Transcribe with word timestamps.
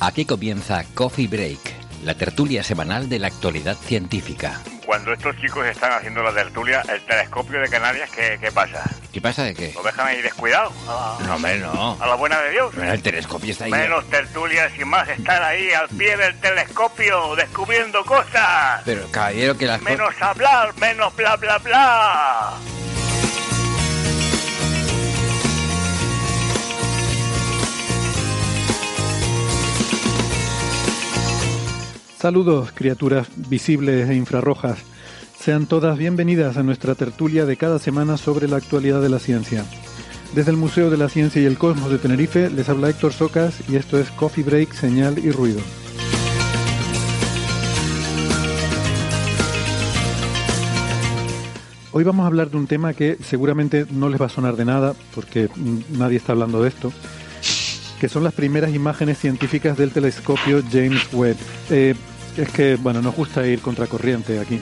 Aquí 0.00 0.24
comienza 0.24 0.84
Coffee 0.94 1.26
Break, 1.26 1.58
la 2.04 2.14
tertulia 2.14 2.62
semanal 2.62 3.08
de 3.08 3.18
la 3.18 3.26
actualidad 3.26 3.76
científica. 3.76 4.60
Cuando 4.86 5.12
estos 5.12 5.36
chicos 5.38 5.66
están 5.66 5.92
haciendo 5.92 6.22
la 6.22 6.32
tertulia, 6.32 6.82
el 6.88 7.04
telescopio 7.04 7.60
de 7.60 7.68
Canarias, 7.68 8.08
¿qué, 8.10 8.38
qué 8.40 8.50
pasa? 8.50 8.88
¿Qué 9.12 9.20
pasa 9.20 9.42
de 9.44 9.54
qué? 9.54 9.72
¿Lo 9.74 9.82
dejan 9.82 10.06
ahí 10.06 10.22
descuidado? 10.22 10.72
A, 10.88 11.18
No, 11.26 11.34
hombre, 11.34 11.58
no. 11.58 11.98
a 12.00 12.06
la 12.06 12.14
buena 12.14 12.40
de 12.40 12.52
Dios. 12.52 12.72
Pero 12.74 12.92
el 12.92 13.02
telescopio 13.02 13.50
está 13.50 13.64
ahí. 13.66 13.70
Menos 13.72 14.08
tertulias 14.08 14.72
y 14.78 14.84
más 14.84 15.06
estar 15.08 15.42
ahí 15.42 15.70
al 15.72 15.88
pie 15.88 16.16
del 16.16 16.38
telescopio 16.38 17.34
descubriendo 17.36 18.02
cosas. 18.04 18.80
Pero, 18.84 19.06
caballero, 19.10 19.58
que 19.58 19.66
las. 19.66 19.82
Menos 19.82 20.14
hablar, 20.22 20.72
menos 20.78 21.14
bla 21.16 21.36
bla 21.36 21.58
bla. 21.58 22.54
Saludos, 32.18 32.72
criaturas 32.72 33.28
visibles 33.48 34.10
e 34.10 34.14
infrarrojas. 34.16 34.80
Sean 35.38 35.66
todas 35.66 35.96
bienvenidas 35.96 36.56
a 36.56 36.64
nuestra 36.64 36.96
tertulia 36.96 37.46
de 37.46 37.56
cada 37.56 37.78
semana 37.78 38.16
sobre 38.16 38.48
la 38.48 38.56
actualidad 38.56 39.00
de 39.00 39.08
la 39.08 39.20
ciencia. 39.20 39.64
Desde 40.34 40.50
el 40.50 40.56
Museo 40.56 40.90
de 40.90 40.96
la 40.96 41.08
Ciencia 41.08 41.40
y 41.40 41.44
el 41.44 41.58
Cosmos 41.58 41.92
de 41.92 41.98
Tenerife 41.98 42.50
les 42.50 42.68
habla 42.68 42.90
Héctor 42.90 43.12
Socas 43.12 43.60
y 43.68 43.76
esto 43.76 44.00
es 44.00 44.10
Coffee 44.10 44.42
Break, 44.42 44.72
Señal 44.72 45.20
y 45.20 45.30
Ruido. 45.30 45.60
Hoy 51.92 52.02
vamos 52.02 52.24
a 52.24 52.26
hablar 52.26 52.50
de 52.50 52.56
un 52.56 52.66
tema 52.66 52.94
que 52.94 53.16
seguramente 53.22 53.86
no 53.92 54.08
les 54.08 54.20
va 54.20 54.26
a 54.26 54.28
sonar 54.28 54.56
de 54.56 54.64
nada 54.64 54.94
porque 55.14 55.48
nadie 55.90 56.16
está 56.16 56.32
hablando 56.32 56.62
de 56.62 56.68
esto, 56.68 56.92
que 58.00 58.08
son 58.08 58.24
las 58.24 58.32
primeras 58.32 58.74
imágenes 58.74 59.18
científicas 59.18 59.76
del 59.76 59.90
telescopio 59.90 60.62
James 60.70 61.08
Webb. 61.12 61.36
Eh, 61.70 61.94
es 62.36 62.48
que, 62.50 62.76
bueno, 62.76 63.02
nos 63.02 63.14
gusta 63.14 63.46
ir 63.46 63.60
contracorriente 63.60 64.38
aquí. 64.38 64.60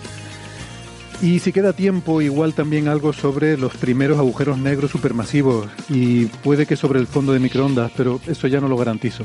Y 1.23 1.39
si 1.39 1.53
queda 1.53 1.73
tiempo, 1.73 2.21
igual 2.21 2.53
también 2.53 2.89
algo 2.89 3.13
sobre 3.13 3.57
los 3.57 3.75
primeros 3.77 4.19
agujeros 4.19 4.59
negros 4.59 4.91
supermasivos 4.91 5.69
y 5.89 6.27
puede 6.27 6.67
que 6.67 6.77
sobre 6.77 7.01
el 7.01 7.07
fondo 7.07 7.33
de 7.33 7.41
microondas, 7.41 7.91
pero 7.97 8.21
eso 8.27 8.47
ya 8.49 8.61
no 8.61 8.69
lo 8.69 8.77
garantizo. 8.77 9.25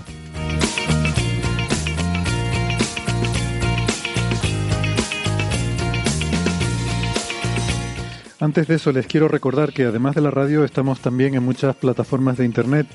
Antes 8.42 8.68
de 8.68 8.76
eso, 8.76 8.92
les 8.92 9.06
quiero 9.06 9.28
recordar 9.28 9.72
que 9.72 9.84
además 9.84 10.16
de 10.16 10.22
la 10.22 10.32
radio, 10.32 10.64
estamos 10.64 11.00
también 11.00 11.36
en 11.36 11.44
muchas 11.44 11.76
plataformas 11.76 12.38
de 12.38 12.46
internet. 12.46 12.88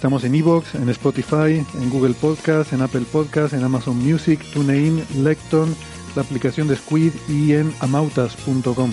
Estamos 0.00 0.24
en 0.24 0.34
Evox, 0.34 0.76
en 0.76 0.88
Spotify, 0.88 1.62
en 1.74 1.90
Google 1.90 2.14
Podcast, 2.14 2.72
en 2.72 2.80
Apple 2.80 3.04
Podcast, 3.12 3.52
en 3.52 3.62
Amazon 3.62 3.98
Music, 3.98 4.40
TuneIn, 4.54 5.04
Lecton, 5.22 5.76
la 6.16 6.22
aplicación 6.22 6.68
de 6.68 6.76
Squid 6.76 7.12
y 7.28 7.52
en 7.52 7.70
amautas.com. 7.80 8.92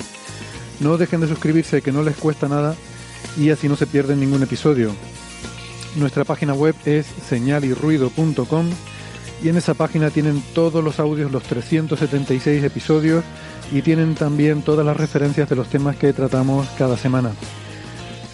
No 0.81 0.97
dejen 0.97 1.21
de 1.21 1.29
suscribirse, 1.29 1.81
que 1.81 1.93
no 1.93 2.03
les 2.03 2.17
cuesta 2.17 2.49
nada 2.49 2.75
y 3.37 3.51
así 3.51 3.69
no 3.69 3.77
se 3.77 3.87
pierden 3.87 4.19
ningún 4.19 4.43
episodio. 4.43 4.91
Nuestra 5.95 6.25
página 6.25 6.53
web 6.53 6.75
es 6.83 7.05
señalirruido.com 7.05 8.65
y 9.41 9.47
en 9.47 9.55
esa 9.55 9.75
página 9.75 10.09
tienen 10.09 10.43
todos 10.53 10.83
los 10.83 10.99
audios, 10.99 11.31
los 11.31 11.43
376 11.43 12.65
episodios 12.65 13.23
y 13.71 13.81
tienen 13.81 14.13
también 14.13 14.61
todas 14.61 14.85
las 14.85 14.97
referencias 14.97 15.47
de 15.47 15.55
los 15.55 15.69
temas 15.69 15.95
que 15.95 16.11
tratamos 16.11 16.67
cada 16.77 16.97
semana. 16.97 17.31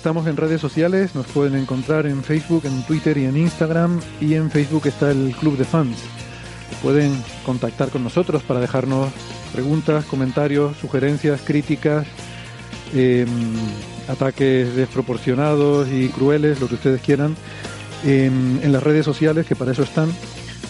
Estamos 0.03 0.27
en 0.27 0.35
redes 0.35 0.59
sociales, 0.59 1.15
nos 1.15 1.27
pueden 1.27 1.55
encontrar 1.55 2.05
en 2.07 2.25
Facebook, 2.25 2.65
en 2.65 2.83
Twitter 2.83 3.17
y 3.17 3.23
en 3.23 3.37
Instagram 3.37 4.01
y 4.19 4.33
en 4.33 4.51
Facebook 4.51 4.85
está 4.87 5.11
el 5.11 5.33
Club 5.39 5.55
de 5.57 5.63
Fans. 5.63 5.95
Pueden 6.81 7.15
contactar 7.45 7.87
con 7.87 8.03
nosotros 8.03 8.43
para 8.43 8.59
dejarnos 8.59 9.13
preguntas, 9.53 10.03
comentarios, 10.03 10.75
sugerencias, 10.75 11.39
críticas, 11.39 12.05
eh, 12.93 13.25
ataques 14.09 14.75
desproporcionados 14.75 15.87
y 15.87 16.09
crueles, 16.09 16.59
lo 16.59 16.67
que 16.67 16.75
ustedes 16.75 16.99
quieran, 16.99 17.37
en, 18.03 18.59
en 18.61 18.73
las 18.73 18.83
redes 18.83 19.05
sociales, 19.05 19.45
que 19.45 19.55
para 19.55 19.71
eso 19.71 19.83
están, 19.83 20.09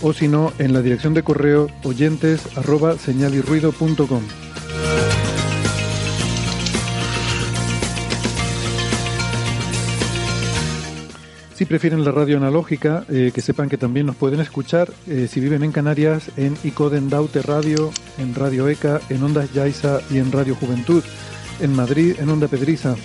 o 0.03 0.13
si 0.13 0.27
no, 0.27 0.53
en 0.59 0.73
la 0.73 0.83
dirección 0.83 1.15
de 1.15 1.23
correo 1.23 1.71
oyentes 1.81 2.55
arroba 2.55 2.99
señalirruido.com. 2.99 4.21
Si 11.63 11.67
prefieren 11.67 12.03
la 12.03 12.11
radio 12.11 12.35
analógica, 12.35 13.05
eh, 13.07 13.31
que 13.33 13.39
sepan 13.39 13.69
que 13.69 13.77
también 13.77 14.05
nos 14.05 14.17
pueden 14.17 14.41
escuchar 14.41 14.91
eh, 15.07 15.29
si 15.31 15.39
viven 15.39 15.63
en 15.63 15.71
Canarias 15.71 16.29
en 16.35 16.57
Icoden 16.61 17.09
Daute 17.09 17.41
Radio, 17.41 17.89
en 18.17 18.35
Radio 18.35 18.67
ECA, 18.67 18.99
en 19.07 19.23
Ondas 19.23 19.53
Yaiza 19.53 20.01
y 20.11 20.17
en 20.17 20.33
Radio 20.33 20.55
Juventud, 20.55 21.01
en 21.61 21.73
Madrid 21.73 22.17
en 22.19 22.27
Onda 22.27 22.49
Pedriza, 22.49 22.97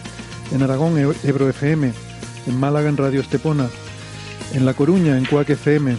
en 0.50 0.64
Aragón 0.64 0.98
Ebro 0.98 1.48
FM, 1.48 1.92
en 2.48 2.58
Málaga 2.58 2.88
en 2.88 2.96
Radio 2.96 3.20
Estepona, 3.20 3.68
en 4.52 4.66
La 4.66 4.74
Coruña 4.74 5.16
en 5.16 5.24
Cuac 5.24 5.50
FM 5.50 5.96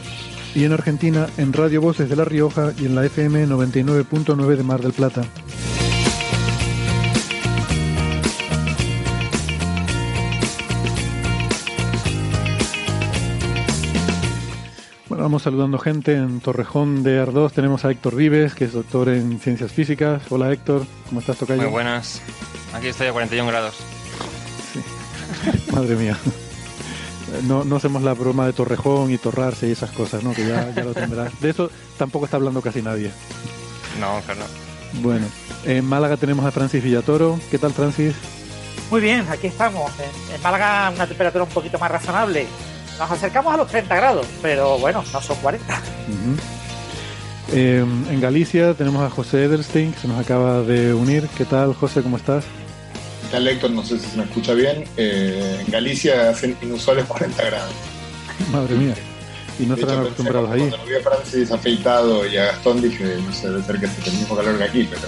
y 0.54 0.66
en 0.66 0.74
Argentina 0.74 1.28
en 1.38 1.54
Radio 1.54 1.80
Voces 1.80 2.10
de 2.10 2.18
La 2.18 2.26
Rioja 2.26 2.74
y 2.78 2.88
en 2.88 2.96
la 2.96 3.06
FM 3.06 3.48
99.9 3.48 4.58
de 4.58 4.64
Mar 4.64 4.82
del 4.82 4.92
Plata. 4.92 5.22
Vamos 15.20 15.44
saludando 15.44 15.78
gente. 15.78 16.14
En 16.14 16.40
Torrejón 16.40 17.04
de 17.04 17.20
Ardós 17.20 17.54
tenemos 17.54 17.86
a 17.86 17.92
Héctor 17.92 18.16
Vives, 18.16 18.54
que 18.56 18.66
es 18.66 18.74
doctor 18.74 19.10
en 19.10 19.40
ciencias 19.40 19.72
físicas. 19.72 20.24
Hola 20.30 20.52
Héctor, 20.52 20.86
¿cómo 21.08 21.20
estás, 21.20 21.38
Tocayo? 21.38 21.62
Muy 21.64 21.72
buenas. 21.72 22.22
Aquí 22.74 22.88
estoy 22.88 23.08
a 23.08 23.12
41 23.12 23.50
grados. 23.50 23.76
Madre 25.74 25.96
mía. 25.96 26.18
No, 27.44 27.64
no 27.64 27.76
hacemos 27.76 28.02
la 28.02 28.14
broma 28.14 28.46
de 28.46 28.54
Torrejón 28.54 29.12
y 29.12 29.18
Torrarse 29.18 29.68
y 29.68 29.72
esas 29.72 29.92
cosas, 29.92 30.24
¿no? 30.24 30.34
Que 30.34 30.48
ya, 30.48 30.72
ya 30.74 30.84
lo 30.84 30.94
tendrás. 30.94 31.40
De 31.40 31.50
eso 31.50 31.70
tampoco 31.98 32.26
está 32.26 32.38
hablando 32.38 32.62
casi 32.62 32.82
nadie. 32.82 33.12
No, 34.00 34.16
no. 34.16 35.02
Bueno, 35.02 35.28
en 35.66 35.86
Málaga 35.86 36.18
tenemos 36.18 36.46
a 36.46 36.52
Francis 36.52 36.84
Villatoro. 36.84 37.40
¿Qué 37.52 37.60
tal, 37.60 37.74
Francis? 37.74 38.16
Muy 38.90 39.02
bien, 39.02 39.26
aquí 39.30 39.48
estamos. 39.48 39.92
En, 40.00 40.36
en 40.36 40.42
Málaga 40.42 40.92
una 40.96 41.06
temperatura 41.06 41.44
un 41.44 41.50
poquito 41.52 41.78
más 41.78 41.92
razonable. 41.92 42.48
Nos 43.00 43.10
acercamos 43.10 43.54
a 43.54 43.58
los 43.58 43.68
30 43.70 43.96
grados, 43.96 44.28
pero 44.42 44.78
bueno, 44.78 45.04
no 45.14 45.22
son 45.22 45.38
40. 45.38 45.74
Ujú. 45.74 46.36
Eh, 47.54 47.80
en 47.80 48.22
Galicia 48.22 48.74
tenemos 48.74 49.02
a 49.02 49.10
José 49.10 49.46
Edelstein, 49.46 49.94
que 49.94 50.00
se 50.02 50.08
nos 50.08 50.20
acaba 50.20 50.62
de 50.62 50.94
unir. 50.94 51.28
¿Qué 51.38 51.46
tal, 51.46 51.74
José? 51.74 52.04
¿Cómo 52.04 52.18
estás? 52.18 52.44
¿Qué 53.24 53.32
tal, 53.32 53.48
Héctor? 53.48 53.72
No 53.72 53.84
sé 53.84 53.98
si 54.00 54.08
se 54.08 54.18
me 54.18 54.24
escucha 54.24 54.54
bien. 54.54 54.84
Eh, 54.98 55.64
en 55.66 55.72
Galicia 55.72 56.30
hacen 56.30 56.58
inusuales 56.62 57.06
40 57.06 57.42
grados. 57.44 57.72
Madre 58.52 58.76
mía. 58.76 58.96
Y 59.60 59.66
no 59.66 59.76
estarán 59.76 60.00
acostumbrados 60.02 60.52
ahí. 60.52 60.70
Cuando 60.70 60.86
vi 60.86 60.96
a 60.96 61.02
Francis 61.02 61.52
afeitado 61.52 62.28
y 62.28 62.38
a 62.38 62.46
Gastón 62.46 62.82
dije, 62.82 63.18
no 63.26 63.34
sé, 63.34 63.50
debe 63.50 63.64
ser 63.64 63.80
que 63.80 63.86
hace 63.86 64.10
el 64.10 64.18
mismo 64.18 64.36
calor 64.36 64.58
que 64.58 64.64
aquí, 64.66 64.90
pero 64.90 65.08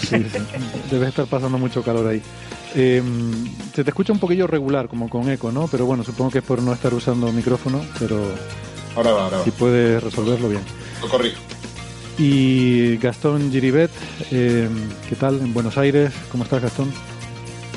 Sí, 0.00 0.08
sí. 0.30 0.38
Debes 0.90 1.08
estar 1.08 1.26
pasando 1.26 1.58
mucho 1.58 1.82
calor 1.82 2.06
ahí. 2.06 2.22
Eh, 2.74 3.02
se 3.74 3.84
te 3.84 3.90
escucha 3.90 4.12
un 4.12 4.18
poquillo 4.18 4.46
regular, 4.46 4.88
como 4.88 5.08
con 5.08 5.30
eco, 5.30 5.50
¿no? 5.52 5.68
Pero 5.68 5.86
bueno, 5.86 6.04
supongo 6.04 6.30
que 6.30 6.38
es 6.38 6.44
por 6.44 6.62
no 6.62 6.72
estar 6.72 6.92
usando 6.92 7.32
micrófono, 7.32 7.84
pero 7.98 8.22
ahora 8.94 9.12
va, 9.12 9.24
ahora 9.24 9.38
va. 9.38 9.44
si 9.44 9.50
puedes 9.50 10.02
resolverlo 10.02 10.48
bien. 10.48 10.62
Lo 11.00 11.08
corrijo. 11.08 11.40
Y 12.18 12.96
Gastón 12.96 13.50
Giribet, 13.50 13.92
eh, 14.32 14.68
¿qué 15.08 15.16
tal? 15.16 15.40
En 15.40 15.54
Buenos 15.54 15.78
Aires, 15.78 16.12
¿cómo 16.30 16.44
estás, 16.44 16.60
Gastón? 16.62 16.92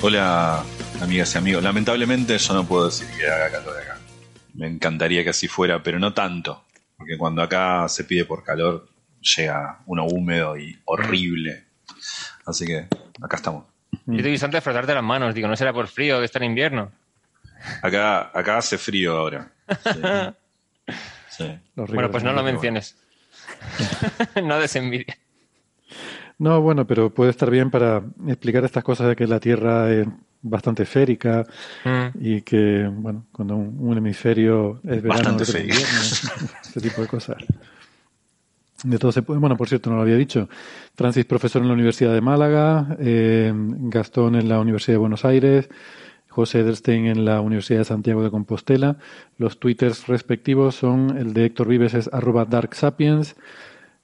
Hola, 0.02 0.64
amigas 1.00 1.36
y 1.36 1.38
amigos. 1.38 1.64
Lamentablemente 1.64 2.38
yo 2.38 2.54
no 2.54 2.66
puedo 2.66 2.86
decir 2.88 3.08
que 3.18 3.28
haga 3.28 3.52
calor 3.52 3.78
acá. 3.78 4.00
me 4.56 4.68
encantaría 4.68 5.24
que 5.24 5.30
así 5.30 5.48
fuera, 5.48 5.84
pero 5.84 6.00
no 6.00 6.14
tanto, 6.14 6.64
porque 6.98 7.18
cuando 7.18 7.44
acá 7.44 7.88
se 7.88 8.04
pide 8.04 8.26
por 8.26 8.44
calor 8.44 8.90
llega 9.38 9.80
uno 9.86 10.06
húmedo 10.06 10.58
y 10.58 10.80
horrible. 10.86 11.66
Así 12.46 12.66
que 12.66 12.88
acá 13.22 13.38
estamos. 13.38 13.71
Yo 14.06 14.22
te 14.22 14.28
he 14.28 14.32
visto 14.32 14.46
antes 14.46 14.64
frotarte 14.64 14.94
las 14.94 15.04
manos, 15.04 15.34
digo, 15.36 15.48
no 15.48 15.56
será 15.56 15.74
por 15.74 15.88
frío 15.88 16.20
que 16.20 16.26
está 16.26 16.40
en 16.40 16.46
invierno. 16.46 16.92
Acá, 17.82 18.32
acá 18.34 18.58
hace 18.58 18.78
frío 18.78 19.16
ahora. 19.18 19.52
Sí. 19.70 20.96
Sí. 21.30 21.60
Bueno, 21.76 22.10
pues 22.12 22.24
no 22.24 22.34
lo 22.34 22.44
menciones. 22.44 22.98
no 24.44 24.60
des 24.60 24.76
envidia. 24.76 25.18
No, 26.40 26.62
bueno, 26.62 26.86
pero 26.88 27.14
puede 27.14 27.30
estar 27.32 27.50
bien 27.50 27.70
para 27.70 28.02
explicar 28.28 28.66
estas 28.66 28.84
cosas 28.84 29.08
de 29.08 29.16
que 29.16 29.28
la 29.28 29.40
Tierra 29.40 29.92
es 29.92 30.08
bastante 30.42 30.84
esférica 30.84 31.46
Mm. 31.86 32.08
y 32.20 32.42
que, 32.42 32.90
bueno, 32.92 33.28
cuando 33.32 33.56
un, 33.56 33.76
un 33.80 33.98
hemisferio 33.98 34.82
es 34.84 35.02
verano, 35.04 35.36
Bastante 35.36 35.44
otro 35.44 35.60
invierno, 35.60 35.86
ese 36.64 36.82
tipo 36.82 37.02
de 37.02 37.08
cosas. 37.08 37.38
De 38.84 38.98
todo 38.98 39.12
se 39.12 39.22
puede. 39.22 39.40
Bueno, 39.40 39.58
por 39.58 39.70
cierto, 39.70 39.90
no 39.90 39.98
lo 39.98 40.02
había 40.02 40.16
dicho. 40.16 40.50
Francis, 40.96 41.26
profesor 41.26 41.62
en 41.62 41.68
la 41.68 41.76
Universidad 41.76 42.14
de 42.14 42.22
Málaga, 42.22 42.98
eh, 43.00 43.54
Gastón 43.54 44.36
en 44.36 44.50
la 44.50 44.60
Universidad 44.60 44.96
de 44.96 45.00
Buenos 45.00 45.24
Aires, 45.24 45.70
José 46.30 46.62
Edelstein 46.62 47.06
en 47.06 47.26
la 47.26 47.42
Universidad 47.42 47.80
de 47.80 47.86
Santiago 47.86 48.24
de 48.24 48.32
Compostela. 48.32 48.98
Los 49.38 49.60
twitters 49.60 50.08
respectivos 50.08 50.76
son 50.76 51.18
el 51.18 51.34
de 51.34 51.46
Héctor 51.46 51.68
Vives 51.68 51.94
es 51.94 52.10
arroba 52.12 52.46
darksapiens, 52.46 53.36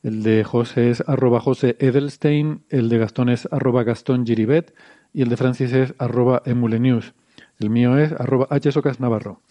el 0.04 0.22
de 0.22 0.44
José 0.44 0.92
es 0.92 1.04
arroba 1.08 1.40
José 1.40 1.76
Edelstein, 1.80 2.64
el 2.70 2.90
de 2.90 3.00
Gastón 3.00 3.30
es 3.30 3.48
arroba 3.52 3.84
Gastón 3.84 4.26
Giribet 4.26 4.76
y 5.12 5.24
el 5.24 5.30
de 5.30 5.38
Francis 5.38 5.74
es 5.74 5.96
arroba 5.98 6.44
emulenews. 6.46 7.14
El 7.60 7.70
mío 7.72 7.98
es 7.98 8.12
arroba 8.12 8.48
hsocas 8.62 9.00
navarro. 9.00 9.42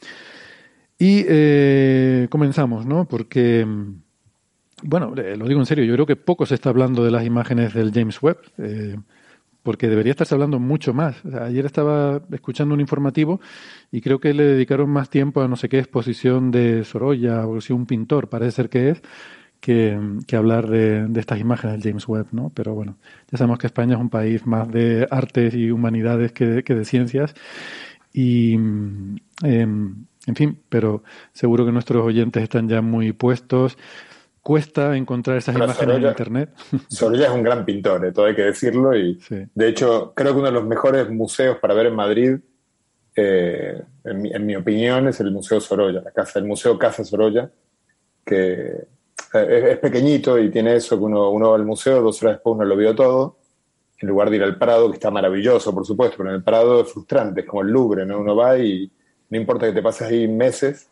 Y 0.98 1.24
eh, 1.28 2.28
comenzamos, 2.30 2.86
¿no? 2.86 3.06
Porque, 3.06 3.66
mm, 3.66 4.02
bueno, 4.82 5.14
eh, 5.16 5.36
lo 5.36 5.46
digo 5.46 5.60
en 5.60 5.66
serio, 5.66 5.84
yo 5.84 5.94
creo 5.94 6.06
que 6.06 6.16
poco 6.16 6.46
se 6.46 6.54
está 6.54 6.70
hablando 6.70 7.04
de 7.04 7.10
las 7.10 7.24
imágenes 7.24 7.74
del 7.74 7.92
James 7.92 8.20
Webb, 8.22 8.38
eh, 8.58 8.96
porque 9.62 9.88
debería 9.88 10.12
estarse 10.12 10.34
hablando 10.34 10.58
mucho 10.60 10.94
más. 10.94 11.24
Ayer 11.24 11.66
estaba 11.66 12.22
escuchando 12.30 12.74
un 12.74 12.80
informativo 12.80 13.40
y 13.90 14.00
creo 14.00 14.20
que 14.20 14.32
le 14.32 14.44
dedicaron 14.44 14.90
más 14.90 15.10
tiempo 15.10 15.42
a 15.42 15.48
no 15.48 15.56
sé 15.56 15.68
qué 15.68 15.78
exposición 15.78 16.50
de 16.50 16.84
Sorolla 16.84 17.46
o 17.46 17.60
si 17.60 17.72
un 17.72 17.86
pintor, 17.86 18.28
parece 18.28 18.52
ser 18.52 18.68
que 18.68 18.90
es, 18.90 19.02
que, 19.60 20.36
hablar 20.36 20.68
de, 20.68 21.08
de 21.08 21.20
estas 21.20 21.40
imágenes 21.40 21.82
del 21.82 21.90
James 21.90 22.06
Webb, 22.06 22.28
¿no? 22.32 22.52
Pero 22.54 22.74
bueno, 22.74 22.98
ya 23.30 23.38
sabemos 23.38 23.58
que 23.58 23.66
España 23.66 23.94
es 23.94 24.00
un 24.00 24.10
país 24.10 24.46
más 24.46 24.70
de 24.70 25.08
artes 25.10 25.54
y 25.54 25.70
humanidades 25.70 26.32
que, 26.32 26.62
que 26.62 26.74
de 26.74 26.84
ciencias. 26.84 27.34
Y, 28.12 28.54
em, 28.54 30.06
en 30.26 30.34
fin, 30.36 30.58
pero 30.68 31.02
seguro 31.32 31.66
que 31.66 31.72
nuestros 31.72 32.04
oyentes 32.04 32.42
están 32.42 32.68
ya 32.68 32.82
muy 32.82 33.12
puestos. 33.12 33.76
Cuesta 34.46 34.96
encontrar 34.96 35.38
esas 35.38 35.54
Pero 35.56 35.64
imágenes 35.64 35.82
en 35.96 36.02
Sorolla- 36.02 36.08
Internet. 36.10 36.50
Sorolla 36.88 37.24
es 37.26 37.32
un 37.32 37.42
gran 37.42 37.64
pintor, 37.64 38.06
eh, 38.06 38.12
todo 38.12 38.26
hay 38.26 38.34
que 38.36 38.42
decirlo. 38.44 38.96
Y 38.96 39.18
Sí. 39.20 39.44
de 39.52 39.68
hecho, 39.68 40.12
creo 40.14 40.32
que 40.34 40.38
uno 40.38 40.46
de 40.46 40.52
los 40.52 40.64
mejores 40.64 41.10
museos 41.10 41.58
para 41.58 41.74
ver 41.74 41.86
en 41.86 41.96
Madrid, 41.96 42.36
eh, 43.16 43.82
en, 44.04 44.22
mi, 44.22 44.30
en 44.32 44.46
mi 44.46 44.54
opinión, 44.54 45.08
es 45.08 45.18
el 45.18 45.32
Museo 45.32 45.60
Sorolla, 45.60 46.00
la 46.00 46.12
casa, 46.12 46.38
el 46.38 46.44
Museo 46.44 46.78
Casa 46.78 47.02
Sorolla, 47.02 47.50
que 48.24 48.52
eh, 48.62 48.86
es, 49.34 49.64
es 49.64 49.78
pequeñito 49.78 50.38
y 50.38 50.48
tiene 50.48 50.76
eso 50.76 50.96
que 50.96 51.02
uno, 51.02 51.28
uno 51.30 51.50
va 51.50 51.56
al 51.56 51.64
museo, 51.66 52.00
dos 52.00 52.22
horas 52.22 52.36
después 52.36 52.54
uno 52.54 52.64
lo 52.64 52.76
vio 52.76 52.94
todo, 52.94 53.38
en 53.98 54.08
lugar 54.08 54.30
de 54.30 54.36
ir 54.36 54.44
al 54.44 54.58
Prado, 54.58 54.88
que 54.90 54.94
está 54.94 55.10
maravilloso, 55.10 55.74
por 55.74 55.84
supuesto, 55.84 56.18
pero 56.18 56.28
en 56.30 56.36
el 56.36 56.42
Prado 56.44 56.82
es 56.82 56.92
frustrante, 56.92 57.40
es 57.40 57.46
como 57.48 57.62
el 57.62 57.68
Louvre, 57.68 58.06
¿no? 58.06 58.20
Uno 58.20 58.36
va 58.36 58.56
y 58.58 58.88
no 59.28 59.36
importa 59.38 59.66
que 59.66 59.72
te 59.72 59.82
pases 59.82 60.06
ahí 60.06 60.28
meses, 60.28 60.88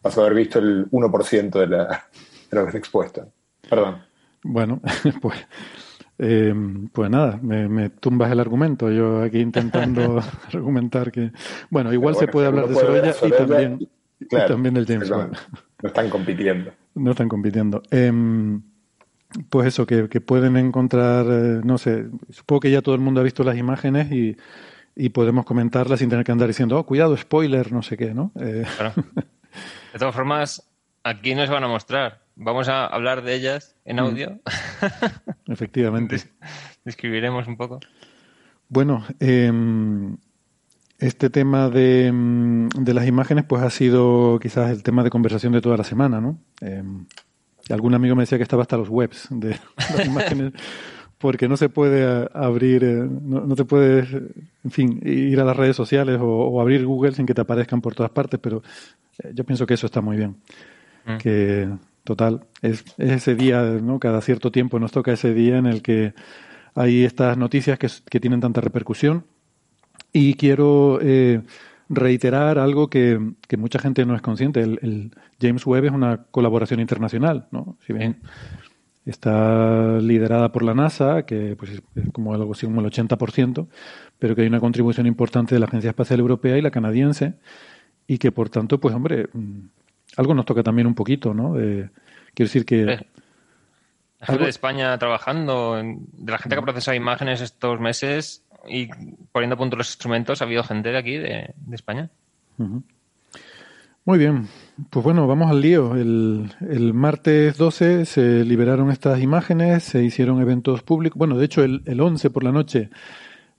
vas 0.00 0.16
a 0.16 0.20
haber 0.20 0.34
visto 0.34 0.60
el 0.60 0.88
1% 0.88 1.58
de, 1.58 1.66
la, 1.66 2.04
de 2.52 2.60
lo 2.60 2.64
que 2.66 2.68
está 2.70 2.78
expuesto. 2.78 3.28
Perdón. 3.68 4.02
Bueno, 4.44 4.80
pues, 5.22 5.46
eh, 6.18 6.54
pues 6.92 7.10
nada, 7.10 7.38
me, 7.42 7.68
me 7.68 7.90
tumbas 7.90 8.30
el 8.30 8.40
argumento. 8.40 8.90
Yo 8.90 9.22
aquí 9.22 9.38
intentando 9.40 10.20
argumentar 10.52 11.10
que, 11.10 11.32
bueno, 11.70 11.92
igual 11.92 12.14
se 12.16 12.28
puede 12.28 12.46
hablar 12.48 12.68
de 12.68 12.74
Sorolla, 12.74 13.10
a 13.20 13.26
y 13.26 13.30
también, 13.30 13.76
y- 13.80 13.88
y 14.20 14.26
claro, 14.26 14.46
también 14.48 14.74
del 14.74 14.86
James 14.86 15.10
Webb. 15.10 15.32
No 15.82 15.88
están 15.88 16.08
compitiendo. 16.10 16.72
No 16.94 17.10
están 17.10 17.28
compitiendo. 17.28 17.82
Em, 17.90 18.62
pues 19.48 19.66
eso, 19.68 19.86
que, 19.86 20.08
que 20.08 20.20
pueden 20.20 20.56
encontrar, 20.56 21.24
eh, 21.28 21.60
no 21.64 21.78
sé, 21.78 22.06
supongo 22.30 22.60
que 22.60 22.70
ya 22.70 22.82
todo 22.82 22.94
el 22.94 23.00
mundo 23.00 23.20
ha 23.20 23.24
visto 23.24 23.42
las 23.42 23.56
imágenes 23.56 24.12
y, 24.12 24.36
y 24.94 25.08
podemos 25.08 25.44
comentarlas 25.46 25.98
sin 26.00 26.10
tener 26.10 26.24
que 26.24 26.30
andar 26.32 26.46
diciendo, 26.48 26.78
oh, 26.78 26.84
cuidado, 26.86 27.16
spoiler, 27.16 27.72
no 27.72 27.82
sé 27.82 27.96
qué, 27.96 28.12
¿no? 28.14 28.30
Eh, 28.38 28.64
Claro. 28.76 28.92
De 29.92 29.98
todas 29.98 30.14
formas, 30.14 30.70
aquí 31.04 31.34
no 31.34 31.44
se 31.46 31.52
van 31.52 31.64
a 31.64 31.68
mostrar. 31.68 32.21
Vamos 32.34 32.68
a 32.68 32.86
hablar 32.86 33.22
de 33.22 33.34
ellas 33.34 33.76
en 33.84 33.98
audio. 33.98 34.40
efectivamente. 35.46 36.16
Des- 36.16 36.30
Describiremos 36.84 37.46
un 37.46 37.56
poco. 37.56 37.78
Bueno, 38.68 39.04
em, 39.20 40.16
este 40.98 41.30
tema 41.30 41.68
de, 41.68 42.06
em, 42.06 42.68
de 42.70 42.94
las 42.94 43.06
imágenes 43.06 43.44
pues 43.44 43.62
ha 43.62 43.70
sido 43.70 44.38
quizás 44.40 44.70
el 44.70 44.82
tema 44.82 45.04
de 45.04 45.10
conversación 45.10 45.52
de 45.52 45.60
toda 45.60 45.76
la 45.76 45.84
semana, 45.84 46.20
¿no? 46.20 46.38
Em, 46.60 47.04
algún 47.70 47.94
amigo 47.94 48.16
me 48.16 48.22
decía 48.22 48.38
que 48.38 48.42
estaba 48.44 48.62
hasta 48.62 48.76
los 48.76 48.88
webs 48.88 49.28
de 49.30 49.50
las 49.76 50.06
imágenes 50.06 50.52
porque 51.18 51.46
no 51.48 51.56
se 51.56 51.68
puede 51.68 52.28
abrir, 52.34 52.82
eh, 52.82 52.94
no, 53.08 53.42
no 53.46 53.54
te 53.54 53.64
puedes, 53.64 54.10
en 54.12 54.70
fin, 54.72 55.00
ir 55.04 55.38
a 55.38 55.44
las 55.44 55.56
redes 55.56 55.76
sociales 55.76 56.18
o, 56.20 56.26
o 56.26 56.60
abrir 56.60 56.84
Google 56.84 57.12
sin 57.12 57.26
que 57.26 57.34
te 57.34 57.42
aparezcan 57.42 57.80
por 57.80 57.94
todas 57.94 58.10
partes, 58.10 58.40
pero 58.42 58.62
eh, 59.22 59.30
yo 59.32 59.44
pienso 59.44 59.64
que 59.64 59.74
eso 59.74 59.86
está 59.86 60.00
muy 60.00 60.16
bien. 60.16 60.36
Mm. 61.06 61.16
Que, 61.18 61.68
total, 62.04 62.46
es, 62.62 62.84
es 62.98 63.10
ese 63.10 63.34
día, 63.34 63.62
¿no? 63.82 63.98
Cada 63.98 64.20
cierto 64.20 64.50
tiempo 64.50 64.78
nos 64.78 64.92
toca 64.92 65.12
ese 65.12 65.34
día 65.34 65.58
en 65.58 65.66
el 65.66 65.82
que 65.82 66.14
hay 66.74 67.04
estas 67.04 67.36
noticias 67.36 67.78
que, 67.78 68.20
tienen 68.20 68.40
tanta 68.40 68.60
repercusión. 68.60 69.26
Y 70.12 70.34
quiero 70.34 70.98
eh, 71.02 71.42
reiterar 71.88 72.58
algo 72.58 72.88
que, 72.88 73.18
mucha 73.56 73.78
gente 73.78 74.04
no 74.04 74.14
es 74.14 74.22
consciente. 74.22 74.60
El, 74.60 74.78
el 74.82 75.10
James 75.40 75.66
Webb 75.66 75.86
es 75.86 75.92
una 75.92 76.24
colaboración 76.30 76.80
internacional, 76.80 77.48
¿no? 77.50 77.76
Si 77.86 77.92
bien 77.92 78.20
está 79.04 79.98
liderada 79.98 80.52
por 80.52 80.62
la 80.62 80.74
NASA, 80.74 81.24
que 81.26 81.56
pues 81.56 81.72
es 81.72 81.82
es 81.96 82.12
como 82.12 82.34
algo 82.34 82.52
así 82.52 82.66
como 82.66 82.80
el 82.80 82.86
80%, 82.86 83.66
pero 84.18 84.34
que 84.34 84.42
hay 84.42 84.48
una 84.48 84.60
contribución 84.60 85.06
importante 85.06 85.54
de 85.54 85.58
la 85.58 85.66
Agencia 85.66 85.90
Espacial 85.90 86.20
Europea 86.20 86.56
y 86.56 86.62
la 86.62 86.70
canadiense, 86.70 87.34
y 88.06 88.18
que 88.18 88.32
por 88.32 88.48
tanto, 88.50 88.80
pues 88.80 88.94
hombre, 88.94 89.28
mm, 89.32 89.60
algo 90.16 90.34
nos 90.34 90.44
toca 90.46 90.62
también 90.62 90.86
un 90.86 90.94
poquito, 90.94 91.32
¿no? 91.34 91.52
Quiero 91.54 91.90
decir 92.36 92.64
que... 92.64 92.84
La 92.84 92.96
gente 94.26 94.32
Algo- 94.34 94.44
de 94.44 94.50
España 94.50 94.96
trabajando, 94.98 95.74
de 95.76 96.30
la 96.32 96.38
gente 96.38 96.54
que 96.54 96.60
ha 96.60 96.64
procesado 96.64 96.96
imágenes 96.96 97.40
estos 97.40 97.80
meses 97.80 98.44
y 98.68 98.88
poniendo 99.32 99.54
a 99.54 99.58
punto 99.58 99.76
los 99.76 99.88
instrumentos, 99.88 100.40
ha 100.40 100.44
habido 100.44 100.62
gente 100.62 100.90
de 100.90 100.98
aquí, 100.98 101.16
de, 101.16 101.52
de 101.56 101.74
España. 101.74 102.08
Ujú. 102.58 102.82
Muy 104.04 104.18
bien, 104.18 104.48
pues 104.90 105.04
bueno, 105.04 105.26
vamos 105.28 105.50
al 105.50 105.60
lío. 105.60 105.94
El, 105.96 106.52
el 106.68 106.92
martes 106.94 107.56
12 107.56 108.04
se 108.04 108.44
liberaron 108.44 108.90
estas 108.90 109.20
imágenes, 109.20 109.84
se 109.84 110.02
hicieron 110.04 110.40
eventos 110.40 110.82
públicos. 110.82 111.16
Bueno, 111.18 111.36
de 111.36 111.44
hecho, 111.44 111.62
el, 111.64 111.82
el 111.86 112.00
11 112.00 112.30
por 112.30 112.42
la 112.44 112.50
noche, 112.52 112.90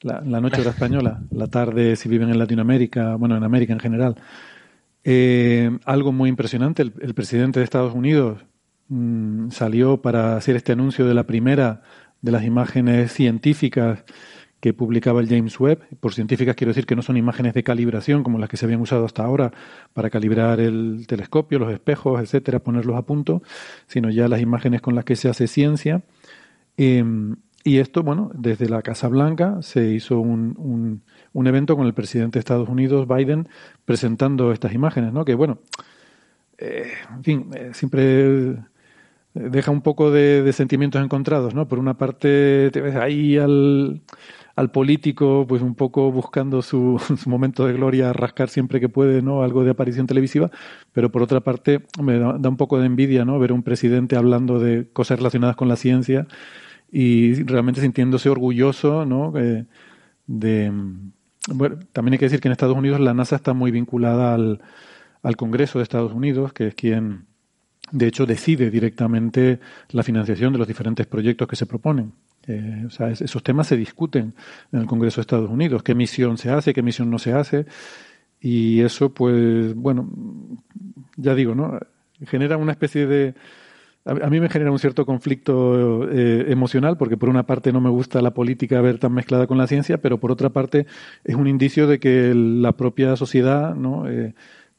la, 0.01 0.21
la 0.21 0.41
noche 0.41 0.59
hora 0.61 0.71
española, 0.71 1.21
la 1.31 1.47
tarde 1.47 1.95
si 1.95 2.09
viven 2.09 2.29
en 2.29 2.39
Latinoamérica, 2.39 3.15
bueno, 3.15 3.35
en 3.37 3.43
América 3.43 3.71
en 3.73 3.79
general. 3.79 4.15
Eh, 5.03 5.77
algo 5.85 6.11
muy 6.11 6.29
impresionante, 6.29 6.81
el, 6.81 7.13
presidente 7.13 7.59
de 7.59 7.65
Estados 7.65 7.93
Unidos 7.93 8.45
mm, 8.87 9.49
salió 9.49 10.01
para 10.01 10.37
hacer 10.37 10.55
este 10.55 10.71
anuncio 10.71 11.05
de 11.05 11.13
la 11.13 11.25
primera 11.25 11.81
de 12.21 12.31
las 12.31 12.45
imágenes 12.45 13.11
científicas 13.11 14.03
que 14.61 14.73
publicaba 14.73 15.19
el 15.19 15.27
James 15.27 15.59
Webb. 15.59 15.81
Por 15.99 16.13
científicas 16.13 16.55
quiero 16.55 16.69
decir 16.69 16.85
que 16.85 16.95
no 16.95 17.01
son 17.01 17.17
imágenes 17.17 17.53
de 17.53 17.63
calibración 17.63 18.23
como 18.23 18.39
las 18.39 18.47
que 18.47 18.55
se 18.55 18.65
habían 18.65 18.79
usado 18.79 19.05
hasta 19.05 19.23
ahora 19.25 19.51
para 19.91 20.09
calibrar 20.09 20.61
el 20.61 21.05
telescopio, 21.05 21.59
los 21.59 21.73
espejos, 21.73 22.21
etcétera, 22.21 22.59
ponerlos 22.59 22.95
a 22.95 23.01
punto, 23.01 23.43
sino 23.87 24.09
ya 24.09 24.29
las 24.29 24.39
imágenes 24.39 24.81
con 24.81 24.95
las 24.95 25.03
que 25.03 25.17
se 25.17 25.27
hace 25.27 25.47
ciencia. 25.47 26.03
Eh, 26.77 27.03
y 27.63 27.77
esto, 27.77 28.03
bueno, 28.03 28.29
desde 28.33 28.67
la 28.67 28.81
Casa 28.81 29.07
Blanca 29.07 29.61
se 29.61 29.93
hizo 29.93 30.19
un, 30.19 31.01
un 31.33 31.47
evento 31.47 31.75
con 31.75 31.85
el 31.87 31.93
presidente 31.93 32.37
de 32.37 32.41
Estados 32.41 32.69
Unidos, 32.69 33.07
Biden, 33.07 33.47
presentando 33.85 34.51
estas 34.51 34.73
imágenes, 34.73 35.13
¿no? 35.13 35.25
Que, 35.25 35.35
bueno, 35.35 35.59
eh, 36.57 36.91
en 37.15 37.23
fin, 37.23 37.49
eh, 37.55 37.71
siempre 37.73 38.55
deja 39.33 39.71
un 39.71 39.81
poco 39.81 40.11
de, 40.11 40.51
sentimientos 40.53 41.03
encontrados, 41.03 41.53
¿no? 41.55 41.67
Por 41.67 41.79
una 41.79 41.97
parte, 41.97 42.69
te 42.71 42.81
ves 42.81 42.95
ahí 42.95 43.37
al, 43.37 44.01
al 44.55 44.71
político, 44.71 45.45
pues 45.47 45.61
un 45.61 45.75
poco 45.75 46.11
buscando 46.11 46.61
su, 46.61 46.99
su, 47.17 47.29
momento 47.29 47.65
de 47.65 47.73
gloria, 47.73 48.13
rascar 48.13 48.49
siempre 48.49 48.79
que 48.79 48.89
puede, 48.89 49.21
¿no? 49.21 49.43
Algo 49.43 49.63
de 49.63 49.71
aparición 49.71 50.07
televisiva, 50.07 50.51
pero 50.91 51.11
por 51.11 51.23
otra 51.23 51.41
parte, 51.41 51.83
me 52.01 52.19
da, 52.19 52.35
un 52.35 52.57
poco 52.57 52.79
de 52.79 52.85
envidia, 52.85 53.25
¿no? 53.25 53.39
Ver 53.39 53.51
un 53.51 53.63
presidente 53.63 54.15
hablando 54.15 54.59
de 54.59 54.87
cosas 54.93 55.19
relacionadas 55.19 55.55
con 55.55 55.67
la 55.67 55.75
ciencia 55.75 56.27
y 56.91 57.43
realmente 57.43 57.81
sintiéndose 57.81 58.29
orgulloso, 58.29 59.05
¿no? 59.05 59.33
Eh, 59.37 59.65
de, 60.27 60.71
bueno, 61.49 61.77
también 61.91 62.13
hay 62.13 62.19
que 62.19 62.25
decir 62.25 62.39
que 62.39 62.47
en 62.47 62.53
Estados 62.53 62.77
Unidos 62.77 62.99
la 62.99 63.13
NASA 63.13 63.35
está 63.35 63.53
muy 63.53 63.71
vinculada 63.71 64.33
al, 64.33 64.61
al 65.21 65.35
Congreso 65.35 65.79
de 65.79 65.83
Estados 65.83 66.13
Unidos, 66.13 66.53
que 66.53 66.67
es 66.67 66.75
quien, 66.75 67.25
de 67.91 68.07
hecho, 68.07 68.25
decide 68.25 68.69
directamente 68.69 69.59
la 69.89 70.03
financiación 70.03 70.53
de 70.53 70.59
los 70.59 70.67
diferentes 70.67 71.05
proyectos 71.07 71.47
que 71.47 71.55
se 71.55 71.65
proponen. 71.65 72.13
Eh, 72.47 72.87
esos 73.21 73.41
temas 73.43 73.67
se 73.67 73.77
discuten 73.77 74.33
en 74.71 74.81
el 74.81 74.85
Congreso 74.85 75.17
de 75.17 75.21
Estados 75.21 75.49
Unidos, 75.49 75.83
qué 75.83 75.95
misión 75.95 76.37
se 76.37 76.49
hace, 76.49 76.73
qué 76.73 76.81
misión 76.81 77.09
no 77.09 77.19
se 77.19 77.33
hace, 77.33 77.65
y 78.41 78.81
eso, 78.81 79.13
pues, 79.13 79.73
bueno, 79.73 80.09
ya 81.15 81.33
digo, 81.35 81.55
¿no? 81.55 81.79
Genera 82.25 82.57
una 82.57 82.73
especie 82.73 83.07
de... 83.07 83.35
A 84.05 84.29
mí 84.29 84.41
me 84.41 84.49
genera 84.49 84.69
un 84.69 84.79
cierto 84.79 85.05
conflicto 85.05 86.09
eh, 86.11 86.45
emocional 86.49 86.97
porque 86.97 87.15
por 87.15 87.29
una 87.29 87.45
parte 87.45 87.71
no 87.71 87.79
me 87.79 87.89
gusta 87.89 88.21
la 88.21 88.33
política 88.33 88.81
ver 88.81 88.99
tan 88.99 89.13
mezclada 89.13 89.47
con 89.47 89.57
la 89.57 89.65
ciencia, 89.65 89.97
pero 89.99 90.19
por 90.19 90.29
otra 90.29 90.49
parte 90.49 90.85
es 91.23 91.35
un 91.35 91.47
indicio 91.47 91.87
de 91.87 91.99
que 91.99 92.33
la 92.35 92.73
propia 92.73 93.15
sociedad 93.15 93.75
¿no? 93.75 94.09
Eh, 94.09 94.33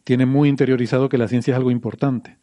tiene 0.05 0.27
muy 0.27 0.51
interiorizado 0.51 1.09
que 1.09 1.17
la 1.17 1.29
ciencia 1.29 1.53
es 1.53 1.57
algo 1.57 1.71
importante. 1.71 2.37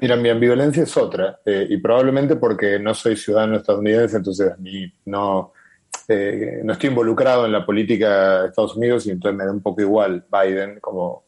Mira, 0.00 0.16
mi 0.16 0.28
ambivalencia 0.28 0.82
es 0.82 0.96
otra, 0.96 1.40
eh, 1.44 1.66
y 1.68 1.76
probablemente 1.76 2.36
porque 2.36 2.78
no 2.78 2.94
soy 2.94 3.16
ciudadano 3.16 3.56
estadounidense, 3.56 4.16
entonces 4.16 4.50
a 4.50 4.56
no, 5.04 5.52
eh, 6.08 6.60
no 6.64 6.72
estoy 6.72 6.88
involucrado 6.90 7.46
en 7.46 7.52
la 7.52 7.66
política 7.66 8.42
de 8.42 8.48
Estados 8.48 8.76
Unidos 8.76 9.06
y 9.06 9.10
entonces 9.10 9.36
me 9.36 9.44
da 9.44 9.52
un 9.52 9.60
poco 9.60 9.82
igual 9.82 10.24
Biden, 10.30 10.80
como 10.80 11.24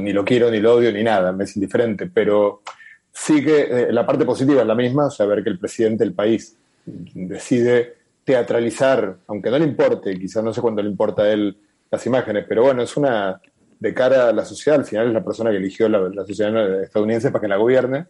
ni 0.00 0.12
lo 0.12 0.24
quiero, 0.24 0.50
ni 0.50 0.60
lo 0.60 0.74
odio, 0.74 0.92
ni 0.92 1.02
nada, 1.02 1.32
me 1.32 1.44
es 1.44 1.56
indiferente, 1.56 2.06
pero 2.06 2.62
sí 3.12 3.44
que 3.44 3.60
eh, 3.62 3.92
la 3.92 4.06
parte 4.06 4.24
positiva 4.24 4.62
es 4.62 4.66
la 4.66 4.74
misma, 4.74 5.10
saber 5.10 5.44
que 5.44 5.50
el 5.50 5.58
presidente 5.58 6.04
del 6.04 6.14
país 6.14 6.56
decide 6.84 7.94
teatralizar, 8.24 9.18
aunque 9.26 9.50
no 9.50 9.58
le 9.58 9.64
importe, 9.64 10.18
quizás 10.18 10.42
no 10.42 10.52
sé 10.52 10.60
cuándo 10.60 10.82
le 10.82 10.88
importa 10.88 11.22
a 11.22 11.32
él 11.32 11.56
las 11.90 12.06
imágenes, 12.06 12.46
pero 12.48 12.62
bueno, 12.62 12.82
es 12.82 12.96
una, 12.96 13.40
de 13.78 13.94
cara 13.94 14.28
a 14.28 14.32
la 14.32 14.44
sociedad, 14.44 14.78
al 14.78 14.86
final 14.86 15.08
es 15.08 15.12
la 15.12 15.24
persona 15.24 15.50
que 15.50 15.56
eligió 15.56 15.88
la, 15.88 16.24
sociedad 16.24 16.82
estadounidense 16.82 17.30
para 17.30 17.42
que 17.42 17.48
la 17.48 17.56
gobierne, 17.56 18.06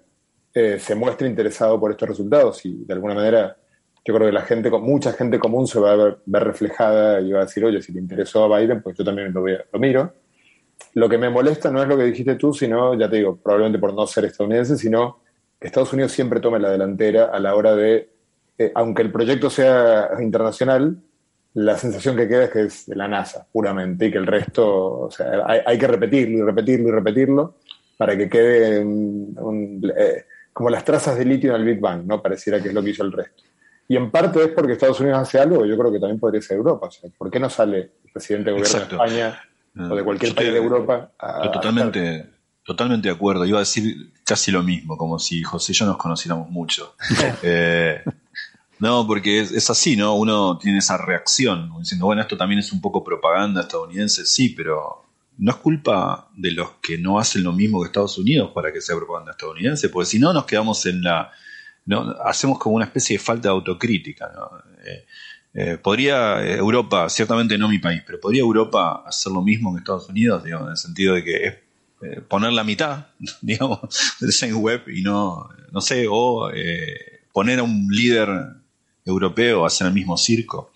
eh, 0.54 0.78
se 0.78 0.94
muestre 0.94 1.26
interesado 1.26 1.80
por 1.80 1.90
estos 1.90 2.10
resultados 2.10 2.64
y 2.66 2.84
de 2.84 2.92
alguna 2.92 3.14
manera 3.14 3.56
yo 4.04 4.14
creo 4.14 4.26
que 4.26 4.32
la 4.32 4.42
gente, 4.42 4.70
mucha 4.70 5.12
gente 5.12 5.38
común 5.38 5.66
se 5.66 5.78
va 5.80 5.92
a 5.92 5.96
ver, 5.96 6.18
reflejada 6.26 7.20
y 7.20 7.32
va 7.32 7.40
a 7.40 7.44
decir, 7.44 7.64
oye, 7.64 7.80
si 7.80 7.92
le 7.92 8.00
interesó 8.00 8.44
a 8.44 8.58
Biden, 8.58 8.82
pues 8.82 8.98
yo 8.98 9.04
también 9.04 9.32
lo, 9.32 9.44
lo 9.46 9.78
miro. 9.78 10.12
Lo 10.94 11.08
que 11.08 11.18
me 11.18 11.30
molesta 11.30 11.70
no 11.70 11.82
es 11.82 11.88
lo 11.88 11.96
que 11.96 12.04
dijiste 12.04 12.34
tú, 12.34 12.52
sino, 12.52 12.94
ya 12.94 13.08
te 13.08 13.16
digo, 13.16 13.36
probablemente 13.36 13.78
por 13.78 13.94
no 13.94 14.06
ser 14.06 14.26
estadounidense, 14.26 14.76
sino 14.76 15.20
que 15.58 15.68
Estados 15.68 15.92
Unidos 15.92 16.12
siempre 16.12 16.40
tome 16.40 16.58
la 16.58 16.70
delantera 16.70 17.30
a 17.32 17.38
la 17.38 17.54
hora 17.54 17.74
de, 17.74 18.10
eh, 18.58 18.72
aunque 18.74 19.02
el 19.02 19.10
proyecto 19.10 19.48
sea 19.48 20.10
internacional, 20.20 20.98
la 21.54 21.76
sensación 21.78 22.16
que 22.16 22.28
queda 22.28 22.44
es 22.44 22.50
que 22.50 22.62
es 22.62 22.86
de 22.86 22.96
la 22.96 23.08
NASA, 23.08 23.46
puramente, 23.50 24.06
y 24.06 24.10
que 24.10 24.18
el 24.18 24.26
resto, 24.26 25.00
o 25.00 25.10
sea, 25.10 25.44
hay, 25.66 25.78
que 25.78 25.86
repetirlo 25.86 26.38
y 26.38 26.42
repetirlo 26.42 26.88
y 26.88 26.92
repetirlo 26.92 27.54
para 27.96 28.16
que 28.16 28.28
quede 28.28 28.82
eh, 28.82 30.24
como 30.52 30.70
las 30.70 30.84
trazas 30.84 31.16
de 31.16 31.24
litio 31.24 31.54
en 31.54 31.60
el 31.60 31.66
Big 31.66 31.80
Bang, 31.80 32.04
¿no? 32.06 32.20
Pareciera 32.20 32.60
que 32.60 32.68
es 32.68 32.74
lo 32.74 32.82
que 32.82 32.90
hizo 32.90 33.04
el 33.04 33.12
resto. 33.12 33.42
Y 33.88 33.96
en 33.96 34.10
parte 34.10 34.42
es 34.42 34.48
porque 34.48 34.72
Estados 34.72 35.00
Unidos 35.00 35.20
hace 35.20 35.38
algo, 35.38 35.64
yo 35.64 35.76
creo 35.76 35.92
que 35.92 36.00
también 36.00 36.18
podría 36.18 36.40
ser 36.40 36.56
Europa. 36.56 36.86
O 36.86 36.90
sea, 36.90 37.10
¿por 37.16 37.30
qué 37.30 37.38
no 37.38 37.50
sale 37.50 37.78
el 37.78 38.12
presidente 38.12 38.50
de 38.50 38.58
gobierno 38.58 38.78
de 38.78 38.84
España 38.84 39.40
o 39.78 39.96
de 39.96 40.04
cualquier 40.04 40.34
país 40.34 40.52
de 40.52 40.58
Europa 40.58 41.12
a, 41.18 41.50
totalmente, 41.50 42.26
totalmente 42.64 43.08
de 43.08 43.14
acuerdo. 43.14 43.46
Iba 43.46 43.58
a 43.58 43.60
decir 43.60 44.12
casi 44.24 44.50
lo 44.50 44.62
mismo, 44.62 44.96
como 44.96 45.18
si 45.18 45.42
José 45.42 45.72
y 45.72 45.74
yo 45.74 45.86
nos 45.86 45.96
conociéramos 45.96 46.50
mucho. 46.50 46.94
eh, 47.42 48.02
no, 48.78 49.06
porque 49.06 49.40
es, 49.40 49.70
así, 49.70 49.96
¿no? 49.96 50.16
Uno 50.16 50.58
tiene 50.58 50.78
esa 50.78 50.98
reacción, 50.98 51.70
diciendo, 51.78 52.06
bueno, 52.06 52.20
esto 52.20 52.36
también 52.36 52.58
es 52.58 52.72
un 52.72 52.80
poco 52.80 53.04
propaganda 53.04 53.60
estadounidense, 53.60 54.26
sí, 54.26 54.50
pero 54.50 55.04
no 55.38 55.52
es 55.52 55.56
culpa 55.58 56.28
de 56.36 56.50
los 56.50 56.72
que 56.82 56.98
no 56.98 57.18
hacen 57.18 57.44
lo 57.44 57.52
mismo 57.52 57.80
que 57.80 57.86
Estados 57.86 58.18
Unidos 58.18 58.50
para 58.52 58.72
que 58.72 58.80
sea 58.80 58.96
propaganda 58.96 59.30
estadounidense, 59.30 59.88
porque 59.88 60.06
si 60.06 60.18
no 60.18 60.32
nos 60.32 60.46
quedamos 60.46 60.84
en 60.86 61.02
la... 61.02 61.30
No, 61.84 62.14
hacemos 62.24 62.58
como 62.58 62.76
una 62.76 62.84
especie 62.84 63.18
de 63.18 63.22
falta 63.22 63.48
de 63.48 63.54
autocrítica, 63.54 64.30
¿no? 64.34 64.50
Eh, 64.84 65.06
eh, 65.54 65.76
podría 65.76 66.42
Europa, 66.44 67.08
ciertamente 67.08 67.58
no 67.58 67.68
mi 67.68 67.78
país, 67.78 68.02
pero 68.06 68.20
podría 68.20 68.40
Europa 68.40 69.02
hacer 69.06 69.32
lo 69.32 69.42
mismo 69.42 69.72
que 69.72 69.78
Estados 69.78 70.08
Unidos, 70.08 70.44
digamos, 70.44 70.66
en 70.66 70.70
el 70.72 70.76
sentido 70.78 71.14
de 71.14 71.24
que 71.24 71.46
es 71.46 71.54
eh, 72.02 72.20
poner 72.20 72.52
la 72.52 72.64
mitad, 72.64 73.06
digamos, 73.40 73.80
del 74.20 74.32
same 74.32 74.54
web 74.54 74.82
y 74.88 75.02
no, 75.02 75.48
no 75.70 75.80
sé, 75.80 76.06
o 76.08 76.50
poner 77.32 77.58
a 77.58 77.62
un 77.62 77.88
líder 77.90 78.28
europeo 79.04 79.64
hacen 79.64 79.86
el 79.86 79.92
mismo 79.92 80.16
circo. 80.16 80.72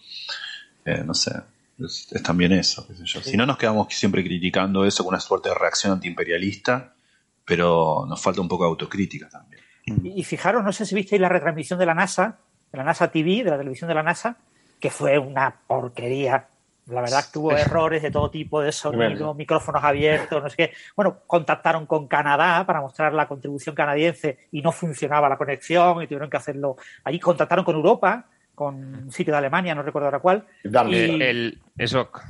Eh, 0.84 1.02
no 1.04 1.14
sé, 1.14 1.32
es, 1.78 2.08
también 2.22 2.52
eso. 2.52 2.86
Si 3.04 3.36
no 3.36 3.46
nos 3.46 3.58
quedamos 3.58 3.88
siempre 3.90 4.24
criticando 4.24 4.84
eso 4.84 5.04
con 5.04 5.14
una 5.14 5.20
suerte 5.20 5.48
de 5.48 5.54
reacción 5.54 5.92
antiimperialista, 5.92 6.94
pero 7.44 8.04
nos 8.08 8.20
falta 8.20 8.40
un 8.40 8.48
poco 8.48 8.64
de 8.64 8.70
autocrítica 8.70 9.28
también. 9.28 9.62
Y, 10.02 10.24
fijaros, 10.24 10.64
no 10.64 10.72
sé 10.72 10.84
si 10.84 10.96
visteis 10.96 11.20
la 11.20 11.28
retransmisión 11.28 11.78
de 11.78 11.86
la 11.86 11.94
NASA, 11.94 12.38
de 12.72 12.78
la 12.78 12.84
NASA 12.84 13.10
TV, 13.10 13.44
de 13.44 13.50
la 13.50 13.58
televisión 13.58 13.86
de 13.86 13.94
la 13.94 14.02
NASA, 14.02 14.36
que 14.80 14.90
fue 14.90 15.18
una 15.18 15.54
porquería. 15.66 16.48
La 16.86 17.00
verdad 17.00 17.24
que 17.24 17.32
tuvo 17.32 17.50
errores 17.50 18.00
de 18.02 18.12
todo 18.12 18.30
tipo 18.30 18.60
de 18.60 18.70
sonido, 18.70 19.34
micrófonos 19.34 19.82
abiertos, 19.82 20.40
no 20.40 20.48
sé 20.48 20.56
qué. 20.56 20.72
Bueno, 20.94 21.18
contactaron 21.26 21.84
con 21.84 22.06
Canadá 22.06 22.64
para 22.64 22.80
mostrar 22.80 23.12
la 23.12 23.26
contribución 23.26 23.74
canadiense 23.74 24.38
y 24.52 24.62
no 24.62 24.70
funcionaba 24.70 25.28
la 25.28 25.36
conexión 25.36 26.00
y 26.02 26.06
tuvieron 26.06 26.30
que 26.30 26.36
hacerlo 26.36 26.76
allí. 27.02 27.18
Contactaron 27.18 27.64
con 27.64 27.74
Europa, 27.74 28.26
con 28.54 28.76
un 28.76 29.12
sitio 29.12 29.32
de 29.32 29.38
Alemania, 29.38 29.74
no 29.74 29.82
recuerdo 29.82 30.06
ahora 30.06 30.20
cuál. 30.20 30.46
Y, 30.62 31.20
el 31.22 31.60
ESOC. 31.76 32.22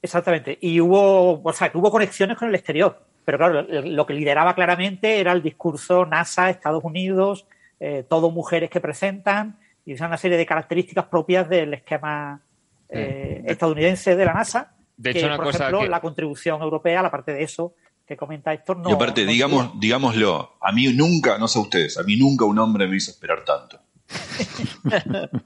Exactamente. 0.00 0.56
Y 0.62 0.80
hubo, 0.80 1.42
o 1.42 1.52
sea, 1.52 1.68
que 1.68 1.76
hubo 1.76 1.90
conexiones 1.90 2.38
con 2.38 2.48
el 2.48 2.54
exterior. 2.54 2.98
Pero 3.26 3.36
claro, 3.36 3.66
lo 3.68 4.06
que 4.06 4.14
lideraba 4.14 4.54
claramente 4.54 5.20
era 5.20 5.32
el 5.32 5.42
discurso 5.42 6.06
NASA, 6.06 6.48
Estados 6.48 6.82
Unidos, 6.82 7.46
eh, 7.78 8.02
todo 8.08 8.30
mujeres 8.30 8.70
que 8.70 8.80
presentan 8.80 9.58
y 9.88 9.94
una 9.94 10.18
serie 10.18 10.36
de 10.36 10.44
características 10.44 11.06
propias 11.06 11.48
del 11.48 11.72
esquema 11.72 12.42
eh, 12.90 13.42
estadounidense 13.46 14.14
de 14.16 14.24
la 14.26 14.34
NASA. 14.34 14.74
De 14.94 15.12
hecho, 15.12 15.24
una 15.24 15.36
por 15.36 15.46
cosa 15.46 15.68
ejemplo, 15.68 15.88
la 15.88 16.02
contribución 16.02 16.60
europea, 16.60 17.00
la 17.00 17.10
parte 17.10 17.32
de 17.32 17.42
eso 17.42 17.74
que 18.06 18.14
comenta 18.14 18.52
Héctor, 18.52 18.76
no. 18.76 18.90
Y 18.90 18.92
aparte, 18.92 19.24
digamos, 19.24 19.80
digámoslo, 19.80 20.58
a 20.60 20.72
mí 20.72 20.92
nunca, 20.92 21.38
no 21.38 21.48
sé 21.48 21.58
ustedes, 21.58 21.96
a 21.96 22.02
mí 22.02 22.16
nunca 22.16 22.44
un 22.44 22.58
hombre 22.58 22.86
me 22.86 22.96
hizo 22.96 23.12
esperar 23.12 23.46
tanto. 23.46 23.80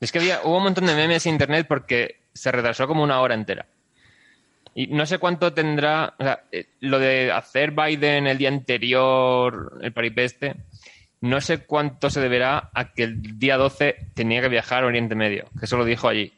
es 0.00 0.10
que 0.10 0.18
había, 0.18 0.40
hubo 0.44 0.56
un 0.56 0.64
montón 0.64 0.86
de 0.86 0.94
memes 0.94 1.26
en 1.26 1.34
internet 1.34 1.66
porque 1.68 2.22
se 2.32 2.50
retrasó 2.52 2.86
como 2.86 3.02
una 3.02 3.20
hora 3.20 3.34
entera. 3.34 3.66
Y 4.74 4.86
no 4.86 5.04
sé 5.04 5.18
cuánto 5.18 5.52
tendrá, 5.52 6.14
o 6.18 6.24
sea, 6.24 6.44
eh, 6.50 6.68
lo 6.80 6.98
de 6.98 7.30
hacer 7.30 7.72
Biden 7.72 8.28
el 8.28 8.38
día 8.38 8.48
anterior, 8.48 9.78
el 9.82 9.92
paripeste, 9.92 10.56
no 11.24 11.40
sé 11.40 11.58
cuánto 11.58 12.10
se 12.10 12.20
deberá 12.20 12.70
a 12.74 12.92
que 12.92 13.04
el 13.04 13.38
día 13.38 13.56
12 13.56 13.96
tenía 14.14 14.42
que 14.42 14.48
viajar 14.48 14.84
a 14.84 14.86
Oriente 14.86 15.14
Medio, 15.14 15.46
que 15.58 15.64
eso 15.64 15.76
lo 15.78 15.84
dijo 15.84 16.06
allí. 16.06 16.32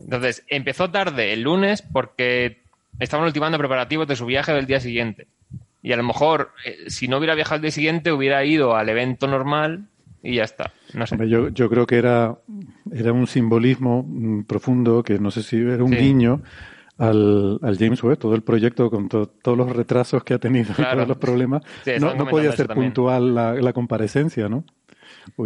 Entonces, 0.00 0.44
empezó 0.48 0.90
tarde 0.90 1.32
el 1.32 1.42
lunes 1.42 1.82
porque 1.82 2.62
estaban 2.98 3.26
ultimando 3.26 3.58
preparativos 3.58 4.08
de 4.08 4.16
su 4.16 4.26
viaje 4.26 4.52
del 4.52 4.66
día 4.66 4.80
siguiente. 4.80 5.28
Y 5.82 5.92
a 5.92 5.96
lo 5.96 6.02
mejor, 6.02 6.50
eh, 6.64 6.90
si 6.90 7.06
no 7.06 7.18
hubiera 7.18 7.36
viajado 7.36 7.56
el 7.56 7.62
día 7.62 7.70
siguiente, 7.70 8.10
hubiera 8.10 8.44
ido 8.44 8.74
al 8.74 8.88
evento 8.88 9.28
normal 9.28 9.86
y 10.20 10.36
ya 10.36 10.44
está. 10.44 10.72
No 10.94 11.06
sé. 11.06 11.16
Yo, 11.28 11.50
yo 11.50 11.70
creo 11.70 11.86
que 11.86 11.96
era, 11.96 12.36
era 12.92 13.12
un 13.12 13.28
simbolismo 13.28 14.02
mm, 14.02 14.44
profundo, 14.44 15.04
que 15.04 15.20
no 15.20 15.30
sé 15.30 15.44
si 15.44 15.58
era 15.58 15.84
un 15.84 15.92
guiño 15.92 16.42
al, 16.98 17.58
al, 17.62 17.78
James 17.78 18.02
Webb, 18.02 18.18
todo 18.18 18.34
el 18.34 18.42
proyecto 18.42 18.90
con 18.90 19.08
todos 19.08 19.56
los 19.56 19.74
retrasos 19.74 20.24
que 20.24 20.34
ha 20.34 20.38
tenido 20.38 20.72
y 20.76 20.82
todos 20.82 21.08
los 21.08 21.16
problemas. 21.16 21.62
no, 22.00 22.14
no 22.14 22.26
podía 22.26 22.52
ser 22.52 22.68
puntual 22.68 23.34
la, 23.34 23.54
la, 23.54 23.72
comparecencia, 23.72 24.48
¿no? 24.48 24.64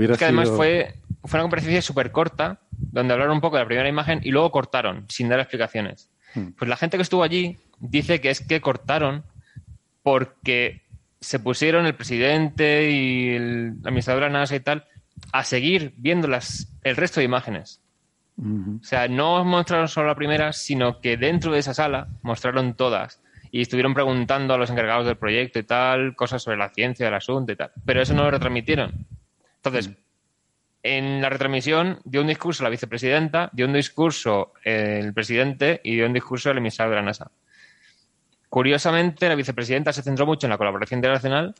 es 0.00 0.18
que 0.18 0.24
además 0.24 0.50
fue, 0.50 0.94
fue 1.24 1.38
una 1.38 1.44
comparecencia 1.44 1.82
súper 1.82 2.12
corta, 2.12 2.60
donde 2.70 3.12
hablaron 3.12 3.34
un 3.34 3.40
poco 3.40 3.56
de 3.56 3.62
la 3.62 3.66
primera 3.66 3.88
imagen 3.88 4.20
y 4.22 4.30
luego 4.30 4.50
cortaron, 4.50 5.04
sin 5.08 5.28
dar 5.28 5.40
explicaciones. 5.40 6.08
Hmm. 6.34 6.48
Pues 6.58 6.68
la 6.68 6.76
gente 6.76 6.96
que 6.96 7.02
estuvo 7.02 7.22
allí 7.22 7.58
dice 7.78 8.20
que 8.20 8.30
es 8.30 8.40
que 8.40 8.60
cortaron 8.60 9.24
porque 10.02 10.82
se 11.20 11.38
pusieron 11.38 11.86
el 11.86 11.94
presidente 11.94 12.90
y 12.90 13.30
el 13.30 13.74
administrador 13.84 14.24
de 14.24 14.30
la 14.30 14.38
NASA 14.40 14.56
y 14.56 14.60
tal 14.60 14.86
a 15.32 15.44
seguir 15.44 15.94
viendo 15.96 16.26
las, 16.28 16.68
el 16.82 16.96
resto 16.96 17.20
de 17.20 17.24
imágenes. 17.24 17.81
O 18.38 18.82
sea, 18.82 19.08
no 19.08 19.44
mostraron 19.44 19.88
solo 19.88 20.08
la 20.08 20.14
primera, 20.14 20.52
sino 20.52 21.00
que 21.00 21.16
dentro 21.16 21.52
de 21.52 21.60
esa 21.60 21.74
sala 21.74 22.08
mostraron 22.22 22.74
todas 22.74 23.20
y 23.50 23.60
estuvieron 23.60 23.94
preguntando 23.94 24.54
a 24.54 24.58
los 24.58 24.70
encargados 24.70 25.06
del 25.06 25.16
proyecto 25.16 25.58
y 25.58 25.64
tal, 25.64 26.16
cosas 26.16 26.42
sobre 26.42 26.56
la 26.56 26.70
ciencia 26.70 27.06
del 27.06 27.14
asunto 27.14 27.52
y 27.52 27.56
tal. 27.56 27.70
Pero 27.84 28.00
eso 28.00 28.14
no 28.14 28.24
lo 28.24 28.30
retransmitieron. 28.30 29.06
Entonces, 29.56 29.90
en 30.82 31.20
la 31.20 31.28
retransmisión 31.28 32.00
dio 32.04 32.22
un 32.22 32.26
discurso 32.26 32.64
la 32.64 32.70
vicepresidenta, 32.70 33.50
dio 33.52 33.66
un 33.66 33.74
discurso 33.74 34.54
el 34.64 35.12
presidente 35.12 35.80
y 35.84 35.94
dio 35.96 36.06
un 36.06 36.14
discurso 36.14 36.50
el 36.50 36.58
emisario 36.58 36.90
de 36.90 36.96
la 36.96 37.02
NASA. 37.02 37.30
Curiosamente, 38.48 39.28
la 39.28 39.34
vicepresidenta 39.34 39.92
se 39.92 40.02
centró 40.02 40.26
mucho 40.26 40.46
en 40.46 40.50
la 40.50 40.58
colaboración 40.58 40.98
internacional 40.98 41.54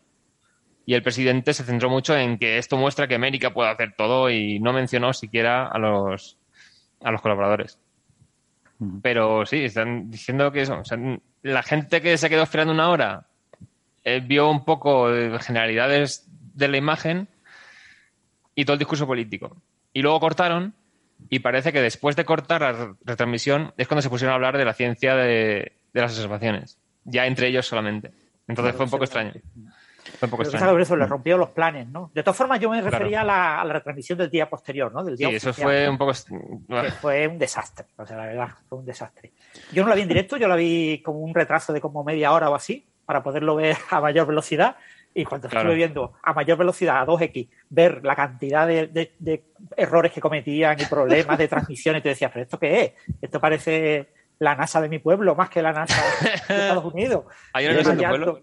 y 0.84 0.94
el 0.94 1.02
presidente 1.02 1.54
se 1.54 1.64
centró 1.64 1.88
mucho 1.88 2.16
en 2.16 2.38
que 2.38 2.58
esto 2.58 2.76
muestra 2.76 3.06
que 3.06 3.14
América 3.14 3.54
puede 3.54 3.70
hacer 3.70 3.94
todo 3.96 4.30
y 4.30 4.58
no 4.58 4.72
mencionó 4.72 5.12
siquiera 5.12 5.68
a 5.68 5.78
los, 5.78 6.38
a 7.04 7.10
los 7.10 7.20
colaboradores. 7.20 7.78
Pero 9.02 9.46
sí, 9.46 9.64
están 9.64 10.10
diciendo 10.10 10.50
que 10.50 10.62
eso. 10.62 10.82
la 11.42 11.62
gente 11.62 12.00
que 12.00 12.18
se 12.18 12.28
quedó 12.28 12.42
esperando 12.42 12.72
una 12.72 12.88
hora 12.88 13.26
eh, 14.04 14.20
vio 14.24 14.50
un 14.50 14.64
poco 14.64 15.10
de 15.10 15.38
generalidades 15.38 16.26
de 16.54 16.68
la 16.68 16.76
imagen 16.76 17.28
y 18.54 18.64
todo 18.64 18.74
el 18.74 18.78
discurso 18.78 19.06
político. 19.06 19.56
Y 19.92 20.02
luego 20.02 20.20
cortaron 20.20 20.74
y 21.28 21.38
parece 21.38 21.72
que 21.72 21.80
después 21.80 22.16
de 22.16 22.24
cortar 22.24 22.62
la 22.62 22.94
retransmisión 23.04 23.72
es 23.76 23.86
cuando 23.86 24.02
se 24.02 24.10
pusieron 24.10 24.32
a 24.32 24.36
hablar 24.36 24.58
de 24.58 24.64
la 24.64 24.74
ciencia 24.74 25.14
de, 25.14 25.72
las 25.92 26.12
observaciones. 26.12 26.78
Ya 27.04 27.26
entre 27.26 27.48
ellos 27.48 27.66
solamente. 27.66 28.10
Entonces 28.48 28.74
fue 28.74 28.86
un 28.86 28.90
poco 28.90 29.04
extraño. 29.04 29.32
Fue 30.18 30.26
un 30.26 30.30
poco 30.30 30.42
extraño. 30.42 30.78
Eso 30.78 30.96
le 30.96 31.06
rompió 31.06 31.36
los 31.38 31.50
planes, 31.50 31.88
¿no? 31.88 32.10
De 32.14 32.22
todas 32.22 32.36
formas, 32.36 32.58
yo 32.60 32.70
me 32.70 32.80
refería 32.80 33.20
a, 33.20 33.24
la, 33.24 33.72
retransmisión 33.72 34.18
del 34.18 34.30
día 34.30 34.48
posterior, 34.48 34.92
¿no? 34.92 35.04
Del 35.04 35.16
día 35.16 35.28
sí, 35.28 35.36
eso 35.36 35.52
fue 35.52 35.88
un 35.88 35.98
poco. 35.98 36.12
fue 37.00 37.28
un 37.28 37.38
desastre, 37.38 37.86
o 37.96 38.06
sea, 38.06 38.16
la 38.16 38.26
verdad, 38.26 38.48
fue 38.68 38.78
un 38.78 38.84
desastre. 38.84 39.32
Yo 39.72 39.82
no 39.82 39.88
la 39.88 39.94
vi 39.94 40.02
en 40.02 40.08
directo, 40.08 40.36
yo 40.36 40.48
la 40.48 40.56
vi 40.56 41.00
como 41.04 41.20
un 41.20 41.34
retraso 41.34 41.72
de 41.72 41.80
como 41.80 42.02
media 42.04 42.32
hora 42.32 42.50
o 42.50 42.54
así, 42.54 42.86
para 43.06 43.22
poderlo 43.22 43.56
ver 43.56 43.76
a 43.90 44.00
mayor 44.00 44.26
velocidad. 44.26 44.76
Y 45.14 45.24
cuando 45.24 45.46
estuve 45.46 45.74
viendo 45.74 46.14
a 46.22 46.32
mayor 46.32 46.56
velocidad, 46.56 47.02
a 47.02 47.06
2x, 47.06 47.46
ver 47.68 48.02
la 48.02 48.16
cantidad 48.16 48.66
de, 48.66 49.44
errores 49.76 50.10
que 50.10 50.22
cometían 50.22 50.80
y 50.80 50.86
problemas 50.86 51.36
de 51.36 51.48
transmisiones, 51.48 52.02
te 52.02 52.08
decías, 52.08 52.30
¿pero 52.32 52.44
esto 52.44 52.58
qué 52.58 52.80
es? 52.80 52.92
Esto 53.20 53.38
parece 53.38 54.08
la 54.38 54.56
NASA 54.56 54.80
de 54.80 54.88
mi 54.88 54.98
pueblo 54.98 55.34
más 55.34 55.50
que 55.50 55.60
la 55.60 55.72
NASA 55.72 56.02
de 56.22 56.30
Estados 56.30 56.92
Unidos. 56.92 57.26
¿Hay 57.52 57.66
una 57.66 57.74
NASA 57.74 57.94
de 57.94 58.02
tu 58.02 58.08
pueblo? 58.08 58.40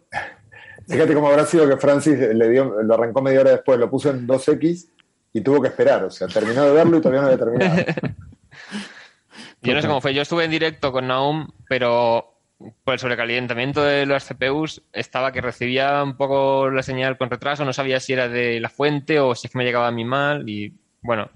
Fíjate 0.89 1.13
cómo 1.13 1.27
habrá 1.29 1.45
sido 1.45 1.69
que 1.69 1.77
Francis 1.77 2.17
le 2.17 2.49
dio, 2.49 2.81
lo 2.81 2.93
arrancó 2.93 3.21
media 3.21 3.41
hora 3.41 3.51
después, 3.51 3.77
lo 3.77 3.89
puso 3.89 4.09
en 4.09 4.27
2X 4.27 4.89
y 5.33 5.41
tuvo 5.41 5.61
que 5.61 5.67
esperar. 5.67 6.03
O 6.03 6.09
sea, 6.09 6.27
terminó 6.27 6.65
de 6.65 6.71
verlo 6.71 6.97
y 6.97 7.01
todavía 7.01 7.21
no 7.21 7.27
había 7.27 7.37
terminado. 7.37 7.77
Yo 9.61 9.73
no 9.73 9.81
sé 9.81 9.87
cómo 9.87 10.01
fue. 10.01 10.13
Yo 10.13 10.21
estuve 10.21 10.45
en 10.45 10.51
directo 10.51 10.91
con 10.91 11.07
Naum, 11.07 11.47
pero 11.67 12.39
por 12.83 12.93
el 12.93 12.99
sobrecalentamiento 12.99 13.83
de 13.83 14.05
los 14.05 14.25
CPUs 14.25 14.81
estaba 14.91 15.31
que 15.31 15.41
recibía 15.41 16.03
un 16.03 16.17
poco 16.17 16.69
la 16.69 16.81
señal 16.81 17.17
con 17.17 17.29
retraso, 17.29 17.65
no 17.65 17.73
sabía 17.73 17.99
si 17.99 18.13
era 18.13 18.27
de 18.27 18.59
la 18.59 18.69
fuente 18.69 19.19
o 19.19 19.35
si 19.35 19.47
es 19.47 19.51
que 19.51 19.57
me 19.57 19.65
llegaba 19.65 19.87
a 19.87 19.91
mí 19.91 20.03
mal 20.03 20.47
y 20.49 20.73
bueno. 21.01 21.29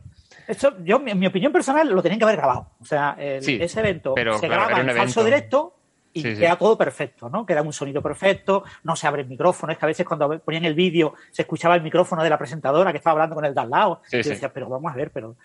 Esto, 0.47 0.75
yo, 0.83 1.01
en 1.05 1.19
mi 1.19 1.27
opinión 1.27 1.53
personal, 1.53 1.89
lo 1.89 2.01
tenían 2.01 2.19
que 2.19 2.25
haber 2.25 2.37
grabado. 2.37 2.71
O 2.81 2.85
sea, 2.85 3.15
ese 3.19 3.79
evento 3.79 4.15
se 4.39 4.47
graba 4.47 4.81
en 4.81 4.89
falso 4.89 5.23
directo 5.23 5.75
y 6.13 6.21
queda 6.21 6.55
todo 6.55 6.77
perfecto, 6.77 7.29
¿no? 7.29 7.45
Queda 7.45 7.61
un 7.61 7.73
sonido 7.73 8.01
perfecto, 8.01 8.63
no 8.83 8.95
se 8.95 9.07
abre 9.07 9.23
el 9.23 9.27
micrófono. 9.27 9.73
Es 9.73 9.79
que 9.79 9.85
a 9.85 9.87
veces 9.87 10.05
cuando 10.05 10.39
ponían 10.39 10.65
el 10.65 10.75
vídeo 10.75 11.13
se 11.31 11.41
escuchaba 11.41 11.75
el 11.75 11.81
micrófono 11.81 12.23
de 12.23 12.29
la 12.29 12.37
presentadora 12.37 12.91
que 12.91 12.97
estaba 12.97 13.13
hablando 13.13 13.35
con 13.35 13.45
el 13.45 13.53
de 13.53 13.61
al 13.61 13.69
lado. 13.69 14.01
y 14.11 14.21
yo 14.21 14.29
decía, 14.29 14.51
pero 14.53 14.69
vamos 14.69 14.91
a 14.91 14.95
ver, 14.95 15.11
pero 15.11 15.35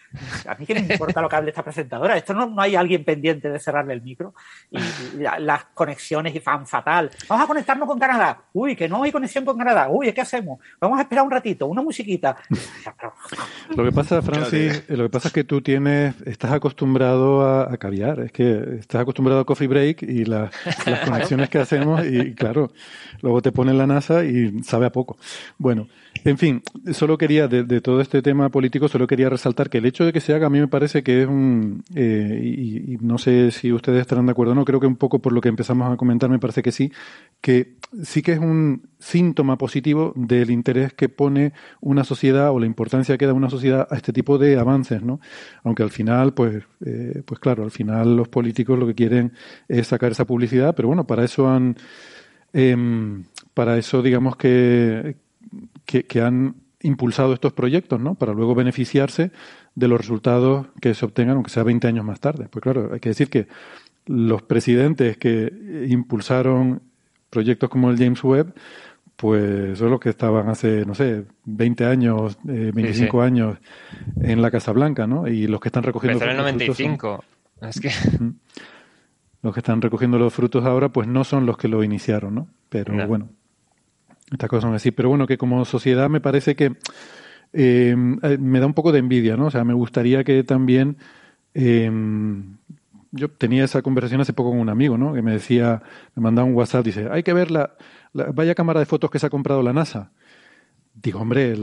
a 0.47 0.55
mí 0.55 0.67
qué 0.67 0.75
me 0.75 0.81
importa 0.81 1.23
lo 1.23 1.29
que 1.29 1.37
hable 1.37 1.51
esta 1.51 1.63
presentadora. 1.63 2.17
Esto 2.17 2.35
no, 2.35 2.47
no 2.47 2.61
hay 2.61 2.77
alguien 2.77 3.05
pendiente 3.05 3.51
de 3.51 3.59
cerrarle 3.59 3.95
el 3.95 4.03
micro. 4.03 4.35
Y, 4.71 4.79
las 5.41 5.65
conexiones 5.75 6.35
fan 6.43 6.67
fatal. 6.67 7.11
Vamos 7.29 7.45
a 7.45 7.49
conectarnos 7.49 7.89
con 7.89 7.99
Canadá. 7.99 8.43
Uy, 8.53 8.77
que 8.77 8.89
no 8.89 9.03
hay 9.03 9.13
conexión 9.13 9.45
con 9.45 9.57
Canadá. 9.59 9.89
Uy, 9.91 10.13
¿qué 10.13 10.21
hacemos? 10.21 10.61
Vamos 10.81 10.99
a 10.99 11.03
esperar 11.03 11.25
un 11.25 11.31
ratito, 11.31 11.67
una 11.67 11.83
musiquita. 11.83 12.37
lo 13.75 13.85
que 13.85 13.93
pasa, 13.93 14.23
Francis, 14.23 14.85
lo 14.89 15.05
que 15.05 15.11
pasa 15.11 15.29
es 15.29 15.35
que 15.35 15.45
tú 15.45 15.61
tienes, 15.61 16.15
estás 16.23 16.53
acostumbrado 16.53 17.43
a, 17.43 17.73
a 17.73 17.77
caviar. 17.77 18.21
Es 18.21 18.33
que 18.33 18.79
estás 18.81 19.03
acostumbrado 19.03 19.41
a 19.41 19.45
coffee 19.45 19.69
break 19.69 20.03
y 20.03 20.25
la 20.25 20.51
las 20.87 21.09
conexiones 21.09 21.49
que 21.49 21.59
hacemos 21.59 22.05
y 22.05 22.35
claro, 22.35 22.73
luego 23.23 23.43
te 23.43 23.53
pone 23.53 23.75
la 23.75 23.87
NASA 23.87 24.25
y 24.25 24.63
sabe 24.63 24.87
a 24.87 24.93
poco. 24.93 25.17
Bueno, 25.59 25.89
en 26.25 26.39
fin, 26.39 26.63
solo 26.93 27.17
quería, 27.17 27.49
de, 27.49 27.81
todo 27.81 28.01
este 28.01 28.23
tema 28.23 28.49
político, 28.49 28.89
solo 28.89 29.07
quería 29.07 29.29
resaltar 29.29 29.71
que 29.71 29.79
el 29.79 29.87
hecho 29.87 30.05
de 30.05 30.13
que 30.13 30.21
se 30.21 30.35
haga 30.35 30.47
a 30.47 30.51
mí 30.51 30.59
me 30.59 30.69
parece 30.69 31.03
que 31.03 31.23
es 31.23 31.29
un, 31.29 31.85
eh, 31.95 32.41
y, 32.43 32.97
no 33.01 33.19
sé 33.19 33.51
si 33.51 33.73
ustedes 33.73 34.01
estarán 34.01 34.27
de 34.27 34.33
acuerdo 34.33 34.53
o 34.53 34.55
no, 34.55 34.65
creo 34.65 34.81
que 34.81 34.87
un 34.87 34.97
poco 34.97 35.21
por 35.21 35.33
lo 35.33 35.41
que 35.41 35.49
empezamos 35.49 35.93
a 35.93 35.97
comentar 35.97 36.29
me 36.29 36.39
parece 36.39 36.63
que 36.63 36.73
sí, 36.73 36.93
que 37.41 37.77
sí 38.03 38.23
que 38.23 38.33
es 38.33 38.39
un 38.39 38.89
síntoma 38.99 39.57
positivo 39.57 40.13
del 40.17 40.51
interés 40.51 40.93
que 40.93 41.09
pone 41.09 41.53
una 41.81 42.05
sociedad 42.05 42.51
o 42.51 42.59
la 42.59 42.67
importancia 42.67 43.17
que 43.17 43.27
da 43.27 43.33
una 43.33 43.51
sociedad 43.51 43.87
a 43.91 43.97
este 43.97 44.13
tipo 44.13 44.39
de 44.39 44.59
avances, 44.59 45.03
¿no? 45.03 45.21
Aunque 45.63 45.83
al 45.83 45.91
final, 45.91 46.35
pues, 46.35 46.65
eh, 46.85 47.23
pues 47.25 47.39
claro, 47.39 47.63
al 47.63 47.71
final 47.71 48.17
los 48.17 48.29
políticos 48.29 48.79
lo 48.79 48.87
que 48.87 48.95
quieren 48.95 49.33
es 49.69 49.87
sacar 49.87 50.13
esa 50.13 50.27
publicidad, 50.27 50.48
pero 50.49 50.89
bueno, 50.89 51.07
para 51.07 51.25
eso 51.25 51.49
han, 51.49 51.77
em, 52.53 53.25
para 53.55 53.77
eso 53.79 54.03
digamos 54.03 54.37
que, 54.37 55.17
que, 55.85 56.21
han 56.21 56.57
impulsado 56.83 57.33
estos 57.33 57.53
proyectos, 57.53 58.01
¿no? 58.01 58.15
Para 58.15 58.33
luego 58.33 58.55
beneficiarse 58.55 59.33
de 59.75 59.89
los 59.89 59.99
resultados 60.01 60.67
que 60.81 60.95
se 60.95 61.05
obtengan, 61.05 61.37
aunque 61.37 61.51
sea 61.51 61.63
20 61.65 61.89
años 61.89 62.05
más 62.05 62.21
tarde. 62.21 62.49
Pues 62.51 62.63
claro, 62.63 62.91
hay 62.93 63.01
que 63.01 63.09
decir 63.09 63.31
que 63.31 63.49
los 64.07 64.43
presidentes 64.43 65.17
que 65.17 65.53
impulsaron 65.89 66.83
proyectos 67.31 67.69
como 67.69 67.91
el 67.91 67.99
James 67.99 68.23
Webb, 68.23 68.55
pues 69.17 69.79
son 69.79 69.91
los 69.91 69.99
que 69.99 70.11
estaban 70.11 70.49
hace, 70.49 70.87
no 70.87 70.95
sé, 70.95 71.25
20 71.45 71.85
años, 71.87 72.39
25 72.45 73.23
eh, 73.23 73.27
años 73.27 73.59
en 74.23 74.41
la 74.41 74.51
Casa 74.51 74.71
Blanca, 74.73 75.09
¿no? 75.09 75.27
Y 75.27 75.49
los 75.49 75.61
que 75.61 75.69
están 75.69 75.83
recogiendo... 75.83 76.21
Pero 76.21 76.31
en 76.31 76.37
el 76.37 76.43
95. 76.43 77.25
Es 77.63 77.81
que... 77.81 77.91
Los 79.43 79.55
que 79.55 79.61
están 79.61 79.81
recogiendo 79.81 80.19
los 80.19 80.35
frutos 80.35 80.65
ahora, 80.65 80.89
pues 80.89 81.07
no 81.07 81.25
son 81.25 81.47
los 81.47 81.57
que 81.57 81.69
lo 81.69 81.85
iniciaron, 81.85 82.35
¿no? 82.35 82.49
Pero 82.69 83.07
bueno, 83.07 83.29
estas 84.31 84.49
cosas 84.49 84.65
son 84.65 84.75
así. 84.75 84.91
Pero 84.91 85.09
bueno, 85.09 85.27
que 85.27 85.39
como 85.39 85.65
sociedad 85.65 86.09
me 86.09 86.21
parece 86.21 86.57
que 86.57 86.77
eh, 87.53 87.95
me 87.97 88.61
da 88.61 88.67
un 88.67 88.75
poco 88.75 88.93
de 88.93 88.99
envidia, 88.99 89.37
¿no? 89.37 89.47
O 89.47 89.51
sea, 89.51 89.65
me 89.65 89.75
gustaría 89.75 90.25
que 90.25 90.43
también... 90.45 90.97
Eh, 91.55 91.91
yo 93.11 93.31
tenía 93.31 93.65
esa 93.65 93.83
conversación 93.83 94.21
hace 94.21 94.33
poco 94.33 94.51
con 94.51 94.61
un 94.61 94.69
amigo, 94.69 94.99
¿no? 94.99 95.15
Que 95.15 95.23
me 95.23 95.33
decía, 95.33 95.83
me 96.15 96.23
mandaba 96.23 96.47
un 96.47 96.55
WhatsApp, 96.55 96.85
dice, 96.85 97.09
hay 97.11 97.23
que 97.23 97.33
ver 97.33 97.51
la, 97.51 97.75
vaya 98.13 98.55
cámara 98.55 98.81
de 98.81 98.87
fotos 98.87 99.11
que 99.11 99.19
se 99.19 99.27
ha 99.27 99.31
comprado 99.31 99.63
la 99.63 99.73
NASA. 99.73 100.13
Digo, 100.95 101.21
hombre, 101.21 101.57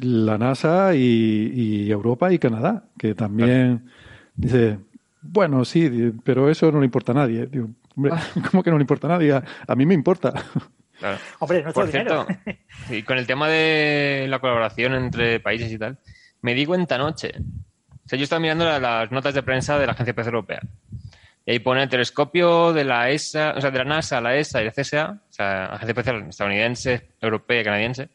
la 0.00 0.38
NASA 0.38 0.94
y, 0.94 1.90
Europa 1.90 2.32
y 2.32 2.38
Canadá, 2.38 2.84
que 2.98 3.14
también 3.14 3.86
dice, 4.36 4.78
bueno, 5.26 5.64
sí, 5.64 6.12
pero 6.22 6.50
eso 6.50 6.70
no 6.70 6.80
le 6.80 6.84
importa 6.84 7.12
a 7.12 7.16
nadie. 7.16 7.46
Digo, 7.46 7.70
hombre, 7.96 8.12
ah. 8.14 8.22
¿cómo 8.50 8.62
que 8.62 8.70
no 8.70 8.76
le 8.76 8.82
importa 8.82 9.06
a 9.06 9.10
nadie? 9.10 9.32
A, 9.32 9.74
mí 9.74 9.86
me 9.86 9.94
importa. 9.94 10.32
Hombre, 11.40 11.62
no 11.62 11.72
Por 11.72 11.88
cierto, 11.88 12.26
y 12.88 13.02
con 13.02 13.18
el 13.18 13.26
tema 13.26 13.48
de 13.48 14.26
la 14.28 14.38
colaboración 14.38 14.94
entre 14.94 15.40
países 15.40 15.70
y 15.72 15.78
tal, 15.78 15.98
me 16.40 16.54
di 16.54 16.64
cuenta 16.64 16.94
anoche. 16.94 17.32
O 18.04 18.08
sea, 18.08 18.18
yo 18.18 18.22
estaba 18.22 18.40
mirando 18.40 18.64
las 18.78 19.10
notas 19.10 19.34
de 19.34 19.42
prensa 19.42 19.78
de 19.78 19.86
la 19.86 19.92
Agencia 19.92 20.12
Espacial 20.12 20.34
Europea. 20.34 20.60
Y 21.46 21.52
ahí 21.52 21.58
pone 21.58 21.82
el 21.82 21.88
telescopio 21.88 22.72
de 22.72 22.84
la 22.84 23.10
ESA, 23.10 23.54
o 23.56 23.60
sea, 23.60 23.70
de 23.70 23.78
la 23.78 23.84
NASA, 23.84 24.20
la 24.20 24.36
ESA 24.36 24.62
y 24.62 24.64
la 24.66 24.70
CSA, 24.70 25.22
o 25.28 25.32
sea, 25.32 25.66
Agencia 25.66 25.90
Espacial 25.90 26.28
estadounidense, 26.28 27.08
europea 27.20 27.60
y 27.60 27.64
canadiense. 27.64 28.08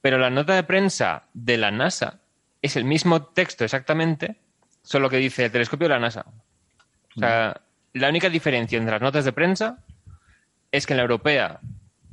Pero 0.00 0.18
la 0.18 0.28
nota 0.28 0.54
de 0.54 0.64
prensa 0.64 1.24
de 1.32 1.56
la 1.56 1.70
NASA 1.70 2.20
es 2.60 2.76
el 2.76 2.84
mismo 2.84 3.22
texto 3.22 3.64
exactamente, 3.64 4.36
solo 4.82 5.08
que 5.08 5.16
dice 5.16 5.46
el 5.46 5.52
telescopio 5.52 5.88
de 5.88 5.94
la 5.94 6.00
NASA. 6.00 6.24
O 7.16 7.20
sea, 7.20 7.60
la 7.92 8.08
única 8.08 8.28
diferencia 8.28 8.78
entre 8.78 8.92
las 8.92 9.02
notas 9.02 9.24
de 9.24 9.32
prensa 9.32 9.78
es 10.70 10.86
que 10.86 10.94
en 10.94 10.98
la 10.98 11.02
europea 11.02 11.60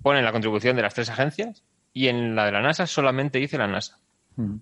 pone 0.01 0.21
la 0.21 0.31
contribución 0.31 0.75
de 0.75 0.81
las 0.81 0.93
tres 0.93 1.09
agencias 1.09 1.63
y 1.93 2.07
en 2.07 2.35
la 2.35 2.45
de 2.45 2.51
la 2.51 2.61
NASA 2.61 2.85
solamente 2.87 3.39
dice 3.39 3.57
la 3.57 3.67
NASA. 3.67 3.97
Mm. 4.35 4.55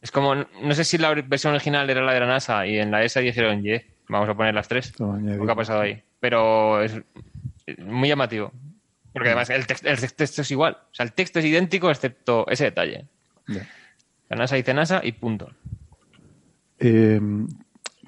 Es 0.00 0.10
como, 0.10 0.34
no 0.34 0.74
sé 0.74 0.84
si 0.84 0.98
la 0.98 1.14
versión 1.14 1.54
original 1.54 1.88
era 1.88 2.02
la 2.02 2.12
de 2.12 2.20
la 2.20 2.26
NASA 2.26 2.66
y 2.66 2.78
en 2.78 2.90
la 2.90 3.02
ESA 3.02 3.20
dijeron, 3.20 3.62
yeah, 3.62 3.82
vamos 4.08 4.28
a 4.28 4.34
poner 4.34 4.54
las 4.54 4.68
tres. 4.68 4.92
Lo 4.98 5.46
que 5.46 5.52
ha 5.52 5.54
pasado 5.54 5.80
ahí. 5.80 6.02
Pero 6.20 6.82
es 6.82 7.00
muy 7.78 8.08
llamativo. 8.08 8.52
Porque 9.12 9.30
además 9.30 9.48
el, 9.50 9.66
texto 9.66 10.42
es 10.42 10.50
igual. 10.50 10.76
O 10.90 10.94
sea, 10.94 11.04
el 11.06 11.12
texto 11.12 11.38
es 11.38 11.44
idéntico 11.44 11.90
excepto 11.90 12.46
ese 12.50 12.64
detalle. 12.64 13.06
La 14.28 14.36
NASA 14.36 14.56
dice 14.56 14.74
NASA 14.74 15.00
y 15.02 15.12
punto. 15.12 15.52
Eh, 16.86 17.20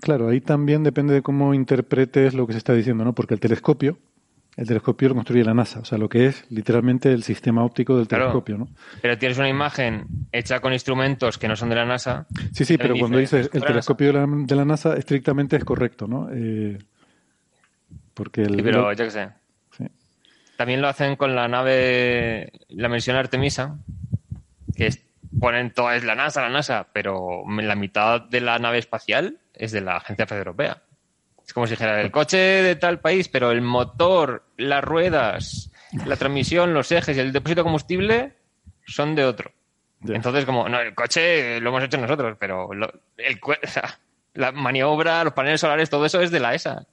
claro, 0.01 0.29
ahí 0.29 0.41
también 0.41 0.85
depende 0.85 1.15
de 1.15 1.23
cómo 1.23 1.55
interpretes 1.55 2.35
lo 2.35 2.47
que 2.47 2.53
se 2.53 2.59
está 2.59 2.75
diciendo, 2.75 3.05
¿no? 3.05 3.15
Porque 3.15 3.33
el 3.33 3.41
telescopio, 3.41 3.99
el 4.57 4.67
telescopio 4.67 5.09
lo 5.09 5.15
construye 5.15 5.45
la 5.45 5.55
NASA, 5.55 5.81
o 5.81 5.85
sea, 5.87 5.97
lo 5.97 6.11
que 6.11 6.27
es 6.27 6.45
literalmente 6.51 7.11
el 7.11 7.23
sistema 7.23 7.65
óptico 7.65 7.97
del 7.97 8.07
telescopio, 8.07 8.59
¿no? 8.59 8.69
Pero 9.01 9.17
tienes 9.17 9.39
una 9.39 9.49
imagen 9.49 10.07
hecha 10.31 10.61
con 10.61 10.75
instrumentos 10.75 11.39
que 11.39 11.49
no 11.49 11.57
son 11.57 11.71
de 11.71 11.77
la 11.77 11.87
NASA. 11.87 12.27
Sí, 12.53 12.67
sí, 12.67 12.77
pero 12.77 12.95
cuando 12.99 13.19
dices 13.19 13.49
el 13.55 13.65
telescopio 13.65 14.13
de 14.13 14.57
la, 14.57 14.65
NASA, 14.65 14.95
estrictamente 14.95 15.57
es 15.57 15.65
correcto, 15.65 16.07
¿no? 16.07 16.29
Eh, 16.31 16.79
porque 18.13 18.43
el, 18.43 18.57
sí, 18.57 18.63
pero 18.63 18.93
yo 18.93 19.05
qué 19.05 19.11
sé. 19.11 19.29
También 20.59 20.81
lo 20.81 20.89
hacen 20.89 21.17
con 21.17 21.35
la 21.35 21.49
nave, 21.49 22.51
la 22.69 22.89
misión 22.89 23.17
Artemisa, 23.17 23.79
que 24.75 24.87
ponen 25.41 25.73
toda 25.73 25.97
es 25.97 26.05
la 26.05 26.15
NASA, 26.15 26.43
la 26.43 26.49
NASA, 26.49 26.89
pero 26.93 27.45
la 27.49 27.75
mitad 27.75 28.21
de 28.21 28.41
la 28.41 28.59
nave 28.59 28.79
espacial 28.79 29.39
es 29.55 29.73
de 29.73 29.81
la 29.81 29.97
Agencia 29.97 30.25
Espacial 30.25 30.47
Europea. 30.47 30.83
Es 31.47 31.53
como 31.53 31.67
si 31.67 31.73
dijera 31.73 32.01
el 32.01 32.11
coche 32.11 32.39
de 32.39 32.77
tal 32.77 33.01
país, 33.01 33.29
pero 33.29 33.53
el 33.53 33.63
motor, 33.63 34.45
las 34.57 34.83
ruedas, 34.83 35.71
la 36.05 36.17
transmisión, 36.17 36.75
los 36.75 36.91
ejes 36.91 37.17
y 37.17 37.21
el 37.21 37.33
depósito 37.33 37.61
de 37.61 37.65
combustible 37.65 38.33
son 38.87 39.15
de 39.15 39.25
otro. 39.25 39.53
Entonces, 40.03 40.45
como, 40.45 40.69
no, 40.69 40.81
el 40.81 40.95
coche 40.95 41.61
lo 41.61 41.71
hemos 41.71 41.85
hecho 41.85 41.99
nosotros, 41.99 42.37
pero 42.39 42.71
el, 42.73 43.41
la 44.35 44.53
maniobra, 44.53 45.25
los 45.25 45.33
paneles 45.33 45.61
solares, 45.61 45.91
todo 45.91 46.05
eso 46.05 46.21
es 46.21 46.31
de 46.31 46.41
la 46.41 46.55
ESA. 46.55 46.87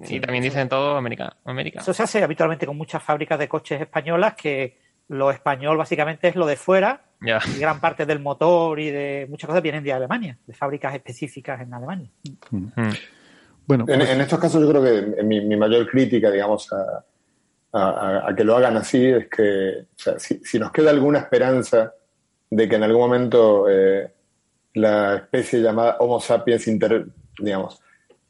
y 0.00 0.20
también 0.20 0.42
dicen 0.44 0.68
todo 0.68 0.96
América, 0.96 1.36
América. 1.44 1.80
Eso 1.80 1.94
se 1.94 2.02
hace 2.02 2.22
habitualmente 2.22 2.66
con 2.66 2.76
muchas 2.76 3.02
fábricas 3.02 3.38
de 3.38 3.48
coches 3.48 3.80
españolas 3.80 4.34
que 4.34 4.78
lo 5.08 5.30
español 5.30 5.76
básicamente 5.76 6.28
es 6.28 6.36
lo 6.36 6.46
de 6.46 6.56
fuera 6.56 7.02
y 7.22 7.58
gran 7.58 7.80
parte 7.80 8.06
del 8.06 8.20
motor 8.20 8.78
y 8.80 8.90
de 8.90 9.26
muchas 9.28 9.48
cosas 9.48 9.62
vienen 9.62 9.84
de 9.84 9.92
Alemania, 9.92 10.38
de 10.46 10.54
fábricas 10.54 10.94
específicas 10.94 11.60
en 11.60 11.72
Alemania. 11.72 12.10
Mm. 12.50 12.66
Bueno, 13.66 13.84
en, 13.88 14.00
pues- 14.00 14.10
estos 14.10 14.38
casos 14.38 14.60
yo 14.60 14.68
creo 14.68 14.82
que 14.82 15.22
mi, 15.22 15.56
mayor 15.56 15.88
crítica, 15.88 16.30
digamos, 16.30 16.68
a, 17.72 18.34
que 18.36 18.44
lo 18.44 18.56
hagan 18.56 18.76
así 18.76 19.06
es 19.06 19.28
que 19.28 19.86
si, 20.18 20.58
nos 20.58 20.72
queda 20.72 20.90
alguna 20.90 21.20
esperanza 21.20 21.94
de 22.50 22.68
que 22.68 22.76
en 22.76 22.82
algún 22.82 23.00
momento 23.00 23.66
eh, 23.68 24.12
la 24.74 25.16
especie 25.16 25.60
llamada 25.60 25.96
Homo 26.00 26.20
sapiens, 26.20 26.68
digamos, 27.38 27.80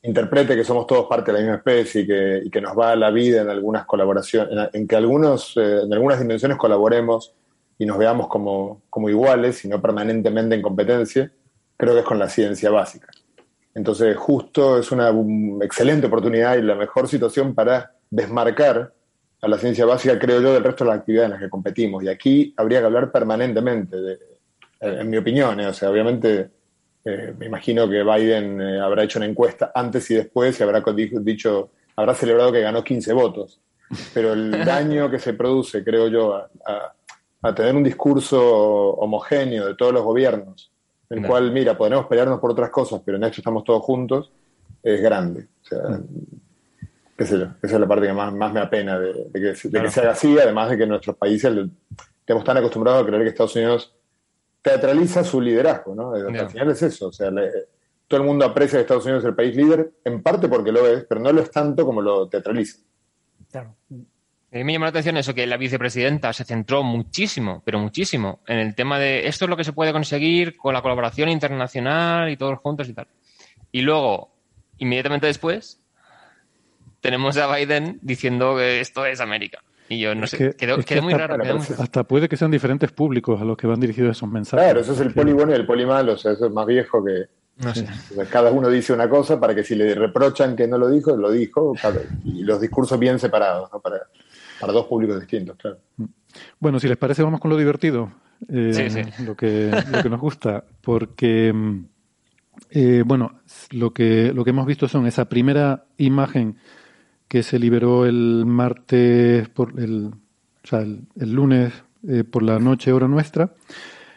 interprete 0.02 0.56
que 0.56 0.64
somos 0.64 0.86
todos 0.86 1.06
parte 1.06 1.32
de 1.32 1.38
la 1.38 1.42
misma 1.42 1.56
especie 1.56 2.02
y 2.02 2.06
que, 2.06 2.42
que 2.50 2.60
nos 2.60 2.78
va 2.78 2.94
la 2.96 3.10
vida 3.10 3.42
en 3.42 3.50
algunas 3.50 3.84
colaboraciones, 3.86 4.68
en, 4.72 4.86
que 4.86 4.96
algunos, 4.96 5.56
eh, 5.56 5.82
en 5.84 5.92
algunas 5.92 6.18
dimensiones 6.18 6.58
colaboremos 6.58 7.34
y 7.82 7.84
nos 7.84 7.98
veamos 7.98 8.28
como, 8.28 8.82
como 8.88 9.08
iguales 9.08 9.64
y 9.64 9.68
no 9.68 9.82
permanentemente 9.82 10.54
en 10.54 10.62
competencia, 10.62 11.32
creo 11.76 11.94
que 11.94 12.00
es 12.00 12.06
con 12.06 12.16
la 12.16 12.28
ciencia 12.28 12.70
básica. 12.70 13.08
Entonces, 13.74 14.16
justo 14.16 14.78
es 14.78 14.92
una 14.92 15.12
excelente 15.64 16.06
oportunidad 16.06 16.56
y 16.56 16.62
la 16.62 16.76
mejor 16.76 17.08
situación 17.08 17.56
para 17.56 17.90
desmarcar 18.08 18.94
a 19.40 19.48
la 19.48 19.58
ciencia 19.58 19.84
básica, 19.84 20.16
creo 20.16 20.40
yo, 20.40 20.52
del 20.52 20.62
resto 20.62 20.84
de 20.84 20.90
las 20.90 21.00
actividades 21.00 21.26
en 21.26 21.32
las 21.32 21.40
que 21.40 21.50
competimos. 21.50 22.04
Y 22.04 22.08
aquí 22.08 22.54
habría 22.56 22.78
que 22.78 22.86
hablar 22.86 23.10
permanentemente, 23.10 23.96
de, 23.96 24.18
en 24.80 25.10
mi 25.10 25.16
opinión, 25.16 25.58
¿eh? 25.58 25.66
o 25.66 25.74
sea, 25.74 25.90
obviamente 25.90 26.50
eh, 27.04 27.34
me 27.36 27.46
imagino 27.46 27.90
que 27.90 28.04
Biden 28.04 28.60
eh, 28.60 28.78
habrá 28.78 29.02
hecho 29.02 29.18
una 29.18 29.26
encuesta 29.26 29.72
antes 29.74 30.08
y 30.12 30.14
después 30.14 30.60
y 30.60 30.62
habrá 30.62 30.84
dicho, 31.20 31.72
habrá 31.96 32.14
celebrado 32.14 32.52
que 32.52 32.60
ganó 32.60 32.84
15 32.84 33.12
votos. 33.12 33.60
Pero 34.14 34.34
el 34.34 34.52
daño 34.64 35.10
que 35.10 35.18
se 35.18 35.34
produce, 35.34 35.82
creo 35.82 36.06
yo, 36.06 36.36
a, 36.36 36.94
tener 37.54 37.74
un 37.74 37.82
discurso 37.82 38.40
homogéneo 38.94 39.66
de 39.66 39.74
todos 39.74 39.92
los 39.92 40.02
gobiernos, 40.02 40.70
en 41.10 41.18
el 41.18 41.26
cual, 41.28 41.50
mira, 41.50 41.76
podemos 41.76 42.06
pelearnos 42.06 42.38
por 42.38 42.52
otras 42.52 42.70
cosas, 42.70 43.02
pero 43.04 43.16
en 43.16 43.24
esto 43.24 43.40
estamos 43.40 43.64
todos 43.64 43.82
juntos, 43.82 44.32
es 44.82 45.00
grande. 45.02 45.48
O 45.62 45.66
sea, 45.66 45.78
mm. 45.88 46.04
qué 47.18 47.26
sé 47.26 47.38
yo, 47.38 47.46
esa 47.62 47.74
es 47.74 47.80
la 47.80 47.88
parte 47.88 48.06
que 48.06 48.12
más, 48.12 48.32
me 48.32 48.60
apena 48.60 48.98
de, 48.98 49.30
que, 49.32 49.40
de 49.40 49.82
que 49.82 49.90
se 49.90 50.00
haga 50.00 50.12
así, 50.12 50.38
además 50.38 50.70
de 50.70 50.78
que 50.78 50.86
nuestros 50.86 51.16
países 51.16 51.52
estamos 52.20 52.44
tan 52.44 52.56
acostumbrados 52.56 53.02
a 53.02 53.06
creer 53.06 53.22
que 53.24 53.28
Estados 53.30 53.56
Unidos 53.56 53.92
teatraliza 54.62 55.24
su 55.24 55.40
liderazgo, 55.40 55.94
¿no? 55.94 56.14
Al 56.14 56.48
final 56.48 56.70
es 56.70 56.82
eso, 56.82 57.08
o 57.08 57.12
sea, 57.12 57.30
todo 58.06 58.20
el 58.20 58.26
mundo 58.26 58.44
aprecia 58.44 58.78
que 58.78 58.82
Estados 58.82 59.04
Unidos 59.04 59.24
es 59.24 59.28
el 59.28 59.34
país 59.34 59.56
líder, 59.56 59.92
en 60.04 60.22
parte 60.22 60.48
porque 60.48 60.70
lo 60.70 60.86
es, 60.86 61.04
pero 61.04 61.20
no 61.20 61.32
lo 61.32 61.40
es 61.40 61.50
tanto 61.50 61.84
como 61.84 62.00
lo 62.00 62.28
teatraliza. 62.28 62.78
Claro. 63.50 63.74
A 64.52 64.56
mí 64.56 64.64
me 64.64 64.74
llamó 64.74 64.84
la 64.84 64.90
atención 64.90 65.16
eso, 65.16 65.32
que 65.32 65.46
la 65.46 65.56
vicepresidenta 65.56 66.30
se 66.34 66.44
centró 66.44 66.82
muchísimo, 66.82 67.62
pero 67.64 67.78
muchísimo, 67.78 68.40
en 68.46 68.58
el 68.58 68.74
tema 68.74 68.98
de 68.98 69.26
esto 69.26 69.46
es 69.46 69.48
lo 69.48 69.56
que 69.56 69.64
se 69.64 69.72
puede 69.72 69.92
conseguir 69.92 70.58
con 70.58 70.74
la 70.74 70.82
colaboración 70.82 71.30
internacional 71.30 72.30
y 72.30 72.36
todos 72.36 72.58
juntos 72.58 72.86
y 72.90 72.92
tal. 72.92 73.06
Y 73.70 73.80
luego, 73.80 74.30
inmediatamente 74.76 75.26
después, 75.26 75.80
tenemos 77.00 77.38
a 77.38 77.54
Biden 77.54 77.98
diciendo 78.02 78.54
que 78.56 78.80
esto 78.80 79.06
es 79.06 79.20
América. 79.20 79.62
Y 79.88 80.00
yo 80.00 80.14
no 80.14 80.26
sé, 80.26 80.54
quedó, 80.54 80.76
muy 81.02 81.14
raro. 81.14 81.42
hasta, 81.78 82.04
puede 82.04 82.28
que 82.28 82.36
sean 82.36 82.50
diferentes 82.50 82.92
públicos 82.92 83.40
a 83.40 83.44
los 83.44 83.56
que 83.56 83.66
van 83.66 83.80
dirigidos 83.80 84.18
esos 84.18 84.28
mensajes. 84.28 84.64
Claro, 84.64 84.80
eso 84.80 84.92
es 84.92 85.00
el 85.00 85.14
poli 85.14 85.32
bueno 85.32 85.52
y 85.52 85.54
el 85.54 85.66
poli 85.66 85.86
malo, 85.86 86.12
o 86.12 86.18
sea, 86.18 86.32
eso 86.32 86.46
es 86.46 86.52
más 86.52 86.66
viejo 86.66 87.02
que... 87.02 87.24
No 87.56 87.74
sé. 87.74 87.86
cada 88.30 88.50
uno 88.50 88.68
dice 88.70 88.94
una 88.94 89.08
cosa 89.08 89.38
para 89.38 89.54
que 89.54 89.62
si 89.62 89.74
le 89.74 89.94
reprochan 89.94 90.56
que 90.56 90.66
no 90.66 90.78
lo 90.78 90.88
dijo, 90.88 91.14
lo 91.16 91.30
dijo, 91.30 91.74
y 92.24 92.42
los 92.44 92.60
discursos 92.60 92.98
bien 92.98 93.18
separados, 93.18 93.70
¿no? 93.70 93.78
para, 93.78 93.98
para 94.62 94.74
dos 94.74 94.86
públicos 94.86 95.18
distintos, 95.18 95.56
claro. 95.56 95.78
Bueno, 96.60 96.78
si 96.78 96.86
les 96.86 96.96
parece, 96.96 97.24
vamos 97.24 97.40
con 97.40 97.50
lo 97.50 97.56
divertido, 97.56 98.12
eh, 98.48 99.12
Lo, 99.26 99.36
que, 99.36 99.72
lo 99.90 100.02
que 100.04 100.08
nos 100.08 100.20
gusta, 100.20 100.62
porque, 100.80 101.52
eh, 102.70 103.02
bueno, 103.04 103.40
lo 103.72 103.92
que, 103.92 104.32
lo 104.32 104.44
que 104.44 104.50
hemos 104.50 104.64
visto 104.64 104.86
son 104.86 105.08
esa 105.08 105.24
primera 105.28 105.86
imagen 105.96 106.58
que 107.26 107.42
se 107.42 107.58
liberó 107.58 108.06
el 108.06 108.44
martes, 108.46 109.48
por 109.48 109.80
el, 109.80 110.12
o 110.62 110.66
sea, 110.66 110.78
el, 110.78 111.32
lunes 111.32 111.72
eh, 112.06 112.22
por 112.22 112.44
la 112.44 112.60
noche, 112.60 112.92
hora 112.92 113.08
nuestra. 113.08 113.54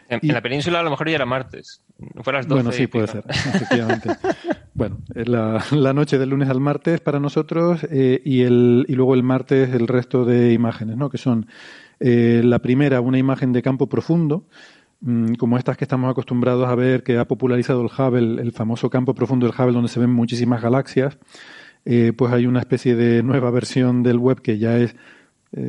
En, 0.08 0.20
la 0.22 0.42
península 0.42 0.78
a 0.78 0.84
lo 0.84 0.90
mejor 0.90 1.08
ya 1.08 1.16
era 1.16 1.26
martes. 1.26 1.82
Fue 2.22 2.32
las 2.32 2.46
12 2.46 2.62
bueno, 2.62 2.72
sí, 2.76 2.86
puede 2.88 3.06
ser, 3.06 3.24
efectivamente. 3.26 4.10
bueno, 4.74 4.98
la, 5.14 5.64
la, 5.70 5.92
noche 5.94 6.18
del 6.18 6.28
lunes 6.28 6.50
al 6.50 6.60
martes 6.60 7.00
para 7.00 7.20
nosotros 7.20 7.86
eh, 7.90 8.20
y, 8.22 8.42
el, 8.42 8.84
y 8.86 8.94
luego 8.94 9.14
el 9.14 9.22
martes 9.22 9.72
el 9.72 9.88
resto 9.88 10.26
de 10.26 10.52
imágenes, 10.52 10.98
¿no? 10.98 11.08
Que 11.08 11.16
son 11.16 11.46
eh, 12.00 12.42
la 12.44 12.58
primera, 12.58 13.00
una 13.00 13.16
imagen 13.16 13.52
de 13.54 13.62
campo 13.62 13.88
profundo, 13.88 14.44
mm, 15.00 15.34
como 15.34 15.56
estas 15.56 15.78
que 15.78 15.84
estamos 15.84 16.10
acostumbrados 16.10 16.68
a 16.68 16.74
ver, 16.74 17.02
que 17.02 17.16
ha 17.16 17.26
popularizado 17.26 17.80
el 17.80 17.88
Hubble, 17.88 18.42
el 18.42 18.52
famoso 18.52 18.90
campo 18.90 19.14
profundo 19.14 19.46
del 19.46 19.54
Hubble, 19.58 19.72
donde 19.72 19.88
se 19.88 20.00
ven 20.00 20.10
muchísimas 20.10 20.60
galaxias. 20.60 21.18
Eh, 21.86 22.12
pues 22.14 22.30
hay 22.30 22.46
una 22.46 22.58
especie 22.58 22.94
de 22.94 23.22
nueva 23.22 23.50
versión 23.50 24.02
del 24.02 24.18
web 24.18 24.42
que 24.42 24.58
ya 24.58 24.76
es, 24.76 24.96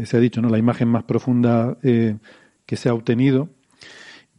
se 0.04 0.18
ha 0.18 0.20
dicho, 0.20 0.42
¿no? 0.42 0.50
la 0.50 0.58
imagen 0.58 0.90
más 0.90 1.04
profunda 1.04 1.78
que 1.82 2.76
se 2.76 2.90
ha 2.90 2.94
obtenido. 2.94 3.50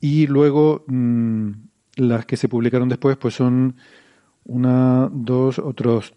Y 0.01 0.27
luego 0.27 0.85
mm, 0.87 1.68
las 1.99 2.27
que 2.27 2.37
se 2.37 2.49
publicaron 2.49 2.89
después, 2.89 3.17
pues 3.17 3.35
son 3.35 3.77
una, 4.45 5.09
dos, 5.13 5.59
otros 5.59 6.15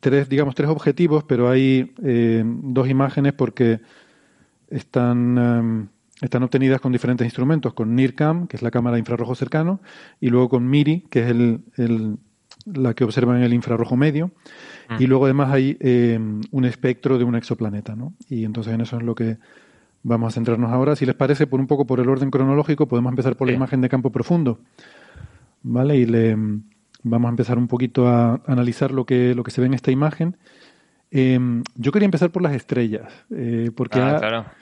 tres, 0.00 0.28
digamos, 0.28 0.54
tres 0.54 0.68
objetivos, 0.68 1.24
pero 1.24 1.48
hay 1.48 1.92
dos 2.44 2.88
imágenes 2.88 3.32
porque 3.32 3.80
están, 4.68 5.90
están 6.20 6.42
obtenidas 6.42 6.80
con 6.80 6.92
diferentes 6.92 7.24
instrumentos, 7.24 7.74
con 7.74 7.94
NIRCam, 7.94 8.46
que 8.46 8.56
es 8.56 8.62
la 8.62 8.70
cámara 8.70 8.94
de 8.94 9.00
infrarrojo 9.00 9.34
cercano, 9.34 9.80
y 10.20 10.28
luego 10.28 10.48
con 10.48 10.68
MIRI, 10.68 11.06
que 11.10 11.20
es 11.20 11.26
el, 11.28 12.18
la 12.66 12.94
que 12.94 13.04
observa 13.04 13.36
en 13.36 13.42
el 13.42 13.54
infrarrojo 13.54 13.96
medio. 13.96 14.30
Y 14.98 15.06
luego 15.06 15.26
además 15.26 15.52
hay 15.52 15.76
eh, 15.78 16.18
un 16.50 16.64
espectro 16.64 17.16
de 17.16 17.22
un 17.22 17.36
exoplaneta, 17.36 17.94
¿no? 17.94 18.12
Y 18.28 18.44
entonces 18.44 18.74
en 18.74 18.80
eso 18.80 18.96
es 18.96 19.04
lo 19.04 19.14
que 19.14 19.38
vamos 20.02 20.32
a 20.32 20.34
centrarnos 20.34 20.72
ahora. 20.72 20.96
Si 20.96 21.06
les 21.06 21.14
parece, 21.14 21.46
por 21.46 21.60
un 21.60 21.68
poco 21.68 21.86
por 21.86 22.00
el 22.00 22.08
orden 22.08 22.30
cronológico, 22.30 22.88
podemos 22.88 23.10
empezar 23.10 23.36
por 23.36 23.46
la 23.46 23.54
imagen 23.54 23.80
de 23.80 23.88
campo 23.88 24.10
profundo, 24.10 24.58
¿vale? 25.62 25.96
Y 25.96 26.06
le 26.06 26.36
vamos 27.02 27.28
a 27.28 27.30
empezar 27.30 27.58
un 27.58 27.68
poquito 27.68 28.08
a 28.08 28.40
analizar 28.46 28.92
lo 28.92 29.06
que, 29.06 29.34
lo 29.34 29.42
que 29.42 29.50
se 29.50 29.60
ve 29.60 29.66
en 29.66 29.74
esta 29.74 29.90
imagen. 29.90 30.36
Em, 31.10 31.62
yo 31.74 31.92
quería 31.92 32.06
empezar 32.06 32.30
por 32.30 32.42
las 32.42 32.54
estrellas, 32.54 33.12
eh, 33.30 33.70
porque 33.74 33.98
ah, 33.98 34.52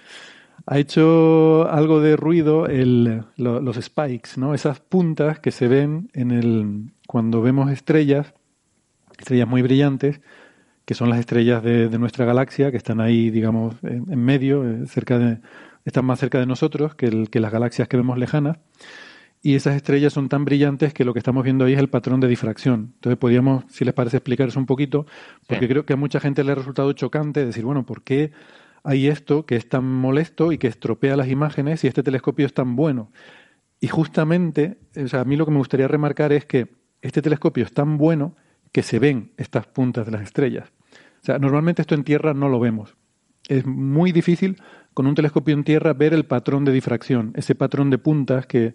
ha, 0.66 0.78
hecho 0.78 1.68
algo 1.70 2.00
de 2.00 2.16
ruido 2.16 2.66
el, 2.66 3.24
los 3.36 3.76
spikes, 3.76 4.30
¿no? 4.36 4.54
Esas 4.54 4.80
puntas 4.80 5.40
que 5.40 5.50
se 5.50 5.68
ven 5.68 6.10
en 6.14 6.30
el, 6.30 6.92
cuando 7.06 7.42
vemos 7.42 7.70
estrellas 7.70 8.32
estrellas 9.18 9.48
muy 9.48 9.62
brillantes, 9.62 10.20
que 10.84 10.94
son 10.94 11.10
las 11.10 11.18
estrellas 11.18 11.62
de, 11.62 11.98
nuestra 11.98 12.24
galaxia, 12.24 12.70
que 12.70 12.78
están 12.78 13.00
ahí, 13.00 13.30
digamos, 13.30 13.74
en, 13.82 14.24
medio, 14.24 14.66
eh, 14.66 14.86
cerca 14.86 15.18
de, 15.18 15.38
están 15.84 16.04
más 16.06 16.18
cerca 16.18 16.38
de 16.38 16.46
nosotros 16.46 16.94
que, 16.94 17.26
que 17.30 17.40
las 17.40 17.52
galaxias 17.52 17.88
que 17.88 17.96
vemos 17.96 18.16
lejanas. 18.16 18.58
Y 19.40 19.54
esas 19.54 19.76
estrellas 19.76 20.12
son 20.12 20.28
tan 20.28 20.44
brillantes 20.44 20.92
que 20.92 21.04
lo 21.04 21.12
que 21.12 21.20
estamos 21.20 21.44
viendo 21.44 21.64
ahí 21.64 21.72
es 21.74 21.78
el 21.78 21.88
patrón 21.88 22.20
de 22.20 22.26
difracción. 22.26 22.92
Entonces, 22.94 23.18
podríamos, 23.18 23.64
si 23.68 23.84
les 23.84 23.94
parece, 23.94 24.16
explicar 24.16 24.48
eso 24.48 24.58
un 24.58 24.66
poquito, 24.66 25.06
porque 25.46 25.68
creo 25.68 25.86
que 25.86 25.92
a 25.92 25.96
mucha 25.96 26.18
gente 26.18 26.42
le 26.42 26.52
ha 26.52 26.54
resultado 26.56 26.92
chocante 26.92 27.46
decir, 27.46 27.64
bueno, 27.64 27.86
¿por 27.86 28.02
qué 28.02 28.32
hay 28.82 29.06
esto 29.06 29.46
que 29.46 29.56
es 29.56 29.68
tan 29.68 29.84
molesto 29.84 30.50
y 30.50 30.58
que 30.58 30.66
estropea 30.66 31.16
las 31.16 31.28
imágenes 31.28 31.84
y 31.84 31.86
este 31.86 32.02
telescopio 32.02 32.46
es 32.46 32.54
tan 32.54 32.74
bueno? 32.74 33.12
Y 33.80 33.86
justamente, 33.86 34.78
o 34.96 35.06
sea, 35.06 35.20
a 35.20 35.24
mí 35.24 35.36
lo 35.36 35.44
que 35.44 35.52
me 35.52 35.58
gustaría 35.58 35.86
remarcar 35.86 36.32
es 36.32 36.44
que 36.44 36.74
este 37.00 37.22
telescopio 37.22 37.64
es 37.64 37.72
tan 37.72 37.96
bueno 37.96 38.34
que 38.72 38.82
se 38.82 38.98
ven 38.98 39.32
estas 39.36 39.66
puntas 39.68 40.04
de 40.04 40.12
las 40.12 40.22
estrellas. 40.22 40.72
O 41.22 41.24
sea, 41.24 41.38
normalmente 41.38 41.82
esto 41.82 41.94
en 41.94 42.02
tierra 42.02 42.34
no 42.34 42.48
lo 42.48 42.58
vemos. 42.58 42.96
Es 43.48 43.64
muy 43.66 44.10
difícil 44.10 44.60
con 44.94 45.06
un 45.06 45.14
telescopio 45.14 45.54
en 45.54 45.62
tierra 45.62 45.92
ver 45.92 46.12
el 46.12 46.26
patrón 46.26 46.64
de 46.64 46.72
difracción, 46.72 47.32
ese 47.36 47.54
patrón 47.54 47.88
de 47.88 47.98
puntas 47.98 48.46
que, 48.46 48.74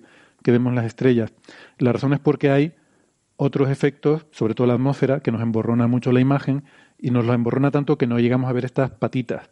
vemos 0.51 0.71
en 0.71 0.75
las 0.75 0.85
estrellas. 0.85 1.33
La 1.77 1.91
razón 1.93 2.13
es 2.13 2.19
porque 2.19 2.49
hay 2.49 2.73
otros 3.35 3.69
efectos, 3.69 4.25
sobre 4.31 4.53
todo 4.53 4.67
la 4.67 4.73
atmósfera, 4.73 5.19
que 5.21 5.31
nos 5.31 5.41
emborrona 5.41 5.87
mucho 5.87 6.11
la 6.11 6.19
imagen 6.19 6.63
y 6.97 7.11
nos 7.11 7.25
la 7.25 7.33
emborrona 7.33 7.71
tanto 7.71 7.97
que 7.97 8.07
no 8.07 8.19
llegamos 8.19 8.49
a 8.49 8.53
ver 8.53 8.65
estas 8.65 8.91
patitas. 8.91 9.49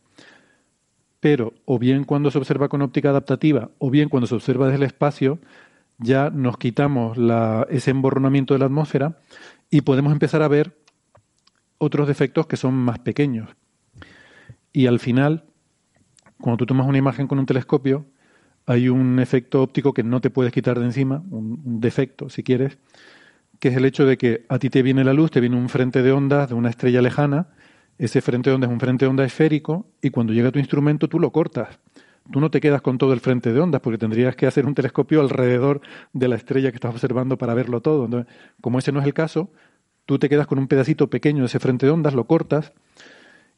Pero 1.19 1.53
o 1.65 1.77
bien 1.77 2.03
cuando 2.03 2.31
se 2.31 2.37
observa 2.37 2.69
con 2.69 2.81
óptica 2.81 3.09
adaptativa 3.09 3.69
o 3.77 3.89
bien 3.89 4.09
cuando 4.09 4.27
se 4.27 4.35
observa 4.35 4.65
desde 4.65 4.77
el 4.77 4.83
espacio, 4.83 5.39
ya 5.97 6.29
nos 6.29 6.57
quitamos 6.57 7.17
ese 7.69 7.91
emborronamiento 7.91 8.53
de 8.53 8.59
la 8.59 8.65
atmósfera 8.65 9.19
y 9.69 9.81
podemos 9.81 10.11
empezar 10.13 10.41
a 10.41 10.47
ver 10.47 10.77
otros 11.77 12.07
defectos 12.07 12.47
que 12.47 12.57
son 12.57 12.73
más 12.73 12.99
pequeños. 12.99 13.49
Y 14.73 14.87
al 14.87 14.99
final, 14.99 15.45
cuando 16.39 16.57
tú 16.57 16.65
tomas 16.65 16.87
una 16.87 16.97
imagen 16.97 17.27
con 17.27 17.39
un 17.39 17.45
telescopio, 17.45 18.05
hay 18.65 18.89
un 18.89 19.19
efecto 19.19 19.61
óptico 19.61 19.93
que 19.93 20.03
no 20.03 20.21
te 20.21 20.29
puedes 20.29 20.51
quitar 20.51 20.79
de 20.79 20.85
encima, 20.85 21.23
un, 21.29 21.79
defecto, 21.79 22.29
si 22.29 22.43
quieres, 22.43 22.77
que 23.59 23.69
es 23.69 23.77
el 23.77 23.85
hecho 23.85 24.05
de 24.05 24.17
que 24.17 24.45
a 24.49 24.59
ti 24.59 24.69
te 24.69 24.81
viene 24.81 25.03
la 25.03 25.13
luz, 25.13 25.31
te 25.31 25.39
viene 25.39 25.55
un 25.55 25.69
frente 25.69 26.01
de 26.01 26.11
ondas 26.11 26.49
de 26.49 26.55
una 26.55 26.69
estrella 26.69 27.01
lejana, 27.01 27.47
ese 27.97 28.21
frente 28.21 28.49
de 28.49 28.55
onda 28.55 28.67
es 28.67 28.73
un 28.73 28.79
frente 28.79 29.05
de 29.05 29.09
onda 29.09 29.23
esférico 29.23 29.85
y 30.01 30.09
cuando 30.09 30.33
llega 30.33 30.51
tu 30.51 30.59
instrumento 30.59 31.07
tú 31.07 31.19
lo 31.19 31.31
cortas. 31.31 31.79
Tú 32.31 32.39
no 32.39 32.49
te 32.49 32.61
quedas 32.61 32.81
con 32.81 32.97
todo 32.97 33.13
el 33.13 33.19
frente 33.19 33.51
de 33.51 33.59
ondas 33.59 33.81
porque 33.81 33.97
tendrías 33.97 34.35
que 34.35 34.47
hacer 34.47 34.65
un 34.65 34.73
telescopio 34.73 35.21
alrededor 35.21 35.81
de 36.13 36.27
la 36.27 36.35
estrella 36.35 36.71
que 36.71 36.77
estás 36.77 36.93
observando 36.93 37.37
para 37.37 37.53
verlo 37.53 37.81
todo. 37.81 38.05
Entonces, 38.05 38.33
como 38.61 38.79
ese 38.79 38.91
no 38.91 38.99
es 38.99 39.05
el 39.05 39.13
caso, 39.13 39.51
tú 40.05 40.17
te 40.17 40.29
quedas 40.29 40.47
con 40.47 40.57
un 40.57 40.67
pedacito 40.67 41.09
pequeño 41.09 41.41
de 41.41 41.47
ese 41.47 41.59
frente 41.59 41.85
de 41.85 41.91
ondas, 41.91 42.13
lo 42.13 42.25
cortas 42.25 42.73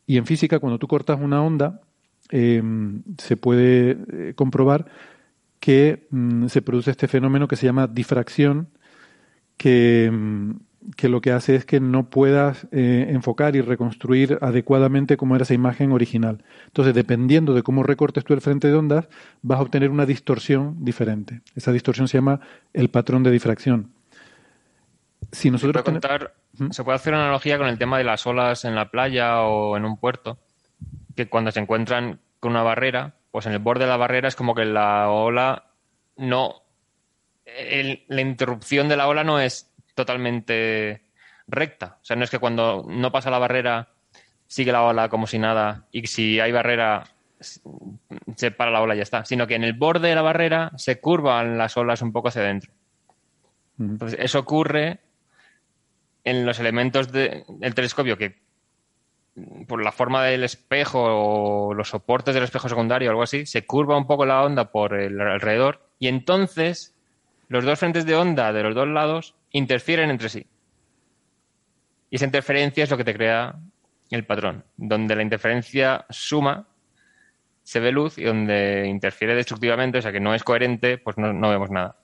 y 0.05 0.17
en 0.17 0.25
física 0.25 0.59
cuando 0.59 0.79
tú 0.79 0.87
cortas 0.87 1.19
una 1.21 1.41
onda 1.41 1.81
em, 2.29 3.03
se 3.17 3.37
puede 3.37 3.97
eh, 4.11 4.33
comprobar 4.35 4.85
que 5.59 6.07
mm, 6.09 6.47
se 6.47 6.61
produce 6.61 6.91
este 6.91 7.07
fenómeno 7.07 7.47
que 7.47 7.55
se 7.55 7.65
llama 7.65 7.87
difracción 7.87 8.69
que, 9.57 10.09
mm, 10.11 10.51
que 10.95 11.09
lo 11.09 11.21
que 11.21 11.31
hace 11.31 11.55
es 11.55 11.65
que 11.65 11.79
no 11.79 12.09
puedas 12.09 12.67
eh, 12.71 13.07
enfocar 13.09 13.55
y 13.55 13.61
reconstruir 13.61 14.37
adecuadamente 14.41 15.17
como 15.17 15.35
era 15.35 15.43
esa 15.43 15.53
imagen 15.53 15.91
original. 15.91 16.43
Entonces, 16.65 16.93
dependiendo 16.93 17.53
de 17.53 17.63
cómo 17.63 17.83
recortes 17.83 18.23
tú 18.23 18.33
el 18.33 18.41
frente 18.41 18.67
de 18.67 18.75
ondas, 18.75 19.07
vas 19.41 19.59
a 19.59 19.61
obtener 19.61 19.89
una 19.89 20.05
distorsión 20.05 20.83
diferente. 20.83 21.41
Esa 21.55 21.71
distorsión 21.71 22.07
se 22.07 22.17
llama 22.17 22.41
el 22.73 22.89
patrón 22.89 23.23
de 23.23 23.31
difracción. 23.31 23.91
Si 25.31 25.49
nosotros 25.49 25.83
se 26.71 26.83
puede 26.83 26.95
hacer 26.95 27.13
una 27.13 27.23
analogía 27.23 27.57
con 27.57 27.67
el 27.67 27.77
tema 27.77 27.97
de 27.97 28.03
las 28.03 28.27
olas 28.27 28.65
en 28.65 28.75
la 28.75 28.91
playa 28.91 29.41
o 29.41 29.77
en 29.77 29.85
un 29.85 29.97
puerto, 29.97 30.37
que 31.15 31.29
cuando 31.29 31.51
se 31.51 31.59
encuentran 31.59 32.19
con 32.39 32.51
una 32.51 32.63
barrera, 32.63 33.15
pues 33.31 33.45
en 33.45 33.53
el 33.53 33.59
borde 33.59 33.85
de 33.85 33.89
la 33.89 33.97
barrera 33.97 34.27
es 34.27 34.35
como 34.35 34.55
que 34.55 34.65
la 34.65 35.09
ola 35.09 35.71
no... 36.17 36.63
la 37.45 38.21
interrupción 38.21 38.89
de 38.89 38.97
la 38.97 39.07
ola 39.07 39.23
no 39.23 39.39
es 39.39 39.71
totalmente 39.95 41.03
recta. 41.47 41.97
O 42.01 42.05
sea, 42.05 42.15
no 42.15 42.23
es 42.23 42.29
que 42.29 42.39
cuando 42.39 42.85
no 42.87 43.11
pasa 43.11 43.31
la 43.31 43.39
barrera 43.39 43.89
sigue 44.47 44.71
la 44.71 44.83
ola 44.83 45.09
como 45.09 45.27
si 45.27 45.39
nada 45.39 45.87
y 45.91 46.05
si 46.07 46.39
hay 46.39 46.51
barrera 46.51 47.03
se 47.39 48.51
para 48.51 48.71
la 48.71 48.81
ola 48.81 48.93
y 48.93 48.97
ya 48.97 49.03
está, 49.03 49.25
sino 49.25 49.47
que 49.47 49.55
en 49.55 49.63
el 49.63 49.73
borde 49.73 50.09
de 50.09 50.15
la 50.15 50.21
barrera 50.21 50.71
se 50.77 50.99
curvan 50.99 51.57
las 51.57 51.75
olas 51.77 52.01
un 52.01 52.11
poco 52.11 52.29
hacia 52.29 52.41
adentro. 52.41 52.71
Entonces, 53.79 54.19
eso 54.21 54.39
ocurre 54.39 54.99
en 56.23 56.45
los 56.45 56.59
elementos 56.59 57.11
del 57.11 57.73
telescopio 57.75 58.17
que 58.17 58.42
por 59.67 59.83
la 59.83 59.91
forma 59.91 60.23
del 60.23 60.43
espejo 60.43 61.01
o 61.01 61.73
los 61.73 61.89
soportes 61.89 62.35
del 62.35 62.43
espejo 62.43 62.69
secundario 62.69 63.09
o 63.09 63.11
algo 63.11 63.23
así, 63.23 63.45
se 63.45 63.65
curva 63.65 63.97
un 63.97 64.05
poco 64.05 64.25
la 64.25 64.43
onda 64.43 64.71
por 64.71 64.93
el 64.93 65.19
alrededor 65.19 65.81
y 65.99 66.07
entonces 66.07 66.95
los 67.47 67.65
dos 67.65 67.79
frentes 67.79 68.05
de 68.05 68.15
onda 68.15 68.53
de 68.53 68.63
los 68.63 68.75
dos 68.75 68.87
lados 68.87 69.35
interfieren 69.51 70.09
entre 70.09 70.29
sí. 70.29 70.45
Y 72.09 72.17
esa 72.17 72.25
interferencia 72.25 72.83
es 72.83 72.91
lo 72.91 72.97
que 72.97 73.03
te 73.03 73.13
crea 73.13 73.55
el 74.11 74.25
patrón, 74.25 74.63
donde 74.77 75.15
la 75.15 75.23
interferencia 75.23 76.05
suma 76.09 76.67
se 77.63 77.79
ve 77.79 77.91
luz 77.91 78.17
y 78.17 78.23
donde 78.23 78.85
interfiere 78.87 79.35
destructivamente, 79.35 79.97
o 79.97 80.01
sea 80.01 80.11
que 80.11 80.19
no 80.19 80.35
es 80.35 80.43
coherente, 80.43 80.97
pues 80.97 81.17
no, 81.17 81.49
vemos 81.49 81.71
nada. 81.71 81.95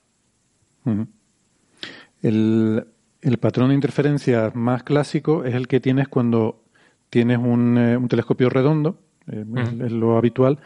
el, 2.22 2.86
patrón 3.38 3.68
de 3.68 3.74
interferencia 3.74 4.50
más 4.54 4.82
clásico 4.82 5.44
es 5.44 5.54
el 5.54 5.68
que 5.68 5.80
tienes 5.80 6.08
cuando 6.08 6.59
tienes 7.10 7.38
un, 7.38 7.76
eh, 7.76 7.98
telescopio 8.08 8.48
redondo, 8.48 8.98
eh, 9.30 9.44
es, 9.84 9.92
lo 9.92 10.16
habitual. 10.16 10.58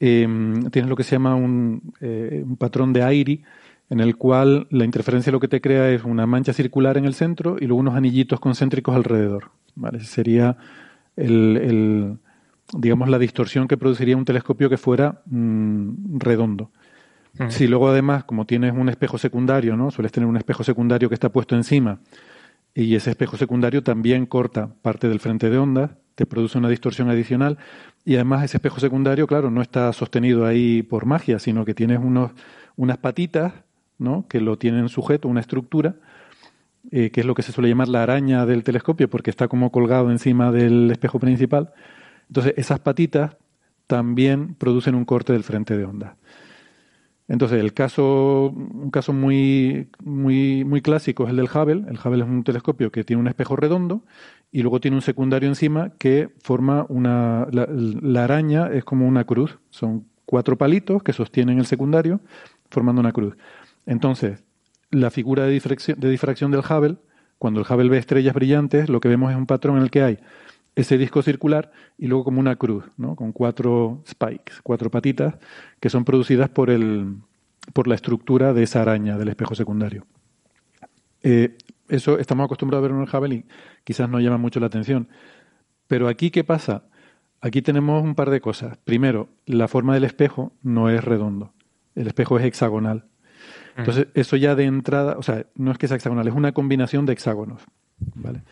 Eh, 0.00 0.26
tienes 0.72 0.88
lo 0.88 0.96
que 0.96 1.04
se 1.04 1.12
llama 1.12 1.36
un, 1.36 1.92
un 2.00 2.56
patrón 2.56 2.92
de 2.92 3.02
Airy, 3.02 3.42
en 3.90 4.00
el 4.00 4.16
cual 4.16 4.66
la 4.70 4.84
interferencia 4.84 5.30
lo 5.30 5.40
que 5.40 5.48
te 5.48 5.60
crea 5.60 5.90
es 5.90 6.04
una 6.04 6.26
mancha 6.26 6.52
circular 6.52 6.96
en 6.96 7.04
el 7.04 7.14
centro 7.14 7.56
y 7.60 7.66
luego 7.66 7.80
unos 7.80 7.94
anillitos 7.94 8.40
concéntricos 8.40 8.94
alrededor. 8.94 9.50
¿vale? 9.74 10.00
sería 10.00 10.56
el, 11.16 12.18
digamos, 12.72 13.08
la 13.08 13.18
distorsión 13.18 13.68
que 13.68 13.76
produciría 13.76 14.16
un 14.16 14.24
telescopio 14.24 14.68
que 14.68 14.76
fuera 14.76 15.22
mm, 15.26 16.18
redondo. 16.18 16.70
Si 17.48 17.66
luego 17.66 17.88
además, 17.88 18.22
como 18.22 18.46
tienes 18.46 18.74
un 18.74 18.88
espejo 18.88 19.18
secundario, 19.18 19.76
¿no? 19.76 19.90
Sueles 19.90 20.12
tener 20.12 20.28
un 20.28 20.36
espejo 20.36 20.62
secundario 20.62 21.08
que 21.08 21.16
está 21.16 21.30
puesto 21.30 21.56
encima 21.56 21.98
y 22.74 22.94
ese 22.96 23.10
espejo 23.10 23.36
secundario 23.36 23.82
también 23.82 24.26
corta 24.26 24.74
parte 24.82 25.08
del 25.08 25.20
frente 25.20 25.48
de 25.48 25.58
ondas, 25.58 25.92
te 26.14 26.26
produce 26.26 26.58
una 26.58 26.68
distorsión 26.68 27.08
adicional 27.08 27.58
y 28.04 28.14
además 28.14 28.44
ese 28.44 28.56
espejo 28.56 28.80
secundario, 28.80 29.26
claro, 29.26 29.50
no 29.50 29.62
está 29.62 29.92
sostenido 29.92 30.46
ahí 30.46 30.82
por 30.82 31.06
magia, 31.06 31.38
sino 31.38 31.64
que 31.64 31.74
tienes 31.74 31.98
unos, 31.98 32.32
unas 32.76 32.98
patitas 32.98 33.52
¿no? 33.98 34.26
que 34.28 34.40
lo 34.40 34.58
tienen 34.58 34.88
sujeto, 34.88 35.28
una 35.28 35.40
estructura, 35.40 35.96
eh, 36.90 37.10
que 37.10 37.20
es 37.20 37.26
lo 37.26 37.34
que 37.34 37.42
se 37.42 37.52
suele 37.52 37.68
llamar 37.68 37.88
la 37.88 38.02
araña 38.02 38.46
del 38.46 38.62
telescopio, 38.62 39.08
porque 39.08 39.30
está 39.30 39.48
como 39.48 39.70
colgado 39.70 40.10
encima 40.10 40.52
del 40.52 40.90
espejo 40.90 41.18
principal. 41.18 41.72
Entonces, 42.28 42.54
esas 42.56 42.80
patitas 42.80 43.36
también 43.86 44.54
producen 44.54 44.94
un 44.94 45.04
corte 45.04 45.32
del 45.32 45.44
frente 45.44 45.76
de 45.76 45.84
onda. 45.84 46.16
Entonces, 47.26 47.60
el 47.60 47.72
caso, 47.72 48.50
un 48.50 48.90
caso 48.90 49.12
muy, 49.12 49.88
muy, 50.02 50.64
muy 50.64 50.82
clásico 50.82 51.24
es 51.24 51.30
el 51.30 51.36
del 51.36 51.46
Hubble. 51.46 51.84
El 51.88 51.98
Hubble 51.98 52.22
es 52.22 52.28
un 52.28 52.44
telescopio 52.44 52.92
que 52.92 53.02
tiene 53.02 53.20
un 53.20 53.28
espejo 53.28 53.56
redondo 53.56 54.02
y 54.52 54.62
luego 54.62 54.80
tiene 54.80 54.96
un 54.96 55.02
secundario 55.02 55.48
encima 55.48 55.92
que 55.98 56.28
forma 56.42 56.84
una. 56.88 57.46
La, 57.50 58.24
araña 58.24 58.68
es 58.68 58.84
como 58.84 59.08
una 59.08 59.24
cruz. 59.24 59.58
Son 59.70 60.06
cuatro 60.26 60.58
palitos 60.58 61.02
que 61.02 61.14
sostienen 61.14 61.58
el 61.58 61.66
secundario 61.66 62.20
formando 62.70 63.00
una 63.00 63.12
cruz. 63.12 63.36
Entonces, 63.86 64.44
la 64.90 65.10
figura 65.10 65.44
de 65.44 65.52
difracción, 65.52 65.98
de 65.98 66.10
difracción 66.10 66.50
del 66.50 66.60
Hubble, 66.60 66.96
cuando 67.38 67.60
el 67.60 67.66
Hubble 67.66 67.88
ve 67.88 67.98
estrellas 67.98 68.34
brillantes, 68.34 68.90
lo 68.90 69.00
que 69.00 69.08
vemos 69.08 69.30
es 69.30 69.36
un 69.36 69.46
patrón 69.46 69.78
en 69.78 69.82
el 69.82 69.90
que 69.90 70.02
hay 70.02 70.18
ese 70.76 70.98
disco 70.98 71.22
circular 71.22 71.70
y 71.98 72.06
luego 72.06 72.24
como 72.24 72.40
una 72.40 72.56
cruz, 72.56 72.84
¿no? 72.96 73.14
con 73.16 73.32
cuatro 73.32 74.02
spikes, 74.08 74.54
cuatro 74.62 74.90
patitas, 74.90 75.36
que 75.80 75.88
son 75.88 76.04
producidas 76.04 76.48
por, 76.48 76.70
el, 76.70 77.16
por 77.72 77.86
la 77.86 77.94
estructura 77.94 78.52
de 78.52 78.64
esa 78.64 78.82
araña 78.82 79.16
del 79.16 79.28
espejo 79.28 79.54
secundario. 79.54 80.06
Eh, 81.22 81.56
eso 81.88 82.18
estamos 82.18 82.44
acostumbrados 82.44 82.84
a 82.84 82.88
ver 82.88 82.96
en 82.96 83.22
el 83.22 83.32
y 83.32 83.44
quizás 83.84 84.08
no 84.08 84.20
llama 84.20 84.38
mucho 84.38 84.60
la 84.60 84.66
atención. 84.66 85.08
Pero 85.86 86.08
aquí, 86.08 86.30
¿qué 86.30 86.44
pasa? 86.44 86.84
Aquí 87.40 87.62
tenemos 87.62 88.02
un 88.02 88.14
par 88.14 88.30
de 88.30 88.40
cosas. 88.40 88.78
Primero, 88.84 89.28
la 89.46 89.68
forma 89.68 89.94
del 89.94 90.04
espejo 90.04 90.52
no 90.62 90.88
es 90.88 91.04
redondo. 91.04 91.52
El 91.94 92.06
espejo 92.06 92.38
es 92.38 92.44
hexagonal. 92.44 93.04
Entonces, 93.76 94.06
eso 94.14 94.36
ya 94.36 94.54
de 94.54 94.64
entrada, 94.64 95.16
o 95.18 95.22
sea, 95.22 95.46
no 95.56 95.72
es 95.72 95.78
que 95.78 95.88
sea 95.88 95.96
hexagonal, 95.96 96.28
es 96.28 96.34
una 96.34 96.52
combinación 96.52 97.06
de 97.06 97.12
hexágonos. 97.12 97.62
¿vale? 98.14 98.42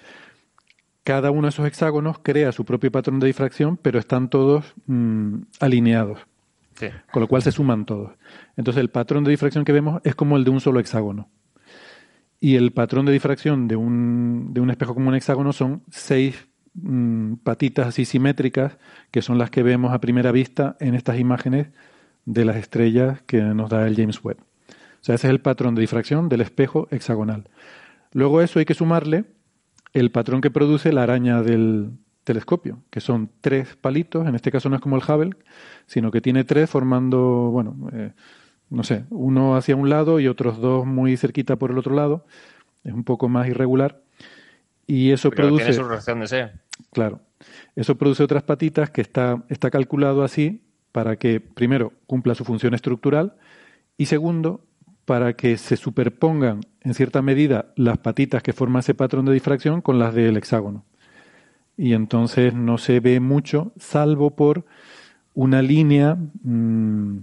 Cada 1.04 1.30
uno 1.30 1.42
de 1.42 1.48
esos 1.48 1.66
hexágonos 1.66 2.18
crea 2.22 2.52
su 2.52 2.64
propio 2.64 2.92
patrón 2.92 3.18
de 3.18 3.26
difracción, 3.26 3.76
pero 3.76 3.98
están 3.98 4.28
todos 4.28 4.74
mm, 4.86 5.42
alineados. 5.60 6.20
Con 7.12 7.22
lo 7.22 7.28
cual 7.28 7.42
se 7.42 7.52
suman 7.52 7.86
todos. 7.86 8.12
Entonces, 8.56 8.80
el 8.80 8.90
patrón 8.90 9.22
de 9.22 9.30
difracción 9.30 9.64
que 9.64 9.72
vemos 9.72 10.00
es 10.04 10.14
como 10.14 10.36
el 10.36 10.44
de 10.44 10.50
un 10.50 10.60
solo 10.60 10.80
hexágono. 10.80 11.28
Y 12.40 12.56
el 12.56 12.72
patrón 12.72 13.06
de 13.06 13.12
difracción 13.12 13.68
de 13.68 13.76
un, 13.76 14.52
de 14.52 14.60
un 14.60 14.70
espejo 14.70 14.94
como 14.94 15.08
un 15.08 15.14
hexágono 15.14 15.52
son 15.52 15.82
seis 15.90 16.48
mm, 16.74 17.34
patitas 17.44 17.86
así 17.86 18.04
simétricas, 18.04 18.78
que 19.12 19.22
son 19.22 19.38
las 19.38 19.50
que 19.50 19.62
vemos 19.62 19.92
a 19.92 20.00
primera 20.00 20.32
vista 20.32 20.76
en 20.80 20.96
estas 20.96 21.20
imágenes 21.20 21.68
de 22.24 22.44
las 22.44 22.56
estrellas 22.56 23.22
que 23.26 23.40
nos 23.40 23.70
da 23.70 23.86
el 23.86 23.94
James 23.94 24.22
Webb. 24.24 24.38
O 24.40 25.04
sea, 25.04 25.14
ese 25.14 25.28
es 25.28 25.30
el 25.30 25.40
patrón 25.40 25.74
de 25.74 25.82
difracción 25.82 26.28
del 26.28 26.40
espejo 26.40 26.88
hexagonal. 26.90 27.48
Luego 28.12 28.40
eso 28.40 28.58
hay 28.58 28.64
que 28.64 28.74
sumarle 28.74 29.24
el 29.92 30.10
patrón 30.10 30.40
que 30.40 30.50
produce 30.50 30.92
la 30.92 31.02
araña 31.02 31.42
del 31.42 31.90
telescopio, 32.24 32.78
que 32.90 33.00
son 33.00 33.30
tres 33.40 33.76
palitos, 33.76 34.26
en 34.26 34.34
este 34.34 34.50
caso 34.50 34.68
no 34.68 34.76
es 34.76 34.82
como 34.82 34.96
el 34.96 35.02
Hubble, 35.02 35.36
sino 35.86 36.10
que 36.10 36.20
tiene 36.20 36.44
tres 36.44 36.70
formando, 36.70 37.50
bueno, 37.50 37.90
eh, 37.92 38.12
no 38.70 38.84
sé, 38.84 39.04
uno 39.10 39.56
hacia 39.56 39.76
un 39.76 39.90
lado 39.90 40.20
y 40.20 40.28
otros 40.28 40.58
dos 40.58 40.86
muy 40.86 41.16
cerquita 41.16 41.56
por 41.56 41.70
el 41.70 41.78
otro 41.78 41.94
lado. 41.94 42.24
Es 42.84 42.92
un 42.92 43.04
poco 43.04 43.28
más 43.28 43.48
irregular. 43.48 44.00
Y 44.86 45.10
eso 45.10 45.30
produce. 45.30 45.64
Tiene 45.64 45.78
su 45.78 45.84
reacción 45.84 46.20
de 46.20 46.26
ser. 46.26 46.60
Claro. 46.92 47.20
Eso 47.76 47.96
produce 47.96 48.22
otras 48.22 48.42
patitas 48.42 48.90
que 48.90 49.00
está, 49.00 49.44
está 49.48 49.70
calculado 49.70 50.24
así 50.24 50.62
para 50.90 51.16
que, 51.16 51.40
primero, 51.40 51.92
cumpla 52.06 52.34
su 52.34 52.44
función 52.44 52.74
estructural 52.74 53.34
y 53.96 54.06
segundo, 54.06 54.64
para 55.12 55.34
que 55.34 55.58
se 55.58 55.76
superpongan 55.76 56.60
en 56.80 56.94
cierta 56.94 57.20
medida 57.20 57.66
las 57.76 57.98
patitas 57.98 58.42
que 58.42 58.54
forman 58.54 58.80
ese 58.80 58.94
patrón 58.94 59.26
de 59.26 59.34
difracción 59.34 59.82
con 59.82 59.98
las 59.98 60.14
del 60.14 60.38
hexágono. 60.38 60.86
Y 61.76 61.92
entonces 61.92 62.54
no 62.54 62.78
se 62.78 62.98
ve 63.00 63.20
mucho, 63.20 63.74
salvo 63.76 64.34
por 64.34 64.64
una 65.34 65.60
línea, 65.60 66.14
mm, 66.14 67.18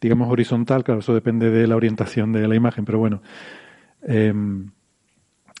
digamos, 0.00 0.30
horizontal, 0.30 0.84
claro, 0.84 1.00
eso 1.00 1.12
depende 1.12 1.50
de 1.50 1.66
la 1.66 1.74
orientación 1.74 2.32
de 2.32 2.46
la 2.46 2.54
imagen, 2.54 2.84
pero 2.84 3.00
bueno, 3.00 3.20
em, 4.02 4.70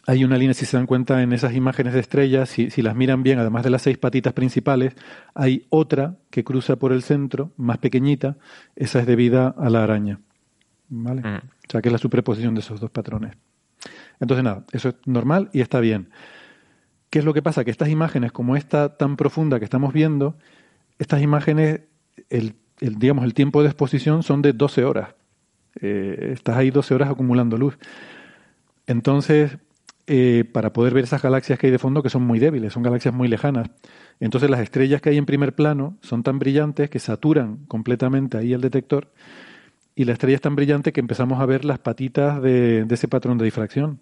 hay 0.06 0.22
una 0.22 0.38
línea, 0.38 0.54
si 0.54 0.64
se 0.64 0.76
dan 0.76 0.86
cuenta 0.86 1.24
en 1.24 1.32
esas 1.32 1.56
imágenes 1.56 1.92
de 1.92 1.98
estrellas, 1.98 2.50
si, 2.50 2.70
si, 2.70 2.82
las 2.82 2.94
miran 2.94 3.24
bien, 3.24 3.40
además 3.40 3.64
de 3.64 3.70
las 3.70 3.82
seis 3.82 3.98
patitas 3.98 4.32
principales, 4.32 4.94
hay 5.34 5.66
otra 5.70 6.18
que 6.30 6.44
cruza 6.44 6.76
por 6.76 6.92
el 6.92 7.02
centro, 7.02 7.50
más 7.56 7.78
pequeñita, 7.78 8.36
esa 8.76 9.00
es 9.00 9.06
debida 9.06 9.48
a 9.48 9.70
la 9.70 9.82
araña. 9.82 10.20
¿Vale? 10.88 11.22
Mm. 11.22 11.36
O 11.36 11.70
sea, 11.70 11.82
que 11.82 11.88
es 11.88 11.92
la 11.92 11.98
superposición 11.98 12.54
de 12.54 12.60
esos 12.60 12.80
dos 12.80 12.90
patrones. 12.90 13.36
Entonces, 14.20 14.44
nada, 14.44 14.64
eso 14.72 14.90
es 14.90 14.94
normal 15.04 15.50
y 15.52 15.60
está 15.60 15.80
bien. 15.80 16.10
¿Qué 17.10 17.20
es 17.20 17.24
lo 17.24 17.34
que 17.34 17.42
pasa? 17.42 17.64
Que 17.64 17.70
estas 17.70 17.88
imágenes, 17.88 18.32
como 18.32 18.56
esta 18.56 18.96
tan 18.96 19.16
profunda 19.16 19.58
que 19.58 19.64
estamos 19.64 19.92
viendo, 19.92 20.36
estas 20.98 21.22
imágenes, 21.22 21.80
el, 22.30 22.56
digamos, 22.80 23.24
el 23.24 23.34
tiempo 23.34 23.62
de 23.62 23.68
exposición 23.68 24.22
son 24.22 24.42
de 24.42 24.52
12 24.52 24.84
horas. 24.84 25.14
Eh, 25.80 26.30
estás 26.32 26.56
ahí 26.56 26.70
12 26.70 26.94
horas 26.94 27.10
acumulando 27.10 27.58
luz. 27.58 27.78
Entonces, 28.86 29.58
eh, 30.06 30.44
para 30.52 30.72
poder 30.72 30.94
ver 30.94 31.04
esas 31.04 31.22
galaxias 31.22 31.58
que 31.58 31.66
hay 31.66 31.72
de 31.72 31.78
fondo, 31.78 32.02
que 32.02 32.10
son 32.10 32.22
muy 32.22 32.38
débiles, 32.38 32.72
son 32.72 32.82
galaxias 32.82 33.14
muy 33.14 33.28
lejanas. 33.28 33.70
Entonces, 34.20 34.48
las 34.48 34.60
estrellas 34.60 35.00
que 35.00 35.10
hay 35.10 35.18
en 35.18 35.26
primer 35.26 35.54
plano 35.54 35.96
son 36.00 36.22
tan 36.22 36.38
brillantes 36.38 36.90
que 36.90 36.98
saturan 36.98 37.66
completamente 37.66 38.38
ahí 38.38 38.52
el 38.52 38.60
detector 38.60 39.12
y 39.96 40.04
la 40.04 40.12
estrella 40.12 40.36
es 40.36 40.42
tan 40.42 40.54
brillante 40.54 40.92
que 40.92 41.00
empezamos 41.00 41.40
a 41.40 41.46
ver 41.46 41.64
las 41.64 41.80
patitas 41.80 42.40
de 42.40 42.86
ese 42.88 43.08
patrón 43.08 43.38
de 43.38 43.46
difracción. 43.46 44.00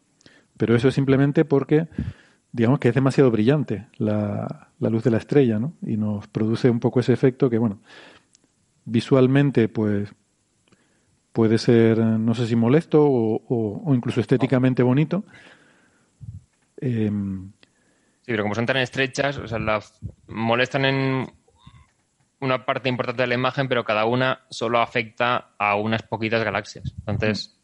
Pero 0.59 0.77
eso 0.77 0.89
es 0.89 0.95
simplemente 0.95 1.47
porque 1.47 1.89
digamos 2.55 2.79
que 2.79 2.89
es 2.89 2.95
demasiado 2.95 3.33
brillante 3.33 3.89
la, 3.97 4.71
luz 4.79 5.03
de 5.03 5.11
la 5.11 5.17
estrella, 5.19 5.59
¿no? 5.59 5.75
Y 5.83 5.97
nos 5.97 6.29
produce 6.29 6.71
un 6.71 6.79
poco 6.79 7.01
ese 7.01 7.13
efecto 7.13 7.51
que, 7.51 7.59
bueno, 7.59 7.81
visualmente, 8.85 9.69
pues, 9.69 10.15
puede 11.33 11.59
ser, 11.59 11.99
no 11.99 12.33
sé 12.33 12.47
si 12.47 12.55
molesto 12.55 13.03
o, 13.05 13.93
incluso 13.93 14.21
estéticamente 14.21 14.85
bonito. 14.85 15.25
Em, 16.77 17.51
sí, 18.21 18.27
pero 18.27 18.45
como 18.45 18.55
son 18.55 18.67
tan 18.67 18.77
estrechas, 18.77 19.37
o 19.39 19.49
sea, 19.49 19.59
la 19.59 19.83
molestan 20.29 20.85
en 20.85 21.27
una 22.45 22.65
parte 22.67 22.89
importante 22.89 23.23
de 23.23 23.29
la 23.29 23.35
imagen, 23.35 23.69
pero 23.69 23.85
cada 23.85 24.05
una 24.05 24.45
solo 24.51 24.81
afecta 24.81 25.51
a 25.59 25.77
unas 25.77 26.03
poquitas 26.03 26.45
galaxias. 26.45 26.93
Entonces, 27.07 27.57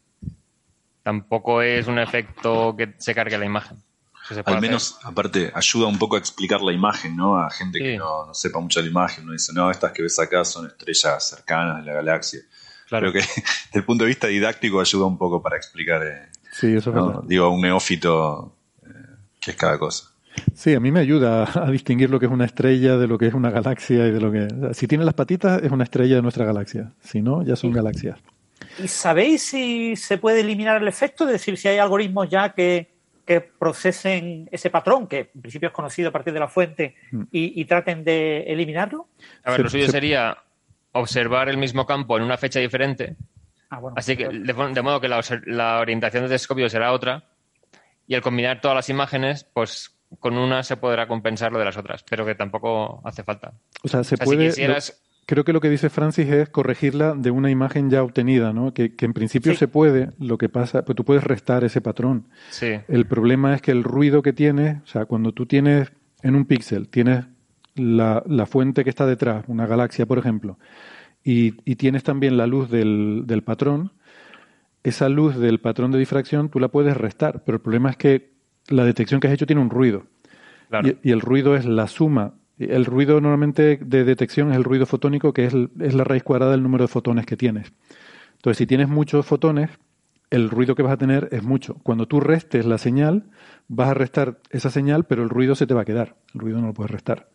tampoco 1.03 1.61
es 1.61 1.87
un 1.87 1.99
efecto 1.99 2.75
que 2.75 2.93
se 2.97 3.13
cargue 3.13 3.37
la 3.37 3.45
imagen. 3.45 3.77
Al 4.45 4.61
menos, 4.61 4.99
aparte, 5.03 5.51
ayuda 5.53 5.87
un 5.87 5.97
poco 5.97 6.15
a 6.15 6.19
explicar 6.19 6.61
la 6.61 6.71
imagen, 6.71 7.15
¿no? 7.15 7.37
A 7.37 7.49
gente 7.49 7.79
que 7.79 7.97
no, 7.97 8.33
sepa 8.33 8.59
mucho 8.59 8.79
de 8.79 8.85
la 8.85 8.91
imagen. 8.91 9.23
Uno 9.23 9.33
dice, 9.33 9.51
no, 9.53 9.69
estas 9.69 9.91
que 9.91 10.03
ves 10.03 10.17
acá 10.19 10.45
son 10.45 10.67
estrellas 10.67 11.27
cercanas 11.27 11.83
de 11.83 11.91
la 11.91 11.93
galaxia. 11.93 12.39
Claro. 12.87 13.11
Creo 13.11 13.23
que 13.23 13.29
desde 13.41 13.79
el 13.79 13.83
punto 13.83 14.03
de 14.03 14.09
vista 14.09 14.27
didáctico 14.27 14.79
ayuda 14.79 15.05
un 15.05 15.17
poco 15.17 15.41
para 15.41 15.57
explicar, 15.57 16.05
eh, 16.05 16.29
sí, 16.51 16.75
eso 16.75 17.23
digo, 17.25 17.45
a 17.45 17.49
un 17.49 17.61
neófito 17.61 18.55
eh, 18.83 18.89
qué 19.39 19.51
es 19.51 19.57
cada 19.57 19.77
cosa. 19.79 20.10
Sí, 20.53 20.73
a 20.73 20.79
mí 20.79 20.91
me 20.91 20.99
ayuda 20.99 21.49
a 21.53 21.71
distinguir 21.71 22.09
lo 22.09 22.19
que 22.19 22.25
es 22.25 22.31
una 22.31 22.45
estrella 22.45 22.97
de 22.97 23.07
lo 23.07 23.17
que 23.17 23.27
es 23.27 23.33
una 23.33 23.49
galaxia 23.49 24.07
y 24.07 24.11
de 24.11 24.19
lo 24.19 24.31
que... 24.31 24.47
Si 24.73 24.87
tiene 24.87 25.03
las 25.03 25.13
patitas 25.13 25.61
es 25.63 25.71
una 25.71 25.83
estrella 25.83 26.15
de 26.15 26.21
nuestra 26.21 26.45
galaxia, 26.45 26.93
si 27.01 27.21
no, 27.21 27.43
ya 27.43 27.55
son 27.55 27.71
galaxias. 27.71 28.19
¿Y 28.81 28.87
sabéis 28.87 29.43
si 29.43 29.95
se 29.95 30.17
puede 30.17 30.41
eliminar 30.41 30.81
el 30.81 30.87
efecto? 30.87 31.25
Es 31.25 31.33
decir, 31.33 31.57
si 31.57 31.67
hay 31.67 31.77
algoritmos 31.77 32.29
ya 32.29 32.53
que 32.53 32.91
que 33.25 33.41
procesen 33.41 34.49
ese 34.51 34.69
patrón, 34.69 35.07
que 35.07 35.31
en 35.33 35.41
principio 35.41 35.67
es 35.67 35.73
conocido 35.73 36.09
a 36.09 36.11
partir 36.11 36.33
de 36.33 36.39
la 36.39 36.47
fuente, 36.47 36.95
mm. 37.11 37.23
y, 37.31 37.65
traten 37.65 38.03
de 38.03 38.43
eliminarlo? 38.43 39.07
A 39.43 39.51
ver, 39.51 39.61
lo 39.61 39.69
suyo 39.69 39.87
sería 39.87 40.37
observar 40.93 41.47
el 41.49 41.57
mismo 41.57 41.85
campo 41.85 42.17
en 42.17 42.23
una 42.23 42.37
fecha 42.37 42.59
diferente. 42.59 43.15
Ah, 43.69 43.79
Así 43.95 44.17
que, 44.17 44.27
de, 44.27 44.81
modo 44.81 44.99
que 44.99 45.07
la, 45.07 45.79
orientación 45.79 46.23
del 46.23 46.29
telescopio 46.29 46.69
será 46.69 46.91
otra, 46.91 47.23
y 48.07 48.15
al 48.15 48.21
combinar 48.21 48.59
todas 48.59 48.75
las 48.75 48.89
imágenes, 48.89 49.45
pues 49.53 49.95
con 50.19 50.37
una 50.37 50.63
se 50.63 50.77
podrá 50.77 51.07
compensar 51.07 51.51
lo 51.51 51.59
de 51.59 51.65
las 51.65 51.77
otras, 51.77 52.03
pero 52.09 52.25
que 52.25 52.35
tampoco 52.35 53.01
hace 53.03 53.23
falta. 53.23 53.53
O 53.83 53.87
sea, 53.87 54.03
se 54.03 54.17
puede 54.17 54.51
creo 55.25 55.45
que 55.45 55.53
lo 55.53 55.61
que 55.61 55.69
dice 55.69 55.89
Francis 55.89 56.27
es 56.27 56.49
corregirla 56.49 57.13
de 57.15 57.31
una 57.31 57.49
imagen 57.49 57.89
ya 57.89 58.03
obtenida, 58.03 58.51
¿no? 58.51 58.73
Que, 58.73 58.93
en 58.99 59.13
principio 59.13 59.55
se 59.55 59.69
puede, 59.69 60.09
lo 60.19 60.37
que 60.37 60.49
pasa, 60.49 60.83
pues 60.83 60.95
tú 60.95 61.05
puedes 61.05 61.23
restar 61.23 61.63
ese 61.63 61.79
patrón. 61.79 62.27
Sí. 62.49 62.79
El 62.89 63.05
problema 63.05 63.53
es 63.53 63.61
que 63.61 63.71
el 63.71 63.83
ruido 63.83 64.21
que 64.21 64.33
tiene, 64.33 64.81
o 64.83 64.87
sea, 64.87 65.05
cuando 65.05 65.31
tú 65.31 65.45
tienes 65.45 65.91
en 66.21 66.35
un 66.35 66.43
píxel, 66.43 66.89
tienes 66.89 67.25
la, 67.75 68.23
fuente 68.45 68.83
que 68.83 68.89
está 68.89 69.05
detrás, 69.05 69.45
una 69.47 69.65
galaxia, 69.65 70.05
por 70.05 70.17
ejemplo, 70.17 70.57
y, 71.23 71.51
tienes 71.75 72.03
también 72.03 72.35
la 72.35 72.45
luz 72.45 72.69
del, 72.69 73.23
del 73.25 73.41
patrón, 73.43 73.93
esa 74.83 75.07
luz 75.07 75.37
del 75.37 75.61
patrón 75.61 75.91
de 75.91 75.99
difracción 75.99 76.49
tú 76.49 76.59
la 76.59 76.67
puedes 76.67 76.97
restar, 76.97 77.43
pero 77.45 77.55
el 77.55 77.61
problema 77.61 77.91
es 77.91 77.95
que 77.95 78.31
la 78.67 78.85
detección 78.85 79.19
que 79.19 79.27
has 79.27 79.33
hecho 79.33 79.45
tiene 79.45 79.61
un 79.61 79.69
ruido. 79.69 80.07
y, 81.03 81.11
el 81.11 81.21
ruido 81.21 81.55
es 81.55 81.65
la 81.65 81.87
suma 81.87 82.35
el 82.69 82.85
ruido 82.85 83.21
normalmente 83.21 83.77
de 83.77 84.03
detección 84.03 84.51
es 84.51 84.57
el 84.57 84.63
ruido 84.63 84.85
fotónico, 84.85 85.33
que 85.33 85.45
es, 85.45 85.53
la 85.53 86.03
raíz 86.03 86.23
cuadrada 86.23 86.51
del 86.51 86.63
número 86.63 86.83
de 86.83 86.87
fotones 86.87 87.25
que 87.25 87.37
tienes. 87.37 87.71
Entonces, 88.33 88.57
si 88.57 88.67
tienes 88.67 88.87
muchos 88.87 89.25
fotones, 89.25 89.69
el 90.29 90.49
ruido 90.49 90.75
que 90.75 90.83
vas 90.83 90.93
a 90.93 90.97
tener 90.97 91.29
es 91.31 91.43
mucho. 91.43 91.75
Cuando 91.83 92.07
tú 92.07 92.19
restes 92.19 92.65
la 92.65 92.77
señal, 92.77 93.25
vas 93.67 93.89
a 93.89 93.93
restar 93.93 94.39
esa 94.49 94.69
señal, 94.69 95.05
pero 95.05 95.23
el 95.23 95.29
ruido 95.29 95.55
se 95.55 95.67
te 95.67 95.73
va 95.73 95.81
a 95.81 95.85
quedar. 95.85 96.15
El 96.33 96.41
ruido 96.41 96.59
no 96.61 96.67
lo 96.67 96.73
puedes 96.73 96.91
restar. 96.91 97.29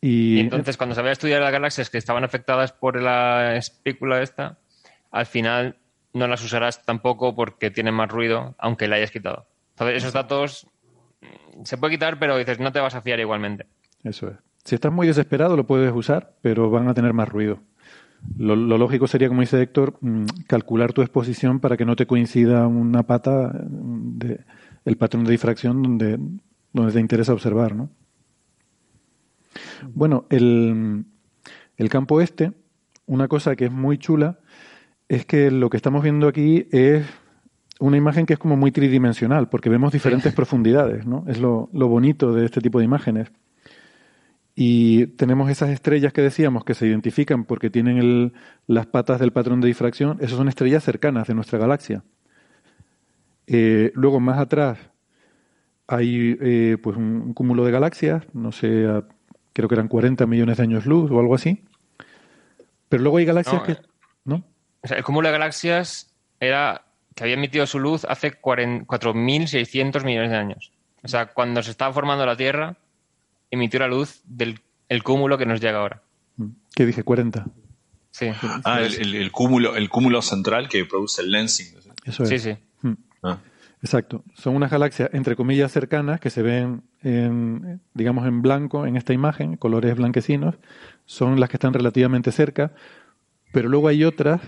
Y, 0.00 0.40
entonces, 0.40 0.76
cuando 0.76 0.94
se 0.94 1.02
va 1.02 1.08
a 1.08 1.12
estudiar 1.12 1.40
las 1.40 1.52
galaxias 1.52 1.90
que 1.90 1.98
estaban 1.98 2.24
afectadas 2.24 2.72
por 2.72 3.00
la 3.00 3.56
espícula 3.56 4.22
esta, 4.22 4.58
al 5.10 5.26
final 5.26 5.76
no 6.12 6.26
las 6.26 6.44
usarás 6.44 6.84
tampoco 6.84 7.34
porque 7.34 7.70
tienen 7.70 7.94
más 7.94 8.08
ruido, 8.08 8.54
aunque 8.58 8.88
la 8.88 8.96
hayas 8.96 9.10
quitado. 9.10 9.46
Entonces, 9.78 10.02
esos 10.02 10.12
datos 10.12 10.66
mm, 11.20 11.62
se 11.62 11.78
puede 11.78 11.94
quitar, 11.94 12.18
pero 12.18 12.36
dices, 12.36 12.58
no 12.58 12.72
te 12.72 12.80
vas 12.80 12.94
a 12.94 13.02
fiar 13.02 13.20
igualmente. 13.20 13.66
Eso 14.02 14.28
es. 14.28 14.36
Si 14.64 14.74
estás 14.74 14.92
muy 14.92 15.06
desesperado 15.06 15.56
lo 15.56 15.66
puedes 15.66 15.92
usar, 15.94 16.34
pero 16.42 16.68
van 16.68 16.88
a 16.88 16.94
tener 16.94 17.12
más 17.12 17.28
ruido. 17.28 17.60
Lo, 18.36 18.56
lógico 18.56 19.06
sería, 19.06 19.28
como 19.28 19.42
dice 19.42 19.62
Héctor, 19.62 19.96
mm, 20.00 20.24
calcular 20.48 20.92
tu 20.92 21.02
exposición 21.02 21.60
para 21.60 21.76
que 21.76 21.84
no 21.84 21.94
te 21.94 22.06
coincida 22.06 22.66
una 22.66 23.04
pata 23.04 23.52
de 23.54 24.40
el 24.84 24.96
patrón 24.96 25.24
de 25.24 25.30
difracción 25.30 25.82
donde, 25.82 26.18
donde 26.72 26.92
te 26.92 27.00
interesa 27.00 27.32
observar, 27.32 27.76
¿no? 27.76 27.90
Bueno, 29.94 30.26
el, 30.30 31.04
el 31.76 31.88
campo 31.88 32.20
este, 32.20 32.52
una 33.06 33.28
cosa 33.28 33.54
que 33.54 33.66
es 33.66 33.72
muy 33.72 33.98
chula, 33.98 34.40
es 35.08 35.24
que 35.24 35.50
lo 35.50 35.70
que 35.70 35.76
estamos 35.76 36.02
viendo 36.02 36.26
aquí 36.26 36.66
es 36.70 37.06
una 37.80 37.96
imagen 37.96 38.26
que 38.26 38.34
es 38.34 38.38
como 38.38 38.56
muy 38.56 38.72
tridimensional, 38.72 39.48
porque 39.48 39.68
vemos 39.68 39.92
diferentes 39.92 40.32
profundidades, 40.34 41.06
¿no? 41.06 41.24
Es 41.28 41.38
lo, 41.40 41.68
lo 41.72 41.88
bonito 41.88 42.32
de 42.32 42.44
este 42.44 42.60
tipo 42.60 42.78
de 42.78 42.84
imágenes. 42.84 43.30
Y 44.54 45.06
tenemos 45.08 45.48
esas 45.50 45.70
estrellas 45.70 46.12
que 46.12 46.20
decíamos 46.20 46.64
que 46.64 46.74
se 46.74 46.86
identifican 46.86 47.44
porque 47.44 47.70
tienen 47.70 48.32
las 48.66 48.86
patas 48.86 49.20
del 49.20 49.32
patrón 49.32 49.60
de 49.60 49.68
difracción. 49.68 50.18
Esas 50.20 50.36
son 50.36 50.48
estrellas 50.48 50.82
cercanas 50.82 51.28
de 51.28 51.34
nuestra 51.34 51.60
galaxia. 51.60 52.02
Eh, 53.46 53.92
luego, 53.94 54.18
más 54.18 54.38
atrás, 54.38 54.78
hay 55.86 56.36
eh, 56.40 56.76
pues 56.82 56.96
un, 56.96 57.34
cúmulo 57.34 57.64
de 57.64 57.70
galaxias, 57.70 58.24
no 58.34 58.50
sé, 58.50 58.84
creo 59.52 59.68
que 59.68 59.74
eran 59.76 59.86
40 59.86 60.26
millones 60.26 60.56
de 60.56 60.62
años 60.64 60.86
luz 60.86 61.08
o 61.12 61.20
algo 61.20 61.36
así. 61.36 61.62
Pero 62.88 63.04
luego 63.04 63.18
hay 63.18 63.26
galaxias 63.26 63.62
que... 63.62 63.76
¿no? 64.24 64.44
O 64.80 64.88
sea, 64.88 64.98
el 64.98 65.04
cúmulo 65.04 65.28
de 65.28 65.32
galaxias 65.32 66.12
era 66.40 66.87
que 67.18 67.24
había 67.24 67.34
emitido 67.34 67.66
su 67.66 67.80
luz 67.80 68.04
hace 68.04 68.40
4.600 68.40 70.04
millones 70.04 70.30
de 70.30 70.36
años. 70.36 70.72
O 71.02 71.08
sea, 71.08 71.26
cuando 71.26 71.64
se 71.64 71.72
estaba 71.72 71.92
formando 71.92 72.24
la 72.24 72.36
Tierra, 72.36 72.76
emitió 73.50 73.80
la 73.80 73.88
luz 73.88 74.22
del 74.24 74.60
el 74.88 75.02
cúmulo 75.02 75.36
que 75.36 75.44
nos 75.44 75.60
llega 75.60 75.80
ahora. 75.80 76.00
¿Qué 76.76 76.86
dije? 76.86 77.02
40. 77.02 77.44
Sí. 78.12 78.28
Ah, 78.64 78.82
el, 78.82 79.32
cúmulo, 79.32 79.74
el 79.74 79.88
cúmulo 79.88 80.22
central 80.22 80.68
que 80.68 80.84
produce 80.84 81.22
el 81.22 81.32
lensing. 81.32 81.74
Eso 82.04 82.22
es. 82.22 82.28
Sí, 82.28 82.38
sí. 82.38 82.56
Hmm. 82.82 82.94
Ah. 83.24 83.38
Exacto. 83.82 84.22
Son 84.34 84.54
unas 84.54 84.70
galaxias, 84.70 85.10
entre 85.12 85.34
comillas, 85.34 85.72
cercanas 85.72 86.20
que 86.20 86.30
se 86.30 86.42
ven, 86.42 86.84
en, 87.02 87.80
digamos, 87.94 88.28
en 88.28 88.42
blanco 88.42 88.86
en 88.86 88.96
esta 88.96 89.12
imagen, 89.12 89.56
colores 89.56 89.96
blanquecinos. 89.96 90.54
Son 91.04 91.40
las 91.40 91.48
que 91.48 91.56
están 91.56 91.74
relativamente 91.74 92.30
cerca. 92.30 92.72
Pero 93.52 93.68
luego 93.68 93.88
hay 93.88 94.04
otras, 94.04 94.40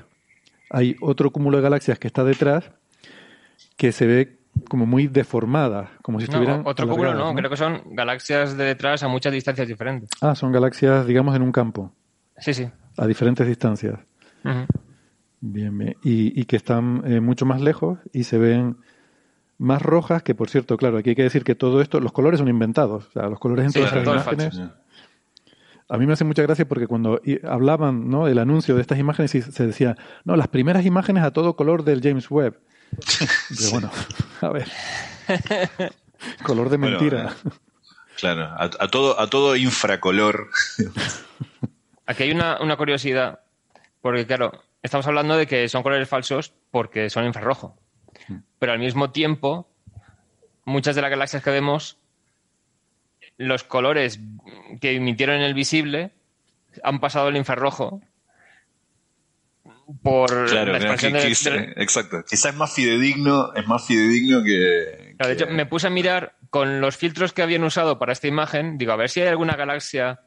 hay 0.71 0.97
otro 1.01 1.31
cúmulo 1.31 1.59
de 1.59 1.63
galaxias 1.63 1.99
que 1.99 2.07
está 2.07 2.25
detrás 2.25 2.71
que 3.77 3.93
se 3.93 4.07
ve 4.07 4.41
como 4.69 4.87
muy 4.87 5.07
deformadas, 5.07 5.91
como 6.03 6.21
si 6.21 6.25
estuvieran. 6.25 6.63
otro 6.65 6.89
cúmulo 6.89 7.15
no, 7.15 7.35
creo 7.35 7.51
que 7.51 7.57
son 7.57 7.83
galaxias 7.91 8.57
de 8.57 8.65
detrás 8.65 9.03
a 9.03 9.09
muchas 9.09 9.33
distancias 9.33 9.67
diferentes. 9.67 10.11
Ah, 10.21 10.35
son 10.35 10.53
galaxias, 10.53 11.07
digamos, 11.07 11.35
en 11.35 11.43
un 11.43 11.53
campo. 11.53 11.93
Sí, 12.39 12.55
sí. 12.55 12.69
A 12.97 13.07
diferentes 13.07 13.47
distancias. 13.47 13.99
Bien, 15.41 15.77
bien. 15.77 15.97
Y, 16.03 16.45
que 16.45 16.57
están 16.57 17.03
eh, 17.07 17.21
mucho 17.21 17.47
más 17.47 17.61
lejos 17.61 17.99
y 18.13 18.25
se 18.25 18.39
ven 18.39 18.77
más 19.59 19.83
rojas, 19.83 20.23
que 20.23 20.35
por 20.35 20.51
cierto, 20.51 20.77
claro, 20.77 20.99
aquí 20.99 21.11
hay 21.11 21.17
que 21.17 21.23
decir 21.23 21.45
que 21.45 21.55
todo 21.55 21.81
esto, 21.81 22.01
los 22.01 22.13
colores 22.13 22.39
son 22.39 22.49
inventados. 22.49 23.09
O 23.09 23.13
sea, 23.13 23.29
los 23.29 23.39
colores 23.39 23.67
en 23.67 23.73
todas 23.73 23.95
las 23.95 24.07
imágenes. 24.07 24.61
A 25.91 25.99
mí 25.99 26.07
me 26.07 26.13
hace 26.13 26.23
mucha 26.25 26.43
gracia 26.43 26.69
porque 26.69 26.87
cuando 26.87 27.21
hablaban 27.43 28.09
¿no? 28.09 28.27
del 28.27 28.39
anuncio 28.39 28.77
de 28.77 28.81
estas 28.81 28.99
imágenes 28.99 29.33
se 29.33 29.67
decía, 29.67 29.97
no, 30.25 30.37
las 30.37 30.47
primeras 30.47 30.87
imágenes 30.87 31.25
a 31.25 31.33
todo 31.33 31.57
color 31.57 31.83
del 31.83 32.01
James 32.01 32.31
Webb. 32.31 32.61
Pero 33.49 33.71
bueno, 33.73 33.91
a 34.41 34.49
ver. 34.51 34.69
Color 36.45 36.69
de 36.69 36.79
mentira. 36.79 37.35
claro, 38.19 38.55
a, 38.57 38.89
todo, 38.89 39.19
a 39.19 39.29
todo 39.29 39.57
infracolor. 39.57 40.51
Aquí 42.07 42.25
hay 42.25 42.31
una, 42.31 42.61
una, 42.61 42.77
curiosidad, 42.77 43.41
porque 44.01 44.27
claro, 44.27 44.63
estamos 44.83 45.07
hablando 45.07 45.37
de 45.37 45.47
que 45.47 45.69
son 45.69 45.83
colores 45.83 46.09
falsos 46.09 46.53
porque 46.71 47.11
son 47.11 47.25
infrarrojo. 47.25 47.77
Pero 48.59 48.73
al 48.73 48.79
mismo 48.79 49.11
tiempo, 49.11 49.69
muchas 50.65 50.95
de 50.95 51.03
las 51.03 51.11
galaxias 51.11 51.43
que 51.43 51.51
vemos 51.51 52.00
los 53.41 53.65
colores 53.65 54.21
que 54.83 54.93
emitieron 54.93 55.37
en 55.37 55.43
el 55.43 55.55
visible 55.55 56.11
han 56.85 57.01
pasado 57.01 57.29
al 57.29 57.37
infrarrojo 57.39 58.03
por 60.03 60.53
la 60.53 60.77
expansión 60.77 61.15
de, 61.15 61.73
Exacto. 61.79 62.23
Quizás 62.29 62.53
es 62.53 62.59
más 62.59 62.75
fidedigno, 62.75 63.55
es 63.55 63.67
más 63.67 63.87
fidedigno 63.87 64.45
que, 64.45 65.17
De 65.19 65.33
hecho, 65.33 65.47
me 65.47 65.65
puse 65.65 65.87
a 65.87 65.91
mirar 65.91 66.37
con 66.51 66.83
los 66.83 66.99
filtros 66.99 67.33
que 67.33 67.41
habían 67.41 67.65
usado 67.65 67.99
para 67.99 68.13
esta 68.13 68.29
imagen, 68.29 68.77
digo, 68.77 68.93
a 68.93 68.97
ver 68.97 69.09
si 69.09 69.23
hay 69.23 69.29
alguna 69.29 69.57
galaxia 69.57 70.21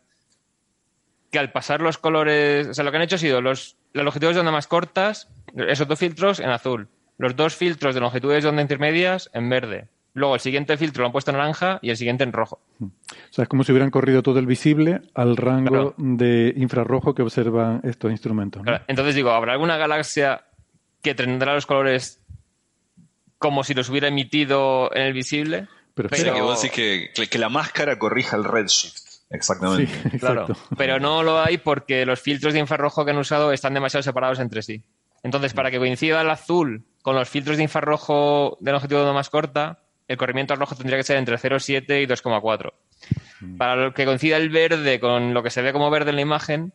que 1.32 1.38
al 1.38 1.52
pasar 1.52 1.82
los 1.82 2.00
colores, 2.00 2.68
o 2.68 2.74
sea, 2.74 2.84
lo 2.84 2.90
que 2.90 2.98
han 2.98 3.04
hecho 3.04 3.16
ha 3.16 3.20
sido 3.20 3.42
los, 3.42 3.78
las 3.94 4.04
longitudes 4.04 4.36
de 4.36 4.40
onda 4.40 4.52
más 4.52 4.68
cortas, 4.68 5.30
esos 5.56 5.88
dos 5.88 6.00
filtros 6.00 6.40
en 6.40 6.50
azul, 6.50 6.90
los 7.20 7.36
dos 7.36 7.56
filtros 7.56 7.94
de 7.94 8.02
longitudes 8.02 8.44
de 8.44 8.50
onda 8.50 8.64
intermedias 8.64 9.30
en 9.34 9.50
verde, 9.50 9.88
Luego 10.16 10.36
el 10.36 10.42
siguiente 10.42 10.78
filtro 10.78 11.02
lo 11.02 11.08
han 11.08 11.12
puesto 11.12 11.32
en 11.32 11.38
naranja 11.38 11.80
y 11.82 11.90
el 11.90 11.98
siguiente 11.98 12.24
en 12.24 12.34
rojo. 12.34 12.60
O 12.80 12.90
sea, 13.32 13.44
es 13.44 13.50
como 13.50 13.64
si 13.64 13.72
hubieran 13.72 13.90
corrido 13.90 14.22
todo 14.22 14.38
el 14.38 14.46
visible 14.46 15.02
al 15.16 15.36
rango 15.38 15.96
de 15.98 16.54
infrarrojo 16.56 17.16
que 17.16 17.24
observan 17.24 17.82
estos 17.84 18.12
instrumentos. 18.12 18.62
Entonces 18.88 19.16
digo, 19.16 19.32
¿habrá 19.32 19.54
alguna 19.54 19.78
galaxia 19.78 20.46
que 21.02 21.16
tendrá 21.16 21.56
los 21.56 21.66
colores 21.66 22.22
como 23.40 23.64
si 23.64 23.74
los 23.74 23.90
hubiera 23.90 24.08
emitido 24.08 24.94
en 24.94 25.02
el 25.02 25.14
visible? 25.14 25.68
Pero, 25.96 26.10
que 26.10 26.42
vos 26.42 26.62
decís 26.62 27.30
que, 27.30 27.40
la 27.40 27.50
máscara 27.50 27.98
corrija 27.98 28.38
el 28.38 28.44
redshift. 28.44 29.02
Exactamente. 29.30 29.92
claro, 30.20 30.46
pero 30.78 31.00
no 31.00 31.24
lo 31.24 31.42
hay 31.42 31.58
porque 31.58 32.06
los 32.06 32.22
filtros 32.22 32.54
de 32.54 32.60
infrarrojo 32.60 33.04
que 33.04 33.12
han 33.12 33.18
usado 33.18 33.52
están 33.52 33.74
demasiado 33.74 34.04
separados 34.04 34.40
entre 34.40 34.62
sí. 34.62 34.84
Entonces, 35.24 35.54
para 35.54 35.72
que 35.72 35.80
coincida 35.80 36.22
el 36.22 36.30
azul 36.30 36.84
con 37.02 37.16
los 37.16 37.30
filtros 37.30 37.58
de 37.58 37.64
infrarrojo 37.64 38.58
de 38.60 38.72
longitud 38.72 39.12
más 39.14 39.30
corta, 39.30 39.83
el 40.14 40.18
corrimiento 40.18 40.54
al 40.54 40.60
rojo 40.60 40.76
tendría 40.76 40.98
que 40.98 41.04
ser 41.04 41.18
entre 41.18 41.38
0,7 41.38 42.04
y 42.04 42.08
2,4. 42.08 42.74
Mm. 43.42 43.58
Para 43.58 43.76
lo 43.76 43.94
que 43.94 44.06
coincida 44.06 44.38
el 44.38 44.50
verde 44.50 45.00
con 45.00 45.34
lo 45.34 45.44
que 45.44 45.50
se 45.50 45.62
ve 45.62 45.74
como 45.74 45.90
verde 45.90 46.12
en 46.12 46.16
la 46.16 46.22
imagen, 46.22 46.74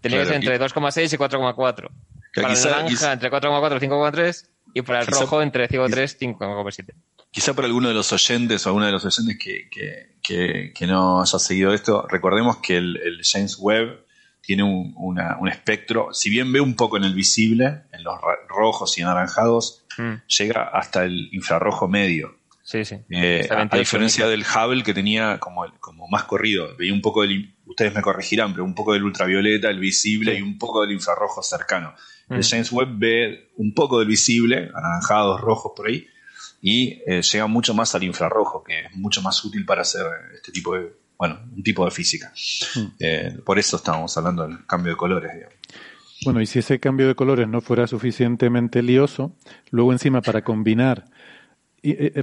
tendría 0.00 0.22
que 0.22 0.28
ser 0.28 0.36
entre 0.36 0.60
2,6 0.60 1.12
y 1.12 1.16
4,4. 1.16 1.90
Para 2.34 2.52
el 2.52 2.64
naranja 2.64 3.12
entre 3.12 3.30
4,4 3.30 3.76
y 3.76 3.86
5,3 3.86 4.48
y 4.74 4.82
para 4.82 5.00
el 5.00 5.06
rojo 5.06 5.42
entre 5.42 5.68
5,3 5.68 6.16
y 6.20 6.26
5,7. 6.26 6.94
Quizá 7.30 7.54
para 7.54 7.66
alguno 7.66 7.88
de 7.88 7.94
los 7.94 8.12
oyentes 8.12 8.64
o 8.64 8.70
alguno 8.70 8.86
de 8.86 8.92
los 8.92 9.04
oyentes 9.04 9.38
que, 9.38 10.86
no 10.86 11.20
haya 11.20 11.38
seguido 11.38 11.74
esto, 11.74 12.06
recordemos 12.08 12.58
que 12.58 12.76
el, 12.76 13.20
James 13.22 13.56
Webb 13.58 14.06
tiene 14.40 14.62
un, 14.62 15.48
espectro, 15.48 16.08
si 16.12 16.30
bien 16.30 16.52
ve 16.52 16.60
un 16.60 16.74
poco 16.74 16.96
en 16.96 17.04
el 17.04 17.14
visible, 17.14 17.82
en 17.92 18.02
los 18.02 18.18
rojos 18.48 18.96
y 18.96 19.02
anaranjados, 19.02 19.84
mm. 19.98 20.14
llega 20.26 20.62
hasta 20.72 21.04
el 21.04 21.28
infrarrojo 21.32 21.86
medio. 21.86 22.37
Sí, 22.68 22.84
sí. 22.84 22.96
Eh, 23.08 23.48
a, 23.50 23.78
diferencia 23.78 24.26
del 24.26 24.42
Hubble 24.42 24.82
que 24.82 24.92
tenía 24.92 25.38
como, 25.38 25.64
como 25.80 26.06
más 26.06 26.24
corrido, 26.24 26.76
veía 26.76 26.92
un 26.92 27.00
poco 27.00 27.22
del, 27.22 27.54
ustedes 27.64 27.94
me 27.94 28.02
corregirán, 28.02 28.52
pero 28.52 28.62
un 28.62 28.74
poco 28.74 28.92
del 28.92 29.04
ultravioleta, 29.04 29.70
el 29.70 29.78
visible 29.78 30.38
y 30.38 30.42
un 30.42 30.58
poco 30.58 30.82
del 30.82 30.92
infrarrojo 30.92 31.42
cercano. 31.42 31.94
El 32.28 32.40
mm. 32.40 32.42
James 32.42 32.70
Webb 32.70 32.98
ve 32.98 33.52
un 33.56 33.72
poco 33.72 34.00
del 34.00 34.08
visible, 34.08 34.70
anaranjados, 34.74 35.40
rojos 35.40 35.72
por 35.74 35.88
ahí, 35.88 36.06
y 36.60 37.00
eh, 37.06 37.22
llega 37.22 37.46
mucho 37.46 37.72
más 37.72 37.94
al 37.94 38.02
infrarrojo, 38.02 38.62
que 38.62 38.80
es 38.80 38.94
mucho 38.94 39.22
más 39.22 39.42
útil 39.42 39.64
para 39.64 39.80
hacer 39.80 40.04
este 40.34 40.52
tipo 40.52 40.74
de, 40.76 40.92
bueno, 41.16 41.40
un 41.50 41.62
tipo 41.62 41.86
de 41.86 41.90
física. 41.90 42.34
Mm. 42.74 42.86
Eh, 43.00 43.38
por 43.46 43.58
eso 43.58 43.78
estamos 43.78 44.14
hablando 44.18 44.46
del 44.46 44.66
cambio 44.66 44.92
de 44.92 44.98
colores, 44.98 45.32
Bueno, 46.22 46.42
y 46.42 46.44
si 46.44 46.58
ese 46.58 46.78
cambio 46.78 47.08
de 47.08 47.14
colores 47.14 47.48
no 47.48 47.62
fuera 47.62 47.86
suficientemente 47.86 48.82
lioso, 48.82 49.34
luego 49.70 49.90
encima 49.90 50.20
para 50.20 50.44
combinar 50.44 51.06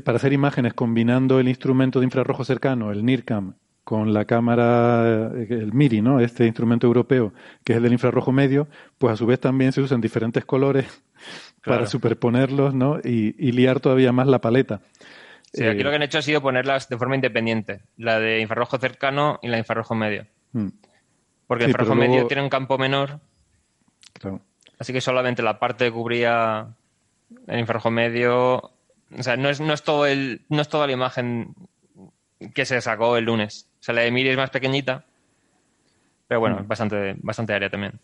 para 0.04 0.18
hacer 0.18 0.34
imágenes 0.34 0.74
combinando 0.74 1.40
el 1.40 1.48
instrumento 1.48 2.00
de 2.00 2.06
infrarrojo 2.06 2.44
cercano, 2.44 2.92
el 2.92 3.06
NIRCAM, 3.06 3.56
con 3.86 4.14
la 4.14 4.26
cámara, 4.26 5.32
eh, 5.36 5.48
el 5.52 5.72
MIRI, 5.72 6.02
¿no? 6.02 6.20
este 6.20 6.46
instrumento 6.46 6.88
europeo, 6.88 7.34
que 7.64 7.74
es 7.74 7.78
el 7.78 7.84
del 7.84 7.94
infrarrojo 7.94 8.32
medio, 8.32 8.68
pues 8.98 9.14
a 9.14 9.16
su 9.16 9.28
vez 9.28 9.40
también 9.40 9.72
se 9.72 9.80
usan 9.80 10.02
diferentes 10.02 10.44
colores 10.44 11.04
para 11.64 11.86
superponerlos 11.86 12.74
¿no? 12.74 13.00
y, 13.02 13.52
liar 13.52 13.80
todavía 13.80 14.12
más 14.12 14.28
la 14.28 14.42
paleta. 14.42 14.82
Sí, 15.54 15.64
aquí 15.64 15.84
lo 15.84 15.92
que 15.92 15.96
han 15.98 16.04
hecho 16.04 16.18
ha 16.18 16.24
sido 16.24 16.42
ponerlas 16.42 16.90
de 16.90 16.98
forma 16.98 17.16
independiente, 17.16 17.82
la 17.96 18.20
de 18.20 18.42
infrarrojo 18.42 18.78
cercano 18.80 19.40
y 19.42 19.48
la 19.48 19.54
de 19.54 19.60
infrarrojo 19.60 19.96
medio. 19.96 20.26
Mm. 20.52 20.68
Porque 21.48 21.66
el 21.66 21.70
infrarrojo 21.70 21.96
medio 21.96 22.26
tiene 22.26 22.42
un 22.42 22.50
campo 22.50 22.80
menor, 22.80 23.20
así 24.80 24.92
que 24.92 25.00
solamente 25.00 25.44
la 25.44 25.60
parte 25.60 25.86
que 25.86 25.92
cubría 25.92 26.70
el 27.48 27.60
infrarrojo 27.60 27.92
medio 27.92 28.72
o 29.18 29.24
sea, 29.24 29.38
no 29.38 29.50
es, 29.50 29.60
no 29.60 29.74
es, 29.74 29.84
todo 29.84 30.06
el, 30.06 30.42
no 30.50 30.62
es 30.62 30.70
toda 30.70 30.88
la 30.88 30.94
imagen 30.94 31.54
que 32.54 32.66
se 32.66 32.80
sacó 32.82 33.18
el 33.18 33.26
lunes. 33.26 33.68
O 33.80 33.84
sea, 33.84 33.96
la 33.96 34.02
de 34.02 34.12
Miri 34.12 34.30
es 34.30 34.38
más 34.38 34.50
pequeñita, 34.50 35.06
pero 36.28 36.40
bueno, 36.40 36.60
mm. 36.62 36.68
bastante, 36.68 37.16
bastante 37.22 37.54
área 37.54 37.70
también. 37.70 38.00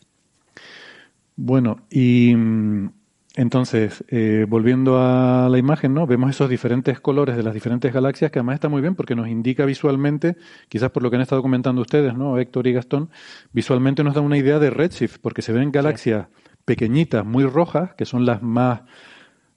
Bueno, 1.36 1.86
y 1.90 2.36
mm, 2.36 2.90
entonces, 3.36 4.04
eh, 4.10 4.46
volviendo 4.48 5.00
a 5.00 5.48
la 5.50 5.58
imagen, 5.58 5.94
¿no? 5.94 6.06
Vemos 6.06 6.30
esos 6.30 6.50
diferentes 6.50 7.00
colores 7.00 7.38
de 7.38 7.44
las 7.44 7.54
diferentes 7.54 7.94
galaxias, 7.94 8.30
que 8.30 8.40
además 8.40 8.56
está 8.56 8.68
muy 8.68 8.82
bien 8.82 8.96
porque 8.96 9.16
nos 9.16 9.30
indica 9.30 9.66
visualmente, 9.66 10.36
quizás 10.68 10.92
por 10.92 11.02
lo 11.02 11.10
que 11.10 11.16
han 11.16 11.22
estado 11.22 11.42
comentando 11.42 11.82
ustedes, 11.82 12.14
¿no? 12.14 12.38
Héctor 12.38 12.68
y 12.68 12.74
Gastón, 12.74 13.10
visualmente 13.54 14.04
nos 14.04 14.16
da 14.16 14.22
una 14.22 14.38
idea 14.38 14.60
de 14.60 14.70
redshift, 14.70 15.20
porque 15.22 15.42
se 15.42 15.54
ven 15.54 15.72
galaxias 15.72 16.28
pequeñitas, 16.66 17.26
muy 17.26 17.46
rojas, 17.46 17.94
que 17.96 18.06
son 18.06 18.26
las 18.26 18.42
más 18.42 18.82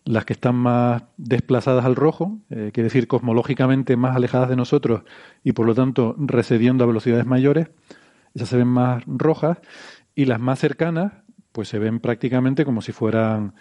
las 0.04 0.24
que 0.24 0.34
están 0.34 0.54
más 0.56 1.04
desplazadas 1.16 1.84
al 1.84 1.96
rojo, 1.96 2.38
eh, 2.50 2.70
quiere 2.72 2.84
decir 2.84 3.08
cosmológicamente 3.08 3.96
más 3.96 4.14
alejadas 4.14 4.50
de 4.50 4.56
nosotros 4.56 5.02
y 5.42 5.52
por 5.52 5.66
lo 5.66 5.74
tanto 5.74 6.14
recediendo 6.18 6.84
a 6.84 6.86
velocidades 6.86 7.24
mayores, 7.24 7.68
esas 8.34 8.48
se 8.48 8.56
ven 8.56 8.68
más 8.68 9.02
rojas 9.06 9.58
y 10.14 10.26
las 10.26 10.40
más 10.40 10.58
cercanas 10.58 11.12
pues 11.52 11.68
se 11.68 11.78
ven 11.78 12.00
prácticamente 12.00 12.64
como 12.64 12.82
si 12.82 12.92
fueran 12.92 13.54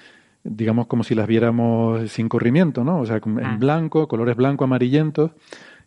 digamos 0.44 0.88
como 0.88 1.04
si 1.04 1.16
las 1.16 1.28
viéramos 1.28 2.12
sin 2.12 2.28
corrimiento, 2.28 2.84
¿no? 2.84 3.00
O 3.00 3.06
sea, 3.06 3.22
en 3.24 3.46
ah. 3.46 3.56
blanco, 3.58 4.10
colores 4.10 4.36
blanco 4.36 4.66
amarillentos, 4.66 5.32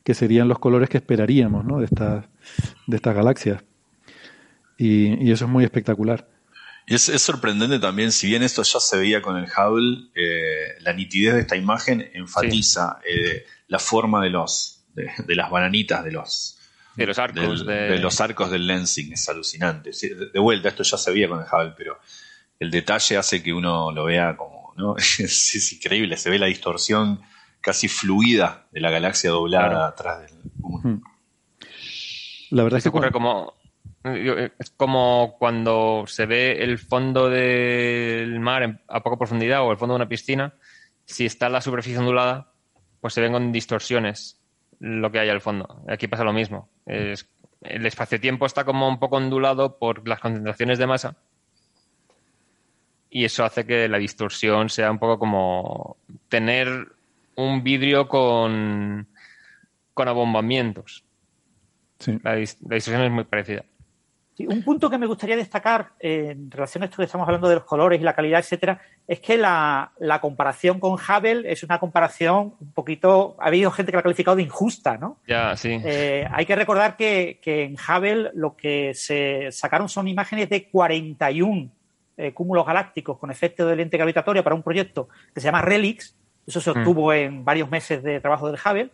que 0.02 0.14
serían 0.14 0.48
los 0.48 0.58
colores 0.58 0.88
que 0.88 0.96
esperaríamos, 0.96 1.66
¿no? 1.66 1.78
De 1.78 1.84
estas 1.84 2.24
de 2.86 2.96
estas 2.96 3.14
galaxias. 3.14 3.62
y 4.78 5.30
eso 5.30 5.44
es 5.44 5.50
muy 5.50 5.64
espectacular. 5.64 6.26
Y 6.88 6.94
es, 6.94 7.02
sorprendente 7.20 7.80
también, 7.80 8.12
si 8.12 8.28
bien 8.28 8.44
esto 8.44 8.62
ya 8.62 8.78
se 8.78 8.96
veía 8.96 9.20
con 9.20 9.36
el 9.36 9.46
Hubble, 9.46 10.08
eh, 10.14 10.76
la 10.80 10.92
nitidez 10.92 11.34
de 11.34 11.40
esta 11.40 11.56
imagen 11.56 12.08
enfatiza 12.14 13.00
eh, 13.04 13.44
la 13.66 13.80
forma 13.80 14.22
de 14.22 14.30
los 14.30 14.84
de, 14.94 15.34
las 15.34 15.50
bananitas 15.50 16.04
de 16.04 16.12
los 16.12 16.58
de 16.94 17.06
los 17.06 17.18
arcos 17.18 17.66
del, 17.66 17.90
de... 17.90 17.98
los 17.98 18.20
arcos 18.20 18.50
del 18.52 18.68
lensing 18.68 19.12
es 19.12 19.28
alucinante. 19.28 19.90
De, 20.32 20.38
vuelta, 20.38 20.68
esto 20.68 20.84
ya 20.84 20.96
se 20.96 21.10
veía 21.10 21.28
con 21.28 21.40
el 21.40 21.46
Hubble, 21.46 21.74
pero 21.76 21.98
el 22.60 22.70
detalle 22.70 23.16
hace 23.16 23.42
que 23.42 23.52
uno 23.52 23.90
lo 23.90 24.04
vea 24.04 24.36
como, 24.36 24.72
¿no? 24.76 24.96
es, 25.18 25.72
increíble, 25.72 26.16
se 26.16 26.30
ve 26.30 26.38
la 26.38 26.46
distorsión 26.46 27.20
casi 27.60 27.88
fluida 27.88 28.68
de 28.70 28.80
la 28.80 28.90
galaxia 28.90 29.30
doblada 29.30 29.88
atrás 29.88 30.20
del. 30.20 30.38
Hmm. 30.62 31.02
La 32.50 32.62
verdad 32.62 32.78
es 32.78 32.84
que 32.84 32.90
ocurre 32.90 33.10
como 33.10 33.54
es 34.14 34.70
como 34.76 35.36
cuando 35.38 36.04
se 36.06 36.26
ve 36.26 36.62
el 36.62 36.78
fondo 36.78 37.28
del 37.28 38.38
mar 38.40 38.80
a 38.88 39.02
poca 39.02 39.16
profundidad 39.16 39.62
o 39.62 39.72
el 39.72 39.78
fondo 39.78 39.94
de 39.94 39.96
una 39.96 40.08
piscina, 40.08 40.54
si 41.04 41.26
está 41.26 41.48
la 41.48 41.60
superficie 41.60 41.98
ondulada, 41.98 42.52
pues 43.00 43.14
se 43.14 43.20
ven 43.20 43.32
con 43.32 43.52
distorsiones 43.52 44.40
lo 44.80 45.10
que 45.10 45.18
hay 45.18 45.28
al 45.28 45.40
fondo. 45.40 45.82
Aquí 45.88 46.08
pasa 46.08 46.24
lo 46.24 46.32
mismo. 46.32 46.68
el 46.86 47.86
espacio-tiempo 47.86 48.46
está 48.46 48.64
como 48.64 48.88
un 48.88 48.98
poco 48.98 49.16
ondulado 49.16 49.78
por 49.78 50.06
las 50.06 50.20
concentraciones 50.20 50.78
de 50.78 50.86
masa 50.86 51.16
y 53.10 53.24
eso 53.24 53.44
hace 53.44 53.64
que 53.64 53.88
la 53.88 53.98
distorsión 53.98 54.68
sea 54.68 54.90
un 54.90 54.98
poco 54.98 55.18
como 55.18 55.96
tener 56.28 56.88
un 57.36 57.62
vidrio 57.62 58.08
con, 58.08 59.08
con 59.94 60.08
abombamientos. 60.08 61.04
la 62.22 62.34
distorsión 62.34 63.02
es 63.02 63.10
muy 63.10 63.24
parecida 63.24 63.64
un 64.44 64.62
punto 64.62 64.90
que 64.90 64.98
me 64.98 65.06
gustaría 65.06 65.36
destacar 65.36 65.92
eh, 65.98 66.28
en 66.32 66.50
relación 66.50 66.82
a 66.82 66.86
esto 66.86 66.98
que 66.98 67.04
estamos 67.04 67.26
hablando 67.26 67.48
de 67.48 67.54
los 67.54 67.64
colores 67.64 67.98
y 68.00 68.04
la 68.04 68.14
calidad, 68.14 68.40
etcétera, 68.40 68.80
es 69.08 69.20
que 69.20 69.38
la, 69.38 69.92
comparación 70.20 70.78
con 70.78 70.92
Hubble 70.92 71.50
es 71.50 71.62
una 71.62 71.78
comparación 71.78 72.54
un 72.60 72.72
poquito. 72.72 73.36
Ha 73.38 73.46
habido 73.46 73.70
gente 73.70 73.92
que 73.92 73.96
la 73.96 74.00
ha 74.00 74.02
calificado 74.02 74.36
de 74.36 74.42
injusta, 74.42 74.98
¿no? 74.98 75.18
Ya, 75.26 75.56
sí. 75.56 75.80
Eh, 75.82 76.28
hay 76.30 76.44
que 76.44 76.54
recordar 76.54 76.96
que, 76.96 77.40
en 77.44 77.76
Hubble 77.76 78.30
lo 78.34 78.56
que 78.56 78.92
se 78.94 79.50
sacaron 79.52 79.88
son 79.88 80.06
imágenes 80.06 80.50
de 80.50 80.68
41 80.68 81.70
eh, 82.18 82.32
cúmulos 82.32 82.66
galácticos 82.66 83.18
con 83.18 83.30
efecto 83.30 83.66
de 83.66 83.76
lente 83.76 83.96
gravitatoria 83.96 84.42
para 84.42 84.54
un 84.54 84.62
proyecto 84.62 85.08
que 85.34 85.40
se 85.40 85.46
llama 85.46 85.62
RELIX. 85.62 86.14
Eso 86.46 86.60
se 86.60 86.70
mm. 86.70 86.78
obtuvo 86.78 87.12
en 87.12 87.44
varios 87.44 87.70
meses 87.70 88.02
de 88.02 88.20
trabajo 88.20 88.50
del 88.50 88.60
Hubble. 88.62 88.90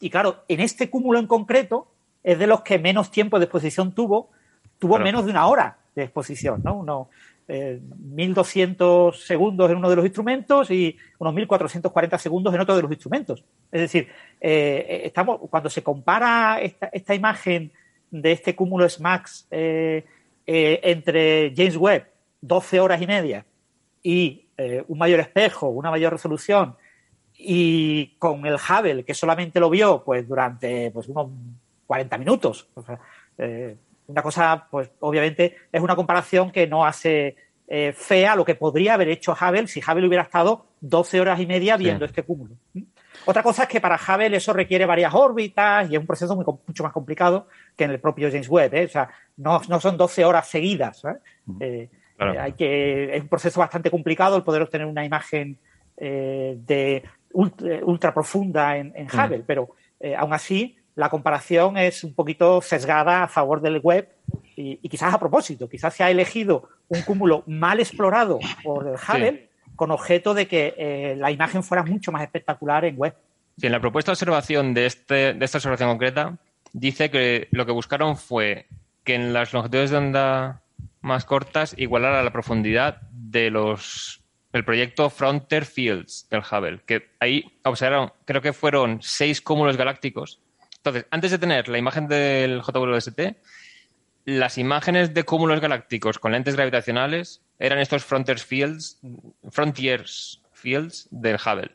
Y 0.00 0.10
claro, 0.10 0.44
en 0.48 0.58
este 0.58 0.90
cúmulo 0.90 1.20
en 1.20 1.28
concreto 1.28 1.86
es 2.24 2.38
de 2.38 2.46
los 2.46 2.62
que 2.62 2.78
menos 2.78 3.10
tiempo 3.10 3.38
de 3.38 3.44
exposición 3.44 3.92
tuvo 3.92 4.30
tuvo 4.82 4.98
menos 4.98 5.24
de 5.24 5.30
una 5.30 5.46
hora 5.46 5.78
de 5.94 6.02
exposición, 6.02 6.60
¿no? 6.64 6.78
Uno, 6.78 7.08
1.200 7.48 9.14
segundos 9.14 9.70
en 9.70 9.76
uno 9.76 9.88
de 9.88 9.94
los 9.94 10.04
instrumentos 10.04 10.72
y 10.72 10.96
unos 11.20 11.34
1.440 11.34 12.18
segundos 12.18 12.52
en 12.52 12.60
otro 12.60 12.74
de 12.74 12.82
los 12.82 12.90
instrumentos. 12.90 13.44
Es 13.70 13.82
decir, 13.82 14.08
estamos, 14.40 15.38
cuando 15.48 15.70
se 15.70 15.84
compara 15.84 16.60
esta, 16.60 16.86
esta, 16.92 17.14
imagen 17.14 17.70
de 18.10 18.32
este 18.32 18.56
cúmulo 18.56 18.88
SMAX 18.88 19.46
entre 20.46 21.52
James 21.54 21.76
Webb, 21.76 22.06
12 22.40 22.80
horas 22.80 23.00
y 23.00 23.06
media, 23.06 23.46
y 24.02 24.46
un 24.88 24.98
mayor 24.98 25.20
espejo, 25.20 25.68
una 25.68 25.92
mayor 25.92 26.12
resolución, 26.12 26.74
y 27.36 28.16
con 28.18 28.44
el 28.46 28.54
Hubble, 28.54 29.04
que 29.04 29.14
solamente 29.14 29.60
lo 29.60 29.70
vio 29.70 30.02
pues 30.04 30.26
durante 30.26 30.90
pues, 30.90 31.06
unos 31.08 31.28
40 31.86 32.18
minutos. 32.18 32.68
Eh, 33.38 33.76
una 34.06 34.22
cosa, 34.22 34.66
pues 34.70 34.90
obviamente 35.00 35.56
es 35.70 35.80
una 35.80 35.96
comparación 35.96 36.50
que 36.50 36.66
no 36.66 36.84
hace 36.84 37.36
eh, 37.68 37.92
fea 37.92 38.36
lo 38.36 38.44
que 38.44 38.54
podría 38.54 38.94
haber 38.94 39.08
hecho 39.08 39.32
Hubble 39.32 39.66
si 39.66 39.80
Hubble 39.80 40.06
hubiera 40.06 40.24
estado 40.24 40.66
12 40.80 41.20
horas 41.20 41.40
y 41.40 41.46
media 41.46 41.76
viendo 41.76 42.04
este 42.04 42.22
cúmulo. 42.22 42.54
Otra 43.24 43.42
cosa 43.42 43.62
es 43.62 43.68
que 43.68 43.80
para 43.80 43.96
Hubble 43.96 44.36
eso 44.36 44.52
requiere 44.52 44.84
varias 44.84 45.14
órbitas 45.14 45.88
y 45.90 45.94
es 45.94 46.00
un 46.00 46.06
proceso 46.06 46.36
mucho 46.36 46.82
más 46.82 46.92
complicado 46.92 47.46
que 47.76 47.84
en 47.84 47.92
el 47.92 48.00
propio 48.00 48.28
James 48.30 48.48
Webb. 48.48 48.74
¿eh? 48.74 48.84
O 48.84 48.88
sea, 48.88 49.08
no, 49.36 49.62
son 49.80 49.96
12 49.96 50.24
horas 50.24 50.48
seguidas. 50.48 51.02
hay 51.58 52.52
que, 52.52 53.16
es 53.16 53.22
un 53.22 53.28
proceso 53.28 53.60
bastante 53.60 53.90
complicado 53.90 54.36
el 54.36 54.42
poder 54.42 54.62
obtener 54.62 54.86
una 54.86 55.04
imagen 55.04 55.56
de 55.96 57.02
ultra, 57.32 58.12
profunda 58.12 58.76
en, 58.76 58.92
en 58.96 59.06
Hubble, 59.06 59.44
pero 59.46 59.70
aún 60.18 60.34
así 60.34 60.76
la 60.94 61.08
comparación 61.08 61.76
es 61.76 62.04
un 62.04 62.14
poquito 62.14 62.60
sesgada 62.60 63.24
a 63.24 63.28
favor 63.28 63.60
del 63.60 63.78
web 63.80 64.08
y, 64.56 64.76
quizás 64.88 65.14
a 65.14 65.18
propósito, 65.18 65.68
quizás 65.68 65.94
se 65.94 66.04
ha 66.04 66.10
elegido 66.10 66.68
un 66.88 67.02
cúmulo 67.02 67.42
mal 67.46 67.80
explorado 67.80 68.38
por 68.62 68.86
el 68.86 68.94
Hubble 68.94 69.48
con 69.76 69.90
objeto 69.90 70.34
de 70.34 70.46
que 70.46 70.74
eh, 70.76 71.16
la 71.16 71.30
imagen 71.30 71.62
fuera 71.62 71.82
mucho 71.82 72.12
más 72.12 72.22
espectacular 72.22 72.84
en 72.84 72.96
web. 72.96 73.14
Sí, 73.58 73.66
en 73.66 73.72
la 73.72 73.80
propuesta 73.80 74.10
de 74.10 74.14
observación 74.14 74.74
de, 74.74 74.86
este, 74.86 75.34
de 75.34 75.44
esta 75.44 75.58
observación 75.58 75.88
concreta 75.88 76.36
dice 76.72 77.10
que 77.10 77.48
lo 77.50 77.66
que 77.66 77.72
buscaron 77.72 78.16
fue 78.16 78.66
que 79.04 79.14
en 79.14 79.32
las 79.32 79.52
longitudes 79.52 79.90
de 79.90 79.96
onda 79.96 80.62
más 81.00 81.24
cortas 81.24 81.74
igualara 81.76 82.22
la 82.22 82.32
profundidad 82.32 83.00
de 83.10 83.50
los 83.50 84.20
el 84.52 84.64
proyecto 84.66 85.08
Frontier 85.08 85.64
Fields 85.64 86.28
del 86.30 86.42
Hubble, 86.42 86.80
que 86.84 87.08
ahí 87.20 87.58
observaron, 87.64 88.12
creo 88.26 88.42
que 88.42 88.52
fueron 88.52 88.98
seis 89.00 89.40
cúmulos 89.40 89.78
galácticos 89.78 90.40
entonces, 90.84 91.06
antes 91.12 91.30
de 91.30 91.38
tener 91.38 91.68
la 91.68 91.78
imagen 91.78 92.08
del 92.08 92.60
JWST, 92.60 93.20
las 94.24 94.58
imágenes 94.58 95.14
de 95.14 95.22
cúmulos 95.22 95.60
galácticos 95.60 96.18
con 96.18 96.32
lentes 96.32 96.56
gravitacionales 96.56 97.40
eran 97.60 97.78
estos 97.78 98.04
Frontiers 98.04 98.44
Fields, 98.44 98.98
Frontiers 99.48 100.42
Fields 100.52 101.06
del 101.12 101.36
Hubble. 101.36 101.70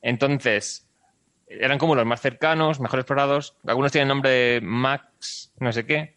Entonces, 0.00 0.88
eran 1.48 1.80
cúmulos 1.80 2.06
más 2.06 2.20
cercanos, 2.20 2.78
mejor 2.78 3.00
explorados. 3.00 3.56
Algunos 3.66 3.90
tienen 3.90 4.06
nombre 4.06 4.30
de 4.30 4.60
Max, 4.60 5.52
no 5.58 5.72
sé 5.72 5.84
qué. 5.84 6.14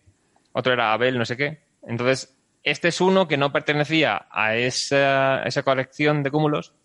Otro 0.52 0.74
era 0.74 0.94
Abel, 0.94 1.18
no 1.18 1.26
sé 1.26 1.36
qué. 1.36 1.64
Entonces, 1.82 2.38
este 2.62 2.90
es 2.90 3.02
uno 3.02 3.28
que 3.28 3.38
no 3.38 3.52
pertenecía 3.52 4.28
a 4.30 4.56
esa, 4.56 5.42
esa 5.46 5.64
colección 5.64 6.22
de 6.22 6.30
cúmulos, 6.30 6.76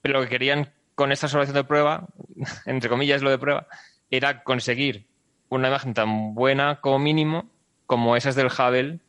pero 0.00 0.22
que 0.22 0.28
querían 0.30 0.72
con 0.94 1.12
esta 1.12 1.26
observación 1.26 1.54
de 1.54 1.64
prueba, 1.64 2.06
entre 2.66 2.90
comillas 2.90 3.22
lo 3.22 3.30
de 3.30 3.38
prueba, 3.38 3.66
era 4.10 4.42
conseguir 4.42 5.06
una 5.48 5.68
imagen 5.68 5.94
tan 5.94 6.34
buena 6.34 6.80
como 6.80 6.98
mínimo 6.98 7.50
como 7.86 8.16
esas 8.16 8.34
del 8.34 8.46
Hubble, 8.46 9.00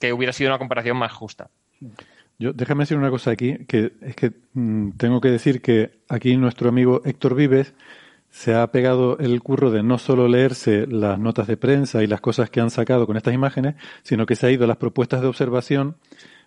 que 0.00 0.12
hubiera 0.12 0.32
sido 0.32 0.50
una 0.50 0.58
comparación 0.58 0.96
más 0.96 1.12
justa. 1.12 1.50
Yo, 2.38 2.52
déjame 2.52 2.82
decir 2.82 2.96
una 2.96 3.10
cosa 3.10 3.30
aquí, 3.30 3.64
que 3.66 3.92
es 4.00 4.16
que 4.16 4.32
mm, 4.54 4.92
tengo 4.96 5.20
que 5.20 5.30
decir 5.30 5.62
que 5.62 6.00
aquí 6.08 6.36
nuestro 6.36 6.68
amigo 6.68 7.00
Héctor 7.04 7.36
Vives 7.36 7.74
se 8.30 8.52
ha 8.54 8.66
pegado 8.72 9.16
el 9.18 9.40
curro 9.40 9.70
de 9.70 9.84
no 9.84 9.98
solo 9.98 10.26
leerse 10.26 10.88
las 10.88 11.20
notas 11.20 11.46
de 11.46 11.56
prensa 11.56 12.02
y 12.02 12.08
las 12.08 12.20
cosas 12.20 12.50
que 12.50 12.60
han 12.60 12.70
sacado 12.70 13.06
con 13.06 13.16
estas 13.16 13.32
imágenes, 13.32 13.76
sino 14.02 14.26
que 14.26 14.34
se 14.34 14.48
ha 14.48 14.50
ido 14.50 14.64
a 14.64 14.66
las 14.66 14.78
propuestas 14.78 15.20
de 15.20 15.28
observación 15.28 15.96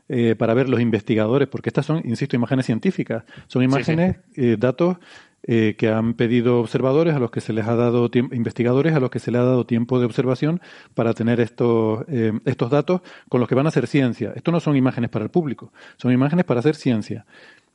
eh, 0.10 0.36
para 0.38 0.54
ver 0.54 0.70
los 0.70 0.80
investigadores, 0.80 1.48
porque 1.48 1.70
estas 1.70 1.86
son, 1.86 2.02
insisto, 2.06 2.36
imágenes 2.36 2.66
científicas, 2.66 3.24
son 3.48 3.64
imágenes, 3.64 4.18
eh, 4.36 4.56
datos 4.58 4.98
eh, 5.44 5.76
que 5.78 5.90
han 5.90 6.14
pedido 6.14 6.60
observadores, 6.60 7.14
a 7.14 7.20
los 7.20 7.30
que 7.30 7.42
se 7.42 7.52
les 7.52 7.68
ha 7.68 7.76
dado 7.76 8.10
investigadores, 8.14 8.94
a 8.94 9.00
los 9.00 9.10
que 9.10 9.20
se 9.20 9.32
les 9.32 9.42
ha 9.42 9.44
dado 9.44 9.66
tiempo 9.66 10.00
de 10.00 10.06
observación 10.06 10.62
para 10.94 11.14
tener 11.14 11.40
estos, 11.40 12.06
estos 12.46 12.70
datos 12.70 13.02
con 13.30 13.40
los 13.40 13.50
que 13.50 13.56
van 13.56 13.66
a 13.66 13.70
hacer 13.70 13.88
ciencia. 13.88 14.34
Esto 14.36 14.52
no 14.52 14.60
son 14.60 14.78
imágenes 14.78 15.10
para 15.10 15.26
el 15.26 15.32
público, 15.32 15.74
son 15.98 16.12
imágenes 16.12 16.46
para 16.46 16.62
hacer 16.62 16.76
ciencia. 16.76 17.26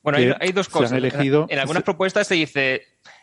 Bueno, 0.03 0.19
hay, 0.41 0.53
dos 0.53 0.69
cosas. 0.69 0.93
en 0.93 1.59
algunas 1.59 1.83
propuestas 1.83 2.27
se 2.27 2.35
dice 2.35 2.83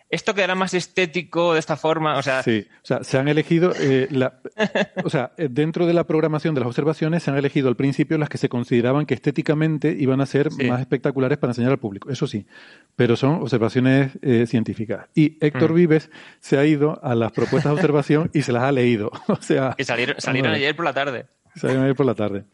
esto 0.10 0.34
quedará 0.34 0.55
más 0.55 0.74
estético 0.74 1.53
de 1.53 1.60
esta 1.60 1.78
forma, 1.78 2.18
o 2.18 2.24
sea... 2.24 2.41
Sí, 2.41 2.66
o 2.82 2.86
sea, 2.86 3.03
se 3.03 3.20
han 3.20 3.28
elegido, 3.28 3.74
eh, 3.80 4.07
la, 4.10 4.39
o 5.03 5.10
sea, 5.10 5.34
eh, 5.38 5.47
dentro 5.51 5.86
de 5.86 5.93
la 5.93 6.05
programación 6.05 6.55
de 6.55 6.62
las 6.62 6.68
observaciones 6.68 7.22
se 7.22 7.30
han 7.30 7.38
elegido 7.38 7.70
al 7.70 7.76
principio 7.76 8.18
las 8.18 8.28
que 8.28 8.39
se 8.39 8.49
consideraban 8.49 9.05
que 9.05 9.14
estéticamente 9.14 9.95
iban 9.97 10.20
a 10.20 10.26
ser 10.26 10.49
más 10.68 10.82
espectaculares 10.82 11.38
para 11.38 11.51
enseñar 11.51 11.72
al 11.72 11.78
público, 11.78 12.10
eso 12.10 12.26
sí, 12.26 12.47
pero 12.95 13.16
son 13.16 13.36
observaciones 13.36 14.14
eh, 14.24 14.47
científicas. 14.47 15.05
Y 15.14 15.38
Héctor 15.45 15.72
mm. 15.72 15.76
Vives 15.76 16.10
se 16.39 16.57
ha 16.57 16.66
ido 16.66 16.99
a 17.03 17.14
las 17.14 17.32
propuestas 17.32 17.72
de 17.72 17.76
observación 17.80 18.32
y 18.34 18.41
se 18.41 18.51
las 18.51 18.64
ha 18.64 18.72
leído, 18.72 19.12
o 19.28 19.41
sea... 19.41 19.76
Que 19.78 19.84
salieron, 19.84 20.16
salieron 20.20 20.53
ayer 20.53 20.76
por 20.76 20.86
la 20.86 20.93
tarde. 20.93 21.28
Salieron 21.55 21.84
ayer 21.84 21.95
por 21.95 22.07
la 22.07 22.16
tarde. 22.16 22.45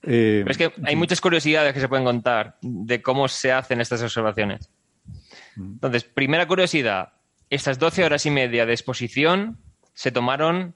pero 0.00 0.50
es 0.50 0.56
que 0.56 0.72
hay 0.84 0.96
muchas 0.96 1.20
curiosidades 1.20 1.74
que 1.74 1.80
se 1.80 1.88
pueden 1.88 2.06
contar 2.06 2.56
de 2.62 3.02
cómo 3.02 3.28
se 3.28 3.52
hacen 3.52 3.82
estas 3.82 4.02
observaciones. 4.02 4.70
Entonces, 5.58 6.04
primera 6.04 6.46
curiosidad, 6.46 7.14
estas 7.50 7.78
12 7.78 8.04
horas 8.04 8.26
y 8.26 8.30
media 8.30 8.66
de 8.66 8.72
exposición 8.72 9.58
se 9.94 10.12
tomaron 10.12 10.74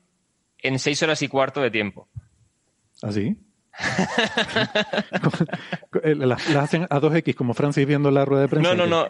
en 0.59 0.79
6 0.79 1.03
horas 1.03 1.23
y 1.23 1.29
cuarto 1.29 1.61
de 1.61 1.71
tiempo. 1.71 2.09
¿Ah, 3.03 3.13
sí? 3.13 3.37
las, 6.05 6.57
hacen 6.57 6.87
a 6.91 7.01
2X 7.01 7.35
como 7.35 7.55
Francis 7.55 7.87
viendo 7.87 8.11
la 8.11 8.25
rueda 8.25 8.43
de 8.43 8.49
prensa. 8.49 8.75
No, 8.75 8.87
no, 8.87 8.87
no. 8.87 9.09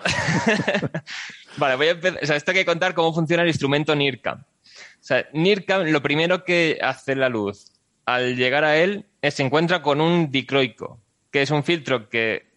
vale, 1.56 1.76
voy 1.76 1.88
a 1.88 1.92
empezar. 1.92 2.22
O 2.22 2.26
sea, 2.26 2.36
esto 2.36 2.50
hay 2.50 2.58
que 2.58 2.66
contar 2.66 2.94
cómo 2.94 3.12
funciona 3.12 3.42
el 3.42 3.48
instrumento 3.48 3.94
NIRCam. 3.94 4.40
O 4.40 5.04
sea, 5.04 5.26
NIRCam 5.32 5.88
lo 5.88 6.02
primero 6.02 6.44
que 6.44 6.78
hace 6.80 7.16
la 7.16 7.28
luz 7.28 7.72
al 8.04 8.36
llegar 8.36 8.64
a 8.64 8.76
él 8.76 9.06
es 9.20 9.34
se 9.34 9.42
encuentra 9.42 9.82
con 9.82 10.00
un 10.00 10.30
dicroico, 10.30 11.00
que 11.30 11.42
es 11.42 11.50
un 11.50 11.64
filtro 11.64 12.08
que 12.08 12.52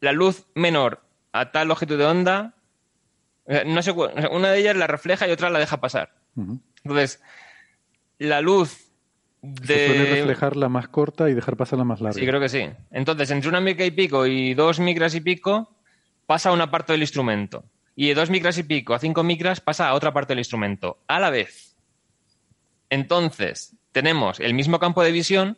la 0.00 0.12
luz 0.12 0.46
menor 0.54 1.05
a 1.40 1.52
tal 1.52 1.68
longitud 1.68 1.98
de 1.98 2.04
onda, 2.04 2.54
no 3.66 3.82
sé, 3.82 3.92
una 3.92 4.50
de 4.50 4.58
ellas 4.58 4.76
la 4.76 4.86
refleja 4.86 5.28
y 5.28 5.30
otra 5.30 5.50
la 5.50 5.58
deja 5.58 5.80
pasar. 5.80 6.14
Entonces, 6.84 7.22
la 8.18 8.40
luz 8.40 8.90
de... 9.42 9.74
Se 9.74 9.86
suele 9.86 10.14
reflejar 10.16 10.56
la 10.56 10.68
más 10.68 10.88
corta 10.88 11.30
y 11.30 11.34
dejar 11.34 11.56
pasar 11.56 11.78
la 11.78 11.84
más 11.84 12.00
larga. 12.00 12.18
Sí, 12.18 12.26
creo 12.26 12.40
que 12.40 12.48
sí. 12.48 12.68
Entonces, 12.90 13.30
entre 13.30 13.48
una 13.48 13.60
micra 13.60 13.84
y 13.84 13.90
pico 13.90 14.26
y 14.26 14.54
dos 14.54 14.80
micras 14.80 15.14
y 15.14 15.20
pico, 15.20 15.76
pasa 16.26 16.50
a 16.50 16.52
una 16.52 16.70
parte 16.70 16.92
del 16.92 17.02
instrumento. 17.02 17.64
Y 17.94 18.08
de 18.08 18.14
dos 18.14 18.30
micras 18.30 18.58
y 18.58 18.64
pico 18.64 18.94
a 18.94 18.98
cinco 18.98 19.22
micras 19.22 19.60
pasa 19.60 19.88
a 19.88 19.94
otra 19.94 20.12
parte 20.12 20.32
del 20.32 20.40
instrumento, 20.40 20.98
a 21.06 21.18
la 21.18 21.30
vez. 21.30 21.76
Entonces, 22.90 23.76
tenemos 23.92 24.40
el 24.40 24.54
mismo 24.54 24.78
campo 24.78 25.02
de 25.02 25.12
visión 25.12 25.56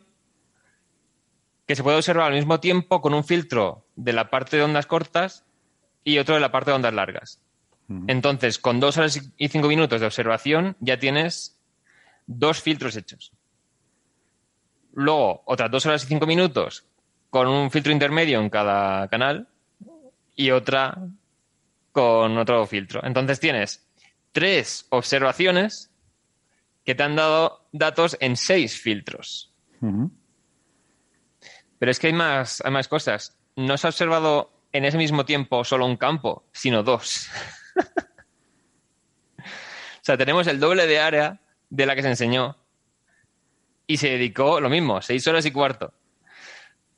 que 1.65 1.75
se 1.75 1.83
puede 1.83 1.97
observar 1.97 2.27
al 2.27 2.33
mismo 2.33 2.59
tiempo 2.59 3.01
con 3.01 3.13
un 3.13 3.23
filtro 3.23 3.85
de 3.95 4.13
la 4.13 4.29
parte 4.29 4.57
de 4.57 4.63
ondas 4.63 4.87
cortas 4.87 5.45
y 6.09 6.19
otro 6.19 6.35
de 6.35 6.41
la 6.41 6.51
parte 6.51 6.71
de 6.71 6.75
ondas 6.75 6.93
largas. 6.93 7.41
Entonces, 8.07 8.59
con 8.59 8.79
dos 8.79 8.97
horas 8.97 9.19
y 9.35 9.47
cinco 9.47 9.67
minutos 9.67 9.99
de 9.99 10.05
observación 10.05 10.77
ya 10.79 10.99
tienes 10.99 11.59
dos 12.27 12.61
filtros 12.61 12.95
hechos. 12.95 13.31
Luego, 14.93 15.41
otras 15.45 15.71
dos 15.71 15.87
horas 15.87 16.03
y 16.03 16.07
cinco 16.07 16.27
minutos 16.27 16.85
con 17.31 17.47
un 17.47 17.71
filtro 17.71 17.91
intermedio 17.91 18.39
en 18.39 18.49
cada 18.49 19.07
canal 19.07 19.47
y 20.35 20.51
otra 20.51 20.99
con 21.91 22.37
otro 22.37 22.65
filtro. 22.67 23.03
Entonces 23.03 23.39
tienes 23.39 23.87
tres 24.31 24.85
observaciones 24.89 25.91
que 26.85 26.93
te 26.93 27.03
han 27.03 27.15
dado 27.15 27.67
datos 27.71 28.17
en 28.19 28.35
seis 28.35 28.79
filtros. 28.79 29.51
Pero 31.79 31.91
es 31.91 31.99
que 31.99 32.07
hay 32.07 32.13
más, 32.13 32.61
hay 32.63 32.71
más 32.71 32.87
cosas. 32.87 33.35
No 33.55 33.77
se 33.77 33.87
ha 33.87 33.89
observado 33.89 34.58
en 34.71 34.85
ese 34.85 34.97
mismo 34.97 35.25
tiempo 35.25 35.63
solo 35.63 35.85
un 35.85 35.97
campo, 35.97 36.45
sino 36.51 36.83
dos. 36.83 37.29
o 39.37 39.43
sea, 40.01 40.17
tenemos 40.17 40.47
el 40.47 40.59
doble 40.59 40.87
de 40.87 40.99
área 40.99 41.41
de 41.69 41.85
la 41.85 41.95
que 41.95 42.01
se 42.01 42.09
enseñó 42.09 42.57
y 43.87 43.97
se 43.97 44.09
dedicó 44.09 44.59
lo 44.59 44.69
mismo, 44.69 45.01
seis 45.01 45.27
horas 45.27 45.45
y 45.45 45.51
cuarto. 45.51 45.93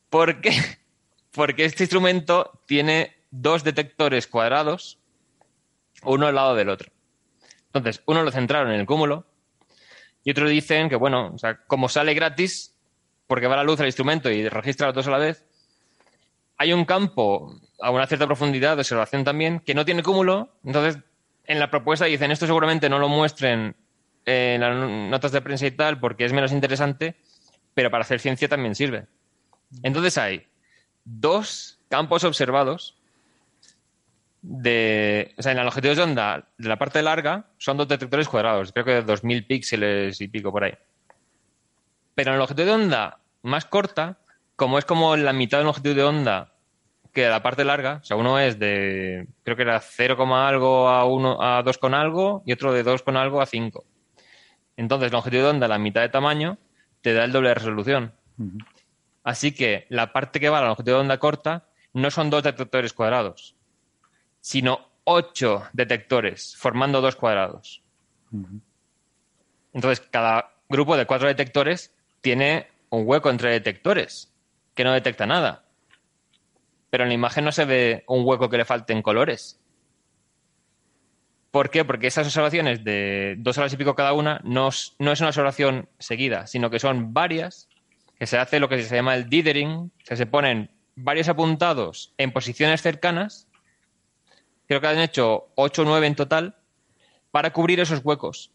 ¿Por 0.09 0.41
qué? 0.41 0.51
Porque 1.31 1.65
este 1.65 1.83
instrumento 1.83 2.61
tiene 2.65 3.15
dos 3.31 3.63
detectores 3.63 4.27
cuadrados, 4.27 4.99
uno 6.03 6.27
al 6.27 6.35
lado 6.35 6.55
del 6.55 6.69
otro. 6.69 6.91
Entonces, 7.67 8.03
uno 8.05 8.23
lo 8.23 8.31
centraron 8.31 8.73
en 8.73 8.81
el 8.81 8.85
cúmulo 8.85 9.25
y 10.23 10.31
otro 10.31 10.49
dicen 10.49 10.89
que, 10.89 10.97
bueno, 10.97 11.31
o 11.33 11.37
sea, 11.37 11.63
como 11.65 11.87
sale 11.87 12.13
gratis, 12.13 12.75
porque 13.27 13.47
va 13.47 13.55
la 13.55 13.63
luz 13.63 13.79
al 13.79 13.85
instrumento 13.85 14.29
y 14.29 14.49
registra 14.49 14.87
los 14.87 14.95
dos 14.95 15.07
a 15.07 15.11
la 15.11 15.17
vez, 15.17 15.45
hay 16.61 16.73
un 16.73 16.85
campo 16.85 17.59
a 17.79 17.89
una 17.89 18.05
cierta 18.05 18.27
profundidad 18.27 18.75
de 18.75 18.81
observación 18.81 19.23
también 19.23 19.61
que 19.61 19.73
no 19.73 19.83
tiene 19.83 20.03
cúmulo, 20.03 20.53
entonces 20.63 21.01
en 21.45 21.57
la 21.57 21.71
propuesta 21.71 22.05
dicen 22.05 22.29
esto 22.29 22.45
seguramente 22.45 22.87
no 22.87 22.99
lo 22.99 23.09
muestren 23.09 23.75
en 24.25 24.61
las 24.61 24.75
notas 25.09 25.31
de 25.31 25.41
prensa 25.41 25.65
y 25.65 25.71
tal 25.71 25.99
porque 25.99 26.23
es 26.23 26.33
menos 26.33 26.51
interesante, 26.51 27.15
pero 27.73 27.89
para 27.89 28.03
hacer 28.03 28.19
ciencia 28.19 28.47
también 28.47 28.75
sirve. 28.75 29.07
Entonces 29.81 30.19
hay 30.19 30.45
dos 31.03 31.79
campos 31.89 32.23
observados 32.25 32.95
de, 34.43 35.33
o 35.39 35.41
sea, 35.41 35.53
en 35.53 35.57
la 35.57 35.63
longitud 35.63 35.95
de 35.95 36.01
onda 36.03 36.47
de 36.59 36.69
la 36.69 36.77
parte 36.77 37.01
larga 37.01 37.47
son 37.57 37.77
dos 37.77 37.87
detectores 37.87 38.29
cuadrados, 38.29 38.71
creo 38.71 38.85
que 38.85 38.91
de 38.91 39.01
2000 39.01 39.47
píxeles 39.47 40.21
y 40.21 40.27
pico 40.27 40.51
por 40.51 40.65
ahí. 40.65 40.73
Pero 42.13 42.29
en 42.29 42.35
la 42.35 42.39
longitud 42.41 42.65
de 42.65 42.71
onda 42.71 43.17
más 43.41 43.65
corta, 43.65 44.19
como 44.55 44.77
es 44.77 44.85
como 44.85 45.17
la 45.17 45.33
mitad 45.33 45.57
de 45.57 45.63
longitud 45.63 45.95
de 45.95 46.03
onda 46.03 46.50
que 47.13 47.27
la 47.27 47.43
parte 47.43 47.65
larga, 47.65 47.99
o 48.01 48.05
sea, 48.05 48.17
uno 48.17 48.39
es 48.39 48.57
de, 48.57 49.27
creo 49.43 49.55
que 49.57 49.63
era 49.63 49.79
0, 49.79 50.35
algo 50.35 50.87
a, 50.87 51.05
1, 51.05 51.41
a 51.41 51.61
2 51.63 51.77
con 51.77 51.93
algo 51.93 52.41
y 52.45 52.53
otro 52.53 52.71
de 52.73 52.83
2 52.83 53.01
con 53.03 53.17
algo 53.17 53.41
a 53.41 53.45
5. 53.45 53.83
Entonces, 54.77 55.11
longitud 55.11 55.37
de 55.37 55.45
onda, 55.45 55.67
la 55.67 55.77
mitad 55.77 56.01
de 56.01 56.09
tamaño, 56.09 56.57
te 57.01 57.13
da 57.13 57.25
el 57.25 57.31
doble 57.31 57.49
de 57.49 57.55
resolución. 57.55 58.13
Así 59.23 59.51
que 59.51 59.85
la 59.89 60.13
parte 60.13 60.39
que 60.39 60.49
va 60.49 60.59
a 60.59 60.61
la 60.61 60.67
longitud 60.67 60.91
de 60.91 60.97
onda 60.97 61.17
corta 61.19 61.65
no 61.93 62.09
son 62.09 62.29
dos 62.29 62.43
detectores 62.43 62.93
cuadrados, 62.93 63.55
sino 64.39 64.87
ocho 65.03 65.63
detectores 65.73 66.55
formando 66.57 67.01
dos 67.01 67.15
cuadrados. 67.15 67.83
Entonces, 69.73 70.05
cada 70.09 70.53
grupo 70.69 70.95
de 70.95 71.05
cuatro 71.05 71.27
detectores 71.27 71.93
tiene 72.21 72.67
un 72.89 73.03
hueco 73.05 73.29
entre 73.29 73.51
detectores 73.51 74.33
que 74.73 74.83
no 74.83 74.93
detecta 74.93 75.25
nada. 75.25 75.65
Pero 76.91 77.03
en 77.03 77.09
la 77.09 77.15
imagen 77.15 77.45
no 77.45 77.51
se 77.51 77.65
ve 77.65 78.03
un 78.07 78.23
hueco 78.23 78.49
que 78.49 78.57
le 78.57 78.65
falten 78.65 79.01
colores. 79.01 79.59
¿Por 81.49 81.69
qué? 81.69 81.83
Porque 81.83 82.07
esas 82.07 82.27
observaciones 82.27 82.83
de 82.83 83.35
dos 83.39 83.57
horas 83.57 83.73
y 83.73 83.77
pico 83.77 83.95
cada 83.95 84.13
una 84.13 84.39
no, 84.43 84.69
es 84.69 84.95
una 84.99 85.11
observación 85.11 85.89
seguida, 85.99 86.47
sino 86.47 86.69
que 86.69 86.79
son 86.79 87.13
varias, 87.13 87.67
que 88.17 88.25
se 88.25 88.37
hace 88.37 88.59
lo 88.59 88.69
que 88.69 88.81
se 88.83 88.95
llama 88.95 89.15
el 89.15 89.27
dithering, 89.27 89.91
que 90.05 90.15
se 90.15 90.25
ponen 90.25 90.71
varios 90.95 91.27
apuntados 91.27 92.13
en 92.17 92.31
posiciones 92.31 92.81
cercanas, 92.81 93.49
creo 94.67 94.79
que 94.79 94.87
han 94.87 94.99
hecho 94.99 95.49
8 95.55 95.81
o 95.81 95.85
9 95.85 96.07
en 96.07 96.15
total, 96.15 96.55
para 97.31 97.51
cubrir 97.51 97.79
esos 97.79 97.99
huecos. 98.03 98.51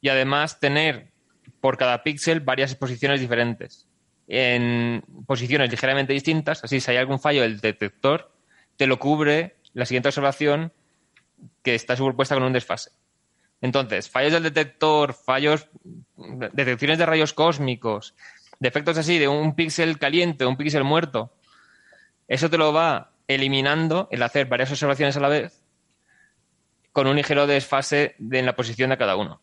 Y 0.00 0.08
además 0.08 0.58
tener 0.58 1.12
por 1.60 1.76
cada 1.76 2.02
píxel 2.02 2.40
varias 2.40 2.74
posiciones 2.74 3.20
diferentes, 3.20 3.86
en 4.28 5.02
posiciones 5.26 5.70
ligeramente 5.70 6.12
distintas, 6.12 6.64
así 6.64 6.80
si 6.80 6.90
hay 6.90 6.96
algún 6.96 7.20
fallo 7.20 7.42
del 7.42 7.60
detector, 7.60 8.32
te 8.76 8.86
lo 8.86 8.98
cubre 8.98 9.56
la 9.72 9.86
siguiente 9.86 10.08
observación 10.08 10.72
que 11.62 11.74
está 11.74 11.96
superpuesta 11.96 12.34
con 12.34 12.44
un 12.44 12.52
desfase. 12.52 12.90
Entonces, 13.60 14.08
fallos 14.08 14.32
del 14.32 14.42
detector, 14.42 15.14
fallos, 15.14 15.68
detecciones 16.52 16.98
de 16.98 17.06
rayos 17.06 17.32
cósmicos, 17.32 18.14
defectos 18.58 18.98
así 18.98 19.18
de 19.18 19.28
un 19.28 19.54
píxel 19.54 19.98
caliente, 19.98 20.44
un 20.44 20.56
píxel 20.56 20.84
muerto, 20.84 21.32
eso 22.28 22.50
te 22.50 22.58
lo 22.58 22.72
va 22.72 23.12
eliminando 23.28 24.08
el 24.10 24.22
hacer 24.22 24.46
varias 24.46 24.70
observaciones 24.70 25.16
a 25.16 25.20
la 25.20 25.28
vez 25.28 25.62
con 26.92 27.06
un 27.06 27.16
ligero 27.16 27.46
desfase 27.46 28.16
en 28.18 28.46
la 28.46 28.56
posición 28.56 28.88
de 28.88 28.96
cada 28.96 29.16
uno. 29.16 29.42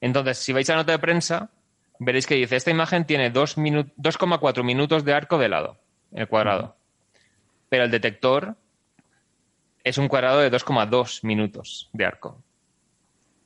Entonces, 0.00 0.38
si 0.38 0.52
vais 0.52 0.68
a 0.70 0.72
la 0.72 0.78
nota 0.78 0.92
de 0.92 0.98
prensa, 0.98 1.50
veréis 1.98 2.26
que 2.26 2.34
dice, 2.34 2.56
esta 2.56 2.70
imagen 2.70 3.04
tiene 3.04 3.32
2,4 3.32 4.64
minutos 4.64 5.04
de 5.04 5.12
arco 5.12 5.38
de 5.38 5.48
lado, 5.48 5.78
el 6.12 6.28
cuadrado. 6.28 6.76
Pero 7.68 7.84
el 7.84 7.90
detector 7.90 8.56
es 9.82 9.98
un 9.98 10.08
cuadrado 10.08 10.40
de 10.40 10.50
2,2 10.50 11.24
minutos 11.24 11.90
de 11.92 12.06
arco. 12.06 12.42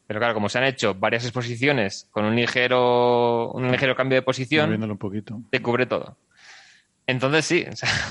Pero 0.06 0.20
claro, 0.20 0.34
como 0.34 0.48
se 0.48 0.58
han 0.58 0.64
hecho 0.64 0.94
varias 0.94 1.24
exposiciones 1.24 2.08
con 2.10 2.24
un 2.24 2.34
ligero, 2.34 3.52
un 3.52 3.70
ligero 3.70 3.94
cambio 3.94 4.16
de 4.16 4.22
posición, 4.22 4.82
un 4.82 4.96
poquito. 4.96 5.42
te 5.50 5.60
cubre 5.60 5.84
todo. 5.84 6.16
Entonces 7.06 7.44
sí, 7.44 7.66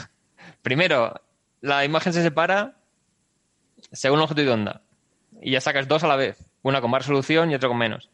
primero, 0.62 1.20
la 1.62 1.86
imagen 1.86 2.14
se 2.14 2.22
separa 2.22 2.76
según 3.92 4.20
longitud 4.20 4.44
de 4.44 4.52
onda. 4.52 4.82
Y 5.42 5.52
ya 5.52 5.62
sacas 5.62 5.88
dos 5.88 6.04
a 6.04 6.08
la 6.08 6.16
vez, 6.16 6.52
una 6.62 6.82
con 6.82 6.92
más 6.92 7.04
resolución 7.04 7.50
y 7.52 7.56
otra 7.56 7.70
con 7.70 7.78
menos. 7.78 8.10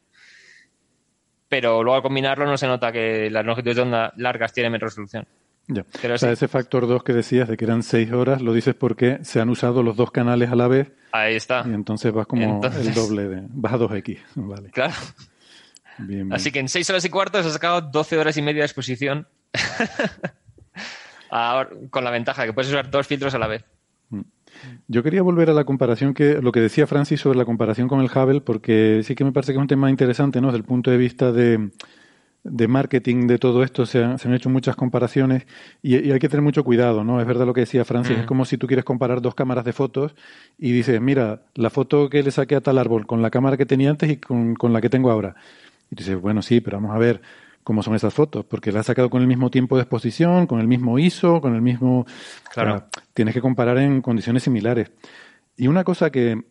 Pero 1.54 1.84
luego 1.84 1.98
al 1.98 2.02
combinarlo 2.02 2.48
no 2.48 2.58
se 2.58 2.66
nota 2.66 2.92
que 2.92 3.30
las 3.30 3.46
longitudes 3.46 3.76
de 3.76 3.84
onda 3.84 4.12
largas 4.18 4.52
tienen 4.54 4.72
menos 4.72 4.90
resolución. 4.90 5.28
Ya. 5.68 5.86
o 6.12 6.18
sea, 6.18 6.32
ese 6.32 6.48
factor 6.48 6.88
2 6.88 7.04
que 7.04 7.14
decías 7.14 7.48
de 7.48 7.58
que 7.58 7.66
eran 7.66 7.84
6 7.84 8.12
horas, 8.12 8.42
lo 8.42 8.54
dices 8.54 8.74
porque 8.74 9.20
se 9.22 9.40
han 9.40 9.50
usado 9.50 9.84
los 9.84 9.96
dos 9.96 10.10
canales 10.10 10.50
a 10.50 10.56
la 10.56 10.68
vez. 10.68 10.92
Ahí 11.12 11.36
está. 11.36 11.64
Y 11.68 11.74
entonces 11.76 12.12
vas 12.12 12.26
como 12.26 12.60
el 12.66 12.94
doble 12.96 13.28
de. 13.28 13.44
Vas 13.50 13.74
a 13.74 13.78
2x. 13.78 14.18
Vale. 14.34 14.72
Claro. 14.72 14.96
Así 16.32 16.52
que 16.52 16.58
en 16.58 16.70
6 16.70 16.90
horas 16.90 17.06
y 17.06 17.12
cuarto 17.12 17.38
has 17.38 17.46
sacado 17.46 17.82
12 17.82 18.18
horas 18.18 18.36
y 18.36 18.42
media 18.42 18.62
de 18.62 18.66
exposición. 18.66 19.28
con 21.92 22.04
la 22.04 22.10
ventaja 22.10 22.42
de 22.42 22.48
que 22.48 22.54
puedes 22.54 22.72
usar 22.72 22.90
dos 22.90 23.06
filtros 23.06 23.36
a 23.36 23.38
la 23.38 23.46
vez. 23.46 23.64
Mm. 24.64 24.76
Yo 24.88 25.04
quería 25.04 25.22
volver 25.22 25.50
a 25.50 25.54
la 25.54 25.64
comparación 25.64 26.14
que 26.14 26.42
lo 26.42 26.52
que 26.52 26.62
decía 26.62 26.88
Francis 26.88 27.22
sobre 27.22 27.38
la 27.38 27.46
comparación 27.46 27.88
con 27.88 28.02
el 28.02 28.08
Hubble, 28.08 28.42
porque 28.42 29.02
sí 29.04 29.16
que 29.16 29.24
me 29.24 29.32
parece 29.32 29.54
que 29.54 29.58
es 29.58 29.62
un 29.62 29.68
tema 29.68 29.90
interesante, 29.90 30.42
¿no? 30.42 30.48
Desde 30.48 30.60
el 30.60 30.64
punto 30.64 30.92
de 30.92 30.98
vista 30.98 31.32
de 31.32 31.70
de 32.44 32.68
marketing 32.68 33.28
de 33.28 33.38
todo 33.38 33.64
esto 33.64 33.86
se 33.86 34.04
han, 34.04 34.20
se 34.20 34.28
han 34.28 34.34
hecho 34.34 34.50
muchas 34.50 34.76
comparaciones 34.76 35.48
y, 35.82 36.12
hay 36.12 36.20
que 36.20 36.28
tener 36.28 36.42
mucho 36.42 36.64
cuidado, 36.64 37.04
¿no? 37.04 37.22
Es 37.22 37.28
verdad 37.28 37.46
lo 37.46 37.54
que 37.54 37.62
decía 37.62 37.86
Francis, 37.86 38.18
es 38.20 38.26
como 38.26 38.46
si 38.46 38.58
tú 38.58 38.68
quieres 38.68 38.84
comparar 38.84 39.22
dos 39.22 39.34
cámaras 39.34 39.64
de 39.64 39.72
fotos 39.72 40.14
y 40.58 40.72
dices, 40.72 41.00
mira, 41.00 41.42
la 41.56 41.70
foto 41.70 42.10
que 42.10 42.22
le 42.22 42.32
saqué 42.32 42.56
a 42.56 42.62
tal 42.62 42.78
árbol 42.78 43.08
con 43.08 43.22
la 43.22 43.30
cámara 43.30 43.56
que 43.56 43.66
tenía 43.66 43.90
antes 43.90 44.10
y 44.12 44.18
con, 44.18 44.74
la 44.74 44.82
que 44.82 44.90
tengo 44.90 45.10
ahora. 45.10 45.36
Y 45.90 45.96
dices, 45.96 46.20
bueno, 46.20 46.42
sí, 46.42 46.60
pero 46.60 46.78
vamos 46.78 46.96
a 46.96 47.00
ver 47.00 47.22
cómo 47.64 47.84
son 47.84 47.96
esas 47.96 48.14
fotos, 48.14 48.46
porque 48.46 48.72
la 48.72 48.82
has 48.82 48.86
sacado 48.86 49.10
con 49.10 49.22
el 49.22 49.28
mismo 49.28 49.50
tiempo 49.50 49.76
de 49.76 49.84
exposición, 49.84 50.48
con 50.48 50.60
el 50.60 50.68
mismo 50.68 51.00
ISO, 51.00 51.42
con 51.42 51.56
el 51.56 51.62
mismo... 51.62 52.06
Claro. 52.54 52.86
tienes 53.14 53.34
que 53.34 53.42
comparar 53.42 53.78
en 53.78 54.02
condiciones 54.02 54.44
similares. 54.44 54.92
Y 55.56 55.68
una 55.68 55.84
cosa 55.84 56.12
que, 56.12 56.44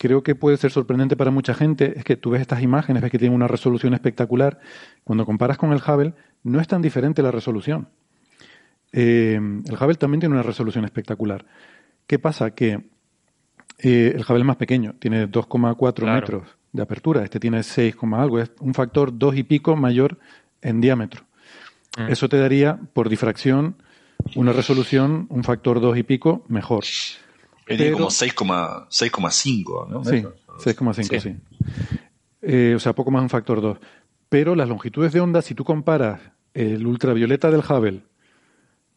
creo 0.00 0.22
que 0.22 0.34
puede 0.34 0.56
ser 0.56 0.70
sorprendente 0.70 1.14
para 1.14 1.30
mucha 1.30 1.52
gente 1.52 1.92
es 1.98 2.04
que 2.04 2.16
tú 2.16 2.30
ves 2.30 2.40
estas 2.40 2.62
imágenes, 2.62 3.02
ves 3.02 3.10
que 3.10 3.18
tienen 3.18 3.36
una 3.36 3.48
resolución 3.48 3.92
espectacular. 3.92 4.58
Cuando 5.04 5.26
comparas 5.26 5.58
con 5.58 5.72
el 5.72 5.82
Hubble, 5.86 6.14
no 6.42 6.58
es 6.58 6.66
tan 6.66 6.80
diferente 6.80 7.22
la 7.22 7.30
resolución. 7.30 7.90
Eh, 8.92 9.34
el 9.34 9.74
Hubble 9.74 9.96
también 9.96 10.20
tiene 10.20 10.34
una 10.34 10.42
resolución 10.42 10.86
espectacular. 10.86 11.44
¿Qué 12.06 12.18
pasa? 12.18 12.54
Que 12.54 12.88
eh, 13.78 14.12
el 14.16 14.22
Hubble 14.22 14.38
es 14.38 14.46
más 14.46 14.56
pequeño, 14.56 14.94
tiene 14.98 15.28
2,4 15.28 16.14
metros 16.14 16.56
de 16.72 16.80
apertura, 16.82 17.22
este 17.22 17.38
tiene 17.38 17.62
6, 17.62 17.96
algo, 18.14 18.38
es 18.38 18.52
un 18.60 18.72
factor 18.72 19.16
2 19.18 19.36
y 19.36 19.42
pico 19.42 19.76
mayor 19.76 20.18
en 20.62 20.80
diámetro. 20.80 21.24
Mm. 21.98 22.10
Eso 22.10 22.28
te 22.28 22.38
daría, 22.38 22.78
por 22.92 23.08
difracción, 23.08 23.76
una 24.34 24.52
resolución, 24.52 25.26
un 25.30 25.44
factor 25.44 25.80
2 25.80 25.98
y 25.98 26.02
pico 26.02 26.44
mejor. 26.48 26.84
Tiene 27.66 27.92
como 27.92 28.08
6,5, 28.08 29.88
¿no? 29.88 30.04
Sí, 30.04 30.24
6,5, 30.64 31.20
sí. 31.20 31.36
Eh, 32.42 32.74
o 32.74 32.78
sea, 32.80 32.94
poco 32.94 33.10
más 33.10 33.22
un 33.22 33.28
factor 33.28 33.60
2. 33.60 33.78
Pero 34.28 34.54
las 34.54 34.68
longitudes 34.68 35.12
de 35.12 35.20
onda, 35.20 35.42
si 35.42 35.54
tú 35.54 35.64
comparas 35.64 36.20
el 36.54 36.86
ultravioleta 36.86 37.50
del 37.50 37.60
Hubble 37.60 38.02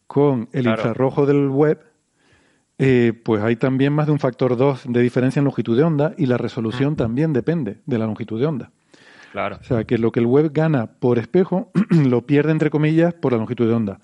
con 0.07 0.49
el 0.53 0.67
infrarrojo 0.67 1.25
del 1.25 1.49
web, 1.49 1.83
eh, 2.77 3.13
pues 3.23 3.43
hay 3.43 3.55
también 3.55 3.93
más 3.93 4.07
de 4.07 4.11
un 4.11 4.19
factor 4.19 4.57
2 4.57 4.83
de 4.87 5.01
diferencia 5.01 5.39
en 5.39 5.45
longitud 5.45 5.77
de 5.77 5.83
onda 5.83 6.13
y 6.17 6.25
la 6.25 6.37
resolución 6.37 6.95
también 6.95 7.33
depende 7.33 7.81
de 7.85 7.97
la 7.97 8.05
longitud 8.05 8.39
de 8.39 8.45
onda. 8.45 8.71
Claro. 9.33 9.57
O 9.59 9.63
sea, 9.63 9.83
que 9.83 9.97
lo 9.97 10.11
que 10.11 10.19
el 10.19 10.27
web 10.27 10.51
gana 10.53 10.85
por 10.85 11.17
espejo 11.17 11.71
lo 11.89 12.27
pierde, 12.27 12.51
entre 12.51 12.69
comillas, 12.69 13.15
por 13.15 13.31
la 13.31 13.39
longitud 13.39 13.67
de 13.67 13.73
onda. 13.73 13.99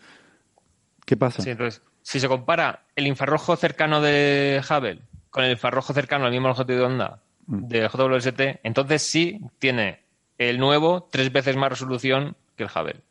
¿Qué 1.06 1.16
pasa? 1.18 1.44
Sí, 1.44 1.52
entonces, 1.52 1.84
si 2.02 2.20
se 2.20 2.28
compara 2.28 2.86
el 2.96 3.06
infrarrojo 3.06 3.56
cercano 3.56 4.02
de 4.02 4.60
Hubble 4.68 5.02
con 5.30 5.44
el 5.44 5.52
infrarrojo 5.52 5.94
cercano 5.94 6.26
al 6.26 6.32
mismo 6.32 6.48
longitud 6.48 6.74
de 6.74 6.82
onda 6.82 7.22
mm. 7.46 7.68
de 7.68 7.88
JWST, 7.88 8.42
entonces 8.64 9.04
sí 9.04 9.40
tiene 9.60 10.00
el 10.40 10.58
nuevo 10.58 11.08
tres 11.12 11.32
veces 11.32 11.56
más 11.56 11.70
resolución 11.70 12.36
que 12.56 12.64
el 12.64 12.70
Hubble. 12.76 13.02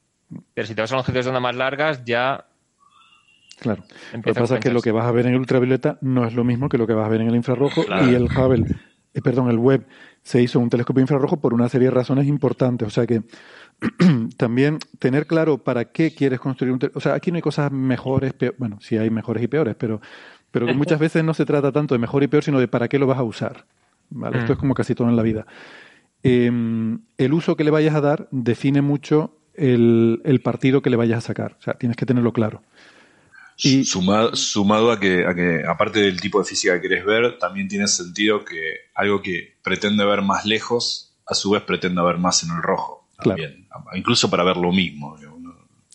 Pero 0.55 0.67
si 0.67 0.75
te 0.75 0.81
vas 0.81 0.91
a 0.91 0.97
longitudes 0.97 1.25
de 1.25 1.29
onda 1.29 1.41
más 1.41 1.55
largas, 1.55 2.05
ya. 2.05 2.47
Claro. 3.61 3.85
Lo 4.13 4.23
que 4.23 4.35
pasa 4.35 4.55
es 4.57 4.61
que 4.61 4.73
lo 4.73 4.83
que 4.83 4.91
vas 4.91 5.07
a 5.07 5.13
ver 5.13 5.27
en 5.27 5.35
el 5.35 5.39
ultravioleta 5.39 5.99
no 6.01 6.27
es 6.27 6.35
lo 6.35 6.43
mismo 6.43 6.69
que 6.69 6.79
lo 6.79 6.87
que 6.89 6.95
vas 6.95 7.07
a 7.07 7.11
ver 7.11 7.21
en 7.21 7.29
el 7.29 7.37
infrarrojo 7.37 7.85
y 8.11 8.15
el 8.17 8.25
Hubble, 8.25 8.67
eh, 9.15 9.23
perdón, 9.23 9.51
el 9.51 9.59
web 9.59 9.87
se 10.29 10.43
hizo 10.43 10.61
un 10.61 10.69
telescopio 10.69 11.01
infrarrojo 11.01 11.39
por 11.39 11.55
una 11.55 11.71
serie 11.71 11.89
de 11.89 11.95
razones 11.95 12.27
importantes. 12.27 12.87
O 12.87 12.91
sea 12.91 13.07
que 13.07 13.23
también 14.37 14.79
tener 14.99 15.27
claro 15.27 15.57
para 15.57 15.87
qué 15.87 16.15
quieres 16.15 16.39
construir 16.39 16.75
un... 16.75 16.81
O 16.93 17.01
sea, 17.01 17.15
aquí 17.15 17.31
no 17.31 17.37
hay 17.37 17.43
cosas 17.43 17.73
mejores, 17.73 18.35
bueno, 18.59 18.77
sí 18.83 18.99
hay 18.99 19.09
mejores 19.09 19.43
y 19.43 19.47
peores, 19.49 19.75
pero, 19.79 20.03
pero 20.51 20.67
muchas 20.75 20.99
veces 21.01 21.25
no 21.25 21.33
se 21.33 21.47
trata 21.47 21.73
tanto 21.73 21.95
de 21.95 21.99
mejor 21.99 22.23
y 22.25 22.27
peor, 22.27 22.45
sino 22.45 22.61
de 22.61 22.69
para 22.69 22.89
qué 22.89 22.99
lo 22.99 23.07
vas 23.07 23.17
a 23.17 23.23
usar. 23.23 23.65
Esto 24.11 24.53
es 24.53 24.59
mm. 24.59 24.61
como 24.61 24.75
casi 24.75 24.95
todo 24.95 25.09
en 25.09 25.17
la 25.17 25.23
vida. 25.23 25.47
Em, 26.23 26.99
el 27.17 27.33
uso 27.33 27.57
que 27.57 27.65
le 27.65 27.71
vayas 27.71 27.95
a 27.95 28.03
dar 28.03 28.29
define 28.31 28.83
mucho 28.83 29.35
el, 29.55 30.41
partido 30.45 30.83
que 30.83 30.91
le 30.91 30.97
vayas 30.97 31.25
a 31.25 31.27
sacar. 31.27 31.57
O 31.59 31.63
sea, 31.63 31.73
tienes 31.73 31.97
que 31.97 32.05
tenerlo 32.05 32.35
claro. 32.35 32.61
Y, 33.61 33.85
sumado, 33.85 34.37
sumado 34.37 34.93
a, 34.93 35.01
que, 35.01 35.27
a 35.27 35.35
que, 35.35 35.65
aparte 35.67 36.01
del 36.01 36.21
tipo 36.21 36.39
de 36.39 36.45
física 36.45 36.75
que 36.75 36.89
querés 36.89 37.05
ver, 37.05 37.39
también 37.39 37.67
tiene 37.67 37.89
sentido 37.89 38.45
que 38.45 38.75
algo 38.95 39.21
que 39.21 39.57
pretende 39.63 40.05
ver 40.05 40.23
más 40.23 40.45
lejos, 40.47 41.17
a 41.27 41.35
su 41.35 41.51
vez 41.51 41.63
pretende 41.63 42.01
ver 42.03 42.19
más 42.19 42.45
en 42.45 42.51
el 42.51 42.63
rojo. 42.63 43.09
También. 43.17 43.67
Incluso 43.95 44.31
para 44.31 44.45
ver 44.45 44.57
lo 44.57 44.73
mismo. 44.73 45.17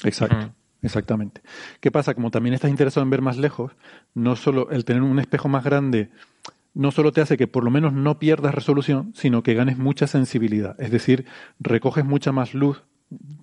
Exacto. 0.03 0.53
Exactamente. 0.81 1.41
¿Qué 1.79 1.91
pasa? 1.91 2.13
Como 2.13 2.29
también 2.29 2.53
estás 2.53 2.69
interesado 2.69 3.03
en 3.03 3.09
ver 3.09 3.21
más 3.21 3.37
lejos, 3.37 3.71
no 4.13 4.35
solo 4.35 4.69
el 4.69 4.83
tener 4.83 5.01
un 5.01 5.17
espejo 5.17 5.47
más 5.47 5.63
grande 5.63 6.09
no 6.73 6.91
solo 6.91 7.11
te 7.11 7.21
hace 7.21 7.37
que 7.37 7.47
por 7.47 7.63
lo 7.63 7.71
menos 7.71 7.93
no 7.93 8.19
pierdas 8.19 8.55
resolución, 8.55 9.13
sino 9.15 9.43
que 9.43 9.53
ganes 9.53 9.77
mucha 9.77 10.07
sensibilidad. 10.07 10.79
Es 10.79 10.91
decir, 10.91 11.25
recoges 11.59 12.03
mucha 12.05 12.31
más 12.31 12.53
luz, 12.53 12.83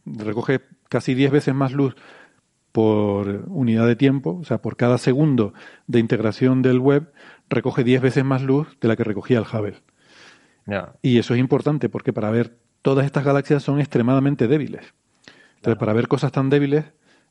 recoges 0.04 0.60
casi 0.88 1.14
10 1.14 1.30
veces 1.30 1.54
más 1.54 1.72
luz 1.72 1.94
por 2.72 3.44
unidad 3.48 3.86
de 3.86 3.96
tiempo, 3.96 4.38
o 4.40 4.44
sea, 4.44 4.58
por 4.58 4.76
cada 4.76 4.98
segundo 4.98 5.52
de 5.86 5.98
integración 5.98 6.62
del 6.62 6.78
web, 6.78 7.12
recoge 7.48 7.84
10 7.84 8.02
veces 8.02 8.24
más 8.24 8.42
luz 8.42 8.78
de 8.80 8.88
la 8.88 8.96
que 8.96 9.04
recogía 9.04 9.38
el 9.38 9.44
Hubble. 9.44 9.76
Y 11.02 11.18
eso 11.18 11.34
es 11.34 11.40
importante 11.40 11.88
porque 11.88 12.12
para 12.12 12.30
ver 12.30 12.56
todas 12.82 13.04
estas 13.04 13.24
galaxias 13.24 13.62
son 13.62 13.80
extremadamente 13.80 14.46
débiles. 14.46 14.94
Entonces, 15.56 15.78
para 15.78 15.92
ver 15.92 16.06
cosas 16.06 16.30
tan 16.30 16.48
débiles 16.48 16.84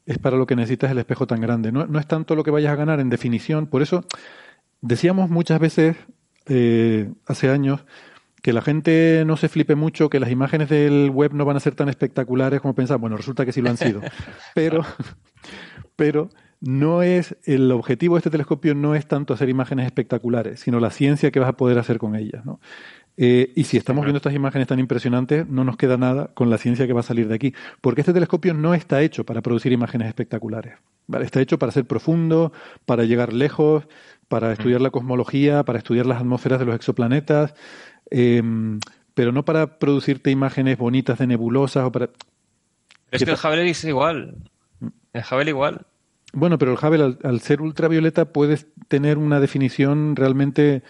es 0.06 0.18
para 0.18 0.36
lo 0.36 0.46
que 0.46 0.56
necesitas 0.56 0.92
el 0.92 0.98
espejo 0.98 1.26
tan 1.26 1.40
grande. 1.40 1.72
No, 1.72 1.86
no 1.88 2.00
es 2.00 2.08
tanto 2.08 2.36
lo 2.36 2.44
que 2.44 2.52
vayas 2.52 2.74
a 2.74 2.76
ganar 2.76 3.00
en 3.00 3.10
definición, 3.10 3.68
por 3.68 3.82
eso 3.82 4.06
Decíamos 4.82 5.30
muchas 5.30 5.60
veces 5.60 5.98
eh, 6.48 7.12
hace 7.26 7.50
años 7.50 7.86
que 8.42 8.54
la 8.54 8.62
gente 8.62 9.24
no 9.26 9.38
se 9.38 9.50
flipe 9.50 9.76
mucho, 9.76 10.10
que 10.10 10.20
las 10.20 10.32
imágenes 10.32 10.70
del 10.70 11.10
web 11.10 11.34
no 11.34 11.46
van 11.46 11.58
a 11.58 11.60
ser 11.60 11.76
tan 11.76 11.90
espectaculares 11.90 12.62
como 12.62 12.76
pensaba. 12.76 12.98
Bueno, 12.98 13.18
resulta 13.18 13.46
que 13.46 13.52
sí 13.52 13.62
lo 13.62 13.70
han 13.70 13.78
sido. 13.78 14.02
Pero, 14.56 14.86
pero 15.96 16.30
no 16.62 17.04
es 17.04 17.38
el 17.46 17.72
objetivo 17.72 18.16
de 18.16 18.20
este 18.20 18.30
telescopio 18.30 18.76
no 18.76 18.96
es 18.96 19.08
tanto 19.08 19.34
hacer 19.34 19.50
imágenes 19.50 19.86
espectaculares, 19.86 20.60
sino 20.60 20.80
la 20.80 20.92
ciencia 20.92 21.32
que 21.32 21.40
vas 21.40 21.50
a 21.50 21.58
poder 21.58 21.78
hacer 21.78 22.00
con 22.00 22.16
ellas. 22.16 22.46
¿no? 22.46 22.60
Eh, 23.22 23.52
y 23.56 23.66
si 23.66 23.76
estamos 23.78 24.06
viendo 24.06 24.18
estas 24.18 24.34
imágenes 24.34 24.68
tan 24.68 24.80
impresionantes, 24.80 25.48
no 25.48 25.64
nos 25.64 25.78
queda 25.78 25.98
nada 25.98 26.32
con 26.34 26.50
la 26.50 26.58
ciencia 26.58 26.88
que 26.88 26.94
va 26.94 27.02
a 27.02 27.04
salir 27.04 27.28
de 27.28 27.36
aquí, 27.36 27.54
porque 27.82 28.02
este 28.02 28.14
telescopio 28.14 28.54
no 28.54 28.74
está 28.74 29.02
hecho 29.02 29.26
para 29.26 29.42
producir 29.42 29.72
imágenes 29.72 30.08
espectaculares. 30.08 30.76
¿vale? 31.08 31.26
Está 31.26 31.42
hecho 31.42 31.60
para 31.60 31.72
ser 31.72 31.86
profundo, 31.86 32.54
para 32.86 33.04
llegar 33.04 33.34
lejos, 33.34 33.88
para 34.30 34.54
estudiar 34.54 34.80
la 34.80 34.92
cosmología, 34.92 35.64
para 35.64 35.80
estudiar 35.80 36.06
las 36.06 36.20
atmósferas 36.20 36.60
de 36.60 36.66
los 36.66 36.76
exoplanetas, 36.76 37.56
em, 38.12 38.80
pero 39.14 39.32
no 39.32 39.43
para 39.43 39.80
producirte 39.80 40.32
imágenes 40.32 40.78
bonitas 40.78 41.20
de 41.20 41.28
nebulosas 41.28 41.84
o 41.84 41.91
para... 41.91 42.10
Es 43.12 43.24
que 43.24 43.32
el 43.32 43.38
Hubble 43.38 43.70
es 43.70 43.84
igual. 43.84 44.36
El 45.14 45.24
Hubble 45.30 45.49
igual. 45.49 45.86
Bueno, 46.32 46.57
pero 46.57 46.72
el 46.72 46.78
Hubble 46.78 47.18
al, 47.24 47.41
ser 47.41 47.62
ultravioleta 47.62 48.26
puedes 48.26 48.68
tener 48.88 49.18
una 49.18 49.39
definición 49.39 50.16
realmente... 50.16 50.84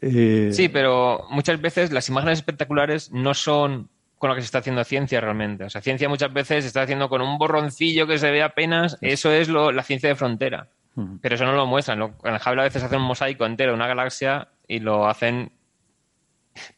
Eh, 0.00 0.50
sí, 0.52 0.68
pero 0.68 1.26
muchas 1.30 1.60
veces 1.60 1.90
las 1.90 2.08
imágenes 2.08 2.38
espectaculares 2.38 3.10
no 3.12 3.32
son 3.32 3.88
con 4.18 4.30
lo 4.30 4.36
que 4.36 4.42
se 4.42 4.46
está 4.46 4.58
haciendo 4.58 4.84
ciencia 4.84 5.20
realmente. 5.20 5.64
O 5.64 5.70
sea, 5.70 5.80
ciencia 5.80 6.08
muchas 6.08 6.32
veces 6.32 6.64
se 6.64 6.68
está 6.68 6.82
haciendo 6.82 7.08
con 7.08 7.22
un 7.22 7.38
borroncillo 7.38 8.06
que 8.06 8.18
se 8.18 8.30
ve 8.30 8.42
apenas. 8.42 8.98
Eso 9.00 9.32
es 9.32 9.48
lo, 9.48 9.72
la 9.72 9.82
ciencia 9.82 10.08
de 10.08 10.14
frontera. 10.14 10.68
Pero 11.20 11.34
eso 11.34 11.44
no 11.44 11.52
lo 11.52 11.66
muestran. 11.66 12.00
En 12.00 12.34
el 12.34 12.40
Hubble 12.40 12.60
a 12.60 12.64
veces 12.64 12.82
hacen 12.82 13.00
un 13.00 13.06
mosaico 13.06 13.44
entero 13.44 13.72
de 13.72 13.76
una 13.76 13.86
galaxia 13.86 14.48
y 14.66 14.80
lo 14.80 15.06
hacen 15.06 15.52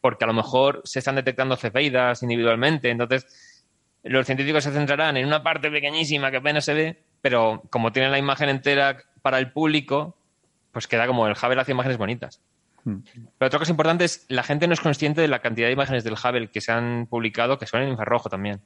porque 0.01 0.23
a 0.25 0.27
lo 0.27 0.33
mejor 0.33 0.81
se 0.85 0.99
están 0.99 1.15
detectando 1.15 1.55
cefeidas 1.55 2.23
individualmente. 2.23 2.89
Entonces, 2.89 3.65
los 4.03 4.25
científicos 4.25 4.63
se 4.63 4.71
centrarán 4.71 5.17
en 5.17 5.25
una 5.25 5.43
parte 5.43 5.69
pequeñísima 5.69 6.31
que 6.31 6.37
apenas 6.37 6.65
se 6.65 6.73
ve, 6.73 7.03
pero 7.21 7.63
como 7.69 7.91
tienen 7.91 8.11
la 8.11 8.17
imagen 8.17 8.49
entera 8.49 8.97
para 9.21 9.39
el 9.39 9.51
público, 9.51 10.15
pues 10.71 10.87
queda 10.87 11.07
como 11.07 11.27
el 11.27 11.33
Hubble 11.33 11.61
hace 11.61 11.71
imágenes 11.71 11.97
bonitas. 11.97 12.41
Pero 12.83 13.47
otra 13.47 13.59
cosa 13.59 13.71
importante 13.71 14.05
es 14.05 14.25
la 14.29 14.43
gente 14.43 14.67
no 14.67 14.73
es 14.73 14.79
consciente 14.79 15.21
de 15.21 15.27
la 15.27 15.39
cantidad 15.39 15.67
de 15.67 15.73
imágenes 15.73 16.03
del 16.03 16.13
Hubble 16.13 16.49
que 16.49 16.61
se 16.61 16.71
han 16.71 17.07
publicado 17.07 17.57
que 17.57 17.65
son 17.65 17.81
en 17.81 17.89
infrarrojo 17.89 18.29
también. 18.29 18.61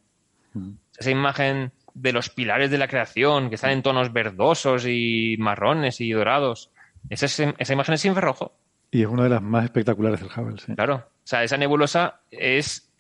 Esa 0.98 1.10
imagen 1.10 1.72
de 1.94 2.14
los 2.14 2.30
pilares 2.30 2.70
de 2.70 2.78
la 2.78 2.88
creación, 2.88 3.50
que 3.50 3.56
están 3.56 3.72
en 3.72 3.82
tonos 3.82 4.14
verdosos 4.14 4.86
y 4.88 5.36
marrones 5.40 6.00
y 6.00 6.12
dorados. 6.12 6.72
Esa, 7.10 7.26
esa 7.26 7.74
imagen 7.74 7.96
es 7.96 8.06
infrarrojo. 8.06 8.54
Y 8.94 9.02
es 9.02 9.08
una 9.08 9.24
de 9.24 9.30
las 9.30 9.42
más 9.42 9.64
espectaculares 9.64 10.20
del 10.20 10.30
Hubble. 10.30 10.76
Claro. 10.76 10.96
O 10.96 11.26
sea, 11.28 11.44
esa 11.44 11.58
nebulosa 11.58 12.22
es 12.30 12.94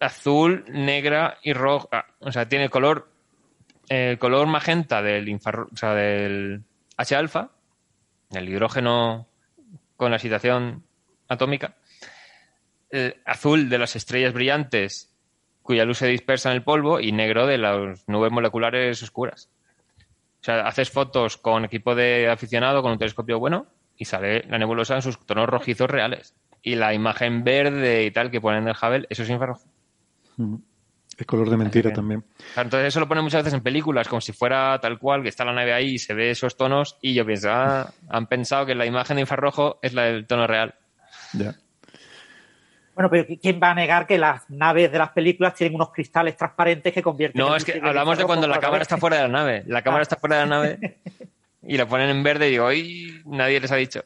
azul, 0.00 0.64
negra 0.66 1.36
y 1.42 1.52
roja. 1.52 2.06
O 2.20 2.32
sea, 2.32 2.48
tiene 2.48 2.64
el 2.64 2.70
color, 2.70 3.10
el 3.90 4.18
color 4.18 4.46
magenta 4.46 5.02
del, 5.02 5.30
o 5.34 5.76
sea, 5.76 5.92
del 5.92 6.62
H-alfa, 6.96 7.50
el 8.30 8.48
hidrógeno 8.48 9.26
con 9.98 10.10
la 10.10 10.18
situación 10.18 10.84
atómica. 11.28 11.76
Azul 13.26 13.68
de 13.68 13.78
las 13.78 13.94
estrellas 13.94 14.32
brillantes 14.32 15.12
cuya 15.60 15.84
luz 15.84 15.98
se 15.98 16.06
dispersa 16.06 16.50
en 16.50 16.56
el 16.56 16.62
polvo 16.62 16.98
y 16.98 17.12
negro 17.12 17.46
de 17.46 17.58
las 17.58 18.08
nubes 18.08 18.32
moleculares 18.32 19.02
oscuras. 19.02 19.50
O 20.40 20.44
sea, 20.46 20.66
haces 20.66 20.90
fotos 20.90 21.36
con 21.36 21.66
equipo 21.66 21.94
de 21.94 22.30
aficionado, 22.30 22.80
con 22.80 22.92
un 22.92 22.98
telescopio 22.98 23.38
bueno, 23.38 23.66
y 23.96 24.04
sale 24.04 24.44
la 24.48 24.58
nebulosa 24.58 24.94
en 24.94 25.02
sus 25.02 25.24
tonos 25.24 25.48
rojizos 25.48 25.90
reales. 25.90 26.34
Y 26.62 26.74
la 26.74 26.94
imagen 26.94 27.44
verde 27.44 28.04
y 28.04 28.10
tal 28.10 28.30
que 28.30 28.40
ponen 28.40 28.64
del 28.64 28.74
Hubble, 28.80 29.06
eso 29.08 29.22
es 29.22 29.30
infrarrojo. 29.30 29.64
Es 31.16 31.26
color 31.26 31.48
de 31.48 31.56
mentira 31.56 31.92
también. 31.92 32.24
Entonces 32.56 32.88
eso 32.88 33.00
lo 33.00 33.08
ponen 33.08 33.24
muchas 33.24 33.42
veces 33.42 33.54
en 33.54 33.62
películas, 33.62 34.08
como 34.08 34.20
si 34.20 34.32
fuera 34.32 34.78
tal 34.80 34.98
cual, 34.98 35.22
que 35.22 35.30
está 35.30 35.44
la 35.44 35.52
nave 35.52 35.72
ahí 35.72 35.94
y 35.94 35.98
se 35.98 36.12
ve 36.12 36.30
esos 36.30 36.56
tonos, 36.56 36.98
y 37.00 37.14
yo 37.14 37.24
pienso, 37.24 37.50
ah, 37.50 37.90
han 38.08 38.26
pensado 38.26 38.66
que 38.66 38.74
la 38.74 38.84
imagen 38.84 39.16
de 39.16 39.22
infrarrojo 39.22 39.78
es 39.80 39.94
la 39.94 40.02
del 40.04 40.26
tono 40.26 40.46
real. 40.46 40.74
Ya. 41.32 41.54
Bueno, 42.94 43.10
pero 43.10 43.26
¿quién 43.40 43.60
va 43.62 43.70
a 43.70 43.74
negar 43.74 44.06
que 44.06 44.16
las 44.16 44.48
naves 44.48 44.90
de 44.90 44.98
las 44.98 45.10
películas 45.10 45.54
tienen 45.54 45.74
unos 45.74 45.90
cristales 45.90 46.36
transparentes 46.36 46.94
que 46.94 47.02
convierten 47.02 47.38
No, 47.38 47.54
es 47.54 47.64
que 47.64 47.78
hablamos 47.82 48.16
de 48.16 48.24
cuando 48.24 48.46
la 48.46 48.58
cámara 48.58 48.82
está 48.82 48.96
fuera 48.96 49.16
de 49.16 49.22
la 49.22 49.28
nave. 49.28 49.64
La 49.66 49.82
cámara 49.82 50.00
ah. 50.00 50.02
está 50.02 50.16
fuera 50.16 50.36
de 50.36 50.46
la 50.46 50.48
nave 50.48 50.98
y 51.62 51.76
la 51.76 51.86
ponen 51.86 52.10
en 52.10 52.22
verde 52.22 52.48
y 52.48 52.52
digo, 52.52 52.66
¡ay! 52.66 53.22
Nadie 53.24 53.60
les 53.60 53.70
ha 53.72 53.76
dicho. 53.76 54.04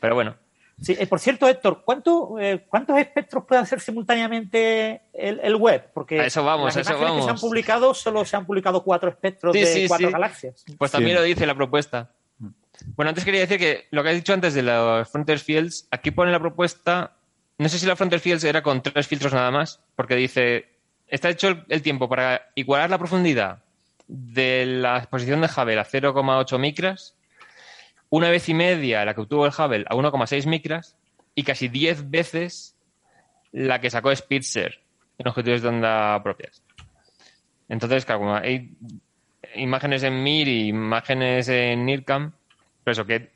Pero 0.00 0.14
bueno. 0.14 0.36
Sí, 0.80 0.96
eh, 0.98 1.06
por 1.06 1.20
cierto, 1.20 1.48
Héctor, 1.48 1.82
¿cuánto, 1.84 2.38
eh, 2.40 2.64
¿cuántos 2.68 2.98
espectros 2.98 3.44
puede 3.44 3.60
hacer 3.60 3.80
simultáneamente 3.80 5.02
el, 5.12 5.54
web? 5.54 5.88
Porque 5.94 6.20
a 6.20 6.26
eso 6.26 6.42
vamos, 6.42 6.74
las 6.74 6.86
eso 6.88 6.98
vamos. 6.98 7.18
que 7.18 7.22
se 7.22 7.30
han 7.30 7.38
publicado 7.38 7.94
solo 7.94 8.24
se 8.24 8.36
han 8.36 8.44
publicado 8.44 8.82
cuatro 8.82 9.08
espectros 9.08 9.52
de 9.52 9.84
cuatro 9.86 10.10
galaxias. 10.10 10.64
Pues 10.76 10.90
también 10.90 11.16
lo 11.16 11.22
dice 11.22 11.46
la 11.46 11.54
propuesta. 11.54 12.10
Bueno, 12.96 13.10
antes 13.10 13.24
quería 13.24 13.40
decir 13.40 13.58
que 13.58 13.86
lo 13.92 14.02
que 14.02 14.08
has 14.08 14.14
dicho 14.16 14.32
antes 14.32 14.52
de 14.52 14.62
los 14.62 15.08
Frontier 15.08 15.38
Fields, 15.38 15.86
aquí 15.92 16.10
pone 16.10 16.32
la 16.32 16.40
propuesta 16.40 17.12
no 17.58 17.68
sé 17.68 17.78
si 17.78 17.86
la 17.86 17.96
Frontier 17.96 18.20
Fields 18.20 18.44
era 18.44 18.62
con 18.62 18.82
tres 18.82 19.06
filtros 19.06 19.32
nada 19.32 19.50
más, 19.50 19.80
porque 19.94 20.16
dice, 20.16 20.66
está 21.06 21.30
hecho 21.30 21.64
el, 21.68 21.82
tiempo 21.82 22.08
para 22.08 22.50
igualar 22.54 22.90
la 22.90 22.98
profundidad 22.98 23.62
de 24.06 24.66
la 24.66 24.98
exposición 24.98 25.40
de 25.40 25.48
Hubble 25.48 25.78
a 25.78 25.84
0,8 25.84 26.58
micras, 26.58 27.16
una 28.10 28.30
vez 28.30 28.48
y 28.48 28.54
media 28.54 29.04
la 29.04 29.14
que 29.14 29.22
obtuvo 29.22 29.46
el 29.46 29.52
Hubble 29.52 29.84
a 29.88 29.94
1,6 29.94 30.46
micras 30.46 30.96
y 31.34 31.42
casi 31.42 31.68
10 31.68 32.10
veces 32.10 32.76
la 33.52 33.80
que 33.80 33.90
sacó 33.90 34.14
Spitzer 34.14 34.80
en 35.18 35.28
objetivos 35.28 35.62
de 35.62 35.68
onda 35.68 36.22
propias. 36.22 36.62
Entonces, 37.68 38.04
claro, 38.04 38.34
hay 38.34 38.76
imágenes 39.54 40.02
en 40.02 40.22
MIR 40.22 40.48
y 40.48 40.68
imágenes 40.68 41.48
en 41.48 41.86
NIRCAM, 41.86 42.32
pero 42.82 42.92
eso 42.92 43.06
que 43.06 43.30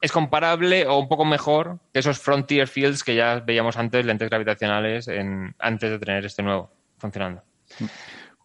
es 0.00 0.12
comparable 0.12 0.86
o 0.86 0.98
un 0.98 1.08
poco 1.08 1.24
mejor 1.24 1.78
que 1.92 2.00
esos 2.00 2.18
Frontier 2.18 2.68
Fields 2.68 3.02
que 3.02 3.14
ya 3.14 3.40
veíamos 3.40 3.76
antes, 3.76 4.04
lentes 4.04 4.28
gravitacionales, 4.28 5.08
en, 5.08 5.54
antes 5.58 5.90
de 5.90 5.98
tener 5.98 6.24
este 6.24 6.42
nuevo 6.42 6.70
funcionando. 6.98 7.42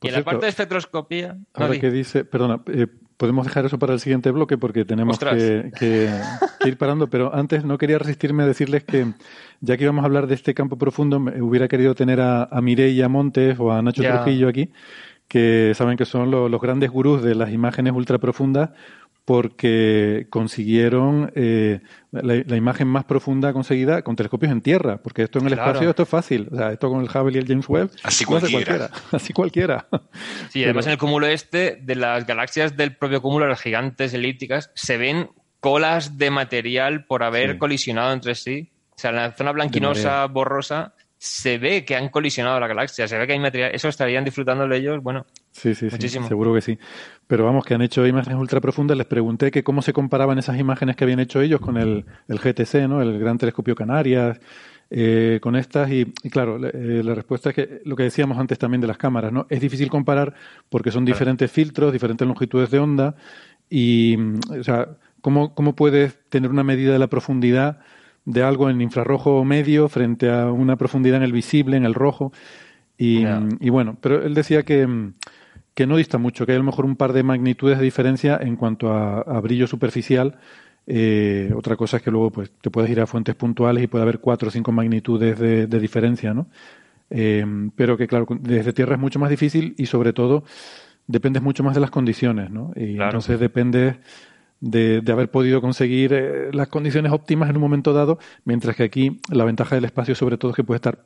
Y 0.02 0.08
en 0.08 0.14
la 0.14 0.24
parte 0.24 0.46
de 0.46 0.50
espectroscopía. 0.50 1.38
Ahora 1.54 1.80
que 1.80 1.92
dice, 1.92 2.26
perdona, 2.26 2.62
eh, 2.68 2.88
podemos 3.18 3.46
dejar 3.46 3.66
eso 3.66 3.78
para 3.78 3.94
el 3.94 4.00
siguiente 4.00 4.32
bloque 4.32 4.58
porque 4.58 4.84
tenemos 4.84 5.20
que, 5.20 6.12
ir 6.66 6.78
parando, 6.78 7.08
pero 7.08 7.34
antes 7.36 7.64
no 7.64 7.78
quería 7.78 8.00
resistirme 8.00 8.44
a 8.44 8.48
decirles 8.48 8.84
que, 8.84 9.14
ya 9.60 9.78
que 9.78 9.84
íbamos 9.84 10.02
a 10.02 10.06
hablar 10.08 10.26
de 10.26 10.34
este 10.34 10.56
campo 10.56 10.78
profundo, 10.78 11.18
hubiera 11.18 11.68
querido 11.68 11.94
tener 11.94 12.20
a, 12.20 12.46
a 12.46 12.62
Mireia 12.62 13.10
Montes 13.10 13.60
o 13.60 13.72
a 13.72 13.82
Nacho 13.84 14.02
Trujillo 14.02 14.48
aquí, 14.48 14.72
que 15.28 15.74
saben 15.76 15.98
que 15.98 16.06
son 16.06 16.32
los 16.32 16.62
grandes 16.62 16.90
gurús 16.90 17.22
de 17.22 17.36
las 17.36 17.52
imágenes 17.52 17.94
ultra 17.94 18.18
profundas, 18.18 18.72
porque 19.26 20.28
consiguieron 20.30 21.32
eh, 21.36 21.82
la, 22.12 22.56
imagen 22.56 22.88
más 22.88 23.06
profunda 23.06 23.54
conseguida 23.54 24.02
con 24.02 24.16
telescopios 24.16 24.52
en 24.52 24.62
tierra, 24.62 25.02
porque 25.02 25.24
esto 25.24 25.40
en 25.40 25.48
el 25.48 25.54
espacio 25.54 25.90
esto 25.90 26.04
es 26.04 26.10
fácil, 26.10 26.50
o 26.52 26.56
sea, 26.56 26.72
esto 26.72 26.90
con 26.90 27.02
el 27.02 27.10
Hubble 27.10 27.38
y 27.38 27.38
el 27.38 27.48
James 27.48 27.70
Webb, 27.70 27.92
así 28.04 28.26
cualquiera. 28.26 28.90
así 29.12 29.32
cualquiera. 29.34 29.88
Sí, 30.50 30.64
además 30.64 30.88
en 30.88 30.94
el 30.94 30.98
cúmulo 30.98 31.28
este 31.28 31.78
de 31.82 31.96
las 31.96 32.26
galaxias 32.26 32.76
del 32.76 32.96
propio 32.96 33.22
cúmulo, 33.22 33.48
las 33.48 33.62
gigantes 33.62 34.14
elípticas, 34.14 34.72
se 34.74 34.98
ven 34.98 35.30
colas 35.60 36.18
de 36.18 36.32
material 36.32 37.06
por 37.06 37.24
haber 37.24 37.58
colisionado 37.58 38.12
entre 38.14 38.36
sí. 38.36 38.72
O 38.90 39.00
sea, 39.02 39.12
en 39.12 39.16
la 39.18 39.32
zona 39.32 39.52
blanquinosa, 39.52 40.26
borrosa, 40.26 40.94
se 41.24 41.60
ve 41.60 41.86
que 41.86 41.96
han 41.96 42.10
colisionado 42.10 42.60
la 42.60 42.66
galaxia, 42.66 43.08
se 43.08 43.16
ve 43.16 43.28
que 43.28 43.34
hay 43.34 43.40
material, 43.40 43.70
eso 43.76 43.88
estarían 43.88 44.26
disfrutándolo 44.26 44.74
ellos, 44.74 45.04
bueno, 45.04 45.28
sí, 45.52 45.76
sí, 45.76 45.86
muchísimo. 45.92 46.28
seguro 46.28 46.52
que 46.52 46.62
sí. 46.62 46.80
Pero 47.28 47.46
vamos, 47.46 47.64
que 47.64 47.76
han 47.76 47.84
hecho 47.84 48.08
imágenes 48.08 48.40
ultra 48.40 48.60
profundas, 48.60 48.98
les 48.98 49.06
pregunté 49.06 49.52
que 49.52 49.64
cómo 49.64 49.84
se 49.84 49.94
comparaban 49.94 50.40
esas 50.40 50.58
imágenes 50.58 50.96
que 50.96 51.04
habían 51.04 51.20
hecho 51.20 51.40
ellos 51.40 51.62
con 51.62 51.78
el, 51.78 52.06
el 52.28 52.40
GTC, 52.40 52.88
¿no? 52.90 53.04
El 53.04 53.20
Gran 53.20 53.38
Telescopio 53.38 53.76
Canarias, 53.76 54.40
eh, 54.90 55.38
con 55.44 55.56
estas 55.56 55.92
y, 55.92 56.06
claro, 56.32 56.60
eh, 56.66 57.04
la 57.04 57.14
respuesta 57.14 57.50
es 57.50 57.56
que 57.56 57.82
lo 57.86 57.96
que 57.96 58.02
decíamos 58.02 58.40
antes 58.40 58.58
también 58.58 58.82
de 58.82 58.88
las 58.88 58.98
cámaras, 58.98 59.32
¿no? 59.32 59.46
Es 59.48 59.62
difícil 59.62 59.92
comparar 59.92 60.34
porque 60.70 60.90
son 60.90 61.06
diferentes 61.06 61.52
filtros, 61.52 61.94
diferentes 61.94 62.28
longitudes 62.28 62.72
de 62.72 62.80
onda 62.80 63.16
y, 63.70 64.18
o 64.60 64.64
sea, 64.64 64.98
¿cómo, 65.22 65.54
¿cómo 65.54 65.76
puedes 65.76 66.18
tener 66.30 66.50
una 66.50 66.64
medida 66.64 66.94
de 66.94 67.00
la 67.00 67.08
profundidad 67.08 67.78
de 68.26 68.44
algo 68.44 68.70
en 68.70 68.82
infrarrojo 68.82 69.44
medio 69.44 69.90
frente 69.90 70.30
a 70.30 70.52
una 70.52 70.76
profundidad 70.76 71.18
en 71.18 71.24
el 71.24 71.32
visible, 71.32 71.78
en 71.78 71.86
el 71.86 71.94
rojo. 71.94 72.32
Y, 72.98 73.26
bueno, 73.72 73.98
pero 74.00 74.24
él 74.24 74.36
decía 74.36 74.62
que, 74.62 74.88
que, 75.74 75.88
no 75.88 75.98
dista 75.98 76.20
mucho, 76.20 76.46
que 76.46 76.52
hay 76.52 76.58
a 76.58 76.60
lo 76.60 76.66
mejor 76.66 76.86
un 76.86 76.96
par 76.96 77.14
de 77.14 77.24
magnitudes 77.24 77.80
de 77.80 77.84
diferencia 77.84 78.38
en 78.40 78.56
cuanto 78.56 78.94
a, 78.94 79.40
brillo 79.42 79.66
superficial. 79.66 80.38
Eh, 80.86 81.52
otra 81.56 81.76
cosa 81.76 81.98
es 81.98 82.04
que 82.04 82.12
luego 82.12 82.30
pues 82.30 82.52
te 82.62 82.70
puedes 82.70 82.92
ir 82.92 83.00
a 83.02 83.08
fuentes 83.08 83.34
puntuales 83.34 83.84
y 83.84 83.88
puede 83.88 84.04
haber 84.04 84.20
cuatro 84.20 84.50
o 84.50 84.52
cinco 84.52 84.72
magnitudes 84.72 85.40
de, 85.40 85.80
diferencia, 85.80 86.34
¿no? 86.36 86.48
Eh, 87.10 87.44
pero 87.76 87.98
que 87.98 88.08
claro, 88.08 88.28
desde 88.40 88.72
tierra 88.72 88.94
es 88.94 89.02
mucho 89.02 89.18
más 89.18 89.32
difícil 89.32 89.74
y 89.78 89.88
sobre 89.88 90.14
todo 90.14 90.44
dependes 91.08 91.42
mucho 91.42 91.64
más 91.64 91.74
de 91.74 91.82
las 91.82 91.90
condiciones, 91.90 92.52
¿no? 92.52 92.72
Y 92.76 93.02
entonces 93.02 93.40
depende 93.40 93.98
de, 94.62 95.04
haber 95.12 95.30
podido 95.30 95.60
conseguir 95.60 96.14
eh, 96.14 96.50
las 96.54 96.70
condiciones 96.70 97.12
óptimas 97.12 97.50
en 97.50 97.58
un 97.58 97.62
momento 97.62 97.94
dado, 97.94 98.20
mientras 98.46 98.76
que 98.76 98.84
aquí 98.84 99.20
la 99.30 99.44
ventaja 99.44 99.76
del 99.76 99.86
espacio 99.86 100.16
sobre 100.16 100.38
todo 100.38 100.52
es 100.52 100.56
que 100.56 100.64
puedes 100.64 100.80
estar 100.80 101.00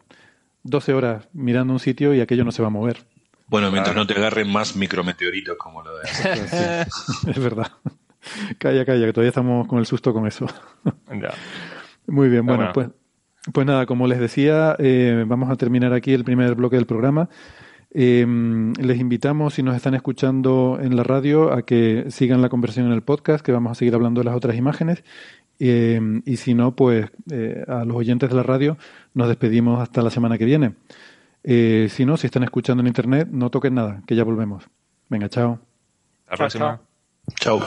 12 0.63 0.93
horas 0.93 1.27
mirando 1.33 1.73
un 1.73 1.79
sitio 1.79 2.13
y 2.13 2.21
aquello 2.21 2.43
no 2.43 2.51
se 2.51 2.61
va 2.61 2.67
a 2.67 2.71
mover. 2.71 3.05
Bueno, 3.47 3.71
mientras 3.71 3.95
no 3.95 4.05
te 4.05 4.13
agarren 4.13 4.51
más 4.51 4.75
micrometeoritos 4.75 5.57
como 5.57 5.81
lo 5.81 5.97
de 5.97 6.03
es 7.27 7.39
verdad. 7.39 7.71
Calla, 8.57 8.85
calla, 8.85 9.05
que 9.05 9.13
todavía 9.13 9.29
estamos 9.29 9.67
con 9.67 9.79
el 9.79 9.85
susto 9.85 10.13
con 10.13 10.27
eso. 10.27 10.47
Muy 12.07 12.29
bien, 12.29 12.45
bueno, 12.45 12.71
pues, 12.73 12.89
pues 13.53 13.65
nada, 13.65 13.85
como 13.85 14.07
les 14.07 14.19
decía, 14.19 14.75
eh, 14.79 15.23
vamos 15.27 15.49
a 15.49 15.55
terminar 15.55 15.93
aquí 15.93 16.13
el 16.13 16.23
primer 16.23 16.55
bloque 16.55 16.75
del 16.75 16.85
programa. 16.85 17.29
Em, 17.97 18.73
les 18.73 18.99
invitamos, 18.99 19.53
si 19.53 19.63
nos 19.63 19.73
están 19.73 19.93
escuchando 19.95 20.79
en 20.81 20.97
la 20.97 21.03
radio, 21.03 21.53
a 21.53 21.61
que 21.61 22.07
sigan 22.09 22.41
la 22.41 22.49
conversación 22.49 22.87
en 22.87 22.91
el 22.91 23.03
podcast, 23.03 23.43
que 23.43 23.53
vamos 23.53 23.71
a 23.71 23.75
seguir 23.75 23.95
hablando 23.95 24.19
de 24.19 24.25
las 24.25 24.35
otras 24.35 24.57
imágenes. 24.57 25.05
Em, 25.59 26.21
y 26.25 26.35
si 26.35 26.53
no, 26.55 26.75
pues 26.75 27.09
eh, 27.31 27.63
a 27.65 27.85
los 27.85 27.95
oyentes 27.95 28.29
de 28.29 28.35
la 28.35 28.43
radio 28.43 28.77
nos 29.13 29.29
despedimos 29.29 29.81
hasta 29.81 30.01
la 30.01 30.09
semana 30.09 30.37
que 30.37 30.43
viene. 30.43 30.73
Eh, 31.45 31.87
si 31.89 32.05
no, 32.05 32.17
si 32.17 32.27
están 32.27 32.43
escuchando 32.43 32.81
en 32.81 32.87
internet, 32.87 33.29
no 33.31 33.49
toquen 33.49 33.75
nada, 33.75 34.01
que 34.05 34.15
ya 34.17 34.25
volvemos. 34.25 34.65
Venga, 35.07 35.29
chao. 35.29 35.59
Hasta 36.27 36.33
la 36.33 36.37
próxima. 36.37 36.81
chao. 37.39 37.61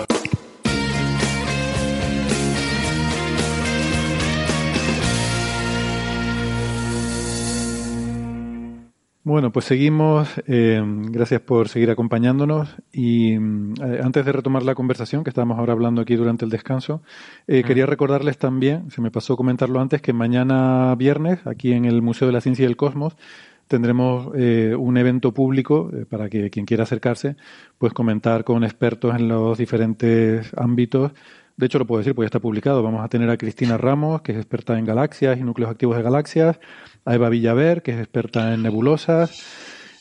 Bueno, 9.28 9.52
pues 9.52 9.66
seguimos. 9.66 10.26
Eh, 10.46 10.82
gracias 11.10 11.42
por 11.42 11.68
seguir 11.68 11.90
acompañándonos. 11.90 12.74
Y 12.90 13.34
eh, 13.34 14.00
antes 14.02 14.24
de 14.24 14.32
retomar 14.32 14.62
la 14.62 14.74
conversación 14.74 15.22
que 15.22 15.28
estábamos 15.28 15.58
ahora 15.58 15.74
hablando 15.74 16.00
aquí 16.00 16.16
durante 16.16 16.46
el 16.46 16.50
descanso, 16.50 17.02
eh, 17.46 17.62
quería 17.62 17.84
recordarles 17.84 18.38
también, 18.38 18.90
se 18.90 19.02
me 19.02 19.10
pasó 19.10 19.36
comentarlo 19.36 19.80
antes, 19.80 20.00
que 20.00 20.14
mañana 20.14 20.94
viernes, 20.94 21.46
aquí 21.46 21.74
en 21.74 21.84
el 21.84 22.00
Museo 22.00 22.26
de 22.26 22.32
la 22.32 22.40
Ciencia 22.40 22.62
y 22.62 22.68
el 22.68 22.78
Cosmos, 22.78 23.18
tendremos 23.66 24.28
un 24.28 24.96
evento 24.96 25.34
público 25.34 25.90
para 26.08 26.30
que 26.30 26.48
quien 26.48 26.64
quiera 26.64 26.84
acercarse, 26.84 27.36
pues 27.76 27.92
comentar 27.92 28.44
con 28.44 28.64
expertos 28.64 29.14
en 29.14 29.28
los 29.28 29.58
diferentes 29.58 30.54
ámbitos 30.56 31.12
de 31.58 31.66
hecho, 31.66 31.80
lo 31.80 31.88
puedo 31.88 31.98
decir 31.98 32.14
porque 32.14 32.26
ya 32.26 32.28
está 32.28 32.38
publicado. 32.38 32.84
Vamos 32.84 33.04
a 33.04 33.08
tener 33.08 33.28
a 33.30 33.36
Cristina 33.36 33.76
Ramos, 33.76 34.22
que 34.22 34.30
es 34.30 34.38
experta 34.38 34.78
en 34.78 34.84
galaxias 34.84 35.36
y 35.38 35.42
núcleos 35.42 35.72
activos 35.72 35.96
de 35.96 36.04
galaxias 36.04 36.60
a 37.08 37.14
Eva 37.14 37.30
Villaver, 37.30 37.82
que 37.82 37.92
es 37.92 37.98
experta 37.98 38.52
en 38.52 38.62
nebulosas, 38.62 39.42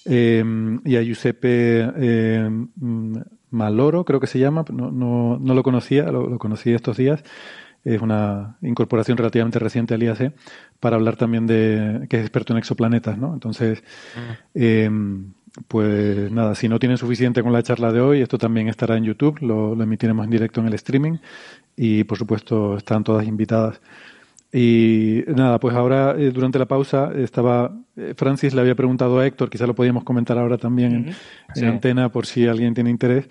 em, 0.03 0.82
y 0.84 0.97
a 0.97 1.01
Giuseppe 1.01 1.80
em, 1.80 2.68
Maloro, 3.49 4.03
creo 4.03 4.20
que 4.20 4.28
se 4.28 4.39
llama, 4.39 4.66
no, 4.74 4.91
no, 4.91 5.39
no 5.39 5.53
lo 5.53 5.64
conocía, 5.64 6.12
lo, 6.12 6.38
conocí 6.38 6.74
estos 6.74 6.97
días. 6.97 7.24
Es 7.86 8.01
una 8.01 8.58
incorporación 8.62 9.18
relativamente 9.18 9.58
reciente 9.60 9.93
al 9.93 10.03
IAC 10.03 10.34
para 10.82 10.97
hablar 10.97 11.16
también 11.16 11.47
de 11.47 12.08
que 12.10 12.18
es 12.18 12.24
experto 12.24 12.51
en 12.51 12.60
exoplanetas, 12.60 13.18
¿no? 13.18 13.34
Entonces, 13.34 13.82
mm. 14.53 14.62
em, 14.62 15.34
pues 15.70 16.30
nada, 16.30 16.55
si 16.55 16.68
no 16.68 16.78
tienen 16.78 16.97
suficiente 16.97 17.41
con 17.41 17.53
la 17.53 17.64
charla 17.64 17.93
de 17.93 18.01
hoy, 18.01 18.22
esto 18.22 18.38
también 18.38 18.68
estará 18.68 18.97
en 18.97 19.05
YouTube, 19.05 19.39
lo, 19.39 19.76
lo 19.76 19.84
emitiremos 19.84 20.26
en 20.26 20.32
directo 20.32 20.60
en 20.60 20.68
el 20.68 20.74
streaming 20.74 21.20
y 21.78 22.03
por 22.03 22.18
supuesto 22.18 22.76
están 22.76 23.05
todas 23.05 23.26
invitadas. 23.26 23.80
Y 24.52 25.24
nada, 25.28 25.60
pues 25.60 25.76
ahora 25.76 26.16
eh, 26.18 26.32
durante 26.32 26.58
la 26.58 26.66
pausa 26.66 27.12
estaba 27.16 27.72
eh, 27.98 28.14
Francis 28.16 28.54
le 28.54 28.62
había 28.62 28.76
preguntado 28.76 29.20
a 29.20 29.26
Héctor, 29.26 29.50
quizá 29.50 29.68
lo 29.68 29.76
podíamos 29.76 30.04
comentar 30.04 30.38
ahora 30.38 30.58
también 30.58 31.14
en, 31.56 31.66
antena 31.66 32.10
por 32.10 32.26
si 32.26 32.48
alguien 32.48 32.74
tiene 32.74 32.89
interés, 32.89 33.28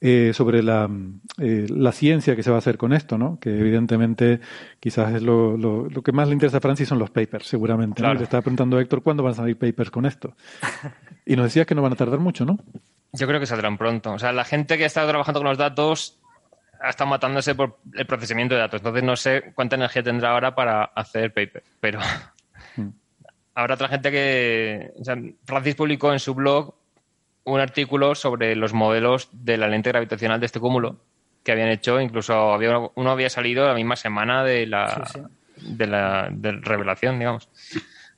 eh, 0.00 0.32
sobre 0.34 0.62
la, 0.62 0.90
la, 1.38 1.92
ciencia 1.92 2.36
que 2.36 2.42
se 2.42 2.50
va 2.50 2.56
a 2.56 2.58
hacer 2.58 2.76
con 2.76 2.92
esto, 2.92 3.16
¿no? 3.16 3.38
Que 3.40 3.48
evidentemente 3.58 4.40
quizás 4.78 5.14
es 5.14 5.22
lo, 5.22 5.56
lo, 5.56 5.88
que 6.02 6.12
más 6.12 6.28
le 6.28 6.34
interesa 6.34 6.58
a 6.58 6.60
Francis 6.60 6.88
son 6.88 6.98
los 6.98 7.10
papers, 7.10 7.46
seguramente. 7.46 8.02
Le 8.02 8.22
estaba 8.22 8.42
preguntando 8.42 8.76
a 8.76 8.82
Héctor 8.82 9.02
cuándo 9.02 9.22
van 9.22 9.32
a 9.32 9.36
salir 9.36 9.56
papers 9.56 9.90
con 9.90 10.06
esto. 10.06 10.34
Y 11.28 11.34
nos 11.34 11.46
decías 11.46 11.66
que 11.66 11.74
no 11.74 11.82
van 11.82 11.92
a 11.92 11.96
tardar 11.96 12.20
mucho, 12.20 12.44
¿no? 12.44 12.56
Yo 13.12 13.26
creo 13.26 13.40
que 13.40 13.46
saldrán 13.46 13.78
pronto. 13.78 14.12
O 14.12 14.18
sea, 14.20 14.32
la 14.32 14.44
gente 14.44 14.78
que 14.78 14.84
ha 14.84 14.86
estado 14.86 15.08
trabajando 15.08 15.40
con 15.40 15.48
los 15.48 15.58
datos 15.58 16.20
ha 16.86 16.90
estado 16.90 17.10
matándose 17.10 17.54
por 17.54 17.78
el 17.94 18.06
procesamiento 18.06 18.54
de 18.54 18.60
datos. 18.60 18.80
Entonces 18.80 19.02
no 19.02 19.16
sé 19.16 19.52
cuánta 19.54 19.76
energía 19.76 20.02
tendrá 20.02 20.30
ahora 20.30 20.54
para 20.54 20.84
hacer 20.84 21.32
paper, 21.32 21.62
pero 21.80 21.98
hmm. 22.76 22.88
habrá 23.54 23.74
otra 23.74 23.88
gente 23.88 24.10
que... 24.10 24.92
O 25.00 25.04
sea, 25.04 25.16
Francis 25.44 25.74
publicó 25.74 26.12
en 26.12 26.20
su 26.20 26.34
blog 26.34 26.74
un 27.44 27.60
artículo 27.60 28.14
sobre 28.14 28.54
los 28.56 28.72
modelos 28.72 29.28
de 29.32 29.56
la 29.56 29.68
lente 29.68 29.90
gravitacional 29.90 30.40
de 30.40 30.46
este 30.46 30.60
cúmulo 30.60 30.96
que 31.44 31.52
habían 31.52 31.68
hecho, 31.68 32.00
incluso 32.00 32.34
había 32.52 32.76
uno, 32.94 33.10
había 33.10 33.30
salido 33.30 33.66
la 33.68 33.74
misma 33.74 33.94
semana 33.94 34.42
de 34.42 34.66
la, 34.66 35.08
De 35.60 35.86
la 35.86 36.28
revelación, 36.28 37.20
digamos. 37.20 37.48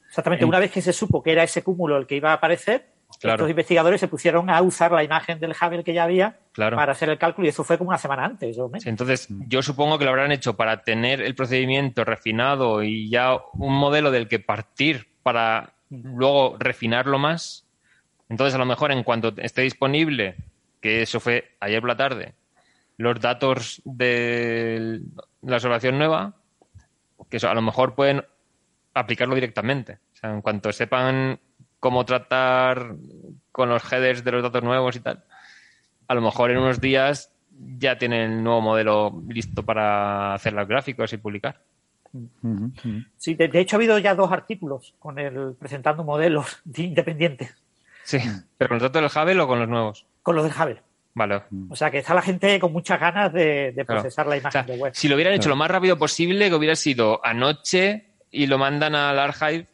Exactamente, 0.08 0.46
una 0.46 0.58
vez 0.58 0.72
que 0.72 0.80
se 0.80 0.94
supo 0.94 1.22
que 1.22 1.32
era 1.32 1.42
ese 1.42 1.62
cúmulo 1.62 1.98
el 1.98 2.06
que 2.06 2.16
iba 2.16 2.30
a 2.30 2.34
aparecer, 2.34 2.86
los 3.22 3.50
investigadores 3.50 4.00
se 4.00 4.08
pusieron 4.08 4.48
a 4.50 4.62
usar 4.62 4.92
la 4.92 5.02
imagen 5.02 5.40
del 5.40 5.52
Hubble 5.52 5.82
que 5.82 5.92
ya 5.92 6.04
había 6.04 6.38
para 6.54 6.92
hacer 6.92 7.08
el 7.08 7.18
cálculo 7.18 7.46
y 7.46 7.50
eso 7.50 7.64
fue 7.64 7.78
como 7.78 7.88
una 7.90 7.98
semana 7.98 8.24
antes. 8.24 8.56
entonces, 8.84 9.28
yo 9.46 9.62
supongo 9.62 9.98
que 9.98 10.04
lo 10.04 10.10
habrán 10.10 10.32
hecho 10.32 10.56
para 10.56 10.82
tener 10.82 11.20
el 11.20 11.34
procedimiento 11.34 12.04
refinado 12.04 12.82
y 12.82 13.10
ya 13.10 13.36
un 13.54 13.74
modelo 13.74 14.10
del 14.10 14.28
que 14.28 14.38
partir 14.38 15.08
para 15.22 15.74
luego 15.90 16.56
refinarlo 16.58 17.18
más. 17.18 17.66
Entonces, 18.28 18.54
a 18.54 18.58
lo 18.58 18.66
mejor 18.66 18.92
en 18.92 19.02
cuanto 19.02 19.32
esté 19.38 19.62
disponible, 19.62 20.36
que 20.80 21.02
eso 21.02 21.18
fue 21.18 21.56
ayer 21.60 21.80
por 21.80 21.88
la 21.88 21.96
tarde, 21.96 22.34
los 22.96 23.18
datos 23.20 23.80
de 23.84 25.00
la 25.42 25.56
observación 25.56 25.98
nueva, 25.98 26.34
que 27.28 27.38
a 27.44 27.54
lo 27.54 27.62
mejor 27.62 27.94
pueden 27.94 28.24
aplicarlo 28.94 29.34
directamente. 29.34 29.98
O 30.12 30.16
sea, 30.16 30.30
en 30.30 30.42
cuanto 30.42 30.72
sepan 30.72 31.38
cómo 31.80 32.04
tratar 32.04 32.94
con 33.52 33.68
los 33.68 33.92
headers 33.92 34.24
de 34.24 34.32
los 34.32 34.42
datos 34.42 34.62
nuevos 34.62 34.96
y 34.96 35.00
tal, 35.00 35.24
a 36.06 36.14
lo 36.14 36.20
mejor 36.20 36.50
en 36.50 36.58
unos 36.58 36.80
días 36.80 37.30
ya 37.78 37.98
tienen 37.98 38.32
el 38.32 38.42
nuevo 38.42 38.60
modelo 38.60 39.22
listo 39.28 39.64
para 39.64 40.34
hacer 40.34 40.52
los 40.52 40.66
gráficos 40.66 41.12
y 41.12 41.16
publicar. 41.16 41.60
Sí, 43.16 43.34
de, 43.34 43.50
hecho 43.54 43.76
ha 43.76 43.78
habido 43.78 43.98
ya 43.98 44.14
dos 44.14 44.32
artículos 44.32 44.94
con 44.98 45.18
el 45.18 45.54
presentando 45.58 46.04
modelos 46.04 46.58
independientes. 46.76 47.54
Sí, 48.04 48.18
pero 48.56 48.68
con 48.68 48.78
los 48.78 48.90
datos 48.90 49.14
del 49.14 49.22
Hubble 49.22 49.42
o 49.42 49.46
con 49.46 49.58
los 49.58 49.68
nuevos. 49.68 50.06
Con 50.22 50.36
los 50.36 50.44
del 50.44 50.54
Hubble. 50.54 50.82
Vale. 51.14 51.42
O 51.68 51.74
sea 51.74 51.90
que 51.90 51.98
está 51.98 52.14
la 52.14 52.22
gente 52.22 52.60
con 52.60 52.72
muchas 52.72 53.00
ganas 53.00 53.32
de, 53.32 53.84
procesar 53.86 54.26
la 54.26 54.36
imagen 54.36 54.66
de 54.66 54.76
web. 54.76 54.92
Si 54.94 55.08
lo 55.08 55.16
hubieran 55.16 55.34
hecho 55.34 55.48
lo 55.48 55.56
más 55.56 55.70
rápido 55.70 55.98
posible, 55.98 56.48
que 56.48 56.54
hubiera 56.54 56.76
sido 56.76 57.20
anoche 57.24 58.06
y 58.30 58.46
lo 58.46 58.56
mandan 58.56 58.94
al 58.94 59.18
archive 59.18 59.66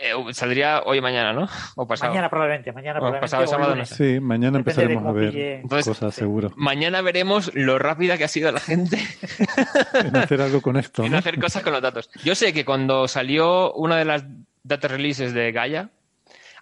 eh, 0.00 0.12
saldría 0.32 0.82
hoy 0.84 0.98
o 0.98 1.02
mañana, 1.02 1.32
¿no? 1.32 1.48
O 1.76 1.86
pasado. 1.86 2.12
Mañana 2.12 2.30
probablemente, 2.30 2.72
mañana 2.72 3.00
probablemente. 3.00 3.24
Pasado 3.24 3.46
sábado, 3.46 3.74
no 3.74 3.84
Sí, 3.84 4.20
mañana 4.20 4.58
empezaremos 4.58 5.04
a 5.04 5.12
ver 5.12 5.62
cosas, 5.68 6.14
seguro. 6.14 6.52
Mañana 6.56 7.02
veremos 7.02 7.50
lo 7.54 7.78
rápida 7.78 8.16
que 8.16 8.24
ha 8.24 8.28
sido 8.28 8.52
la 8.52 8.60
gente 8.60 8.98
en 9.94 10.16
hacer 10.16 10.40
algo 10.40 10.60
con 10.60 10.76
esto. 10.76 11.04
En 11.04 11.14
hacer 11.14 11.40
cosas 11.40 11.62
con 11.62 11.72
los 11.72 11.82
datos. 11.82 12.10
Yo 12.22 12.34
sé 12.34 12.52
que 12.52 12.64
cuando 12.64 13.08
salió 13.08 13.72
una 13.74 13.96
de 13.96 14.04
las 14.04 14.24
data 14.62 14.88
releases 14.88 15.32
de 15.34 15.50
Gaia, 15.50 15.90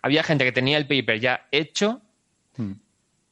había 0.03 0.23
gente 0.23 0.45
que 0.45 0.53
tenía 0.53 0.79
el 0.79 0.87
paper 0.87 1.21
ya 1.21 1.47
hecho 1.51 2.01
hmm. 2.57 2.73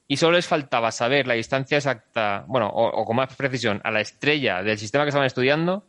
y 0.09 0.17
solo 0.17 0.37
les 0.37 0.47
faltaba 0.47 0.91
saber 0.91 1.27
la 1.27 1.35
distancia 1.35 1.79
exacta, 1.79 2.45
bueno, 2.47 2.69
o 2.69 3.05
con 3.05 3.17
más 3.17 3.35
precisión, 3.37 3.81
a 3.85 3.91
la 3.91 4.01
estrella 4.01 4.63
del 4.63 4.79
sistema 4.79 5.05
que 5.05 5.09
estaban 5.11 5.27
estudiando, 5.27 5.85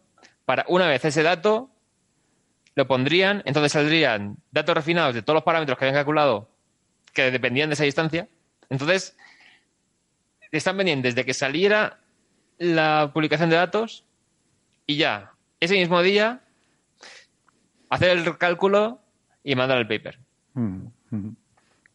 para 0.45 0.63
una 0.69 0.87
vez 0.87 1.03
ese 1.03 1.23
dato 1.23 1.69
lo 2.75 2.87
pondrían, 2.87 3.41
entonces 3.45 3.71
saldrían 3.71 4.37
datos 4.51 4.75
refinados 4.75 5.15
de 5.15 5.21
todos 5.21 5.35
los 5.35 5.43
parámetros 5.43 5.77
que 5.77 5.85
habían 5.85 5.95
calculado 5.95 6.49
que 7.13 7.31
dependían 7.31 7.69
de 7.69 7.73
esa 7.73 7.85
distancia. 7.85 8.27
Entonces, 8.69 9.15
están 10.51 10.77
pendientes 10.77 11.15
de 11.15 11.25
que 11.25 11.33
saliera 11.33 11.99
la 12.57 13.11
publicación 13.13 13.49
de 13.49 13.55
datos 13.55 14.03
y 14.85 14.97
ya, 14.97 15.31
ese 15.59 15.75
mismo 15.75 16.01
día, 16.01 16.41
hacer 17.89 18.09
el 18.09 18.37
cálculo 18.37 18.99
y 19.43 19.55
mandar 19.55 19.77
el 19.77 19.87
paper. 19.87 20.19
Mm, 20.53 20.87
mm. 21.09 21.35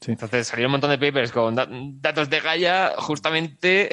Entonces 0.06 0.46
salieron 0.46 0.70
un 0.70 0.72
montón 0.72 0.90
de 0.90 0.98
papers 0.98 1.30
con 1.30 1.54
datos 2.00 2.30
de 2.30 2.40
Gaia 2.40 2.94
justamente 2.96 3.90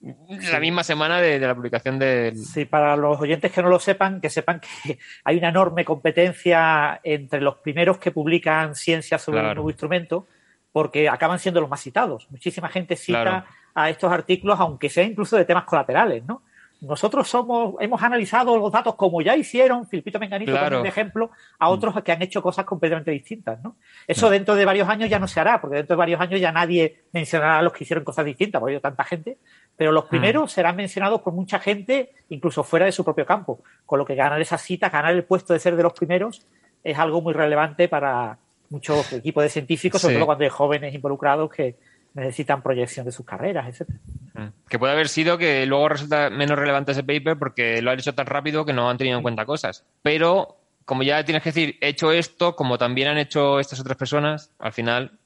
la 0.00 0.60
misma 0.60 0.84
semana 0.84 1.20
de, 1.20 1.38
la 1.40 1.54
publicación 1.54 1.98
de... 1.98 2.32
Sí, 2.36 2.64
para 2.64 2.96
los 2.96 3.20
oyentes 3.20 3.50
que 3.50 3.62
no 3.62 3.68
lo 3.68 3.80
sepan, 3.80 4.20
que 4.20 4.30
sepan 4.30 4.60
que 4.60 4.98
hay 5.24 5.38
una 5.38 5.48
enorme 5.48 5.84
competencia 5.84 7.00
entre 7.02 7.40
los 7.40 7.56
primeros 7.56 7.98
que 7.98 8.10
publican 8.10 8.74
ciencia 8.74 9.18
sobre 9.18 9.40
un 9.40 9.46
nuevo 9.46 9.70
instrumento, 9.70 10.26
porque 10.72 11.08
acaban 11.08 11.38
siendo 11.38 11.60
los 11.60 11.70
más 11.70 11.80
citados. 11.80 12.28
Muchísima 12.30 12.68
gente 12.68 12.94
cita 12.96 13.46
a 13.74 13.90
estos 13.90 14.12
artículos, 14.12 14.60
aunque 14.60 14.88
sea 14.88 15.04
incluso 15.04 15.36
de 15.36 15.44
temas 15.44 15.64
colaterales, 15.64 16.24
¿no? 16.24 16.42
Nosotros 16.80 17.28
somos, 17.28 17.74
hemos 17.80 18.02
analizado 18.02 18.56
los 18.56 18.70
datos 18.70 18.94
como 18.94 19.20
ya 19.20 19.36
hicieron 19.36 19.86
Filipito 19.86 20.20
Menganito 20.20 20.56
como 20.56 20.80
un 20.80 20.86
ejemplo 20.86 21.30
a 21.58 21.68
mm. 21.68 21.72
otros 21.72 22.02
que 22.02 22.12
han 22.12 22.22
hecho 22.22 22.40
cosas 22.40 22.64
completamente 22.64 23.10
distintas, 23.10 23.60
¿no? 23.62 23.76
Eso 24.06 24.30
dentro 24.30 24.54
de 24.54 24.64
varios 24.64 24.88
años 24.88 25.10
ya 25.10 25.18
no 25.18 25.26
se 25.26 25.40
hará, 25.40 25.60
porque 25.60 25.78
dentro 25.78 25.94
de 25.96 25.98
varios 25.98 26.20
años 26.20 26.40
ya 26.40 26.52
nadie 26.52 27.02
mencionará 27.12 27.58
a 27.58 27.62
los 27.62 27.72
que 27.72 27.82
hicieron 27.82 28.04
cosas 28.04 28.24
distintas, 28.24 28.60
porque 28.60 28.76
hay 28.76 28.80
tanta 28.80 29.02
gente, 29.02 29.38
pero 29.76 29.90
los 29.90 30.04
mm. 30.04 30.08
primeros 30.08 30.52
serán 30.52 30.76
mencionados 30.76 31.20
por 31.20 31.32
mucha 31.32 31.58
gente, 31.58 32.12
incluso 32.28 32.62
fuera 32.62 32.86
de 32.86 32.92
su 32.92 33.04
propio 33.04 33.26
campo, 33.26 33.60
con 33.84 33.98
lo 33.98 34.04
que 34.04 34.14
ganar 34.14 34.40
esa 34.40 34.58
cita, 34.58 34.88
ganar 34.88 35.12
el 35.14 35.24
puesto 35.24 35.52
de 35.52 35.58
ser 35.58 35.74
de 35.74 35.82
los 35.82 35.92
primeros, 35.94 36.46
es 36.84 36.96
algo 36.96 37.20
muy 37.20 37.34
relevante 37.34 37.88
para 37.88 38.38
muchos 38.70 39.12
equipos 39.14 39.42
de 39.42 39.48
científicos, 39.48 40.00
sobre 40.00 40.14
todo 40.14 40.26
cuando 40.26 40.44
hay 40.44 40.50
jóvenes 40.50 40.94
involucrados 40.94 41.50
que, 41.50 41.76
necesitan 42.18 42.62
proyección 42.62 43.06
de 43.06 43.12
sus 43.12 43.24
carreras, 43.24 43.68
etcétera. 43.68 43.98
Mm. 44.34 44.68
Que 44.68 44.78
puede 44.78 44.92
haber 44.92 45.08
sido 45.08 45.38
que 45.38 45.66
luego 45.66 45.88
resulta 45.88 46.30
menos 46.30 46.58
relevante 46.58 46.92
ese 46.92 47.02
paper 47.02 47.38
porque 47.38 47.82
lo 47.82 47.90
han 47.90 47.98
hecho 47.98 48.14
tan 48.14 48.26
rápido 48.26 48.64
que 48.64 48.72
no 48.72 48.90
han 48.90 48.98
tenido 48.98 49.16
en 49.16 49.22
cuenta 49.22 49.46
cosas. 49.46 49.84
Pero 50.02 50.56
como 50.84 51.02
ya 51.02 51.24
tienes 51.24 51.42
que 51.42 51.50
decir, 51.50 51.76
he 51.80 51.88
hecho 51.88 52.12
esto, 52.12 52.56
como 52.56 52.78
también 52.78 53.08
han 53.08 53.18
hecho 53.18 53.60
estas 53.60 53.80
otras 53.80 53.96
personas, 53.96 54.50
al 54.58 54.72
final 54.72 55.18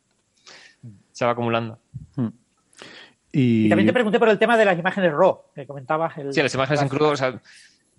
se 1.12 1.24
va 1.24 1.32
acumulando. 1.32 1.78
Mm. 2.16 2.28
Y... 3.32 3.68
también 3.68 3.86
te 3.86 3.93
pregunté 3.93 4.18
por 4.18 4.28
el 4.28 4.38
tema 4.38 4.59
de 4.59 4.64
las 4.64 4.78
imágenes 4.78 5.12
RAW, 5.12 5.40
que 5.55 5.66
comentabas. 5.66 6.18
El... 6.18 6.32
Sí, 6.34 6.43
las 6.43 6.55
imágenes 6.55 6.82
en 6.82 6.88
crudo. 6.88 7.11
O 7.11 7.16
sea, 7.16 7.40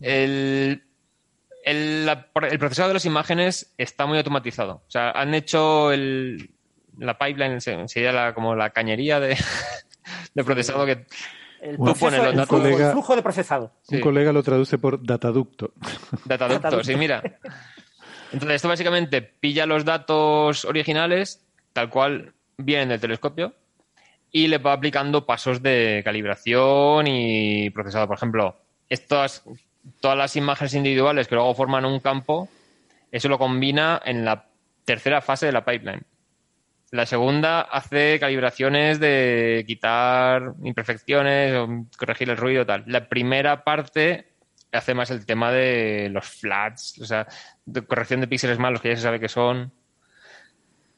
el, 0.01 0.83
el, 1.63 2.09
el, 2.51 2.59
procesador 2.59 2.89
de 2.89 2.93
las 2.95 3.05
imágenes 3.05 3.73
está 3.77 4.05
muy 4.05 4.17
automatizado. 4.17 4.83
O 4.87 4.91
sea, 4.91 5.11
han 5.11 5.33
hecho 5.33 5.91
el, 5.91 6.52
la 6.97 7.17
pipeline 7.17 7.59
sería 7.61 8.33
como 8.33 8.55
la 8.55 8.69
cañería 8.71 9.19
de, 9.19 9.37
procesado 10.45 10.85
que 10.85 11.05
el, 11.61 11.75
flujo, 11.77 13.15
de 13.15 13.21
procesado. 13.21 13.71
Un 13.87 14.01
colega 14.01 14.33
lo 14.33 14.43
traduce 14.43 14.77
por 14.77 15.01
dataducto. 15.01 15.71
Dataducto, 16.25 16.83
sí, 16.83 16.95
mira. 16.95 17.23
Entonces, 18.33 18.55
esto 18.55 18.67
básicamente 18.67 19.21
pilla 19.21 19.65
los 19.65 19.85
datos 19.85 20.65
originales, 20.65 21.45
tal 21.71 21.89
cual 21.89 22.33
vienen 22.57 22.89
del 22.89 22.99
telescopio, 22.99 23.53
y 24.31 24.47
le 24.47 24.57
va 24.57 24.73
aplicando 24.73 25.25
pasos 25.25 25.61
de 25.61 26.01
calibración 26.03 27.07
y 27.07 27.69
procesado. 27.69 28.07
Por 28.07 28.17
ejemplo, 28.17 28.57
estas, 28.89 29.43
todas 30.01 30.17
las 30.17 30.35
imágenes 30.35 30.73
individuales 30.73 31.27
que 31.27 31.35
luego 31.35 31.53
forman 31.53 31.85
un 31.85 31.99
campo, 31.99 32.49
eso 33.11 33.29
lo 33.29 33.37
combina 33.37 34.01
en 34.03 34.25
la 34.25 34.47
tercera 34.83 35.21
fase 35.21 35.45
de 35.45 35.51
la 35.51 35.63
pipeline. 35.63 36.03
La 36.93 37.07
segunda 37.07 37.61
hace 37.61 38.19
calibraciones 38.19 38.99
de 38.99 39.63
quitar 39.65 40.53
imperfecciones 40.61 41.55
o 41.55 41.87
corregir 41.97 42.29
el 42.29 42.37
ruido 42.37 42.67
tal. 42.67 42.83
La 42.85 43.09
primera 43.09 43.63
parte 43.63 44.27
hace 44.71 44.93
más 44.93 45.09
el 45.09 45.25
tema 45.25 45.51
de 45.51 46.09
los 46.11 46.27
flats, 46.27 46.99
o 47.01 47.05
sea, 47.05 47.25
corrección 47.87 48.21
de 48.21 48.27
píxeles 48.27 48.59
malos 48.59 48.79
que 48.79 48.89
ya 48.89 48.95
se 48.95 49.01
sabe 49.01 49.19
que 49.19 49.27
son. 49.27 49.73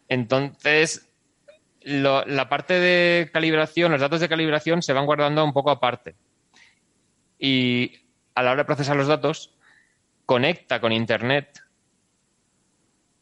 Entonces, 0.09 1.09
la 1.79 2.49
parte 2.49 2.73
de 2.73 3.29
calibración, 3.31 3.93
los 3.93 4.01
datos 4.01 4.19
de 4.19 4.27
calibración 4.27 4.81
se 4.81 4.91
van 4.91 5.05
guardando 5.05 5.45
un 5.45 5.53
poco 5.53 5.71
aparte. 5.71 6.15
Y 7.39 8.09
a 8.35 8.43
la 8.43 8.51
hora 8.51 8.63
de 8.63 8.65
procesar 8.65 8.97
los 8.97 9.07
datos, 9.07 9.55
conecta 10.25 10.81
con 10.81 10.91
Internet 10.91 11.63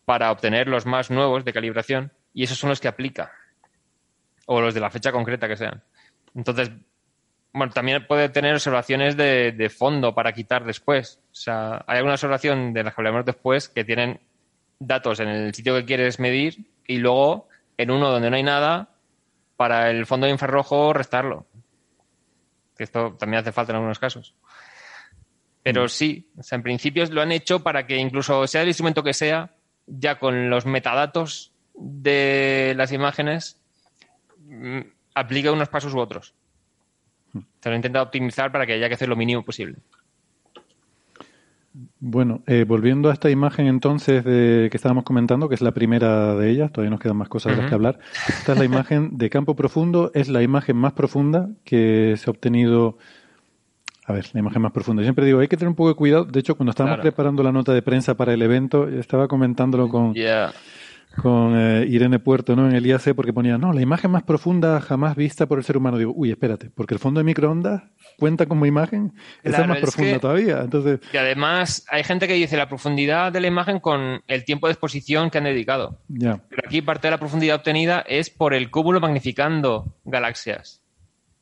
para 0.05 0.32
obtener 0.32 0.67
los 0.67 0.88
más 0.88 1.11
nuevos 1.11 1.45
de 1.45 1.53
calibración 1.53 2.11
y 2.34 2.43
esos 2.43 2.57
son 2.57 2.69
los 2.69 2.79
que 2.79 2.88
aplica. 2.88 3.31
O 4.45 4.59
los 4.59 4.73
de 4.73 4.79
la 4.79 4.89
fecha 4.89 5.11
concreta 5.11 5.47
que 5.47 5.55
sean. 5.55 5.81
Entonces, 6.36 6.71
bueno, 7.53 7.71
también 7.71 8.05
puede 8.07 8.29
tener 8.29 8.53
observaciones 8.53 9.15
de, 9.15 9.71
fondo 9.75 10.15
para 10.15 10.34
quitar 10.34 10.65
después. 10.65 11.19
O 11.31 11.36
sea, 11.36 11.84
hay 11.88 11.97
alguna 11.97 12.15
observación 12.15 12.73
de 12.73 12.84
las 12.84 12.93
que 12.93 13.01
hablaremos 13.01 13.25
después 13.25 13.69
que 13.69 13.86
tienen 13.86 14.19
datos 14.79 15.19
en 15.19 15.29
el 15.29 15.53
sitio 15.53 15.75
que 15.75 15.86
quieres 15.86 16.19
medir 16.19 16.65
y 16.88 16.97
luego 16.97 17.47
en 17.77 17.91
uno 17.91 18.09
donde 18.09 18.29
no 18.29 18.36
hay 18.36 18.43
nada, 18.43 18.89
para 19.55 19.91
el 19.91 20.05
fondo 20.05 20.25
de 20.25 20.34
infrarrojo 20.34 20.93
restarlo. 20.93 21.45
Que 22.75 22.84
esto 22.84 23.15
también 23.19 23.41
hace 23.41 23.51
falta 23.51 23.71
en 23.71 23.77
algunos 23.77 23.99
casos. 23.99 24.36
Pero 25.61 25.86
mm. 25.86 25.89
sí, 25.89 26.31
o 26.38 26.43
sea, 26.43 26.57
en 26.57 26.63
principio 26.63 27.05
lo 27.05 27.21
han 27.21 27.31
hecho 27.31 27.63
para 27.63 27.86
que 27.88 27.97
incluso 27.97 28.45
sea 28.47 28.63
el 28.63 28.67
instrumento 28.67 29.03
que 29.03 29.13
sea, 29.13 29.51
ya 29.86 30.19
con 30.19 30.49
los 30.49 30.65
metadatos 30.65 31.53
de 31.84 32.73
las 32.77 32.91
imágenes 32.91 33.59
mm, 34.45 34.79
aplica 35.13 35.51
unos 35.51 35.69
pasos 35.69 35.93
u 35.93 35.99
otros. 35.99 36.34
Se 37.34 37.69
lo 37.69 37.73
he 37.73 37.75
intentado 37.75 38.05
optimizar 38.05 38.51
para 38.51 38.65
que 38.65 38.73
haya 38.73 38.88
que 38.88 38.95
hacer 38.95 39.09
lo 39.09 39.15
mínimo 39.15 39.43
posible. 39.43 39.77
Bueno, 41.99 42.43
eh, 42.45 42.65
volviendo 42.67 43.09
a 43.09 43.13
esta 43.13 43.31
imagen 43.31 43.65
entonces 43.65 44.23
de, 44.23 44.67
que 44.69 44.77
estábamos 44.77 45.03
comentando, 45.03 45.49
que 45.49 45.55
es 45.55 45.61
la 45.61 45.71
primera 45.71 46.36
de 46.36 46.51
ellas, 46.51 46.71
todavía 46.71 46.91
nos 46.91 46.99
quedan 46.99 47.17
más 47.17 47.29
cosas 47.29 47.55
de 47.55 47.61
las 47.61 47.69
que 47.69 47.75
hablar. 47.75 47.97
Esta 48.27 48.53
es 48.53 48.59
la 48.59 48.65
imagen 48.65 49.17
de 49.17 49.29
campo 49.31 49.55
profundo, 49.55 50.11
es 50.13 50.29
la 50.29 50.43
imagen 50.43 50.77
más 50.77 50.93
profunda 50.93 51.49
que 51.63 52.13
se 52.17 52.29
ha 52.29 52.31
obtenido. 52.31 52.99
A 54.05 54.13
ver, 54.13 54.25
la 54.34 54.41
imagen 54.41 54.61
más 54.61 54.71
profunda. 54.71 55.01
siempre 55.01 55.25
digo, 55.25 55.39
hay 55.39 55.47
que 55.47 55.57
tener 55.57 55.69
un 55.69 55.75
poco 55.75 55.89
de 55.89 55.95
cuidado. 55.95 56.25
De 56.25 56.39
hecho, 56.41 56.55
cuando 56.55 56.71
estábamos 56.71 56.99
preparando 56.99 57.41
la 57.41 57.51
nota 57.51 57.73
de 57.73 57.81
prensa 57.81 58.15
para 58.15 58.34
el 58.34 58.41
evento, 58.43 58.88
estaba 58.88 59.27
comentándolo 59.27 59.89
con, 59.89 60.13
con 61.22 61.55
eh, 61.55 61.86
Irene 61.88 62.20
Puerto, 62.20 62.55
¿no? 62.55 62.68
En 62.68 62.76
el 62.76 62.86
IAC, 62.86 63.14
porque 63.16 63.34
ponía, 63.34 63.57
no, 63.57 63.72
la 63.72 63.82
imagen 63.82 64.11
más 64.11 64.24
profunda 64.24 64.82
jamás 64.82 65.16
vista 65.16 65.45
por 65.45 65.59
el 65.59 65.64
ser 65.64 65.78
humano. 65.78 65.97
Digo, 65.97 66.14
uy, 66.16 66.32
espérate, 66.32 66.70
porque 66.72 66.95
el 66.95 66.99
fondo 66.99 67.20
de 67.20 67.24
microondas 67.24 67.84
cuenta 68.18 68.45
como 68.47 68.66
imagen, 68.66 69.14
esa 69.43 69.61
es 69.61 69.68
más 69.68 69.80
profunda 69.80 70.20
todavía. 70.20 70.61
Entonces... 70.61 70.99
Y 71.11 71.18
además, 71.18 71.86
hay 71.89 72.03
gente 72.03 72.28
que 72.28 72.34
dice 72.34 72.57
la 72.57 72.68
profundidad 72.68 73.32
de 73.32 73.41
la 73.41 73.47
imagen 73.47 73.80
con 73.80 74.24
el 74.28 74.45
tiempo 74.45 74.68
de 74.68 74.74
exposición 74.74 75.30
que 75.30 75.38
han 75.38 75.43
dedicado. 75.43 75.99
Ya. 76.07 76.41
Pero 76.49 76.64
aquí 76.66 76.82
parte 76.82 77.07
de 77.07 77.11
la 77.11 77.20
profundidad 77.20 77.57
obtenida 77.57 78.03
es 78.07 78.30
por 78.30 78.53
el 78.53 78.72
cúmulo 78.72 78.99
magnificando 78.99 79.95
galaxias. 80.05 80.82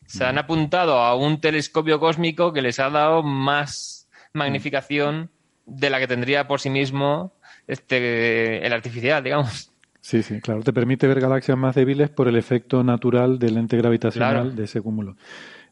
Se 0.06 0.26
han 0.26 0.38
apuntado 0.38 1.00
a 1.00 1.16
un 1.16 1.40
telescopio 1.40 2.02
cósmico 2.02 2.52
que 2.52 2.62
les 2.62 2.82
ha 2.82 2.90
dado 2.90 3.24
más 3.24 4.10
magnificación 4.34 5.32
de 5.66 5.90
la 5.90 6.00
que 6.00 6.08
tendría 6.08 6.50
por 6.50 6.60
sí 6.60 6.70
mismo 6.70 7.34
este, 7.72 8.66
el 8.66 8.74
artificial, 8.74 9.24
digamos. 9.24 9.72
Sí, 10.02 10.24
sí, 10.24 10.42
claro. 10.42 10.62
Te 10.62 10.74
permite 10.74 11.08
ver 11.08 11.22
galaxias 11.22 11.58
más 11.58 11.76
débiles 11.76 12.10
por 12.10 12.28
el 12.28 12.36
efecto 12.36 12.84
natural 12.84 13.40
del 13.40 13.56
lente 13.56 13.78
gravitacional 13.78 14.56
de 14.56 14.64
ese 14.64 14.82
cúmulo. 14.82 15.16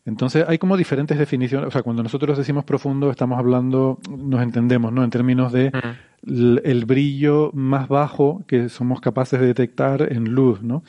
Entonces, 0.06 0.46
hay 0.48 0.58
como 0.58 0.78
diferentes 0.78 1.18
definiciones. 1.18 1.68
O 1.68 1.72
sea, 1.72 1.82
cuando 1.82 2.04
nosotros 2.04 2.38
decimos 2.38 2.64
profundo, 2.64 3.12
estamos 3.12 3.38
hablando, 3.38 4.00
nos 4.10 4.42
entendemos, 4.42 4.94
¿no? 4.94 5.04
En 5.04 5.10
términos 5.10 5.52
de 5.52 5.72
el, 6.26 6.86
brillo 6.86 7.52
más 7.54 7.88
bajo 7.88 8.44
que 8.48 8.70
somos 8.70 9.02
capaces 9.02 9.40
de 9.40 9.48
detectar 9.48 10.14
en 10.14 10.26
luz, 10.26 10.62
¿no? 10.62 10.84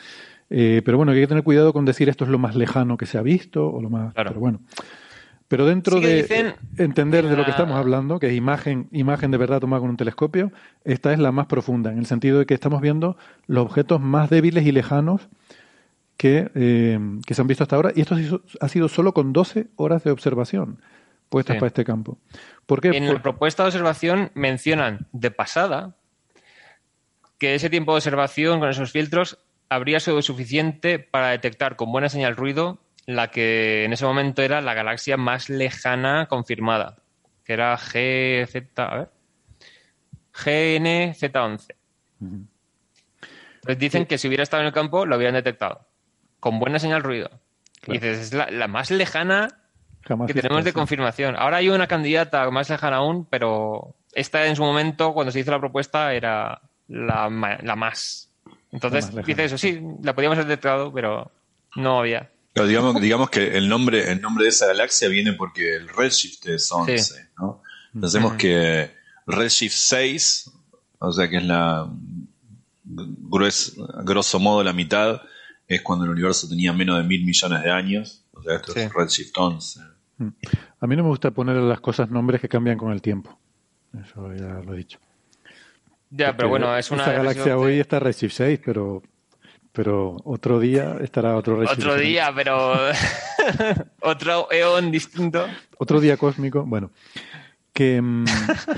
Eh, 0.48 0.82
pero 0.84 0.96
bueno, 0.96 1.12
hay 1.12 1.20
que 1.20 1.26
tener 1.26 1.42
cuidado 1.42 1.72
con 1.72 1.84
decir 1.84 2.08
esto 2.08 2.24
es 2.24 2.30
lo 2.30 2.38
más 2.38 2.54
lejano 2.54 2.96
que 2.96 3.06
se 3.06 3.18
ha 3.18 3.22
visto 3.22 3.68
o 3.68 3.80
lo 3.80 3.90
más. 3.90 4.14
Pero 4.14 4.34
bueno. 4.34 4.60
Pero 5.50 5.66
dentro 5.66 5.98
de 5.98 6.54
entender 6.78 7.26
de 7.26 7.36
lo 7.36 7.44
que 7.44 7.50
estamos 7.50 7.76
hablando, 7.76 8.20
que 8.20 8.28
es 8.28 8.34
imagen, 8.34 8.86
imagen 8.92 9.32
de 9.32 9.36
verdad 9.36 9.58
tomada 9.58 9.80
con 9.80 9.90
un 9.90 9.96
telescopio, 9.96 10.52
esta 10.84 11.12
es 11.12 11.18
la 11.18 11.32
más 11.32 11.46
profunda, 11.46 11.90
en 11.90 11.98
el 11.98 12.06
sentido 12.06 12.38
de 12.38 12.46
que 12.46 12.54
estamos 12.54 12.80
viendo 12.80 13.16
los 13.48 13.64
objetos 13.64 14.00
más 14.00 14.30
débiles 14.30 14.64
y 14.64 14.70
lejanos 14.70 15.28
que, 16.16 16.52
eh, 16.54 17.00
se 17.28 17.40
han 17.40 17.48
visto 17.48 17.64
hasta 17.64 17.74
ahora, 17.74 17.90
y 17.96 18.00
esto 18.00 18.14
ha 18.60 18.68
sido 18.68 18.88
solo 18.88 19.12
con 19.12 19.32
12 19.32 19.66
horas 19.74 20.04
de 20.04 20.12
observación 20.12 20.80
puestas 21.28 21.56
para 21.56 21.66
este 21.66 21.84
campo. 21.84 22.16
¿Por 22.64 22.80
qué? 22.80 22.96
En 22.96 23.12
la 23.12 23.20
propuesta 23.20 23.64
de 23.64 23.70
observación 23.70 24.30
mencionan 24.34 25.08
de 25.10 25.32
pasada 25.32 25.96
que 27.40 27.56
ese 27.56 27.68
tiempo 27.70 27.90
de 27.90 27.96
observación 27.96 28.60
con 28.60 28.68
esos 28.68 28.92
filtros 28.92 29.38
habría 29.68 29.98
sido 29.98 30.22
suficiente 30.22 31.00
para 31.00 31.30
detectar 31.30 31.74
con 31.74 31.90
buena 31.90 32.08
señal 32.08 32.36
ruido 32.36 32.78
la 33.16 33.28
que 33.28 33.84
en 33.84 33.92
ese 33.92 34.04
momento 34.04 34.42
era 34.42 34.60
la 34.60 34.74
galaxia 34.74 35.16
más 35.16 35.48
lejana 35.48 36.26
confirmada, 36.26 36.96
que 37.44 37.52
era 37.52 37.76
GZ, 37.76 38.78
a 38.78 38.96
ver. 38.96 39.10
GNZ11. 40.34 41.74
Entonces 42.20 43.78
dicen 43.78 44.06
que 44.06 44.18
si 44.18 44.28
hubiera 44.28 44.42
estado 44.42 44.62
en 44.62 44.68
el 44.68 44.72
campo 44.72 45.06
lo 45.06 45.16
hubieran 45.16 45.34
detectado. 45.34 45.86
Con 46.38 46.58
buena 46.58 46.78
señal 46.78 47.02
ruido. 47.02 47.30
Y 47.86 47.92
dices, 47.92 48.18
es 48.18 48.34
la, 48.34 48.68
más 48.68 48.90
lejana 48.90 49.48
que 50.26 50.34
tenemos 50.34 50.64
de 50.64 50.72
confirmación. 50.72 51.36
Ahora 51.36 51.58
hay 51.58 51.68
una 51.68 51.86
candidata 51.86 52.50
más 52.50 52.70
lejana 52.70 52.96
aún, 52.98 53.26
pero 53.26 53.94
esta 54.12 54.46
en 54.46 54.56
su 54.56 54.62
momento, 54.62 55.12
cuando 55.12 55.30
se 55.30 55.40
hizo 55.40 55.50
la 55.50 55.60
propuesta, 55.60 56.14
era 56.14 56.60
la, 56.88 57.28
más. 57.28 58.30
Entonces, 58.72 59.14
dice 59.24 59.44
eso, 59.44 59.58
sí, 59.58 59.80
la 60.02 60.14
podíamos 60.14 60.38
haber 60.38 60.48
detectado, 60.48 60.92
pero 60.92 61.30
no 61.76 61.98
había. 61.98 62.30
Digamos, 62.54 63.00
digamos 63.00 63.30
que 63.30 63.56
el 63.56 63.68
nombre, 63.68 64.10
el 64.10 64.20
nombre 64.20 64.44
de 64.44 64.50
esa 64.50 64.66
galaxia 64.66 65.08
viene 65.08 65.32
porque 65.32 65.76
el 65.76 65.88
redshift 65.88 66.46
es 66.46 66.70
11, 66.70 67.30
¿no? 67.38 67.62
Pensemos 67.92 68.34
que 68.34 68.90
redshift 69.26 69.74
6, 69.74 70.50
o 70.98 71.12
sea 71.12 71.28
que 71.28 71.36
es 71.38 71.44
la 71.44 71.90
grosso 72.84 74.40
modo 74.40 74.64
la 74.64 74.72
mitad, 74.72 75.22
es 75.66 75.82
cuando 75.82 76.04
el 76.04 76.10
universo 76.10 76.48
tenía 76.48 76.72
menos 76.72 76.98
de 76.98 77.04
mil 77.04 77.24
millones 77.24 77.62
de 77.62 77.70
años. 77.70 78.24
O 78.32 78.42
sea, 78.42 78.56
esto 78.56 78.74
es 78.74 78.92
redshift 78.92 79.36
11. 79.36 79.80
Mm. 80.18 80.28
A 80.80 80.86
mí 80.86 80.96
no 80.96 81.04
me 81.04 81.08
gusta 81.10 81.30
poner 81.30 81.56
a 81.56 81.60
las 81.60 81.80
cosas 81.80 82.10
nombres 82.10 82.40
que 82.40 82.48
cambian 82.48 82.78
con 82.78 82.92
el 82.92 83.00
tiempo. 83.00 83.38
Eso 83.92 84.34
ya 84.34 84.60
lo 84.64 84.74
he 84.74 84.78
dicho. 84.78 84.98
Ya, 86.10 86.36
pero 86.36 86.48
bueno, 86.48 86.76
es 86.76 86.90
una. 86.90 87.04
Esta 87.04 87.14
galaxia 87.14 87.56
hoy 87.56 87.78
está 87.78 88.00
Redshift 88.00 88.34
6, 88.34 88.60
pero 88.64 89.02
pero 89.72 90.16
otro 90.24 90.58
día 90.58 90.96
estará 91.00 91.36
otro 91.36 91.60
Redshift 91.60 91.78
Otro 91.78 91.96
día, 91.96 92.32
pero 92.34 92.74
otro 94.00 94.50
eón 94.50 94.90
distinto. 94.90 95.46
Otro 95.78 96.00
día 96.00 96.16
cósmico, 96.16 96.64
bueno. 96.64 96.90
Que 97.72 98.00
mm, 98.00 98.24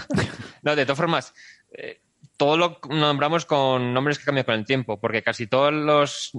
no, 0.62 0.76
de 0.76 0.84
todas 0.84 0.98
formas, 0.98 1.34
eh, 1.72 2.00
todo 2.36 2.56
lo 2.56 2.78
nombramos 2.90 3.46
con 3.46 3.94
nombres 3.94 4.18
que 4.18 4.24
cambian 4.24 4.44
con 4.44 4.54
el 4.54 4.64
tiempo, 4.66 5.00
porque 5.00 5.22
casi 5.22 5.46
todos 5.46 5.72
los 5.72 6.32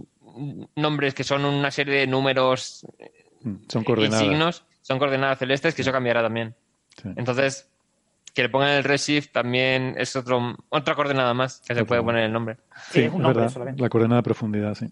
nombres 0.75 1.13
que 1.13 1.23
son 1.23 1.45
una 1.45 1.71
serie 1.71 1.99
de 1.99 2.07
números 2.07 2.85
mm, 3.41 3.55
son 3.67 3.83
coordenadas. 3.83 4.21
y 4.21 4.25
signos 4.25 4.65
son 4.81 4.99
coordenadas 4.99 5.39
celestes, 5.39 5.73
que 5.73 5.81
eso 5.81 5.91
cambiará 5.91 6.21
también. 6.21 6.55
Entonces, 7.15 7.69
que 8.33 8.41
le 8.41 8.49
pongan 8.49 8.71
el 8.71 8.83
redshift 8.83 9.31
también 9.31 9.93
es 9.97 10.15
otro, 10.15 10.55
otra 10.69 10.95
coordenada 10.95 11.33
más 11.35 11.61
que 11.67 11.75
se 11.75 11.85
puede 11.85 12.01
poner 12.01 12.23
el 12.23 12.33
nombre. 12.33 12.57
Sí, 12.89 13.01
es 13.01 13.15
verdad. 13.15 13.75
La 13.77 13.89
coordenada 13.89 14.21
de 14.21 14.23
profundidad, 14.23 14.73
sí. 14.73 14.91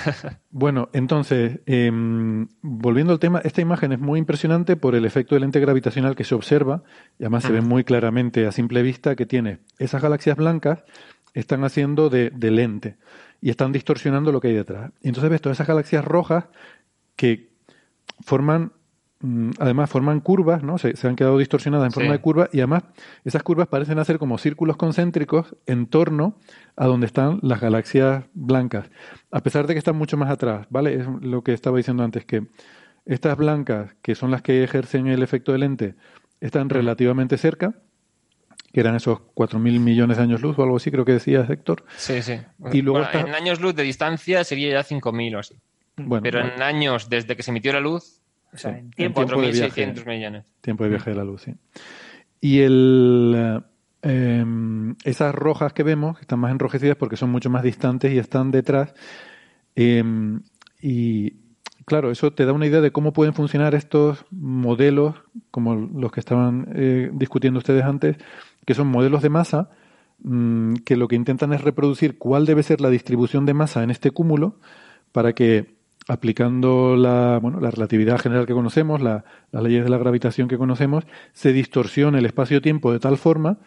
bueno, 0.50 0.88
entonces, 0.94 1.60
em, 1.66 2.48
volviendo 2.62 3.12
al 3.12 3.18
tema, 3.18 3.40
esta 3.44 3.60
imagen 3.60 3.92
es 3.92 3.98
muy 3.98 4.18
impresionante 4.18 4.76
por 4.76 4.94
el 4.94 5.04
efecto 5.04 5.34
del 5.34 5.42
lente 5.42 5.60
gravitacional 5.60 6.16
que 6.16 6.24
se 6.24 6.34
observa, 6.34 6.82
y 7.18 7.24
además 7.24 7.44
se 7.44 7.52
ve 7.52 7.60
muy 7.60 7.84
claramente 7.84 8.46
a 8.46 8.52
simple 8.52 8.82
vista 8.82 9.16
que 9.16 9.26
tiene 9.26 9.58
esas 9.78 10.00
galaxias 10.00 10.36
blancas 10.36 10.82
están 11.34 11.64
haciendo 11.64 12.08
de, 12.10 12.30
de 12.30 12.50
lente 12.50 12.96
y 13.40 13.50
están 13.50 13.72
distorsionando 13.72 14.32
lo 14.32 14.40
que 14.40 14.48
hay 14.48 14.54
detrás. 14.54 14.92
Y 15.02 15.08
entonces 15.08 15.30
ves 15.30 15.42
todas 15.42 15.56
esas 15.56 15.66
galaxias 15.66 16.04
rojas 16.04 16.46
que 17.16 17.50
forman 18.20 18.72
además 19.58 19.88
forman 19.88 20.20
curvas, 20.20 20.62
¿no? 20.62 20.78
Se, 20.78 20.94
han 21.06 21.16
quedado 21.16 21.38
distorsionadas 21.38 21.86
en 21.86 21.92
forma 21.92 22.12
de 22.12 22.20
curva 22.20 22.48
y 22.52 22.58
además 22.58 22.84
esas 23.24 23.42
curvas 23.42 23.68
parecen 23.68 23.98
hacer 23.98 24.18
como 24.18 24.38
círculos 24.38 24.76
concéntricos 24.76 25.56
en 25.66 25.86
torno 25.86 26.36
a 26.76 26.86
donde 26.86 27.06
están 27.06 27.38
las 27.42 27.60
galaxias 27.60 28.24
blancas, 28.34 28.90
a 29.30 29.40
pesar 29.42 29.66
de 29.66 29.74
que 29.74 29.78
están 29.78 29.96
mucho 29.96 30.16
más 30.16 30.30
atrás, 30.30 30.66
¿vale? 30.70 30.94
Es 30.94 31.06
lo 31.20 31.42
que 31.42 31.52
estaba 31.52 31.76
diciendo 31.76 32.02
antes, 32.02 32.24
que 32.24 32.46
estas 33.06 33.36
blancas, 33.36 33.94
que 34.02 34.14
son 34.14 34.30
las 34.30 34.42
que 34.42 34.64
ejercen 34.64 35.06
el 35.06 35.22
efecto 35.22 35.52
de 35.52 35.58
lente, 35.58 35.94
están 36.40 36.68
relativamente 36.68 37.38
cerca, 37.38 37.74
que 38.72 38.80
eran 38.80 38.96
esos 38.96 39.20
4.000 39.34 39.58
millones 39.80 40.16
de 40.16 40.22
años 40.22 40.40
luz 40.40 40.58
o 40.58 40.62
algo 40.62 40.76
así, 40.76 40.90
creo 40.90 41.04
que 41.04 41.12
decía 41.12 41.46
Héctor. 41.48 41.84
Sí, 41.96 42.22
sí. 42.22 42.40
Y 42.72 42.82
luego 42.82 43.06
En 43.12 43.34
años 43.34 43.60
luz 43.60 43.74
de 43.74 43.82
distancia 43.82 44.42
sería 44.44 44.72
ya 44.72 44.82
5.000 44.82 45.36
o 45.36 45.38
así. 45.38 45.56
Pero 46.22 46.40
en 46.40 46.62
años 46.62 47.10
desde 47.10 47.36
que 47.36 47.42
se 47.42 47.50
emitió 47.50 47.72
la 47.72 47.80
luz 47.80 48.21
o 48.52 48.58
sea, 48.58 48.78
en 48.78 48.90
tiempo, 48.90 49.24
de 49.24 49.50
viaje, 49.50 49.94
millones. 50.06 50.44
Tiempo 50.60 50.84
de 50.84 50.90
viaje 50.90 51.10
de 51.10 51.16
la 51.16 51.24
luz, 51.24 51.42
sí. 51.42 51.54
Y 52.40 52.60
el, 52.60 53.62
em, 54.02 54.94
esas 55.04 55.34
rojas 55.34 55.72
que 55.72 55.82
vemos, 55.82 56.16
que 56.16 56.22
están 56.22 56.40
más 56.40 56.52
enrojecidas 56.52 56.96
porque 56.96 57.16
son 57.16 57.30
mucho 57.30 57.48
más 57.48 57.62
distantes 57.62 58.12
y 58.12 58.18
están 58.18 58.50
detrás. 58.50 58.94
Em, 59.74 60.42
y 60.80 61.36
claro, 61.86 62.10
eso 62.10 62.32
te 62.32 62.44
da 62.44 62.52
una 62.52 62.66
idea 62.66 62.80
de 62.80 62.92
cómo 62.92 63.12
pueden 63.12 63.32
funcionar 63.32 63.74
estos 63.74 64.24
modelos, 64.30 65.14
como 65.50 65.74
los 65.74 66.12
que 66.12 66.20
estaban 66.20 66.68
eh, 66.74 67.10
discutiendo 67.12 67.58
ustedes 67.58 67.84
antes, 67.84 68.16
que 68.66 68.74
son 68.74 68.88
modelos 68.88 69.22
de 69.22 69.30
masa, 69.30 69.70
mm, 70.22 70.74
que 70.84 70.96
lo 70.96 71.08
que 71.08 71.16
intentan 71.16 71.52
es 71.52 71.62
reproducir 71.62 72.18
cuál 72.18 72.44
debe 72.44 72.62
ser 72.62 72.80
la 72.80 72.90
distribución 72.90 73.46
de 73.46 73.54
masa 73.54 73.82
en 73.82 73.90
este 73.90 74.10
cúmulo 74.10 74.58
para 75.12 75.32
que 75.32 75.81
aplicando 76.08 76.96
la, 76.96 77.38
bueno, 77.40 77.60
la 77.60 77.70
relatividad 77.70 78.18
general 78.18 78.46
que 78.46 78.52
conocemos, 78.52 79.00
las 79.00 79.22
leyes 79.52 79.84
de 79.84 79.90
la 79.90 79.98
gravitación 79.98 80.48
que 80.48 80.58
conocemos, 80.58 81.04
se 81.32 81.52
distorsiona 81.52 82.18
el 82.18 82.26
espacio-tiempo 82.26 82.92
de 82.92 82.98
tal 82.98 83.18
forma 83.18 83.58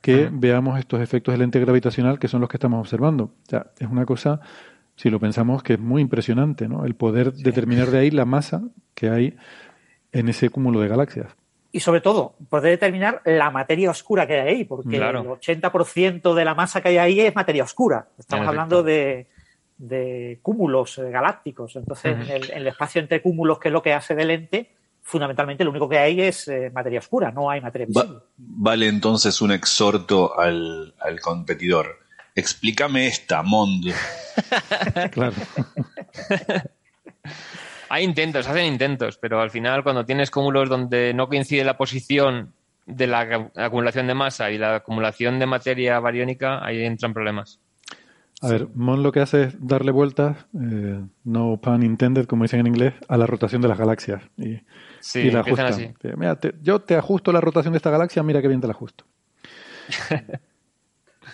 que 0.00 0.30
veamos 0.32 0.78
estos 0.78 1.00
efectos 1.00 1.32
del 1.32 1.40
lente 1.40 1.60
gravitacional 1.60 2.18
que 2.18 2.28
son 2.28 2.40
los 2.40 2.48
que 2.48 2.56
estamos 2.56 2.80
observando. 2.80 3.24
O 3.24 3.48
sea, 3.48 3.66
es 3.78 3.88
una 3.88 4.06
cosa, 4.06 4.40
si 4.96 5.10
lo 5.10 5.20
pensamos, 5.20 5.62
que 5.62 5.74
es 5.74 5.80
muy 5.80 6.00
impresionante, 6.00 6.68
¿no? 6.68 6.86
El 6.86 6.94
poder 6.94 7.32
determinar 7.32 7.88
de 7.88 7.98
ahí 7.98 8.10
la 8.10 8.24
masa 8.24 8.62
que 8.94 9.10
hay 9.10 9.36
en 10.12 10.28
ese 10.28 10.48
cúmulo 10.48 10.80
de 10.80 10.88
galaxias. 10.88 11.36
Y 11.72 11.80
sobre 11.80 12.00
todo, 12.00 12.34
poder 12.48 12.70
determinar 12.72 13.20
la 13.24 13.50
materia 13.50 13.90
oscura 13.90 14.26
que 14.26 14.40
hay 14.40 14.48
ahí, 14.48 14.64
porque 14.64 14.96
el 14.96 15.02
80% 15.02 16.34
de 16.34 16.44
la 16.44 16.54
masa 16.54 16.80
que 16.80 16.88
hay 16.88 16.98
ahí 16.98 17.20
es 17.20 17.34
materia 17.34 17.62
oscura. 17.62 18.08
Estamos 18.18 18.48
hablando 18.48 18.82
de, 18.82 19.28
de 19.80 20.38
cúmulos 20.42 20.98
eh, 20.98 21.10
galácticos. 21.10 21.74
Entonces, 21.74 22.12
en, 22.28 22.56
el, 22.56 22.66
espacio 22.66 23.00
entre 23.00 23.22
cúmulos, 23.22 23.58
que 23.58 23.68
es 23.68 23.72
lo 23.72 23.82
que 23.82 23.94
hace 23.94 24.14
de 24.14 24.24
lente, 24.26 24.70
fundamentalmente 25.00 25.64
lo 25.64 25.70
único 25.70 25.88
que 25.88 25.98
hay 25.98 26.20
es 26.20 26.46
eh, 26.48 26.70
materia 26.72 26.98
oscura, 26.98 27.32
no 27.32 27.48
hay 27.48 27.62
materia 27.62 27.86
visible. 27.86 28.18
vale 28.36 28.88
entonces 28.88 29.40
un 29.40 29.52
exhorto 29.52 30.38
al, 30.38 30.92
competidor. 31.22 31.98
Explícame 32.34 33.06
esta, 33.06 33.42
Mond. 33.42 33.86
claro. 35.10 35.34
hay 37.88 38.04
intentos, 38.04 38.46
hacen 38.46 38.66
intentos, 38.66 39.16
pero 39.16 39.40
al 39.40 39.50
final 39.50 39.82
cuando 39.82 40.04
tienes 40.04 40.30
cúmulos 40.30 40.68
donde 40.68 41.14
no 41.14 41.26
coincide 41.26 41.64
la 41.64 41.78
posición 41.78 42.52
de 42.84 43.06
la 43.06 43.50
acumulación 43.56 44.06
de 44.06 44.14
masa 44.14 44.50
y 44.50 44.58
la 44.58 44.76
acumulación 44.76 45.38
de 45.38 45.46
materia 45.46 45.98
bariónica, 46.00 46.64
ahí 46.64 46.84
entran 46.84 47.14
problemas. 47.14 47.60
A 48.42 48.48
ver, 48.48 48.68
Mon 48.74 49.02
lo 49.02 49.12
que 49.12 49.20
hace 49.20 49.44
es 49.44 49.56
darle 49.60 49.92
vueltas, 49.92 50.46
eh, 50.54 51.04
no 51.24 51.60
pun 51.60 51.82
intended, 51.82 52.26
como 52.26 52.44
dicen 52.44 52.60
en 52.60 52.68
inglés, 52.68 52.94
a 53.08 53.16
la 53.16 53.26
rotación 53.26 53.60
de 53.60 53.68
las 53.68 53.78
galaxias. 53.78 54.22
Y, 54.38 54.60
sí, 55.00 55.30
la 55.30 55.40
ajusta. 55.40 55.66
Así. 55.66 55.92
Mira, 56.16 56.38
yo 56.62 56.80
te 56.80 56.96
ajusto 56.96 57.32
la 57.32 57.40
rotación 57.40 57.72
de 57.72 57.76
esta 57.76 57.90
galaxia, 57.90 58.22
mira 58.22 58.40
qué 58.40 58.48
bien 58.48 58.60
te 58.60 58.66
la 58.66 58.72
ajusto. 58.72 59.04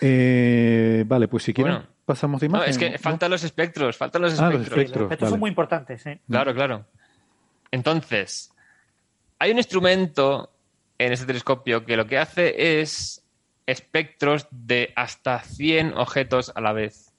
Eh, 0.02 1.04
vale, 1.06 1.26
pues 1.26 1.44
si 1.44 1.54
quieren 1.54 1.78
pasamos 2.06 2.40
de 2.40 2.46
imagen. 2.46 2.66
No, 2.66 2.70
es 2.70 2.78
que 2.78 2.98
faltan 2.98 3.30
los 3.30 3.44
espectros, 3.44 3.96
faltan 3.96 4.22
los 4.22 4.32
espectros. 4.32 4.54
Ah, 4.54 4.58
los 4.58 4.66
espectros, 4.66 4.96
los 4.96 5.02
espectros 5.06 5.30
son 5.30 5.40
muy 5.40 5.50
importantes. 5.50 6.06
¿eh? 6.06 6.20
Claro, 6.28 6.54
claro. 6.54 6.86
Entonces, 7.70 8.52
hay 9.38 9.50
un 9.50 9.58
instrumento 9.58 10.50
en 10.98 11.12
este 11.12 11.26
telescopio 11.26 11.84
que 11.84 11.96
lo 11.96 12.06
que 12.06 12.16
hace 12.16 12.80
es 12.80 13.22
espectros 13.66 14.46
de 14.50 14.92
hasta 14.96 15.40
100 15.40 15.94
objetos 15.94 16.52
a 16.54 16.60
la 16.60 16.72
vez. 16.72 17.12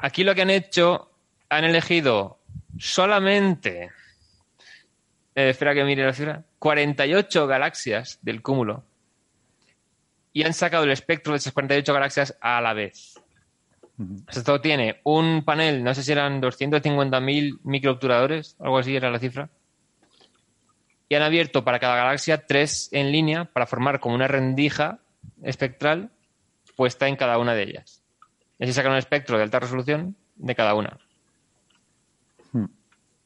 Aquí 0.00 0.24
lo 0.24 0.34
que 0.34 0.42
han 0.42 0.50
hecho, 0.50 1.10
han 1.48 1.64
elegido 1.64 2.38
solamente, 2.78 3.90
eh, 5.34 5.50
espera 5.50 5.74
que 5.74 5.84
mire 5.84 6.04
la 6.04 6.12
cifra, 6.12 6.44
48 6.58 7.46
galaxias 7.46 8.18
del 8.22 8.42
cúmulo 8.42 8.84
y 10.32 10.42
han 10.42 10.52
sacado 10.52 10.84
el 10.84 10.90
espectro 10.90 11.32
de 11.32 11.38
esas 11.38 11.52
48 11.52 11.92
galaxias 11.92 12.36
a 12.40 12.60
la 12.60 12.74
vez. 12.74 13.20
Esto 14.28 14.60
tiene 14.60 15.00
un 15.04 15.44
panel, 15.44 15.84
no 15.84 15.94
sé 15.94 16.02
si 16.02 16.10
eran 16.10 16.42
250.000 16.42 17.60
microobturadores, 17.62 18.56
algo 18.58 18.78
así 18.78 18.96
era 18.96 19.10
la 19.10 19.20
cifra 19.20 19.48
y 21.08 21.14
han 21.14 21.22
abierto 21.22 21.64
para 21.64 21.78
cada 21.78 21.96
galaxia 21.96 22.46
tres 22.46 22.88
en 22.92 23.12
línea 23.12 23.44
para 23.46 23.66
formar 23.66 24.00
como 24.00 24.14
una 24.14 24.28
rendija 24.28 25.00
espectral 25.42 26.10
puesta 26.76 27.08
en 27.08 27.16
cada 27.16 27.38
una 27.38 27.54
de 27.54 27.62
ellas. 27.62 28.02
Y 28.58 28.64
así 28.64 28.72
sacan 28.72 28.92
un 28.92 28.98
espectro 28.98 29.36
de 29.36 29.42
alta 29.42 29.60
resolución 29.60 30.16
de 30.36 30.54
cada 30.54 30.74
una. 30.74 30.98
Hmm. 32.52 32.66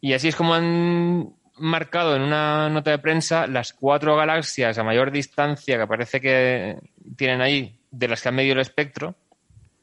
Y 0.01 0.13
así 0.13 0.29
es 0.29 0.37
como 0.37 0.55
han 0.55 1.35
marcado 1.57 2.15
en 2.15 2.23
una 2.23 2.69
nota 2.69 2.91
de 2.91 2.99
prensa 2.99 3.47
las 3.47 3.73
cuatro 3.73 4.17
galaxias 4.17 4.79
a 4.79 4.85
mayor 4.85 5.11
distancia 5.11 5.79
que 5.79 5.87
parece 5.87 6.21
que 6.21 6.79
tienen 7.17 7.41
ahí, 7.41 7.79
de 7.91 8.09
las 8.09 8.23
que 8.23 8.29
han 8.29 8.35
medido 8.35 8.55
el 8.55 8.61
espectro. 8.61 9.15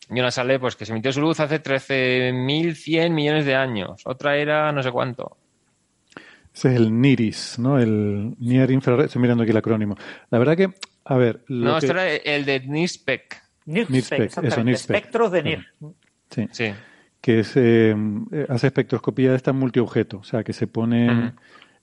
Y 0.10 0.20
una 0.20 0.30
sale 0.30 0.60
pues 0.60 0.76
que 0.76 0.86
se 0.86 0.92
emitió 0.92 1.12
su 1.12 1.22
luz 1.22 1.40
hace 1.40 1.62
13.100 1.62 3.10
millones 3.10 3.46
de 3.46 3.56
años. 3.56 4.02
Otra 4.06 4.38
era 4.38 4.72
no 4.72 4.84
sé 4.84 4.92
cuánto. 4.92 5.38
Ese 6.56 6.70
es 6.70 6.76
el 6.78 7.02
NIRIS, 7.02 7.60
¿no? 7.60 7.78
El 7.78 8.34
Near 8.40 8.72
Infrared. 8.72 9.06
Estoy 9.06 9.22
mirando 9.22 9.44
aquí 9.44 9.52
el 9.52 9.58
acrónimo. 9.58 9.98
La 10.30 10.40
verdad 10.40 10.56
que 10.56 10.74
A 11.04 11.18
ver. 11.18 11.44
no, 11.50 11.78
esto 11.78 11.92
era 11.92 12.08
el 12.08 12.46
de 12.46 12.62
NIRSPEC. 12.62 13.44
NIRSPEC, 13.66 14.38
eso, 14.42 14.64
NIRSPEC. 14.64 14.70
Espectros 14.70 15.32
de 15.34 15.44
NIR. 15.44 15.68
Sí. 16.30 16.48
sí. 16.52 16.74
Que 17.20 17.40
es, 17.42 17.52
eh, 17.56 17.94
hace 18.48 18.68
espectroscopía 18.68 19.32
de 19.32 19.36
esta 19.36 19.52
multiobjeto. 19.52 20.20
O 20.20 20.24
sea, 20.24 20.46
que 20.46 20.54
se 20.54 20.68
pone. 20.68 21.34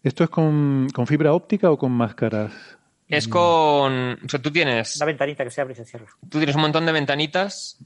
¿Esto 0.02 0.24
es 0.24 0.30
con, 0.30 0.88
con, 0.94 1.06
fibra 1.06 1.34
óptica 1.34 1.70
o 1.70 1.76
con 1.76 1.92
máscaras? 1.92 2.78
Es 3.08 3.28
con. 3.28 4.14
O 4.24 4.28
sea, 4.28 4.40
tú 4.40 4.50
tienes. 4.50 4.96
Una 4.96 5.04
ventanita 5.04 5.44
que 5.44 5.50
se 5.50 5.60
abre 5.60 5.74
y 5.74 5.76
se 5.76 5.84
cierra. 5.84 6.06
Tú 6.30 6.38
tienes 6.38 6.56
un 6.56 6.62
montón 6.62 6.86
de 6.86 6.92
ventanitas 6.92 7.78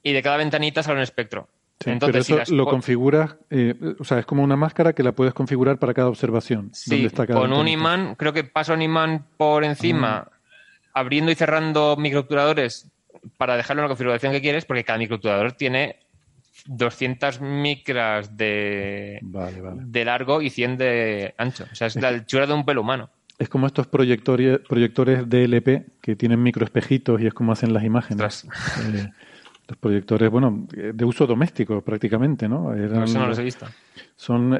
y 0.00 0.12
de 0.12 0.22
cada 0.22 0.36
ventanita 0.36 0.84
sale 0.84 0.98
un 0.98 1.02
espectro. 1.02 1.48
Entonces, 1.86 2.26
pero 2.28 2.42
eso 2.42 2.54
lo 2.54 2.66
configuras, 2.66 3.36
eh, 3.50 3.74
o 3.98 4.04
sea, 4.04 4.18
es 4.18 4.26
como 4.26 4.42
una 4.42 4.56
máscara 4.56 4.92
que 4.92 5.02
la 5.02 5.12
puedes 5.12 5.34
configurar 5.34 5.78
para 5.78 5.94
cada 5.94 6.08
observación. 6.08 6.70
Sí, 6.72 7.08
con 7.32 7.52
un 7.52 7.68
imán, 7.68 8.14
creo 8.16 8.32
que 8.32 8.44
pasa 8.44 8.74
un 8.74 8.82
imán 8.82 9.24
por 9.36 9.64
encima, 9.64 10.28
abriendo 10.92 11.30
y 11.32 11.34
cerrando 11.34 11.96
microobturadores 11.96 12.90
para 13.36 13.56
dejarlo 13.56 13.82
en 13.82 13.84
la 13.84 13.88
configuración 13.88 14.32
que 14.32 14.40
quieres, 14.40 14.64
porque 14.64 14.84
cada 14.84 14.98
microobturador 14.98 15.52
tiene 15.52 15.96
200 16.66 17.40
micras 17.40 18.36
de, 18.36 19.18
de 19.22 20.04
largo 20.04 20.42
y 20.42 20.50
100 20.50 20.76
de 20.76 21.34
ancho. 21.38 21.66
O 21.70 21.74
sea, 21.74 21.86
es 21.86 21.96
la 21.96 22.08
altura 22.08 22.46
de 22.46 22.54
un 22.54 22.64
pelo 22.64 22.82
humano. 22.82 23.10
Es 23.38 23.48
como 23.48 23.66
estos 23.66 23.86
proyectores, 23.86 24.60
proyectores 24.68 25.28
DLP 25.28 26.00
que 26.00 26.16
tienen 26.16 26.42
microespejitos 26.42 27.20
y 27.20 27.26
es 27.26 27.34
como 27.34 27.52
hacen 27.52 27.72
las 27.72 27.84
imágenes. 27.84 28.46
Eh, 29.62 29.72
los 29.72 29.78
proyectores, 29.78 30.30
bueno, 30.30 30.66
de 30.70 31.04
uso 31.04 31.26
doméstico 31.26 31.80
prácticamente, 31.82 32.48
¿no? 32.48 32.74
Eran, 32.74 33.04
eso 33.04 33.18
no 33.18 33.28
los 33.28 33.38
he 33.38 33.42
visto. 33.44 33.66
Son 34.16 34.58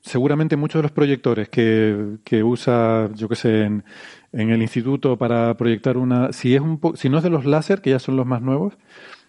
seguramente 0.00 0.56
muchos 0.56 0.80
de 0.80 0.82
los 0.84 0.92
proyectores 0.92 1.48
que, 1.48 2.18
que 2.24 2.42
usa, 2.42 3.10
yo 3.14 3.28
qué 3.28 3.36
sé, 3.36 3.62
en, 3.62 3.84
en, 4.32 4.50
el 4.50 4.62
instituto 4.62 5.16
para 5.16 5.56
proyectar 5.56 5.96
una. 5.96 6.32
Si, 6.32 6.54
es 6.54 6.60
un 6.60 6.80
si 6.94 7.08
no 7.08 7.18
es 7.18 7.24
de 7.24 7.30
los 7.30 7.44
láser, 7.46 7.80
que 7.80 7.90
ya 7.90 7.98
son 7.98 8.16
los 8.16 8.26
más 8.26 8.42
nuevos, 8.42 8.74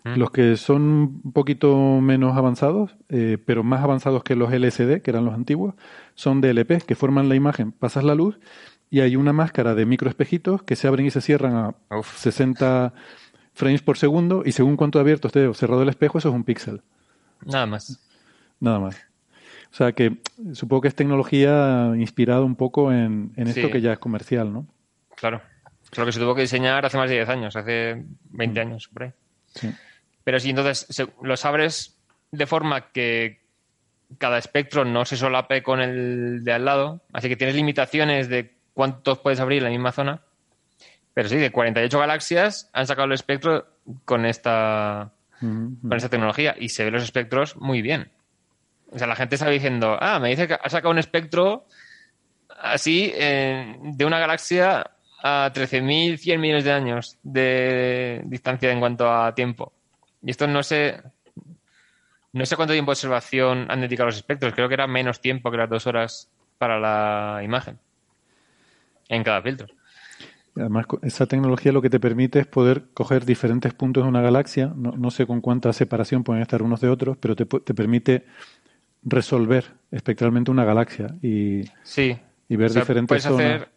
mm. 0.03 0.15
los 0.17 0.31
que 0.31 0.57
son 0.57 0.81
un 1.23 1.31
poquito 1.31 2.01
menos 2.01 2.37
avanzados, 2.37 2.95
eh, 3.09 3.37
pero 3.43 3.63
más 3.63 3.83
avanzados 3.83 4.23
que 4.23 4.35
los 4.35 4.51
LCD, 4.51 5.01
que 5.01 5.11
eran 5.11 5.25
los 5.25 5.33
antiguos, 5.33 5.75
son 6.13 6.41
DLP, 6.41 6.83
que 6.85 6.95
forman 6.95 7.29
la 7.29 7.35
imagen, 7.35 7.71
pasas 7.71 8.03
la 8.03 8.15
luz 8.15 8.37
y 8.89 9.01
hay 9.01 9.15
una 9.15 9.33
máscara 9.33 9.75
de 9.75 9.85
microespejitos 9.85 10.63
que 10.63 10.75
se 10.75 10.87
abren 10.87 11.05
y 11.07 11.11
se 11.11 11.21
cierran 11.21 11.55
a 11.55 11.75
60 12.03 12.93
frames 13.56 13.82
por 13.82 13.98
segundo 13.98 14.44
y 14.45 14.52
según 14.52 14.77
cuánto 14.77 14.99
abierto 14.99 15.27
esté 15.27 15.48
o 15.48 15.53
cerrado 15.53 15.82
el 15.82 15.90
espejo, 15.90 16.19
eso 16.19 16.30
es 16.30 16.36
un 16.36 16.44
píxel. 16.44 16.82
Nada 17.45 17.65
más. 17.65 17.99
Nada 18.60 18.80
más. 18.80 18.98
O 19.72 19.76
sea 19.76 19.94
que 19.94 20.18
supongo 20.53 20.82
que 20.82 20.88
es 20.90 20.95
tecnología 20.95 21.91
inspirada 21.98 22.41
un 22.41 22.56
poco 22.56 22.91
en, 22.91 23.34
esto 23.36 23.72
que 23.72 23.82
ya 23.82 23.94
es 23.94 23.99
comercial, 23.99 24.53
¿no? 24.53 24.68
Claro. 25.15 25.41
Es 25.91 25.98
lo 25.98 26.06
que 26.06 26.11
se 26.11 26.19
tuvo 26.19 26.36
que 26.36 26.41
diseñar 26.41 26.86
hace 26.86 26.98
más 26.98 27.10
de 27.10 27.15
10 27.15 27.30
años, 27.30 27.56
hace 27.56 28.03
20 28.32 28.60
mm. 28.60 28.68
años, 28.68 28.88
por 28.90 29.03
ahí. 29.03 29.11
Sí. 29.53 29.73
Pero 30.23 30.40
sí, 30.40 30.49
entonces 30.49 30.88
los 31.22 31.45
abres 31.45 31.98
de 32.32 32.45
forma 32.45 32.91
que 32.91 33.41
cada 34.18 34.38
espectro 34.38 34.86
no 34.86 35.06
se 35.06 35.18
solape 35.18 35.64
con 35.64 35.82
el 35.82 36.44
de 36.44 36.52
al 36.52 36.65
lado, 36.65 37.02
así 37.14 37.30
que 37.30 37.36
tienes 37.36 37.56
limitaciones 37.56 38.27
de 38.27 38.56
cuántos 38.73 39.19
puedes 39.19 39.40
abrir 39.40 39.60
en 39.60 39.65
la 39.65 39.69
misma 39.69 39.91
zona. 39.91 40.22
Pero 41.15 41.29
sí, 41.29 41.37
de 41.37 41.49
48 41.49 41.97
galaxias 41.97 42.69
han 42.73 42.85
sacado 42.85 43.05
el 43.05 43.13
espectro 43.13 43.65
con 44.03 44.25
esta, 44.25 45.13
con 45.39 45.93
esta 45.93 46.09
tecnología 46.09 46.55
y 46.59 46.69
se 46.69 46.83
ven 46.83 46.93
los 46.93 47.03
espectros 47.03 47.55
muy 47.55 47.81
bien. 47.81 48.11
O 48.91 48.99
sea, 48.99 49.07
la 49.07 49.15
gente 49.15 49.35
está 49.35 49.49
diciendo, 49.49 49.97
ah, 49.99 50.19
me 50.19 50.29
dice 50.29 50.47
que 50.47 50.55
ha 50.55 50.69
sacado 50.69 50.91
un 50.91 50.99
espectro 50.99 51.65
así 52.59 53.13
de 53.15 54.05
una 54.05 54.19
galaxia 54.19 54.91
a 55.23 55.51
13.100 55.53 56.37
millones 56.37 56.65
de 56.65 56.71
años 56.73 57.17
de 57.23 58.21
distancia 58.25 58.69
en 58.69 58.81
cuanto 58.81 59.09
a 59.09 59.33
tiempo. 59.33 59.71
Y 60.21 60.31
esto 60.31 60.47
no 60.47 60.63
sé, 60.63 61.01
no 62.33 62.45
sé 62.45 62.57
cuánto 62.57 62.73
tiempo 62.73 62.91
de 62.91 62.95
observación 62.95 63.67
han 63.69 63.79
dedicado 63.79 64.07
los 64.07 64.17
espectros. 64.17 64.53
Creo 64.53 64.67
que 64.67 64.73
era 64.73 64.85
menos 64.85 65.21
tiempo 65.21 65.49
que 65.49 65.57
las 65.57 65.69
dos 65.69 65.87
horas 65.87 66.29
para 66.57 66.77
la 66.77 67.41
imagen 67.41 67.79
en 69.07 69.23
cada 69.23 69.41
filtro. 69.41 69.67
Además, 70.56 70.86
esa 71.02 71.26
tecnología 71.26 71.72
lo 71.72 71.82
que 71.82 71.90
te 71.90 71.99
permite 71.99 72.40
es 72.40 72.48
poder 72.48 72.86
coger 72.94 73.26
diferentes 73.26 73.73
puntos 73.73 74.03
de 74.03 74.10
una 74.10 74.22
galaxia, 74.22 74.72
no, 74.76 75.11
sé 75.11 75.26
con 75.26 75.41
cuánta 75.41 75.73
separación 75.73 76.23
pueden 76.23 76.41
estar 76.41 76.61
unos 76.61 76.80
de 76.80 76.88
otros, 76.88 77.18
pero 77.18 77.36
te, 77.36 77.45
permite 77.45 78.26
resolver 79.03 79.65
espectralmente 79.91 80.52
una 80.52 80.64
galaxia 80.64 81.07
y, 81.22 81.64
sí. 81.84 82.18
y 82.48 82.56
ver 82.56 82.72
diferentes 82.72 83.23
zonas. 83.23 83.68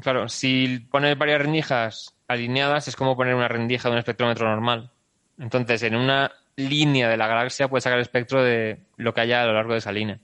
claro, 0.00 0.28
si 0.28 0.86
pones 0.90 1.18
varias 1.18 1.42
rendijas 1.42 2.14
alineadas 2.28 2.86
es 2.86 2.94
como 2.94 3.16
poner 3.16 3.34
una 3.34 3.48
rendija 3.48 3.88
de 3.88 3.94
un 3.94 3.98
espectrómetro 3.98 4.48
normal. 4.48 4.90
Entonces, 5.36 5.82
en 5.82 5.96
una 5.96 6.30
línea 6.54 7.08
de 7.08 7.16
la 7.16 7.26
galaxia 7.26 7.66
puedes 7.66 7.82
sacar 7.82 7.98
el 7.98 8.02
espectro 8.02 8.42
de 8.42 8.78
lo 8.96 9.12
que 9.14 9.22
haya 9.22 9.42
a 9.42 9.46
lo 9.46 9.54
largo 9.54 9.72
de 9.72 9.78
esa 9.78 9.90
línea. 9.90 10.20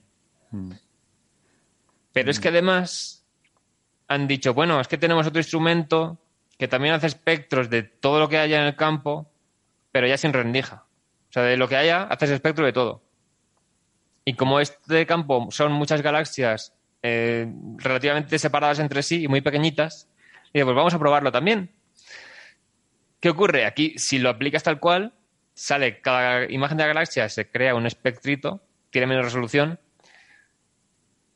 Mm. 0.51 0.71
Pero 2.13 2.31
es 2.31 2.39
que 2.39 2.47
además 2.47 3.16
han 4.07 4.27
dicho, 4.27 4.53
bueno, 4.53 4.79
es 4.79 4.87
que 4.87 4.97
tenemos 4.97 5.27
otro 5.27 5.39
instrumento 5.39 6.19
que 6.57 6.67
también 6.67 6.93
hace 6.93 7.07
espectros 7.07 7.69
de 7.69 7.83
todo 7.83 8.19
lo 8.19 8.29
que 8.29 8.37
haya 8.37 8.59
en 8.59 8.67
el 8.67 8.75
campo, 8.75 9.31
pero 9.91 10.07
ya 10.07 10.17
sin 10.17 10.33
rendija. 10.33 10.85
O 11.29 11.33
sea, 11.33 11.43
de 11.43 11.57
lo 11.57 11.67
que 11.67 11.75
haya, 11.75 12.03
haces 12.03 12.31
espectro 12.31 12.65
de 12.65 12.73
todo. 12.73 13.03
Y 14.25 14.33
como 14.33 14.59
este 14.59 15.05
campo 15.05 15.47
son 15.51 15.71
muchas 15.71 16.01
galaxias 16.01 16.73
eh, 17.03 17.51
relativamente 17.77 18.39
separadas 18.39 18.79
entre 18.79 19.03
sí 19.03 19.23
y 19.23 19.27
muy 19.27 19.41
pequeñitas, 19.41 20.09
y 20.53 20.63
pues 20.63 20.75
vamos 20.75 20.93
a 20.93 20.99
probarlo 20.99 21.31
también. 21.31 21.71
¿Qué 23.19 23.29
ocurre? 23.29 23.65
Aquí, 23.65 23.93
si 23.97 24.19
lo 24.19 24.29
aplicas 24.29 24.63
tal 24.63 24.79
cual, 24.79 25.13
sale 25.53 26.01
cada 26.01 26.49
imagen 26.51 26.77
de 26.77 26.83
la 26.83 26.87
galaxia, 26.87 27.29
se 27.29 27.49
crea 27.49 27.75
un 27.75 27.85
espectrito, 27.85 28.61
tiene 28.89 29.07
menos 29.07 29.25
resolución, 29.25 29.79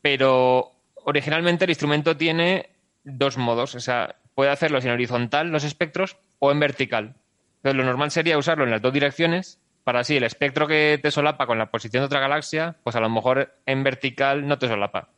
pero 0.00 0.71
originalmente 1.04 1.64
el 1.64 1.70
instrumento 1.70 2.16
tiene 2.16 2.70
dos 3.04 3.38
modos. 3.38 3.74
O 3.74 3.80
sea, 3.80 4.16
puede 4.34 4.50
hacerlos 4.50 4.84
en 4.84 4.92
horizontal 4.92 5.48
los 5.48 5.64
espectros 5.64 6.16
o 6.38 6.50
en 6.52 6.60
vertical. 6.60 7.14
Entonces, 7.56 7.76
lo 7.76 7.84
normal 7.84 8.10
sería 8.10 8.38
usarlo 8.38 8.64
en 8.64 8.70
las 8.70 8.82
dos 8.82 8.92
direcciones 8.92 9.58
para 9.84 10.00
así 10.00 10.16
el 10.16 10.24
espectro 10.24 10.66
que 10.66 10.98
te 11.02 11.10
solapa 11.10 11.46
con 11.46 11.58
la 11.58 11.70
posición 11.70 12.02
de 12.02 12.06
otra 12.06 12.20
galaxia, 12.20 12.76
pues 12.84 12.96
a 12.96 13.00
lo 13.00 13.08
mejor 13.08 13.54
en 13.66 13.82
vertical 13.82 14.46
no 14.46 14.58
te 14.58 14.68
solapa. 14.68 15.08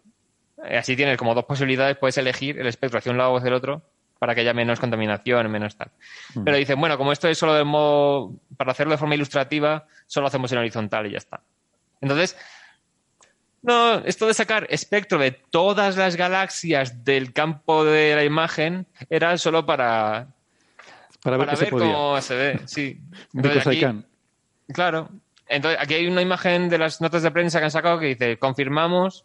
Eh, 0.65 0.79
así 0.79 0.97
tienes 0.97 1.19
como 1.19 1.35
dos 1.35 1.45
posibilidades, 1.45 1.97
puedes 1.99 2.17
elegir 2.17 2.59
el 2.59 2.67
espectro 2.67 2.99
hacia 2.99 3.13
un 3.13 3.19
lado 3.19 3.33
o 3.33 3.37
hacia 3.37 3.49
el 3.49 3.55
otro 3.55 3.83
para 4.19 4.35
que 4.35 4.41
haya 4.41 4.55
menos 4.55 4.81
contaminación, 4.81 5.51
menos 5.51 5.77
tal. 5.77 5.91
Mm. 6.35 6.45
Pero 6.45 6.57
dicen, 6.57 6.81
bueno, 6.81 6.97
como 6.97 7.13
esto 7.13 7.29
es 7.29 7.37
solo 7.37 7.55
de 7.55 7.65
modo, 7.65 8.33
para 8.57 8.73
hacerlo 8.73 8.93
de 8.93 8.99
forma 8.99 9.15
ilustrativa, 9.15 9.87
solo 10.07 10.29
hacemos 10.29 10.51
en 10.53 10.59
horizontal 10.59 11.07
y 11.07 11.11
ya 11.11 11.19
está. 11.19 11.41
Entonces, 12.01 12.37
no, 13.65 13.99
esto 14.05 14.27
de 14.27 14.35
sacar 14.35 14.67
espectro 14.69 15.19
de 15.19 15.31
todas 15.31 15.97
las 15.97 16.17
galaxias 16.17 17.03
del 17.03 17.33
campo 17.33 17.83
de 17.83 18.15
la 18.15 18.23
imagen 18.23 18.87
era 19.09 19.39
solo 19.39 19.65
para, 19.65 20.29
para 21.23 21.39
ver, 21.39 21.71
cómo 21.71 22.21
se 22.21 22.35
ve. 22.35 22.61
Sí. 22.67 23.01
claro. 24.75 25.09
Entonces, 25.49 25.81
aquí 25.81 25.95
hay 25.95 26.07
una 26.07 26.21
imagen 26.21 26.69
de 26.69 26.77
las 26.77 27.01
notas 27.01 27.23
de 27.23 27.31
prensa 27.31 27.59
que 27.59 27.65
han 27.65 27.71
sacado 27.71 27.99
que 27.99 28.09
dice: 28.09 28.39
confirmamos 28.39 29.25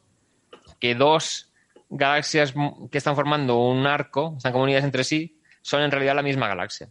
que 0.80 0.95
dos 0.95 1.52
galaxias 1.90 2.53
que 2.90 2.98
están 2.98 3.16
formando 3.16 3.57
un 3.57 3.86
arco, 3.88 4.36
están 4.38 4.53
comunidas 4.53 4.86
entre 4.86 5.03
sí, 5.03 5.38
son 5.61 5.82
en 5.82 5.91
realidad 5.91 6.16
la 6.16 6.24
misma 6.24 6.48
galaxia. 6.48 6.88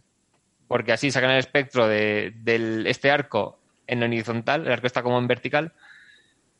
Porque 0.67 0.91
así 0.91 1.09
sacan 1.09 1.31
el 1.31 1.39
espectro 1.39 1.87
de, 1.87 2.31
este 2.85 3.09
arco 3.09 3.59
en 3.87 4.03
horizontal, 4.03 4.67
el 4.67 4.71
arco 4.71 4.85
está 4.85 5.01
como 5.01 5.17
en 5.17 5.25
vertical, 5.25 5.73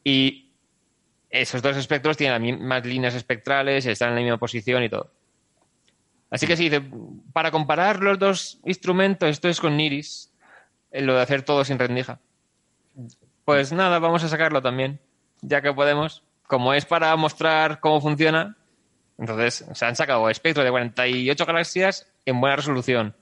y 0.03 0.48
esos 1.29 1.61
dos 1.61 1.77
espectros 1.77 2.17
tienen 2.17 2.33
las 2.33 2.41
mismas 2.41 2.85
líneas 2.85 3.13
espectrales, 3.13 3.85
están 3.85 4.09
en 4.09 4.15
la 4.15 4.21
misma 4.21 4.37
posición 4.37 4.83
y 4.83 4.89
todo. 4.89 5.11
Así 6.31 6.45
que 6.45 6.55
sí, 6.55 6.69
para 7.33 7.51
comparar 7.51 8.01
los 8.01 8.19
dos 8.19 8.59
instrumentos, 8.63 9.29
esto 9.29 9.49
es 9.49 9.59
con 9.59 9.77
Niris, 9.77 10.31
lo 10.91 11.15
de 11.15 11.21
hacer 11.21 11.43
todo 11.43 11.63
sin 11.65 11.79
rendija. 11.79 12.19
Pues 13.45 13.71
nada, 13.71 13.99
vamos 13.99 14.23
a 14.23 14.29
sacarlo 14.29 14.61
también, 14.61 14.99
ya 15.41 15.61
que 15.61 15.73
podemos. 15.73 16.23
Como 16.47 16.73
es 16.73 16.85
para 16.85 17.15
mostrar 17.15 17.79
cómo 17.79 18.01
funciona, 18.01 18.57
entonces 19.17 19.65
se 19.71 19.85
han 19.85 19.95
sacado 19.95 20.29
espectros 20.29 20.63
de 20.63 20.71
48 20.71 21.45
galaxias 21.45 22.11
en 22.25 22.39
buena 22.41 22.55
resolución. 22.55 23.15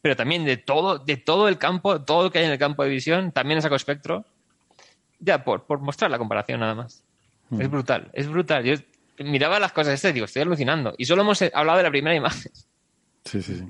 Pero 0.00 0.16
también 0.16 0.44
de 0.44 0.56
todo, 0.56 0.98
de 0.98 1.16
todo 1.16 1.48
el 1.48 1.58
campo, 1.58 2.02
todo 2.02 2.24
lo 2.24 2.30
que 2.30 2.38
hay 2.38 2.44
en 2.46 2.52
el 2.52 2.58
campo 2.58 2.82
de 2.82 2.90
visión, 2.90 3.32
también 3.32 3.58
han 3.58 3.62
sacado 3.62 3.76
espectro. 3.76 4.24
Ya 5.18 5.44
por, 5.44 5.64
por 5.64 5.80
mostrar 5.80 6.10
la 6.10 6.18
comparación 6.18 6.60
nada 6.60 6.74
más. 6.74 7.03
Es 7.60 7.70
brutal, 7.70 8.10
es 8.12 8.28
brutal. 8.28 8.64
Yo 8.64 8.74
miraba 9.24 9.58
las 9.60 9.72
cosas 9.72 9.94
estas 9.94 10.10
y 10.10 10.14
digo, 10.14 10.26
estoy 10.26 10.42
alucinando. 10.42 10.94
Y 10.98 11.04
solo 11.04 11.22
hemos 11.22 11.42
hablado 11.52 11.78
de 11.78 11.84
la 11.84 11.90
primera 11.90 12.16
imagen. 12.16 12.52
Sí, 13.24 13.40
sí, 13.40 13.54
sí. 13.54 13.64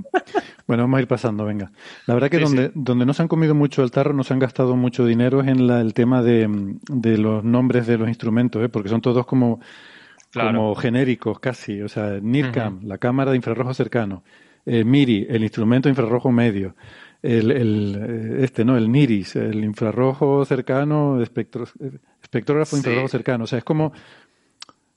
Bueno, 0.67 0.85
vamos 0.85 0.99
a 0.99 1.03
ir 1.03 1.07
pasando, 1.07 1.45
venga. 1.45 1.71
La 2.07 2.15
verdad 2.15 2.29
que 2.29 2.39
donde, 2.39 2.73
donde 2.75 3.07
no 3.07 3.13
se 3.13 3.23
han 3.23 3.29
comido 3.29 3.55
mucho 3.55 3.85
el 3.85 3.91
tarro, 3.91 4.13
no 4.13 4.25
se 4.25 4.33
han 4.33 4.41
gastado 4.41 4.75
mucho 4.77 5.07
dinero 5.07 5.43
es 5.43 5.49
en 5.49 5.71
el 5.71 5.95
tema 5.95 6.23
de, 6.23 6.49
los 7.19 7.45
nombres 7.45 7.87
de 7.87 7.99
los 7.99 8.09
instrumentos, 8.09 8.65
¿eh? 8.65 8.69
porque 8.69 8.89
son 8.89 9.01
todos 9.01 9.27
como, 9.27 9.61
como 10.33 10.75
genéricos 10.75 11.39
casi. 11.39 11.83
O 11.83 11.89
sea, 11.89 12.19
NIRCAM, 12.21 12.81
la 12.85 12.99
cámara 12.99 13.31
de 13.31 13.37
infrarrojo 13.37 13.75
cercano. 13.75 14.25
eh, 14.67 14.85
MIRI, 14.85 15.27
el 15.29 15.43
instrumento 15.43 15.89
infrarrojo 15.89 16.33
medio, 16.33 16.75
el, 17.23 17.51
el, 17.51 18.37
este, 18.41 18.65
¿no? 18.65 18.77
El 18.77 18.91
NIRIS, 18.91 19.37
el 19.37 19.63
infrarrojo 19.65 20.45
cercano, 20.45 21.23
espectro, 21.23 21.67
espectrógrafo 22.35 22.77
infrarrojo 22.77 23.09
cercano. 23.09 23.45
O 23.45 23.47
sea, 23.47 23.59
es 23.59 23.65
como, 23.65 23.93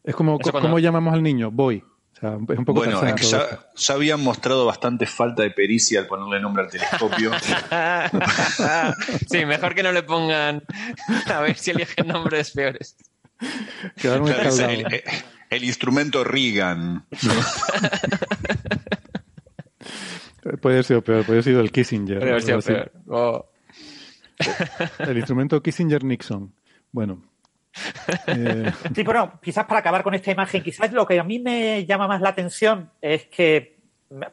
es 0.04 0.16
como, 0.16 0.40
¿cómo 0.40 0.80
llamamos 0.80 1.14
al 1.14 1.22
niño? 1.22 1.52
Voy. 1.52 1.84
O 2.18 2.20
sea, 2.20 2.32
es 2.32 2.58
un 2.58 2.66
poco 2.66 2.80
bueno, 2.80 3.00
ya, 3.16 3.60
ya, 3.76 3.94
habían 3.94 4.24
mostrado 4.24 4.66
bastante 4.66 5.06
falta 5.06 5.44
de 5.44 5.52
pericia 5.52 6.00
al 6.00 6.08
ponerle 6.08 6.40
nombre 6.40 6.64
al 6.64 6.72
telescopio. 6.72 7.32
sí, 9.30 9.46
mejor 9.46 9.76
que 9.76 9.84
no 9.84 9.92
le 9.92 10.02
pongan 10.02 10.64
a 11.28 11.42
ver 11.42 11.56
si 11.58 11.70
eligen 11.72 12.08
nombres 12.08 12.52
peores. 12.52 12.96
Claro, 13.98 14.28
el, 14.28 15.04
el, 15.52 15.64
instrumento 15.64 16.24
Reagan. 16.24 17.06
puede 20.60 20.82
ser 20.82 21.04
peor, 21.04 21.24
puede 21.24 21.44
ser 21.44 21.58
el 21.58 21.72
Kissinger. 21.72 22.18
Puede 22.18 22.42
ser 22.42 22.64
peor. 22.64 22.92
Oh. 23.10 23.46
El 25.00 25.18
instrumento 25.18 25.62
Kissinger-Nixon. 25.62 26.52
Bueno, 26.92 27.22
eh, 28.28 28.72
sí, 28.94 29.04
bueno, 29.04 29.40
quizás 29.42 29.66
para 29.66 29.80
acabar 29.80 30.04
con 30.04 30.14
esta 30.14 30.32
imagen, 30.32 30.64
quizás 30.64 30.92
lo 30.92 31.06
que 31.06 31.20
a 31.20 31.24
mí 31.24 31.40
me 31.40 31.86
llama 31.86 32.08
más 32.08 32.22
la 32.22 32.30
atención 32.30 32.90
es 33.02 33.26
que 33.26 33.78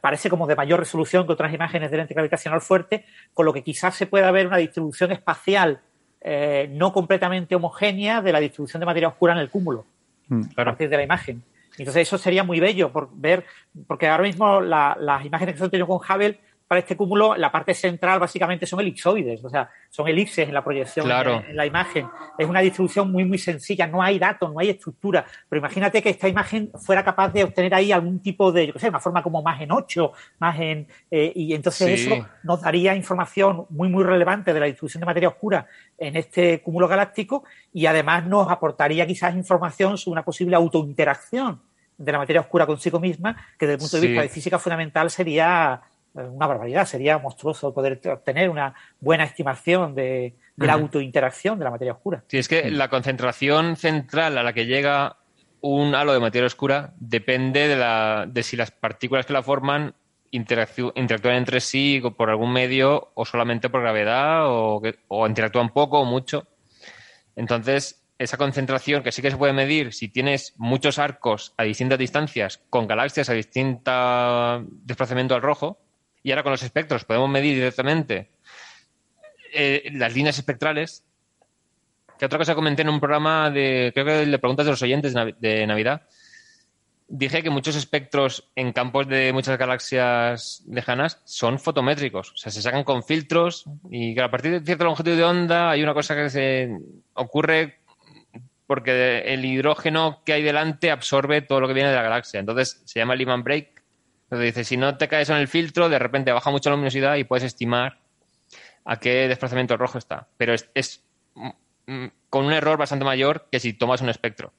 parece 0.00 0.30
como 0.30 0.46
de 0.46 0.54
mayor 0.54 0.78
resolución 0.78 1.26
que 1.26 1.32
otras 1.32 1.52
imágenes 1.52 1.90
de 1.90 1.96
lente 1.96 2.14
gravitacional 2.14 2.60
fuerte, 2.60 3.04
con 3.32 3.44
lo 3.44 3.52
que 3.52 3.62
quizás 3.62 3.94
se 3.94 4.06
pueda 4.06 4.30
ver 4.30 4.46
una 4.46 4.58
distribución 4.58 5.12
espacial 5.12 5.80
eh, 6.20 6.68
no 6.70 6.92
completamente 6.92 7.54
homogénea 7.54 8.22
de 8.22 8.32
la 8.32 8.40
distribución 8.40 8.80
de 8.80 8.86
materia 8.86 9.08
oscura 9.08 9.34
en 9.34 9.40
el 9.40 9.50
cúmulo, 9.50 9.84
mm. 10.28 10.42
a 10.56 10.64
partir 10.64 10.88
de 10.88 10.96
la 10.96 11.02
imagen. 11.02 11.42
Entonces 11.76 12.02
eso 12.02 12.18
sería 12.18 12.44
muy 12.44 12.60
bello 12.60 12.92
por 12.92 13.10
ver, 13.12 13.44
porque 13.86 14.06
ahora 14.06 14.22
mismo 14.22 14.60
las 14.60 15.24
imágenes 15.24 15.54
que 15.54 15.58
se 15.58 15.64
han 15.64 15.70
tenido 15.70 15.88
con 15.88 15.98
Hubble 15.98 16.38
para 16.66 16.80
este 16.80 16.96
cúmulo, 16.96 17.36
la 17.36 17.52
parte 17.52 17.74
central 17.74 18.18
básicamente 18.18 18.64
son 18.64 18.80
elipsoides, 18.80 19.44
o 19.44 19.50
sea, 19.50 19.68
son 19.90 20.08
elipses 20.08 20.48
en 20.48 20.54
la 20.54 20.64
proyección 20.64 21.10
en, 21.10 21.56
la 21.56 21.66
imagen. 21.66 22.06
Es 22.38 22.48
una 22.48 22.60
distribución 22.60 23.12
muy, 23.12 23.24
muy 23.24 23.38
sencilla, 23.38 23.86
no 23.86 24.02
hay 24.02 24.18
datos, 24.18 24.52
no 24.52 24.60
hay 24.60 24.70
estructura. 24.70 25.26
Pero 25.48 25.58
imagínate 25.58 26.02
que 26.02 26.10
esta 26.10 26.26
imagen 26.26 26.70
fuera 26.74 27.04
capaz 27.04 27.28
de 27.32 27.44
obtener 27.44 27.74
ahí 27.74 27.92
algún 27.92 28.20
tipo 28.20 28.50
de, 28.50 28.68
yo 28.68 28.72
qué 28.72 28.78
sé, 28.78 28.88
una 28.88 29.00
forma 29.00 29.22
como 29.22 29.42
más 29.42 29.60
en 29.60 29.72
8, 29.72 30.12
más 30.38 30.58
en. 30.58 30.88
Eh, 31.10 31.32
y 31.34 31.54
entonces 31.54 32.00
eso 32.00 32.26
nos 32.42 32.62
daría 32.62 32.94
información 32.96 33.66
muy, 33.68 33.88
muy 33.88 34.02
relevante 34.02 34.54
de 34.54 34.60
la 34.60 34.66
distribución 34.66 35.00
de 35.00 35.06
materia 35.06 35.28
oscura 35.28 35.66
en 35.98 36.16
este 36.16 36.62
cúmulo 36.62 36.88
galáctico 36.88 37.44
y 37.72 37.86
además 37.86 38.26
nos 38.26 38.50
aportaría 38.50 39.06
quizás 39.06 39.34
información 39.34 39.98
sobre 39.98 40.14
una 40.14 40.24
posible 40.24 40.56
autointeracción 40.56 41.60
de 41.96 42.12
la 42.12 42.18
materia 42.18 42.40
oscura 42.40 42.66
consigo 42.66 42.98
misma, 42.98 43.36
que 43.58 43.66
desde 43.66 43.74
el 43.74 43.78
punto 43.78 44.00
de 44.00 44.06
vista 44.08 44.22
de 44.22 44.28
física 44.28 44.58
fundamental 44.58 45.10
sería 45.10 45.82
una 46.14 46.46
barbaridad, 46.46 46.86
sería 46.86 47.18
monstruoso 47.18 47.74
poder 47.74 48.00
obtener 48.08 48.48
una 48.48 48.74
buena 49.00 49.24
estimación 49.24 49.94
de, 49.94 50.34
la 50.56 50.74
autointeracción 50.74 51.58
de 51.58 51.64
la 51.64 51.70
materia 51.70 51.92
oscura. 51.92 52.22
Sí, 52.28 52.38
es 52.38 52.48
que 52.48 52.70
la 52.70 52.88
concentración 52.88 53.76
central 53.76 54.38
a 54.38 54.42
la 54.42 54.52
que 54.52 54.66
llega 54.66 55.16
un 55.60 55.94
halo 55.94 56.12
de 56.12 56.20
materia 56.20 56.46
oscura 56.46 56.92
depende 56.98 57.68
de, 57.68 57.76
la, 57.76 58.26
de 58.28 58.42
si 58.42 58.56
las 58.56 58.70
partículas 58.70 59.26
que 59.26 59.32
la 59.32 59.42
forman 59.42 59.94
interactúan 60.30 61.36
entre 61.36 61.60
sí 61.60 62.02
por 62.16 62.28
algún 62.28 62.52
medio 62.52 63.12
o 63.14 63.24
solamente 63.24 63.68
por 63.68 63.82
gravedad 63.82 64.48
o, 64.48 64.82
o 65.08 65.26
interactúan 65.26 65.70
poco 65.70 66.00
o 66.00 66.04
mucho. 66.04 66.46
Entonces, 67.36 68.04
esa 68.18 68.36
concentración 68.36 69.02
que 69.02 69.12
sí 69.12 69.22
que 69.22 69.30
se 69.30 69.36
puede 69.36 69.52
medir 69.52 69.92
si 69.92 70.08
tienes 70.08 70.54
muchos 70.56 70.98
arcos 70.98 71.54
a 71.56 71.64
distintas 71.64 71.98
distancias 71.98 72.60
con 72.70 72.86
galaxias 72.86 73.28
a 73.28 73.32
distinto 73.32 74.64
desplazamiento 74.84 75.34
al 75.34 75.42
rojo, 75.42 75.83
y 76.24 76.32
ahora 76.32 76.42
con 76.42 76.52
los 76.52 76.62
espectros 76.62 77.04
podemos 77.04 77.28
medir 77.28 77.54
directamente 77.54 78.30
eh, 79.52 79.90
las 79.92 80.12
líneas 80.14 80.36
espectrales. 80.36 81.04
Que 82.18 82.26
otra 82.26 82.38
cosa 82.38 82.54
comenté 82.54 82.82
en 82.82 82.88
un 82.88 82.98
programa 82.98 83.50
de, 83.50 83.90
creo 83.92 84.06
que 84.06 84.26
de 84.26 84.38
preguntas 84.38 84.64
de 84.64 84.72
los 84.72 84.82
oyentes 84.82 85.14
de 85.38 85.66
Navidad. 85.66 86.02
Dije 87.08 87.42
que 87.42 87.50
muchos 87.50 87.76
espectros 87.76 88.48
en 88.56 88.72
campos 88.72 89.06
de 89.06 89.32
muchas 89.34 89.58
galaxias 89.58 90.62
lejanas 90.66 91.20
son 91.24 91.58
fotométricos. 91.58 92.32
O 92.32 92.36
sea, 92.36 92.50
se 92.50 92.62
sacan 92.62 92.84
con 92.84 93.02
filtros 93.02 93.64
y 93.90 94.14
que 94.14 94.22
a 94.22 94.30
partir 94.30 94.52
de 94.52 94.64
cierta 94.64 94.84
longitud 94.84 95.16
de 95.16 95.24
onda 95.24 95.70
hay 95.70 95.82
una 95.82 95.92
cosa 95.92 96.14
que 96.14 96.30
se 96.30 96.70
ocurre 97.12 97.80
porque 98.66 99.18
el 99.26 99.44
hidrógeno 99.44 100.22
que 100.24 100.32
hay 100.32 100.42
delante 100.42 100.90
absorbe 100.90 101.42
todo 101.42 101.60
lo 101.60 101.68
que 101.68 101.74
viene 101.74 101.90
de 101.90 101.96
la 101.96 102.02
galaxia. 102.02 102.40
Entonces 102.40 102.80
se 102.86 102.98
llama 102.98 103.14
Lyman 103.14 103.42
Break 103.42 103.73
entonces 104.34 104.54
dice, 104.54 104.64
si 104.64 104.76
no 104.76 104.96
te 104.96 105.06
caes 105.06 105.30
en 105.30 105.36
el 105.36 105.46
filtro, 105.46 105.88
de 105.88 105.98
repente 105.98 106.32
baja 106.32 106.50
mucho 106.50 106.68
la 106.68 106.74
luminosidad 106.74 107.14
y 107.14 107.22
puedes 107.22 107.44
estimar 107.44 107.98
a 108.84 108.98
qué 108.98 109.28
desplazamiento 109.28 109.76
rojo 109.76 109.98
está. 109.98 110.26
Pero 110.36 110.54
es, 110.74 111.04
mm, 111.34 111.50
mm, 111.86 112.10
con 112.28 112.44
un 112.44 112.52
error 112.52 112.76
bastante 112.76 113.04
mayor 113.04 113.46
que 113.52 113.60
si 113.60 113.74
tomas 113.74 114.00
un 114.00 114.08
espectro. 114.08 114.52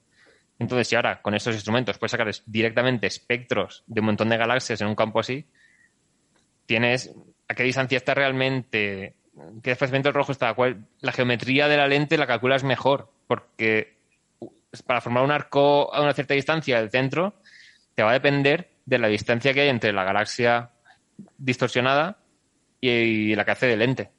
Entonces, 0.59 0.87
si 0.87 0.95
ahora 0.95 1.21
con 1.21 1.35
estos 1.35 1.55
instrumentos 1.55 1.97
puedes 1.97 2.11
sacar 2.11 2.31
directamente 2.45 3.07
espectros 3.07 3.83
de 3.87 3.99
un 3.99 4.05
montón 4.05 4.29
de 4.29 4.37
galaxias 4.37 4.79
en 4.79 4.87
un 4.87 4.95
campo 4.95 5.19
así, 5.19 5.45
tienes 6.65 7.13
a 7.49 7.53
qué 7.53 7.63
distancia 7.63 7.97
está 7.97 8.13
realmente, 8.13 9.13
qué 9.61 9.71
desplazamiento 9.71 10.13
rojo 10.13 10.31
está, 10.31 10.55
la 11.01 11.11
geometría 11.11 11.67
de 11.67 11.75
la 11.75 11.87
lente 11.87 12.17
la 12.17 12.27
calculas 12.27 12.63
mejor, 12.63 13.11
porque 13.27 13.97
para 14.87 15.01
formar 15.01 15.25
un 15.25 15.31
arco 15.31 15.93
a 15.93 16.01
una 16.01 16.13
cierta 16.13 16.33
distancia 16.33 16.79
del 16.79 16.89
centro, 16.89 17.33
te 17.93 18.03
va 18.03 18.11
a 18.11 18.13
depender 18.13 18.74
de 18.85 18.99
la 18.99 19.07
distancia 19.07 19.53
que 19.53 19.61
hay 19.61 19.69
entre 19.69 19.93
la 19.93 20.03
galaxia 20.03 20.71
distorsionada 21.37 22.19
y, 22.79 23.35
la 23.35 23.45
que 23.45 23.51
hace 23.51 23.67
de 23.67 23.77
lente. 23.77 24.11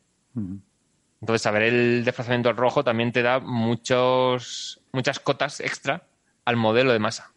Entonces, 1.20 1.42
saber 1.42 1.62
el 1.62 2.04
desplazamiento 2.04 2.48
al 2.48 2.56
rojo 2.56 2.84
también 2.84 3.12
te 3.12 3.22
da 3.22 3.40
muchos, 3.40 4.80
muchas 4.92 5.20
cotas 5.20 5.60
extra 5.60 6.06
al 6.44 6.56
modelo 6.56 6.92
de 6.92 6.98
masa. 6.98 7.32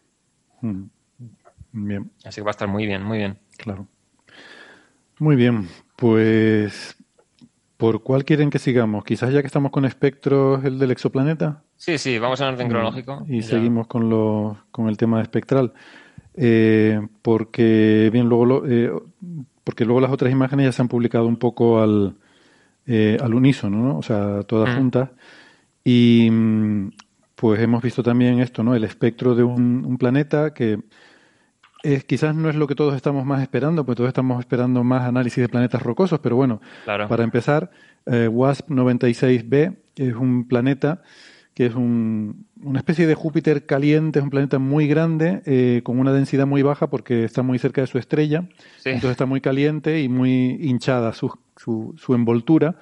Bien. 1.72 2.11
Así 2.26 2.41
que 2.41 2.45
va 2.45 2.49
a 2.49 2.51
estar 2.51 2.68
muy 2.68 2.85
bien, 2.85 3.03
muy 3.03 3.19
bien. 3.19 3.38
Claro. 3.57 3.88
Muy 5.19 5.35
bien, 5.35 5.68
pues 5.95 6.95
¿por 7.76 8.03
cuál 8.03 8.26
quieren 8.26 8.49
que 8.49 8.60
sigamos? 8.60 9.03
Quizás 9.03 9.34
ya 9.34 9.41
que 9.41 9.47
estamos 9.47 9.72
con 9.72 9.85
espectros, 9.85 10.64
el 10.64 10.80
del 10.80 10.91
exoplaneta. 10.91 11.64
Sí, 11.76 11.97
sí, 11.97 12.19
vamos 12.19 12.41
en 12.41 12.47
orden 12.47 12.69
cronológico. 12.69 13.26
Y 13.27 13.41
seguimos 13.41 13.88
con, 13.88 14.10
lo, 14.10 14.65
con 14.72 14.89
el 14.89 14.97
tema 14.97 15.22
espectral. 15.22 15.73
Eh, 16.41 17.06
porque 17.22 18.10
bien 18.14 18.30
luego 18.30 18.66
eh, 18.66 18.90
porque 19.66 19.84
luego 19.84 19.99
las 19.99 20.10
otras 20.10 20.32
imágenes 20.32 20.68
ya 20.68 20.72
se 20.72 20.82
han 20.82 20.88
publicado 20.88 21.28
un 21.28 21.36
poco 21.36 21.82
al, 21.82 22.16
eh, 22.86 23.18
al 23.22 23.34
unísono, 23.34 23.84
¿no? 23.84 23.98
o 23.98 24.02
sea, 24.02 24.44
todas 24.44 24.74
mm. 24.74 24.78
juntas. 24.78 25.10
Y 25.84 26.30
mm, 26.32 26.91
pues 27.36 27.60
hemos 27.60 27.84
visto 27.84 28.03
también 28.03 28.40
esto, 28.40 28.64
¿no? 28.64 28.74
El 28.74 28.86
espectro 28.86 29.36
de 29.36 29.44
un, 29.44 29.98
planeta 29.98 30.53
que 30.53 30.80
es, 31.84 32.06
quizás 32.06 32.34
no 32.34 32.49
es 32.49 32.56
lo 32.56 32.68
que 32.68 32.76
todos 32.76 32.95
estamos 32.95 33.26
más 33.26 33.41
esperando, 33.41 33.86
pues 33.86 33.98
todos 33.98 34.07
estamos 34.07 34.40
esperando 34.40 34.82
más 34.86 35.03
análisis 35.03 35.41
de 35.41 35.49
planetas 35.49 35.82
rocosos, 35.82 36.20
pero 36.20 36.38
bueno, 36.38 36.61
para 36.86 37.24
empezar, 37.26 37.70
WASP 38.06 38.70
96b 38.70 39.76
es 39.98 40.16
un 40.16 40.48
planeta 40.48 41.02
que 41.53 41.66
es 41.66 41.76
una 42.64 42.80
especie 42.80 43.07
de 43.07 43.15
Júpiter 43.15 43.65
caliente, 43.65 44.19
es 44.19 44.23
un 44.23 44.30
planeta 44.30 44.60
muy 44.60 44.88
grande, 44.88 45.41
eh, 45.45 45.81
con 45.84 45.99
una 45.99 46.11
densidad 46.11 46.45
muy 46.45 46.61
baja 46.61 46.90
porque 46.90 47.23
está 47.23 47.41
muy 47.41 47.60
cerca 47.60 47.81
de 47.81 47.88
su 47.88 47.98
estrella, 47.98 48.44
entonces 48.84 49.11
está 49.11 49.26
muy 49.26 49.41
caliente 49.41 50.02
y 50.02 50.10
muy 50.10 50.57
hinchada 50.61 51.14
su, 51.14 51.38
su, 51.56 52.14
envoltura. 52.14 52.76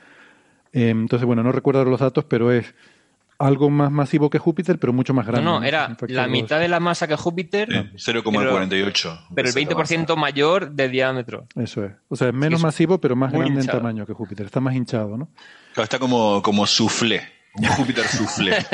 Eh, 0.73 0.89
entonces, 0.89 1.25
bueno, 1.25 1.43
no 1.43 1.51
recuerdo 1.51 1.85
los 1.85 1.99
datos, 1.99 2.25
pero 2.25 2.51
es 2.51 2.73
algo 3.39 3.69
más 3.69 3.91
masivo 3.91 4.29
que 4.29 4.39
Júpiter, 4.39 4.79
pero 4.79 4.93
mucho 4.93 5.13
más 5.13 5.27
grande. 5.27 5.45
No, 5.45 5.59
no, 5.59 5.65
era 5.65 5.95
la 6.07 6.27
mitad 6.27 6.59
de 6.59 6.67
la 6.67 6.79
masa 6.79 7.07
que 7.07 7.15
Júpiter. 7.15 7.69
0,48. 7.69 9.27
Pero, 9.35 9.47
el 9.47 9.53
20% 9.53 10.15
mayor 10.15 10.71
de 10.71 10.89
diámetro. 10.89 11.45
Eso 11.55 11.85
es. 11.85 11.91
O 12.09 12.15
sea, 12.15 12.29
es 12.29 12.33
menos 12.33 12.61
masivo, 12.61 12.99
pero 12.99 13.15
más 13.15 13.31
grande 13.31 13.61
en 13.61 13.67
tamaño 13.67 14.05
que 14.05 14.13
Júpiter. 14.13 14.45
Está 14.45 14.59
más 14.59 14.75
hinchado, 14.75 15.17
¿no? 15.17 15.29
está 15.75 15.99
como, 15.99 16.41
como 16.41 16.65
soufflé. 16.65 17.36
Júpiter 17.77 18.05
sufle. 18.05 18.57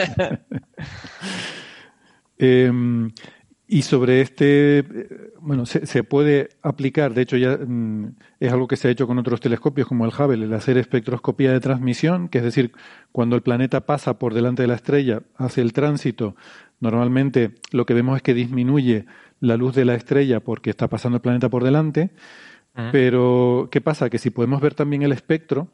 Em, 2.36 3.12
y 3.68 3.84
sobre 3.84 4.20
este, 4.20 4.84
bueno, 5.40 5.66
se, 5.66 6.04
puede 6.04 6.50
aplicar, 6.62 7.14
de 7.14 7.22
hecho 7.22 7.38
ya 7.38 7.58
mm, 7.58 8.16
es 8.40 8.52
algo 8.52 8.68
que 8.68 8.76
se 8.76 8.88
ha 8.88 8.92
hecho 8.92 9.08
con 9.08 9.18
otros 9.18 9.40
telescopios 9.40 9.88
como 9.88 10.04
el 10.06 10.12
Hubble, 10.12 10.46
el 10.46 10.54
hacer 10.54 10.78
espectroscopía 10.78 11.54
de 11.54 11.60
transmisión, 11.60 12.28
que 12.28 12.40
es 12.40 12.44
decir, 12.44 12.74
cuando 13.12 13.36
el 13.36 13.44
planeta 13.44 13.86
pasa 13.86 14.20
por 14.20 14.34
delante 14.34 14.64
de 14.64 14.68
la 14.68 14.76
estrella, 14.76 15.22
hace 15.38 15.62
el 15.62 15.74
tránsito, 15.74 16.36
normalmente 16.82 17.56
lo 17.72 17.86
que 17.86 17.94
vemos 17.94 18.18
es 18.18 18.24
que 18.24 18.34
disminuye 18.34 19.06
la 19.40 19.58
luz 19.58 19.74
de 19.76 19.86
la 19.86 19.96
estrella 19.96 20.40
porque 20.40 20.70
está 20.70 20.90
pasando 20.90 21.18
el 21.18 21.22
planeta 21.22 21.50
por 21.50 21.64
delante, 21.64 22.12
pero 22.92 23.70
¿qué 23.72 23.82
pasa? 23.82 24.10
Que 24.10 24.18
si 24.18 24.32
podemos 24.32 24.60
ver 24.60 24.74
también 24.74 25.04
el 25.04 25.12
espectro, 25.12 25.68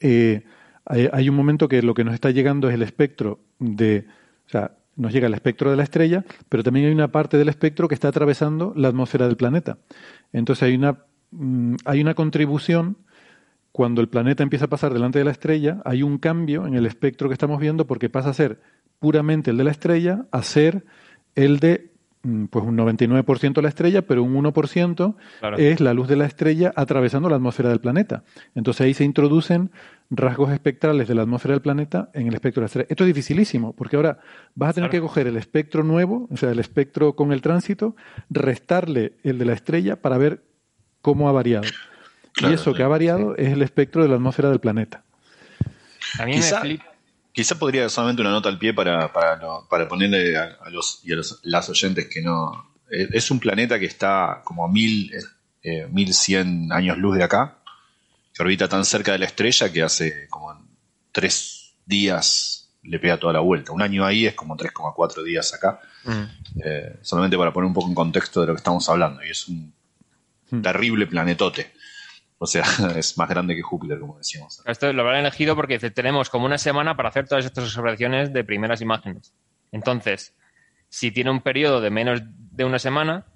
eh, 0.00 0.42
hay, 0.84 1.28
un 1.28 1.36
momento 1.36 1.68
que 1.68 1.82
lo 1.82 1.94
que 1.94 2.04
nos 2.04 2.14
está 2.14 2.30
llegando 2.30 2.68
es 2.68 2.74
el 2.74 2.82
espectro 2.82 3.40
de, 3.58 4.06
o 4.46 4.50
sea, 4.50 4.72
nos 4.96 5.12
llega 5.12 5.26
el 5.26 5.34
espectro 5.34 5.70
de 5.70 5.76
la 5.76 5.82
estrella, 5.84 6.24
pero 6.48 6.62
también 6.62 6.86
hay 6.86 6.92
una 6.92 7.08
parte 7.08 7.38
del 7.38 7.48
espectro 7.48 7.88
que 7.88 7.94
está 7.94 8.08
atravesando 8.08 8.72
la 8.76 8.88
atmósfera 8.88 9.26
del 9.26 9.36
planeta. 9.36 9.78
Entonces 10.32 10.64
hay 10.64 10.74
una, 10.74 10.98
mm, 11.30 11.76
hay 11.84 12.00
una 12.00 12.14
contribución 12.14 12.96
cuando 13.72 14.02
el 14.02 14.08
planeta 14.08 14.42
empieza 14.42 14.66
a 14.66 14.68
pasar 14.68 14.92
delante 14.92 15.18
de 15.18 15.24
la 15.24 15.30
estrella, 15.30 15.80
hay 15.84 16.02
un 16.02 16.18
cambio 16.18 16.66
en 16.66 16.74
el 16.74 16.84
espectro 16.84 17.28
que 17.28 17.32
estamos 17.32 17.58
viendo 17.58 17.86
porque 17.86 18.10
pasa 18.10 18.28
a 18.30 18.34
ser 18.34 18.60
puramente 18.98 19.50
el 19.50 19.56
de 19.56 19.64
la 19.64 19.70
estrella 19.70 20.26
a 20.30 20.42
ser 20.42 20.84
el 21.34 21.58
de 21.58 21.90
mm, 22.22 22.44
pues 22.46 22.64
un 22.66 22.76
99% 22.76 23.54
de 23.54 23.62
la 23.62 23.68
estrella, 23.70 24.02
pero 24.02 24.22
un 24.22 24.34
1% 24.34 25.14
es 25.56 25.80
la 25.80 25.94
luz 25.94 26.06
de 26.06 26.16
la 26.16 26.26
estrella 26.26 26.72
atravesando 26.76 27.30
la 27.30 27.36
atmósfera 27.36 27.70
del 27.70 27.80
planeta. 27.80 28.24
Entonces 28.54 28.82
ahí 28.82 28.94
se 28.94 29.04
introducen 29.04 29.70
rasgos 30.14 30.52
espectrales 30.52 31.08
de 31.08 31.14
la 31.14 31.22
atmósfera 31.22 31.54
del 31.54 31.62
planeta 31.62 32.10
en 32.12 32.26
el 32.28 32.34
espectro 32.34 32.60
de 32.60 32.64
la 32.64 32.66
estrella. 32.66 32.86
Esto 32.90 33.04
es 33.04 33.08
dificilísimo, 33.08 33.74
porque 33.74 33.96
ahora 33.96 34.18
vas 34.54 34.70
a 34.70 34.72
tener 34.74 34.90
que 34.90 35.00
coger 35.00 35.26
el 35.26 35.38
espectro 35.38 35.82
nuevo, 35.82 36.28
o 36.30 36.36
sea, 36.36 36.50
el 36.50 36.58
espectro 36.58 37.16
con 37.16 37.32
el 37.32 37.40
tránsito, 37.40 37.96
restarle 38.28 39.14
el 39.24 39.38
de 39.38 39.44
la 39.46 39.54
estrella 39.54 39.96
para 39.96 40.18
ver 40.18 40.42
cómo 41.00 41.28
ha 41.28 41.32
variado. 41.32 41.64
y 42.42 42.52
eso 42.52 42.74
que 42.74 42.82
ha 42.82 42.88
variado 42.88 43.36
es 43.36 43.52
el 43.52 43.62
espectro 43.62 44.02
de 44.02 44.08
la 44.08 44.16
atmósfera 44.16 44.50
del 44.50 44.60
planeta. 44.60 45.02
A 46.18 46.26
mí 46.26 46.34
quizá, 46.34 46.62
me 46.62 46.78
quizá 47.32 47.58
podría 47.58 47.88
solamente 47.88 48.20
una 48.20 48.32
nota 48.32 48.50
al 48.50 48.58
pie 48.58 48.74
para, 48.74 49.10
para, 49.12 49.88
ponerle 49.88 50.36
a, 50.36 50.58
los 50.70 51.00
y 51.04 51.12
a 51.12 51.16
los, 51.16 51.40
las 51.42 51.70
oyentes 51.70 52.06
que 52.08 52.20
no. 52.20 52.70
Es 52.90 53.30
un 53.30 53.40
planeta 53.40 53.78
que 53.78 53.86
está 53.86 54.42
como 54.44 54.66
a 54.66 54.68
mil, 54.68 55.10
eh, 55.62 55.86
mil 55.90 56.12
cien 56.12 56.70
años 56.70 56.98
luz 56.98 57.16
de 57.16 57.24
acá 57.24 57.61
que 58.32 58.42
orbita 58.42 58.68
tan 58.68 58.84
cerca 58.84 59.12
de 59.12 59.18
la 59.18 59.26
estrella 59.26 59.72
que 59.72 59.82
hace 59.82 60.28
como 60.28 60.66
tres 61.10 61.74
días 61.84 62.62
le 62.82 62.98
pega 62.98 63.18
toda 63.18 63.32
la 63.32 63.40
vuelta. 63.40 63.72
Un 63.72 63.82
año 63.82 64.04
ahí 64.04 64.26
es 64.26 64.34
como 64.34 64.56
3,4 64.56 65.22
días 65.22 65.54
acá. 65.54 65.80
Mm. 66.04 66.60
Eh, 66.64 66.98
solamente 67.02 67.36
para 67.36 67.52
poner 67.52 67.68
un 67.68 67.74
poco 67.74 67.88
en 67.88 67.94
contexto 67.94 68.40
de 68.40 68.48
lo 68.48 68.54
que 68.54 68.58
estamos 68.58 68.88
hablando. 68.88 69.24
Y 69.24 69.30
es 69.30 69.46
un 69.48 69.72
mm. 70.50 70.62
terrible 70.62 71.06
planetote. 71.06 71.72
O 72.38 72.46
sea, 72.46 72.64
es 72.96 73.16
más 73.18 73.28
grande 73.28 73.54
que 73.54 73.62
Júpiter, 73.62 74.00
como 74.00 74.18
decíamos. 74.18 74.62
Esto 74.66 74.92
lo 74.92 75.02
habrán 75.02 75.20
elegido 75.20 75.54
porque 75.54 75.78
tenemos 75.78 76.28
como 76.28 76.46
una 76.46 76.58
semana 76.58 76.96
para 76.96 77.10
hacer 77.10 77.28
todas 77.28 77.44
estas 77.44 77.64
observaciones 77.64 78.32
de 78.32 78.42
primeras 78.42 78.80
imágenes. 78.80 79.32
Entonces, 79.70 80.34
si 80.88 81.12
tiene 81.12 81.30
un 81.30 81.40
periodo 81.40 81.80
de 81.80 81.90
menos 81.90 82.20
de 82.24 82.64
una 82.64 82.80
semana, 82.80 83.26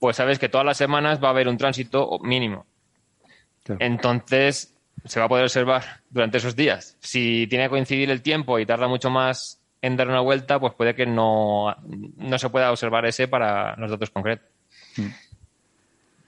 pues 0.00 0.16
sabes 0.16 0.38
que 0.40 0.48
todas 0.48 0.66
las 0.66 0.76
semanas 0.76 1.22
va 1.22 1.28
a 1.28 1.30
haber 1.30 1.48
un 1.48 1.58
tránsito 1.58 2.18
mínimo. 2.22 2.66
Entonces, 3.78 4.74
se 5.04 5.20
va 5.20 5.26
a 5.26 5.28
poder 5.28 5.44
observar 5.44 5.82
durante 6.10 6.38
esos 6.38 6.56
días. 6.56 6.96
Si 7.00 7.46
tiene 7.48 7.64
que 7.64 7.70
coincidir 7.70 8.10
el 8.10 8.22
tiempo 8.22 8.58
y 8.58 8.66
tarda 8.66 8.88
mucho 8.88 9.10
más 9.10 9.60
en 9.80 9.96
dar 9.96 10.08
una 10.08 10.20
vuelta, 10.20 10.58
pues 10.58 10.74
puede 10.74 10.94
que 10.94 11.06
no, 11.06 11.74
no 12.16 12.38
se 12.38 12.50
pueda 12.50 12.70
observar 12.70 13.06
ese 13.06 13.28
para 13.28 13.76
los 13.76 13.90
datos 13.90 14.10
concretos. 14.10 14.46
Mm. 14.96 15.06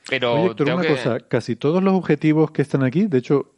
Pero 0.08 0.34
Oye, 0.34 0.46
Héctor, 0.50 0.70
una 0.70 0.86
cosa, 0.86 1.20
casi 1.20 1.56
todos 1.56 1.82
los 1.82 1.94
objetivos 1.94 2.50
que 2.50 2.62
están 2.62 2.82
aquí, 2.82 3.06
de 3.06 3.18
hecho, 3.18 3.52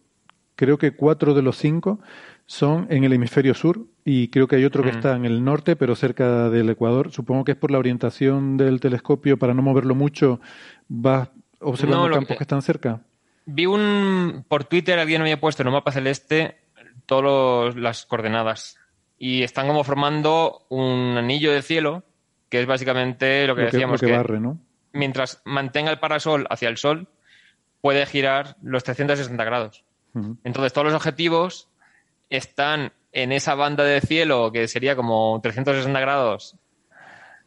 creo 0.56 0.78
que 0.78 0.92
cuatro 0.92 1.34
de 1.34 1.42
los 1.42 1.56
cinco 1.56 2.00
son 2.46 2.86
en 2.90 3.04
el 3.04 3.12
hemisferio 3.12 3.54
sur 3.54 3.86
y 4.04 4.28
creo 4.28 4.48
que 4.48 4.56
hay 4.56 4.64
otro 4.64 4.82
que 4.82 4.92
mm. 4.92 4.96
está 4.96 5.16
en 5.16 5.24
el 5.24 5.44
norte, 5.44 5.76
pero 5.76 5.94
cerca 5.94 6.50
del 6.50 6.68
Ecuador. 6.70 7.10
Supongo 7.10 7.44
que 7.44 7.52
es 7.52 7.59
por 7.59 7.70
la 7.70 7.78
orientación 7.78 8.56
del 8.56 8.80
telescopio, 8.80 9.38
para 9.38 9.54
no 9.54 9.62
moverlo 9.62 9.94
mucho, 9.94 10.40
vas 10.88 11.28
observando 11.60 12.10
campos 12.10 12.36
que 12.36 12.44
están 12.44 12.62
cerca. 12.62 13.00
Vi 13.44 13.66
un. 13.66 14.44
Por 14.48 14.64
Twitter 14.64 14.98
alguien 14.98 15.20
había 15.23 15.40
puesto 15.40 15.62
en 15.62 15.69
un 15.69 15.74
mapa 15.74 15.93
celeste 15.93 16.59
todas 17.06 17.77
las 17.77 18.06
coordenadas. 18.06 18.78
Y 19.19 19.43
están 19.43 19.69
como 19.69 19.85
formando 19.85 20.66
un 20.69 21.16
anillo 21.16 21.52
de 21.52 21.62
cielo, 21.62 22.05
que 22.48 22.60
es 22.60 22.66
básicamente 22.66 23.47
lo 23.47 23.55
que, 23.55 23.62
decíamos. 23.62 24.01
que, 24.01 24.12
barre, 24.12 24.40
¿no? 24.40 24.59
Mientras 24.93 25.43
mantenga 25.44 25.90
el 25.90 25.98
parasol 25.98 26.47
hacia 26.51 26.69
el 26.69 26.77
sol, 26.77 27.09
puede 27.81 28.05
girar 28.06 28.56
los 28.62 28.85
360 28.85 29.44
grados. 29.44 29.85
Entonces, 30.44 30.74
todos 30.74 30.86
los 30.86 30.94
objetivos 30.94 31.70
están 32.28 32.93
en 33.12 33.32
esa 33.32 33.55
banda 33.55 33.85
de 33.85 34.01
cielo 34.01 34.51
que 34.52 34.69
sería 34.69 34.97
como 34.97 35.40
360 35.43 36.01
grados 36.01 36.59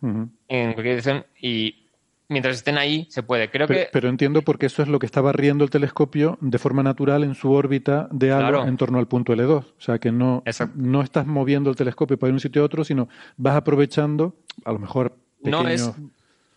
en 0.01 0.73
cualquier 0.73 0.83
dirección 0.83 1.25
y 1.39 1.84
mientras 2.27 2.57
estén 2.57 2.77
ahí, 2.77 3.07
se 3.09 3.23
puede. 3.23 3.49
Creo 3.49 3.67
pero, 3.67 3.79
que... 3.79 3.89
pero 3.91 4.09
entiendo 4.09 4.41
porque 4.41 4.65
eso 4.65 4.81
es 4.81 4.87
lo 4.87 4.99
que 4.99 5.05
está 5.05 5.21
barriendo 5.21 5.63
el 5.63 5.69
telescopio 5.69 6.37
de 6.41 6.57
forma 6.57 6.83
natural 6.83 7.23
en 7.23 7.35
su 7.35 7.51
órbita 7.51 8.07
de 8.11 8.31
halo 8.31 8.65
en 8.65 8.77
torno 8.77 8.99
al 8.99 9.07
punto 9.07 9.33
L2. 9.33 9.51
O 9.51 9.81
sea, 9.81 9.99
que 9.99 10.11
no, 10.11 10.43
no 10.75 11.01
estás 11.01 11.25
moviendo 11.25 11.69
el 11.69 11.75
telescopio 11.75 12.17
para 12.17 12.29
ir 12.29 12.33
de 12.33 12.35
un 12.35 12.39
sitio 12.39 12.61
a 12.61 12.65
otro, 12.65 12.83
sino 12.83 13.07
vas 13.37 13.55
aprovechando, 13.55 14.35
a 14.63 14.71
lo 14.71 14.79
mejor. 14.79 15.17
No 15.41 15.67
es. 15.67 15.91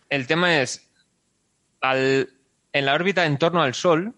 El 0.09 0.27
tema 0.27 0.61
es. 0.61 0.89
Al, 1.81 2.29
en 2.73 2.85
la 2.85 2.93
órbita 2.93 3.25
en 3.25 3.37
torno 3.37 3.61
al 3.61 3.73
Sol, 3.73 4.13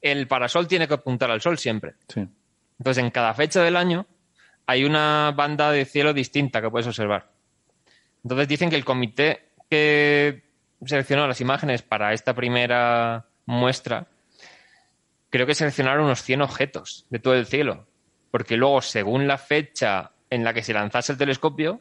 el 0.00 0.26
parasol 0.26 0.66
tiene 0.66 0.88
que 0.88 0.94
apuntar 0.94 1.30
al 1.30 1.40
Sol 1.40 1.58
siempre. 1.58 1.94
Sí. 2.08 2.26
Entonces, 2.78 3.04
en 3.04 3.10
cada 3.10 3.34
fecha 3.34 3.62
del 3.62 3.76
año 3.76 4.06
hay 4.66 4.84
una 4.84 5.34
banda 5.36 5.70
de 5.70 5.84
cielo 5.84 6.14
distinta 6.14 6.62
que 6.62 6.70
puedes 6.70 6.86
observar. 6.86 7.30
Entonces 8.22 8.48
dicen 8.48 8.70
que 8.70 8.76
el 8.76 8.84
comité 8.84 9.49
que 9.70 10.42
seleccionó 10.84 11.26
las 11.26 11.40
imágenes 11.40 11.82
para 11.82 12.12
esta 12.12 12.34
primera 12.34 13.26
muestra, 13.46 14.08
creo 15.30 15.46
que 15.46 15.54
seleccionaron 15.54 16.04
unos 16.04 16.22
100 16.22 16.42
objetos 16.42 17.06
de 17.08 17.20
todo 17.20 17.34
el 17.34 17.46
cielo, 17.46 17.86
porque 18.30 18.56
luego, 18.56 18.82
según 18.82 19.26
la 19.26 19.38
fecha 19.38 20.12
en 20.28 20.44
la 20.44 20.52
que 20.52 20.62
se 20.62 20.74
lanzase 20.74 21.12
el 21.12 21.18
telescopio, 21.18 21.80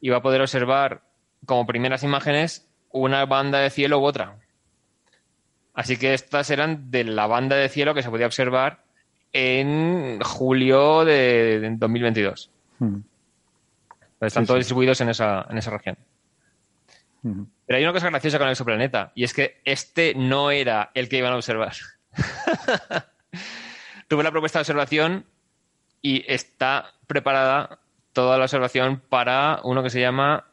iba 0.00 0.18
a 0.18 0.22
poder 0.22 0.40
observar 0.40 1.02
como 1.44 1.66
primeras 1.66 2.02
imágenes 2.02 2.68
una 2.90 3.26
banda 3.26 3.58
de 3.58 3.70
cielo 3.70 3.98
u 3.98 4.04
otra. 4.04 4.36
Así 5.74 5.96
que 5.96 6.14
estas 6.14 6.50
eran 6.50 6.90
de 6.90 7.04
la 7.04 7.26
banda 7.26 7.56
de 7.56 7.68
cielo 7.68 7.94
que 7.94 8.02
se 8.02 8.10
podía 8.10 8.26
observar 8.26 8.82
en 9.32 10.20
julio 10.20 11.04
de 11.04 11.76
2022. 11.78 12.50
Hmm. 12.78 12.98
Están 14.20 14.46
todos 14.46 14.58
distribuidos 14.58 15.00
en 15.00 15.10
esa, 15.10 15.46
en 15.48 15.58
esa 15.58 15.70
región. 15.70 15.96
Pero 17.22 17.76
hay 17.76 17.82
una 17.82 17.92
cosa 17.92 18.08
graciosa 18.10 18.38
con 18.38 18.46
el 18.46 18.52
exoplaneta, 18.52 19.12
y 19.14 19.24
es 19.24 19.34
que 19.34 19.60
este 19.64 20.14
no 20.14 20.50
era 20.50 20.90
el 20.94 21.08
que 21.08 21.18
iban 21.18 21.32
a 21.32 21.36
observar. 21.36 21.74
Tuve 24.08 24.22
la 24.22 24.30
propuesta 24.30 24.58
de 24.58 24.62
observación 24.62 25.26
y 26.00 26.24
está 26.32 26.94
preparada 27.06 27.80
toda 28.12 28.38
la 28.38 28.44
observación 28.44 29.02
para 29.08 29.60
uno 29.64 29.82
que 29.82 29.90
se 29.90 30.00
llama 30.00 30.44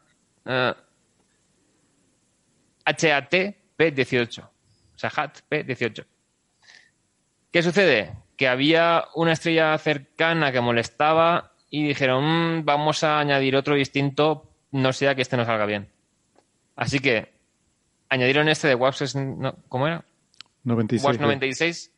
HAT 2.85 3.33
P18. 3.77 4.43
O 4.43 4.97
sea, 4.97 5.11
HAT 5.15 5.39
P18. 5.49 6.05
¿Qué 7.51 7.63
sucede? 7.63 8.13
Que 8.37 8.47
había 8.47 9.05
una 9.15 9.31
estrella 9.31 9.77
cercana 9.77 10.51
que 10.51 10.59
molestaba 10.61 11.53
y 11.69 11.87
dijeron, 11.87 12.59
mm, 12.59 12.65
vamos 12.65 13.03
a 13.03 13.19
añadir 13.19 13.55
otro 13.55 13.75
distinto, 13.75 14.51
no 14.71 14.93
sea 14.93 15.15
que 15.15 15.21
este 15.21 15.37
no 15.37 15.45
salga 15.45 15.65
bien. 15.65 15.94
Así 16.75 16.99
que 16.99 17.33
añadieron 18.09 18.49
este 18.49 18.67
de 18.67 18.75
WAPS, 18.75 19.15
¿cómo 19.69 19.87
era? 19.87 20.03
96. 20.63 21.19
96. 21.19 21.91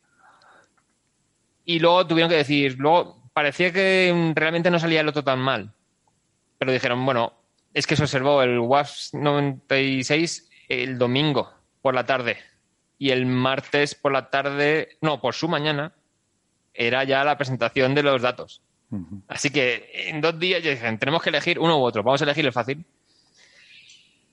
Y 1.64 1.80
luego 1.80 2.06
tuvieron 2.06 2.30
que 2.30 2.36
decir, 2.36 2.76
luego 2.78 3.30
parecía 3.32 3.72
que 3.72 4.32
realmente 4.34 4.70
no 4.70 4.78
salía 4.78 5.00
el 5.00 5.08
otro 5.08 5.24
tan 5.24 5.38
mal. 5.38 5.72
Pero 6.58 6.72
dijeron, 6.72 7.04
bueno, 7.04 7.34
es 7.74 7.86
que 7.86 7.96
se 7.96 8.02
observó 8.02 8.42
el 8.42 8.58
WAPS 8.58 9.14
96 9.14 10.50
el 10.68 10.98
domingo 10.98 11.52
por 11.82 11.94
la 11.94 12.06
tarde. 12.06 12.38
Y 12.98 13.10
el 13.10 13.26
martes 13.26 13.94
por 13.94 14.12
la 14.12 14.30
tarde, 14.30 14.96
no, 15.00 15.20
por 15.20 15.34
su 15.34 15.48
mañana, 15.48 15.92
era 16.74 17.04
ya 17.04 17.24
la 17.24 17.36
presentación 17.36 17.94
de 17.94 18.02
los 18.02 18.22
datos. 18.22 18.62
Así 19.28 19.50
que 19.50 19.90
en 20.08 20.20
dos 20.20 20.38
días 20.38 20.62
ya 20.62 20.70
dijeron, 20.70 20.98
tenemos 20.98 21.22
que 21.22 21.28
elegir 21.28 21.58
uno 21.58 21.78
u 21.78 21.82
otro. 21.82 22.02
Vamos 22.02 22.20
a 22.22 22.24
elegir 22.24 22.46
el 22.46 22.52
fácil 22.52 22.84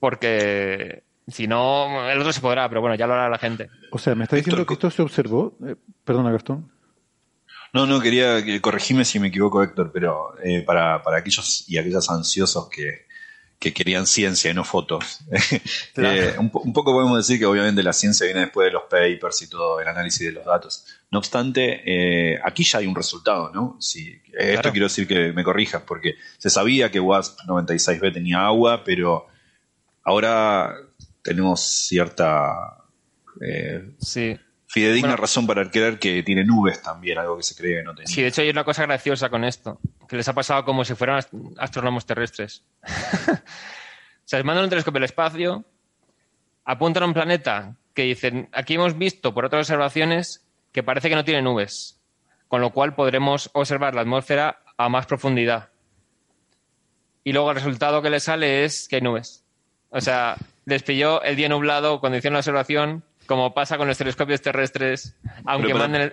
porque 0.00 1.02
si 1.28 1.48
no, 1.48 2.08
el 2.08 2.18
otro 2.20 2.32
se 2.32 2.40
podrá, 2.40 2.68
pero 2.68 2.80
bueno, 2.80 2.94
ya 2.94 3.06
lo 3.06 3.14
hará 3.14 3.28
la 3.28 3.38
gente. 3.38 3.68
O 3.90 3.98
sea, 3.98 4.14
me 4.14 4.24
está 4.24 4.36
diciendo 4.36 4.64
que 4.64 4.74
esto 4.74 4.90
se 4.90 5.02
observó. 5.02 5.56
Eh, 5.66 5.74
perdona, 6.04 6.30
Gastón. 6.30 6.70
No, 7.72 7.84
no, 7.84 8.00
quería 8.00 8.40
corregirme 8.60 9.04
si 9.04 9.18
me 9.18 9.28
equivoco, 9.28 9.62
Héctor, 9.62 9.90
pero 9.92 10.34
eh, 10.42 10.62
para, 10.62 11.02
para, 11.02 11.18
aquellos 11.18 11.64
y 11.68 11.78
aquellas 11.78 12.08
ansiosos 12.08 12.68
que, 12.70 13.04
querían 13.58 14.06
ciencia 14.06 14.50
y 14.50 14.54
no 14.54 14.62
fotos. 14.64 15.20
Eh, 15.96 16.36
un, 16.38 16.50
poco 16.50 16.92
podemos 16.92 17.16
decir 17.16 17.38
que 17.38 17.46
obviamente 17.46 17.82
la 17.82 17.92
ciencia 17.92 18.26
viene 18.26 18.40
después 18.40 18.66
de 18.66 18.72
los 18.72 18.82
papers 18.82 19.42
y 19.42 19.48
todo 19.48 19.80
el 19.80 19.88
análisis 19.88 20.26
de 20.26 20.32
los 20.32 20.44
datos. 20.44 20.84
No 21.10 21.18
obstante, 21.18 22.38
aquí 22.44 22.62
ya 22.62 22.78
hay 22.78 22.86
un 22.86 22.94
resultado, 22.94 23.50
¿no? 23.52 23.76
Si, 23.80 24.22
esto 24.38 24.70
quiero 24.70 24.86
decir 24.86 25.08
que 25.08 25.32
me 25.32 25.42
corrijas, 25.42 25.82
porque 25.82 26.14
se 26.38 26.50
sabía 26.50 26.90
que 26.90 27.00
WASP 27.00 27.40
96b 27.48 28.12
tenía 28.12 28.44
agua, 28.46 28.84
pero 28.84 29.26
Ahora 30.06 30.72
tenemos 31.20 31.60
cierta... 31.60 32.84
Eh, 33.40 33.90
sí. 33.98 34.38
Fidedigna 34.68 35.16
razón 35.16 35.48
para 35.48 35.68
creer 35.68 35.98
que 35.98 36.22
tiene 36.22 36.44
nubes 36.44 36.80
también, 36.80 37.18
algo 37.18 37.36
que 37.36 37.42
se 37.42 37.56
cree 37.56 37.78
que 37.78 37.82
no 37.82 37.92
tenía. 37.92 38.06
Sí, 38.06 38.22
de 38.22 38.28
hecho 38.28 38.42
hay 38.42 38.50
una 38.50 38.62
cosa 38.62 38.82
graciosa 38.82 39.30
con 39.30 39.42
esto, 39.42 39.80
que 40.08 40.16
les 40.16 40.28
ha 40.28 40.32
pasado 40.32 40.64
como 40.64 40.84
si 40.84 40.94
fueran 40.94 41.24
astrónomos 41.58 42.06
terrestres. 42.06 42.62
o 42.84 42.88
sea, 44.24 44.38
les 44.38 44.44
mandan 44.44 44.64
un 44.64 44.70
telescopio 44.70 44.98
al 44.98 45.04
espacio, 45.04 45.64
apuntan 46.64 47.02
a 47.02 47.06
un 47.06 47.14
planeta 47.14 47.76
que 47.92 48.02
dicen, 48.02 48.48
aquí 48.52 48.74
hemos 48.74 48.96
visto 48.96 49.34
por 49.34 49.44
otras 49.44 49.62
observaciones 49.62 50.46
que 50.70 50.84
parece 50.84 51.08
que 51.08 51.16
no 51.16 51.24
tiene 51.24 51.42
nubes, 51.42 52.00
con 52.46 52.60
lo 52.60 52.70
cual 52.70 52.94
podremos 52.94 53.50
observar 53.54 53.96
la 53.96 54.02
atmósfera 54.02 54.62
a 54.76 54.88
más 54.88 55.06
profundidad. 55.06 55.70
Y 57.24 57.32
luego 57.32 57.50
el 57.50 57.56
resultado 57.56 58.02
que 58.02 58.10
les 58.10 58.22
sale 58.22 58.64
es 58.64 58.86
que 58.86 58.96
hay 58.96 59.02
nubes. 59.02 59.45
O 59.90 60.00
sea, 60.00 60.36
les 60.64 60.82
pilló 60.82 61.22
el 61.22 61.36
día 61.36 61.48
nublado 61.48 62.00
cuando 62.00 62.18
hicieron 62.18 62.34
la 62.34 62.40
observación 62.40 63.04
como 63.26 63.52
pasa 63.52 63.76
con 63.76 63.88
los 63.88 63.98
telescopios 63.98 64.40
terrestres, 64.40 65.14
aunque 65.44 65.74
manden, 65.74 66.02
el, 66.02 66.12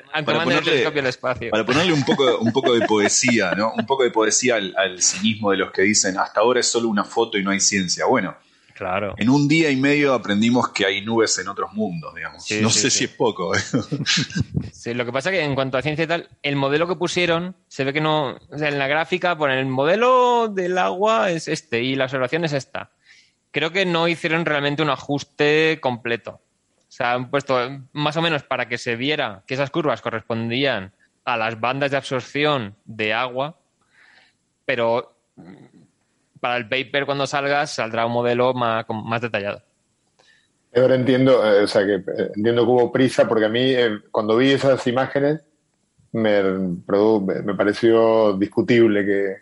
telescopio 0.64 1.02
al 1.02 1.08
espacio. 1.08 1.52
Para 1.52 1.66
ponerle 1.66 1.94
un 1.94 2.04
poco, 2.04 2.40
un 2.40 2.52
poco 2.52 2.74
de 2.74 2.86
poesía, 2.86 3.52
¿no? 3.52 3.74
Un 3.78 3.86
poco 3.86 4.04
de 4.04 4.12
poesía 4.12 4.56
al, 4.56 4.74
al, 4.76 5.02
cinismo 5.02 5.52
de 5.52 5.58
los 5.58 5.72
que 5.72 5.84
dicen 5.84 6.18
hasta 6.18 6.42
ahora 6.42 6.60
es 6.60 6.68
solo 6.68 6.90
una 6.90 7.04
foto 7.04 7.38
y 7.38 7.44
no 7.44 7.52
hay 7.52 7.60
ciencia. 7.60 8.06
Bueno, 8.06 8.36
claro. 8.74 9.14
en 9.18 9.30
un 9.30 9.48
día 9.48 9.70
y 9.70 9.76
medio 9.76 10.14
aprendimos 10.14 10.70
que 10.70 10.86
hay 10.86 11.02
nubes 11.02 11.38
en 11.38 11.48
otros 11.48 11.72
mundos, 11.74 12.14
digamos. 12.16 12.46
no 12.62 12.70
sé 12.70 12.90
si 12.90 13.06
es 13.06 13.12
poco. 13.12 13.56
¿eh? 13.56 13.60
sí, 14.74 14.94
lo 14.94 15.06
que 15.06 15.12
pasa 15.12 15.30
es 15.30 15.38
que 15.38 15.44
en 15.44 15.56
cuanto 15.56 15.78
a 15.78 15.82
ciencia 15.82 16.04
y 16.04 16.08
tal, 16.08 16.30
el 16.42 16.56
modelo 16.56 16.88
que 16.88 16.96
pusieron 16.96 17.56
se 17.68 17.84
ve 17.84 17.94
que 17.94 18.02
no. 18.02 18.38
O 18.50 18.58
sea, 18.58 18.70
en 18.70 18.80
la 18.80 18.88
gráfica 18.88 19.38
ponen 19.38 19.60
el 19.60 19.68
modelo 19.68 20.48
del 20.48 20.78
agua 20.78 21.32
es 21.32 21.48
este 21.48 21.84
y 21.84 21.96
la 21.96 22.06
observación 22.06 22.44
es 22.44 22.54
esta. 22.54 22.92
Creo 23.54 23.72
que 23.72 23.86
no 23.86 24.08
hicieron 24.08 24.46
realmente 24.46 24.82
un 24.82 24.90
ajuste 24.90 25.78
completo. 25.80 26.42
O 26.90 26.96
sea, 26.96 27.14
han 27.14 27.30
puesto 27.30 27.56
más 27.92 28.18
o 28.18 28.22
menos 28.22 28.42
para 28.42 28.68
que 28.68 28.80
se 28.80 28.96
viera 28.96 29.44
que 29.46 29.54
esas 29.54 29.70
curvas 29.70 30.02
correspondían 30.02 30.92
a 31.24 31.38
las 31.38 31.60
bandas 31.60 31.92
de 31.92 31.98
absorción 31.98 32.76
de 32.86 33.14
agua, 33.14 33.60
pero 34.66 35.16
para 36.40 36.58
el 36.58 36.68
paper 36.68 37.06
cuando 37.06 37.28
salga 37.28 37.68
saldrá 37.68 38.08
un 38.08 38.14
modelo 38.14 38.56
más, 38.56 38.86
más 38.90 39.22
detallado. 39.22 39.62
Ahora 40.76 40.96
entiendo, 40.96 41.46
eh, 41.46 41.64
o 41.64 41.68
sea, 41.68 41.86
que 41.86 41.96
eh, 41.98 42.32
entiendo 42.36 42.66
que 42.66 42.72
hubo 42.72 42.92
prisa 42.92 43.28
porque 43.28 43.46
a 43.46 43.50
mí 43.50 43.72
eh, 43.72 44.00
cuando 44.10 44.36
vi 44.36 44.52
esas 44.52 44.86
imágenes 44.88 45.42
me, 46.12 46.42
me 46.44 47.54
pareció 47.54 48.34
discutible 48.34 49.06
que, 49.06 49.36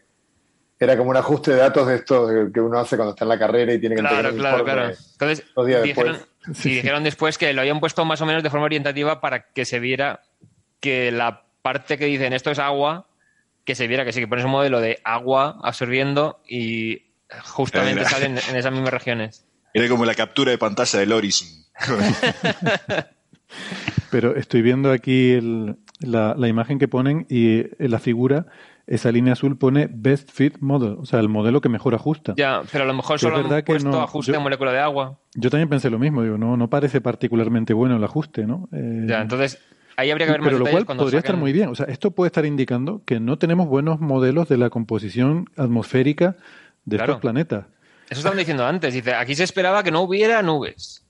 era 0.82 0.98
como 0.98 1.12
un 1.12 1.18
ajuste 1.18 1.52
de 1.52 1.58
datos 1.58 1.88
de 1.88 1.96
estos 1.98 2.52
que 2.52 2.60
uno 2.60 2.80
hace 2.80 2.96
cuando 2.96 3.12
está 3.12 3.24
en 3.24 3.30
la 3.30 3.38
carrera 3.38 3.72
y 3.72 3.80
tiene 3.80 3.96
que 3.96 4.02
Claro, 4.02 4.36
claro, 4.36 4.64
claro. 4.64 4.86
Entonces, 5.12 5.46
dijeron, 5.84 6.18
después. 6.44 6.64
dijeron 6.64 7.04
después 7.04 7.38
que 7.38 7.54
lo 7.54 7.62
habían 7.62 7.80
puesto 7.80 8.04
más 8.04 8.20
o 8.22 8.26
menos 8.26 8.42
de 8.42 8.50
forma 8.50 8.66
orientativa 8.66 9.22
para 9.22 9.52
que 9.52 9.64
se 9.64 9.80
viera 9.80 10.22
que 10.80 11.12
la 11.12 11.44
parte 11.62 12.00
que 12.00 12.06
dicen 12.06 12.34
esto 12.34 12.50
es 12.50 12.58
agua, 12.58 13.06
que 13.64 13.76
se 13.76 13.86
viera 13.86 14.04
que 14.06 14.12
sí, 14.12 14.22
que 14.22 14.28
pones 14.28 14.44
un 14.44 14.50
modelo 14.50 14.82
de 14.82 15.00
agua 15.04 15.60
absorbiendo 15.62 16.42
y 16.48 17.04
justamente 17.44 18.04
salen 18.06 18.40
en 18.50 18.56
esas 18.56 18.72
mismas 18.72 18.92
regiones. 18.92 19.46
Era 19.76 19.88
como 19.88 20.04
la 20.04 20.16
captura 20.16 20.50
de 20.50 20.58
pantalla 20.58 21.00
del 21.00 21.12
Horizon. 21.12 21.48
Pero 24.10 24.36
estoy 24.36 24.64
viendo 24.64 24.92
aquí 24.92 25.40
la, 26.00 26.34
la, 26.36 26.48
imagen 26.48 26.80
que 26.80 26.88
ponen 26.88 27.28
y 27.30 27.66
la 27.78 28.00
figura 28.00 28.48
esa 28.92 29.10
línea 29.10 29.34
azul 29.34 29.58
pone 29.58 29.88
Best 29.90 30.30
Fit 30.32 30.58
Model, 30.60 30.98
o 31.00 31.06
sea, 31.06 31.22
el 31.22 31.30
modelo 31.30 31.62
que 31.62 31.70
mejor 31.70 31.96
ajusta. 31.96 32.34
Ya, 32.36 32.62
pero 32.70 32.84
a 32.84 32.88
lo 32.88 32.94
mejor 32.94 33.20
solo 33.20 33.38
han 33.38 33.64
puesto 33.64 34.02
ajuste 34.02 34.34
de 34.34 34.40
molécula 34.40 34.74
de 34.74 34.80
agua. 34.80 35.18
Yo 35.34 35.50
también 35.50 35.70
pensé 35.70 35.90
lo 35.90 35.98
mismo, 35.98 36.24
digo, 36.24 36.38
no, 36.38 36.58
no 36.58 36.70
parece 36.70 37.00
particularmente 37.00 37.74
bueno 37.74 37.96
el 37.96 38.04
ajuste, 38.04 38.46
¿no? 38.46 38.68
Eh, 38.74 39.06
ya, 39.08 39.22
entonces 39.22 39.60
ahí 39.96 40.12
habría 40.12 40.28
que 40.28 40.34
ver 40.34 40.42
pero 40.42 40.60
más 40.60 40.74
lo 40.74 40.86
cual 40.86 40.98
podría 40.98 41.20
estar 41.20 41.38
muy 41.38 41.54
bien, 41.54 41.70
o 41.70 41.76
sea, 41.76 41.86
esto 41.86 42.12
puede 42.12 42.28
estar 42.28 42.46
indicando 42.46 43.02
que 43.06 43.22
no 43.22 43.38
tenemos 43.38 43.68
buenos 43.68 44.02
modelos 44.02 44.50
de 44.50 44.58
la 44.58 44.70
composición 44.70 45.46
atmosférica 45.56 46.36
de 46.84 46.98
estos 46.98 47.22
planetas. 47.22 47.68
Eso 48.10 48.20
estaban 48.20 48.40
diciendo 48.40 48.66
antes, 48.66 48.94
dice, 48.94 49.14
aquí 49.14 49.36
se 49.36 49.46
esperaba 49.46 49.84
que 49.84 49.92
no 49.92 50.02
hubiera 50.02 50.42
nubes. 50.42 51.06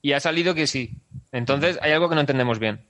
Y 0.00 0.12
ha 0.12 0.20
salido 0.20 0.54
que 0.54 0.66
sí. 0.66 0.96
Entonces 1.32 1.78
hay 1.82 1.92
algo 1.92 2.08
que 2.08 2.14
no 2.14 2.22
entendemos 2.22 2.58
bien 2.58 2.80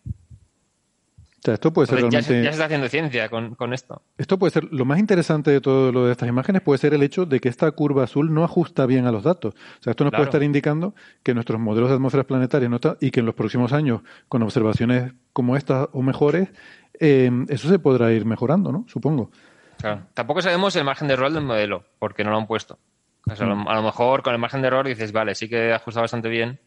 esto 1.47 1.73
puede 1.73 1.87
ser 1.87 2.09
ya, 2.11 2.23
se, 2.23 2.47
está 2.47 2.65
haciendo 2.65 2.89
ciencia 2.89 3.29
con, 3.29 3.73
esto. 3.73 4.03
Esto 4.17 4.39
puede 4.39 4.51
ser 4.51 4.65
lo 4.73 4.85
más 4.85 4.99
interesante 4.99 5.51
de 5.51 5.61
todo 5.61 5.93
lo 5.93 6.07
de 6.07 6.13
estas 6.13 6.29
imágenes 6.29 6.63
puede 6.63 6.79
ser 6.79 6.95
el 6.95 7.03
hecho 7.03 7.27
de 7.27 7.41
que 7.41 7.49
esta 7.49 7.71
curva 7.71 8.05
azul 8.05 8.33
no 8.33 8.45
ajusta 8.45 8.87
bien 8.87 9.07
a 9.07 9.13
los 9.13 9.23
datos. 9.23 9.55
O 9.55 9.83
sea, 9.83 9.93
esto 9.93 10.05
nos 10.05 10.13
puede 10.13 10.25
estar 10.25 10.43
indicando 10.43 10.95
que 11.23 11.35
nuestros 11.35 11.61
modelos 11.61 11.91
de 11.91 11.97
atmósferas 11.97 12.27
planetarias 12.27 12.71
no 12.71 12.77
están, 12.77 12.97
y 13.01 13.11
que 13.11 13.21
en 13.21 13.27
los 13.27 13.35
próximos 13.35 13.73
años, 13.73 14.03
con 14.29 14.43
observaciones 14.43 15.13
como 15.33 15.57
estas 15.57 15.89
o 15.93 16.03
mejores, 16.03 16.49
eh, 16.99 17.31
eso 17.49 17.69
se 17.69 17.79
podrá 17.79 18.13
ir 18.13 18.25
mejorando, 18.25 18.73
¿no? 18.73 18.85
Supongo. 18.89 19.31
Claro. 19.79 20.07
Tampoco 20.15 20.43
sabemos 20.43 20.75
el 20.77 20.85
margen 20.85 21.07
de 21.07 21.15
error 21.15 21.33
del 21.33 21.45
modelo, 21.45 21.85
porque 21.99 22.25
no 22.25 22.31
lo 22.31 22.39
han 22.39 22.47
puesto. 22.47 22.79
a, 23.27 23.45
lo, 23.45 23.57
mm. 23.57 23.69
a, 23.69 23.75
lo, 23.77 23.83
mejor 23.83 24.23
con 24.23 24.33
el 24.33 24.41
margen 24.41 24.61
de 24.61 24.67
error 24.67 24.87
dices, 24.87 25.13
vale, 25.13 25.35
sí 25.35 25.49
que 25.49 25.73
ajusta 25.73 26.01
bastante 26.01 26.29
bien, 26.29 26.61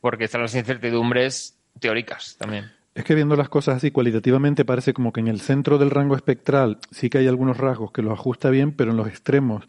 porque 0.00 0.24
están 0.24 0.40
las 0.40 0.54
incertidumbres 0.54 1.58
teóricas 1.78 2.36
también. 2.38 2.75
Es 2.96 3.04
que 3.04 3.14
viendo 3.14 3.36
las 3.36 3.50
cosas 3.50 3.76
así 3.76 3.90
cualitativamente 3.90 4.64
parece 4.64 4.94
como 4.94 5.12
que 5.12 5.20
en 5.20 5.28
el 5.28 5.42
centro 5.42 5.76
del 5.76 5.90
rango 5.90 6.16
espectral 6.16 6.78
sí 6.90 7.10
que 7.10 7.18
hay 7.18 7.26
algunos 7.26 7.58
rasgos 7.58 7.92
que 7.92 8.00
los 8.00 8.18
ajusta 8.18 8.48
bien, 8.48 8.72
pero 8.72 8.92
en 8.92 8.96
los 8.96 9.06
extremos, 9.06 9.68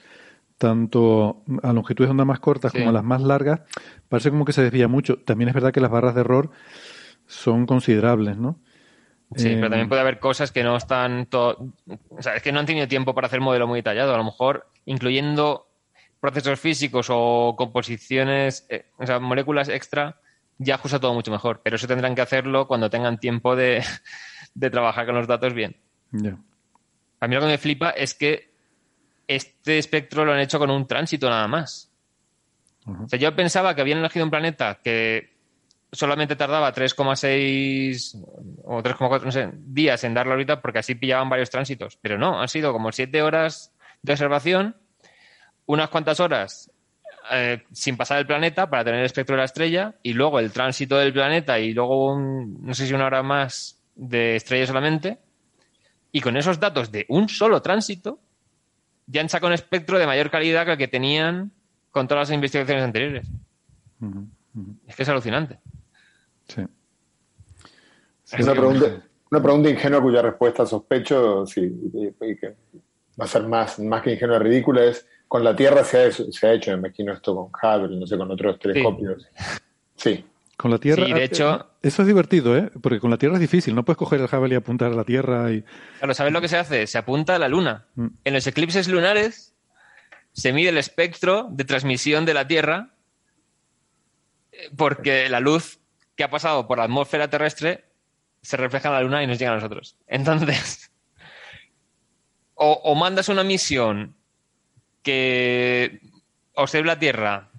tanto 0.57 1.43
a 1.61 1.73
longitudes 1.73 2.07
de 2.07 2.11
onda 2.11 2.23
más 2.23 2.39
cortas 2.39 2.71
como 2.71 2.87
a 2.87 2.93
las 2.93 3.03
más 3.03 3.21
largas, 3.21 3.63
parece 4.07 4.29
como 4.29 4.45
que 4.45 4.53
se 4.53 4.61
desvía 4.61 4.87
mucho. 4.87 5.17
También 5.17 5.49
es 5.49 5.53
verdad 5.53 5.73
que 5.73 5.81
las 5.81 5.91
barras 5.91 6.15
de 6.15 6.21
error 6.21 6.51
son 7.25 7.65
considerables, 7.65 8.37
¿no? 8.37 8.61
Sí, 9.35 9.49
pero 9.55 9.63
también 9.63 9.87
eh, 9.87 9.89
puede 9.89 10.01
haber 10.01 10.19
cosas 10.19 10.53
que 10.53 10.63
no 10.63 10.77
están... 10.77 11.25
todo 11.25 11.73
O 12.07 12.21
sea, 12.21 12.37
es 12.37 12.41
que 12.41 12.53
no 12.53 12.61
han 12.61 12.65
tenido 12.65 12.87
tiempo 12.87 13.13
para 13.13 13.27
hacer 13.27 13.41
modelo 13.41 13.67
muy 13.67 13.79
detallado. 13.79 14.13
A 14.13 14.17
lo 14.17 14.23
mejor, 14.23 14.69
incluyendo 14.85 15.67
procesos 16.21 16.57
físicos 16.61 17.07
o 17.09 17.55
composiciones, 17.57 18.65
eh, 18.69 18.85
o 18.97 19.05
sea, 19.05 19.19
moléculas 19.19 19.67
extra, 19.67 20.21
ya 20.57 20.75
ajusta 20.75 20.99
todo 20.99 21.13
mucho 21.13 21.31
mejor. 21.31 21.61
Pero 21.63 21.75
eso 21.75 21.87
tendrán 21.87 22.15
que 22.15 22.21
hacerlo 22.21 22.67
cuando 22.67 22.89
tengan 22.89 23.19
tiempo 23.19 23.55
de, 23.55 23.83
trabajar 24.71 25.05
con 25.05 25.15
los 25.15 25.27
datos 25.27 25.53
bien. 25.53 25.77
A 27.19 27.27
mí 27.27 27.35
lo 27.35 27.41
que 27.41 27.47
me 27.47 27.57
flipa 27.57 27.89
es 27.91 28.13
que 28.13 28.51
este 29.27 29.77
espectro 29.77 30.25
lo 30.25 30.33
han 30.33 30.39
hecho 30.39 30.59
con 30.59 30.71
un 30.71 30.87
tránsito 30.87 31.29
nada 31.29 31.47
más. 31.47 31.91
O 32.85 33.07
sea, 33.07 33.19
yo 33.19 33.35
pensaba 33.35 33.75
que 33.75 33.81
habían 33.81 33.99
elegido 33.99 34.23
un 34.23 34.31
planeta 34.31 34.79
que 34.81 35.35
solamente 35.91 36.35
tardaba 36.35 36.73
3,6 36.73 38.25
o 38.63 38.81
3,4 38.81 39.23
no 39.23 39.31
sé, 39.31 39.49
días 39.53 40.03
en 40.03 40.13
darle 40.13 40.33
órbita 40.33 40.61
porque 40.61 40.79
así 40.79 40.95
pillaban 40.95 41.29
varios 41.29 41.49
tránsitos. 41.49 41.97
Pero 42.01 42.17
no, 42.17 42.39
han 42.39 42.47
sido 42.47 42.71
como 42.71 42.91
7 42.91 43.21
horas 43.21 43.73
de 44.01 44.13
observación, 44.13 44.77
unas 45.65 45.89
cuantas 45.89 46.19
horas 46.21 46.71
eh, 47.31 47.63
sin 47.71 47.97
pasar 47.97 48.19
el 48.19 48.27
planeta 48.27 48.69
para 48.69 48.83
tener 48.83 48.99
el 48.99 49.05
espectro 49.05 49.35
de 49.35 49.39
la 49.39 49.45
estrella 49.45 49.95
y 50.03 50.13
luego 50.13 50.39
el 50.39 50.51
tránsito 50.51 50.97
del 50.97 51.13
planeta 51.13 51.59
y 51.59 51.73
luego 51.73 52.17
no 52.17 52.73
sé 52.73 52.87
si 52.87 52.93
una 52.93 53.05
hora 53.05 53.23
más 53.23 53.79
de 53.95 54.35
estrella 54.35 54.65
solamente. 54.67 55.19
Y 56.11 56.21
con 56.21 56.37
esos 56.37 56.59
datos 56.59 56.91
de 56.91 57.05
un 57.09 57.29
solo 57.29 57.61
tránsito 57.61 58.19
ya 59.07 59.21
han 59.21 59.29
sacado 59.29 59.47
un 59.47 59.53
espectro 59.53 59.99
de 59.99 60.05
mayor 60.05 60.29
calidad 60.29 60.65
que 60.65 60.71
el 60.73 60.77
que 60.77 60.87
tenían 60.87 61.51
con 61.91 62.07
todas 62.07 62.29
las 62.29 62.35
investigaciones 62.35 62.83
anteriores. 62.83 63.27
Es 64.87 64.95
que 64.95 65.03
es 65.03 65.09
alucinante. 65.09 65.59
Sí. 66.47 66.61
una, 68.39 68.51
pregunta, 68.53 68.85
una 69.31 69.41
pregunta 69.41 69.69
ingenua 69.69 70.01
cuya 70.01 70.21
respuesta 70.21 70.65
sospecho 70.65 71.45
sí, 71.45 71.69
que 72.19 72.55
va 73.19 73.25
a 73.25 73.27
ser 73.27 73.43
más, 73.47 73.79
más 73.79 74.01
que 74.01 74.13
ingenua 74.13 74.39
ridícula 74.39 74.85
es 74.85 75.05
con 75.27 75.43
la 75.43 75.55
Tierra 75.55 75.83
se 75.83 76.05
ha, 76.05 76.11
se 76.11 76.47
ha 76.47 76.53
hecho, 76.53 76.71
me 76.71 76.77
imagino 76.77 77.13
esto 77.13 77.35
con 77.35 77.45
Hubble, 77.45 77.97
no 77.97 78.07
sé, 78.07 78.17
con 78.17 78.31
otros 78.31 78.59
telescopios. 78.59 79.27
Sí. 79.95 80.23
Con 80.55 80.71
la 80.71 80.77
Tierra. 80.79 81.05
Sí, 81.05 81.13
de 81.13 81.23
hecho. 81.23 81.67
Eso 81.81 82.01
es 82.01 82.07
divertido, 82.07 82.57
¿eh? 82.57 82.71
Porque 82.81 82.99
con 82.99 83.11
la 83.11 83.17
Tierra 83.17 83.35
es 83.35 83.41
difícil. 83.41 83.75
No 83.75 83.83
puedes 83.83 83.97
coger 83.97 84.19
el 84.19 84.25
Hubble 84.25 84.55
y 84.55 84.57
apuntar 84.57 84.91
a 84.91 84.95
la 84.95 85.03
Tierra. 85.03 85.51
y... 85.51 85.63
Claro, 85.99 86.13
¿sabes 86.13 86.33
lo 86.33 86.41
que 86.41 86.47
se 86.47 86.57
hace? 86.57 86.87
Se 86.87 86.97
apunta 86.97 87.35
a 87.35 87.39
la 87.39 87.47
Luna. 87.47 87.85
Mm. 87.95 88.07
En 88.23 88.33
los 88.33 88.47
eclipses 88.47 88.87
lunares 88.87 89.53
se 90.33 90.53
mide 90.53 90.69
el 90.69 90.77
espectro 90.77 91.47
de 91.51 91.65
transmisión 91.65 92.25
de 92.25 92.33
la 92.33 92.47
Tierra 92.47 92.93
porque 94.75 95.29
la 95.29 95.39
luz 95.39 95.79
que 96.15 96.23
ha 96.23 96.29
pasado 96.29 96.67
por 96.67 96.79
la 96.79 96.85
atmósfera 96.85 97.29
terrestre 97.29 97.85
se 98.41 98.57
refleja 98.57 98.89
en 98.89 98.95
la 98.95 99.01
Luna 99.01 99.23
y 99.23 99.27
nos 99.27 99.37
llega 99.37 99.51
a 99.51 99.55
nosotros. 99.55 99.97
Entonces, 100.07 100.91
o 102.55 102.95
mandas 102.95 103.29
una 103.29 103.43
misión 103.43 104.16
que 105.03 106.01
observe 106.53 106.87
la 106.87 106.99
Tierra 106.99 107.49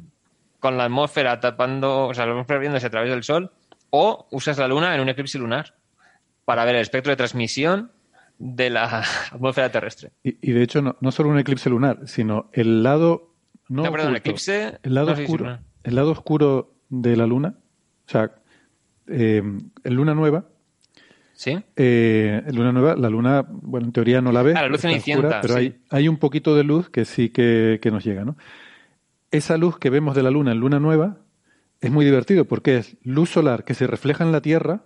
con 0.60 0.76
la 0.76 0.84
atmósfera 0.84 1.40
tapando, 1.40 2.08
o 2.08 2.14
sea, 2.14 2.26
la 2.26 2.32
atmósfera 2.32 2.60
viéndose 2.60 2.86
a 2.86 2.90
través 2.90 3.10
del 3.10 3.22
Sol, 3.22 3.52
o 3.90 4.26
usas 4.30 4.58
la 4.58 4.68
Luna 4.68 4.94
en 4.94 5.00
un 5.00 5.08
eclipse 5.08 5.38
lunar 5.38 5.74
para 6.44 6.64
ver 6.64 6.76
el 6.76 6.82
espectro 6.82 7.10
de 7.10 7.16
transmisión 7.16 7.92
de 8.38 8.70
la 8.70 9.02
atmósfera 9.32 9.70
terrestre. 9.70 10.12
Y, 10.22 10.52
de 10.52 10.62
hecho, 10.62 10.82
no, 10.82 11.12
solo 11.12 11.30
un 11.30 11.38
eclipse 11.38 11.70
lunar, 11.70 12.06
sino 12.06 12.50
el 12.52 12.82
lado. 12.82 13.34
No, 13.68 13.90
perdón, 13.90 14.16
eclipse. 14.16 14.78
El 14.82 14.94
lado, 14.94 15.12
oscuro, 15.12 15.58
el 15.84 15.94
lado 15.94 16.12
oscuro 16.12 16.74
de 16.88 17.16
la 17.16 17.26
Luna. 17.26 17.54
O 18.06 18.10
sea, 18.10 18.32
eh, 19.06 19.42
en 19.84 19.94
luna 19.94 20.14
nueva, 20.14 20.46
¿Sí? 21.38 21.56
Eh, 21.76 22.42
luna 22.52 22.72
nueva, 22.72 22.96
la 22.96 23.08
luna, 23.08 23.46
bueno, 23.48 23.86
en 23.86 23.92
teoría 23.92 24.20
no 24.20 24.32
la 24.32 24.42
ves. 24.42 24.56
Ah, 24.56 24.62
la 24.62 24.68
luz 24.70 24.80
cenicienta. 24.80 25.40
Pero 25.40 25.54
hay, 25.54 25.76
hay 25.88 26.08
un 26.08 26.16
poquito 26.16 26.56
de 26.56 26.64
luz 26.64 26.90
que 26.90 27.04
sí 27.04 27.28
que, 27.28 27.78
que, 27.80 27.92
nos 27.92 28.04
llega, 28.04 28.24
¿no? 28.24 28.36
Esa 29.30 29.56
luz 29.56 29.78
que 29.78 29.88
vemos 29.88 30.16
de 30.16 30.24
la 30.24 30.32
luna 30.32 30.50
en 30.50 30.58
luna 30.58 30.80
nueva 30.80 31.18
es 31.80 31.92
muy 31.92 32.04
divertido 32.04 32.44
porque 32.46 32.78
es 32.78 32.96
luz 33.04 33.30
solar 33.30 33.62
que 33.62 33.74
se 33.74 33.86
refleja 33.86 34.24
en 34.24 34.32
la 34.32 34.40
Tierra. 34.40 34.82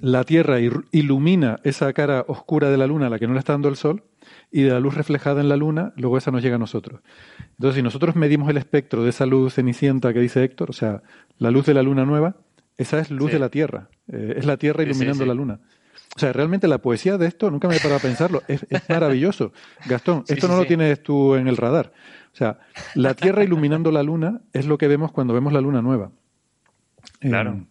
La 0.00 0.24
Tierra 0.24 0.58
ilumina 0.90 1.60
esa 1.64 1.92
cara 1.92 2.24
oscura 2.28 2.70
de 2.70 2.78
la 2.78 2.86
luna 2.86 3.08
a 3.08 3.10
la 3.10 3.18
que 3.18 3.26
no 3.26 3.34
le 3.34 3.40
está 3.40 3.52
dando 3.52 3.68
el 3.68 3.76
sol 3.76 4.04
y 4.50 4.62
de 4.62 4.70
la 4.70 4.80
luz 4.80 4.94
reflejada 4.94 5.42
en 5.42 5.50
la 5.50 5.56
luna, 5.56 5.92
luego 5.96 6.16
esa 6.16 6.30
nos 6.30 6.42
llega 6.42 6.56
a 6.56 6.60
nosotros. 6.60 7.02
Entonces, 7.58 7.74
si 7.76 7.82
nosotros 7.82 8.16
medimos 8.16 8.48
el 8.48 8.56
espectro 8.56 9.02
de 9.02 9.10
esa 9.10 9.26
luz 9.26 9.54
cenicienta 9.54 10.14
que 10.14 10.20
dice 10.20 10.44
Héctor, 10.44 10.70
o 10.70 10.72
sea, 10.72 11.02
la 11.36 11.50
luz 11.50 11.66
de 11.66 11.74
la 11.74 11.82
luna 11.82 12.06
nueva, 12.06 12.36
esa 12.78 13.00
es 13.00 13.10
luz 13.10 13.32
de 13.32 13.38
la 13.38 13.50
Tierra. 13.50 13.90
Eh, 14.10 14.34
es 14.38 14.46
la 14.46 14.56
Tierra 14.56 14.84
iluminando 14.84 15.26
la 15.26 15.34
luna. 15.34 15.60
O 16.16 16.18
sea, 16.18 16.32
realmente 16.32 16.68
la 16.68 16.78
poesía 16.78 17.18
de 17.18 17.26
esto, 17.26 17.50
nunca 17.50 17.68
me 17.68 17.76
he 17.76 17.80
parado 17.80 17.96
a 17.96 18.00
pensarlo, 18.00 18.42
es, 18.48 18.64
maravilloso. 18.88 19.52
Gastón, 19.86 20.24
esto 20.28 20.48
no 20.48 20.56
lo 20.56 20.64
tienes 20.64 21.02
tú 21.02 21.34
en 21.34 21.48
el 21.48 21.56
radar. 21.56 21.92
O 22.32 22.36
sea, 22.36 22.60
la 22.94 23.14
Tierra 23.14 23.42
iluminando 23.42 23.90
la 23.90 24.02
luna 24.02 24.40
es 24.52 24.66
lo 24.66 24.78
que 24.78 24.88
vemos 24.88 25.12
cuando 25.12 25.34
vemos 25.34 25.52
la 25.52 25.60
luna 25.60 25.82
nueva. 25.82 26.12
Claro. 27.20 27.54
Eh, 27.54 27.66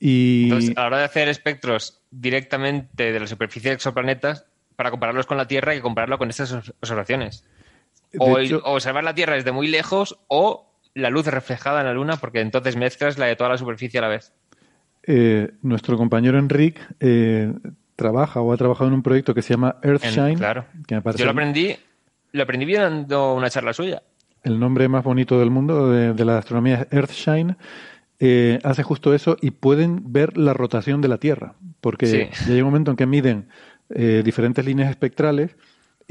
y... 0.00 0.44
Entonces, 0.44 0.76
a 0.76 0.80
la 0.80 0.86
hora 0.88 0.98
de 0.98 1.04
hacer 1.04 1.28
espectros 1.28 2.02
directamente 2.10 3.12
de 3.12 3.20
la 3.20 3.26
superficie 3.26 3.70
de 3.70 3.76
exoplanetas, 3.76 4.46
para 4.74 4.90
compararlos 4.90 5.26
con 5.26 5.36
la 5.36 5.46
Tierra 5.46 5.74
que 5.74 5.82
compararlo 5.82 6.16
con 6.18 6.30
estas 6.30 6.52
observaciones. 6.52 7.44
O, 8.18 8.32
o 8.32 8.72
observar 8.74 9.04
la 9.04 9.14
Tierra 9.14 9.34
desde 9.34 9.52
muy 9.52 9.68
lejos 9.68 10.18
o 10.26 10.69
la 11.00 11.10
luz 11.10 11.26
reflejada 11.26 11.80
en 11.80 11.86
la 11.86 11.94
luna, 11.94 12.16
porque 12.16 12.40
entonces 12.40 12.76
mezclas 12.76 13.18
la 13.18 13.26
de 13.26 13.36
toda 13.36 13.50
la 13.50 13.58
superficie 13.58 13.98
a 13.98 14.02
la 14.02 14.08
vez. 14.08 14.32
Eh, 15.02 15.50
nuestro 15.62 15.96
compañero 15.96 16.38
Enric 16.38 16.78
eh, 17.00 17.52
trabaja 17.96 18.40
o 18.40 18.52
ha 18.52 18.56
trabajado 18.56 18.88
en 18.88 18.94
un 18.94 19.02
proyecto 19.02 19.34
que 19.34 19.42
se 19.42 19.54
llama 19.54 19.76
Earthshine. 19.82 20.36
claro. 20.36 20.66
Yo 20.88 21.24
lo 21.24 21.30
aprendí, 21.30 21.76
lo 22.32 22.42
aprendí 22.42 22.66
viendo 22.66 23.34
una 23.34 23.50
charla 23.50 23.72
suya. 23.72 24.02
El 24.42 24.58
nombre 24.58 24.88
más 24.88 25.04
bonito 25.04 25.38
del 25.38 25.50
mundo 25.50 25.90
de, 25.90 26.24
la 26.24 26.38
astronomía 26.38 26.82
es 26.82 26.92
Earthshine. 26.92 27.56
Eh, 28.22 28.58
hace 28.62 28.82
justo 28.82 29.14
eso 29.14 29.36
y 29.40 29.50
pueden 29.50 30.12
ver 30.12 30.36
la 30.36 30.52
rotación 30.52 31.00
de 31.00 31.08
la 31.08 31.18
Tierra, 31.18 31.54
porque 31.80 32.30
ya 32.46 32.52
hay 32.52 32.60
un 32.60 32.66
momento 32.66 32.90
en 32.90 32.96
que 32.96 33.06
miden 33.06 33.48
diferentes 33.88 34.64
líneas 34.64 34.88
espectrales 34.88 35.56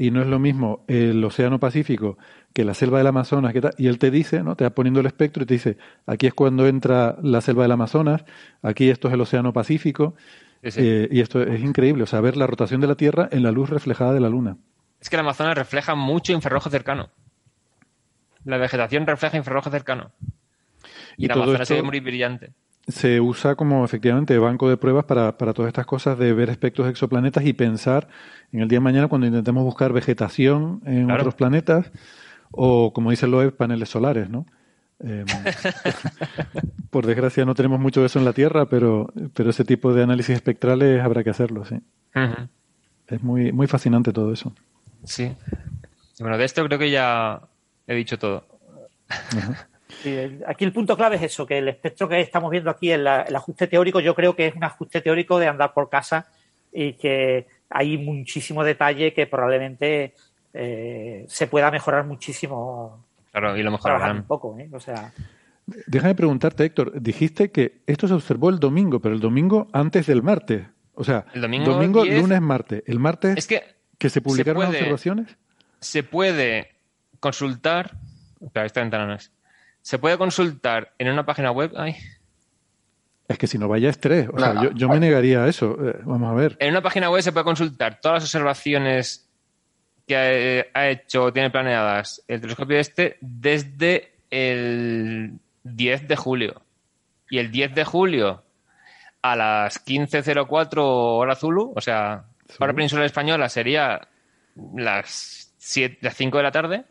y 0.00 0.10
no 0.10 0.22
es 0.22 0.28
lo 0.28 0.38
mismo 0.38 0.82
el 0.88 1.22
Océano 1.22 1.60
Pacífico 1.60 2.16
que 2.54 2.64
la 2.64 2.72
selva 2.72 2.96
del 2.96 3.06
Amazonas, 3.06 3.54
y 3.76 3.86
él 3.86 3.98
te 3.98 4.10
dice, 4.10 4.42
¿no? 4.42 4.56
Te 4.56 4.64
va 4.64 4.70
poniendo 4.70 5.00
el 5.00 5.06
espectro 5.06 5.42
y 5.42 5.46
te 5.46 5.54
dice, 5.54 5.76
aquí 6.06 6.26
es 6.26 6.32
cuando 6.32 6.66
entra 6.66 7.18
la 7.22 7.42
selva 7.42 7.64
del 7.64 7.72
Amazonas, 7.72 8.24
aquí 8.62 8.88
esto 8.88 9.08
es 9.08 9.14
el 9.14 9.20
Océano 9.20 9.52
Pacífico, 9.52 10.14
eh, 10.62 11.06
y 11.10 11.20
esto 11.20 11.42
es 11.42 11.60
increíble, 11.60 12.04
o 12.04 12.06
sea, 12.06 12.22
ver 12.22 12.38
la 12.38 12.46
rotación 12.46 12.80
de 12.80 12.86
la 12.86 12.94
Tierra 12.94 13.28
en 13.30 13.42
la 13.42 13.52
luz 13.52 13.68
reflejada 13.68 14.14
de 14.14 14.20
la 14.20 14.30
Luna. 14.30 14.56
Es 15.02 15.10
que 15.10 15.16
el 15.16 15.20
Amazonas 15.20 15.54
refleja 15.54 15.94
mucho 15.94 16.32
infrarrojo 16.32 16.70
cercano. 16.70 17.10
La 18.44 18.56
vegetación 18.56 19.06
refleja 19.06 19.36
infrarrojo 19.36 19.68
cercano. 19.68 20.12
Y, 21.18 21.26
el 21.26 21.32
Amazonas 21.32 21.68
se 21.68 21.74
ve 21.74 21.82
muy 21.82 22.00
brillante 22.00 22.54
se 22.90 23.20
usa 23.20 23.54
como 23.54 23.84
efectivamente 23.84 24.38
banco 24.38 24.68
de 24.68 24.76
pruebas 24.76 25.04
para, 25.04 25.36
para, 25.36 25.52
todas 25.52 25.68
estas 25.68 25.86
cosas 25.86 26.18
de 26.18 26.32
ver 26.32 26.50
espectros 26.50 26.86
de 26.86 26.92
exoplanetas 26.92 27.44
y 27.44 27.52
pensar 27.52 28.08
en 28.52 28.60
el 28.60 28.68
día 28.68 28.76
de 28.76 28.84
mañana 28.84 29.08
cuando 29.08 29.26
intentemos 29.26 29.64
buscar 29.64 29.92
vegetación 29.92 30.82
en 30.86 31.10
otros 31.10 31.34
planetas 31.34 31.90
o, 32.50 32.92
como 32.92 33.10
dicen 33.10 33.30
los 33.30 33.52
paneles 33.52 33.88
solares, 33.88 34.28
¿no? 34.28 34.46
Em, 34.98 35.24
por 36.90 37.06
desgracia 37.06 37.44
no 37.44 37.54
tenemos 37.54 37.80
mucho 37.80 38.00
de 38.00 38.06
eso 38.06 38.18
en 38.18 38.24
la 38.24 38.32
Tierra, 38.32 38.66
pero, 38.66 39.12
pero 39.34 39.50
ese 39.50 39.64
tipo 39.64 39.94
de 39.94 40.02
análisis 40.02 40.34
espectrales 40.34 41.02
habrá 41.02 41.24
que 41.24 41.30
hacerlo, 41.30 41.64
sí. 41.64 41.80
Es 43.06 43.22
muy, 43.22 43.52
muy 43.52 43.66
fascinante 43.66 44.12
todo 44.12 44.32
eso. 44.32 44.52
Sí. 45.04 45.32
Bueno, 46.18 46.36
de 46.36 46.44
esto 46.44 46.64
creo 46.64 46.78
que 46.78 46.90
ya 46.90 47.40
he 47.86 47.94
dicho 47.94 48.18
todo 48.18 48.44
aquí 50.46 50.64
el 50.64 50.72
punto 50.72 50.96
clave 50.96 51.16
es 51.16 51.22
eso, 51.22 51.46
que 51.46 51.58
el 51.58 51.68
espectro 51.68 52.08
que 52.08 52.20
estamos 52.20 52.50
viendo 52.50 52.70
aquí, 52.70 52.90
el, 52.90 53.06
el 53.06 53.36
ajuste 53.36 53.66
teórico, 53.66 54.00
yo 54.00 54.14
creo 54.14 54.34
que 54.34 54.46
es 54.46 54.54
un 54.54 54.64
ajuste 54.64 55.00
teórico 55.00 55.38
de 55.38 55.48
andar 55.48 55.72
por 55.72 55.88
casa 55.88 56.26
y 56.72 56.94
que 56.94 57.46
hay 57.68 57.98
muchísimo 57.98 58.64
detalle 58.64 59.12
que 59.12 59.26
probablemente 59.26 60.14
eh, 60.52 61.24
se 61.28 61.46
pueda 61.46 61.70
mejorar 61.70 62.04
muchísimo. 62.04 63.04
Claro, 63.30 63.56
y 63.56 63.62
lo 63.62 63.70
mejorarán. 63.70 64.18
un 64.18 64.22
poco, 64.24 64.58
¿eh? 64.58 64.68
O 64.72 64.80
sea... 64.80 65.12
Déjame 65.86 66.16
preguntarte, 66.16 66.64
Héctor, 66.64 67.00
dijiste 67.00 67.52
que 67.52 67.82
esto 67.86 68.08
se 68.08 68.14
observó 68.14 68.50
el 68.50 68.58
domingo, 68.58 68.98
pero 69.00 69.14
el 69.14 69.20
domingo 69.20 69.68
antes 69.72 70.06
del 70.06 70.22
martes. 70.22 70.66
O 70.94 71.04
sea, 71.04 71.26
el 71.32 71.40
domingo, 71.40 72.04
lunes, 72.04 72.40
martes. 72.40 72.82
El 72.86 72.98
martes 72.98 73.38
es 73.38 73.46
que, 73.46 73.62
que 73.96 74.10
se 74.10 74.20
publicaron 74.20 74.66
observaciones. 74.66 75.36
Se 75.78 76.02
puede 76.02 76.74
consultar. 77.20 77.92
Espera, 78.40 78.66
esta 78.66 78.80
ventana 78.80 79.06
no 79.06 79.14
es 79.14 79.30
se 79.82 79.98
puede 79.98 80.18
consultar 80.18 80.92
en 80.98 81.10
una 81.10 81.24
página 81.24 81.50
web. 81.50 81.72
Ay. 81.76 81.96
Es 83.28 83.38
que 83.38 83.46
si 83.46 83.58
no 83.58 83.68
vaya 83.68 83.88
estrés. 83.88 84.28
O 84.32 84.38
sea, 84.38 84.70
yo, 84.74 84.88
me 84.88 84.98
negaría 84.98 85.44
a 85.44 85.48
eso. 85.48 85.76
Eh, 85.80 86.00
vamos 86.04 86.30
a 86.30 86.34
ver. 86.34 86.56
En 86.58 86.70
una 86.70 86.82
página 86.82 87.10
web 87.10 87.22
se 87.22 87.32
puede 87.32 87.44
consultar 87.44 88.00
todas 88.00 88.16
las 88.16 88.24
observaciones 88.24 89.28
que 90.06 90.68
ha, 90.74 90.88
hecho 90.88 91.24
o 91.24 91.32
tiene 91.32 91.50
planeadas 91.50 92.24
el 92.26 92.40
telescopio 92.40 92.78
este 92.78 93.18
desde 93.20 94.12
el 94.30 95.38
10 95.62 96.08
de 96.08 96.16
julio. 96.16 96.62
Y 97.28 97.38
el 97.38 97.52
10 97.52 97.74
de 97.76 97.84
julio 97.84 98.42
a 99.22 99.36
las 99.36 99.86
15.04 99.86 100.78
hora 100.82 101.36
Zulu, 101.36 101.72
o 101.76 101.80
sea, 101.80 102.24
hora 102.58 102.72
península 102.72 103.04
española 103.04 103.48
sería 103.48 104.00
las, 104.74 105.54
7, 105.58 105.98
las 106.00 106.16
5 106.16 106.36
de 106.38 106.42
la 106.42 106.50
tarde 106.50 106.84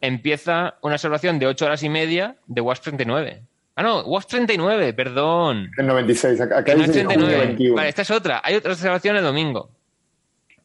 empieza 0.00 0.76
una 0.82 0.94
observación 0.94 1.38
de 1.38 1.46
8 1.46 1.66
horas 1.66 1.82
y 1.82 1.88
media 1.88 2.36
de 2.46 2.60
WASP 2.60 2.84
39. 2.84 3.42
Ah, 3.74 3.82
no, 3.82 4.00
WASP 4.00 4.28
39, 4.30 4.92
perdón. 4.92 5.70
El 5.76 5.86
96, 5.86 6.40
acá 6.40 6.74
dice 6.74 7.04
39. 7.04 7.70
Vale, 7.74 7.88
esta 7.88 8.02
es 8.02 8.10
otra. 8.10 8.40
Hay 8.42 8.56
otra 8.56 8.72
observación 8.72 9.16
el 9.16 9.22
domingo. 9.22 9.70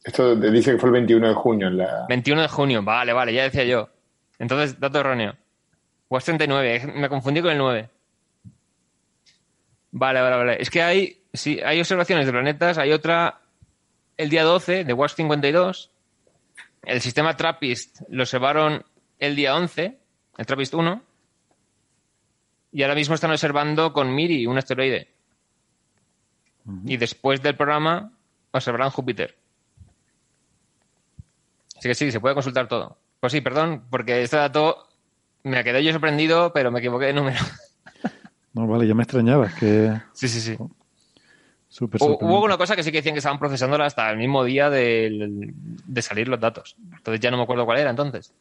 Esto 0.04 0.36
dice 0.36 0.72
que 0.72 0.78
fue 0.78 0.90
el 0.90 0.94
21 0.94 1.28
de 1.28 1.34
junio. 1.34 1.70
La... 1.70 2.06
21 2.10 2.42
de 2.42 2.48
junio, 2.48 2.84
vale, 2.84 3.14
vale, 3.14 3.34
ya 3.34 3.44
decía 3.44 3.64
yo. 3.64 3.90
Entonces, 4.40 4.80
dato 4.80 5.00
erróneo. 5.00 5.36
WASP 6.10 6.26
39, 6.26 6.94
me 6.96 7.10
confundí 7.10 7.42
con 7.42 7.52
el 7.52 7.58
9. 7.58 7.90
Vale, 9.92 10.22
vale, 10.22 10.36
vale. 10.36 10.58
Es 10.60 10.70
que 10.70 10.82
hay, 10.82 11.22
sí, 11.32 11.60
hay 11.64 11.80
observaciones 11.80 12.26
de 12.26 12.32
planetas, 12.32 12.78
hay 12.80 12.92
otra 12.92 13.42
el 14.18 14.30
día 14.30 14.44
12 14.44 14.84
de 14.84 14.94
WASP 14.94 15.18
52. 15.18 15.92
El 16.84 17.00
sistema 17.00 17.38
TRAPPIST 17.38 18.02
lo 18.10 18.24
observaron 18.24 18.84
el 19.26 19.36
día 19.38 19.56
11, 19.56 19.98
el 20.38 20.46
TRAPPIST 20.46 20.74
1, 20.74 21.02
y 22.74 22.82
ahora 22.84 22.96
mismo 22.96 23.16
están 23.16 23.32
observando 23.32 23.94
con 23.94 24.14
Miri 24.14 24.46
un 24.46 24.58
asteroide. 24.58 25.10
Y 26.86 26.98
después 26.98 27.42
del 27.42 27.56
programa 27.56 28.12
observarán 28.52 28.90
Júpiter. 28.90 29.38
Así 31.78 31.88
que 31.90 31.96
sí, 31.96 32.12
se 32.12 32.20
puede 32.20 32.36
consultar 32.36 32.68
todo. 32.68 32.98
Pues 33.20 33.32
sí, 33.32 33.42
perdón, 33.42 33.84
porque 33.90 34.24
este 34.24 34.38
dato 34.38 34.88
me 35.44 35.64
quedé 35.64 35.84
yo 35.84 35.92
sorprendido, 35.92 36.52
pero 36.54 36.72
me 36.72 36.80
equivoqué 36.80 37.06
de 37.08 37.14
número. 37.14 37.40
No, 38.56 38.68
vale, 38.68 38.86
ya 38.86 38.94
me 38.94 39.02
extrañaba. 39.02 39.52
que... 39.60 40.00
Sí, 40.14 40.28
sí, 40.28 40.40
sí. 40.40 40.56
Hubo 41.80 42.44
una 42.44 42.56
cosa 42.56 42.76
que 42.76 42.84
sí 42.84 42.92
que 42.92 43.00
decían 43.00 43.16
que 43.16 43.18
estaban 43.18 43.40
procesándola 43.40 43.88
hasta 43.88 44.12
el 44.12 44.18
mismo 44.18 44.44
día 44.44 44.70
de, 44.70 45.52
de 45.88 46.02
salir 46.04 46.28
los 46.28 46.40
datos. 46.40 46.76
Entonces 46.96 47.20
ya 47.20 47.32
no 47.32 47.38
me 47.38 47.44
acuerdo 47.44 47.66
cuál 47.66 47.80
era 47.80 47.90
entonces. 47.90 48.32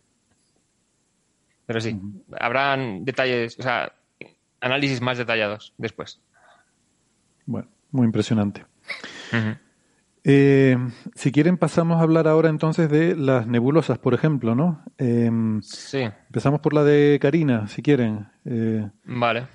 Pero 1.67 1.81
sí, 1.81 1.99
habrán 2.39 3.05
detalles, 3.05 3.59
o 3.59 3.63
sea, 3.63 3.93
análisis 4.61 5.01
más 5.01 5.19
detallados 5.19 5.73
después. 5.79 6.21
Bueno, 7.47 7.69
muy 7.91 8.07
impresionante. 8.07 8.65
Eh, 10.25 10.77
si 11.15 11.33
quieren, 11.33 11.57
pasamos 11.57 11.99
a 11.99 12.03
hablar 12.03 12.29
ahora 12.29 12.49
entonces 12.49 12.89
de 12.89 13.17
las 13.17 13.47
nebulosas, 13.47 13.99
por 13.99 14.15
ejemplo, 14.15 14.55
¿no? 14.55 14.85
Em, 14.99 15.61
sí. 15.63 16.03
Empezamos 16.03 16.61
por 16.61 16.75
la 16.75 16.85
de 16.85 17.19
Karina, 17.21 17.67
si 17.67 17.83
quieren. 17.83 18.29
Eh, 18.45 18.89
vale. 19.05 19.47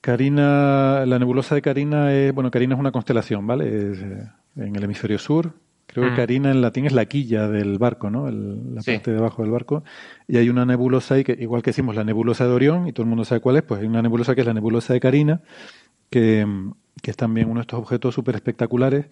Karina, 0.00 1.04
la 1.06 1.18
nebulosa 1.18 1.54
de 1.54 1.62
Karina 1.62 2.12
es, 2.12 2.32
bueno, 2.32 2.50
Karina 2.50 2.74
es 2.74 2.80
una 2.80 2.92
constelación, 2.92 3.46
¿vale? 3.46 3.92
Es, 3.92 3.98
eh, 4.00 4.28
en 4.56 4.76
el 4.76 4.84
hemisferio 4.84 5.18
sur, 5.18 5.54
Creo 5.92 6.08
que 6.08 6.16
Karina 6.16 6.48
mm. 6.48 6.52
en 6.52 6.62
latín 6.62 6.86
es 6.86 6.92
la 6.92 7.04
quilla 7.04 7.48
del 7.48 7.76
barco, 7.76 8.08
¿no? 8.08 8.30
la 8.30 8.82
parte 8.82 9.10
de 9.10 9.18
abajo 9.18 9.42
del 9.42 9.50
barco. 9.50 9.84
Y 10.26 10.38
hay 10.38 10.48
una 10.48 10.64
nebulosa 10.64 11.16
ahí, 11.16 11.24
que 11.24 11.36
igual 11.38 11.62
que 11.62 11.70
decimos 11.70 11.94
la 11.94 12.04
nebulosa 12.04 12.46
de 12.46 12.52
Orión, 12.52 12.88
y 12.88 12.92
todo 12.92 13.02
el 13.02 13.10
mundo 13.10 13.26
sabe 13.26 13.42
cuál 13.42 13.56
es, 13.56 13.62
pues 13.62 13.82
hay 13.82 13.86
una 13.86 14.00
nebulosa 14.00 14.34
que 14.34 14.40
es 14.40 14.46
la 14.46 14.54
nebulosa 14.54 14.94
de 14.94 15.00
Carina, 15.00 15.42
que, 16.08 16.46
es 17.02 17.16
también 17.16 17.48
uno 17.50 17.60
de 17.60 17.62
estos 17.62 17.78
objetos 17.78 18.14
súper 18.14 18.36
espectaculares. 18.36 19.06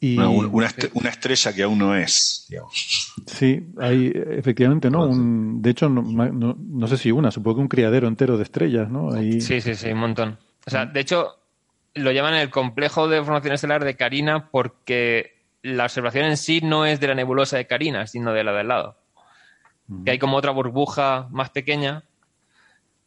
una, 0.00 0.66
estrella 1.10 1.52
que 1.52 1.62
aún 1.62 1.78
no 1.78 1.94
es. 1.94 2.48
Sí, 3.26 3.66
hay 3.78 4.10
efectivamente, 4.14 4.90
¿no? 4.90 5.06
Un, 5.06 5.60
de 5.60 5.70
hecho, 5.70 5.90
no, 5.90 6.88
sé 6.88 6.96
si 6.96 7.12
una, 7.12 7.30
supongo 7.30 7.56
que 7.56 7.62
un 7.62 7.68
criadero 7.68 8.08
entero 8.08 8.38
de 8.38 8.44
estrellas, 8.44 8.88
¿no? 8.88 9.12
Sí, 9.12 9.60
sí, 9.60 9.74
sí, 9.74 9.90
un 9.90 9.98
montón. 9.98 10.38
O 10.66 10.70
sea, 10.70 10.86
de 10.86 11.00
hecho, 11.00 11.34
lo 11.92 12.12
llaman 12.12 12.34
el 12.34 12.48
complejo 12.48 13.08
de 13.08 13.22
formación 13.22 13.52
estelar 13.52 13.84
de 13.84 13.94
Carina 13.94 14.48
porque 14.50 15.37
la 15.76 15.84
observación 15.84 16.26
en 16.26 16.36
sí 16.36 16.60
no 16.62 16.86
es 16.86 17.00
de 17.00 17.08
la 17.08 17.14
nebulosa 17.14 17.56
de 17.56 17.66
Carina, 17.66 18.06
sino 18.06 18.32
de 18.32 18.44
la 18.44 18.52
del 18.52 18.68
lado. 18.68 18.96
Que 20.04 20.12
hay 20.12 20.18
como 20.18 20.36
otra 20.36 20.50
burbuja 20.50 21.28
más 21.30 21.50
pequeña 21.50 22.04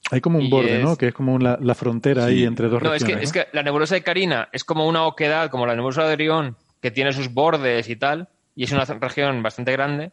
hay 0.10 0.20
como 0.20 0.40
un 0.40 0.50
borde, 0.50 0.80
¿no? 0.80 0.98
Que 0.98 1.08
es 1.08 1.14
como 1.14 1.38
la, 1.38 1.76
frontera 1.76 2.26
ahí 2.26 2.44
entre 2.44 2.68
dos 2.68 2.82
no, 2.82 2.92
regiones. 2.92 3.24
Es 3.24 3.32
que, 3.32 3.40
es 3.40 3.46
que 3.46 3.56
la 3.56 3.64
nebulosa 3.64 3.96
de 3.96 4.04
Carina 4.04 4.50
es 4.52 4.64
como 4.64 4.88
una 4.88 5.06
oquedad, 5.06 5.50
como 5.50 5.66
la 5.66 5.76
nebulosa 5.76 6.06
de 6.06 6.14
Orión, 6.14 6.58
que 6.82 6.92
tiene 6.92 7.14
sus 7.14 7.34
bordes 7.34 7.88
y 7.88 7.96
tal, 7.96 8.30
y 8.56 8.64
es 8.64 8.72
una 8.72 8.84
región 8.86 9.44
bastante 9.44 9.72
grande, 9.72 10.12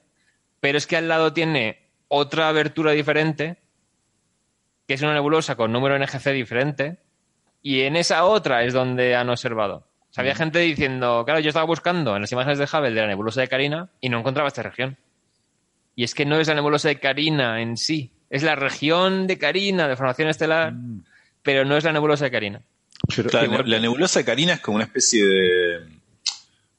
pero 0.61 0.79
es 0.79 0.87
que 0.87 0.97
al 0.97 1.09
lado 1.09 1.33
tiene 1.33 1.89
otra 2.09 2.49
abertura 2.49 2.93
diferente, 2.93 3.59
que 4.87 4.95
es 4.95 5.03
una 5.03 5.15
nebulosa 5.15 5.57
con 5.57 5.73
número 5.73 5.99
NGC 5.99 6.31
diferente, 6.33 6.99
y 7.63 7.81
en 7.81 7.97
esa 7.97 8.25
otra 8.25 8.63
es 8.63 8.73
donde 8.75 9.17
han 9.17 9.31
observado. 9.31 9.88
Había 10.17 10.35
gente 10.35 10.59
diciendo, 10.61 11.23
claro, 11.25 11.41
yo 11.41 11.49
estaba 11.49 11.67
buscando 11.67 12.17
en 12.17 12.23
las 12.23 12.33
imágenes 12.33 12.59
de 12.59 12.65
Hubble 12.65 12.91
de 12.91 13.01
la 13.01 13.07
nebulosa 13.07 13.41
de 13.41 13.49
Carina 13.49 13.89
y 14.01 14.09
no 14.09 14.19
encontraba 14.19 14.49
esta 14.49 14.63
región. 14.63 14.97
Y 15.95 16.05
es 16.05 16.15
que 16.15 16.27
no 16.27 16.41
es 16.41 16.49
la 16.49 16.55
nebulosa 16.55 16.89
de 16.89 16.99
Carina 16.99 17.61
en 17.61 17.77
sí, 17.77 18.11
es 18.31 18.43
la 18.43 18.57
región 18.57 19.27
de 19.27 19.39
Carina 19.39 19.89
de 19.89 19.97
formación 19.97 20.29
estelar, 20.29 20.73
mm. 20.73 21.05
pero 21.43 21.65
no 21.65 21.77
es 21.77 21.85
la 21.85 21.93
nebulosa 21.93 22.25
de 22.25 22.31
Carina. 22.31 22.63
la 23.65 23.81
nebulosa 23.81 24.21
de 24.21 24.25
Carina 24.25 24.55
es 24.55 24.61
como 24.61 24.77
una 24.77 24.85
especie 24.85 25.25
de 25.25 25.99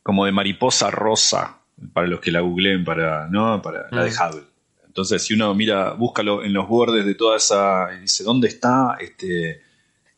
como 0.04 0.26
de 0.26 0.32
mariposa 0.32 0.90
rosa 0.90 1.60
para 1.94 2.08
los 2.08 2.20
que 2.20 2.32
la 2.32 2.40
googleen 2.42 2.84
para 2.84 3.28
no 3.28 3.62
para 3.62 3.88
la 3.92 4.04
de 4.04 4.12
mm. 4.12 4.14
Hubble. 4.14 4.44
Entonces, 4.88 5.24
si 5.24 5.34
uno 5.34 5.54
mira, 5.54 5.94
búscalo 5.94 6.44
en 6.44 6.52
los 6.52 6.68
bordes 6.68 7.06
de 7.06 7.16
toda 7.16 7.38
esa 7.38 7.90
y 7.96 8.02
dice 8.02 8.24
dónde 8.24 8.48
está 8.48 8.98
este 9.00 9.62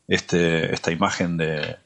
este 0.08 0.72
esta 0.74 0.90
imagen 0.90 1.36
de 1.36 1.76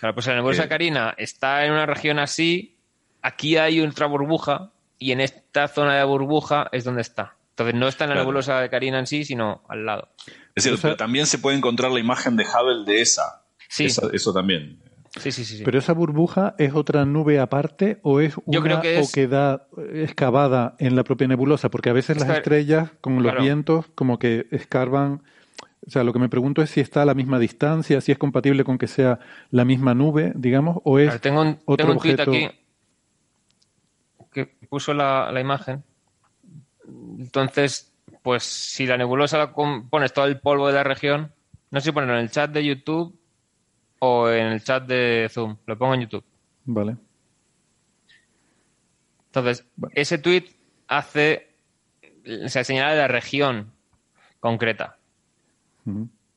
Claro, 0.00 0.14
pues 0.14 0.26
la 0.26 0.34
nebulosa 0.34 0.62
de 0.62 0.68
Carina 0.68 1.14
está 1.18 1.66
en 1.66 1.72
una 1.72 1.84
región 1.84 2.18
así, 2.18 2.74
aquí 3.20 3.58
hay 3.58 3.82
otra 3.82 4.06
burbuja 4.06 4.70
y 4.98 5.12
en 5.12 5.20
esta 5.20 5.68
zona 5.68 5.96
de 5.96 6.04
burbuja 6.04 6.68
es 6.72 6.84
donde 6.84 7.02
está. 7.02 7.36
Entonces 7.50 7.74
no 7.74 7.86
está 7.86 8.04
en 8.04 8.10
la 8.10 8.16
nebulosa 8.16 8.60
de 8.60 8.70
Carina 8.70 8.98
en 8.98 9.06
sí, 9.06 9.26
sino 9.26 9.62
al 9.68 9.84
lado. 9.84 10.08
Es 10.54 10.62
cierto, 10.62 10.80
pero 10.80 10.96
también 10.96 11.26
se 11.26 11.38
puede 11.38 11.58
encontrar 11.58 11.92
la 11.92 12.00
imagen 12.00 12.34
de 12.36 12.44
Hubble 12.44 12.90
de 12.90 13.02
esa. 13.02 13.42
Sí. 13.68 13.84
eso 13.84 14.32
también. 14.32 14.80
Sí, 15.18 15.32
sí, 15.32 15.44
sí, 15.44 15.62
Pero 15.62 15.78
esa 15.78 15.92
burbuja 15.92 16.54
es 16.56 16.72
otra 16.72 17.04
nube 17.04 17.38
aparte 17.38 17.98
o 18.02 18.20
es 18.20 18.36
una 18.46 18.80
que 18.80 19.00
oquedad 19.00 19.66
excavada 19.92 20.76
en 20.78 20.96
la 20.96 21.04
propia 21.04 21.28
nebulosa, 21.28 21.68
porque 21.68 21.90
a 21.90 21.92
veces 21.92 22.18
las 22.18 22.30
estrellas 22.30 22.90
con 23.02 23.22
los 23.22 23.36
vientos 23.38 23.86
como 23.94 24.18
que 24.18 24.46
escarban. 24.50 25.22
O 25.86 25.90
sea, 25.90 26.04
lo 26.04 26.12
que 26.12 26.18
me 26.18 26.28
pregunto 26.28 26.62
es 26.62 26.70
si 26.70 26.80
está 26.80 27.02
a 27.02 27.06
la 27.06 27.14
misma 27.14 27.38
distancia, 27.38 28.00
si 28.00 28.12
es 28.12 28.18
compatible 28.18 28.64
con 28.64 28.78
que 28.78 28.86
sea 28.86 29.18
la 29.50 29.64
misma 29.64 29.94
nube, 29.94 30.32
digamos, 30.36 30.78
o 30.84 30.98
es 30.98 31.20
tengo 31.20 31.40
un, 31.40 31.58
otro 31.64 31.76
tengo 31.76 31.92
un 31.92 31.98
tweet 31.98 32.20
aquí 32.20 32.50
que 34.32 34.46
puso 34.68 34.94
la, 34.94 35.32
la 35.32 35.40
imagen 35.40 35.82
entonces, 37.18 37.94
pues 38.22 38.42
si 38.42 38.86
la 38.86 38.96
nebulosa 38.96 39.38
la 39.38 39.52
pones 39.52 40.12
todo 40.12 40.26
el 40.26 40.40
polvo 40.40 40.68
de 40.68 40.74
la 40.74 40.84
región, 40.84 41.32
no 41.70 41.80
sé 41.80 41.86
si 41.86 41.92
ponerlo 41.92 42.14
en 42.16 42.22
el 42.22 42.30
chat 42.30 42.50
de 42.50 42.64
YouTube 42.64 43.18
o 43.98 44.28
en 44.28 44.46
el 44.46 44.62
chat 44.62 44.84
de 44.86 45.28
Zoom. 45.30 45.56
Lo 45.66 45.78
pongo 45.78 45.94
en 45.94 46.02
YouTube. 46.02 46.24
Vale. 46.64 46.96
Entonces, 49.26 49.66
ese 49.94 50.18
tweet 50.18 50.44
hace, 50.88 51.54
se 52.46 52.64
señala 52.64 52.94
la 52.94 53.08
región 53.08 53.72
concreta. 54.40 54.98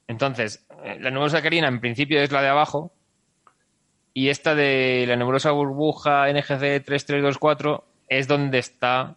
Entonces, 0.08 0.66
eh, 0.84 0.98
la 1.00 1.12
nebulosa 1.12 1.42
carina 1.42 1.68
en 1.68 1.80
principio 1.80 2.22
es 2.22 2.32
la 2.32 2.42
de 2.42 2.50
abajo 2.50 2.94
y 4.14 4.30
esta 4.30 4.54
de 4.54 5.06
la 5.08 5.16
nebulosa 5.16 5.52
burbuja 5.52 6.32
NGC 6.32 6.84
3324 6.84 7.84
es 8.10 8.28
donde 8.28 8.60
está 8.60 9.16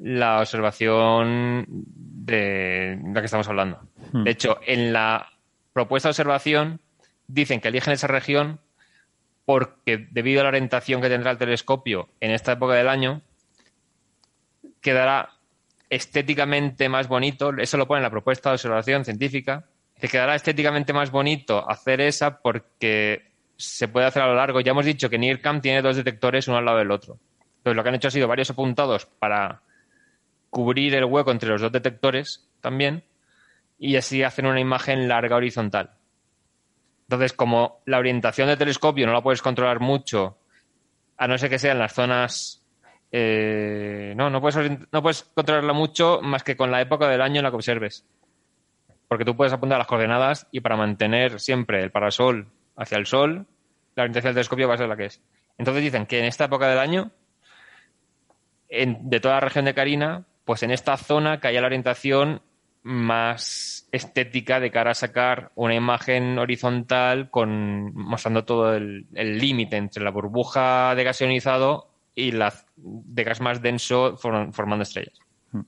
la 0.00 0.40
observación 0.40 1.66
de 1.68 2.98
la 3.12 3.20
que 3.20 3.26
estamos 3.26 3.48
hablando. 3.48 3.80
Hmm. 4.12 4.24
De 4.24 4.30
hecho, 4.30 4.58
en 4.66 4.92
la 4.92 5.28
propuesta 5.72 6.08
de 6.08 6.12
observación 6.12 6.80
dicen 7.26 7.60
que 7.60 7.68
eligen 7.68 7.92
esa 7.92 8.06
región 8.06 8.60
porque 9.44 10.08
debido 10.10 10.40
a 10.40 10.44
la 10.44 10.50
orientación 10.50 11.00
que 11.00 11.08
tendrá 11.08 11.30
el 11.30 11.38
telescopio 11.38 12.08
en 12.20 12.32
esta 12.32 12.52
época 12.52 12.74
del 12.74 12.88
año, 12.88 13.22
quedará 14.80 15.37
estéticamente 15.90 16.88
más 16.88 17.08
bonito, 17.08 17.52
eso 17.56 17.76
lo 17.76 17.86
pone 17.86 17.98
en 17.98 18.04
la 18.04 18.10
propuesta 18.10 18.50
de 18.50 18.54
observación 18.54 19.04
científica, 19.04 19.66
que 19.98 20.08
quedará 20.08 20.34
estéticamente 20.34 20.92
más 20.92 21.10
bonito 21.10 21.68
hacer 21.68 22.00
esa 22.00 22.40
porque 22.40 23.32
se 23.56 23.88
puede 23.88 24.06
hacer 24.06 24.22
a 24.22 24.28
lo 24.28 24.34
largo. 24.34 24.60
Ya 24.60 24.70
hemos 24.70 24.84
dicho 24.84 25.10
que 25.10 25.18
NIRCAM 25.18 25.60
tiene 25.60 25.82
dos 25.82 25.96
detectores 25.96 26.46
uno 26.48 26.58
al 26.58 26.64
lado 26.64 26.78
del 26.78 26.90
otro. 26.90 27.18
Entonces 27.58 27.76
lo 27.76 27.82
que 27.82 27.88
han 27.88 27.94
hecho 27.96 28.08
ha 28.08 28.12
sido 28.12 28.28
varios 28.28 28.50
apuntados 28.50 29.06
para 29.06 29.62
cubrir 30.50 30.94
el 30.94 31.04
hueco 31.04 31.30
entre 31.30 31.48
los 31.48 31.60
dos 31.60 31.72
detectores 31.72 32.48
también 32.60 33.04
y 33.78 33.96
así 33.96 34.22
hacer 34.22 34.46
una 34.46 34.60
imagen 34.60 35.08
larga 35.08 35.36
horizontal. 35.36 35.92
Entonces, 37.02 37.32
como 37.32 37.80
la 37.86 37.98
orientación 37.98 38.48
del 38.48 38.58
telescopio 38.58 39.06
no 39.06 39.12
la 39.12 39.22
puedes 39.22 39.40
controlar 39.40 39.80
mucho, 39.80 40.38
a 41.16 41.26
no 41.26 41.38
ser 41.38 41.50
que 41.50 41.58
sean 41.58 41.78
las 41.78 41.94
zonas... 41.94 42.57
Eh, 43.10 44.12
no, 44.16 44.28
no 44.30 44.40
puedes, 44.40 44.78
no 44.92 45.02
puedes 45.02 45.22
controlarla 45.34 45.72
mucho 45.72 46.20
más 46.22 46.42
que 46.42 46.56
con 46.56 46.70
la 46.70 46.80
época 46.80 47.08
del 47.08 47.22
año 47.22 47.38
en 47.38 47.44
la 47.44 47.50
que 47.50 47.56
observes. 47.56 48.04
Porque 49.08 49.24
tú 49.24 49.36
puedes 49.36 49.52
apuntar 49.52 49.78
las 49.78 49.86
coordenadas 49.86 50.46
y 50.50 50.60
para 50.60 50.76
mantener 50.76 51.40
siempre 51.40 51.82
el 51.82 51.90
parasol 51.90 52.48
hacia 52.76 52.98
el 52.98 53.06
sol, 53.06 53.46
la 53.94 54.02
orientación 54.02 54.30
del 54.30 54.34
telescopio 54.34 54.68
va 54.68 54.74
a 54.74 54.78
ser 54.78 54.88
la 54.88 54.96
que 54.96 55.06
es. 55.06 55.22
Entonces 55.56 55.82
dicen 55.82 56.06
que 56.06 56.18
en 56.18 56.26
esta 56.26 56.44
época 56.44 56.68
del 56.68 56.78
año, 56.78 57.10
de 58.68 59.20
toda 59.20 59.34
la 59.34 59.40
región 59.40 59.64
de 59.64 59.74
Carina, 59.74 60.24
pues 60.44 60.62
en 60.62 60.70
esta 60.70 60.96
zona 60.96 61.40
que 61.40 61.48
haya 61.48 61.60
la 61.60 61.66
orientación 61.66 62.42
más 62.82 63.88
estética 63.90 64.60
de 64.60 64.70
cara 64.70 64.92
a 64.92 64.94
sacar 64.94 65.50
una 65.56 65.74
imagen 65.74 66.38
horizontal 66.38 67.28
con 67.30 67.92
mostrando 67.94 68.44
todo 68.44 68.74
el 68.74 69.06
límite 69.14 69.76
entre 69.76 70.04
la 70.04 70.10
burbuja 70.10 70.94
de 70.94 71.04
gas 71.04 71.20
ionizado 71.20 71.88
y 72.18 72.32
la 72.32 72.52
de 72.76 73.24
gas 73.24 73.40
más 73.40 73.62
denso 73.62 74.16
formando 74.16 74.82
estrellas. 74.82 75.14
Hmm. 75.52 75.60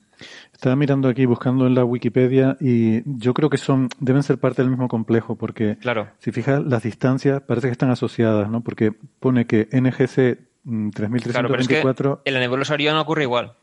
Estaba 0.52 0.77
mirando 0.77 1.09
aquí, 1.09 1.24
buscando 1.24 1.66
en 1.66 1.74
la 1.74 1.85
Wikipedia, 1.85 2.56
y 2.60 3.02
yo 3.18 3.32
creo 3.32 3.48
que 3.48 3.56
son, 3.56 3.89
deben 4.01 4.22
ser 4.22 4.39
parte 4.39 4.62
del 4.62 4.70
mismo 4.70 4.89
complejo, 4.89 5.36
porque 5.36 5.78
claro. 5.81 6.09
si 6.18 6.32
fijas, 6.32 6.62
las 6.62 6.82
distancias 6.82 7.40
parece 7.43 7.68
que 7.68 7.72
están 7.72 7.90
asociadas, 7.90 8.51
¿no? 8.51 8.62
Porque 8.62 8.93
pone 9.20 9.47
que 9.47 9.68
NGC 9.72 10.39
3324... 10.64 11.94
Claro, 11.94 12.22
en 12.24 12.35
la 12.35 12.40
nebulosa 12.40 12.74
Orión 12.74 12.97
ocurre 12.97 13.22
igual. 13.22 13.55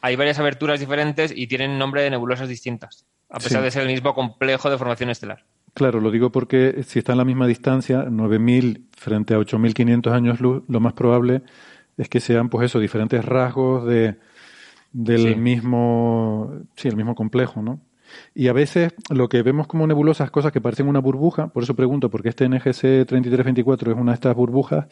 Hay 0.00 0.16
varias 0.16 0.40
aberturas 0.40 0.80
diferentes 0.80 1.32
y 1.36 1.46
tienen 1.46 1.78
nombre 1.78 2.02
de 2.02 2.10
nebulosas 2.10 2.48
distintas, 2.48 3.06
a 3.28 3.38
pesar 3.38 3.62
de 3.62 3.70
ser 3.70 3.82
el 3.82 3.88
mismo 3.88 4.12
complejo 4.12 4.70
de 4.70 4.78
formación 4.78 5.10
estelar. 5.10 5.44
Claro, 5.74 6.00
lo 6.00 6.10
digo 6.10 6.30
porque 6.30 6.82
si 6.86 6.98
está 6.98 7.12
en 7.12 7.18
la 7.18 7.24
misma 7.24 7.46
distancia, 7.46 8.04
9.000 8.04 8.88
frente 8.96 9.34
a 9.34 9.38
8.500 9.38 10.12
años 10.12 10.40
luz, 10.40 10.64
lo 10.68 10.80
más 10.80 10.94
probable 10.94 11.42
es 11.96 12.08
que 12.08 12.20
sean, 12.20 12.48
pues 12.48 12.66
eso, 12.66 12.78
diferentes 12.78 13.24
rasgos 13.24 13.86
de, 13.86 14.16
del 14.92 15.36
mismo, 15.36 16.52
sí, 16.76 16.88
el 16.88 16.96
mismo 16.96 17.14
complejo, 17.14 17.62
¿no? 17.62 17.80
Y 18.34 18.48
a 18.48 18.52
veces 18.52 18.94
lo 19.08 19.28
que 19.28 19.42
vemos 19.42 19.66
como 19.66 19.86
nebulosas, 19.86 20.30
cosas 20.30 20.52
que 20.52 20.60
parecen 20.60 20.86
una 20.86 21.00
burbuja, 21.00 21.48
por 21.48 21.62
eso 21.62 21.74
pregunto, 21.74 22.10
porque 22.10 22.28
este 22.28 22.48
NGC 22.48 23.06
3324 23.06 23.92
es 23.92 23.98
una 23.98 24.12
de 24.12 24.16
estas 24.16 24.36
burbujas, 24.36 24.86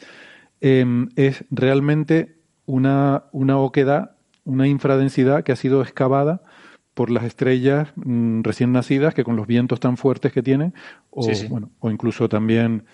em, 0.59 1.09
es 1.15 1.45
realmente 1.51 2.37
una, 2.65 3.25
una 3.31 3.59
oquedad 3.59 4.15
una 4.43 4.67
infradensidad 4.67 5.43
que 5.43 5.51
ha 5.51 5.55
sido 5.55 5.81
excavada 5.81 6.41
por 6.93 7.09
las 7.09 7.23
estrellas 7.23 7.89
mm, 7.95 8.41
recién 8.41 8.71
nacidas 8.71 9.13
que 9.13 9.23
con 9.23 9.35
los 9.35 9.47
vientos 9.47 9.79
tan 9.79 9.97
fuertes 9.97 10.33
que 10.33 10.43
tienen, 10.43 10.73
o, 11.09 11.27
Bueno, 11.49 11.71
o 11.79 11.89
incluso 11.89 12.27
también 12.27 12.85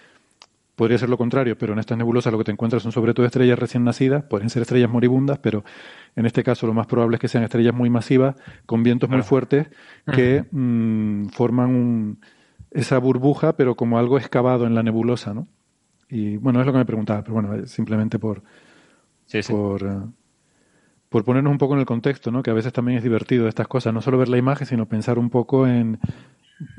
podría 0.78 0.99
ser 0.99 1.10
lo 1.10 1.18
contrario, 1.18 1.58
pero 1.58 1.74
en 1.74 1.80
estas 1.80 1.98
nebulosas 1.98 2.32
lo 2.32 2.38
que 2.38 2.44
te 2.44 2.52
encuentras 2.52 2.84
son 2.84 2.91
sobre 2.91 3.16
todo 3.16 3.26
estrellas 3.26 3.58
recién 3.58 3.84
nacidas, 3.84 4.24
pueden 4.24 4.52
ser 4.52 4.62
estrellas 4.62 4.91
moribundas, 4.91 5.40
pero 5.40 5.66
en 6.16 6.28
este 6.28 6.44
caso 6.44 6.68
lo 6.68 6.74
más 6.76 6.86
probable 6.86 7.16
es 7.16 7.20
que 7.20 7.28
sean 7.28 7.44
estrellas 7.44 7.74
muy 7.74 7.90
masivas, 7.90 8.36
con 8.68 8.84
vientos 8.84 9.10
muy 9.10 9.24
fuertes, 9.24 9.68
que 10.14 10.45
mm, 10.52 11.30
forman 11.30 12.20
esa 12.70 12.99
burbuja, 12.99 13.58
pero 13.58 13.74
como 13.74 13.98
algo 13.98 14.20
excavado 14.20 14.68
en 14.68 14.76
la 14.76 14.84
nebulosa, 14.84 15.34
¿no? 15.34 15.48
Y 16.10 16.38
bueno, 16.38 16.60
es 16.60 16.68
lo 16.68 16.72
que 16.72 16.78
me 16.78 16.86
preguntaba, 16.86 17.24
pero 17.24 17.34
bueno, 17.34 17.66
simplemente 17.66 18.20
por, 18.20 18.44
por, 19.49 19.84
eh, 19.84 19.99
por 21.10 21.24
ponernos 21.24 21.52
un 21.52 21.58
poco 21.58 21.74
en 21.74 21.80
el 21.80 21.88
contexto, 21.88 22.32
¿no? 22.32 22.44
que 22.44 22.52
a 22.52 22.54
veces 22.54 22.72
también 22.72 22.99
es 22.99 23.04
divertido 23.04 23.48
estas 23.48 23.68
cosas, 23.68 23.95
no 23.95 24.02
solo 24.02 24.20
ver 24.20 24.30
la 24.30 24.38
imagen, 24.38 24.68
sino 24.68 24.86
pensar 24.86 25.18
un 25.18 25.32
poco 25.32 25.68
en 25.68 25.99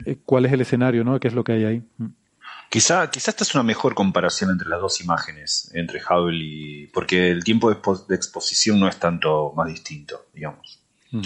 eh, 0.06 0.18
cuál 0.24 0.46
es 0.46 0.52
el 0.52 0.60
escenario, 0.60 1.02
¿no? 1.02 1.18
qué 1.18 1.28
es 1.28 1.34
lo 1.34 1.42
que 1.42 1.52
hay 1.52 1.64
ahí. 1.64 1.82
Mm. 1.98 2.06
Quizá, 2.68 3.10
quizá 3.10 3.30
esta 3.30 3.44
es 3.44 3.54
una 3.54 3.64
mejor 3.64 3.94
comparación 3.94 4.50
entre 4.50 4.68
las 4.68 4.80
dos 4.80 5.00
imágenes, 5.00 5.70
entre 5.74 6.00
Hubble 6.02 6.44
y. 6.44 6.86
porque 6.88 7.30
el 7.30 7.42
tiempo 7.42 7.70
de, 7.70 8.14
exposición 8.14 8.78
no 8.78 8.88
es 8.88 8.98
tanto 8.98 9.52
más 9.56 9.68
distinto, 9.68 10.26
digamos. 10.34 10.80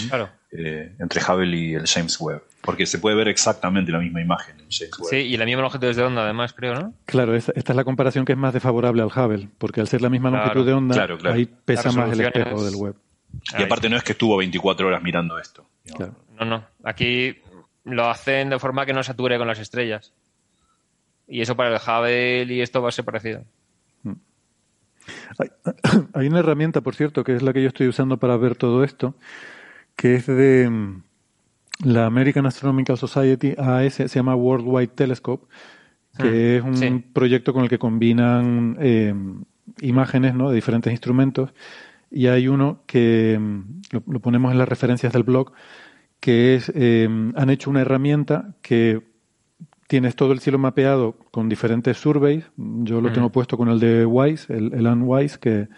Claro. 0.08 0.30
Eh, 0.52 0.94
entre 1.00 1.20
Hubble 1.20 1.56
y 1.56 1.74
el 1.74 1.86
James 1.88 2.20
Webb. 2.20 2.42
Porque 2.60 2.86
se 2.86 3.00
puede 3.00 3.16
ver 3.16 3.26
exactamente 3.26 3.90
la 3.90 3.98
misma 3.98 4.20
imagen 4.20 4.54
en 4.60 4.66
James 4.70 4.96
Webb. 5.00 5.10
Sí, 5.10 5.16
y 5.16 5.36
la 5.36 5.44
misma 5.44 5.62
longitud 5.62 5.92
de 5.92 6.02
onda, 6.02 6.22
además, 6.22 6.52
creo, 6.52 6.74
¿no? 6.74 6.94
Claro, 7.06 7.34
esta, 7.34 7.52
es 7.56 7.68
la 7.74 7.82
comparación 7.82 8.24
que 8.24 8.32
es 8.32 8.38
más 8.38 8.52
desfavorable 8.52 9.02
al 9.02 9.08
Hubble, 9.08 9.48
porque 9.58 9.80
al 9.80 9.88
ser 9.88 10.00
la 10.00 10.10
misma 10.10 10.30
longitud 10.30 10.64
de 10.64 10.72
onda, 10.72 11.08
ahí 11.24 11.46
pesa 11.46 11.90
más 11.90 12.12
el 12.12 12.20
espejo 12.20 12.64
del 12.64 12.76
web. 12.76 12.94
Y 13.58 13.62
aparte 13.62 13.88
no 13.88 13.96
es 13.96 14.04
que 14.04 14.12
estuvo 14.12 14.36
24 14.36 14.86
horas 14.86 15.02
mirando 15.02 15.38
esto. 15.38 15.66
No, 16.38 16.44
no. 16.44 16.64
Aquí 16.84 17.36
lo 17.84 18.08
hacen 18.08 18.50
de 18.50 18.58
forma 18.58 18.86
que 18.86 18.92
no 18.92 19.02
sature 19.02 19.38
con 19.38 19.48
las 19.48 19.58
estrellas. 19.58 20.12
Y 21.26 21.40
eso 21.40 21.56
para 21.56 21.70
el 21.70 21.76
Hubble 21.76 22.54
y 22.54 22.60
esto 22.60 22.82
va 22.82 22.88
a 22.88 22.92
ser 22.92 23.04
parecido. 23.04 23.44
Mm. 24.02 24.12
Hay, 26.14 26.28
una 26.28 26.40
herramienta, 26.40 26.80
por 26.80 26.94
cierto, 26.94 27.24
que 27.24 27.34
es 27.34 27.42
la 27.42 27.52
que 27.52 27.62
yo 27.62 27.68
estoy 27.68 27.88
usando 27.88 28.18
para 28.18 28.36
ver 28.36 28.56
todo 28.56 28.84
esto, 28.84 29.14
que 29.96 30.16
es 30.16 30.26
de 30.26 30.68
mm, 30.68 31.02
la 31.84 32.06
American 32.06 32.46
Astronomical 32.46 32.98
Society, 32.98 33.54
AS, 33.58 33.94
se 33.94 34.08
llama 34.08 34.34
Worldwide 34.34 34.88
Telescope, 34.88 35.46
que 36.18 36.60
mm. 36.62 36.72
es 36.72 36.90
un 36.90 37.02
proyecto 37.12 37.52
con 37.52 37.64
el 37.64 37.68
que 37.68 37.78
combinan 37.78 38.76
eh, 38.80 39.14
imágenes 39.80 40.34
¿no? 40.34 40.50
de 40.50 40.56
diferentes 40.56 40.92
instrumentos. 40.92 41.50
Y 42.10 42.26
hay 42.26 42.46
uno 42.46 42.82
que 42.86 43.40
lo, 43.90 44.02
lo, 44.06 44.20
ponemos 44.20 44.52
en 44.52 44.58
las 44.58 44.68
referencias 44.68 45.14
del 45.14 45.22
blog, 45.22 45.52
que 46.22 46.54
es, 46.54 46.70
eh, 46.74 47.08
han 47.34 47.50
hecho 47.50 47.68
una 47.68 47.80
herramienta 47.80 48.54
que 48.62 49.02
tienes 49.92 50.16
todo 50.16 50.32
el 50.32 50.40
cielo 50.40 50.56
mapeado 50.58 51.16
con 51.30 51.50
diferentes 51.50 51.98
surveys. 51.98 52.46
Yo 52.56 53.02
lo 53.02 53.12
tengo 53.12 53.28
puesto 53.28 53.58
con 53.58 53.68
el 53.68 53.78
de 53.78 54.06
WISE, 54.06 54.50
el, 54.56 54.72
el 54.72 54.86
UNWISE, 54.86 55.38
que, 55.38 55.68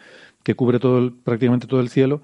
que 0.44 0.54
cubre 0.54 0.78
todo 0.78 1.12
prácticamente 1.24 1.66
todo 1.66 1.80
el 1.80 1.88
cielo 1.88 2.22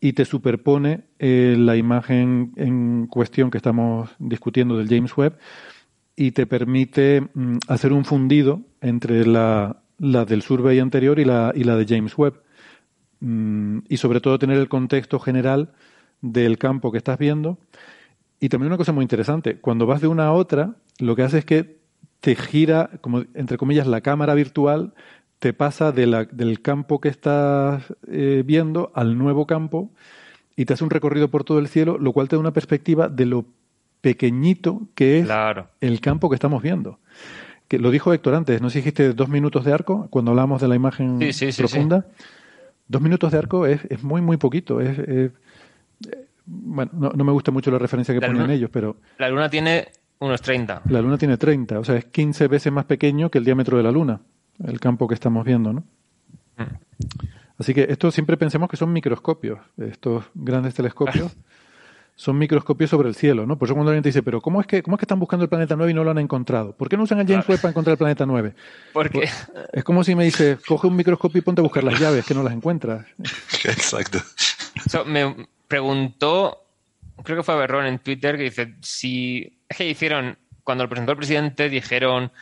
y 0.00 0.12
te 0.12 0.26
superpone 0.26 1.04
eh, 1.18 1.56
la 1.58 1.78
imagen 1.78 2.52
en 2.56 3.06
cuestión 3.06 3.50
que 3.50 3.56
estamos 3.56 4.10
discutiendo 4.18 4.76
del 4.76 4.90
James 4.90 5.16
Webb 5.16 5.38
y 6.14 6.32
te 6.32 6.46
permite 6.46 7.22
mm, 7.32 7.56
hacer 7.68 7.94
un 7.94 8.04
fundido 8.04 8.60
entre 8.82 9.24
la, 9.24 9.80
la, 9.98 10.26
del 10.26 10.42
survey 10.42 10.78
anterior 10.78 11.18
y 11.18 11.24
la, 11.24 11.54
y 11.54 11.64
la 11.64 11.76
de 11.76 11.86
James 11.88 12.18
Webb. 12.18 12.34
Mm, 13.20 13.78
y 13.88 13.96
sobre 13.96 14.20
todo 14.20 14.38
tener 14.38 14.58
el 14.58 14.68
contexto 14.68 15.18
general 15.18 15.72
del 16.20 16.58
campo 16.58 16.92
que 16.92 16.98
estás 16.98 17.16
viendo. 17.18 17.56
Y 18.40 18.48
también 18.48 18.68
una 18.68 18.78
cosa 18.78 18.92
muy 18.92 19.02
interesante, 19.02 19.58
cuando 19.58 19.86
vas 19.86 20.00
de 20.00 20.08
una 20.08 20.26
a 20.26 20.32
otra, 20.32 20.74
lo 20.98 21.14
que 21.14 21.22
hace 21.22 21.38
es 21.38 21.44
que 21.44 21.78
te 22.20 22.34
gira, 22.34 22.90
como 23.02 23.24
entre 23.34 23.58
comillas, 23.58 23.86
la 23.86 24.00
cámara 24.00 24.34
virtual, 24.34 24.94
te 25.38 25.52
pasa 25.52 25.92
de 25.92 26.06
la, 26.06 26.24
del 26.24 26.62
campo 26.62 27.00
que 27.00 27.10
estás 27.10 27.94
eh, 28.10 28.42
viendo 28.44 28.92
al 28.94 29.16
nuevo 29.18 29.46
campo 29.46 29.90
y 30.56 30.64
te 30.64 30.72
hace 30.72 30.84
un 30.84 30.90
recorrido 30.90 31.28
por 31.30 31.44
todo 31.44 31.58
el 31.58 31.68
cielo, 31.68 31.98
lo 31.98 32.12
cual 32.12 32.28
te 32.28 32.36
da 32.36 32.40
una 32.40 32.52
perspectiva 32.52 33.08
de 33.08 33.26
lo 33.26 33.44
pequeñito 34.00 34.82
que 34.94 35.18
es 35.18 35.28
el 35.80 36.00
campo 36.00 36.30
que 36.30 36.34
estamos 36.34 36.62
viendo. 36.62 36.98
Que 37.68 37.78
lo 37.78 37.90
dijo 37.90 38.12
Héctor 38.12 38.34
antes, 38.34 38.60
¿no 38.60 38.70
si 38.70 38.78
dijiste 38.78 39.12
dos 39.12 39.28
minutos 39.28 39.64
de 39.64 39.72
arco 39.72 40.08
cuando 40.10 40.32
hablamos 40.32 40.60
de 40.60 40.68
la 40.68 40.74
imagen 40.76 41.18
profunda? 41.56 42.06
Dos 42.88 43.00
minutos 43.00 43.32
de 43.32 43.38
arco 43.38 43.66
es, 43.66 43.84
es 43.84 44.02
muy, 44.02 44.20
muy 44.20 44.38
poquito. 44.38 44.80
es 44.80 45.30
bueno, 46.52 46.90
no, 47.14 47.24
me 47.24 47.32
gusta 47.32 47.52
mucho 47.52 47.70
la 47.70 47.78
referencia 47.78 48.12
que 48.12 48.20
ponen 48.20 48.50
ellos, 48.50 48.70
pero... 48.72 48.96
La 49.18 49.28
Luna 49.28 49.48
tiene 49.48 49.88
unos 50.18 50.42
30. 50.42 50.82
La 50.88 51.00
Luna 51.00 51.16
tiene 51.16 51.36
30, 51.36 51.78
o 51.78 51.84
sea, 51.84 51.96
es 51.96 52.06
15 52.06 52.48
veces 52.48 52.72
más 52.72 52.84
pequeño 52.84 53.30
que 53.30 53.38
el 53.38 53.44
diámetro 53.44 53.76
de 53.76 53.84
la 53.84 53.92
Luna, 53.92 54.20
el 54.64 54.80
campo 54.80 55.06
que 55.06 55.14
estamos 55.14 55.44
viendo, 55.44 55.72
¿no? 55.72 55.84
Mm. 56.56 56.74
Así 57.58 57.72
que 57.72 57.86
esto 57.88 58.10
siempre 58.10 58.36
pensemos 58.36 58.68
que 58.68 58.76
son 58.76 58.92
microscopios, 58.92 59.60
estos 59.78 60.24
grandes 60.34 60.74
telescopios. 60.74 61.36
son 62.20 62.36
microscopios 62.36 62.90
sobre 62.90 63.08
el 63.08 63.14
cielo, 63.14 63.46
¿no? 63.46 63.56
Por 63.56 63.66
eso 63.66 63.74
cuando 63.74 63.92
alguien 63.92 64.02
te 64.02 64.10
dice, 64.10 64.22
pero 64.22 64.42
¿cómo 64.42 64.60
es 64.60 64.66
que, 64.66 64.82
cómo 64.82 64.96
es 64.96 64.98
que 64.98 65.04
están 65.04 65.18
buscando 65.18 65.44
el 65.44 65.48
planeta 65.48 65.74
9 65.74 65.90
y 65.90 65.94
no 65.94 66.04
lo 66.04 66.10
han 66.10 66.18
encontrado? 66.18 66.76
¿Por 66.76 66.90
qué 66.90 66.98
no 66.98 67.04
usan 67.04 67.18
el 67.18 67.26
James 67.26 67.48
Webb 67.48 67.62
para 67.62 67.70
encontrar 67.70 67.92
el 67.92 67.98
planeta 67.98 68.26
9? 68.26 68.54
Porque 68.92 69.26
es 69.72 69.84
como 69.84 70.04
si 70.04 70.14
me 70.14 70.24
dice, 70.24 70.58
coge 70.68 70.86
un 70.86 70.96
microscopio 70.96 71.38
y 71.38 71.40
ponte 71.40 71.62
a 71.62 71.64
buscar 71.64 71.82
las 71.82 71.98
llaves, 71.98 72.26
que 72.26 72.34
no 72.34 72.42
las 72.42 72.52
encuentras. 72.52 73.06
Exacto. 73.64 74.18
Me, 75.06 75.48
preguntó, 75.70 76.66
creo 77.22 77.38
que 77.38 77.42
fue 77.42 77.56
Berrón 77.56 77.86
en 77.86 78.00
Twitter, 78.00 78.36
que 78.36 78.44
dice, 78.44 78.74
si 78.80 79.60
es 79.68 79.76
que 79.76 79.88
hicieron, 79.88 80.36
cuando 80.64 80.84
lo 80.84 80.90
presentó 80.90 81.12
el 81.12 81.18
presidente, 81.18 81.68
dijeron, 81.68 82.32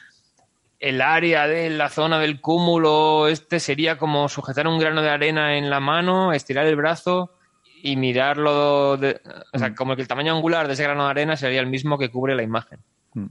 el 0.80 1.02
área 1.02 1.46
de 1.46 1.68
la 1.70 1.90
zona 1.90 2.18
del 2.18 2.40
cúmulo, 2.40 3.28
este 3.28 3.60
sería 3.60 3.98
como 3.98 4.28
sujetar 4.28 4.66
un 4.66 4.78
grano 4.78 5.02
de 5.02 5.10
arena 5.10 5.58
en 5.58 5.68
la 5.68 5.80
mano, 5.80 6.32
estirar 6.32 6.66
el 6.66 6.76
brazo 6.76 7.34
y 7.82 7.96
mirarlo, 7.96 8.96
de, 8.96 9.20
o 9.52 9.58
sea, 9.58 9.70
mm. 9.70 9.74
como 9.74 9.94
que 9.94 10.02
el 10.02 10.08
tamaño 10.08 10.34
angular 10.34 10.66
de 10.66 10.74
ese 10.74 10.84
grano 10.84 11.04
de 11.04 11.10
arena 11.10 11.36
sería 11.36 11.60
el 11.60 11.66
mismo 11.66 11.98
que 11.98 12.10
cubre 12.10 12.34
la 12.34 12.42
imagen. 12.42 12.80
Mm. 13.14 13.26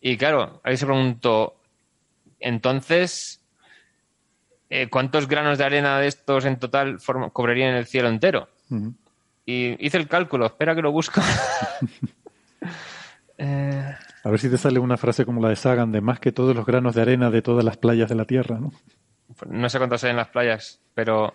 Y 0.00 0.16
claro, 0.16 0.60
ahí 0.64 0.76
se 0.76 0.86
preguntó, 0.86 1.60
entonces, 2.40 3.43
eh, 4.70 4.88
¿cuántos 4.88 5.28
granos 5.28 5.58
de 5.58 5.64
arena 5.64 5.98
de 5.98 6.06
estos 6.06 6.44
en 6.44 6.58
total 6.58 6.98
cubrirían 7.32 7.74
el 7.74 7.86
cielo 7.86 8.08
entero? 8.08 8.48
Y 9.46 9.84
hice 9.84 9.98
el 9.98 10.08
cálculo, 10.08 10.46
espera 10.46 10.74
que 10.74 10.82
lo 10.82 10.92
busco. 10.92 11.20
Eh, 13.36 13.94
A 14.22 14.30
ver 14.30 14.38
si 14.38 14.48
te 14.48 14.56
sale 14.56 14.78
una 14.78 14.96
frase 14.96 15.24
como 15.24 15.42
la 15.42 15.48
de 15.48 15.56
Sagan, 15.56 15.90
de 15.90 16.00
más 16.00 16.20
que 16.20 16.30
todos 16.30 16.54
los 16.54 16.64
granos 16.64 16.94
de 16.94 17.02
arena 17.02 17.30
de 17.30 17.42
todas 17.42 17.64
las 17.64 17.76
playas 17.76 18.08
de 18.08 18.14
la 18.14 18.26
Tierra, 18.26 18.60
¿no? 18.60 18.72
No 19.48 19.68
sé 19.68 19.78
cuántos 19.78 20.04
hay 20.04 20.10
en 20.10 20.16
las 20.16 20.28
playas, 20.28 20.80
pero... 20.94 21.34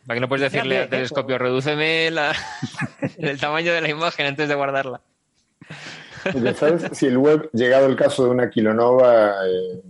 Para 0.07 0.15
que 0.15 0.21
no 0.21 0.29
puedes 0.29 0.49
decirle 0.49 0.77
al 0.77 0.89
telescopio, 0.89 1.37
redúceme 1.37 2.07
el 3.17 3.39
tamaño 3.39 3.73
de 3.73 3.81
la 3.81 3.89
imagen 3.89 4.27
antes 4.27 4.47
de 4.47 4.55
guardarla. 4.55 5.01
¿Sabes 6.55 6.97
si 6.97 7.07
el 7.07 7.17
web, 7.17 7.49
llegado 7.53 7.87
el 7.87 7.95
caso 7.95 8.25
de 8.25 8.29
una 8.31 8.49
kilonova, 8.49 9.35
eh, 9.47 9.81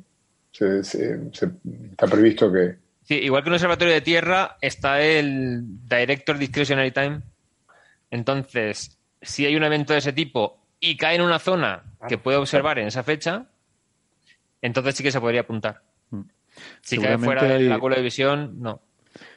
está 0.52 2.08
previsto 2.08 2.52
que... 2.52 2.76
Sí, 3.04 3.16
igual 3.16 3.44
que 3.44 3.50
un 3.50 3.56
observatorio 3.56 3.94
de 3.94 4.02
tierra 4.02 4.58
está 4.62 5.02
el 5.02 5.62
Director 5.88 6.38
Discretionary 6.38 6.92
Time. 6.92 7.22
Entonces, 8.10 8.98
si 9.22 9.46
hay 9.46 9.56
un 9.56 9.64
evento 9.64 9.94
de 9.94 10.00
ese 10.00 10.14
tipo 10.14 10.60
y 10.80 10.98
cae 10.98 11.16
en 11.16 11.22
una 11.22 11.40
zona 11.40 11.84
que 12.08 12.18
puede 12.18 12.38
observar 12.38 12.80
en 12.80 12.88
esa 12.88 13.04
fecha, 13.04 13.46
entonces 14.62 14.96
sí 14.96 15.04
que 15.04 15.12
se 15.12 15.20
podría 15.20 15.42
apuntar. 15.42 15.82
Mm. 16.10 16.22
Si 16.82 16.98
cae 16.98 17.18
fuera 17.18 17.44
del 17.44 17.72
ángulo 17.72 17.96
de 17.96 18.02
visión, 18.02 18.62
no. 18.62 18.82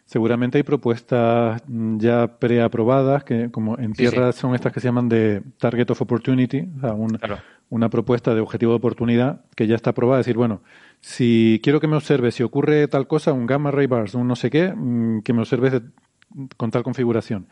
Seguramente 0.09 0.57
hay 0.57 0.63
propuestas 0.65 1.63
ya 1.69 2.39
preaprobadas, 2.39 3.25
que 3.25 3.51
como 3.51 3.79
en 3.79 3.93
tierra 3.93 4.33
son 4.33 4.55
estas 4.55 4.73
que 4.73 4.81
se 4.81 4.89
llaman 4.89 5.11
de 5.11 5.43
Target 5.59 5.91
of 5.91 6.01
Opportunity, 6.01 6.67
o 6.79 6.81
sea, 6.81 6.95
una 7.69 7.91
propuesta 7.91 8.35
de 8.35 8.41
objetivo 8.41 8.73
de 8.73 8.77
oportunidad 8.77 9.45
que 9.55 9.67
ya 9.67 9.77
está 9.77 9.91
aprobada. 9.91 10.21
Es 10.21 10.25
decir, 10.25 10.39
bueno, 10.39 10.63
si 11.03 11.61
quiero 11.63 11.79
que 11.79 11.89
me 11.89 11.97
observe, 11.97 12.33
si 12.33 12.43
ocurre 12.43 12.89
tal 12.89 13.07
cosa, 13.07 13.35
un 13.35 13.45
gamma 13.45 13.71
ray 13.71 13.87
bars, 13.87 14.15
un 14.15 14.27
no 14.27 14.35
sé 14.35 14.49
qué, 14.49 14.73
mm, 14.75 15.21
que 15.21 15.35
me 15.35 15.41
observes 15.41 15.83
con 16.57 16.71
tal 16.71 16.85
configuración. 16.85 17.47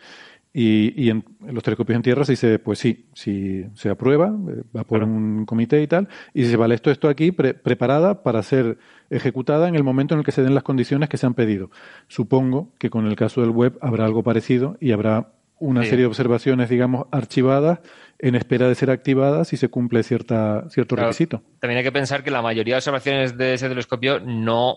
Y, 0.59 1.11
en, 1.11 1.23
los 1.53 1.63
telescopios 1.63 1.97
en 1.97 2.03
tierra 2.03 2.25
se 2.25 2.33
dice, 2.33 2.59
pues 2.59 2.79
sí, 2.79 3.05
si 3.13 3.67
se 3.75 3.91
aprueba, 3.91 4.29
eh, 4.29 4.63
va 4.75 4.85
por 4.85 5.05
un 5.05 5.45
comité 5.45 5.83
y 5.83 5.87
tal, 5.87 6.09
y 6.33 6.47
se 6.47 6.57
vale, 6.57 6.75
esto, 6.75 6.91
esto 6.91 7.11
aquí, 7.11 7.31
preparada 7.31 8.23
para 8.23 8.43
ser 8.43 8.79
ejecutada 9.11 9.69
en 9.69 9.75
el 9.75 9.85
momento 9.85 10.15
en 10.15 10.21
el 10.21 10.25
que 10.25 10.33
se 10.33 10.43
den 10.43 10.55
las 10.55 10.63
condiciones 10.63 11.09
que 11.09 11.17
se 11.17 11.27
han 11.27 11.35
pedido. 11.35 11.71
Supongo 12.09 12.73
que 12.79 12.91
con 12.91 13.07
el 13.07 13.17
caso 13.17 13.41
del 13.41 13.51
web 13.51 13.79
habrá 13.81 14.05
algo 14.05 14.23
parecido 14.23 14.77
y 14.81 14.93
habrá 14.93 15.33
una 15.59 15.83
serie 15.85 16.01
de 16.01 16.07
observaciones, 16.07 16.69
digamos, 16.69 17.07
archivadas 17.11 17.81
en 18.19 18.35
espera 18.35 18.69
de 18.69 18.75
ser 18.75 18.91
activadas 18.91 19.49
si 19.49 19.57
se 19.57 19.69
cumple 19.69 20.03
cierta, 20.03 20.69
cierto 20.71 20.97
requisito. 20.97 21.43
También 21.61 21.79
hay 21.79 21.85
que 21.85 21.93
pensar 21.93 22.23
que 22.23 22.31
la 22.31 22.43
mayoría 22.43 22.75
de 22.75 22.79
observaciones 22.79 23.37
de 23.37 23.55
ese 23.55 23.69
telescopio 23.69 24.21
no, 24.21 24.77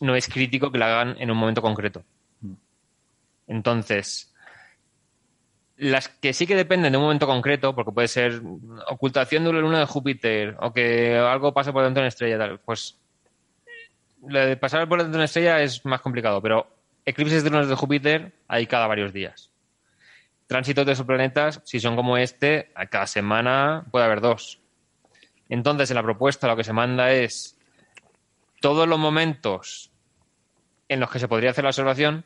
no 0.00 0.14
es 0.14 0.28
crítico 0.28 0.70
que 0.70 0.78
la 0.78 0.86
hagan 0.86 1.16
en 1.18 1.30
un 1.30 1.36
momento 1.36 1.62
concreto. 1.62 2.04
Mm. 2.40 2.52
Entonces, 3.46 4.34
las 5.76 6.08
que 6.08 6.32
sí 6.32 6.46
que 6.46 6.54
dependen 6.54 6.92
de 6.92 6.98
un 6.98 7.04
momento 7.04 7.26
concreto, 7.26 7.74
porque 7.74 7.92
puede 7.92 8.08
ser 8.08 8.42
ocultación 8.88 9.44
de 9.44 9.50
una 9.50 9.60
luna 9.60 9.80
de 9.80 9.86
Júpiter 9.86 10.56
o 10.60 10.72
que 10.72 11.16
algo 11.16 11.52
pase 11.52 11.72
por 11.72 11.82
dentro 11.82 12.00
de 12.00 12.04
una 12.04 12.08
estrella, 12.08 12.38
tal, 12.38 12.60
pues 12.60 12.98
lo 14.28 14.46
de 14.46 14.56
pasar 14.56 14.88
por 14.88 14.98
dentro 14.98 15.12
de 15.12 15.18
una 15.18 15.24
estrella 15.24 15.60
es 15.60 15.84
más 15.84 16.00
complicado, 16.00 16.40
pero 16.40 16.66
eclipses 17.04 17.44
de 17.44 17.50
lunas 17.50 17.68
de 17.68 17.74
Júpiter 17.74 18.32
hay 18.48 18.66
cada 18.66 18.86
varios 18.86 19.12
días. 19.12 19.50
Tránsitos 20.46 20.84
de 20.86 20.92
esos 20.92 21.06
planetas, 21.06 21.60
si 21.64 21.80
son 21.80 21.96
como 21.96 22.16
este, 22.16 22.70
a 22.74 22.86
cada 22.86 23.06
semana 23.06 23.84
puede 23.90 24.04
haber 24.04 24.20
dos. 24.20 24.60
Entonces, 25.48 25.90
en 25.90 25.96
la 25.96 26.02
propuesta 26.02 26.48
lo 26.48 26.56
que 26.56 26.64
se 26.64 26.72
manda 26.72 27.12
es 27.12 27.56
todos 28.60 28.88
los 28.88 28.98
momentos 28.98 29.90
en 30.88 31.00
los 31.00 31.10
que 31.10 31.18
se 31.18 31.28
podría 31.28 31.50
hacer 31.50 31.64
la 31.64 31.70
observación 31.70 32.24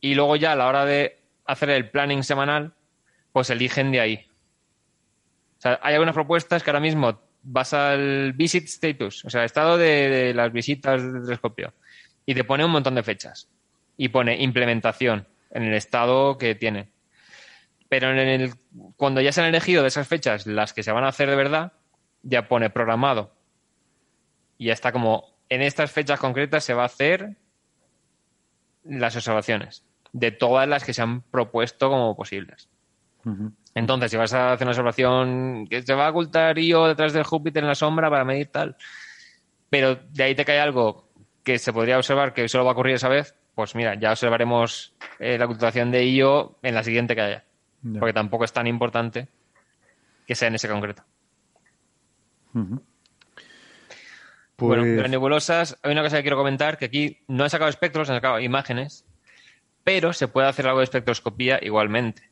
y 0.00 0.14
luego 0.14 0.36
ya 0.36 0.52
a 0.52 0.56
la 0.56 0.66
hora 0.66 0.84
de 0.84 1.18
hacer 1.46 1.70
el 1.70 1.90
planning 1.90 2.22
semanal, 2.22 2.74
pues 3.32 3.50
eligen 3.50 3.90
de 3.90 4.00
ahí. 4.00 4.26
O 5.58 5.60
sea, 5.60 5.80
hay 5.82 5.94
algunas 5.94 6.14
propuestas 6.14 6.62
que 6.62 6.70
ahora 6.70 6.80
mismo 6.80 7.20
vas 7.44 7.72
al 7.74 8.32
visit 8.32 8.64
status, 8.64 9.24
o 9.24 9.30
sea, 9.30 9.44
estado 9.44 9.76
de, 9.76 10.32
las 10.34 10.52
visitas 10.52 11.02
del 11.02 11.22
telescopio, 11.24 11.72
y 12.26 12.34
te 12.34 12.44
pone 12.44 12.64
un 12.64 12.70
montón 12.70 12.94
de 12.94 13.02
fechas. 13.02 13.48
Y 13.96 14.08
pone 14.08 14.42
implementación 14.42 15.26
en 15.50 15.62
el 15.62 15.74
estado 15.74 16.36
que 16.36 16.56
tiene. 16.56 16.88
Pero 17.88 18.08
cuando 18.96 19.20
ya 19.20 19.30
se 19.30 19.40
han 19.40 19.46
elegido 19.46 19.82
de 19.82 19.88
esas 19.88 20.08
fechas 20.08 20.46
las 20.46 20.72
que 20.72 20.82
se 20.82 20.90
van 20.90 21.04
a 21.04 21.08
hacer 21.08 21.30
de 21.30 21.36
verdad, 21.36 21.72
ya 22.22 22.48
pone 22.48 22.70
programado. 22.70 23.32
Y 24.58 24.66
ya 24.66 24.72
está 24.72 24.90
como, 24.90 25.36
en 25.48 25.62
estas 25.62 25.92
fechas 25.92 26.18
concretas 26.18 26.64
se 26.64 26.74
va 26.74 26.82
a 26.82 26.86
hacer 26.86 27.36
las 28.82 29.14
observaciones 29.14 29.84
de 30.12 30.30
todas 30.30 30.68
las 30.68 30.84
que 30.84 30.94
se 30.94 31.02
han 31.02 31.22
propuesto 31.22 31.90
como 31.90 32.16
posibles. 32.16 32.68
Entonces, 33.74 34.10
si 34.10 34.16
vas 34.16 34.32
a 34.32 34.52
hacer 34.52 34.66
una 34.66 34.70
observación 34.70 35.66
que 35.68 35.82
se 35.82 35.94
va 35.94 36.06
a 36.06 36.10
ocultar 36.10 36.58
Io 36.58 36.86
detrás 36.86 37.12
del 37.12 37.24
Júpiter 37.24 37.62
en 37.62 37.68
la 37.68 37.74
sombra 37.74 38.08
para 38.08 38.24
medir 38.24 38.48
tal, 38.48 38.76
pero 39.68 39.96
de 39.96 40.22
ahí 40.22 40.34
te 40.34 40.44
cae 40.44 40.60
algo 40.60 41.08
que 41.42 41.58
se 41.58 41.72
podría 41.72 41.96
observar 41.96 42.32
que 42.32 42.48
solo 42.48 42.64
va 42.64 42.70
a 42.70 42.74
ocurrir 42.74 42.94
esa 42.94 43.08
vez, 43.08 43.34
pues 43.54 43.74
mira, 43.74 43.94
ya 43.94 44.12
observaremos 44.12 44.94
eh, 45.18 45.36
la 45.38 45.46
ocultación 45.46 45.90
de 45.90 46.06
Io 46.06 46.58
en 46.62 46.74
la 46.74 46.84
siguiente 46.84 47.14
que 47.14 47.20
haya. 47.20 47.44
Porque 47.98 48.14
tampoco 48.14 48.44
es 48.44 48.52
tan 48.52 48.66
importante 48.66 49.28
que 50.26 50.34
sea 50.34 50.48
en 50.48 50.54
ese 50.54 50.68
concreto. 50.68 51.04
Bueno, 54.56 54.84
de 54.84 54.90
las 54.90 55.02
pues 55.02 55.10
nebulosas, 55.10 55.78
hay 55.82 55.92
una 55.92 56.02
cosa 56.02 56.16
que 56.16 56.22
quiero 56.22 56.36
comentar, 56.36 56.78
que 56.78 56.86
aquí 56.86 57.24
no 57.28 57.44
he 57.44 57.50
sacado 57.50 57.68
espectros, 57.68 58.08
he 58.08 58.14
sacado 58.14 58.40
imágenes, 58.40 59.04
pero 59.82 60.12
se 60.12 60.28
puede 60.28 60.48
hacer 60.48 60.66
algo 60.66 60.78
de 60.78 60.84
espectroscopía 60.84 61.58
igualmente. 61.60 62.30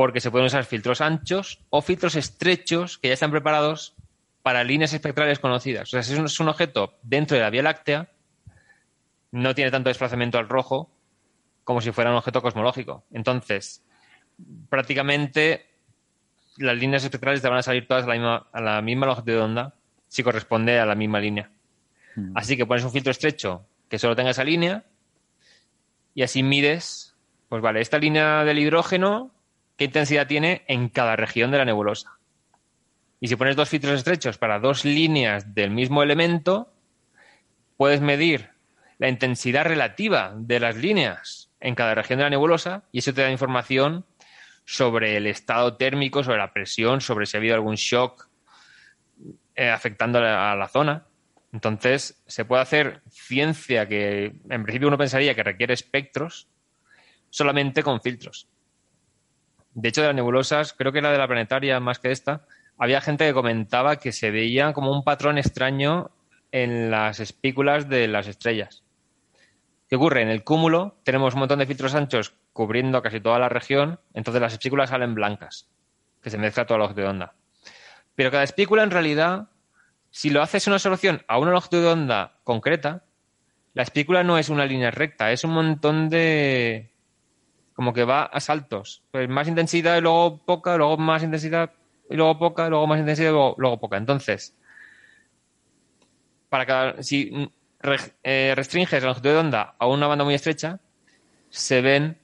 Porque 0.00 0.22
se 0.22 0.30
pueden 0.30 0.46
usar 0.46 0.64
filtros 0.64 1.02
anchos 1.02 1.60
o 1.68 1.82
filtros 1.82 2.16
estrechos 2.16 2.96
que 2.96 3.08
ya 3.08 3.12
están 3.12 3.30
preparados 3.30 3.94
para 4.40 4.64
líneas 4.64 4.94
espectrales 4.94 5.40
conocidas. 5.40 5.88
O 5.88 5.90
sea, 5.90 6.02
si 6.02 6.14
es 6.14 6.40
un 6.40 6.48
objeto 6.48 6.94
dentro 7.02 7.36
de 7.36 7.42
la 7.42 7.50
Vía 7.50 7.62
Láctea, 7.62 8.08
no 9.30 9.54
tiene 9.54 9.70
tanto 9.70 9.90
desplazamiento 9.90 10.38
al 10.38 10.48
rojo 10.48 10.90
como 11.64 11.82
si 11.82 11.92
fuera 11.92 12.12
un 12.12 12.16
objeto 12.16 12.40
cosmológico. 12.40 13.04
Entonces, 13.12 13.84
prácticamente 14.70 15.66
las 16.56 16.78
líneas 16.78 17.04
espectrales 17.04 17.42
te 17.42 17.50
van 17.50 17.58
a 17.58 17.62
salir 17.62 17.86
todas 17.86 18.04
a 18.04 18.06
la 18.06 18.14
misma, 18.14 18.46
a 18.52 18.60
la 18.62 18.80
misma 18.80 19.04
longitud 19.04 19.32
de 19.32 19.38
onda 19.38 19.74
si 20.08 20.22
corresponde 20.22 20.80
a 20.80 20.86
la 20.86 20.94
misma 20.94 21.20
línea. 21.20 21.50
Mm. 22.16 22.38
Así 22.38 22.56
que 22.56 22.64
pones 22.64 22.84
un 22.84 22.90
filtro 22.90 23.10
estrecho 23.10 23.66
que 23.90 23.98
solo 23.98 24.16
tenga 24.16 24.30
esa 24.30 24.44
línea 24.44 24.82
y 26.14 26.22
así 26.22 26.42
mides, 26.42 27.14
pues 27.50 27.60
vale, 27.60 27.82
esta 27.82 27.98
línea 27.98 28.44
del 28.44 28.60
hidrógeno, 28.60 29.30
¿qué 29.80 29.86
intensidad 29.86 30.26
tiene 30.26 30.62
en 30.68 30.90
cada 30.90 31.16
región 31.16 31.50
de 31.50 31.56
la 31.56 31.64
nebulosa? 31.64 32.18
Y 33.18 33.28
si 33.28 33.36
pones 33.36 33.56
dos 33.56 33.70
filtros 33.70 33.94
estrechos 33.94 34.36
para 34.36 34.58
dos 34.58 34.84
líneas 34.84 35.54
del 35.54 35.70
mismo 35.70 36.02
elemento, 36.02 36.70
puedes 37.78 38.02
medir 38.02 38.50
la 38.98 39.08
intensidad 39.08 39.64
relativa 39.64 40.34
de 40.36 40.60
las 40.60 40.76
líneas 40.76 41.50
en 41.60 41.74
cada 41.74 41.94
región 41.94 42.18
de 42.18 42.24
la 42.24 42.28
nebulosa 42.30 42.82
y 42.92 42.98
eso 42.98 43.14
te 43.14 43.22
da 43.22 43.30
información 43.30 44.04
sobre 44.66 45.16
el 45.16 45.26
estado 45.26 45.78
térmico, 45.78 46.22
sobre 46.22 46.36
la 46.36 46.52
presión, 46.52 47.00
sobre 47.00 47.24
si 47.24 47.38
ha 47.38 47.40
habido 47.40 47.54
algún 47.54 47.76
shock 47.76 48.28
eh, 49.54 49.70
afectando 49.70 50.18
a 50.18 50.54
la 50.56 50.68
zona. 50.68 51.06
Entonces, 51.54 52.22
se 52.26 52.44
puede 52.44 52.60
hacer 52.60 53.00
ciencia 53.08 53.88
que 53.88 54.34
en 54.50 54.62
principio 54.62 54.88
uno 54.88 54.98
pensaría 54.98 55.34
que 55.34 55.42
requiere 55.42 55.72
espectros 55.72 56.48
solamente 57.30 57.82
con 57.82 58.02
filtros. 58.02 58.49
De 59.74 59.88
hecho, 59.88 60.00
de 60.00 60.08
las 60.08 60.16
nebulosas, 60.16 60.72
creo 60.72 60.92
que 60.92 61.00
la 61.00 61.12
de 61.12 61.18
la 61.18 61.26
planetaria 61.28 61.80
más 61.80 61.98
que 61.98 62.10
esta, 62.10 62.46
había 62.78 63.00
gente 63.00 63.26
que 63.26 63.34
comentaba 63.34 63.96
que 63.96 64.12
se 64.12 64.30
veía 64.30 64.72
como 64.72 64.92
un 64.92 65.04
patrón 65.04 65.38
extraño 65.38 66.10
en 66.52 66.90
las 66.90 67.20
espículas 67.20 67.88
de 67.88 68.08
las 68.08 68.26
estrellas. 68.26 68.82
¿Qué 69.88 69.96
ocurre? 69.96 70.22
En 70.22 70.28
el 70.28 70.44
cúmulo 70.44 70.98
tenemos 71.04 71.34
un 71.34 71.40
montón 71.40 71.58
de 71.58 71.66
filtros 71.66 71.94
anchos 71.94 72.34
cubriendo 72.52 73.02
casi 73.02 73.20
toda 73.20 73.38
la 73.38 73.48
región, 73.48 74.00
entonces 74.14 74.40
las 74.40 74.52
espículas 74.52 74.90
salen 74.90 75.14
blancas, 75.14 75.68
que 76.22 76.30
se 76.30 76.38
mezcla 76.38 76.66
todo 76.66 76.78
la 76.78 76.88
de 76.88 77.04
onda. 77.06 77.34
Pero 78.14 78.30
cada 78.30 78.44
espícula 78.44 78.82
en 78.82 78.90
realidad 78.90 79.48
si 80.10 80.30
lo 80.30 80.42
haces 80.42 80.66
una 80.66 80.78
solución 80.78 81.22
a 81.28 81.38
una 81.38 81.52
longitud 81.52 81.80
de 81.80 81.88
onda 81.88 82.40
concreta, 82.44 83.04
la 83.74 83.82
espícula 83.82 84.24
no 84.24 84.38
es 84.38 84.48
una 84.48 84.66
línea 84.66 84.90
recta, 84.90 85.30
es 85.30 85.44
un 85.44 85.52
montón 85.52 86.08
de... 86.08 86.92
como 87.80 87.94
que 87.94 88.04
va 88.04 88.24
a 88.24 88.40
saltos. 88.40 89.02
Pues 89.10 89.26
más 89.30 89.48
intensidad 89.48 89.96
y 89.96 90.02
luego 90.02 90.36
poca, 90.44 90.76
luego 90.76 90.98
más 90.98 91.22
intensidad 91.22 91.72
y 92.10 92.14
luego 92.14 92.38
poca, 92.38 92.68
luego 92.68 92.86
más 92.86 93.00
intensidad 93.00 93.30
y 93.30 93.32
luego, 93.32 93.80
poca. 93.80 93.96
Entonces, 93.96 94.54
para 96.50 96.66
cada, 96.66 97.02
si 97.02 97.50
eh, 98.22 98.52
restringes 98.54 99.02
la 99.02 99.08
longitud 99.08 99.30
de 99.30 99.36
onda 99.38 99.76
a 99.78 99.86
una 99.86 100.06
banda 100.06 100.26
muy 100.26 100.34
estrecha, 100.34 100.78
se 101.48 101.80
ven 101.80 102.18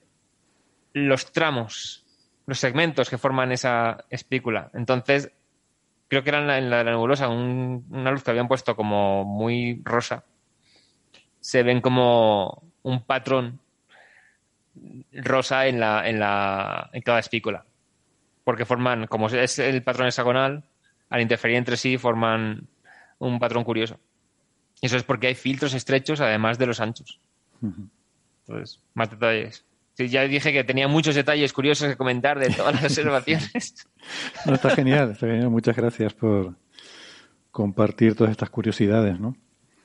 los 0.93 1.33
tramos, 1.33 2.05
los 2.45 2.59
segmentos 2.59 3.09
que 3.09 3.17
forman 3.17 3.51
esa 3.51 4.05
espícula. 4.11 4.71
Entonces, 4.75 5.33
creo 6.09 6.23
que 6.23 6.29
era 6.29 6.41
en 6.41 6.69
la, 6.69 6.77
de 6.77 6.85
la 6.85 6.91
nebulosa, 6.91 7.29
una 7.29 8.11
luz 8.11 8.23
que 8.23 8.31
habían 8.31 8.47
puesto 8.47 8.77
como 8.77 9.25
muy 9.25 9.81
rosa, 9.87 10.23
se 11.41 11.63
ven 11.63 11.81
como 11.81 12.63
un 12.83 13.03
patrón 13.05 13.59
rosa 15.13 15.67
en, 15.67 15.81
la, 15.81 16.09
en, 16.09 16.19
la, 16.19 16.91
en 16.93 17.03
cada 17.03 17.19
espícula. 17.19 17.65
Porque 18.45 18.65
forman, 18.65 19.07
como 19.07 19.29
es 19.29 19.59
el 19.59 19.83
patrón 19.83 20.09
hexagonal, 20.09 20.65
al 21.11 21.21
interferir 21.21 21.57
entre 21.57 21.77
sí 21.77 21.99
forman 21.99 22.69
un 23.19 23.39
patrón 23.39 23.65
curioso. 23.65 23.99
Eso 24.81 24.97
es 24.97 25.03
porque 25.03 25.29
hay 25.29 25.35
filtros 25.35 25.75
estrechos 25.75 26.21
además 26.21 26.59
de 26.59 26.67
los 26.67 26.81
anchos. 26.81 27.21
Entonces, 27.63 28.81
más 28.95 29.11
detalles. 29.11 29.65
Sí, 29.95 30.09
ya 30.09 30.23
dije 30.25 30.53
que 30.53 30.63
tenía 30.63 30.89
muchos 30.89 31.15
detalles 31.15 31.53
curiosos 31.55 31.89
que 31.89 31.97
comentar 31.97 32.39
de 32.39 32.51
todas 32.51 32.75
las 32.75 32.85
observaciones. 32.93 33.89
No, 34.45 34.55
está 34.55 34.71
genial, 34.71 35.13
está 35.13 35.27
genial. 35.27 35.49
Muchas 35.49 35.75
gracias 35.75 36.13
por 36.13 36.55
compartir 37.51 38.15
todas 38.15 38.33
estas 38.33 38.51
curiosidades, 38.51 39.19
¿no? 39.19 39.31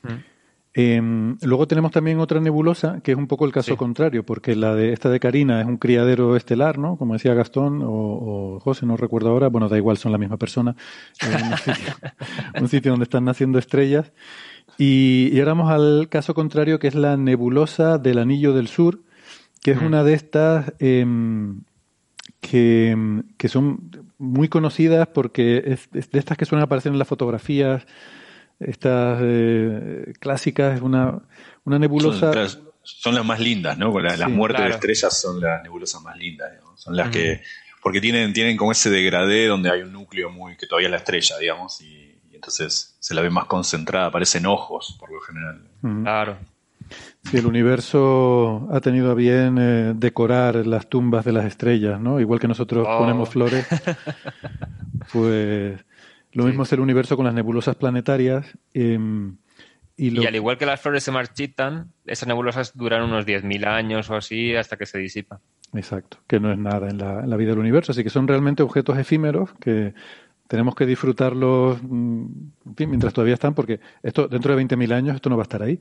Mm. 0.03 0.30
Em, 0.73 1.38
luego 1.41 1.68
tenemos 1.68 1.91
también 1.91 2.19
otra 2.19 2.39
nebulosa, 2.39 3.02
que 3.02 3.11
es 3.11 3.18
un 3.18 3.27
poco 3.27 3.45
el 3.45 3.52
caso 3.52 3.76
contrario, 3.76 4.26
porque 4.26 4.56
la 4.56 4.73
de 4.73 4.93
esta 4.93 5.10
de 5.10 5.19
Karina 5.19 5.60
es 5.60 5.68
un 5.68 5.77
criadero 5.77 6.38
estelar, 6.38 6.77
¿no? 6.77 6.95
Como 6.95 7.14
decía 7.14 7.34
Gastón 7.34 7.81
o, 7.84 8.60
José, 8.61 8.85
no 8.85 8.95
recuerdo 8.95 9.30
ahora, 9.30 9.49
bueno, 9.49 9.68
da 9.68 9.77
igual, 9.77 9.98
son 9.98 10.14
la 10.14 10.18
misma 10.18 10.38
persona. 10.38 10.76
un, 12.61 12.69
sitio, 12.69 12.91
donde 12.91 13.03
están 13.03 13.26
naciendo 13.26 13.60
estrellas. 13.60 14.14
Y, 14.77 15.38
ahora 15.39 15.53
vamos 15.53 15.72
al 15.72 16.07
caso 16.07 16.34
contrario, 16.34 16.80
que 16.80 16.88
es 16.88 16.95
la 16.95 17.18
nebulosa 17.18 17.98
del 17.98 18.19
Anillo 18.19 18.53
del 18.53 18.69
Sur, 18.69 19.02
que 19.61 19.72
es 19.72 19.81
una 19.81 20.06
de 20.06 20.14
estas 20.14 20.73
em, 20.80 21.64
que, 22.39 22.95
son 23.49 23.91
muy 24.18 24.48
conocidas 24.48 25.10
porque 25.10 25.64
es, 25.65 25.89
es, 25.93 26.10
de 26.11 26.19
estas 26.19 26.38
que 26.38 26.45
suelen 26.45 26.64
aparecer 26.64 26.93
en 26.93 26.99
las 26.99 27.10
fotografías 27.10 27.85
estas 28.65 29.19
eh, 29.21 30.13
clásicas, 30.19 30.75
es 30.75 30.81
una, 30.81 31.19
una 31.63 31.79
nebulosa. 31.79 32.31
Son, 32.83 33.13
las 33.13 33.25
más 33.25 33.39
lindas, 33.39 33.77
¿no? 33.77 33.97
Las, 33.99 34.27
muertes 34.29 34.65
de 34.65 34.71
estrellas 34.71 35.19
son 35.19 35.39
las 35.39 35.61
nebulosas 35.61 36.01
más 36.01 36.17
lindas, 36.17 36.51
son 36.75 36.95
las 36.95 37.09
que. 37.09 37.41
Porque 37.81 37.99
tienen, 37.99 38.31
tienen 38.33 38.57
como 38.57 38.71
ese 38.71 38.89
degradé 38.89 39.47
donde 39.47 39.71
hay 39.71 39.81
un 39.81 39.91
núcleo 39.91 40.29
muy. 40.29 40.57
que 40.57 40.67
todavía 40.67 40.88
es 40.88 40.91
la 40.91 40.97
estrella, 40.97 41.38
digamos, 41.39 41.81
y, 41.81 42.19
entonces 42.33 42.95
se 42.99 43.13
la 43.13 43.21
ve 43.21 43.29
más 43.29 43.45
concentrada, 43.45 44.09
parecen 44.09 44.47
ojos, 44.47 44.97
por 44.99 45.11
lo 45.11 45.19
general. 45.21 45.61
Claro. 46.03 46.38
Sí, 47.23 47.38
el 47.38 47.45
universo 47.45 48.67
ha 48.71 48.81
tenido 48.81 49.11
a 49.11 49.13
bien 49.13 49.57
eh, 49.59 49.93
decorar 49.95 50.65
las 50.65 50.89
tumbas 50.89 51.23
de 51.23 51.31
las 51.31 51.45
estrellas, 51.45 52.01
¿no? 52.01 52.19
Igual 52.19 52.39
que 52.39 52.47
nosotros 52.47 52.88
oh. 52.89 52.97
ponemos 52.97 53.29
flores, 53.29 53.65
pues 55.13 55.79
lo 56.33 56.45
mismo 56.45 56.63
es 56.63 56.73
el 56.73 56.79
universo 56.79 57.15
con 57.15 57.25
las 57.25 57.33
nebulosas 57.33 57.75
planetarias. 57.75 58.57
Em, 58.73 59.37
y, 59.97 60.25
al 60.25 60.35
igual 60.35 60.57
que 60.57 60.65
las 60.65 60.81
flores 60.81 61.03
se 61.03 61.11
marchitan, 61.11 61.91
esas 62.05 62.27
nebulosas 62.27 62.75
duran 62.75 63.03
unos 63.03 63.25
10.000 63.25 63.67
años 63.67 64.09
o 64.09 64.15
así 64.15 64.55
hasta 64.55 64.77
que 64.77 64.85
se 64.85 64.97
disipan. 64.97 65.39
Exacto, 65.73 66.17
que 66.27 66.39
no 66.39 66.51
es 66.51 66.57
nada 66.57 66.89
en 66.89 66.97
la, 66.97 67.37
vida 67.37 67.51
del 67.51 67.59
universo. 67.59 67.91
Así 67.91 68.03
que 68.03 68.09
son 68.09 68.27
realmente 68.27 68.63
objetos 68.63 68.97
efímeros 68.97 69.53
que 69.59 69.93
tenemos 70.47 70.75
que 70.75 70.85
disfrutarlos 70.85 71.79
mm, 71.81 72.25
mientras 72.79 73.13
todavía 73.13 73.35
están, 73.35 73.53
porque 73.53 73.79
esto 74.03 74.27
dentro 74.27 74.55
de 74.55 74.63
20.000 74.63 74.93
años 74.93 75.15
esto 75.15 75.29
no 75.29 75.37
va 75.37 75.43
a 75.43 75.49
estar 75.49 75.61
ahí. 75.61 75.79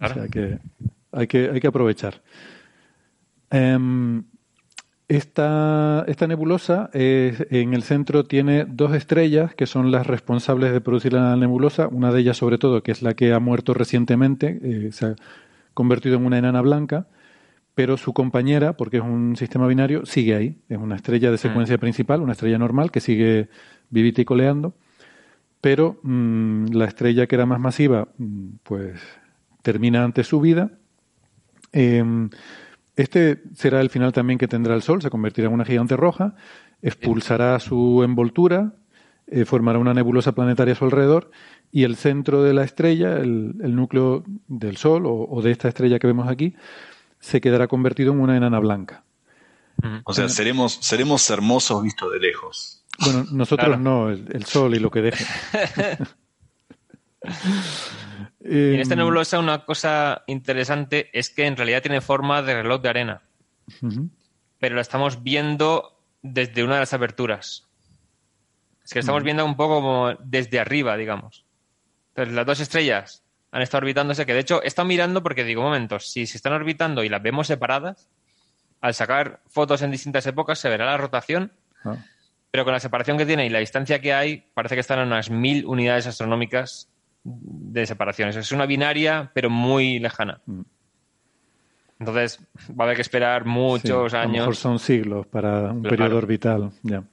O 0.00 0.08
sea 0.08 0.28
que 0.28 0.58
hay 1.12 1.26
que, 1.26 1.50
hay 1.50 1.60
que 1.60 1.66
aprovechar. 1.66 2.22
Em, 3.50 4.24
esta, 5.08 6.04
esta 6.08 6.26
nebulosa 6.26 6.88
en 6.92 7.74
el 7.74 7.82
centro 7.82 8.24
tiene 8.24 8.64
dos 8.64 8.94
estrellas 8.94 9.54
que 9.54 9.66
son 9.66 9.90
las 9.90 10.06
responsables 10.06 10.72
de 10.72 10.80
producir 10.80 11.12
la 11.12 11.36
nebulosa, 11.36 11.88
una 11.88 12.12
de 12.12 12.20
ellas 12.20 12.38
sobre 12.38 12.58
todo 12.58 12.82
que 12.82 12.92
es 12.92 13.02
la 13.02 13.14
que 13.14 13.32
ha 13.32 13.40
muerto 13.40 13.74
recientemente, 13.74 14.58
eh, 14.62 14.92
se 14.92 15.06
ha 15.06 15.16
convertido 15.74 16.16
en 16.16 16.24
una 16.24 16.38
enana 16.38 16.62
blanca, 16.62 17.06
pero 17.74 17.96
su 17.96 18.12
compañera, 18.12 18.76
porque 18.76 18.98
es 18.98 19.02
un 19.02 19.36
sistema 19.36 19.66
binario, 19.66 20.06
sigue 20.06 20.34
ahí, 20.36 20.58
es 20.68 20.78
una 20.78 20.96
estrella 20.96 21.30
de 21.30 21.38
secuencia 21.38 21.76
mm. 21.76 21.80
principal, 21.80 22.22
una 22.22 22.32
estrella 22.32 22.58
normal 22.58 22.90
que 22.90 23.00
sigue 23.00 23.48
vivita 23.90 24.22
y 24.22 24.24
coleando, 24.24 24.74
pero 25.60 25.98
mm, 26.02 26.66
la 26.72 26.84
estrella 26.86 27.26
que 27.26 27.34
era 27.34 27.46
más 27.46 27.60
masiva, 27.60 28.08
mm, 28.16 28.48
pues 28.62 29.00
termina 29.62 30.04
antes 30.04 30.26
su 30.28 30.40
vida. 30.40 30.70
Em, 31.72 32.30
este 32.96 33.42
será 33.54 33.80
el 33.80 33.90
final 33.90 34.12
también 34.12 34.38
que 34.38 34.48
tendrá 34.48 34.74
el 34.74 34.82
Sol, 34.82 35.02
se 35.02 35.10
convertirá 35.10 35.48
en 35.48 35.54
una 35.54 35.64
gigante 35.64 35.96
roja, 35.96 36.36
expulsará 36.82 37.58
su 37.58 38.02
envoltura, 38.04 38.74
eh, 39.26 39.44
formará 39.44 39.78
una 39.78 39.94
nebulosa 39.94 40.32
planetaria 40.32 40.74
a 40.74 40.76
su 40.76 40.84
alrededor 40.84 41.30
y 41.72 41.84
el 41.84 41.96
centro 41.96 42.42
de 42.42 42.54
la 42.54 42.62
estrella, 42.62 43.16
el, 43.16 43.74
núcleo 43.74 44.22
del 44.46 44.76
Sol 44.76 45.04
o, 45.06 45.40
de 45.42 45.50
esta 45.50 45.68
estrella 45.68 45.98
que 45.98 46.06
vemos 46.06 46.28
aquí, 46.28 46.54
se 47.18 47.40
quedará 47.40 47.66
convertido 47.66 48.12
en 48.12 48.20
una 48.20 48.36
enana 48.36 48.58
blanca. 48.60 49.02
O 50.04 50.14
sea, 50.14 50.28
seremos, 50.28 50.78
seremos 50.80 51.28
hermosos 51.30 51.82
vistos 51.82 52.12
de 52.12 52.20
lejos. 52.20 52.84
Bueno, 53.00 53.24
nosotros 53.32 53.80
no, 53.80 54.08
el, 54.08 54.44
Sol 54.44 54.74
y 54.76 54.78
lo 54.78 54.90
que 54.90 55.02
deje. 55.02 55.24
en 58.40 58.80
esta 58.80 58.94
em, 58.94 58.98
nebulosa 58.98 59.38
una 59.38 59.64
cosa 59.64 60.22
interesante 60.26 61.10
es 61.12 61.30
que 61.30 61.46
en 61.46 61.56
realidad 61.56 61.82
tiene 61.82 62.00
forma 62.00 62.42
de 62.42 62.62
reloj 62.62 62.82
de 62.82 62.88
arena. 62.88 63.22
Pero 64.58 64.74
la 64.74 64.80
estamos 64.80 65.22
viendo 65.22 66.00
desde 66.22 66.64
una 66.64 66.74
de 66.74 66.80
las 66.80 66.92
aberturas. 66.92 67.68
Es 68.84 68.90
que 68.90 68.98
la 68.98 69.00
estamos 69.00 69.22
viendo 69.22 69.44
un 69.44 69.56
poco 69.56 69.80
como 69.80 70.14
desde 70.24 70.60
arriba, 70.60 70.96
digamos. 70.96 71.44
Entonces, 72.10 72.34
las 72.34 72.46
dos 72.46 72.60
estrellas 72.60 73.24
han 73.50 73.62
estado 73.62 73.82
orbitándose, 73.82 74.26
que 74.26 74.34
de 74.34 74.40
hecho 74.40 74.62
he 74.62 74.66
estado 74.66 74.86
mirando 74.86 75.22
porque 75.22 75.44
digo, 75.44 75.62
momentos, 75.62 76.10
si 76.10 76.26
se 76.26 76.36
están 76.36 76.52
orbitando 76.52 77.04
y 77.04 77.08
las 77.08 77.22
vemos 77.22 77.46
separadas, 77.46 78.08
al 78.80 78.94
sacar 78.94 79.40
fotos 79.46 79.80
en 79.82 79.90
distintas 79.90 80.26
épocas 80.26 80.58
se 80.58 80.68
verá 80.68 80.86
la 80.86 80.96
rotación, 80.96 81.52
ah. 81.84 81.96
pero 82.50 82.64
con 82.64 82.72
la 82.72 82.80
separación 82.80 83.16
que 83.16 83.26
tiene 83.26 83.46
y 83.46 83.50
la 83.50 83.60
distancia 83.60 84.00
que 84.00 84.12
hay, 84.12 84.44
parece 84.54 84.74
que 84.74 84.80
están 84.80 84.98
a 84.98 85.04
unas 85.04 85.30
mil 85.30 85.64
unidades 85.66 86.06
astronómicas 86.06 86.90
de 87.24 87.86
separaciones. 87.86 88.36
Es 88.36 88.52
una 88.52 88.66
binaria, 88.66 89.30
pero 89.34 89.50
muy 89.50 89.98
lejana. 89.98 90.40
Mm. 90.46 90.60
Entonces, 92.00 92.40
va 92.68 92.84
a 92.84 92.86
haber 92.86 92.96
que 92.96 93.02
esperar 93.02 93.46
muchos 93.46 94.12
años. 94.14 94.14
A 94.14 94.26
lo 94.26 94.38
mejor 94.38 94.56
son 94.56 94.78
siglos 94.78 95.26
para 95.26 95.72
un 95.72 95.82
periodo 95.82 96.18
orbital. 96.18 96.70
Ya. 96.82 97.04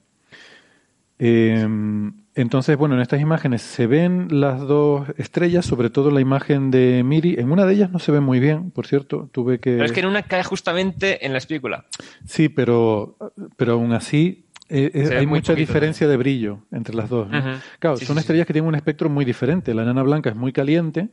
Em, 1.18 2.12
entonces, 2.34 2.76
bueno, 2.76 2.96
en 2.96 3.00
estas 3.00 3.20
imágenes 3.20 3.62
se 3.62 3.86
ven 3.86 4.28
las 4.30 4.60
dos 4.60 5.08
estrellas, 5.16 5.64
sobre 5.64 5.88
todo 5.88 6.10
la 6.10 6.20
imagen 6.20 6.70
de 6.70 7.02
Miri. 7.04 7.36
En 7.38 7.52
una 7.52 7.64
de 7.64 7.74
ellas 7.74 7.90
no 7.90 8.00
se 8.00 8.10
ve 8.10 8.20
muy 8.20 8.40
bien, 8.40 8.70
por 8.70 8.86
cierto. 8.86 9.28
Tuve 9.32 9.60
que. 9.60 9.72
Pero 9.72 9.84
es 9.84 9.92
que 9.92 10.00
en 10.00 10.06
una 10.06 10.24
cae 10.24 10.42
justamente 10.42 11.24
en 11.24 11.32
la 11.32 11.38
espícula. 11.38 11.86
Sí, 12.26 12.48
pero, 12.48 13.16
pero 13.56 13.74
aún 13.74 13.92
así 13.92 14.46
eh, 14.72 14.90
eh, 14.94 15.16
hay 15.18 15.26
mucha 15.26 15.54
diferencia 15.54 16.08
de 16.08 16.16
brillo 16.16 16.60
entre 16.70 16.94
las 16.94 17.10
dos. 17.10 17.28
Claro, 17.78 17.98
son 17.98 18.16
estrellas 18.16 18.46
que 18.46 18.54
tienen 18.54 18.68
un 18.68 18.74
espectro 18.74 19.10
muy 19.10 19.26
diferente. 19.26 19.74
La 19.74 19.82
enana 19.82 20.02
blanca 20.02 20.30
es 20.30 20.36
muy 20.36 20.50
caliente 20.50 21.10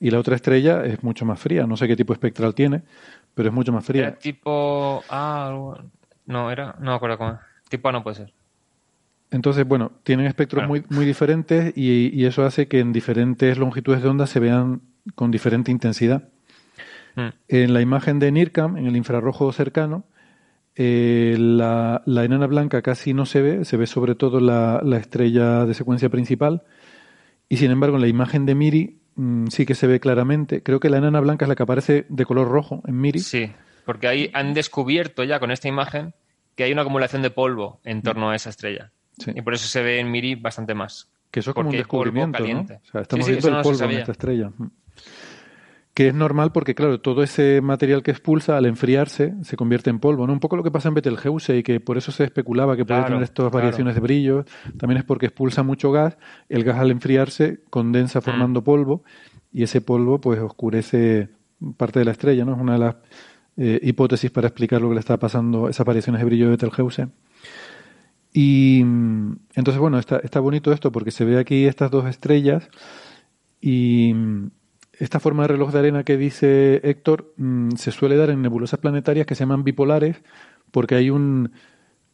y 0.00 0.10
la 0.10 0.18
otra 0.18 0.34
estrella 0.34 0.84
es 0.84 1.04
mucho 1.04 1.24
más 1.24 1.38
fría. 1.38 1.68
No 1.68 1.76
sé 1.76 1.86
qué 1.86 1.94
tipo 1.94 2.12
espectral 2.12 2.52
tiene, 2.54 2.82
pero 3.32 3.48
es 3.48 3.54
mucho 3.54 3.72
más 3.72 3.84
fría. 3.84 4.02
Era 4.02 4.18
tipo. 4.18 5.04
Ah, 5.08 5.76
no, 6.26 6.50
era. 6.50 6.74
No 6.80 6.90
me 6.90 6.96
acuerdo 6.96 7.16
cómo. 7.16 7.38
Tipo 7.68 7.88
A 7.88 7.92
no 7.92 8.02
puede 8.02 8.16
ser. 8.16 8.32
Entonces, 9.30 9.66
bueno, 9.66 9.92
tienen 10.02 10.26
espectros 10.26 10.66
muy, 10.66 10.84
muy 10.88 11.04
diferentes 11.04 11.72
y, 11.76 12.24
eso 12.24 12.44
hace 12.44 12.66
que 12.66 12.80
en 12.80 12.92
diferentes 12.92 13.56
longitudes 13.56 14.02
de 14.02 14.08
onda 14.08 14.26
se 14.26 14.40
vean 14.40 14.80
con 15.14 15.30
diferente 15.30 15.70
intensidad. 15.70 16.28
Mm. 17.14 17.28
En 17.48 17.74
la 17.74 17.80
imagen 17.80 18.18
de 18.18 18.32
NIRCAM, 18.32 18.76
en 18.76 18.86
el 18.86 18.96
infrarrojo 18.96 19.52
cercano, 19.52 20.04
eh, 20.78 21.36
la, 21.38 22.02
enana 22.06 22.46
blanca 22.46 22.82
casi 22.82 23.14
no 23.14 23.24
se 23.24 23.40
ve, 23.40 23.64
se 23.64 23.78
ve 23.78 23.86
sobre 23.86 24.14
todo 24.14 24.40
la, 24.40 24.80
estrella 24.98 25.64
de 25.64 25.74
secuencia 25.74 26.10
principal. 26.10 26.62
Y 27.48 27.56
sin 27.56 27.70
embargo, 27.70 27.96
en 27.96 28.02
la 28.02 28.08
imagen 28.08 28.44
de 28.44 28.54
Miri 28.54 29.00
mm, 29.14 29.46
sí 29.46 29.64
que 29.64 29.74
se 29.74 29.86
ve 29.86 30.00
claramente. 30.00 30.62
Creo 30.62 30.78
que 30.78 30.90
la 30.90 30.98
enana 30.98 31.20
blanca 31.20 31.46
es 31.46 31.48
la 31.48 31.56
que 31.56 31.62
aparece 31.62 32.06
de 32.10 32.26
color 32.26 32.48
rojo 32.48 32.82
en 32.86 33.00
Miri. 33.00 33.20
Sí, 33.20 33.50
porque 33.86 34.06
ahí 34.06 34.30
han 34.34 34.52
descubierto 34.52 35.24
ya 35.24 35.40
con 35.40 35.50
esta 35.50 35.66
imagen 35.68 36.12
que 36.54 36.64
hay 36.64 36.72
una 36.72 36.82
acumulación 36.82 37.22
de 37.22 37.30
polvo 37.30 37.80
en 37.82 38.02
torno 38.02 38.30
a 38.30 38.36
esa 38.36 38.50
estrella. 38.50 38.92
Y 39.34 39.40
por 39.40 39.54
eso 39.54 39.66
se 39.66 39.82
ve 39.82 39.98
en 39.98 40.10
Miri 40.10 40.34
bastante 40.34 40.74
más. 40.74 41.10
Que 41.30 41.40
eso 41.40 41.50
es 41.50 41.54
como 41.54 41.70
un 41.70 41.76
descubrimiento, 41.76 42.38
caliente. 42.38 42.80
estamos 42.92 43.26
viendo 43.26 43.48
el 43.48 43.62
polvo 43.62 43.84
en 43.84 43.90
esta 43.92 44.12
estrella. 44.12 44.52
Mm 45.96 45.96
que 45.96 46.08
es 46.08 46.14
normal 46.14 46.52
porque, 46.52 46.74
claro, 46.74 47.00
todo 47.00 47.22
ese 47.22 47.62
material 47.62 48.02
que 48.02 48.10
expulsa 48.10 48.58
al 48.58 48.66
enfriarse 48.66 49.32
se 49.40 49.56
convierte 49.56 49.88
en 49.88 49.98
polvo. 49.98 50.26
¿no? 50.26 50.34
Un 50.34 50.40
poco 50.40 50.54
lo 50.54 50.62
que 50.62 50.70
pasa 50.70 50.88
en 50.88 50.94
Betelgeuse 50.94 51.56
y 51.56 51.62
que 51.62 51.80
por 51.80 51.96
eso 51.96 52.12
se 52.12 52.24
especulaba 52.24 52.76
que 52.76 52.84
podía 52.84 53.06
tener 53.06 53.22
estas 53.22 53.50
variaciones 53.50 53.94
de 53.94 54.02
brillo, 54.02 54.44
también 54.76 54.98
es 54.98 55.04
porque 55.04 55.24
expulsa 55.24 55.62
mucho 55.62 55.92
gas, 55.92 56.18
el 56.50 56.64
gas 56.64 56.80
al 56.80 56.90
enfriarse 56.90 57.62
condensa 57.70 58.20
formando 58.20 58.60
mm. 58.60 58.64
polvo 58.64 59.04
y 59.54 59.62
ese 59.62 59.80
polvo 59.80 60.20
pues 60.20 60.38
oscurece 60.38 61.30
parte 61.78 62.00
de 62.00 62.04
la 62.04 62.10
estrella, 62.10 62.44
¿no? 62.44 62.52
Es 62.52 62.60
una 62.60 62.74
de 62.74 62.78
las 62.78 62.96
eh, 63.56 63.80
hipótesis 63.82 64.30
para 64.30 64.48
explicar 64.48 64.82
lo 64.82 64.90
que 64.90 64.96
le 64.96 65.00
está 65.00 65.16
pasando, 65.16 65.66
esas 65.70 65.86
variaciones 65.86 66.20
de 66.20 66.26
brillo 66.26 66.44
de 66.44 66.50
Betelgeuse. 66.50 67.08
Y 68.34 68.80
entonces, 68.82 69.78
bueno, 69.78 69.98
está, 69.98 70.18
está 70.18 70.40
bonito 70.40 70.72
esto 70.72 70.92
porque 70.92 71.10
se 71.10 71.24
ve 71.24 71.38
aquí 71.38 71.64
estas 71.64 71.90
dos 71.90 72.04
estrellas 72.04 72.68
y 73.62 74.12
esta 74.98 75.20
forma 75.20 75.42
de 75.44 75.48
reloj 75.48 75.72
de 75.72 75.78
arena 75.78 76.04
que 76.04 76.16
dice 76.16 76.80
Héctor 76.82 77.32
mm, 77.36 77.72
se 77.72 77.90
suele 77.90 78.16
dar 78.16 78.30
en 78.30 78.42
nebulosas 78.42 78.80
planetarias 78.80 79.26
que 79.26 79.34
se 79.34 79.40
llaman 79.40 79.64
bipolares 79.64 80.16
porque 80.70 80.94
hay 80.94 81.10
un, 81.10 81.52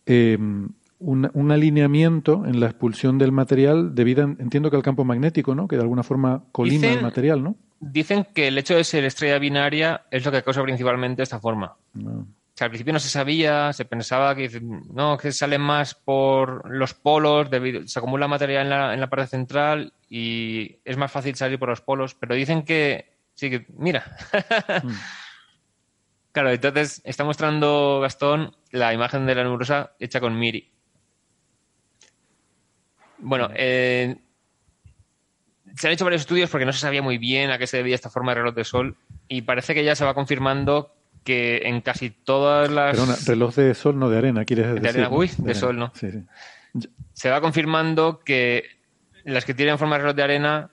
em, 0.06 0.68
un, 0.98 1.50
alineamiento 1.50 2.44
en 2.46 2.60
la 2.60 2.66
expulsión 2.66 3.18
del 3.18 3.32
material 3.32 3.94
debido, 3.94 4.22
entiendo 4.22 4.70
que 4.70 4.76
al 4.76 4.82
campo 4.82 5.04
magnético, 5.04 5.54
¿no? 5.54 5.66
Que 5.68 5.76
de 5.76 5.82
alguna 5.82 6.02
forma 6.02 6.44
colima 6.52 6.88
el 6.88 7.02
material, 7.02 7.42
¿no? 7.42 7.56
Dicen 7.80 8.26
que 8.32 8.48
el 8.48 8.58
hecho 8.58 8.76
de 8.76 8.84
ser 8.84 9.04
estrella 9.04 9.38
binaria 9.38 10.02
es 10.10 10.24
lo 10.24 10.30
que 10.30 10.42
causa 10.42 10.62
principalmente 10.62 11.22
esta 11.22 11.40
forma. 11.40 11.74
Ah. 12.60 12.64
al 12.64 12.70
principio 12.70 12.92
no 12.92 13.00
se 13.00 13.08
sabía, 13.08 13.72
se 13.72 13.84
pensaba 13.84 14.34
que 14.34 14.60
no, 14.60 15.16
que 15.18 15.32
sale 15.32 15.58
más 15.58 15.94
por 15.94 16.70
los 16.70 16.94
polos, 16.94 17.50
debido, 17.50 17.86
se 17.86 17.98
acumula 17.98 18.28
materia 18.28 18.60
en 18.62 18.70
la, 18.70 18.94
en 18.94 19.00
la 19.00 19.10
parte 19.10 19.26
central 19.26 19.92
y 20.08 20.78
es 20.84 20.96
más 20.96 21.10
fácil 21.10 21.34
salir 21.34 21.58
por 21.58 21.68
los 21.68 21.80
polos, 21.80 22.14
pero 22.14 22.34
dicen 22.34 22.62
que 22.62 23.12
sí 23.34 23.50
que, 23.50 23.66
mira. 23.76 24.04
Mm. 24.82 24.92
claro, 26.32 26.50
entonces 26.50 27.00
está 27.04 27.24
mostrando 27.24 28.00
Gastón 28.00 28.54
la 28.70 28.92
imagen 28.92 29.26
de 29.26 29.34
la 29.34 29.44
nebulosa 29.44 29.92
hecha 29.98 30.20
con 30.20 30.38
Miri. 30.38 30.70
Bueno, 33.18 33.50
eh, 33.54 34.16
se 35.76 35.86
han 35.86 35.92
hecho 35.92 36.04
varios 36.04 36.22
estudios 36.22 36.50
porque 36.50 36.66
no 36.66 36.72
se 36.72 36.80
sabía 36.80 37.02
muy 37.02 37.18
bien 37.18 37.50
a 37.50 37.58
qué 37.58 37.66
se 37.66 37.78
debía 37.78 37.94
esta 37.94 38.10
forma 38.10 38.32
de 38.32 38.40
reloj 38.40 38.54
de 38.54 38.64
sol 38.64 38.96
y 39.28 39.42
parece 39.42 39.74
que 39.74 39.84
ya 39.84 39.94
se 39.94 40.04
va 40.04 40.14
confirmando 40.14 40.92
que 41.24 41.62
en 41.64 41.80
casi 41.80 42.10
todas 42.10 42.70
las... 42.70 42.96
Pero 42.98 43.14
reloj 43.26 43.54
de 43.54 43.74
sol, 43.74 43.98
no 43.98 44.10
de 44.10 44.18
arena, 44.18 44.44
quieres 44.44 44.66
decir. 44.66 44.82
De 44.82 44.88
arena, 44.88 45.08
uy, 45.10 45.30
de, 45.38 45.54
sol, 45.54 45.78
no. 45.78 45.92
Sí, 45.94 46.10
sí. 46.10 46.88
Se 47.12 47.30
va 47.30 47.40
confirmando 47.40 48.20
que 48.24 48.64
las 49.24 49.44
que 49.44 49.54
tienen 49.54 49.78
forma 49.78 49.96
de 49.96 50.02
reloj 50.02 50.16
de 50.16 50.22
arena 50.22 50.70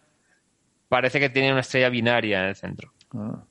parece 0.87 1.19
que 1.19 1.29
tienen 1.29 1.51
una 1.51 1.61
estrella 1.61 1.89
binaria 1.89 2.41
en 2.41 2.49
el 2.49 2.55
centro. 2.55 2.91
Ah. 3.13 3.43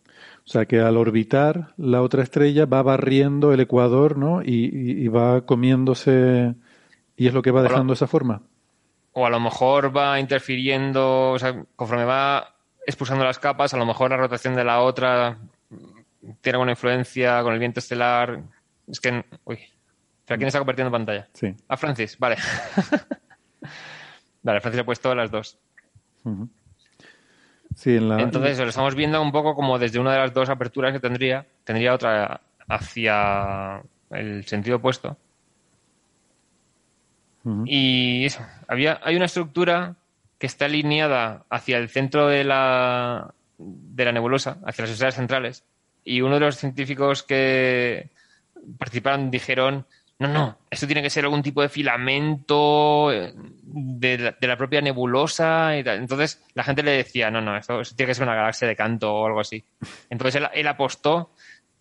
O 0.49 0.51
sea 0.51 0.65
que 0.65 0.81
al 0.81 0.97
orbitar 0.97 1.75
la 1.77 2.01
otra 2.01 2.23
estrella 2.23 2.65
va 2.65 2.83
barriendo 2.83 3.53
el 3.53 3.61
ecuador, 3.61 4.17
¿no? 4.17 4.41
Y, 4.43 5.07
va 5.09 5.43
comiéndose 5.43 6.55
y 7.19 7.27
es 7.27 7.35
lo 7.35 7.43
que 7.43 7.51
va 7.51 7.63
dejando 7.63 7.93
esa 7.93 8.07
forma. 8.07 8.41
O 9.13 9.27
a 9.27 9.31
lo 9.31 9.41
mejor 9.41 9.95
va 9.95 10.19
interfiriendo, 10.19 11.33
o 11.33 11.39
sea, 11.39 11.65
conforme 11.77 12.07
va 12.07 12.55
expulsando 12.87 13.25
las 13.25 13.39
capas, 13.39 13.75
a 13.75 13.77
lo 13.77 13.85
mejor 13.85 14.11
la 14.11 14.17
rotación 14.17 14.55
de 14.55 14.65
la 14.65 14.81
otra 14.81 15.37
tiene 16.21 16.57
alguna 16.57 16.73
influencia 16.73 17.43
con 17.43 17.53
el 17.53 17.59
viento 17.59 17.81
estelar. 17.81 18.43
Es 18.87 19.01
que. 19.01 19.25
Uy. 19.45 19.59
¿Pero 20.27 20.39
quién 20.39 20.49
está 20.49 20.59
compartiendo 20.59 20.93
pantalla? 20.93 21.29
Sí. 21.33 21.55
A 21.69 21.77
Francis, 21.77 22.19
vale. 22.19 22.37
vale, 24.43 24.61
Francis 24.61 24.83
ha 24.83 24.85
puesto 24.85 25.15
las 25.15 25.31
dos. 25.31 25.59
Sí, 27.75 27.97
en 27.97 28.11
la... 28.11 28.21
Entonces, 28.21 28.59
lo 28.59 28.69
estamos 28.69 28.95
viendo 28.95 29.23
un 29.23 29.33
poco 29.33 29.55
como 29.55 29.79
desde 29.79 29.99
una 29.99 30.13
de 30.13 30.19
las 30.19 30.35
dos 30.35 30.51
aperturas 30.51 30.93
que 30.93 31.01
tendría. 31.01 31.47
Tendría 31.65 31.95
otra 31.95 32.43
hacia 32.69 33.83
el 34.11 34.45
sentido 34.45 34.77
opuesto. 34.77 35.17
Y 37.65 38.27
eso, 38.27 38.45
había, 38.67 39.01
hay 39.03 39.17
una 39.17 39.25
estructura 39.25 39.97
que 40.39 40.47
está 40.47 40.67
alineada 40.67 41.47
hacia 41.49 41.79
el 41.79 41.89
centro 41.89 42.27
de 42.29 42.45
la, 42.45 43.35
de 43.57 44.05
la 44.05 44.13
nebulosa, 44.13 44.59
hacia 44.67 44.83
las 44.83 44.93
estrellas 44.93 45.15
centrales, 45.15 45.65
y 46.09 46.23
uno 46.23 46.35
de 46.35 46.41
los 46.41 46.57
científicos 46.57 47.23
que 47.23 48.09
participaron 48.79 49.31
dijeron, 49.31 49.87
no, 50.19 50.29
no, 50.29 50.59
esto 50.71 50.87
tiene 50.87 51.03
que 51.03 51.11
ser 51.11 51.25
algún 51.25 51.43
tipo 51.43 51.61
de 51.61 51.69
filamento 51.69 53.13
eh, 53.13 53.35
de 53.37 54.35
la, 54.41 54.57
propia 54.57 54.81
nebulosa. 54.81 55.77
Y 55.77 55.81
Entonces 55.81 56.43
la 56.55 56.65
gente 56.65 56.83
le 56.83 56.93
decía, 56.93 57.31
no, 57.31 57.43
no, 57.43 57.57
esto, 57.57 57.83
tiene 57.95 58.11
que 58.11 58.15
ser 58.15 58.25
una 58.25 58.35
galaxia 58.35 58.67
de 58.67 58.75
canto 58.75 59.15
o 59.15 59.27
algo 59.27 59.41
así. 59.41 59.63
Entonces 60.09 60.43
él, 60.55 60.67
apostó 60.67 61.31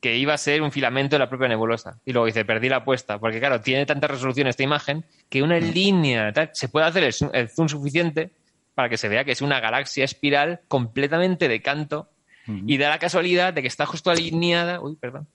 que 0.01 0.17
iba 0.17 0.33
a 0.33 0.37
ser 0.37 0.61
un 0.61 0.73
filamento 0.73 1.15
de 1.15 1.19
la 1.19 1.29
propia 1.29 1.47
nebulosa. 1.47 1.97
Y 2.05 2.11
luego 2.11 2.25
dice, 2.25 2.43
perdí 2.43 2.67
la 2.67 2.77
apuesta, 2.77 3.19
porque 3.19 3.39
claro, 3.39 3.61
tiene 3.61 3.85
tanta 3.85 4.07
resolución 4.07 4.47
esta 4.47 4.61
imagen 4.61 5.05
que 5.29 5.41
una 5.41 5.57
línea 5.57 6.33
se 6.51 6.67
puede 6.67 6.85
hacer 6.85 7.05
el 7.05 7.49
zoom 7.49 7.69
suficiente 7.69 8.31
para 8.75 8.89
que 8.89 8.97
se 8.97 9.07
vea 9.07 9.23
que 9.23 9.31
es 9.31 9.41
una 9.41 9.61
galaxia 9.61 10.03
espiral 10.03 10.59
completamente 10.67 11.47
de 11.47 11.61
canto 11.61 12.09
y 12.47 12.77
da 12.77 12.89
la 12.89 12.99
casualidad 12.99 13.53
de 13.53 13.61
que 13.61 13.67
está 13.67 13.85
justo 13.85 14.09
alineada, 14.09 14.79
uy, 14.79 14.95
perdón, 14.95 15.27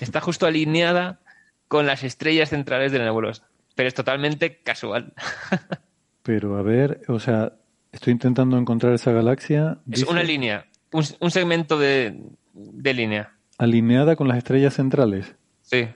está 0.00 0.20
justo 0.20 0.46
alineada 0.46 1.20
con 1.66 1.86
las 1.86 2.02
estrellas 2.04 2.50
centrales 2.50 2.92
de 2.92 2.98
la 2.98 3.04
nebulosa. 3.04 3.48
Pero 3.74 3.88
es 3.88 3.94
totalmente 3.94 4.58
casual. 4.58 5.12
Pero 6.22 6.56
a 6.56 6.62
ver, 6.62 7.02
o 7.08 7.20
sea, 7.20 7.52
estoy 7.92 8.12
intentando 8.12 8.58
encontrar 8.58 8.92
esa 8.92 9.12
galaxia. 9.12 9.78
Es 9.90 10.04
una 10.04 10.22
línea, 10.22 10.66
un, 10.92 11.30
segmento 11.30 11.78
de, 11.78 12.20
línea. 12.54 13.32
Alineada 13.56 14.16
con 14.16 14.28
las 14.28 14.38
estrellas 14.38 14.74
centrales. 14.74 15.34
Sí. 15.62 15.88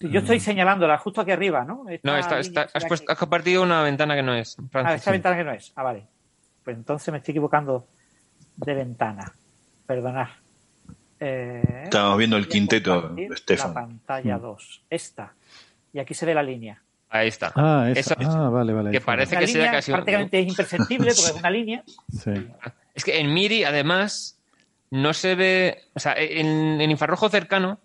Yo 0.00 0.20
estoy 0.20 0.40
señalándola 0.40 0.98
justo 0.98 1.20
aquí 1.20 1.30
arriba, 1.30 1.64
¿no? 1.64 1.84
no, 2.02 2.16
está, 2.16 2.38
has, 2.38 2.50
has, 2.74 3.18
compartido 3.18 3.62
una 3.62 3.82
ventana 3.82 4.14
que 4.14 4.22
no 4.22 4.34
es. 4.34 4.56
ah, 4.74 4.94
esta 4.94 5.10
ventana 5.10 5.36
que 5.36 5.44
no 5.44 5.52
es. 5.52 5.72
Ah, 5.74 5.82
vale. 5.82 6.06
Pues 6.62 6.76
entonces 6.76 7.10
me 7.12 7.18
estoy 7.18 7.32
equivocando 7.32 7.86
de 8.56 8.74
ventana. 8.74 9.32
Perdonad. 9.86 10.28
Eh, 11.18 11.82
Estábamos 11.84 12.18
viendo 12.18 12.36
el 12.36 12.48
quinteto 12.48 13.08
de 13.10 13.36
Stefan. 13.36 13.68
La 13.68 13.74
pantalla 13.74 14.38
2. 14.38 14.80
Mm. 14.82 14.86
Esta. 14.90 15.34
Y 15.92 15.98
aquí 15.98 16.14
se 16.14 16.26
ve 16.26 16.34
la 16.34 16.42
línea. 16.42 16.82
Ahí 17.08 17.28
está. 17.28 17.52
Ah, 17.54 17.88
esa. 17.94 18.16
ah 18.18 18.50
vale, 18.50 18.72
vale. 18.72 18.90
Que 18.90 19.00
parece 19.00 19.36
que 19.38 19.46
sea 19.46 19.70
casi. 19.70 19.92
Prácticamente 19.92 20.40
es 20.40 20.48
imperceptible 20.48 21.12
porque 21.14 21.30
es 21.30 21.36
una 21.38 21.50
línea. 21.58 21.82
Sí. 22.10 22.32
Es 22.94 23.04
que 23.04 23.20
en 23.20 23.32
Miri, 23.32 23.64
además, 23.64 24.38
no 24.90 25.14
se 25.14 25.34
ve. 25.34 25.84
O 25.94 26.00
sea, 26.00 26.14
en, 26.18 26.80
infrarrojo 26.82 27.28
cercano 27.28 27.78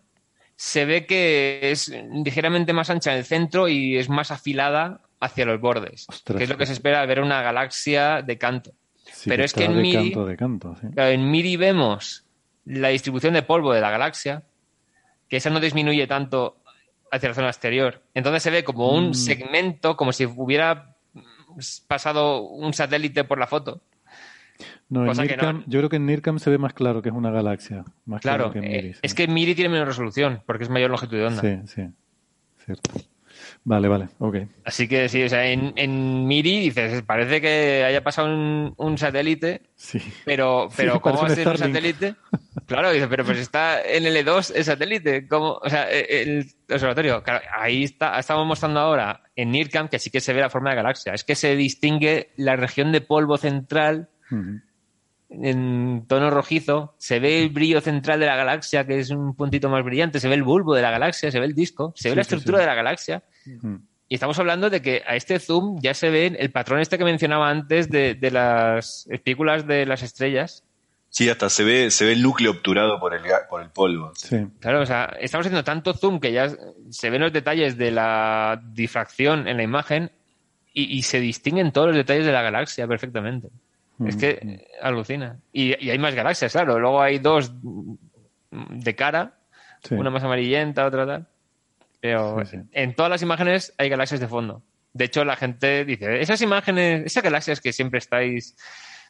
se 0.55 0.85
ve 0.85 1.05
que 1.05 1.71
es 1.71 1.89
ligeramente 1.89 2.73
más 2.73 2.89
ancha 2.89 3.11
en 3.13 3.19
el 3.19 3.25
centro 3.25 3.67
y 3.67 3.97
es 3.97 4.09
más 4.09 4.31
afilada 4.31 5.01
hacia 5.19 5.45
los 5.45 5.59
bordes. 5.59 6.07
que 6.25 6.43
es 6.43 6.49
lo 6.49 6.57
que 6.57 6.65
se 6.65 6.73
espera 6.73 7.01
al 7.01 7.07
ver 7.07 7.21
una 7.21 7.41
galaxia 7.41 8.21
de 8.21 8.37
canto. 8.37 8.73
Pero 9.25 9.43
es 9.43 9.53
que 9.53 9.65
en 9.65 9.81
Miri, 9.81 10.13
en 10.95 11.31
Miri 11.31 11.57
vemos 11.57 12.25
la 12.65 12.89
distribución 12.89 13.33
de 13.33 13.43
polvo 13.43 13.73
de 13.73 13.81
la 13.81 13.89
galaxia, 13.89 14.43
que 15.27 15.37
esa 15.37 15.49
no 15.49 15.59
disminuye 15.59 16.07
tanto 16.07 16.57
hacia 17.11 17.29
la 17.29 17.35
zona 17.35 17.47
exterior. 17.47 18.01
Entonces 18.13 18.43
se 18.43 18.51
ve 18.51 18.63
como 18.63 18.91
un 18.91 19.09
mm. 19.09 19.13
segmento, 19.13 19.97
como 19.97 20.13
si 20.13 20.25
hubiera 20.25 20.95
pasado 21.87 22.41
un 22.43 22.73
satélite 22.73 23.23
por 23.23 23.39
la 23.39 23.47
foto. 23.47 23.81
No, 24.89 25.09
en 25.11 25.63
yo 25.67 25.79
creo 25.79 25.89
que 25.89 25.95
en 25.95 26.05
NIRCAM 26.05 26.37
se 26.37 26.49
ve 26.49 26.57
más 26.57 26.73
claro 26.73 27.01
que 27.01 27.09
es 27.09 27.15
una 27.15 27.31
galaxia. 27.31 27.83
Más 28.05 28.21
claro, 28.21 28.51
que 28.51 28.59
en 28.59 28.65
Miri. 28.65 28.87
Eh, 28.89 28.95
es 29.01 29.13
que 29.13 29.27
Miri 29.27 29.55
tiene 29.55 29.69
menos 29.69 29.87
resolución, 29.87 30.43
porque 30.45 30.65
es 30.65 30.69
mayor 30.69 30.91
longitud 30.91 31.17
de 31.17 31.25
onda. 31.25 31.41
Sí, 31.41 31.59
sí. 31.65 31.89
Cierto. 32.65 32.91
Vale, 33.63 33.87
vale, 33.87 34.09
ok. 34.17 34.37
Así 34.65 34.87
que 34.87 35.07
sí, 35.07 35.21
o 35.23 35.29
sea, 35.29 35.45
en, 35.45 35.73
en 35.75 36.25
Miri 36.25 36.61
dices, 36.61 37.03
parece 37.03 37.39
que 37.39 37.83
haya 37.85 38.03
pasado 38.03 38.27
un, 38.27 38.97
satélite, 38.97 39.61
sí. 39.75 39.99
pero, 40.25 40.67
pero 40.75 40.99
¿cómo 40.99 41.21
va 41.21 41.27
a 41.27 41.29
ser 41.29 41.47
un 41.47 41.57
satélite? 41.57 42.15
Claro, 42.65 42.91
dice, 42.91 43.07
pero 43.07 43.23
pues 43.23 43.37
está 43.37 43.81
en 43.81 44.03
L2 44.05 44.53
el 44.55 44.63
satélite, 44.63 45.27
¿cómo? 45.27 45.59
O 45.61 45.69
sea, 45.69 45.91
e, 45.91 46.23
el 46.23 46.45
observatorio, 46.71 47.23
ahí 47.55 47.83
está, 47.83 48.17
estamos 48.17 48.47
mostrando 48.47 48.79
ahora 48.79 49.21
en 49.35 49.51
NIRCAM 49.51 49.89
que 49.89 49.99
sí 49.99 50.09
que 50.09 50.21
se 50.21 50.33
ve 50.33 50.41
la 50.41 50.49
forma 50.49 50.71
de 50.71 50.77
galaxia, 50.77 51.13
es 51.13 51.23
que 51.23 51.35
se 51.35 51.55
distingue 51.55 52.31
la 52.37 52.55
región 52.55 52.91
de 52.91 53.01
polvo 53.01 53.37
central 53.37 54.09
en 55.31 56.05
tono 56.07 56.29
rojizo, 56.29 56.93
se 56.97 57.19
ve 57.19 57.41
el 57.41 57.49
brillo 57.49 57.81
central 57.81 58.19
de 58.19 58.25
la 58.25 58.35
galaxia, 58.35 58.85
que 58.85 58.99
es 58.99 59.09
un 59.09 59.35
puntito 59.35 59.69
más 59.69 59.83
brillante, 59.83 60.19
se 60.19 60.27
ve 60.27 60.35
el 60.35 60.43
bulbo 60.43 60.75
de 60.75 60.81
la 60.81 60.91
galaxia, 60.91 61.31
se 61.31 61.39
ve 61.39 61.45
el 61.45 61.55
disco, 61.55 61.93
se 61.95 62.09
ve 62.09 62.15
la 62.15 62.21
estructura 62.21 62.59
de 62.59 62.65
la 62.65 62.75
galaxia. 62.75 63.23
Y 64.07 64.15
estamos 64.15 64.37
hablando 64.39 64.69
de 64.69 64.81
que 64.81 65.03
a 65.07 65.15
este 65.15 65.39
zoom 65.39 65.79
ya 65.81 65.93
se 65.93 66.09
ve 66.09 66.35
el 66.37 66.51
patrón 66.51 66.81
este 66.81 66.97
que 66.97 67.05
mencionaba 67.05 67.49
antes 67.49 67.89
de, 67.89 68.17
las 68.29 69.07
espículas 69.09 69.65
de 69.65 69.85
las 69.85 70.03
estrellas. 70.03 70.65
Sí, 71.09 71.29
hasta 71.29 71.49
se 71.49 71.63
ve, 71.63 71.91
se 71.91 72.05
ve 72.05 72.13
el 72.13 72.21
núcleo 72.21 72.51
obturado 72.51 72.99
por 72.99 73.13
el, 73.13 73.21
por 73.49 73.61
el 73.61 73.69
polvo. 73.69 74.11
Claro, 74.59 74.81
o 74.81 74.85
sea, 74.85 75.15
estamos 75.19 75.45
haciendo 75.45 75.63
tanto 75.63 75.93
zoom 75.93 76.19
que 76.19 76.33
ya 76.33 76.49
se 76.89 77.09
ven 77.09 77.21
los 77.21 77.31
detalles 77.31 77.77
de 77.77 77.91
la 77.91 78.61
difracción 78.73 79.47
en 79.47 79.57
la 79.57 79.63
imagen 79.63 80.11
y, 80.73 81.01
se 81.03 81.19
distinguen 81.19 81.71
todos 81.71 81.87
los 81.87 81.95
detalles 81.95 82.25
de 82.25 82.31
la 82.31 82.41
galaxia 82.41 82.87
perfectamente. 82.87 83.49
Es 84.05 84.15
que 84.15 84.67
alucina. 84.81 85.39
Y, 85.53 85.73
hay 85.89 85.99
más 85.99 86.15
galaxias, 86.15 86.51
claro. 86.51 86.79
Luego 86.79 87.01
hay 87.01 87.19
dos 87.19 87.51
de 88.51 88.95
cara, 88.95 89.37
una 89.91 90.09
más 90.09 90.23
amarillenta, 90.23 90.85
otra 90.85 91.05
tal. 91.05 91.27
Pero 91.99 92.41
en 92.71 92.95
todas 92.95 93.11
las 93.11 93.21
imágenes 93.21 93.73
hay 93.77 93.89
galaxias 93.89 94.19
de 94.19 94.27
fondo. 94.27 94.63
De 94.93 95.05
hecho, 95.05 95.23
la 95.23 95.35
gente 95.35 95.85
dice, 95.85 96.19
esas 96.19 96.41
imágenes, 96.41 97.05
esas 97.05 97.23
galaxias 97.23 97.61
que 97.61 97.71
siempre 97.71 97.99
estáis 97.99 98.57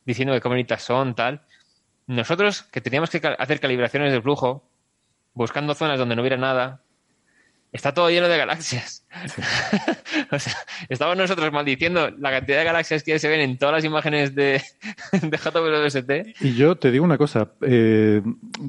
diciendo 0.05 0.39
que 0.39 0.47
bonitas 0.47 0.83
son, 0.83 1.15
tal. 1.15 1.41
Nosotros 2.07 2.63
que 2.63 2.81
teníamos 2.81 3.09
que 3.09 3.21
hacer 3.37 3.59
calibraciones 3.59 4.11
de 4.11 4.21
flujo, 4.21 4.67
buscando 5.33 5.73
zonas 5.73 5.97
donde 5.97 6.15
no 6.15 6.21
hubiera 6.21 6.37
nada, 6.37 6.81
está 7.71 7.93
todo 7.93 8.09
lleno 8.09 8.27
de 8.27 8.37
galaxias. 8.37 9.05
o 10.31 10.39
sea, 10.39 10.53
estamos 10.89 11.17
nosotros 11.17 11.51
maldiciendo 11.51 12.09
la 12.11 12.31
cantidad 12.31 12.59
de 12.59 12.63
galaxias 12.65 13.03
que 13.03 13.17
se 13.19 13.29
ven 13.29 13.41
en 13.41 13.57
todas 13.57 13.75
las 13.75 13.85
imágenes 13.85 14.35
de, 14.35 14.61
de 15.11 15.37
JWST. 15.37 16.41
Y 16.43 16.55
yo 16.55 16.75
te 16.75 16.91
digo 16.91 17.05
una 17.05 17.17
cosa, 17.17 17.51
eh, 17.61 18.21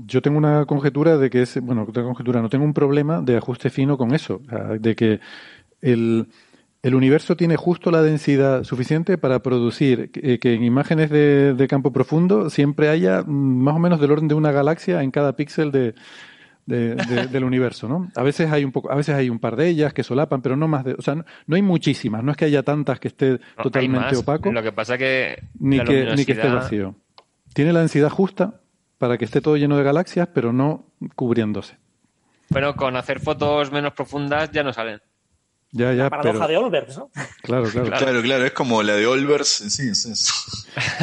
yo 0.06 0.22
tengo 0.22 0.38
una 0.38 0.66
conjetura 0.66 1.16
de 1.16 1.30
que 1.30 1.42
es, 1.42 1.60
bueno, 1.60 1.86
tengo 1.92 2.08
conjetura, 2.08 2.40
no 2.40 2.48
tengo 2.48 2.64
un 2.64 2.74
problema 2.74 3.20
de 3.20 3.36
ajuste 3.36 3.70
fino 3.70 3.96
con 3.98 4.14
eso, 4.14 4.40
de 4.78 4.94
que 4.94 5.20
el, 5.80 6.28
el 6.82 6.94
universo 6.94 7.36
tiene 7.36 7.56
justo 7.56 7.90
la 7.90 8.02
densidad 8.02 8.64
suficiente 8.64 9.18
para 9.18 9.42
producir 9.42 10.10
que, 10.10 10.38
que 10.38 10.54
en 10.54 10.62
imágenes 10.62 11.10
de, 11.10 11.54
de 11.54 11.68
campo 11.68 11.92
profundo 11.92 12.50
siempre 12.50 12.88
haya 12.88 13.24
más 13.26 13.74
o 13.74 13.78
menos 13.78 14.00
del 14.00 14.12
orden 14.12 14.28
de 14.28 14.34
una 14.34 14.52
galaxia 14.52 15.02
en 15.02 15.10
cada 15.10 15.34
píxel 15.34 15.72
de 15.72 15.94
del 16.66 17.44
universo, 17.44 17.88
¿no? 17.88 18.10
A 18.14 18.22
veces 18.22 18.50
hay 18.50 18.64
un 18.64 18.72
poco, 18.72 18.90
a 18.90 18.94
veces 18.94 19.14
hay 19.14 19.28
un 19.28 19.38
par 19.38 19.56
de 19.56 19.68
ellas 19.68 19.92
que 19.92 20.02
solapan, 20.02 20.42
pero 20.42 20.56
no 20.56 20.68
más 20.68 20.84
de, 20.84 20.94
o 20.94 21.02
sea, 21.02 21.14
no, 21.14 21.56
hay 21.56 21.62
muchísimas, 21.62 22.22
no 22.22 22.30
es 22.30 22.36
que 22.36 22.44
haya 22.44 22.62
tantas 22.62 23.00
que 23.00 23.08
esté 23.08 23.40
totalmente 23.60 24.16
opaco. 24.16 24.52
Lo 24.52 24.62
que 24.62 24.72
pasa 24.72 24.96
que 24.96 25.42
ni 25.58 25.80
que 25.80 26.14
ni 26.16 26.24
que 26.24 26.32
esté 26.32 26.48
vacío. 26.48 26.94
Tiene 27.52 27.72
la 27.72 27.80
densidad 27.80 28.08
justa 28.08 28.60
para 28.98 29.18
que 29.18 29.24
esté 29.24 29.40
todo 29.40 29.56
lleno 29.56 29.76
de 29.76 29.82
galaxias, 29.82 30.28
pero 30.32 30.52
no 30.52 30.86
cubriéndose. 31.16 31.76
Bueno, 32.48 32.74
con 32.76 32.96
hacer 32.96 33.18
fotos 33.18 33.72
menos 33.72 33.92
profundas 33.92 34.50
ya 34.52 34.62
no 34.62 34.72
salen. 34.72 35.00
Ya, 35.74 35.94
ya, 35.94 36.04
la 36.04 36.10
paradoja 36.10 36.48
de 36.48 36.56
Olbers, 36.58 36.98
¿no? 36.98 37.10
Claro, 37.40 37.64
claro, 37.64 37.90
claro. 37.90 38.22
Claro, 38.22 38.44
es 38.44 38.52
como 38.52 38.82
la 38.82 38.94
de 38.94 39.06
Olbers, 39.06 39.48
sí, 39.48 39.88
es 39.88 40.04
eso. 40.06 40.34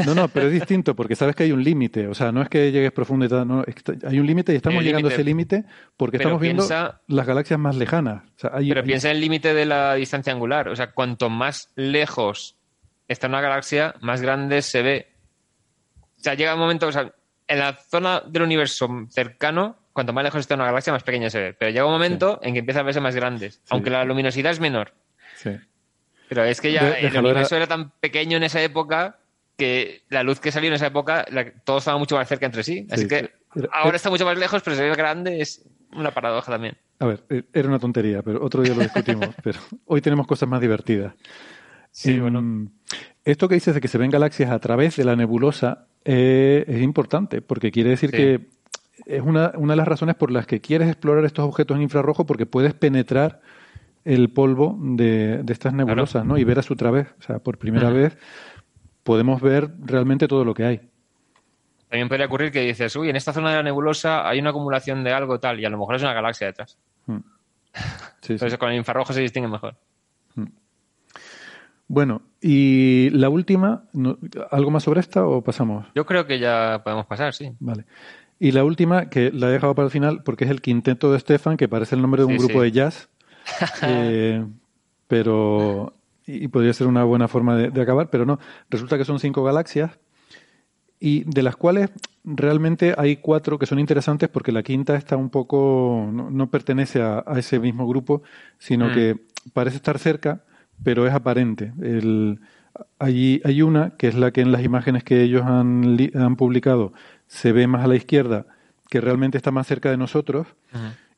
No, 0.05 0.13
no, 0.13 0.27
pero 0.27 0.45
es 0.45 0.53
distinto 0.53 0.95
porque 0.95 1.15
sabes 1.15 1.35
que 1.35 1.41
hay 1.41 1.51
un 1.51 1.63
límite. 1.63 2.07
O 2.07 2.13
sea, 2.13 2.31
no 2.31 2.43
es 2.43 2.49
que 2.49 2.71
llegues 2.71 2.91
profundo 2.91 3.25
y 3.25 3.29
tal, 3.29 3.47
no, 3.47 3.65
hay 4.07 4.19
un 4.19 4.27
límite 4.27 4.53
y 4.53 4.57
estamos 4.57 4.83
llegando 4.83 5.09
a 5.09 5.11
ese 5.11 5.23
límite 5.23 5.65
porque 5.97 6.17
estamos 6.17 6.39
viendo 6.39 6.67
las 7.07 7.25
galaxias 7.25 7.59
más 7.59 7.75
lejanas. 7.75 8.21
pero 8.39 8.83
piensa 8.83 9.09
en 9.09 9.15
el 9.15 9.21
límite 9.21 9.55
de 9.55 9.65
la 9.65 9.95
distancia 9.95 10.31
angular. 10.31 10.69
O 10.69 10.75
sea, 10.75 10.91
cuanto 10.91 11.31
más 11.31 11.71
lejos 11.75 12.55
está 13.07 13.25
una 13.25 13.41
galaxia, 13.41 13.95
más 14.01 14.21
grande 14.21 14.61
se 14.61 14.83
ve. 14.83 15.07
O 16.19 16.21
sea, 16.21 16.35
llega 16.35 16.53
un 16.53 16.59
momento, 16.59 16.85
o 16.85 16.91
sea, 16.91 17.11
en 17.47 17.57
la 17.57 17.73
zona 17.73 18.21
del 18.21 18.43
universo 18.43 18.87
cercano 19.09 19.78
cuanto 19.99 20.13
más 20.13 20.23
lejos 20.23 20.39
esté 20.39 20.53
una 20.53 20.63
galaxia, 20.63 20.93
más 20.93 21.03
pequeña 21.03 21.29
se 21.29 21.39
ve. 21.41 21.53
Pero 21.53 21.71
llega 21.71 21.85
un 21.85 21.91
momento 21.91 22.39
en 22.41 22.53
que 22.53 22.59
empiezan 22.59 22.81
a 22.81 22.85
verse 22.85 23.01
más 23.01 23.15
grandes, 23.15 23.61
aunque 23.69 23.89
la 23.89 24.05
luminosidad 24.05 24.53
es 24.53 24.61
menor. 24.61 24.93
Sí. 25.35 25.51
Pero 26.29 26.45
es 26.45 26.61
que 26.61 26.71
ya 26.71 26.91
el 26.91 27.17
universo 27.17 27.57
era... 27.57 27.67
tan 27.67 27.91
pequeño 27.99 28.37
en 28.37 28.43
esa 28.43 28.61
época 28.61 29.17
que 29.57 30.03
la 30.07 30.23
luz 30.23 30.39
que 30.39 30.53
salió 30.53 30.69
en 30.69 30.75
esa 30.75 30.87
época, 30.87 31.25
todo 31.65 31.79
estaba 31.79 31.97
mucho 31.97 32.15
más 32.15 32.29
cerca 32.29 32.45
entre 32.45 32.63
sí. 32.63 32.87
Así 32.89 33.09
que 33.09 33.31
ahora 33.73 33.97
está 33.97 34.09
mucho 34.09 34.23
más 34.23 34.37
lejos, 34.37 34.61
pero 34.63 34.77
se 34.77 34.83
ve 34.83 34.95
grande, 34.95 35.41
es 35.41 35.67
una 35.91 36.11
paradoja 36.11 36.49
también. 36.49 36.77
A 36.99 37.05
ver, 37.05 37.23
eh, 37.29 37.43
era 37.51 37.67
una 37.67 37.79
tontería, 37.79 38.21
pero 38.21 38.41
otro 38.41 38.61
día 38.61 38.73
lo 38.73 38.81
discutimos. 38.81 39.29
pero 39.43 39.59
hoy 39.85 39.99
tenemos 39.99 40.27
cosas 40.27 40.47
más 40.47 40.61
divertidas. 40.61 41.13
Sí, 41.91 42.17
bueno. 42.19 42.69
Esto 43.25 43.49
que 43.49 43.55
dices 43.55 43.75
de 43.75 43.81
que 43.81 43.89
se 43.89 43.97
ven 43.97 44.11
galaxias 44.11 44.51
a 44.51 44.59
través 44.59 44.95
de 44.95 45.03
la 45.03 45.17
nebulosa 45.17 45.87
eh, 46.05 46.63
es 46.67 46.81
importante, 46.81 47.41
porque 47.41 47.71
quiere 47.71 47.89
decir 47.89 48.11
que 48.11 48.47
es 49.05 49.21
una, 49.21 49.51
una 49.55 49.73
de 49.73 49.77
las 49.77 49.87
razones 49.87 50.15
por 50.15 50.31
las 50.31 50.47
que 50.47 50.61
quieres 50.61 50.87
explorar 50.87 51.25
estos 51.25 51.45
objetos 51.45 51.75
en 51.75 51.83
infrarrojo 51.83 52.25
porque 52.25 52.45
puedes 52.45 52.73
penetrar 52.73 53.41
el 54.05 54.29
polvo 54.29 54.77
de, 54.79 55.43
estas 55.47 55.73
nebulosas, 55.73 56.25
¿no? 56.25 56.37
Y 56.37 56.43
ver 56.43 56.59
a 56.59 56.63
su 56.63 56.75
través. 56.75 57.07
O 57.19 57.21
sea, 57.21 57.39
por 57.39 57.57
primera 57.57 57.89
vez 57.89 58.17
podemos 59.03 59.41
ver 59.41 59.69
realmente 59.79 60.27
todo 60.27 60.45
lo 60.45 60.53
que 60.53 60.65
hay. 60.65 60.81
También 61.89 62.07
podría 62.07 62.27
ocurrir 62.27 62.51
que 62.51 62.61
dices, 62.61 62.95
uy, 62.95 63.09
en 63.09 63.15
esta 63.15 63.33
zona 63.33 63.49
de 63.49 63.57
la 63.57 63.63
nebulosa 63.63 64.27
hay 64.27 64.39
una 64.39 64.51
acumulación 64.51 65.03
de 65.03 65.11
algo 65.11 65.39
tal, 65.39 65.59
y 65.59 65.65
a 65.65 65.69
lo 65.69 65.77
mejor 65.77 65.95
es 65.95 66.03
una 66.03 66.13
galaxia 66.13 66.47
detrás. 66.47 66.77
Mm. 67.07 67.17
Entonces 68.29 68.57
con 68.59 68.69
el 68.69 68.77
infrarrojo 68.77 69.13
se 69.13 69.21
distingue 69.21 69.49
mejor. 69.49 69.75
Mm. 70.35 70.45
Bueno, 71.87 72.21
y 72.39 73.09
la 73.09 73.29
última, 73.29 73.85
¿algo 74.51 74.69
más 74.69 74.83
sobre 74.83 74.99
esta 74.99 75.25
o 75.25 75.43
pasamos? 75.43 75.87
Yo 75.95 76.05
creo 76.05 76.27
que 76.27 76.37
ya 76.37 76.81
podemos 76.83 77.07
pasar, 77.07 77.33
sí. 77.33 77.51
Vale. 77.59 77.85
Y 78.39 78.53
la 78.53 78.63
última, 78.63 79.09
que 79.09 79.31
la 79.31 79.49
he 79.49 79.51
dejado 79.51 79.75
para 79.75 79.87
el 79.87 79.91
final, 79.91 80.23
porque 80.23 80.45
es 80.45 80.49
el 80.49 80.61
quinteto 80.61 81.11
de 81.11 81.19
Stefan, 81.19 81.57
que 81.57 81.67
parece 81.67 81.95
el 81.95 82.01
nombre 82.01 82.21
de 82.21 82.27
un 82.27 82.37
grupo 82.37 82.61
de 82.61 82.71
jazz. 82.71 83.09
Eh, 83.81 84.45
pero. 85.07 85.93
Y, 86.27 86.49
podría 86.49 86.71
ser 86.73 86.85
una 86.85 87.03
buena 87.03 87.27
forma 87.27 87.55
de, 87.55 87.81
acabar, 87.81 88.09
pero 88.11 88.25
no. 88.25 88.39
Resulta 88.69 88.97
que 88.97 89.05
son 89.05 89.19
cinco 89.19 89.43
galaxias, 89.43 89.97
y 90.99 91.23
de 91.23 91.41
las 91.41 91.55
cuales 91.55 91.89
realmente 92.23 92.93
hay 92.95 93.17
cuatro 93.17 93.57
que 93.57 93.65
son 93.65 93.79
interesantes 93.79 94.29
porque 94.29 94.51
la 94.51 94.61
quinta 94.61 94.95
está 94.95 95.17
un 95.17 95.31
poco. 95.31 96.07
no, 96.11 96.51
pertenece 96.51 97.01
a, 97.01 97.23
ese 97.35 97.59
mismo 97.59 97.87
grupo, 97.87 98.21
sino 98.59 98.89
mm. 98.89 98.93
que 98.93 99.17
parece 99.51 99.77
estar 99.77 99.97
cerca, 99.97 100.43
pero 100.83 101.07
es 101.07 101.13
aparente. 101.13 101.73
El, 101.81 102.39
allí 102.99 103.41
hay 103.43 103.61
una, 103.63 103.91
que 103.97 104.07
es 104.07 104.15
la 104.15 104.31
que 104.31 104.41
en 104.41 104.51
las 104.51 104.63
imágenes 104.63 105.03
que 105.03 105.23
ellos 105.23 105.43
han, 105.43 105.97
han 106.13 106.35
publicado 106.35 106.93
se 107.29 107.53
ve 107.53 107.67
más 107.67 107.85
a 107.85 107.87
la 107.87 107.95
izquierda, 107.95 108.45
que 108.89 108.99
realmente 108.99 109.37
está 109.37 109.51
más 109.51 109.67
cerca 109.67 109.89
de 109.89 109.97
nosotros. 109.97 110.47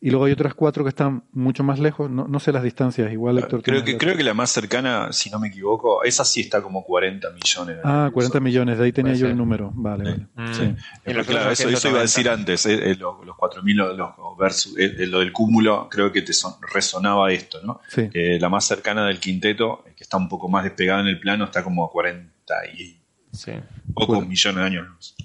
Y 0.03 0.09
luego 0.09 0.25
hay 0.25 0.31
otras 0.31 0.55
cuatro 0.55 0.83
que 0.83 0.89
están 0.89 1.23
mucho 1.31 1.63
más 1.63 1.79
lejos, 1.79 2.09
no, 2.09 2.27
no 2.27 2.39
sé 2.39 2.51
las 2.51 2.63
distancias, 2.63 3.11
igual 3.13 3.37
Héctor. 3.37 3.61
Creo 3.61 3.83
que, 3.83 3.99
creo 3.99 4.17
que 4.17 4.23
la 4.23 4.33
más 4.33 4.49
cercana, 4.49 5.13
si 5.13 5.29
no 5.29 5.39
me 5.39 5.49
equivoco, 5.49 6.03
esa 6.03 6.25
sí 6.25 6.41
está 6.41 6.59
como 6.59 6.83
40 6.83 7.29
millones. 7.29 7.77
Ah, 7.83 8.09
40 8.11 8.39
millones, 8.39 8.79
de 8.79 8.85
ahí 8.85 8.91
tenía 8.91 9.13
yo 9.13 9.27
el 9.27 9.37
número. 9.37 9.71
Vale, 9.75 10.25
vale. 10.35 10.53
Sí. 10.53 10.63
Mm. 10.63 11.21
claro, 11.21 11.51
eso, 11.51 11.69
iba 11.69 11.99
a 11.99 12.01
decir 12.01 12.27
antes, 12.29 12.65
eh, 12.65 12.91
eh, 12.91 12.95
los, 12.99 13.23
los 13.23 13.35
4.000 13.37 13.95
los, 13.95 14.37
versus, 14.39 14.75
eh, 14.77 15.05
lo 15.05 15.19
del 15.19 15.31
cúmulo, 15.31 15.87
creo 15.87 16.11
que 16.11 16.23
te 16.23 16.33
resonaba 16.73 17.31
esto, 17.31 17.59
¿no? 17.63 17.81
Sí. 17.87 18.09
la 18.11 18.49
más 18.49 18.65
cercana 18.65 19.05
del 19.05 19.19
quinteto, 19.19 19.83
que 19.95 20.03
está 20.03 20.17
un 20.17 20.27
poco 20.27 20.49
más 20.49 20.63
despegada 20.63 21.01
en 21.01 21.07
el 21.07 21.19
plano, 21.19 21.45
está 21.45 21.63
como 21.63 21.85
a 21.85 21.91
40 21.91 22.53
y 22.75 23.00
Sí. 23.31 23.53
Pocos 23.93 24.27
millones 24.27 24.57
de 24.57 24.63
años. 24.63 25.15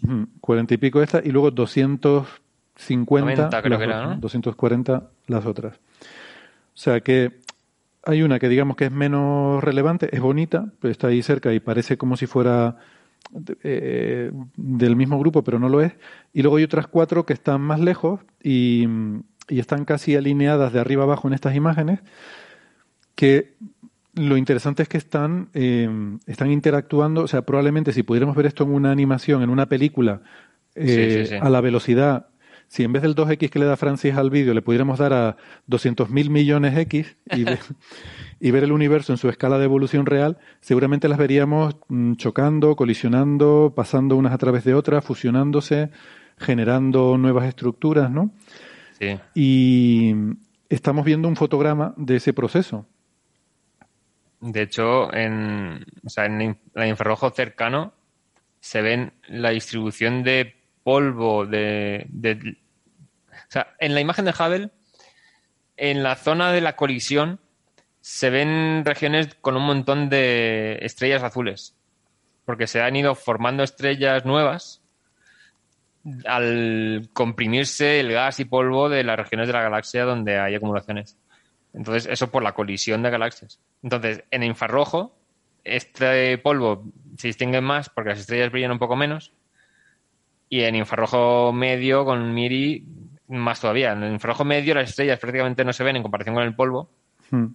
Cuarenta 0.40 0.74
y 0.74 0.76
pico 0.76 1.02
esta 1.02 1.20
y 1.24 1.30
luego 1.30 1.50
250 1.50 3.62
creo 3.62 3.78
que 3.78 3.84
era, 3.84 4.14
240 4.16 5.10
las 5.26 5.46
otras. 5.46 5.76
O 5.76 6.78
sea 6.78 7.00
que 7.00 7.40
hay 8.04 8.22
una 8.22 8.38
que 8.38 8.48
digamos 8.48 8.76
que 8.76 8.84
es 8.86 8.92
menos 8.92 9.62
relevante, 9.64 10.14
es 10.14 10.20
bonita, 10.20 10.72
pero 10.80 10.92
está 10.92 11.08
ahí 11.08 11.22
cerca 11.22 11.52
y 11.52 11.60
parece 11.60 11.98
como 11.98 12.16
si 12.16 12.26
fuera 12.26 12.76
eh, 13.64 14.30
del 14.56 14.96
mismo 14.96 15.18
grupo, 15.18 15.42
pero 15.42 15.58
no 15.58 15.68
lo 15.68 15.80
es. 15.80 15.92
Y 16.32 16.42
luego 16.42 16.58
hay 16.58 16.64
otras 16.64 16.86
cuatro 16.86 17.26
que 17.26 17.32
están 17.32 17.60
más 17.60 17.80
lejos 17.80 18.20
y, 18.42 18.86
y 19.48 19.58
están 19.58 19.84
casi 19.84 20.14
alineadas 20.14 20.72
de 20.72 20.78
arriba 20.80 21.02
abajo 21.02 21.26
en 21.26 21.34
estas 21.34 21.56
imágenes, 21.56 21.98
que 23.16 23.56
lo 24.16 24.36
interesante 24.36 24.82
es 24.82 24.88
que 24.88 24.98
están, 24.98 25.50
eh, 25.54 25.88
están 26.26 26.50
interactuando, 26.50 27.22
o 27.22 27.28
sea, 27.28 27.42
probablemente 27.42 27.92
si 27.92 28.02
pudiéramos 28.02 28.34
ver 28.34 28.46
esto 28.46 28.64
en 28.64 28.70
una 28.70 28.90
animación, 28.90 29.42
en 29.42 29.50
una 29.50 29.66
película, 29.66 30.22
eh, 30.74 31.38
a 31.40 31.48
la 31.50 31.60
velocidad, 31.60 32.28
si 32.68 32.82
en 32.82 32.92
vez 32.92 33.02
del 33.02 33.14
2X 33.14 33.50
que 33.50 33.58
le 33.58 33.66
da 33.66 33.76
Francis 33.76 34.14
al 34.14 34.30
vídeo 34.30 34.52
le 34.52 34.62
pudiéramos 34.62 34.98
dar 34.98 35.12
a 35.12 35.36
200.000 35.68 36.30
millones 36.30 36.76
X 36.78 37.16
y, 37.34 37.44
y, 38.40 38.50
ver 38.50 38.64
el 38.64 38.72
universo 38.72 39.12
en 39.12 39.18
su 39.18 39.28
escala 39.28 39.58
de 39.58 39.64
evolución 39.64 40.06
real, 40.06 40.38
seguramente 40.60 41.08
las 41.08 41.18
veríamos 41.18 41.76
mm, 41.88 42.14
chocando, 42.14 42.74
colisionando, 42.74 43.72
pasando 43.76 44.16
unas 44.16 44.32
a 44.32 44.38
través 44.38 44.64
de 44.64 44.74
otras, 44.74 45.04
fusionándose, 45.04 45.90
generando 46.38 47.18
nuevas 47.18 47.46
estructuras, 47.46 48.10
¿no? 48.10 48.32
Sí. 48.98 49.18
Y 49.34 50.14
estamos 50.70 51.04
viendo 51.04 51.28
un 51.28 51.36
fotograma 51.36 51.94
de 51.96 52.16
ese 52.16 52.32
proceso. 52.32 52.86
De 54.40 54.62
hecho, 54.62 55.12
en, 55.14 55.84
o 56.04 56.08
sea, 56.08 56.26
en 56.26 56.58
el 56.74 56.86
infrarrojo 56.86 57.30
cercano 57.30 57.94
se 58.60 58.82
ven 58.82 59.12
la 59.28 59.50
distribución 59.50 60.22
de 60.22 60.56
polvo 60.82 61.46
de, 61.46 62.06
o 63.32 63.50
sea, 63.50 63.74
en 63.78 63.94
la 63.94 64.00
imagen 64.00 64.24
de 64.24 64.32
Hubble, 64.32 64.70
en 65.76 66.02
la 66.02 66.16
zona 66.16 66.52
de 66.52 66.60
la 66.60 66.76
colisión 66.76 67.40
se 68.00 68.30
ven 68.30 68.84
regiones 68.84 69.34
con 69.40 69.56
un 69.56 69.64
montón 69.64 70.08
de 70.08 70.78
estrellas 70.82 71.22
azules, 71.22 71.74
porque 72.44 72.66
se 72.66 72.80
han 72.80 72.94
ido 72.94 73.14
formando 73.14 73.62
estrellas 73.62 74.24
nuevas 74.24 74.82
al 76.24 77.08
comprimirse 77.12 77.98
el 77.98 78.12
gas 78.12 78.38
y 78.38 78.44
polvo 78.44 78.88
de 78.88 79.02
las 79.02 79.16
regiones 79.16 79.48
de 79.48 79.54
la 79.54 79.62
galaxia 79.62 80.04
donde 80.04 80.38
hay 80.38 80.54
acumulaciones. 80.54 81.18
Entonces, 81.76 82.06
eso 82.10 82.30
por 82.30 82.42
la 82.42 82.54
colisión 82.54 83.02
de 83.02 83.10
galaxias. 83.10 83.60
Entonces, 83.82 84.24
en 84.30 84.42
infrarrojo, 84.42 85.14
este 85.62 86.38
polvo 86.38 86.84
se 87.18 87.28
distingue 87.28 87.60
más 87.60 87.90
porque 87.90 88.10
las 88.10 88.20
estrellas 88.20 88.50
brillan 88.50 88.72
un 88.72 88.78
poco 88.78 88.96
menos. 88.96 89.32
Y 90.48 90.62
en 90.62 90.74
infrarrojo 90.74 91.52
medio, 91.52 92.06
con 92.06 92.32
MIRI, 92.32 92.86
más 93.28 93.60
todavía. 93.60 93.92
En 93.92 94.02
el 94.04 94.12
infrarrojo 94.14 94.44
medio, 94.44 94.74
las 94.74 94.88
estrellas 94.88 95.18
prácticamente 95.18 95.64
no 95.64 95.72
se 95.74 95.84
ven 95.84 95.96
en 95.96 96.02
comparación 96.02 96.34
con 96.34 96.44
el 96.44 96.54
polvo. 96.54 96.88
Hmm. 97.30 97.48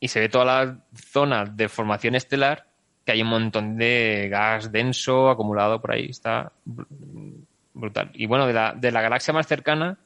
Y 0.00 0.08
se 0.08 0.20
ve 0.20 0.28
toda 0.28 0.44
la 0.44 0.78
zona 0.94 1.46
de 1.46 1.70
formación 1.70 2.14
estelar, 2.14 2.68
que 3.06 3.12
hay 3.12 3.22
un 3.22 3.28
montón 3.28 3.78
de 3.78 4.28
gas 4.30 4.70
denso 4.70 5.30
acumulado 5.30 5.80
por 5.80 5.92
ahí. 5.92 6.08
Está 6.10 6.52
brutal. 7.72 8.10
Y 8.12 8.26
bueno, 8.26 8.46
de 8.46 8.52
la, 8.52 8.74
de 8.74 8.92
la 8.92 9.00
galaxia 9.00 9.32
más 9.32 9.46
cercana, 9.46 9.98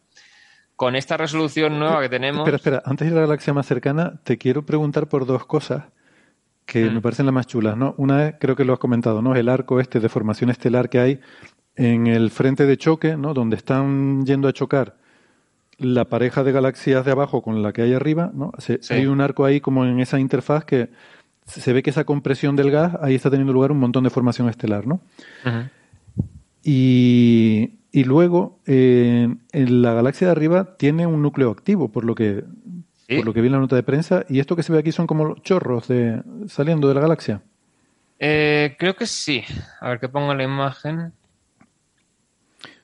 con 0.80 0.96
esta 0.96 1.18
resolución 1.18 1.78
nueva 1.78 2.00
que 2.00 2.08
tenemos. 2.08 2.40
Espera, 2.40 2.56
espera, 2.56 2.82
antes 2.86 3.06
de 3.06 3.12
ir 3.12 3.18
a 3.18 3.20
la 3.20 3.26
galaxia 3.26 3.52
más 3.52 3.66
cercana, 3.66 4.18
te 4.24 4.38
quiero 4.38 4.64
preguntar 4.64 5.10
por 5.10 5.26
dos 5.26 5.44
cosas 5.44 5.84
que 6.64 6.86
mm. 6.86 6.94
me 6.94 7.00
parecen 7.02 7.26
las 7.26 7.34
más 7.34 7.46
chulas, 7.46 7.76
¿no? 7.76 7.94
Una 7.98 8.28
es, 8.28 8.36
creo 8.40 8.56
que 8.56 8.64
lo 8.64 8.72
has 8.72 8.78
comentado, 8.78 9.20
¿no? 9.20 9.36
El 9.36 9.50
arco 9.50 9.78
este 9.78 10.00
de 10.00 10.08
formación 10.08 10.48
estelar 10.48 10.88
que 10.88 10.98
hay 10.98 11.20
en 11.76 12.06
el 12.06 12.30
frente 12.30 12.64
de 12.64 12.78
choque, 12.78 13.14
¿no? 13.18 13.34
Donde 13.34 13.56
están 13.56 14.24
yendo 14.24 14.48
a 14.48 14.54
chocar 14.54 14.96
la 15.76 16.06
pareja 16.06 16.44
de 16.44 16.52
galaxias 16.52 17.04
de 17.04 17.12
abajo 17.12 17.42
con 17.42 17.62
la 17.62 17.74
que 17.74 17.82
hay 17.82 17.92
arriba, 17.92 18.30
¿no? 18.32 18.50
Hay 18.88 19.04
un 19.04 19.20
arco 19.20 19.44
ahí 19.44 19.60
como 19.60 19.84
en 19.84 20.00
esa 20.00 20.18
interfaz 20.18 20.64
que 20.64 20.88
se 21.44 21.74
ve 21.74 21.82
que 21.82 21.90
esa 21.90 22.04
compresión 22.04 22.56
del 22.56 22.70
gas, 22.70 22.96
ahí 23.02 23.16
está 23.16 23.28
teniendo 23.28 23.52
lugar 23.52 23.70
un 23.70 23.80
montón 23.80 24.04
de 24.04 24.08
formación 24.08 24.48
estelar, 24.48 24.86
¿no? 24.86 25.02
Y 26.64 27.79
Y 27.92 28.04
luego, 28.04 28.60
en 28.66 29.38
la 29.52 29.94
galaxia 29.94 30.28
de 30.28 30.32
arriba 30.32 30.76
tiene 30.76 31.06
un 31.06 31.22
núcleo 31.22 31.50
activo, 31.50 31.90
por 31.90 32.04
lo 32.04 32.14
que 32.14 32.44
por 33.16 33.24
lo 33.24 33.34
que 33.34 33.40
vi 33.40 33.46
en 33.48 33.52
la 33.52 33.58
nota 33.58 33.76
de 33.76 33.82
prensa. 33.82 34.24
Y 34.28 34.38
esto 34.38 34.56
que 34.56 34.62
se 34.62 34.72
ve 34.72 34.78
aquí 34.78 34.92
son 34.92 35.06
como 35.06 35.34
chorros 35.36 35.88
de 35.88 36.22
saliendo 36.46 36.88
de 36.88 36.94
la 36.94 37.00
galaxia. 37.00 37.42
Eh, 38.18 38.76
creo 38.78 38.94
que 38.94 39.06
sí. 39.06 39.42
A 39.80 39.88
ver 39.88 40.00
que 40.00 40.08
pongo 40.08 40.34
la 40.34 40.44
imagen. 40.44 41.12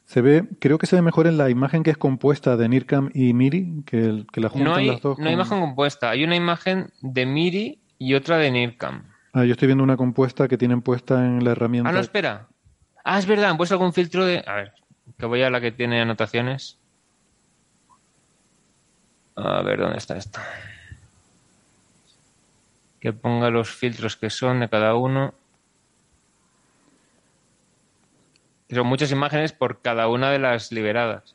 Se 0.04 0.20
ve, 0.20 0.44
creo 0.60 0.78
que 0.78 0.86
se 0.86 0.96
ve 0.96 1.02
mejor 1.02 1.26
en 1.26 1.36
la 1.36 1.50
imagen 1.50 1.82
que 1.82 1.90
es 1.90 1.96
compuesta 1.96 2.56
de 2.56 2.68
Nirkam 2.68 3.10
y 3.12 3.34
Miri, 3.34 3.82
que, 3.84 4.24
que 4.32 4.40
la 4.40 4.48
juntan 4.48 4.72
no 4.72 4.76
hay, 4.76 4.86
las 4.86 5.00
dos. 5.00 5.18
No 5.18 5.26
hay 5.26 5.34
imagen 5.34 5.60
compuesta, 5.60 6.10
hay 6.10 6.24
una 6.24 6.36
imagen 6.36 6.92
de 7.02 7.26
Miri 7.26 7.80
y 7.98 8.14
otra 8.14 8.38
de 8.38 8.50
Nirkam. 8.50 9.02
Ah, 9.32 9.44
yo 9.44 9.52
estoy 9.52 9.66
viendo 9.66 9.84
una 9.84 9.96
compuesta 9.96 10.46
que 10.48 10.56
tienen 10.56 10.80
puesta 10.80 11.26
en 11.26 11.44
la 11.44 11.50
herramienta. 11.50 11.90
Ah, 11.90 11.92
no, 11.92 11.98
espera. 11.98 12.48
Ah, 13.04 13.18
es 13.18 13.26
verdad, 13.26 13.50
han 13.50 13.56
puesto 13.56 13.74
algún 13.74 13.92
filtro 13.92 14.24
de. 14.24 14.44
A 14.46 14.54
ver, 14.54 14.72
que 15.18 15.26
voy 15.26 15.42
a 15.42 15.50
la 15.50 15.60
que 15.60 15.72
tiene 15.72 16.00
anotaciones. 16.00 16.78
A 19.36 19.62
ver, 19.62 19.78
¿dónde 19.78 19.98
está 19.98 20.16
esto? 20.16 20.40
Que 23.00 23.12
ponga 23.12 23.50
los 23.50 23.70
filtros 23.70 24.16
que 24.16 24.30
son 24.30 24.60
de 24.60 24.68
cada 24.68 24.94
uno. 24.94 25.34
Son 28.70 28.86
muchas 28.86 29.12
imágenes 29.12 29.52
por 29.52 29.80
cada 29.80 30.08
una 30.08 30.30
de 30.30 30.38
las 30.38 30.72
liberadas. 30.72 31.34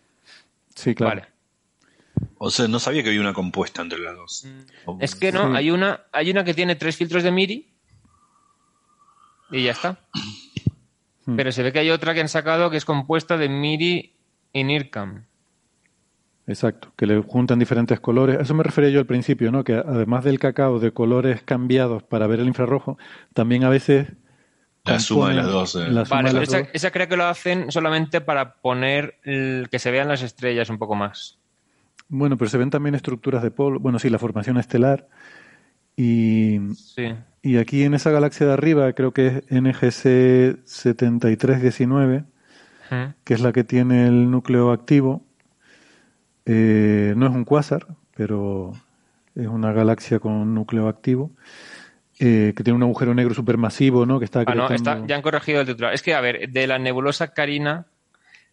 Sí, 0.75 0.95
claro. 0.95 1.21
Vale. 1.21 1.31
O 2.37 2.49
sea, 2.49 2.67
no 2.67 2.79
sabía 2.79 3.03
que 3.03 3.09
había 3.09 3.21
una 3.21 3.33
compuesta 3.33 3.81
entre 3.81 3.99
las 3.99 4.15
dos. 4.15 4.45
Mm. 4.45 5.01
Es 5.01 5.15
que 5.15 5.31
no, 5.31 5.55
hay 5.55 5.71
una, 5.71 6.01
hay 6.11 6.31
una 6.31 6.43
que 6.43 6.53
tiene 6.53 6.75
tres 6.75 6.97
filtros 6.97 7.23
de 7.23 7.31
MIRI 7.31 7.69
y 9.51 9.63
ya 9.63 9.71
está. 9.71 9.99
Hmm. 11.25 11.35
Pero 11.35 11.51
se 11.51 11.63
ve 11.63 11.71
que 11.71 11.79
hay 11.79 11.89
otra 11.89 12.13
que 12.13 12.21
han 12.21 12.29
sacado 12.29 12.69
que 12.69 12.77
es 12.77 12.85
compuesta 12.85 13.37
de 13.37 13.49
MIRI 13.49 14.13
y 14.53 14.63
NIRCAM. 14.63 15.25
Exacto, 16.47 16.91
que 16.97 17.05
le 17.05 17.21
juntan 17.21 17.59
diferentes 17.59 17.99
colores. 17.99 18.39
eso 18.39 18.53
me 18.53 18.63
refería 18.63 18.89
yo 18.89 18.99
al 18.99 19.05
principio, 19.05 19.51
¿no? 19.51 19.63
Que 19.63 19.73
además 19.73 20.23
del 20.23 20.39
cacao 20.39 20.79
de 20.79 20.91
colores 20.91 21.41
cambiados 21.43 22.03
para 22.03 22.27
ver 22.27 22.39
el 22.39 22.47
infrarrojo, 22.47 22.97
también 23.33 23.63
a 23.63 23.69
veces 23.69 24.07
la 24.83 24.99
suma 24.99 25.29
de 25.29 25.35
las 25.35 25.47
dos. 25.47 25.75
Eh. 25.75 25.87
vale, 26.09 26.43
esa, 26.73 26.91
creo 26.91 27.07
que 27.07 27.15
lo 27.15 27.25
hacen 27.25 27.71
solamente 27.71 28.19
para 28.21 28.55
poner 28.55 29.19
que 29.23 29.79
se 29.79 29.91
vean 29.91 30.07
las 30.07 30.23
estrellas 30.23 30.69
un 30.69 30.79
poco 30.79 30.95
más. 30.95 31.39
Bueno, 32.09 32.37
pero 32.37 32.49
se 32.49 32.57
ven 32.57 32.69
también 32.69 32.95
estructuras 32.95 33.43
de 33.43 33.51
polvo. 33.51 33.79
Bueno, 33.79 33.99
sí, 33.99 34.09
la 34.09 34.19
formación 34.19 34.57
estelar. 34.57 35.07
Y, 35.95 36.59
y 37.41 37.57
aquí 37.57 37.83
en 37.83 37.93
esa 37.93 38.11
galaxia 38.11 38.47
de 38.47 38.53
arriba, 38.53 38.91
creo 38.93 39.11
que 39.13 39.27
es 39.27 39.51
NGC 39.51 40.65
7319, 40.65 42.23
que 43.23 43.33
es 43.33 43.39
la 43.39 43.53
que 43.53 43.63
tiene 43.63 44.07
el 44.07 44.29
núcleo 44.29 44.71
activo 44.71 45.23
eh, 46.45 47.13
no 47.15 47.27
es 47.27 47.31
un 47.33 47.45
cuásar, 47.45 47.87
pero 48.15 48.73
es 49.35 49.47
una 49.47 49.71
galaxia 49.71 50.19
con 50.19 50.33
un 50.33 50.55
núcleo 50.55 50.87
activo. 50.87 51.31
Eh, 52.19 52.53
que 52.55 52.63
tiene 52.63 52.77
un 52.77 52.83
agujero 52.83 53.15
negro 53.15 53.33
supermasivo, 53.33 54.05
¿no? 54.05 54.19
Que 54.19 54.25
está, 54.25 54.43
ah, 54.45 54.53
no, 54.53 55.07
ya 55.07 55.15
han 55.15 55.21
corregido 55.23 55.61
el 55.61 55.67
titular. 55.67 55.91
Es 55.93 56.03
que, 56.03 56.13
a 56.13 56.21
ver, 56.21 56.49
de 56.49 56.67
la 56.67 56.77
nebulosa 56.77 57.33
Carina 57.33 57.87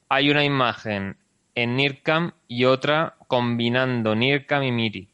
hay 0.08 0.30
una 0.30 0.42
imagen 0.42 1.16
en 1.54 1.76
NIRCAM 1.76 2.32
y 2.46 2.64
otra 2.64 3.16
combinando 3.26 4.14
NIRCAM 4.14 4.62
y 4.62 4.72
MIRI. 4.72 5.08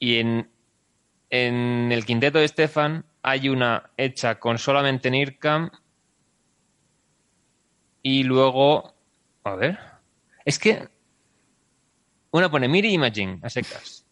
Y 0.00 0.16
en, 0.16 0.48
en 1.30 1.92
el 1.92 2.04
quinteto 2.04 2.38
de 2.38 2.48
Stefan 2.48 3.04
hay 3.22 3.48
una 3.48 3.90
hecha 3.96 4.38
con 4.38 4.58
solamente 4.58 5.10
NIRCAM 5.10 5.70
y 8.02 8.22
luego, 8.22 8.94
a 9.44 9.54
ver, 9.54 9.78
es 10.44 10.58
que 10.58 10.88
una 12.30 12.50
pone 12.50 12.68
Miri 12.68 12.92
Imaging 12.92 13.40
a 13.42 13.50
secas. 13.50 14.06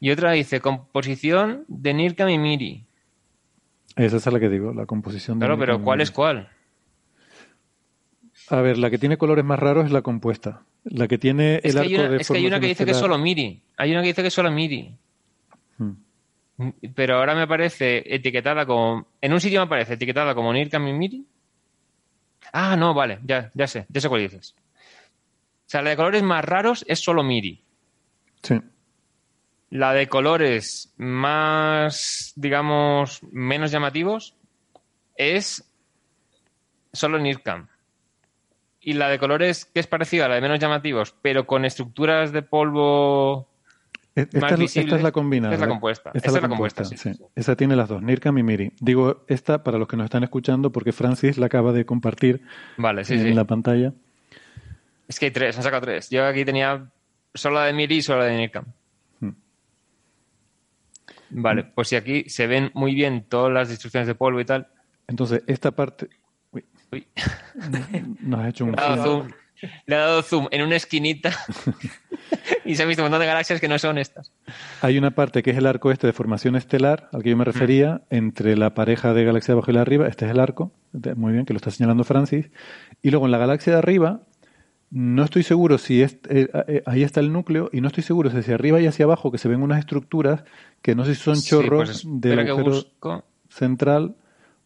Y 0.00 0.10
otra 0.10 0.32
dice 0.32 0.60
composición 0.60 1.64
de 1.68 1.94
Nirkam 1.94 2.28
y 2.28 2.38
Miri. 2.38 2.86
Esa 3.96 4.16
es 4.16 4.26
la 4.26 4.38
que 4.38 4.48
digo, 4.48 4.74
la 4.74 4.86
composición 4.86 5.38
de 5.38 5.46
Claro, 5.46 5.58
pero 5.58 5.82
¿cuál 5.82 6.00
es 6.00 6.10
cuál? 6.10 6.50
A 8.50 8.60
ver, 8.60 8.78
la 8.78 8.90
que 8.90 8.98
tiene 8.98 9.16
colores 9.16 9.44
más 9.44 9.58
raros 9.58 9.86
es 9.86 9.92
la 9.92 10.02
compuesta. 10.02 10.64
La 10.84 11.08
que 11.08 11.18
tiene 11.18 11.60
el 11.64 11.78
arco 11.78 12.10
de 12.10 12.16
Es 12.18 12.28
que 12.28 12.36
hay 12.36 12.46
una 12.46 12.60
que 12.60 12.66
dice 12.66 12.84
que 12.84 12.92
es 12.92 12.96
solo 12.96 13.18
Miri. 13.18 13.62
Hay 13.76 13.90
una 13.92 14.02
que 14.02 14.08
dice 14.08 14.22
que 14.22 14.28
es 14.28 14.34
solo 14.34 14.50
Miri. 14.52 14.96
Hmm. 15.78 15.92
Pero 16.94 17.16
ahora 17.16 17.34
me 17.34 17.42
aparece 17.42 18.02
etiquetada 18.06 18.64
como. 18.64 19.08
En 19.20 19.32
un 19.32 19.40
sitio 19.40 19.60
me 19.60 19.66
aparece 19.66 19.94
etiquetada 19.94 20.34
como 20.34 20.52
Nirkam 20.52 20.86
y 20.88 20.92
Miri. 20.92 21.26
Ah, 22.52 22.76
no, 22.76 22.94
vale, 22.94 23.18
ya, 23.24 23.50
ya 23.54 23.66
sé, 23.66 23.86
ya 23.88 24.00
sé 24.00 24.08
cuál 24.08 24.22
dices. 24.22 24.54
O 24.58 25.68
sea, 25.68 25.82
la 25.82 25.90
de 25.90 25.96
colores 25.96 26.22
más 26.22 26.44
raros 26.44 26.84
es 26.88 27.00
solo 27.00 27.22
Miri. 27.22 27.62
Sí. 28.42 28.60
La 29.70 29.92
de 29.92 30.08
colores 30.08 30.94
más, 30.96 32.32
digamos, 32.36 33.20
menos 33.32 33.72
llamativos 33.72 34.36
es 35.16 35.64
solo 36.92 37.18
Nirkam. 37.18 37.68
Y 38.80 38.92
la 38.92 39.08
de 39.08 39.18
colores 39.18 39.64
que 39.64 39.80
es 39.80 39.88
parecida 39.88 40.26
a 40.26 40.28
la 40.28 40.36
de 40.36 40.40
menos 40.40 40.60
llamativos, 40.60 41.14
pero 41.20 41.46
con 41.46 41.64
estructuras 41.64 42.30
de 42.32 42.42
polvo 42.42 43.48
esta, 44.16 44.40
más 44.40 44.58
visibles, 44.58 44.86
esta 44.86 44.96
es 44.96 45.02
la 45.02 45.12
combinada. 45.12 45.52
Esta 45.52 45.64
es 45.64 45.68
la 45.68 45.72
compuesta. 45.74 46.10
Esta, 46.14 46.28
es 46.28 46.42
la 46.42 46.48
compuesta, 46.48 46.84
sí, 46.84 47.10
Esa 47.34 47.54
tiene 47.54 47.76
las 47.76 47.88
dos, 47.88 48.02
Nirkam 48.02 48.38
y 48.38 48.42
Miri. 48.42 48.72
Digo, 48.80 49.24
esta 49.28 49.62
para 49.62 49.76
los 49.76 49.86
que 49.86 49.98
nos 49.98 50.04
están 50.04 50.24
escuchando, 50.24 50.72
porque 50.72 50.92
Francis 50.92 51.36
la 51.36 51.46
acaba 51.46 51.72
de 51.72 51.84
compartir 51.84 52.40
vale, 52.78 53.02
en 53.06 53.36
la 53.36 53.44
pantalla. 53.44 53.92
Es 55.06 55.20
que 55.20 55.26
hay 55.26 55.30
tres, 55.32 55.58
han 55.58 55.62
sacado 55.62 55.82
tres. 55.82 56.08
Yo 56.08 56.24
aquí 56.24 56.46
tenía 56.46 56.90
solo 57.34 57.56
la 57.56 57.66
de 57.66 57.74
Miri 57.74 57.96
y 57.96 58.02
solo 58.02 58.20
la 58.20 58.24
de 58.24 58.38
Nirkam. 58.38 58.64
Hmm. 59.20 59.32
Vale, 61.30 61.64
pues 61.64 61.88
si 61.88 61.96
aquí 61.96 62.24
se 62.30 62.46
ven 62.46 62.70
muy 62.72 62.94
bien 62.94 63.26
todas 63.28 63.52
las 63.52 63.68
instrucciones 63.68 64.06
de 64.06 64.14
polvo 64.14 64.40
y 64.40 64.46
tal. 64.46 64.68
Entonces, 65.08 65.42
esta 65.46 65.72
parte. 65.72 66.08
Uy. 66.52 66.64
Nos 68.22 68.40
ha 68.40 68.48
hecho 68.48 68.64
un. 68.64 68.74
zoom. 69.04 69.28
Le 69.86 69.94
ha 69.94 69.98
dado 69.98 70.22
zoom 70.22 70.48
en 70.50 70.62
una 70.62 70.76
esquinita 70.76 71.30
y 72.64 72.76
se 72.76 72.82
ha 72.82 72.86
visto 72.86 73.02
un 73.02 73.06
montón 73.06 73.20
de 73.20 73.26
galaxias 73.26 73.60
que 73.60 73.68
no 73.68 73.78
son 73.78 73.98
estas. 73.98 74.32
Hay 74.82 74.98
una 74.98 75.12
parte 75.12 75.42
que 75.42 75.50
es 75.50 75.56
el 75.56 75.66
arco 75.66 75.90
este 75.90 76.06
de 76.06 76.12
formación 76.12 76.56
estelar, 76.56 77.08
al 77.12 77.22
que 77.22 77.30
yo 77.30 77.36
me 77.36 77.44
refería, 77.44 78.02
entre 78.10 78.56
la 78.56 78.74
pareja 78.74 79.14
de 79.14 79.24
galaxia 79.24 79.52
de 79.52 79.58
abajo 79.58 79.70
y 79.70 79.74
la 79.74 79.80
de 79.80 79.82
arriba. 79.82 80.08
Este 80.08 80.26
es 80.26 80.30
el 80.30 80.40
arco, 80.40 80.72
muy 81.16 81.32
bien, 81.32 81.46
que 81.46 81.52
lo 81.52 81.58
está 81.58 81.70
señalando 81.70 82.04
Francis. 82.04 82.50
Y 83.02 83.10
luego 83.10 83.26
en 83.26 83.32
la 83.32 83.38
galaxia 83.38 83.72
de 83.72 83.78
arriba 83.78 84.22
no 84.90 85.24
estoy 85.24 85.42
seguro 85.42 85.78
si 85.78 86.02
es, 86.02 86.18
eh, 86.28 86.48
eh, 86.68 86.82
ahí 86.86 87.02
está 87.02 87.20
el 87.20 87.32
núcleo 87.32 87.68
y 87.72 87.80
no 87.80 87.88
estoy 87.88 88.04
seguro 88.04 88.30
si 88.30 88.36
hacia 88.36 88.54
arriba 88.54 88.80
y 88.80 88.86
hacia 88.86 89.04
abajo 89.04 89.32
que 89.32 89.38
se 89.38 89.48
ven 89.48 89.62
unas 89.62 89.80
estructuras 89.80 90.44
que 90.80 90.94
no 90.94 91.04
sé 91.04 91.14
si 91.14 91.22
son 91.22 91.40
chorros 91.42 92.04
pues 92.04 92.20
de 92.20 92.40
agujero 92.40 92.84
central 93.48 94.14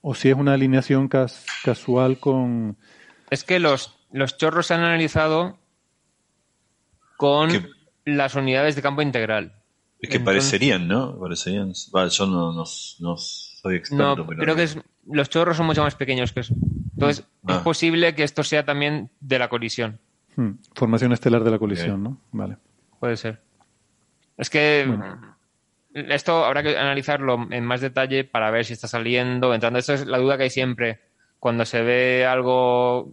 o 0.02 0.14
si 0.14 0.28
es 0.28 0.34
una 0.34 0.54
alineación 0.54 1.08
casual 1.08 2.18
con... 2.18 2.76
Es 3.30 3.44
que 3.44 3.58
los, 3.60 3.98
los 4.12 4.36
chorros 4.36 4.66
se 4.66 4.74
han 4.74 4.80
analizado 4.80 5.58
con 7.16 7.50
las 8.04 8.34
unidades 8.34 8.76
de 8.76 8.82
campo 8.82 9.02
integral. 9.02 9.54
Es 10.00 10.08
que 10.08 10.20
parecerían, 10.20 10.88
¿no? 10.88 11.18
Parecerían. 11.18 11.72
yo 11.74 12.26
no, 12.26 12.64
soy 13.16 13.76
experto. 13.76 14.16
No, 14.16 14.26
creo 14.26 14.56
que 14.56 14.68
los 15.06 15.28
chorros 15.28 15.56
son 15.56 15.66
mucho 15.66 15.82
más 15.82 15.94
pequeños 15.94 16.32
que 16.32 16.40
eso. 16.40 16.54
Entonces, 16.94 17.26
es 17.46 17.56
ah. 17.56 17.62
posible 17.62 18.14
que 18.14 18.22
esto 18.22 18.42
sea 18.42 18.64
también 18.64 19.10
de 19.20 19.38
la 19.38 19.48
colisión. 19.48 19.98
Hmm. 20.36 20.52
Formación 20.74 21.12
estelar 21.12 21.44
de 21.44 21.50
la 21.50 21.58
colisión, 21.58 22.02
¿no? 22.02 22.20
Vale. 22.32 22.56
Puede 22.98 23.16
ser. 23.16 23.42
Es 24.38 24.48
que 24.48 24.86
esto 25.92 26.44
habrá 26.44 26.62
que 26.62 26.78
analizarlo 26.78 27.46
en 27.50 27.64
más 27.64 27.82
detalle 27.82 28.24
para 28.24 28.50
ver 28.50 28.64
si 28.64 28.72
está 28.72 28.88
saliendo, 28.88 29.52
entrando. 29.52 29.78
Esa 29.78 29.94
es 29.94 30.06
la 30.06 30.18
duda 30.18 30.38
que 30.38 30.44
hay 30.44 30.50
siempre 30.50 31.00
cuando 31.40 31.64
se 31.64 31.82
ve 31.82 32.26
algo. 32.26 33.10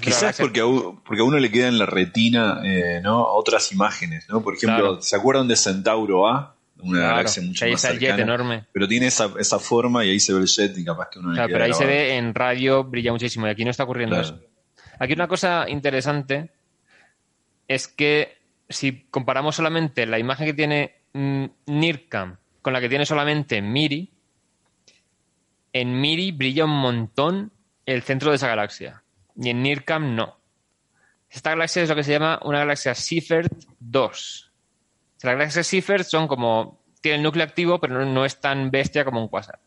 Quizás 0.00 0.36
porque 0.38 0.60
a, 0.60 0.66
uno, 0.66 1.02
porque 1.04 1.22
a 1.22 1.24
uno 1.24 1.38
le 1.38 1.50
queda 1.50 1.68
en 1.68 1.78
la 1.78 1.86
retina 1.86 2.60
eh, 2.62 3.00
¿no? 3.02 3.26
otras 3.26 3.72
imágenes, 3.72 4.28
¿no? 4.28 4.42
Por 4.42 4.54
ejemplo, 4.54 5.00
¿se 5.00 5.16
acuerdan 5.16 5.48
de 5.48 5.56
Centauro 5.56 6.28
A? 6.28 6.54
Una 6.82 7.00
galaxia 7.00 7.42
mucho 7.42 7.64
ahí 7.64 7.72
más 7.72 7.84
está 7.84 7.94
el 7.94 8.00
jet 8.00 8.18
enorme. 8.18 8.64
Pero 8.72 8.86
tiene 8.86 9.06
esa, 9.06 9.30
esa, 9.38 9.58
forma 9.58 10.04
y 10.04 10.10
ahí 10.10 10.20
se 10.20 10.32
ve 10.32 10.40
el 10.40 10.46
jet 10.46 10.76
y 10.78 10.84
capaz 10.84 11.08
que 11.10 11.18
uno 11.18 11.32
claro, 11.32 11.52
Pero 11.52 11.64
ahí 11.64 11.74
se 11.74 11.84
ve 11.84 12.16
en 12.16 12.34
radio, 12.34 12.84
brilla 12.84 13.12
muchísimo 13.12 13.46
y 13.46 13.50
aquí 13.50 13.64
no 13.64 13.70
está 13.70 13.84
ocurriendo 13.84 14.18
eso. 14.18 14.40
Aquí 14.98 15.12
una 15.12 15.28
cosa 15.28 15.66
interesante 15.68 16.52
es 17.68 17.86
que 17.88 18.38
si 18.68 19.06
comparamos 19.10 19.56
solamente 19.56 20.06
la 20.06 20.18
imagen 20.18 20.46
que 20.46 20.54
tiene 20.54 20.94
mm, 21.12 21.44
NIRCAM 21.66 22.36
con 22.62 22.72
la 22.72 22.80
que 22.80 22.88
tiene 22.88 23.04
solamente 23.04 23.60
MIRI, 23.60 24.10
en 25.72 26.00
MIRI 26.00 26.32
brilla 26.32 26.64
un 26.64 26.78
montón 26.78 27.52
el 27.86 28.02
centro 28.02 28.30
de 28.30 28.36
esa 28.36 28.48
galaxia 28.48 29.02
y 29.36 29.50
en 29.50 29.62
NIRCAM 29.62 30.14
no. 30.14 30.38
Esta 31.28 31.50
galaxia 31.50 31.82
es 31.82 31.88
lo 31.88 31.94
que 31.94 32.02
se 32.02 32.12
llama 32.12 32.40
una 32.42 32.58
galaxia 32.58 32.94
Seyfert 32.94 33.52
2. 33.78 34.52
Las 35.22 35.34
galaxias 35.34 35.66
Seyfert 35.66 36.04
son 36.04 36.26
como 36.26 36.80
tiene 37.00 37.18
el 37.18 37.22
núcleo 37.22 37.44
activo, 37.44 37.80
pero 37.80 38.04
no, 38.04 38.24
es 38.24 38.40
tan 38.40 38.70
bestia 38.70 39.04
como 39.04 39.22
un 39.22 39.28
quasar. 39.28 39.58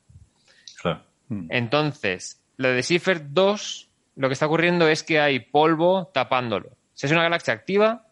Claro. 0.82 1.04
Entonces, 1.50 2.44
la 2.58 2.70
de 2.70 2.84
Seyfert 2.84 3.24
2 3.30 3.90
lo 4.16 4.30
que 4.30 4.34
está 4.34 4.46
ocurriendo 4.46 4.88
es 4.88 5.04
que 5.04 5.20
hay 5.20 5.40
polvo 5.40 6.12
tapándolo. 6.14 6.78
es 7.00 7.12
una 7.12 7.24
galaxia 7.24 7.54
activa, 7.54 8.08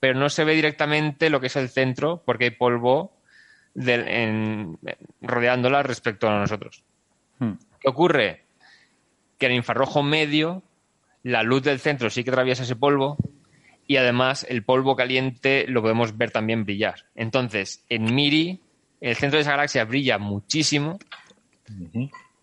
pero 0.00 0.18
no 0.18 0.28
se 0.28 0.44
ve 0.44 0.54
directamente 0.54 1.30
lo 1.30 1.40
que 1.40 1.48
es 1.48 1.56
el 1.56 1.68
centro 1.68 2.22
porque 2.24 2.44
hay 2.44 2.50
polvo 2.50 3.12
rodeándola 5.20 5.82
respecto 5.82 6.28
a 6.28 6.38
nosotros. 6.38 6.84
Hmm. 7.38 7.52
¿Qué 7.80 7.88
ocurre? 7.88 8.41
Que 9.42 9.46
en 9.46 9.54
infrarrojo 9.54 10.04
medio 10.04 10.62
la 11.24 11.42
luz 11.42 11.64
del 11.64 11.80
centro 11.80 12.10
sí 12.10 12.22
que 12.22 12.30
atraviesa 12.30 12.62
ese 12.62 12.76
polvo 12.76 13.16
y 13.88 13.96
además 13.96 14.46
el 14.48 14.62
polvo 14.62 14.94
caliente 14.94 15.64
lo 15.66 15.82
podemos 15.82 16.16
ver 16.16 16.30
también 16.30 16.64
brillar. 16.64 17.06
Entonces, 17.16 17.84
en 17.88 18.14
Miri, 18.14 18.60
el 19.00 19.16
centro 19.16 19.38
de 19.38 19.42
esa 19.42 19.50
galaxia 19.50 19.84
brilla 19.84 20.18
muchísimo, 20.18 21.00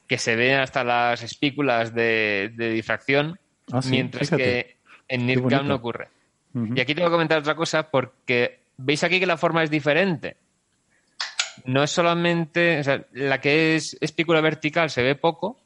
que 0.08 0.18
se 0.18 0.36
ven 0.36 0.60
hasta 0.60 0.84
las 0.84 1.24
espículas 1.24 1.96
de, 1.96 2.52
difracción, 2.58 3.40
ah, 3.72 3.80
mientras 3.90 4.30
que 4.30 4.76
en 5.08 5.26
NIRCAM 5.26 5.70
no 5.70 5.76
ocurre. 5.76 6.10
Y 6.54 6.82
aquí 6.82 6.94
tengo 6.94 7.08
que 7.08 7.14
comentar 7.14 7.40
otra 7.40 7.56
cosa 7.56 7.90
porque 7.90 8.60
veis 8.76 9.06
aquí 9.06 9.22
que 9.22 9.26
la 9.26 9.38
forma 9.38 9.64
es 9.64 9.72
diferente. 9.72 10.36
No 11.64 11.82
es 11.82 11.92
solamente, 11.92 12.82
o 12.82 12.84
sea, 12.84 13.06
la 13.14 13.40
que 13.40 13.78
es 13.78 13.98
espícula 14.02 14.42
vertical 14.42 14.90
se 14.90 15.02
ve 15.02 15.16
poco 15.16 15.62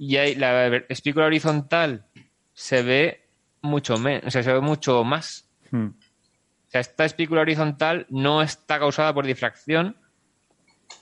y 0.00 0.16
hay, 0.16 0.34
la 0.34 0.66
espícula 0.88 1.26
horizontal 1.26 2.06
se 2.54 2.82
ve 2.82 3.28
mucho 3.60 3.98
menos, 3.98 4.24
o 4.24 4.30
sea, 4.30 4.42
se 4.42 4.50
ve 4.50 4.60
mucho 4.62 5.04
más. 5.04 5.46
Hmm. 5.70 5.88
O 5.88 6.70
sea, 6.70 6.80
esta 6.80 7.04
espícula 7.04 7.42
horizontal 7.42 8.06
no 8.08 8.40
está 8.40 8.78
causada 8.78 9.12
por 9.12 9.26
difracción, 9.26 9.98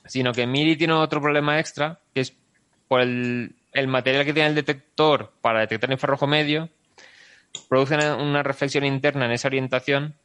sino 0.04 0.32
que 0.32 0.48
Miri 0.48 0.76
tiene 0.76 0.94
otro 0.94 1.20
problema 1.20 1.60
extra, 1.60 2.00
que 2.12 2.22
es 2.22 2.36
por 2.88 3.00
el, 3.00 3.54
material 3.86 4.24
que 4.24 4.32
tiene 4.32 4.48
el 4.48 4.56
detector 4.56 5.32
para 5.42 5.60
detectar 5.60 5.92
infrarrojo 5.92 6.26
medio, 6.26 6.68
produce 7.68 7.94
una 7.94 8.42
reflexión 8.42 8.84
interna 8.84 9.26
en 9.26 9.30
esa 9.30 9.46
orientación 9.46 10.16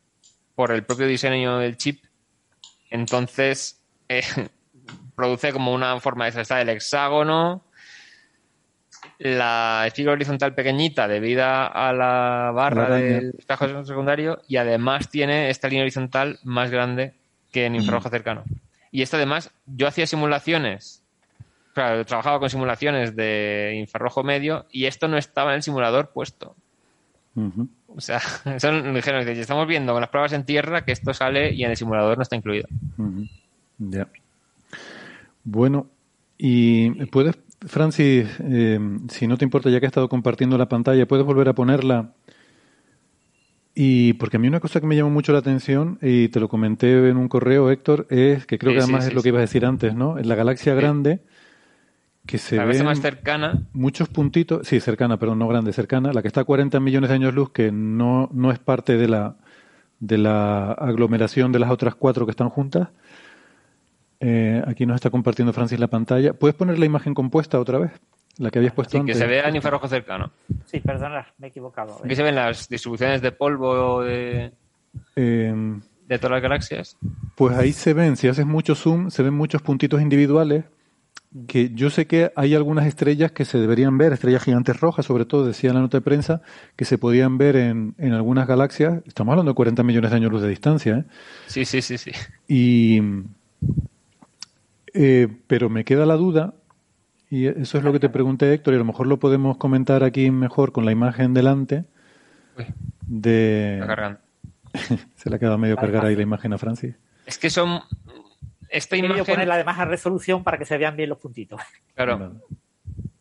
por 0.55 0.71
el 0.71 0.83
propio 0.83 1.05
diseño 1.05 1.59
del 1.59 1.77
chip. 1.77 2.03
Entonces, 2.89 3.83
eh, 4.09 4.23
produce 5.15 5.53
como 5.53 5.75
una 5.75 5.99
forma 5.99 6.27
de 6.27 6.41
está 6.41 6.59
el 6.59 6.69
hexágono, 6.69 7.67
la 9.23 9.85
espícula 9.87 10.11
horizontal 10.11 10.53
pequeñita 10.53 11.07
debido 11.07 11.45
a 11.45 11.93
la 11.93 12.51
barra 12.53 12.89
del 12.89 13.33
espejo 13.37 13.85
secundario 13.85 14.41
y 14.49 14.57
además 14.57 15.09
tiene 15.09 15.49
esta 15.49 15.69
línea 15.69 15.83
horizontal 15.83 16.39
más 16.43 16.69
grande 16.69 17.13
que 17.49 17.65
en 17.65 17.75
infrarrojo 17.75 18.09
mm. 18.09 18.11
cercano. 18.11 18.43
Y 18.91 19.01
esto 19.01 19.15
además, 19.15 19.49
yo 19.65 19.87
hacía 19.87 20.07
simulaciones, 20.07 21.03
claro, 21.73 22.03
trabajaba 22.05 22.39
con 22.39 22.49
simulaciones 22.49 23.15
de 23.15 23.77
infrarrojo 23.79 24.23
medio 24.23 24.65
y 24.69 24.87
esto 24.87 25.07
no 25.07 25.17
estaba 25.17 25.51
en 25.51 25.55
el 25.55 25.63
simulador 25.63 26.09
puesto. 26.09 26.57
O 27.87 28.01
sea, 28.01 28.19
son, 28.59 28.93
dijeron, 28.93 29.25
estamos 29.25 29.67
viendo 29.67 29.93
con 29.93 30.01
las 30.01 30.09
pruebas 30.09 30.33
en 30.33 30.43
tierra 30.43 30.83
que 30.83 30.91
esto 30.91 31.13
sale 31.13 31.53
y 31.53 31.63
en 31.63 31.71
el 31.71 31.77
simulador 31.77 32.17
no 32.17 32.23
está 32.23 32.35
incluido. 32.35 32.67
Ya. 33.77 34.05
Bueno, 35.45 35.87
¿y 36.37 37.05
puedes 37.05 37.37
Francis, 37.67 38.27
eh, 38.39 38.79
si 39.09 39.27
no 39.27 39.37
te 39.37 39.45
importa, 39.45 39.69
ya 39.69 39.79
que 39.79 39.85
he 39.85 39.87
estado 39.87 40.09
compartiendo 40.09 40.57
la 40.57 40.67
pantalla, 40.67 41.07
¿puedes 41.07 41.25
volver 41.25 41.49
a 41.49 41.53
ponerla? 41.53 42.13
Y 43.75 44.13
porque 44.13 44.37
a 44.37 44.39
mí 44.39 44.47
una 44.47 44.59
cosa 44.59 44.79
que 44.79 44.87
me 44.87 44.95
llamó 44.95 45.09
mucho 45.09 45.33
la 45.33 45.39
atención, 45.39 45.97
y 46.01 46.27
te 46.29 46.39
lo 46.39 46.47
comenté 46.47 47.09
en 47.09 47.17
un 47.17 47.27
correo, 47.27 47.71
Héctor, 47.71 48.05
es 48.09 48.45
que 48.45 48.59
creo 48.59 48.73
que 48.73 48.79
además 48.79 49.07
es 49.07 49.13
lo 49.13 49.23
que 49.23 49.29
ibas 49.29 49.39
a 49.39 49.41
decir 49.41 49.65
antes, 49.65 49.95
¿no? 49.95 50.19
En 50.19 50.27
la 50.27 50.35
galaxia 50.35 50.75
grande, 50.75 51.21
que 52.25 52.37
se 52.37 52.59
ve 52.59 52.83
más 52.83 53.01
cercana. 53.01 53.63
muchos 53.73 54.09
puntitos, 54.09 54.67
sí, 54.67 54.79
cercana, 54.79 55.17
perdón, 55.17 55.39
no 55.39 55.47
grande, 55.47 55.73
cercana, 55.73 56.13
la 56.13 56.21
que 56.21 56.27
está 56.27 56.41
a 56.41 56.45
40 56.45 56.79
millones 56.79 57.09
de 57.09 57.15
años 57.15 57.33
luz, 57.33 57.51
que 57.51 57.71
no, 57.71 58.29
no 58.31 58.51
es 58.51 58.59
parte 58.59 58.95
de 58.97 59.07
la, 59.07 59.37
de 59.99 60.17
la 60.19 60.71
aglomeración 60.71 61.51
de 61.51 61.59
las 61.59 61.71
otras 61.71 61.95
cuatro 61.95 62.25
que 62.25 62.31
están 62.31 62.49
juntas, 62.49 62.89
eh, 64.25 64.63
aquí 64.65 64.85
nos 64.85 64.95
está 64.95 65.09
compartiendo 65.09 65.51
Francis 65.51 65.77
la 65.79 65.87
pantalla. 65.87 66.31
¿Puedes 66.31 66.55
poner 66.55 66.79
la 66.79 66.85
imagen 66.85 67.13
compuesta 67.13 67.59
otra 67.59 67.77
vez? 67.77 67.91
La 68.37 68.49
que 68.49 68.59
habías 68.59 68.73
puesto 68.73 68.97
sí, 68.97 69.05
que 69.05 69.13
se 69.13 69.27
vea 69.27 69.49
en 69.49 69.57
infrarrojo 69.57 69.87
cercano. 69.89 70.31
Sí, 70.65 70.79
perdona, 70.79 71.27
me 71.37 71.47
he 71.47 71.49
equivocado. 71.49 71.99
Aquí 72.03 72.15
se 72.15 72.23
ven 72.23 72.35
las 72.35 72.69
distribuciones 72.69 73.21
de 73.21 73.33
polvo 73.33 74.01
de, 74.01 74.53
em, 75.17 75.81
de 76.07 76.17
todas 76.17 76.31
las 76.31 76.41
galaxias. 76.41 76.97
Pues 77.35 77.57
ahí 77.57 77.73
se 77.73 77.93
ven, 77.93 78.15
si 78.15 78.29
haces 78.29 78.45
mucho 78.45 78.75
zoom, 78.75 79.09
se 79.09 79.23
ven 79.23 79.33
muchos 79.33 79.61
puntitos 79.61 80.01
individuales 80.01 80.63
que 81.47 81.71
yo 81.71 81.89
sé 81.89 82.07
que 82.07 82.31
hay 82.35 82.55
algunas 82.55 82.87
estrellas 82.87 83.33
que 83.33 83.43
se 83.43 83.57
deberían 83.57 83.97
ver, 83.97 84.13
estrellas 84.13 84.43
gigantes 84.43 84.79
rojas, 84.79 85.05
sobre 85.05 85.25
todo, 85.25 85.45
decía 85.45 85.71
en 85.71 85.75
la 85.75 85.81
nota 85.81 85.97
de 85.97 86.01
prensa, 86.01 86.41
que 86.77 86.85
se 86.85 86.97
podían 86.97 87.37
ver 87.37 87.57
en, 87.57 87.93
en 87.97 88.13
algunas 88.13 88.47
galaxias. 88.47 89.01
Estamos 89.05 89.33
hablando 89.33 89.51
de 89.51 89.55
40 89.55 89.83
millones 89.83 90.11
de 90.11 90.17
años 90.17 90.31
luz 90.31 90.43
de 90.43 90.49
distancia. 90.49 90.97
¿eh? 90.99 91.03
Sí, 91.47 91.65
sí, 91.65 91.81
sí, 91.81 91.97
sí. 91.97 92.11
Y 92.47 93.01
eh, 94.93 95.27
pero 95.47 95.69
me 95.69 95.83
queda 95.85 96.05
la 96.05 96.15
duda, 96.15 96.53
y 97.33 97.47
eso 97.47 97.79
es 97.79 97.83
lo 97.83 97.91
que 97.91 97.99
te 97.99 98.09
pregunté, 98.09 98.53
Héctor, 98.53 98.73
y 98.73 98.77
a 98.77 98.79
lo 98.79 98.85
mejor 98.85 99.07
lo 99.07 99.17
podemos 99.17 99.57
comentar 99.57 100.03
aquí 100.03 100.29
mejor 100.29 100.71
con 100.71 100.85
la 100.85 100.91
imagen 100.91 101.33
delante. 101.33 101.85
de... 103.07 103.83
Se 105.15 105.29
le 105.31 105.35
ha 105.35 105.39
quedado 105.39 105.57
medio 105.57 105.75
cargar 105.75 106.05
ahí 106.05 106.15
la 106.15 106.21
imagen 106.21 106.53
a 106.53 106.59
Francis. 106.59 106.95
Es 107.25 107.39
que 107.39 107.49
son. 107.49 107.81
Esta 108.69 108.97
imagen. 108.97 109.25
ponerla 109.25 109.55
además 109.55 109.79
a 109.79 109.85
resolución 109.85 110.43
para 110.43 110.59
que 110.59 110.65
se 110.65 110.77
vean 110.77 110.95
bien 110.95 111.09
los 111.09 111.17
puntitos. 111.17 111.59
Claro. 111.95 112.41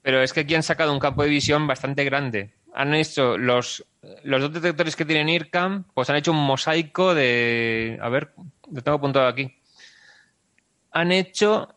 Pero 0.02 0.22
es 0.22 0.32
que 0.32 0.40
aquí 0.40 0.54
han 0.54 0.62
sacado 0.62 0.92
un 0.92 0.98
campo 0.98 1.22
de 1.22 1.28
visión 1.28 1.66
bastante 1.66 2.04
grande. 2.04 2.52
Han 2.74 2.94
hecho 2.94 3.38
los, 3.38 3.86
los 4.24 4.40
dos 4.40 4.52
detectores 4.52 4.96
que 4.96 5.04
tienen 5.04 5.28
IRCAM, 5.28 5.84
pues 5.94 6.10
han 6.10 6.16
hecho 6.16 6.32
un 6.32 6.44
mosaico 6.44 7.14
de. 7.14 7.98
A 8.02 8.08
ver, 8.08 8.32
lo 8.70 8.82
tengo 8.82 8.96
apuntado 8.96 9.26
aquí 9.26 9.54
han 10.92 11.12
hecho. 11.12 11.68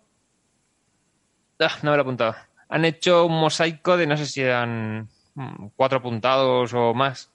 Ah, 1.59 1.71
no 1.81 1.91
me 1.91 1.97
lo 1.97 2.01
he 2.01 2.05
apuntado. 2.05 2.35
Han 2.69 2.85
hecho 2.85 3.25
un 3.25 3.39
mosaico 3.39 3.97
de 3.97 4.07
no 4.07 4.17
sé 4.17 4.25
si 4.25 4.41
eran 4.41 5.07
mm, 5.35 5.67
cuatro 5.75 6.01
puntados 6.01 6.73
o 6.73 6.93
más 6.93 7.31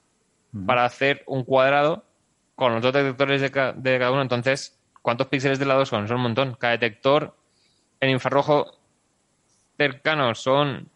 para 0.65 0.85
hacer 0.85 1.23
un 1.27 1.43
cuadrado 1.43 2.03
con 2.55 2.73
los 2.73 2.81
dos 2.81 2.93
detectores 2.93 3.41
de, 3.41 3.51
cada 3.51 4.11
uno. 4.11 4.21
Entonces, 4.21 4.77
¿cuántos 5.01 5.27
píxeles 5.27 5.59
de 5.59 5.65
lado 5.65 5.85
son? 5.85 6.07
Son 6.07 6.17
un 6.17 6.23
montón. 6.23 6.55
Cada 6.59 6.73
detector 6.73 7.35
en 7.99 8.09
infrarrojo 8.09 8.77
cercano 9.77 10.35
son, 10.35 10.87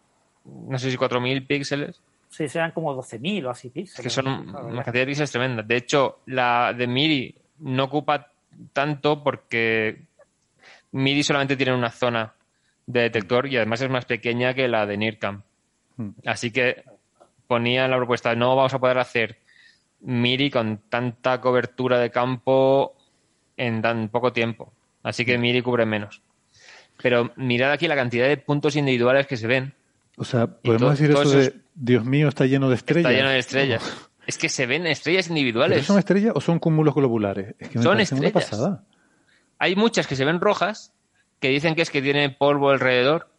no 0.44 0.78
sé 0.78 0.92
si 0.92 0.98
4.000 0.98 1.48
píxeles. 1.48 2.02
Sí, 2.30 2.50
serán 2.50 2.72
como 2.72 2.94
12.000 2.94 3.46
o 3.46 3.50
así 3.50 3.70
píxeles. 3.70 4.04
Que 4.04 4.10
son 4.10 4.28
una 4.28 4.84
cantidad 4.84 5.04
de 5.04 5.08
píxeles 5.08 5.32
tremenda. 5.32 5.64
De 5.64 5.78
hecho, 5.78 6.20
la 6.28 6.74
de 6.74 6.86
Miri 6.86 7.36
no 7.60 7.86
ocupa 7.86 8.30
tanto 8.74 9.24
porque 9.24 10.04
MIDI 10.96 11.24
solamente 11.24 11.58
tiene 11.58 11.74
una 11.74 11.92
zona 11.92 12.34
de 12.88 13.02
detector 13.02 13.48
y 13.48 13.58
además 13.58 13.82
es 13.82 13.90
más 13.90 14.06
pequeña 14.06 14.54
que 14.54 14.70
la 14.70 14.86
de 14.86 14.96
NIRCAM. 14.96 15.42
Hmm. 15.98 16.10
Así 16.26 16.52
que 16.52 16.84
ponía 17.48 17.84
en 17.84 17.92
la 17.92 17.98
propuesta, 17.98 18.34
no 18.34 18.56
vamos 18.56 18.74
a 18.74 18.80
poder 18.80 18.98
hacer 19.00 19.38
MIDI 20.00 20.50
con 20.50 20.80
tanta 20.90 21.42
cobertura 21.42 22.00
de 22.00 22.12
campo 22.12 22.96
en 23.58 23.82
tan 23.82 24.08
poco 24.08 24.32
tiempo. 24.32 24.72
Así 25.04 25.26
que 25.26 25.38
MIDI 25.38 25.62
cubre 25.62 25.86
menos. 25.86 26.22
Pero 27.02 27.34
mirad 27.36 27.74
aquí 27.74 27.90
la 27.90 27.96
cantidad 27.96 28.30
de 28.30 28.38
puntos 28.38 28.78
individuales 28.78 29.28
que 29.28 29.36
se 29.36 29.48
ven. 29.48 29.74
O 30.16 30.24
sea, 30.24 30.48
podemos 30.48 30.98
decir 30.98 31.12
eso 31.12 31.30
de, 31.30 31.56
Dios 31.74 32.06
mío, 32.06 32.30
está 32.30 32.46
lleno 32.46 32.70
de 32.70 32.76
estrellas. 32.76 33.12
Está 33.12 33.18
lleno 33.18 33.32
de 33.32 33.40
estrellas. 33.40 34.10
Es 34.26 34.38
que 34.38 34.48
se 34.48 34.66
ven 34.66 34.88
estrellas 34.88 35.28
individuales. 35.28 35.86
¿Son 35.86 36.00
estrellas 36.00 36.32
o 36.36 36.40
son 36.40 36.58
cúmulos 36.58 36.96
globulares? 36.96 37.54
Es 37.60 37.68
que 37.68 37.82
son 37.82 38.00
estrellas. 38.00 38.32
pasada. 38.32 38.86
Hay 39.60 39.76
muchas 39.76 40.08
que 40.08 40.16
se 40.16 40.26
ven 40.26 40.42
rojas, 40.42 40.94
que 41.40 41.50
dicen 41.50 41.76
que 41.76 41.82
es 41.82 41.90
que 41.90 42.02
tiene 42.02 42.30
polvo 42.30 42.70
alrededor, 42.70 43.30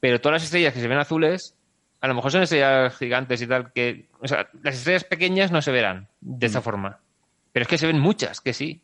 pero 0.00 0.20
todas 0.20 0.34
las 0.34 0.44
estrellas 0.44 0.74
que 0.74 0.80
se 0.80 0.88
ven 0.88 0.98
azules, 0.98 1.56
a 2.00 2.08
lo 2.08 2.14
mejor 2.14 2.30
son 2.30 2.42
estrellas 2.42 2.96
gigantes 2.96 3.42
y 3.42 3.46
tal, 3.46 3.72
que, 3.72 4.06
o 4.20 4.28
sea, 4.28 4.48
las 4.62 4.76
estrellas 4.76 5.04
pequeñas 5.04 5.50
no 5.50 5.62
se 5.62 5.72
verán 5.72 6.08
de 6.20 6.46
esta 6.46 6.60
mm. 6.60 6.62
forma, 6.62 7.00
pero 7.52 7.62
es 7.62 7.68
que 7.68 7.78
se 7.78 7.86
ven 7.86 7.98
muchas, 7.98 8.40
que 8.40 8.52
sí. 8.52 8.80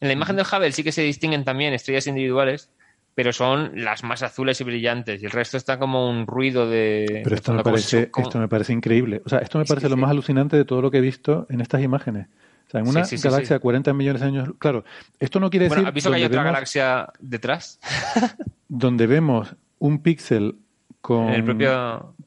En 0.00 0.08
la 0.08 0.14
imagen 0.14 0.36
del 0.36 0.46
Hubble 0.46 0.72
sí 0.72 0.82
que 0.82 0.92
se 0.92 1.02
distinguen 1.02 1.44
también 1.44 1.72
estrellas 1.72 2.06
individuales, 2.06 2.70
pero 3.14 3.32
son 3.32 3.70
las 3.76 4.02
más 4.02 4.22
azules 4.22 4.60
y 4.60 4.64
brillantes 4.64 5.22
y 5.22 5.26
el 5.26 5.30
resto 5.30 5.56
está 5.56 5.78
como 5.78 6.10
un 6.10 6.26
ruido 6.26 6.68
de... 6.68 7.20
Pero 7.22 7.36
esto, 7.36 7.52
me 7.52 7.62
parece, 7.62 8.10
esto 8.16 8.38
me 8.38 8.48
parece 8.48 8.72
increíble. 8.72 9.22
O 9.24 9.28
sea, 9.28 9.38
esto 9.38 9.58
me 9.58 9.64
parece 9.64 9.88
lo 9.88 9.96
más 9.96 10.10
alucinante 10.10 10.56
de 10.56 10.64
todo 10.64 10.82
lo 10.82 10.90
que 10.90 10.98
he 10.98 11.00
visto 11.00 11.46
en 11.48 11.60
estas 11.60 11.82
imágenes 11.82 12.26
en 12.80 12.88
una 12.88 13.02
galaxia 13.02 13.56
de 13.56 13.60
40 13.60 13.92
millones 13.92 14.20
de 14.20 14.26
años. 14.28 14.48
Claro, 14.58 14.84
esto 15.18 15.40
no 15.40 15.50
quiere 15.50 15.68
decir. 15.68 15.86
¿Has 15.86 15.94
visto 15.94 16.10
que 16.10 16.16
hay 16.16 16.24
otra 16.24 16.42
galaxia 16.42 17.08
detrás? 17.20 17.80
donde 18.68 19.06
vemos 19.06 19.54
un 19.78 20.02
píxel 20.02 20.56
con, 21.00 21.30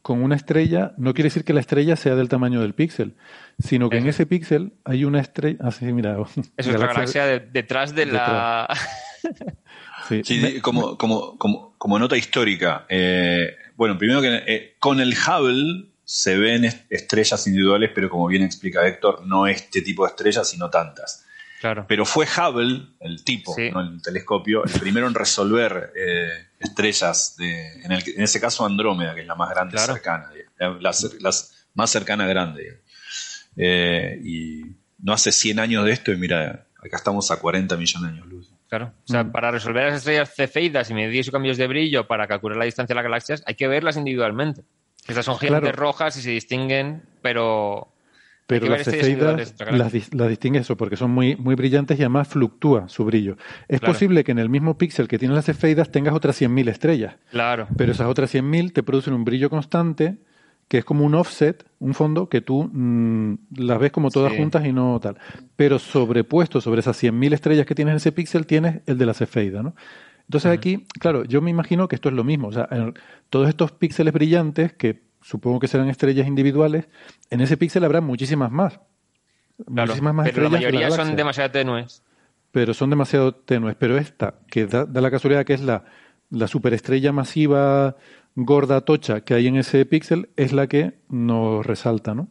con 0.01 0.21
una 0.21 0.35
estrella, 0.35 0.93
no 0.97 1.13
quiere 1.13 1.27
decir 1.27 1.43
que 1.43 1.53
la 1.53 1.59
estrella 1.59 1.95
sea 1.95 2.15
del 2.15 2.29
tamaño 2.29 2.61
del 2.61 2.75
píxel, 2.75 3.15
sino 3.57 3.89
que 3.89 3.97
en 3.97 4.07
ese 4.07 4.25
píxel 4.25 4.73
hay 4.85 5.03
una 5.03 5.19
estrella. 5.19 5.57
Ah, 5.61 5.71
sí, 5.71 5.85
mira. 5.85 6.17
Es 6.57 6.67
otra 6.67 6.87
galaxia 6.87 7.25
detrás 7.25 7.95
de 7.95 8.05
la. 8.05 8.67
Sí, 10.07 10.61
como, 10.61 10.97
como, 10.97 11.37
como, 11.37 11.73
como, 11.77 11.99
nota 11.99 12.15
histórica. 12.15 12.85
Eh, 12.87 13.57
bueno, 13.75 13.97
primero 13.97 14.21
que 14.21 14.43
eh, 14.47 14.75
con 14.79 15.01
el 15.01 15.13
Hubble 15.13 15.89
se 16.09 16.37
ven 16.37 16.63
estrellas 16.89 17.45
individuales, 17.47 17.91
pero 17.93 18.09
como 18.09 18.27
bien 18.27 18.41
explica 18.41 18.87
Héctor, 18.87 19.25
no 19.25 19.45
este 19.45 19.81
tipo 19.81 20.05
de 20.05 20.11
estrellas, 20.11 20.49
sino 20.49 20.69
tantas. 20.69 21.25
Claro. 21.59 21.83
Pero 21.85 22.05
fue 22.05 22.25
Hubble, 22.25 22.93
el 23.01 23.25
tipo, 23.25 23.53
no 23.73 23.81
el 23.81 24.01
telescopio, 24.01 24.63
el 24.63 24.71
primero 24.79 25.07
en 25.07 25.13
resolver 25.13 25.91
eh, 25.97 26.29
estrellas, 26.59 27.35
de, 27.35 27.81
en, 27.83 27.91
ese 27.91 28.39
caso 28.39 28.65
Andrómeda, 28.65 29.15
que 29.15 29.21
es 29.21 29.27
la 29.27 29.35
más 29.35 29.49
grande 29.49 29.77
cercana, 29.77 30.31
la, 30.79 30.95
más 31.73 31.89
cercana 31.89 32.25
grande. 32.25 32.83
y 34.23 34.61
no 34.99 35.11
hace 35.11 35.33
100 35.33 35.59
años 35.59 35.83
de 35.83 35.91
esto 35.91 36.13
y 36.13 36.15
mira, 36.15 36.67
acá 36.77 36.95
estamos 36.95 37.31
a 37.31 37.37
40 37.37 37.75
millones 37.75 38.11
de 38.11 38.17
años 38.17 38.27
luz. 38.27 38.53
Claro. 38.69 38.93
O 39.03 39.11
sea, 39.11 39.25
mm. 39.25 39.31
para 39.33 39.51
resolver 39.51 39.87
las 39.87 39.97
estrellas 39.97 40.33
cefeidas 40.33 40.89
y 40.89 40.93
medir 40.93 41.25
sus 41.25 41.33
cambios 41.33 41.57
de 41.57 41.67
brillo 41.67 42.07
para 42.07 42.27
calcular 42.27 42.57
la 42.57 42.63
distancia 42.63 42.93
de 42.93 42.95
las 42.95 43.03
galaxias, 43.03 43.43
hay 43.45 43.55
que 43.55 43.67
verlas 43.67 43.97
individualmente. 43.97 44.63
Estas 45.07 45.25
son 45.25 45.37
gigantes 45.37 45.75
rojas 45.75 46.17
y 46.17 46.21
se 46.21 46.31
distinguen, 46.31 47.03
pero. 47.21 47.87
Pero 48.45 48.67
las 48.67 48.85
cefeidas 48.85 49.55
las, 49.71 50.29
distingue 50.29 50.59
eso, 50.59 50.77
porque 50.77 50.95
son 50.95 51.11
muy, 51.11 51.35
muy 51.35 51.55
brillantes 51.55 51.99
y 51.99 52.03
además 52.03 52.29
fluctúa 52.29 52.87
su 52.87 53.03
brillo. 53.03 53.35
Es 53.67 53.81
posible 53.81 54.23
que 54.23 54.31
en 54.31 54.39
el 54.39 54.47
mismo 54.47 54.77
píxel 54.77 55.09
que 55.09 55.19
tienen 55.19 55.35
las 55.35 55.45
cefeidas 55.45 55.91
tengas 55.91 56.13
otras 56.13 56.41
100.000 56.41 56.69
estrellas. 56.69 57.15
Claro. 57.29 57.67
Pero 57.75 57.91
esas 57.91 58.07
otras 58.07 58.33
100.000 58.33 58.71
te 58.71 58.83
producen 58.83 59.13
un 59.13 59.25
brillo 59.25 59.49
constante 59.49 60.15
que 60.67 60.79
es 60.79 60.85
como 60.85 61.05
un 61.05 61.15
offset, 61.15 61.65
un 61.79 61.93
fondo 61.93 62.27
que 62.27 62.41
tú 62.41 62.69
mm, 62.71 63.35
las 63.57 63.79
ves 63.79 63.91
como 63.91 64.11
todas 64.11 64.33
juntas 64.33 64.65
y 64.65 64.73
no 64.73 64.99
tal. 65.01 65.17
Pero 65.55 65.79
sobrepuesto 65.79 66.59
sobre 66.59 66.81
esas 66.81 67.01
100.000 67.01 67.33
estrellas 67.33 67.65
que 67.65 67.75
tienes 67.75 67.93
en 67.93 67.97
ese 67.97 68.11
píxel 68.11 68.45
tienes 68.45 68.81
el 68.85 68.97
de 68.97 69.05
la 69.05 69.13
cefeida, 69.13 69.63
¿no? 69.63 69.75
Entonces 70.27 70.51
aquí, 70.51 70.85
claro, 70.99 71.23
yo 71.23 71.41
me 71.41 71.49
imagino 71.49 71.87
que 71.87 71.95
esto 71.95 72.09
es 72.09 72.15
lo 72.15 72.25
mismo. 72.25 72.49
O 72.49 72.51
sea, 72.51 72.67
todos 73.29 73.47
estos 73.47 73.71
píxeles 73.71 74.13
brillantes, 74.13 74.73
que 74.73 75.03
supongo 75.21 75.59
que 75.59 75.69
serán 75.69 75.87
estrellas 75.87 76.27
individuales, 76.27 76.89
en 77.29 77.39
ese 77.39 77.55
píxel 77.55 77.85
habrá 77.85 78.01
muchísimas 78.01 78.51
más. 78.51 78.79
muchísimas 79.65 80.13
más 80.13 80.29
pero 80.29 80.43
la 80.43 80.49
mayoría 80.49 80.91
son 80.91 81.15
demasiado 81.15 81.51
tenues. 81.51 82.03
Pero 82.51 82.73
son 82.73 82.89
demasiado 82.89 83.35
tenues. 83.35 83.75
Pero 83.79 83.97
esta, 83.97 84.35
que 84.51 84.65
da, 84.67 84.85
da 84.85 84.99
la 84.99 85.11
casualidad 85.11 85.45
que 85.45 85.53
es 85.53 85.61
la, 85.61 85.85
la 86.29 86.47
superestrella 86.47 87.13
masiva 87.13 87.95
gorda 88.35 88.81
tocha 88.81 89.21
que 89.21 89.33
hay 89.33 89.47
en 89.47 89.55
ese 89.55 89.85
píxel 89.85 90.29
es 90.35 90.51
la 90.51 90.67
que 90.67 90.99
nos 91.09 91.65
resalta, 91.65 92.13
¿no? 92.13 92.27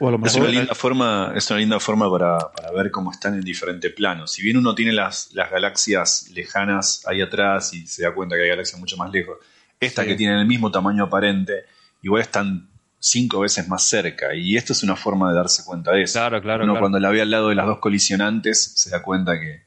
O 0.00 0.08
a 0.08 0.12
lo 0.12 0.18
mejor... 0.18 0.28
Es 0.28 0.36
una 0.36 0.48
linda 0.48 0.74
forma, 0.74 1.32
es 1.34 1.50
una 1.50 1.60
linda 1.60 1.80
forma 1.80 2.10
para, 2.10 2.38
ver 2.74 2.90
cómo 2.90 3.12
están 3.12 3.34
en 3.34 3.42
diferentes 3.42 3.92
planos. 3.92 4.32
Si 4.32 4.42
bien 4.42 4.56
uno 4.56 4.74
tiene 4.74 4.92
las, 4.92 5.32
las 5.32 5.50
galaxias 5.50 6.30
lejanas 6.32 7.06
ahí 7.06 7.20
atrás 7.20 7.72
y 7.74 7.86
se 7.86 8.02
da 8.02 8.14
cuenta 8.14 8.36
que 8.36 8.42
hay 8.42 8.48
galaxias 8.48 8.80
mucho 8.80 8.96
más 8.96 9.10
lejos, 9.10 9.38
esta 9.80 10.04
que 10.04 10.14
tiene 10.14 10.40
el 10.40 10.46
mismo 10.46 10.70
tamaño 10.70 11.04
aparente, 11.04 11.64
igual 12.02 12.22
están 12.22 12.68
cinco 12.98 13.40
veces 13.40 13.68
más 13.68 13.84
cerca. 13.84 14.34
Y 14.34 14.56
esto 14.56 14.72
es 14.72 14.82
una 14.82 14.96
forma 14.96 15.30
de 15.30 15.36
darse 15.36 15.64
cuenta 15.64 15.92
de 15.92 16.02
eso. 16.02 16.18
Claro, 16.18 16.40
claro. 16.40 16.64
Uno 16.64 16.78
cuando 16.78 16.98
la 16.98 17.10
ve 17.10 17.20
al 17.20 17.30
lado 17.30 17.50
de 17.50 17.54
las 17.54 17.66
dos 17.66 17.78
colisionantes 17.78 18.72
se 18.76 18.90
da 18.90 19.02
cuenta 19.02 19.38
que, 19.38 19.62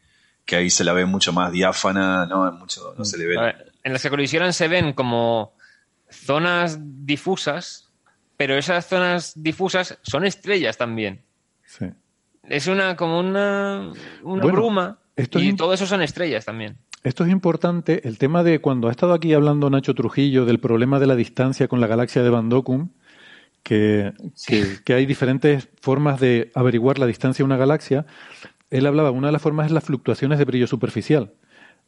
que 0.46 0.56
ahí 0.56 0.70
se 0.70 0.84
la 0.84 0.94
ve 0.94 1.06
mucho 1.06 1.34
más 1.34 1.52
diáfana, 1.52 2.26
no, 2.26 2.52
mucho, 2.54 2.96
no 2.98 3.06
se 3.06 3.18
le 3.18 3.28
ve. 3.28 3.56
En 3.84 3.94
las 3.94 4.02
que 4.02 4.10
colisionan 4.10 4.54
se 4.54 4.68
ven 4.68 4.94
como 4.94 5.54
zonas 6.10 6.80
difusas, 6.82 7.87
pero 8.38 8.56
esas 8.56 8.88
zonas 8.88 9.34
difusas 9.36 9.98
son 10.04 10.26
estrellas 10.26 10.78
también. 10.78 11.22
Sí. 11.66 11.88
Es 12.44 12.68
una 12.68 12.96
como 12.96 13.20
una, 13.20 13.92
una 14.24 14.46
bruma 14.46 15.00
y 15.18 15.56
todo 15.56 15.74
eso 15.74 15.86
son 15.86 16.02
estrellas 16.02 16.46
también. 16.46 16.78
Esto 17.04 17.24
es 17.24 17.32
importante, 17.32 18.08
el 18.08 18.18
tema 18.18 18.44
de 18.44 18.60
cuando 18.60 18.88
ha 18.88 18.92
estado 18.92 19.14
aquí 19.14 19.34
hablando 19.34 19.70
Nacho 19.70 19.94
Trujillo 19.94 20.46
del 20.46 20.60
problema 20.60 21.00
de 21.00 21.08
la 21.08 21.16
distancia 21.16 21.68
con 21.68 21.82
la 21.82 21.88
galaxia 21.88 22.24
de 22.24 22.30
Van 22.30 22.50
que, 23.64 24.14
que, 24.86 24.94
hay 24.94 25.06
diferentes 25.06 25.68
formas 25.82 26.20
de 26.20 26.52
averiguar 26.56 27.00
la 27.00 27.06
distancia 27.06 27.44
de 27.44 27.46
una 27.46 27.58
galaxia, 27.58 28.06
él 28.70 28.86
hablaba, 28.86 29.12
una 29.12 29.28
de 29.28 29.34
las 29.34 29.42
formas 29.42 29.66
es 29.66 29.72
las 29.74 29.84
fluctuaciones 29.84 30.40
de 30.40 30.46
brillo 30.46 30.68
superficial. 30.68 31.34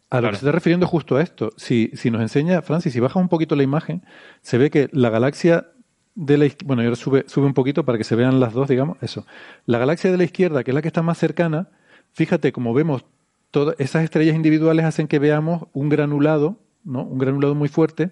A 0.10 0.22
lo 0.22 0.30
que 0.30 0.36
se 0.36 0.40
está 0.40 0.52
refiriendo 0.52 0.88
justo 0.88 1.18
a 1.18 1.22
esto. 1.22 1.52
Si, 1.56 1.92
si 1.94 2.12
nos 2.12 2.22
enseña, 2.22 2.62
Francis, 2.64 2.94
si 2.94 3.00
baja 3.00 3.20
un 3.20 3.30
poquito 3.30 3.56
la 3.56 3.64
imagen, 3.64 4.04
se 4.42 4.58
ve 4.58 4.70
que 4.72 4.90
la 4.92 5.10
galaxia 5.10 5.68
de 6.20 6.38
la 6.38 6.46
izquierda, 6.46 6.68
bueno, 6.68 6.82
ahora 6.82 6.96
sube, 6.98 7.24
sube 7.28 7.46
un 7.46 7.54
poquito 7.54 7.86
para 7.86 7.98
que 7.98 8.04
se 8.04 8.14
vean 8.14 8.42
las 8.42 8.52
dos, 8.52 8.68
digamos, 8.68 8.98
eso. 9.02 9.26
La 9.66 9.78
galaxia 9.78 10.12
de 10.12 10.18
la 10.18 10.26
izquierda, 10.26 10.66
que 10.66 10.72
es 10.72 10.76
la 10.76 10.82
que 10.82 10.90
está 10.90 11.02
más 11.02 11.18
cercana, 11.18 11.70
fíjate, 12.12 12.52
como 12.52 12.74
vemos, 12.74 13.06
todas 13.52 13.76
esas 13.80 14.04
estrellas 14.04 14.36
individuales 14.36 14.84
hacen 14.84 15.08
que 15.08 15.18
veamos 15.18 15.68
un 15.72 15.88
granulado, 15.88 16.60
¿no? 16.84 17.04
Un 17.04 17.20
granulado 17.20 17.56
muy 17.56 17.70
fuerte, 17.70 18.12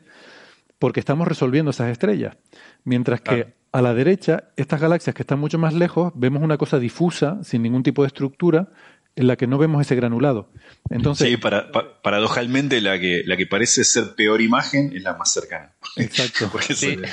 porque 0.80 1.02
estamos 1.02 1.28
resolviendo 1.28 1.72
esas 1.72 1.90
estrellas. 1.92 2.38
Mientras 2.86 3.20
que 3.20 3.54
a 3.74 3.82
la 3.82 3.94
derecha, 3.94 4.46
estas 4.56 4.80
galaxias 4.80 5.14
que 5.14 5.24
están 5.24 5.40
mucho 5.40 5.58
más 5.58 5.74
lejos, 5.74 6.14
vemos 6.16 6.42
una 6.42 6.58
cosa 6.58 6.80
difusa, 6.80 7.44
sin 7.44 7.62
ningún 7.62 7.84
tipo 7.84 8.04
de 8.04 8.08
estructura, 8.08 8.70
en 9.18 9.28
la 9.28 9.36
que 9.36 9.48
no 9.48 9.58
vemos 9.58 9.82
ese 9.82 9.96
granulado. 9.96 10.50
Entonces, 10.90 11.28
sí, 11.28 11.36
para, 11.36 11.72
paradojalmente 12.02 12.80
la 12.80 12.98
que, 13.00 13.24
la 13.26 13.36
que 13.36 13.48
parece 13.48 13.84
ser 13.84 14.16
peor 14.16 14.40
imagen 14.40 14.94
es 14.96 15.04
la 15.04 15.18
más 15.18 15.34
cercana. 15.34 15.74
Exacto. 15.98 16.50
sí. 16.74 16.98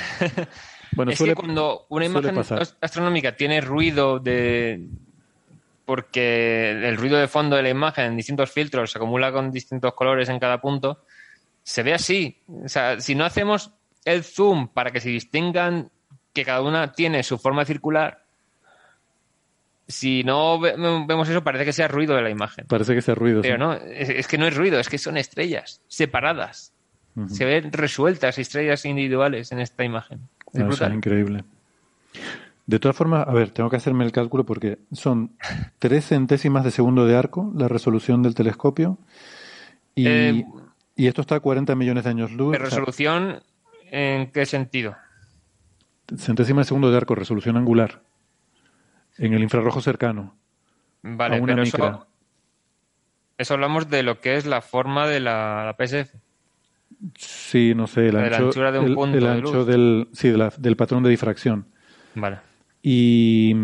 bueno, 0.94 1.12
es 1.12 1.22
que 1.22 1.34
cuando 1.34 1.86
una 1.88 2.06
imagen 2.06 2.38
astronómica 2.80 3.36
tiene 3.36 3.60
ruido 3.60 4.18
de 4.18 4.86
porque 5.84 6.70
el 6.70 6.96
ruido 6.96 7.18
de 7.18 7.28
fondo 7.28 7.56
de 7.56 7.62
la 7.62 7.68
imagen 7.68 8.06
en 8.06 8.16
distintos 8.16 8.50
filtros 8.50 8.90
se 8.90 8.98
acumula 8.98 9.32
con 9.32 9.50
distintos 9.50 9.92
colores 9.94 10.28
en 10.28 10.38
cada 10.38 10.60
punto, 10.60 11.04
se 11.62 11.82
ve 11.82 11.92
así. 11.92 12.38
O 12.64 12.68
sea, 12.68 13.00
si 13.00 13.14
no 13.14 13.24
hacemos 13.24 13.70
el 14.04 14.24
zoom 14.24 14.68
para 14.68 14.90
que 14.90 15.00
se 15.00 15.10
distingan 15.10 15.90
que 16.32 16.44
cada 16.44 16.62
una 16.62 16.92
tiene 16.92 17.22
su 17.22 17.38
forma 17.38 17.64
circular, 17.64 18.24
si 19.86 20.24
no 20.24 20.58
vemos 20.58 21.28
eso, 21.28 21.44
parece 21.44 21.64
que 21.64 21.72
sea 21.72 21.88
ruido 21.88 22.14
de 22.16 22.22
la 22.22 22.30
imagen. 22.30 22.66
Parece 22.66 22.94
que 22.94 23.02
sea 23.02 23.14
ruido. 23.14 23.42
Pero 23.42 23.58
no, 23.58 23.74
es, 23.74 24.26
que 24.26 24.38
no 24.38 24.46
es 24.46 24.56
ruido, 24.56 24.80
es 24.80 24.88
que 24.88 24.98
son 24.98 25.16
estrellas 25.16 25.82
separadas. 25.88 26.72
Se 27.28 27.44
ven 27.44 27.70
resueltas 27.70 28.38
estrellas 28.38 28.84
individuales 28.84 29.52
en 29.52 29.60
esta 29.60 29.84
imagen. 29.84 30.20
Es, 30.54 30.80
increíble. 30.80 31.44
De 32.66 32.78
todas 32.78 32.96
formas, 32.96 33.26
a 33.28 33.32
ver, 33.32 33.50
tengo 33.50 33.68
que 33.68 33.76
hacerme 33.76 34.04
el 34.04 34.12
cálculo 34.12 34.44
porque 34.44 34.78
son 34.92 35.32
tres 35.78 36.06
centésimas 36.06 36.64
de 36.64 36.70
segundo 36.70 37.06
de 37.06 37.16
arco 37.16 37.52
la 37.54 37.68
resolución 37.68 38.22
del 38.22 38.34
telescopio 38.34 38.98
y, 39.94 40.06
eh, 40.08 40.44
y 40.96 41.06
esto 41.06 41.20
está 41.20 41.36
a 41.36 41.40
40 41.40 41.74
millones 41.74 42.04
de 42.04 42.10
años 42.10 42.32
luz. 42.32 42.52
¿De 42.52 42.58
resolución 42.58 43.42
en 43.90 44.30
qué 44.30 44.46
sentido? 44.46 44.96
Centésima 46.16 46.60
de 46.62 46.66
segundo 46.66 46.90
de 46.90 46.96
arco, 46.96 47.14
resolución 47.14 47.56
angular 47.56 48.02
en 49.18 49.32
el 49.32 49.42
infrarrojo 49.42 49.80
cercano. 49.80 50.36
Vale, 51.02 51.42
pero 51.44 51.62
eso, 51.62 52.06
eso, 53.36 53.54
hablamos 53.54 53.90
de 53.90 54.02
lo 54.02 54.20
que 54.20 54.36
es 54.36 54.46
la 54.46 54.62
forma 54.62 55.06
de 55.06 55.20
la, 55.20 55.76
PSF. 55.78 56.14
Sí, 57.16 57.74
no 57.74 57.86
sé, 57.86 58.08
el 58.08 58.16
ancho, 58.16 58.50
de 58.50 58.78
un 58.78 58.94
punto 58.94 59.28
ancho 59.28 59.64
del, 59.64 60.08
sí, 60.12 60.32
del 60.58 60.76
patrón 60.76 61.02
de 61.02 61.10
difracción. 61.10 61.66
Vale. 62.14 62.38
Y 62.82 63.54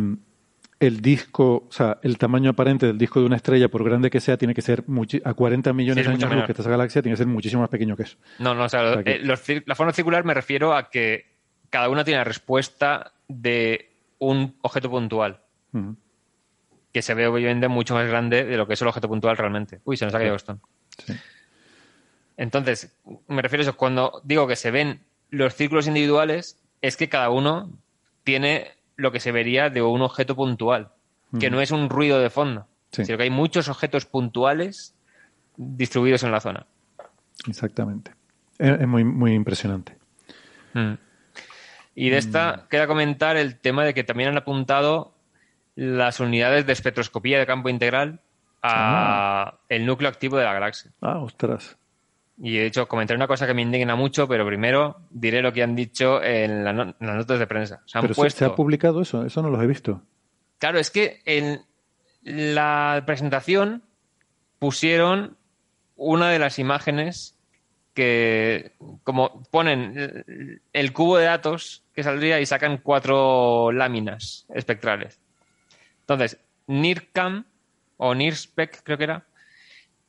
el 0.80 1.02
disco, 1.02 1.66
o 1.68 1.72
sea, 1.72 1.98
el 2.02 2.16
tamaño 2.16 2.50
aparente 2.50 2.86
del 2.86 2.96
disco 2.96 3.20
de 3.20 3.26
una 3.26 3.36
estrella, 3.36 3.68
por 3.68 3.84
grande 3.84 4.08
que 4.08 4.18
sea, 4.18 4.38
tiene 4.38 4.54
que 4.54 4.62
ser 4.62 4.82
a 5.24 5.34
40 5.34 5.72
millones 5.74 6.06
de 6.06 6.10
años 6.10 6.32
luz 6.32 6.44
que 6.46 6.52
esta 6.52 6.70
galaxia, 6.70 7.02
tiene 7.02 7.12
que 7.12 7.18
ser 7.18 7.26
muchísimo 7.26 7.60
más 7.60 7.70
pequeño 7.70 7.96
que 7.96 8.04
eso. 8.04 8.16
No, 8.38 8.54
no, 8.54 8.64
o 8.64 8.68
sea, 8.68 9.02
eh, 9.04 9.20
la 9.22 9.74
forma 9.74 9.92
circular 9.92 10.24
me 10.24 10.32
refiero 10.32 10.74
a 10.74 10.88
que 10.88 11.26
cada 11.68 11.90
una 11.90 12.02
tiene 12.02 12.18
la 12.18 12.24
respuesta 12.24 13.12
de 13.28 13.90
un 14.18 14.56
objeto 14.62 14.90
puntual. 14.90 15.40
Que 16.92 17.02
se 17.02 17.14
ve 17.14 17.26
obviamente 17.26 17.68
mucho 17.68 17.94
más 17.94 18.08
grande 18.08 18.44
de 18.44 18.56
lo 18.56 18.66
que 18.66 18.72
es 18.72 18.82
el 18.82 18.88
objeto 18.88 19.06
puntual 19.06 19.36
realmente. 19.36 19.80
Uy, 19.84 19.96
se 19.96 20.06
nos 20.06 20.14
ha 20.14 20.18
caído 20.18 20.34
esto. 20.34 20.58
Entonces, 22.40 22.96
me 23.28 23.42
refiero 23.42 23.60
a 23.60 23.64
eso. 23.64 23.76
Cuando 23.76 24.22
digo 24.24 24.46
que 24.46 24.56
se 24.56 24.70
ven 24.70 25.02
los 25.28 25.54
círculos 25.54 25.86
individuales, 25.86 26.58
es 26.80 26.96
que 26.96 27.10
cada 27.10 27.28
uno 27.28 27.70
tiene 28.24 28.70
lo 28.96 29.12
que 29.12 29.20
se 29.20 29.30
vería 29.30 29.68
de 29.68 29.82
un 29.82 30.00
objeto 30.00 30.34
puntual, 30.34 30.88
que 31.38 31.50
no 31.50 31.60
es 31.60 31.70
un 31.70 31.90
ruido 31.90 32.18
de 32.18 32.30
fondo, 32.30 32.66
sino 32.92 33.18
que 33.18 33.24
hay 33.24 33.30
muchos 33.30 33.68
objetos 33.68 34.06
puntuales 34.06 34.94
distribuidos 35.58 36.22
en 36.22 36.32
la 36.32 36.40
zona. 36.40 36.64
Exactamente. 37.46 38.12
Es 38.58 38.88
muy, 38.88 39.04
muy 39.04 39.34
impresionante. 39.34 39.98
Mm. 40.72 40.94
Y 41.94 42.08
de 42.08 42.16
esta 42.16 42.52
mm. 42.56 42.68
queda 42.70 42.86
comentar 42.86 43.36
el 43.36 43.58
tema 43.58 43.84
de 43.84 43.92
que 43.92 44.02
también 44.02 44.30
han 44.30 44.38
apuntado 44.38 45.14
las 45.74 46.20
unidades 46.20 46.64
de 46.64 46.72
espectroscopía 46.72 47.38
de 47.38 47.44
campo 47.44 47.68
integral 47.68 48.20
a 48.62 49.42
ah. 49.42 49.58
el 49.68 49.84
núcleo 49.84 50.08
activo 50.08 50.38
de 50.38 50.44
la 50.44 50.54
galaxia. 50.54 50.90
Ah, 51.02 51.18
ostras. 51.18 51.76
Y 52.42 52.56
de 52.56 52.66
hecho 52.66 52.88
comentaré 52.88 53.16
una 53.16 53.26
cosa 53.26 53.46
que 53.46 53.52
me 53.52 53.60
indigna 53.60 53.96
mucho, 53.96 54.26
pero 54.26 54.46
primero 54.46 55.02
diré 55.10 55.42
lo 55.42 55.52
que 55.52 55.62
han 55.62 55.76
dicho 55.76 56.22
en, 56.22 56.64
las 56.64 56.74
notas 56.98 57.38
de 57.38 57.46
prensa. 57.46 57.82
Se 57.84 58.00
¿Pero 58.00 58.30
se 58.30 58.44
ha 58.46 58.54
publicado 58.54 59.02
eso? 59.02 59.26
Eso 59.26 59.42
no 59.42 59.50
lo 59.50 59.62
he 59.62 59.66
visto. 59.66 60.02
Claro, 60.58 60.78
es 60.78 60.90
que 60.90 61.20
en 61.26 61.60
la 62.22 63.02
presentación 63.04 63.82
pusieron 64.58 65.36
una 65.96 66.30
de 66.30 66.38
las 66.38 66.58
imágenes 66.58 67.36
que, 67.92 68.72
como 69.04 69.42
ponen 69.50 70.64
el 70.72 70.92
cubo 70.94 71.18
de 71.18 71.26
datos 71.26 71.82
que 71.94 72.02
saldría 72.02 72.40
y 72.40 72.46
sacan 72.46 72.78
cuatro 72.78 73.70
láminas 73.70 74.46
espectrales. 74.48 75.20
Entonces, 76.00 76.38
NIRCAM 76.68 77.44
o 77.98 78.14
NIRSPEC, 78.14 78.82
creo 78.82 78.96
que 78.96 79.04
era, 79.04 79.26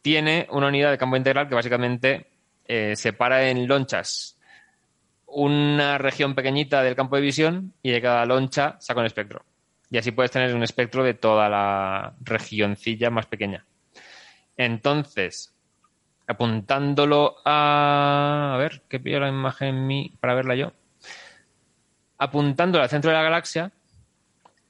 tiene 0.02 0.48
una 0.52 0.68
unidad 0.68 0.92
de 0.92 0.98
campo 0.98 1.16
integral 1.16 1.48
que 1.48 1.56
básicamente 1.56 2.28
eh, 2.66 2.96
separa 2.96 3.50
en 3.50 3.68
lonchas 3.68 4.38
una 5.34 5.98
región 5.98 6.36
pequeñita 6.36 6.84
del 6.84 6.96
campo 6.96 7.16
de 7.16 7.22
visión 7.22 7.74
y 7.82 7.92
de 7.92 8.02
cada 8.02 8.26
loncha 8.26 8.76
saca 8.80 9.00
un 9.00 9.06
espectro. 9.06 9.46
Y 9.90 9.98
así 9.98 10.12
puedes 10.12 10.32
tener 10.32 10.54
un 10.56 10.64
espectro 10.64 11.04
de 11.04 11.14
toda 11.14 11.50
la 11.50 12.14
regioncilla 12.22 13.10
más 13.10 13.26
pequeña. 13.26 13.66
Entonces, 14.58 15.54
apuntándolo 16.28 17.38
a... 17.46 18.54
A 18.56 18.58
ver, 18.58 18.84
que 18.88 19.00
pillo 19.00 19.20
la 19.20 19.30
imagen 19.30 19.70
en 19.70 19.88
mí 19.88 20.14
para 20.20 20.34
verla 20.34 20.56
yo. 20.56 20.74
Apuntándolo 22.18 22.84
al 22.84 22.90
centro 22.90 23.12
de 23.12 23.18
la 23.18 23.24
galaxia, 23.24 23.72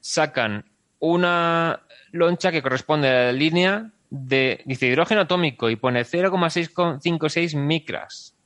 sacan 0.00 0.64
una 0.98 1.80
loncha 2.12 2.50
que 2.50 2.62
corresponde 2.62 3.08
a 3.08 3.24
la 3.26 3.32
línea 3.32 3.90
de, 4.14 4.60
dice, 4.66 4.88
hidrógeno 4.88 5.22
atómico 5.22 5.70
y 5.70 5.76
pone 5.76 6.04
0,656 6.04 7.54
micras. 7.54 8.36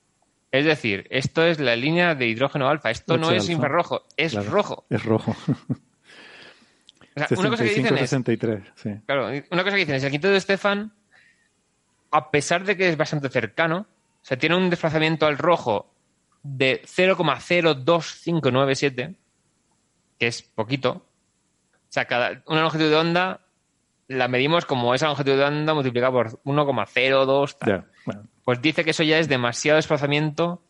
Es 0.53 0.65
decir, 0.65 1.09
esto 1.11 1.45
es 1.45 1.59
la 1.59 1.75
línea 1.75 2.15
de 2.15 2.29
hidrógeno 2.29 2.69
alfa. 2.69 2.93
Esto 2.93 3.19
no 3.19 3.33
es 3.33 3.49
infrarrojo, 3.49 4.05
es 4.17 4.33
rojo. 4.47 4.85
Es 4.89 5.05
rojo. 5.05 5.35
una 7.37 7.51
cosa 7.51 7.65
que 7.65 7.71
dicen 7.71 7.99
es, 7.99 8.15
Claro, 9.07 9.27
una 9.51 9.65
cosa 9.65 9.75
que 9.75 9.81
dicen 9.81 9.97
es 9.97 10.05
el 10.05 10.13
quinto 10.13 10.29
de 10.29 10.41
Stefan, 10.41 10.93
a 12.13 12.31
pesar 12.31 12.63
de 12.65 12.77
que 12.77 12.89
es 12.89 12.97
bastante 12.97 13.29
cercano, 13.29 13.89
se 14.23 14.37
tiene 14.37 14.57
un 14.57 14.71
desplazamiento 14.71 15.27
al 15.27 15.37
rojo 15.37 15.93
de 16.45 16.81
0,02597, 16.85 19.17
que 20.17 20.29
es 20.29 20.43
poquito. 20.43 20.91
O 20.91 21.03
sea, 21.89 22.05
cada, 22.05 22.41
una 22.47 22.63
longitud 22.63 22.89
de 22.89 22.95
onda 22.95 23.41
la 24.09 24.29
medimos 24.29 24.65
como 24.65 24.95
esa 24.95 25.07
longitud 25.07 25.37
de 25.37 25.45
onda 25.45 25.75
multiplicada 25.75 26.13
por 26.13 26.43
1,02. 26.45 27.85
Pues 28.45 28.63
dice 28.63 28.85
que 28.85 28.91
eso 28.91 29.03
ya 29.03 29.19
es 29.19 29.29
demasiado 29.29 29.77
desplazamiento 29.77 30.63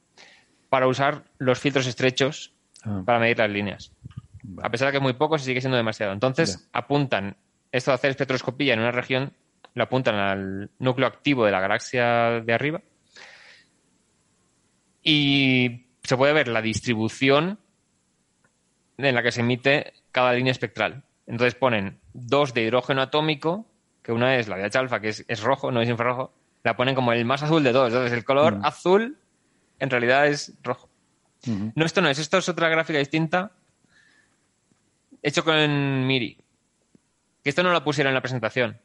para 0.69 0.89
usar 0.89 1.25
los 1.39 1.59
filtros 1.61 1.87
estrechos 1.87 2.53
ah. 2.85 3.03
para 3.05 3.19
medir 3.19 3.39
las 3.39 3.51
líneas. 3.51 3.93
A 4.63 4.71
pesar 4.71 4.87
de 4.87 4.93
que 4.93 4.99
es 4.99 5.03
muy 5.03 5.13
poco, 5.15 5.39
se 5.39 5.45
sigue 5.45 5.61
siendo 5.61 5.77
demasiado. 5.77 6.13
Entonces, 6.13 6.69
apuntan 6.73 7.37
esto 7.73 7.91
de 7.91 7.97
hacer 7.97 8.11
espectroscopía 8.11 8.75
en 8.75 8.81
una 8.81 8.93
región, 8.93 9.33
lo 9.75 9.85
apuntan 9.85 10.15
al 10.15 10.71
núcleo 10.79 11.07
activo 11.07 11.45
de 11.45 11.51
la 11.51 11.61
galaxia 11.61 12.41
de 12.41 12.53
arriba. 12.53 12.81
Y 15.03 15.87
se 16.03 16.17
puede 16.17 16.33
ver 16.33 16.49
la 16.49 16.63
distribución 16.63 17.59
en 18.99 19.15
la 19.15 19.23
que 19.23 19.33
se 19.33 19.41
emite 19.41 19.93
cada 20.13 20.33
línea 20.33 20.53
espectral. 20.53 21.03
Entonces 21.27 21.55
ponen 21.55 21.99
dos 22.13 22.55
de 22.55 22.63
hidrógeno 22.63 23.03
atómico, 23.03 23.67
que 24.03 24.13
una 24.13 24.37
es 24.37 24.49
la 24.49 24.57
de 24.57 24.65
H 24.65 24.79
alfa, 24.79 25.01
que 25.01 25.09
es, 25.09 25.43
rojo, 25.43 25.73
no 25.73 25.81
es 25.81 25.89
infrarrojo, 25.89 26.33
la 26.63 26.77
ponen 26.77 26.95
como 26.95 27.13
el 27.13 27.25
más 27.25 27.43
azul 27.43 27.63
de 27.63 27.73
dos. 27.73 27.89
Entonces 27.89 28.13
el 28.13 28.25
color 28.25 28.59
azul 28.63 29.19
en 29.79 29.91
realidad 29.91 30.27
es 30.27 30.55
rojo. 30.63 30.89
No, 31.75 31.85
esto 31.85 32.01
no 32.01 32.09
es, 32.09 32.19
esto 32.19 32.39
es 32.39 32.49
otra 32.49 32.69
gráfica 32.69 32.99
distinta 32.99 33.53
hecho 35.27 35.45
con 35.45 36.07
Miri. 36.07 36.39
Que 37.43 37.51
esto 37.51 37.63
no 37.63 37.73
lo 37.73 37.83
pusieron 37.83 38.11
en 38.11 38.15
la 38.15 38.21
presentación. 38.21 38.81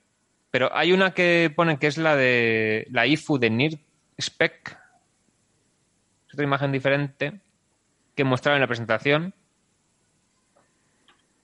Pero 0.49 0.75
hay 0.75 0.91
una 0.91 1.13
que 1.13 1.53
ponen 1.55 1.77
que 1.77 1.87
es 1.87 1.97
la 1.97 2.15
de 2.15 2.87
la 2.89 3.05
IFU 3.05 3.37
de 3.37 3.49
NIR 3.49 3.79
Spec. 4.19 4.77
Es 6.27 6.33
otra 6.33 6.43
imagen 6.43 6.71
diferente 6.71 7.39
que 8.15 8.23
mostraron 8.23 8.57
en 8.57 8.61
la 8.61 8.67
presentación. 8.67 9.33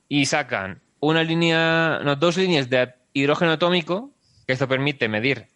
Y 0.09 0.25
sacan 0.25 0.81
una 0.99 1.23
línea, 1.23 1.99
dos 2.17 2.37
líneas 2.37 2.69
de 2.69 2.93
hidrógeno 3.13 3.51
atómico, 3.51 4.11
que 4.45 4.53
esto 4.53 4.67
permite 4.67 5.07
medir 5.07 5.47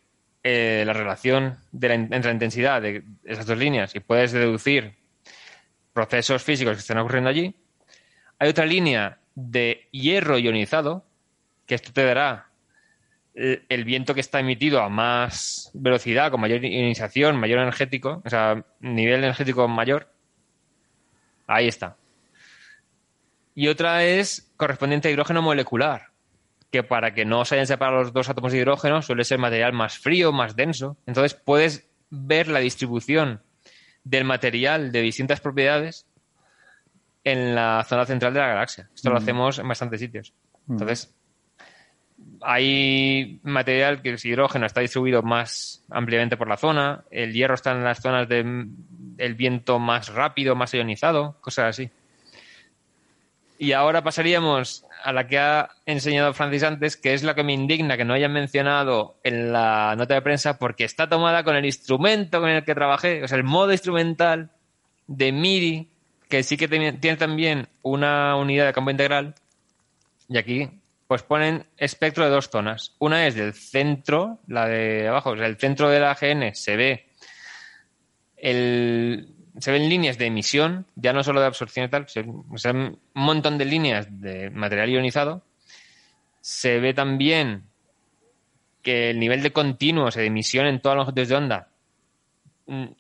eh, 0.44 0.84
la 0.86 0.94
relación 0.94 1.58
de 1.72 1.94
entre 1.94 2.24
la 2.24 2.32
intensidad 2.32 2.82
de 2.82 3.04
esas 3.24 3.46
dos 3.46 3.58
líneas 3.58 3.96
y 3.96 4.00
puedes 4.00 4.32
deducir 4.32 4.96
procesos 5.94 6.44
físicos 6.44 6.76
que 6.76 6.80
están 6.80 6.98
ocurriendo 6.98 7.30
allí. 7.30 7.56
Hay 8.40 8.50
otra 8.50 8.66
línea 8.66 9.20
de 9.36 9.88
hierro 9.92 10.38
ionizado, 10.38 11.06
que 11.66 11.76
esto 11.76 11.94
te 11.94 12.04
dará 12.04 12.50
el, 13.34 13.64
el 13.70 13.86
viento 13.86 14.14
que 14.14 14.22
está 14.22 14.40
emitido 14.40 14.82
a 14.82 14.90
más 14.90 15.70
velocidad, 15.74 16.32
con 16.32 16.42
mayor 16.42 16.64
ionización, 16.64 17.38
mayor 17.38 17.60
energético, 17.60 18.22
o 18.26 18.30
sea, 18.30 18.64
nivel 18.80 19.20
energético 19.20 19.68
mayor. 19.68 20.12
Ahí 21.48 21.68
está 21.68 21.98
y 23.56 23.68
otra 23.68 24.04
es 24.06 24.51
correspondiente 24.62 25.08
a 25.08 25.12
hidrógeno 25.12 25.42
molecular, 25.42 26.10
que 26.70 26.84
para 26.84 27.16
que 27.16 27.26
no 27.26 27.46
se 27.46 27.56
hayan 27.56 27.66
separado 27.66 28.04
los 28.04 28.14
dos 28.14 28.30
átomos 28.30 28.52
de 28.52 28.60
hidrógeno 28.60 29.02
suele 29.02 29.24
ser 29.24 29.40
material 29.40 29.74
más 29.74 29.98
frío, 29.98 30.32
más 30.32 30.56
denso. 30.56 30.98
Entonces 31.08 31.34
puedes 31.34 31.90
ver 32.12 32.48
la 32.48 32.60
distribución 32.60 33.42
del 34.04 34.24
material 34.24 34.92
de 34.92 35.02
distintas 35.02 35.42
propiedades 35.42 36.06
en 37.24 37.56
la 37.56 37.84
zona 37.90 38.06
central 38.06 38.36
de 38.36 38.40
la 38.40 38.50
galaxia. 38.50 38.88
Esto 38.94 39.10
lo 39.10 39.16
mm. 39.16 39.24
hacemos 39.24 39.58
en 39.58 39.68
bastantes 39.68 40.00
sitios. 40.00 40.32
Mm. 40.68 40.74
Entonces, 40.74 41.16
hay 42.42 43.40
material 43.42 44.04
que 44.04 44.14
es 44.14 44.24
hidrógeno 44.24 44.68
está 44.68 44.82
distribuido 44.82 45.24
más 45.24 45.84
ampliamente 45.90 46.38
por 46.38 46.48
la 46.48 46.58
zona, 46.58 47.04
el 47.10 47.34
hierro 47.34 47.56
está 47.56 47.72
en 47.72 47.84
las 47.84 48.00
zonas 48.00 48.30
del 48.30 49.34
viento 49.36 49.80
más 49.80 50.10
rápido, 50.10 50.56
más 50.56 50.72
ionizado, 50.72 51.38
cosas 51.42 51.70
así. 51.70 51.90
Y 53.62 53.74
ahora 53.74 54.04
pasaríamos 54.04 54.88
a 55.04 55.14
la 55.14 55.28
que 55.28 55.38
ha 55.38 55.70
enseñado 55.86 56.34
Francis 56.34 56.64
antes, 56.64 56.98
que 56.98 57.14
es 57.14 57.22
la 57.22 57.36
que 57.36 57.44
me 57.44 57.54
indigna 57.54 57.96
que 57.96 58.04
no 58.04 58.16
hayan 58.16 58.34
mencionado 58.34 59.20
en 59.24 59.54
la 59.54 59.94
nota 59.96 60.16
de 60.16 60.24
prensa, 60.24 60.58
porque 60.58 60.84
está 60.84 61.08
tomada 61.08 61.44
con 61.44 61.56
el 61.56 61.66
instrumento 61.66 62.42
con 62.42 62.50
el 62.50 62.66
que 62.66 62.74
trabajé, 62.74 63.24
o 63.24 63.28
sea, 63.28 63.38
el 63.38 63.44
modo 63.44 63.72
instrumental 63.72 64.50
de 65.06 65.32
MIDI, 65.32 65.92
que 66.28 66.42
sí 66.42 66.58
que 66.58 66.68
tiene 66.68 67.18
también 67.18 67.68
una 67.84 68.36
unidad 68.36 68.66
de 68.66 68.74
campo 68.74 68.90
integral. 68.90 69.36
Y 70.28 70.40
aquí, 70.40 70.68
pues 71.06 71.22
ponen 71.22 71.68
espectro 71.78 72.24
de 72.24 72.32
dos 72.32 72.50
zonas. 72.50 72.96
Una 72.98 73.28
es 73.28 73.36
del 73.36 73.54
centro, 73.54 74.40
la 74.48 74.66
de 74.66 75.08
abajo, 75.08 75.30
o 75.30 75.38
sea, 75.38 75.46
el 75.46 75.58
centro 75.58 75.88
de 75.88 76.00
la 76.00 76.18
GN 76.20 76.56
se 76.56 76.76
ve 76.76 77.10
el, 78.38 79.36
se 79.60 79.72
ven 79.72 79.90
líneas 79.90 80.18
de 80.18 80.28
emisión, 80.28 80.86
ya 80.96 81.14
no 81.14 81.24
solo 81.24 81.42
de 81.42 81.48
absorción 81.48 81.86
y 81.86 81.90
tal, 81.90 82.08
se, 82.08 82.24
ven 82.24 82.76
un 82.76 83.00
montón 83.14 83.58
de 83.58 83.66
líneas 83.66 84.08
de 84.10 84.50
material 84.50 84.90
ionizado. 84.90 85.44
Se 86.40 86.80
ve 86.80 86.94
también 86.94 87.64
que 88.82 89.12
el 89.12 89.20
nivel 89.20 89.44
de 89.44 89.52
continuo, 89.52 90.06
o 90.06 90.12
sea, 90.12 90.22
de 90.22 90.28
emisión 90.28 90.66
en 90.66 90.80
todas 90.80 90.98
las 90.98 91.06
longitudes 91.06 91.30
de 91.30 91.36
onda, 91.36 91.68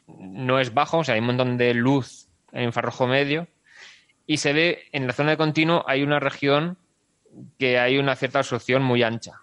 no 0.07 0.59
es 0.59 0.73
bajo, 0.73 0.99
o 0.99 1.03
sea, 1.03 1.15
hay 1.15 1.21
un 1.21 1.27
montón 1.27 1.57
de 1.57 1.73
luz 1.73 2.27
en 2.51 2.63
infrarrojo 2.63 3.07
medio. 3.07 3.47
Y 4.27 4.37
se 4.37 4.53
ve 4.53 4.83
en 4.91 5.07
la 5.07 5.13
zona 5.13 5.31
de 5.31 5.37
continuo 5.37 5.83
hay 5.87 6.03
una 6.03 6.19
región 6.19 6.77
que 7.57 7.79
hay 7.79 7.97
una 7.97 8.15
cierta 8.15 8.39
absorción 8.39 8.83
muy 8.83 9.03
ancha. 9.03 9.41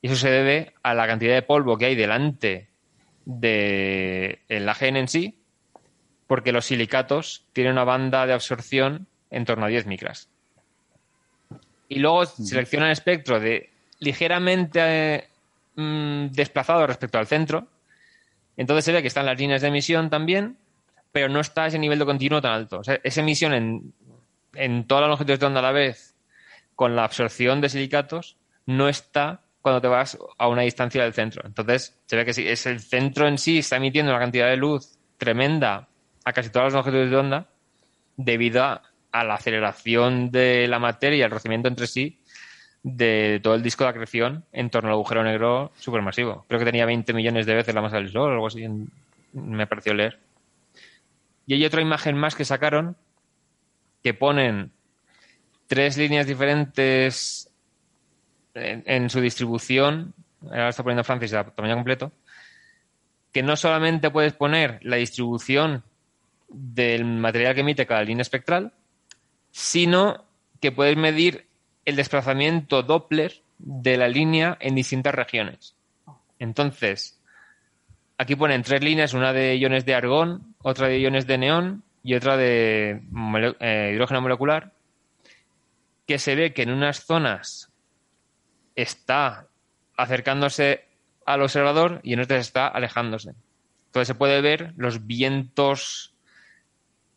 Y 0.00 0.06
eso 0.06 0.16
se 0.16 0.30
debe 0.30 0.74
a 0.82 0.94
la 0.94 1.06
cantidad 1.06 1.34
de 1.34 1.42
polvo 1.42 1.76
que 1.76 1.86
hay 1.86 1.94
delante 1.94 2.68
del 3.24 4.38
de 4.48 4.68
AGN 4.68 4.96
en 4.96 5.08
sí 5.08 5.41
porque 6.32 6.50
los 6.50 6.64
silicatos 6.64 7.44
tienen 7.52 7.74
una 7.74 7.84
banda 7.84 8.24
de 8.24 8.32
absorción 8.32 9.06
en 9.30 9.44
torno 9.44 9.66
a 9.66 9.68
10 9.68 9.84
micras. 9.84 10.30
Y 11.90 11.98
luego 11.98 12.24
selecciona 12.24 12.86
el 12.86 12.92
espectro 12.92 13.38
de 13.38 13.68
ligeramente 13.98 15.28
mm, 15.76 16.28
desplazado 16.28 16.86
respecto 16.86 17.18
al 17.18 17.26
centro. 17.26 17.68
Entonces 18.56 18.82
se 18.82 18.92
ve 18.92 19.02
que 19.02 19.08
están 19.08 19.26
las 19.26 19.38
líneas 19.38 19.60
de 19.60 19.68
emisión 19.68 20.08
también, 20.08 20.56
pero 21.12 21.28
no 21.28 21.38
está 21.38 21.66
ese 21.66 21.78
nivel 21.78 21.98
de 21.98 22.06
continuo 22.06 22.40
tan 22.40 22.52
alto. 22.52 22.78
O 22.78 22.82
sea, 22.82 22.98
esa 23.04 23.20
emisión 23.20 23.52
en, 23.52 23.92
en 24.54 24.86
todas 24.86 25.02
las 25.02 25.10
longitudes 25.10 25.38
de 25.38 25.44
onda 25.44 25.60
a 25.60 25.64
la 25.64 25.72
vez, 25.72 26.14
con 26.74 26.96
la 26.96 27.04
absorción 27.04 27.60
de 27.60 27.68
silicatos, 27.68 28.38
no 28.64 28.88
está 28.88 29.42
cuando 29.60 29.82
te 29.82 29.88
vas 29.88 30.16
a 30.38 30.48
una 30.48 30.62
distancia 30.62 31.02
del 31.02 31.12
centro. 31.12 31.42
Entonces, 31.44 32.00
se 32.06 32.16
ve 32.16 32.24
que 32.24 32.32
si 32.32 32.48
es 32.48 32.64
el 32.64 32.80
centro 32.80 33.28
en 33.28 33.36
sí 33.36 33.58
está 33.58 33.76
emitiendo 33.76 34.12
una 34.12 34.18
cantidad 34.18 34.48
de 34.48 34.56
luz 34.56 34.96
tremenda 35.18 35.90
a 36.24 36.32
casi 36.32 36.50
todas 36.50 36.66
las 36.66 36.74
longitudes 36.74 37.10
de 37.10 37.16
onda 37.16 37.48
debido 38.16 38.62
a, 38.62 38.82
la 39.12 39.34
aceleración 39.34 40.30
de 40.30 40.66
la 40.68 40.78
materia 40.78 41.18
y 41.18 41.22
al 41.22 41.30
rozamiento 41.30 41.68
entre 41.68 41.86
sí 41.86 42.18
de 42.82 43.40
todo 43.42 43.54
el 43.54 43.62
disco 43.62 43.84
de 43.84 43.90
acreción 43.90 44.44
en 44.52 44.70
torno 44.70 44.88
al 44.88 44.94
agujero 44.94 45.22
negro 45.22 45.72
supermasivo. 45.78 46.44
Creo 46.48 46.58
que 46.58 46.66
tenía 46.66 46.86
20 46.86 47.12
millones 47.12 47.46
de 47.46 47.54
veces 47.54 47.74
la 47.74 47.82
masa 47.82 47.96
del 47.96 48.10
Sol 48.10 48.30
o 48.30 48.34
algo 48.34 48.46
así, 48.46 48.66
me 49.34 49.66
pareció 49.66 49.94
leer. 49.94 50.18
Y 51.46 51.54
hay 51.54 51.64
otra 51.64 51.82
imagen 51.82 52.16
más 52.16 52.34
que 52.34 52.44
sacaron 52.44 52.96
que 54.02 54.14
ponen 54.14 54.72
tres 55.66 55.96
líneas 55.96 56.26
diferentes 56.26 57.50
en, 58.54 59.10
su 59.10 59.20
distribución. 59.20 60.14
Ahora 60.44 60.70
está 60.70 60.82
poniendo 60.82 61.04
Francis 61.04 61.34
a 61.34 61.44
tamaño 61.44 61.74
completo 61.74 62.12
que 63.32 63.42
no 63.42 63.56
solamente 63.56 64.10
puedes 64.10 64.34
poner 64.34 64.78
la 64.82 64.96
distribución 64.96 65.82
del 66.52 67.04
material 67.04 67.54
que 67.54 67.60
emite 67.60 67.86
cada 67.86 68.02
línea 68.02 68.22
espectral, 68.22 68.72
sino 69.50 70.24
que 70.60 70.72
puedes 70.72 70.96
medir 70.96 71.46
el 71.84 71.96
desplazamiento 71.96 72.82
Doppler 72.82 73.42
de 73.58 73.96
la 73.96 74.08
línea 74.08 74.56
en 74.60 74.74
distintas 74.74 75.14
regiones. 75.14 75.76
Entonces, 76.38 77.20
aquí 78.18 78.36
ponen 78.36 78.62
tres 78.62 78.82
líneas, 78.82 79.14
una 79.14 79.32
de 79.32 79.56
iones 79.56 79.84
de 79.84 79.94
argón, 79.94 80.54
otra 80.62 80.88
de 80.88 80.98
iones 80.98 81.26
de 81.26 81.38
neón 81.38 81.82
y 82.02 82.14
otra 82.14 82.36
de 82.36 83.02
eh, 83.60 83.90
hidrógeno 83.94 84.20
molecular, 84.20 84.72
que 86.06 86.18
se 86.18 86.34
ve 86.34 86.52
que 86.52 86.62
en 86.62 86.72
unas 86.72 87.04
zonas 87.04 87.70
está 88.74 89.46
acercándose 89.96 90.84
al 91.24 91.42
observador 91.42 92.00
y 92.02 92.14
en 92.14 92.20
otras 92.20 92.40
está 92.40 92.66
alejándose. 92.66 93.34
Entonces 93.86 94.08
se 94.08 94.14
puede 94.14 94.40
ver 94.40 94.72
los 94.76 95.06
vientos 95.06 96.11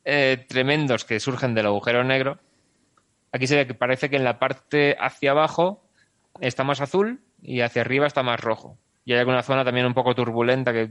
eh, 0.06 0.45
tremendos 0.48 1.03
que 1.03 1.19
surgen 1.19 1.53
del 1.56 1.66
agujero 1.66 2.03
negro. 2.03 2.40
Aquí 3.32 3.48
se 3.48 3.56
ve 3.56 3.67
que 3.67 3.74
parece 3.74 4.09
que 4.09 4.16
en 4.16 4.24
la 4.24 4.40
parte 4.40 4.95
hacia 5.00 5.32
abajo 5.32 5.84
está 6.40 6.64
más 6.64 6.80
azul 6.80 7.19
y 7.42 7.61
hacia 7.61 7.82
arriba 7.82 8.08
está 8.08 8.24
más 8.24 8.40
rojo. 8.40 8.77
Y 9.03 9.14
hay 9.14 9.19
alguna 9.19 9.43
zona 9.43 9.66
también 9.66 9.85
un 9.85 9.93
poco 9.93 10.16
turbulenta, 10.16 10.72
que 10.72 10.90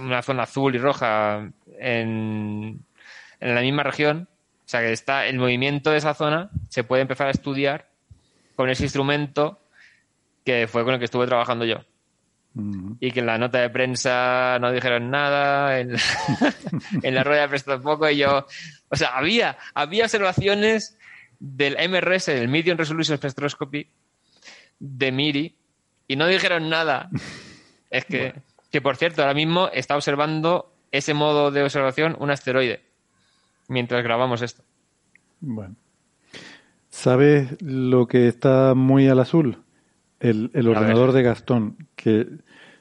una 0.00 0.22
zona 0.22 0.42
azul 0.42 0.74
y 0.74 0.78
roja 0.78 1.50
en, 1.78 2.80
en 3.40 3.54
la 3.54 3.60
misma 3.60 3.82
región. 3.82 4.28
O 4.64 4.68
sea 4.68 4.80
que 4.80 4.92
está 4.92 5.26
el 5.26 5.38
movimiento 5.38 5.90
de 5.90 5.98
esa 5.98 6.14
zona 6.14 6.50
se 6.68 6.82
puede 6.82 7.02
empezar 7.02 7.28
a 7.28 7.30
estudiar 7.30 7.88
con 8.56 8.68
ese 8.68 8.82
instrumento 8.82 9.60
que 10.44 10.66
fue 10.66 10.84
con 10.84 10.94
el 10.94 10.98
que 10.98 11.04
estuve 11.04 11.26
trabajando 11.26 11.64
yo. 11.64 11.84
Y 13.00 13.10
que 13.10 13.20
en 13.20 13.26
la 13.26 13.36
nota 13.36 13.60
de 13.60 13.68
prensa 13.68 14.58
no 14.60 14.72
dijeron 14.72 15.10
nada, 15.10 15.78
en, 15.80 15.92
la 17.02 17.22
rueda 17.22 17.42
de 17.42 17.48
prensa 17.48 17.72
tampoco, 17.72 18.08
y 18.08 18.16
yo. 18.16 18.46
O 18.88 18.96
sea, 18.96 19.16
había, 19.16 19.58
había 19.74 20.04
observaciones 20.04 20.98
del 21.38 21.76
MRS, 21.88 22.26
del 22.26 22.48
Medium 22.48 22.78
Resolution 22.78 23.18
Spectroscopy, 23.18 23.88
de 24.78 25.12
MIRI, 25.12 25.54
y 26.08 26.16
no 26.16 26.26
dijeron 26.26 26.70
nada. 26.70 27.10
Es 27.90 28.04
que, 28.06 28.34
que, 28.70 28.80
por 28.80 28.96
cierto, 28.96 29.22
ahora 29.22 29.34
mismo 29.34 29.68
está 29.72 29.94
observando 29.94 30.72
ese 30.92 31.14
modo 31.14 31.50
de 31.50 31.62
observación 31.62 32.16
un 32.18 32.30
asteroide 32.30 32.86
mientras 33.68 34.02
grabamos 34.02 34.42
esto. 34.42 34.62
Bueno. 35.40 35.76
¿Sabes 36.88 37.60
lo 37.60 38.06
que 38.06 38.28
está 38.28 38.74
muy 38.74 39.08
al 39.08 39.20
azul? 39.20 39.58
El, 40.18 40.50
el 40.54 40.68
ordenador 40.68 41.12
de 41.12 41.22
Gastón, 41.22 41.76
que 41.94 42.26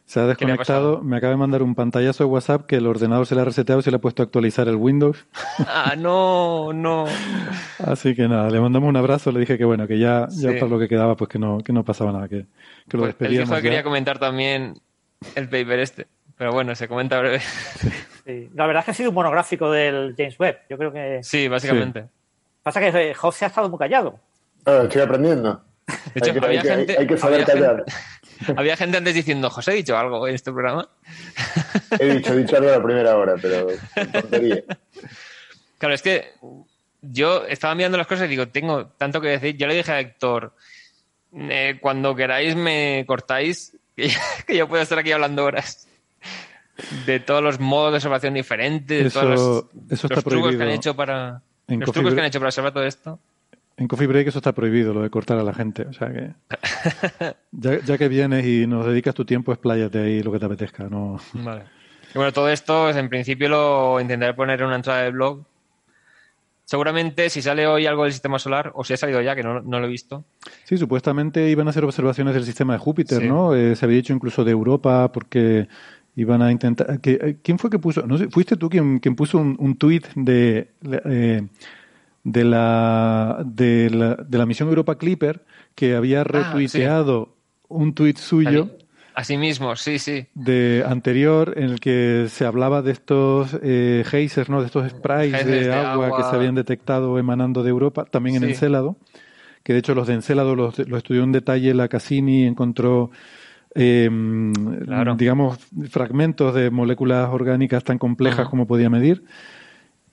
se 0.05 0.19
ha 0.19 0.27
desconectado. 0.27 1.01
Me 1.01 1.17
acaba 1.17 1.31
de 1.31 1.37
mandar 1.37 1.63
un 1.63 1.75
pantallazo 1.75 2.23
de 2.23 2.29
WhatsApp 2.29 2.65
que 2.65 2.75
el 2.75 2.87
ordenador 2.87 3.25
se 3.25 3.35
le 3.35 3.41
ha 3.41 3.45
reseteado 3.45 3.79
y 3.79 3.83
se 3.83 3.91
le 3.91 3.97
ha 3.97 4.01
puesto 4.01 4.21
a 4.21 4.25
actualizar 4.25 4.67
el 4.67 4.75
Windows. 4.75 5.25
Ah, 5.67 5.95
no, 5.97 6.73
no. 6.73 7.05
Así 7.79 8.13
que 8.13 8.27
nada, 8.27 8.49
le 8.49 8.59
mandamos 8.59 8.89
un 8.89 8.97
abrazo. 8.97 9.31
Le 9.31 9.39
dije 9.39 9.57
que 9.57 9.65
bueno, 9.65 9.87
que 9.87 9.97
ya, 9.97 10.27
ya 10.29 10.51
para 10.53 10.67
lo 10.67 10.79
que 10.79 10.87
quedaba, 10.87 11.15
pues 11.15 11.29
que 11.29 11.39
no, 11.39 11.59
que 11.59 11.73
no 11.73 11.83
pasaba 11.83 12.11
nada, 12.11 12.27
que, 12.27 12.45
que 12.89 12.97
lo 12.97 13.03
pues 13.03 13.17
despedíamos. 13.17 13.57
El 13.57 13.63
quería 13.63 13.83
comentar 13.83 14.19
también 14.19 14.79
el 15.35 15.45
paper 15.45 15.79
este, 15.79 16.07
pero 16.37 16.51
bueno, 16.51 16.75
se 16.75 16.87
comenta 16.87 17.19
breve. 17.19 17.41
La 18.53 18.67
verdad 18.67 18.81
es 18.81 18.85
que 18.85 18.91
ha 18.91 18.93
sido 18.93 19.09
un 19.09 19.15
monográfico 19.15 19.71
del 19.71 20.13
James 20.17 20.39
Webb. 20.39 20.57
Yo 20.69 20.77
creo 20.77 20.91
que. 20.91 21.19
Sí, 21.23 21.47
básicamente. 21.47 22.05
Pasa 22.63 22.79
que 22.79 22.87
eh, 22.87 23.13
José 23.13 23.45
ha 23.45 23.47
estado 23.49 23.69
muy 23.69 23.79
callado. 23.79 24.19
Ah, 24.65 24.81
estoy 24.83 25.01
aprendiendo. 25.01 25.61
De 25.87 26.19
hecho, 26.19 26.43
había, 26.43 26.61
gente, 26.61 26.97
hay, 26.97 27.07
que 27.07 27.17
saber 27.17 27.45
callar. 27.45 27.85
había 28.55 28.75
gente 28.75 28.97
antes 28.97 29.13
diciendo, 29.13 29.49
José, 29.49 29.73
¿he 29.73 29.75
dicho 29.75 29.97
algo 29.97 30.27
en 30.27 30.35
este 30.35 30.51
programa? 30.51 30.89
he 31.99 32.15
dicho, 32.15 32.33
he 32.33 32.37
dicho 32.37 32.57
algo 32.57 32.69
a 32.69 32.77
la 32.77 32.83
primera 32.83 33.17
hora, 33.17 33.35
pero 33.41 33.67
tontería. 34.11 34.63
Claro, 35.77 35.93
es 35.93 36.01
que 36.01 36.31
yo 37.01 37.45
estaba 37.45 37.75
mirando 37.75 37.97
las 37.97 38.07
cosas 38.07 38.25
y 38.25 38.29
digo, 38.29 38.47
tengo 38.47 38.87
tanto 38.87 39.21
que 39.21 39.29
decir. 39.29 39.57
Yo 39.57 39.67
le 39.67 39.75
dije 39.75 39.91
a 39.91 39.99
Héctor, 39.99 40.53
eh, 41.33 41.77
cuando 41.81 42.15
queráis 42.15 42.55
me 42.55 43.03
cortáis, 43.07 43.77
que 43.95 44.57
yo 44.57 44.67
puedo 44.67 44.81
estar 44.81 44.97
aquí 44.97 45.11
hablando 45.11 45.43
horas 45.43 45.87
de 47.05 47.19
todos 47.19 47.41
los 47.41 47.59
modos 47.59 47.91
de 47.91 47.97
observación 47.97 48.33
diferentes, 48.33 49.03
de 49.03 49.09
todos 49.09 49.25
los, 49.25 49.65
eso 49.89 50.09
trucos 50.09 50.55
que 50.55 50.63
han 50.63 50.69
hecho 50.69 50.95
para 50.95 51.41
los 51.67 51.91
trucos 51.91 52.13
que 52.13 52.19
han 52.19 52.25
hecho 52.27 52.39
para 52.39 52.49
observar 52.49 52.73
todo 52.73 52.85
esto. 52.85 53.19
En 53.77 53.87
Coffee 53.87 54.07
Break 54.07 54.27
eso 54.27 54.39
está 54.39 54.53
prohibido, 54.53 54.93
lo 54.93 55.01
de 55.01 55.09
cortar 55.09 55.37
a 55.37 55.43
la 55.43 55.53
gente. 55.53 55.83
O 55.83 55.93
sea 55.93 56.11
que. 56.11 56.33
ya, 57.85 57.97
que 57.97 58.07
vienes 58.07 58.45
y 58.45 58.67
nos 58.67 58.85
dedicas 58.85 59.13
tu 59.13 59.25
tiempo, 59.25 59.51
expláyate 59.51 59.99
ahí 59.99 60.23
lo 60.23 60.31
que 60.31 60.39
te 60.39 60.45
apetezca. 60.45 60.85
No... 60.85 61.19
Vale. 61.33 61.63
Y 62.13 62.17
bueno, 62.17 62.31
todo 62.31 62.49
esto, 62.49 62.89
en 62.89 63.09
principio 63.09 63.49
lo 63.49 63.99
intentaré 63.99 64.33
poner 64.33 64.61
en 64.61 64.67
una 64.67 64.77
entrada 64.77 65.01
del 65.01 65.11
blog. 65.11 65.43
Seguramente 66.63 67.29
si 67.29 67.41
sale 67.41 67.67
hoy 67.67 67.85
algo 67.85 68.03
del 68.03 68.13
sistema 68.13 68.39
solar, 68.39 68.71
o 68.73 68.83
si 68.85 68.93
ha 68.93 68.97
salido 68.97 69.21
ya, 69.21 69.35
que 69.35 69.43
no, 69.43 69.59
lo 69.59 69.85
he 69.85 69.89
visto. 69.89 70.23
Sí, 70.63 70.77
supuestamente 70.77 71.49
iban 71.49 71.67
a 71.67 71.71
hacer 71.71 71.83
observaciones 71.83 72.33
del 72.33 72.45
sistema 72.45 72.73
de 72.73 72.79
Júpiter, 72.79 73.23
¿no? 73.25 73.53
Eh, 73.53 73.75
se 73.75 73.85
había 73.85 73.97
dicho 73.97 74.13
incluso 74.13 74.43
de 74.45 74.51
Europa, 74.51 75.11
porque 75.11 75.67
iban 76.15 76.41
a 76.41 76.51
intentar. 76.51 76.99
Eh, 77.03 77.37
¿Quién 77.43 77.59
fue 77.59 77.69
que 77.69 77.79
puso? 77.79 78.07
No 78.07 78.17
sé, 78.17 78.29
fuiste 78.29 78.55
tú 78.55 78.69
quien, 78.69 78.99
quien 78.99 79.15
puso 79.15 79.37
un, 79.37 79.55
un 79.59 79.75
tuit 79.75 80.07
de. 80.15 80.71
Eh, 80.83 81.45
de 82.25 82.43
la, 82.43 83.43
de 83.45 83.89
la, 83.91 84.15
de 84.15 84.37
la 84.37 84.45
misión 84.45 84.67
Europa 84.67 84.97
Clipper 84.97 85.45
que 85.75 85.95
había 85.95 86.21
ah, 86.21 86.23
retuiteado 86.25 87.35
un 87.69 87.93
tuit 87.93 88.17
suyo. 88.17 88.71
Así 89.13 89.37
mismo, 89.37 89.75
sí, 89.77 89.99
sí. 89.99 90.25
De 90.33 90.83
anterior, 90.85 91.53
en 91.55 91.65
el 91.65 91.79
que 91.79 92.25
se 92.29 92.45
hablaba 92.45 92.81
de 92.81 92.91
estos 92.91 93.57
eh, 93.61 94.03
geysers, 94.05 94.49
¿no? 94.49 94.59
De 94.59 94.65
estos 94.65 94.89
sprays 94.89 95.45
de, 95.45 95.71
agua, 95.71 96.17
que 96.17 96.23
se 96.23 96.35
habían 96.35 96.55
detectado 96.55 97.17
emanando 97.17 97.63
de 97.63 97.69
Europa, 97.69 98.05
también 98.05 98.37
en 98.37 98.49
Encélado. 98.49 98.97
Que 99.63 99.73
de 99.73 99.79
hecho 99.79 99.95
los 99.95 100.07
de 100.07 100.15
Encélado 100.15 100.55
los, 100.55 100.77
estudió 100.79 101.23
en 101.23 101.31
detalle 101.31 101.73
la 101.73 101.87
Cassini, 101.87 102.45
encontró, 102.45 103.11
em, 103.73 104.51
digamos, 105.15 105.59
fragmentos 105.89 106.53
de 106.55 106.71
moléculas 106.71 107.29
orgánicas 107.29 107.83
tan 107.83 107.99
complejas 107.99 108.49
como 108.49 108.67
podía 108.67 108.89
medir 108.89 109.23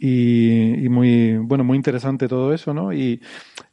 y, 0.04 0.88
muy 0.88 1.36
bueno 1.36 1.62
muy 1.62 1.76
interesante 1.76 2.26
todo 2.26 2.52
eso 2.52 2.74
no 2.74 2.92
y 2.92 3.20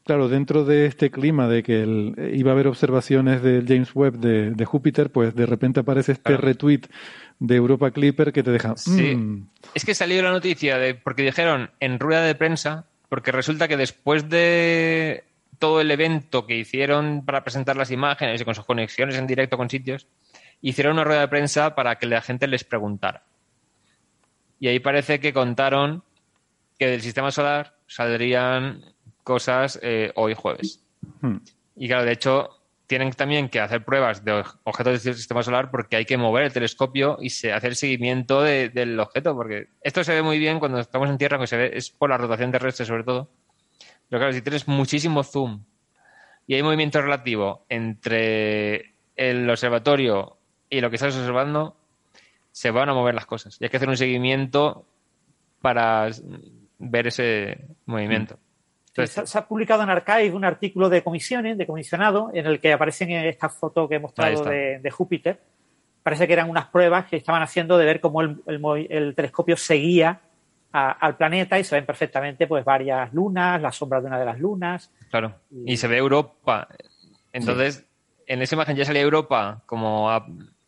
claro 0.03 0.29
dentro 0.29 0.63
de 0.63 0.85
este 0.85 1.09
clima 1.09 1.47
de 1.47 1.63
que 1.63 2.13
iba 2.33 2.51
a 2.51 2.53
haber 2.53 2.67
observaciones 2.67 3.41
del 3.41 3.67
James 3.67 3.89
Webb 3.95 4.19
de, 4.19 4.65
Júpiter 4.65 5.11
pues 5.11 5.33
de 5.33 5.47
repente 5.47 5.79
aparece 5.79 6.11
este 6.11 6.37
retweet 6.37 6.81
de 7.39 7.55
Europa 7.55 7.89
Clipper 7.89 8.31
que 8.31 8.43
te 8.43 8.51
deja 8.51 8.77
sí. 8.77 9.15
Mm". 9.15 9.49
es 9.73 9.83
que 9.83 9.95
salió 9.95 10.21
la 10.21 10.31
noticia 10.31 10.77
de 10.77 10.93
porque 10.93 11.23
dijeron 11.23 11.71
en 11.79 11.99
rueda 11.99 12.23
de 12.23 12.35
prensa 12.35 12.85
porque 13.09 13.31
resulta 13.31 13.67
que 13.67 13.77
después 13.77 14.29
de 14.29 15.23
todo 15.57 15.81
el 15.81 15.89
evento 15.89 16.45
que 16.45 16.57
hicieron 16.57 17.25
para 17.25 17.43
presentar 17.43 17.75
las 17.75 17.89
imágenes 17.89 18.39
y 18.39 18.45
con 18.45 18.53
sus 18.53 18.65
conexiones 18.65 19.15
en 19.15 19.25
directo 19.25 19.57
con 19.57 19.69
sitios 19.69 20.05
hicieron 20.61 20.93
una 20.93 21.05
rueda 21.05 21.21
de 21.21 21.27
prensa 21.27 21.73
para 21.73 21.97
que 21.97 22.05
la 22.05 22.21
gente 22.21 22.45
les 22.47 22.63
preguntara. 22.63 23.23
Y 24.59 24.67
ahí 24.67 24.79
parece 24.79 25.19
que 25.19 25.31
contaron 25.31 26.03
que 26.79 26.87
del 26.87 27.01
sistema 27.01 27.29
solar 27.29 27.75
saldrían 27.87 28.83
cosas 29.23 29.77
eh, 29.83 30.11
hoy 30.15 30.33
jueves. 30.33 30.83
Hmm. 31.21 31.37
Y 31.75 31.87
claro, 31.87 32.05
de 32.05 32.13
hecho, 32.13 32.59
tienen 32.87 33.11
también 33.11 33.49
que 33.49 33.59
hacer 33.59 33.85
pruebas 33.85 34.23
de 34.23 34.43
objetos 34.63 35.03
del 35.03 35.13
sistema 35.13 35.43
solar 35.43 35.69
porque 35.69 35.97
hay 35.97 36.05
que 36.05 36.17
mover 36.17 36.45
el 36.45 36.53
telescopio 36.53 37.17
y 37.21 37.29
se, 37.29 37.53
hacer 37.53 37.75
seguimiento 37.75 38.41
del 38.41 38.99
objeto, 38.99 39.35
porque 39.35 39.67
esto 39.81 40.03
se 40.03 40.13
ve 40.13 40.23
muy 40.23 40.39
bien 40.39 40.59
cuando 40.59 40.79
estamos 40.79 41.09
en 41.09 41.17
tierra, 41.17 41.37
que 41.37 41.45
se 41.45 41.57
ve, 41.57 41.71
es 41.73 41.91
por 41.91 42.09
la 42.09 42.17
rotación 42.17 42.51
terrestre 42.51 42.85
sobre 42.85 43.03
todo. 43.03 43.29
Pero 44.09 44.19
claro, 44.21 44.33
si 44.33 44.41
tienes 44.41 44.67
muchísimo 44.67 45.23
zoom 45.23 45.63
y 46.47 46.55
hay 46.55 46.63
movimiento 46.63 46.99
relativo 47.01 47.65
entre 47.69 48.95
el 49.15 49.47
observatorio 49.49 50.37
y 50.69 50.81
lo 50.81 50.89
que 50.89 50.95
estás 50.95 51.15
observando, 51.15 51.77
se 52.51 52.71
van 52.71 52.89
a 52.89 52.93
mover 52.93 53.13
las 53.13 53.27
cosas. 53.27 53.57
Y 53.59 53.65
hay 53.65 53.69
que 53.69 53.77
hacer 53.77 53.89
un 53.89 53.97
seguimiento 53.97 54.85
para 55.61 56.09
ver 56.79 57.07
ese 57.07 57.57
movimiento. 57.85 58.37
se, 58.93 59.37
ha 59.37 59.47
publicado 59.47 59.83
en 59.83 59.89
Archive 59.89 60.33
un 60.33 60.45
artículo 60.45 60.89
de 60.89 61.03
comisiones, 61.03 61.57
de 61.57 61.67
comisionado, 61.67 62.31
en 62.33 62.45
el 62.45 62.59
que 62.59 62.73
aparecen 62.73 63.11
en 63.11 63.25
esta 63.25 63.49
foto 63.49 63.87
que 63.87 63.95
he 63.95 63.99
mostrado 63.99 64.43
de, 64.45 64.91
Júpiter. 64.91 65.39
Parece 66.01 66.25
que 66.25 66.33
eran 66.33 66.49
unas 66.49 66.67
pruebas 66.67 67.05
que 67.05 67.17
estaban 67.17 67.41
haciendo 67.41 67.77
de 67.77 67.85
ver 67.85 67.99
cómo 67.99 68.21
el, 68.21 69.13
telescopio 69.15 69.57
seguía 69.57 70.21
al 70.71 71.17
planeta 71.17 71.59
y 71.59 71.63
se 71.63 71.75
ven 71.75 71.85
perfectamente 71.85 72.47
pues 72.47 72.63
varias 72.63 73.13
lunas, 73.13 73.61
la 73.61 73.71
sombra 73.71 73.99
de 73.99 74.07
una 74.07 74.19
de 74.19 74.25
las 74.25 74.39
lunas. 74.39 74.91
Claro, 75.09 75.35
y, 75.65 75.77
se 75.77 75.87
ve 75.87 75.97
Europa. 75.97 76.67
Entonces, 77.33 77.85
en 78.25 78.41
esa 78.41 78.55
imagen 78.55 78.75
ya 78.75 78.85
salía 78.85 79.01
Europa 79.01 79.63
como 79.65 80.09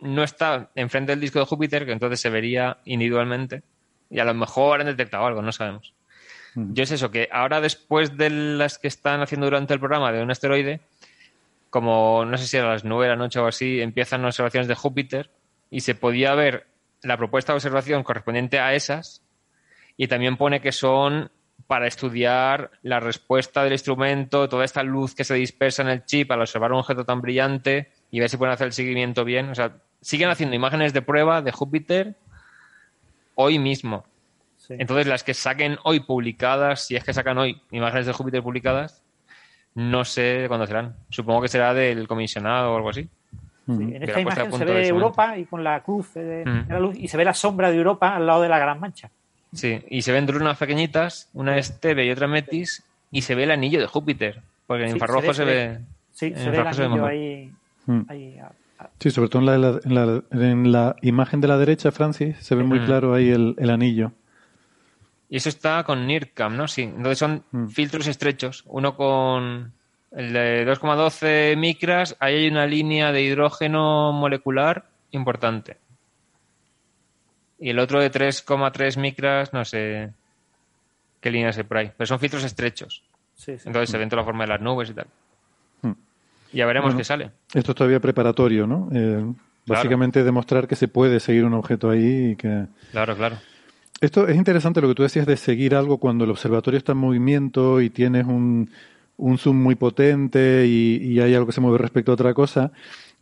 no 0.01 0.23
está 0.23 0.72
enfrente 0.75 1.11
del 1.11 1.22
disco 1.22 1.40
de 1.40 1.45
Júpiter, 1.45 1.85
que 1.85 1.91
entonces 1.91 2.19
se 2.19 2.30
vería 2.30 2.80
individualmente. 2.85 3.64
Y 4.09 4.19
a 4.19 4.25
lo 4.25 4.33
mejor 4.33 4.81
han 4.81 4.88
detectado 4.88 5.25
algo, 5.25 5.41
no 5.41 5.51
sabemos. 5.51 5.93
Yo 6.55 6.83
es 6.83 6.91
eso, 6.91 7.11
que 7.11 7.30
ahora 7.31 7.61
después 7.61 8.17
de 8.17 8.30
las 8.30 8.77
que 8.77 8.88
están 8.88 9.21
haciendo 9.21 9.47
durante 9.47 9.73
el 9.73 9.80
programa 9.80 10.11
de 10.11 10.21
un 10.21 10.31
asteroide, 10.31 10.81
como 11.69 12.25
no 12.25 12.38
sé 12.38 12.45
si 12.45 12.57
a 12.57 12.65
las 12.65 12.83
nueve 12.83 13.05
de 13.05 13.11
la 13.11 13.15
noche 13.15 13.39
o 13.39 13.47
así, 13.47 13.80
empiezan 13.81 14.25
observaciones 14.25 14.67
de 14.67 14.75
Júpiter 14.75 15.30
y 15.69 15.81
se 15.81 15.95
podía 15.95 16.35
ver 16.35 16.67
la 17.01 17.17
propuesta 17.17 17.53
de 17.53 17.57
observación 17.57 18.03
correspondiente 18.03 18.59
a 18.59 18.73
esas 18.73 19.21
y 19.95 20.07
también 20.07 20.38
pone 20.38 20.61
que 20.61 20.71
son 20.71 21.31
para 21.67 21.88
estudiar 21.88 22.71
la 22.81 22.99
respuesta 22.99 23.63
del 23.63 23.73
instrumento, 23.73 24.49
toda 24.49 24.65
esta 24.65 24.83
luz 24.83 25.15
que 25.15 25.23
se 25.23 25.35
dispersa 25.35 25.83
en 25.83 25.88
el 25.88 26.05
chip 26.05 26.30
al 26.31 26.41
observar 26.41 26.73
un 26.73 26.80
objeto 26.80 27.05
tan 27.05 27.21
brillante 27.21 27.91
y 28.11 28.19
ver 28.19 28.30
si 28.30 28.35
pueden 28.35 28.53
hacer 28.53 28.67
el 28.67 28.73
seguimiento 28.73 29.23
bien. 29.23 29.49
O 29.49 29.55
sea, 29.55 29.77
siguen 30.01 30.30
haciendo 30.30 30.55
imágenes 30.55 30.91
de 30.91 31.01
prueba 31.01 31.41
de 31.41 31.51
Júpiter 31.51 32.15
hoy 33.35 33.57
mismo. 33.57 34.03
Entonces, 34.80 35.08
las 35.08 35.24
que 35.24 35.33
saquen 35.33 35.77
hoy 35.83 36.01
publicadas, 36.01 36.85
si 36.85 36.95
es 36.95 37.03
que 37.03 37.14
sacan 37.14 37.38
hoy 37.38 37.61
imágenes 37.72 38.06
de 38.06 38.14
Júpiter 38.14 38.43
publicadas, 38.43 39.03
no 39.75 40.06
sé 40.06 40.45
cuándo 40.48 40.67
serán. 40.67 40.95
Supongo 41.09 41.41
que 41.41 41.48
será 41.48 41.74
del 41.74 42.08
comisionado 42.08 42.74
o 42.74 42.77
algo 42.77 42.90
así. 42.90 43.08
en 43.67 44.03
esta 44.03 44.19
imagen 44.19 44.51
se 44.51 44.66
ve 44.66 44.88
Europa 44.88 45.38
y 45.38 45.45
con 45.45 45.64
la 45.64 45.82
cruz 45.82 46.14
de, 46.14 46.43
la 46.67 46.80
luz 46.80 46.98
y 46.98 47.08
se 47.08 47.17
ve 47.17 47.25
la 47.25 47.33
sombra 47.33 47.72
de 47.72 47.77
Europa 47.77 48.16
al 48.16 48.25
lado 48.25 48.41
de 48.41 48.50
la 48.50 48.59
Gran 48.59 48.80
Mancha. 48.80 49.09
Sí, 49.53 49.83
y 49.90 50.01
se 50.01 50.11
ven 50.11 50.25
drunas 50.25 50.58
pequeñitas, 50.58 51.30
una 51.33 51.58
Esteve 51.58 52.06
y 52.06 52.11
otra 52.11 52.27
Metis, 52.27 52.83
y 53.11 53.22
se 53.22 53.35
ve 53.35 53.43
el 53.43 53.51
anillo 53.51 53.80
de 53.80 53.88
Júpiter, 53.88 54.41
porque 54.66 54.85
en 54.85 54.91
infrarrojo 54.91 55.33
se, 55.33 55.43
ve. 55.43 55.80
Sí, 56.14 56.33
se 56.35 56.50
ve 56.50 56.58
el 56.58 56.67
anillo 56.67 57.06
ahí. 57.06 57.51
Hmm. 57.85 58.03
Sí, 59.00 59.11
sobre 59.11 59.30
todo 59.30 59.41
en 59.53 59.61
la, 59.61 60.19
en, 60.32 60.72
la, 60.72 60.95
imagen 61.01 61.41
de 61.41 61.48
la 61.48 61.58
derecha, 61.58 61.91
Francis, 61.91 62.38
se 62.40 62.56
ve 62.56 62.64
muy 62.64 62.80
claro 62.80 63.14
ahí 63.14 63.30
el, 63.30 63.69
anillo. 63.69 64.11
Y 65.31 65.37
eso 65.37 65.47
está 65.47 65.85
con 65.85 66.05
NIRCAM, 66.05 66.57
¿no? 66.57 66.67
Sí, 66.67 66.81
entonces 66.81 67.17
son 67.17 67.45
hmm. 67.51 67.67
filtros 67.69 68.05
estrechos, 68.07 68.65
uno 68.67 68.97
con 68.97 69.71
el 70.11 70.33
de 70.33 70.67
2,12 70.67 71.55
micras, 71.55 72.17
ahí 72.19 72.35
hay 72.35 72.47
una 72.49 72.67
línea 72.67 73.13
de 73.13 73.21
hidrógeno 73.21 74.11
molecular 74.11 74.89
importante. 75.11 75.77
Y 77.57 77.69
el 77.69 77.79
otro 77.79 78.01
de 78.01 78.11
3,3 78.11 78.99
micras, 78.99 79.53
no 79.53 79.63
sé 79.63 80.11
qué 81.21 81.31
línea 81.31 81.51
por 81.65 81.77
ahí. 81.77 81.91
Pero 81.95 82.07
son 82.07 82.19
filtros 82.19 82.43
estrechos. 82.43 83.01
Entonces 83.47 83.89
se 83.89 83.97
ven 83.97 84.09
toda 84.09 84.23
la 84.23 84.25
forma 84.25 84.43
de 84.43 84.49
las 84.49 84.59
nubes 84.59 84.89
y 84.89 84.93
tal. 84.95 85.07
Hmm. 85.81 85.93
Ya 86.51 86.65
veremos 86.65 86.93
qué 86.93 87.05
sale. 87.05 87.31
Esto 87.53 87.71
es 87.71 87.77
todavía 87.77 88.01
preparatorio, 88.01 88.67
¿no? 88.67 88.89
Eh, 88.93 89.33
básicamente 89.65 90.25
demostrar 90.25 90.67
que 90.67 90.75
se 90.75 90.89
puede 90.89 91.21
seguir 91.21 91.45
un 91.45 91.53
objeto 91.53 91.89
ahí 91.89 92.31
y 92.31 92.35
que... 92.35 92.65
Claro, 92.91 93.15
claro. 93.15 93.37
Esto 94.01 94.27
es 94.27 94.35
interesante 94.35 94.81
lo 94.81 94.88
que 94.88 94.95
tú 94.95 95.03
decías 95.03 95.27
de 95.27 95.38
seguir 95.38 95.75
algo 95.75 95.99
cuando 95.99 96.23
el 96.23 96.31
observatorio 96.31 96.80
está 96.80 96.93
en 96.93 96.97
movimiento 96.97 97.81
y 97.81 97.91
tienes 97.91 98.25
un, 98.25 98.71
un 99.17 99.38
zoom 99.38 99.61
muy 99.61 99.75
potente 99.75 100.65
y, 100.65 100.97
y, 101.03 101.19
hay 101.19 101.35
algo 101.35 101.45
que 101.45 101.51
se 101.51 101.61
mueve 101.61 101.77
respecto 101.77 102.11
a 102.11 102.15
otra 102.15 102.33
cosa. 102.33 102.71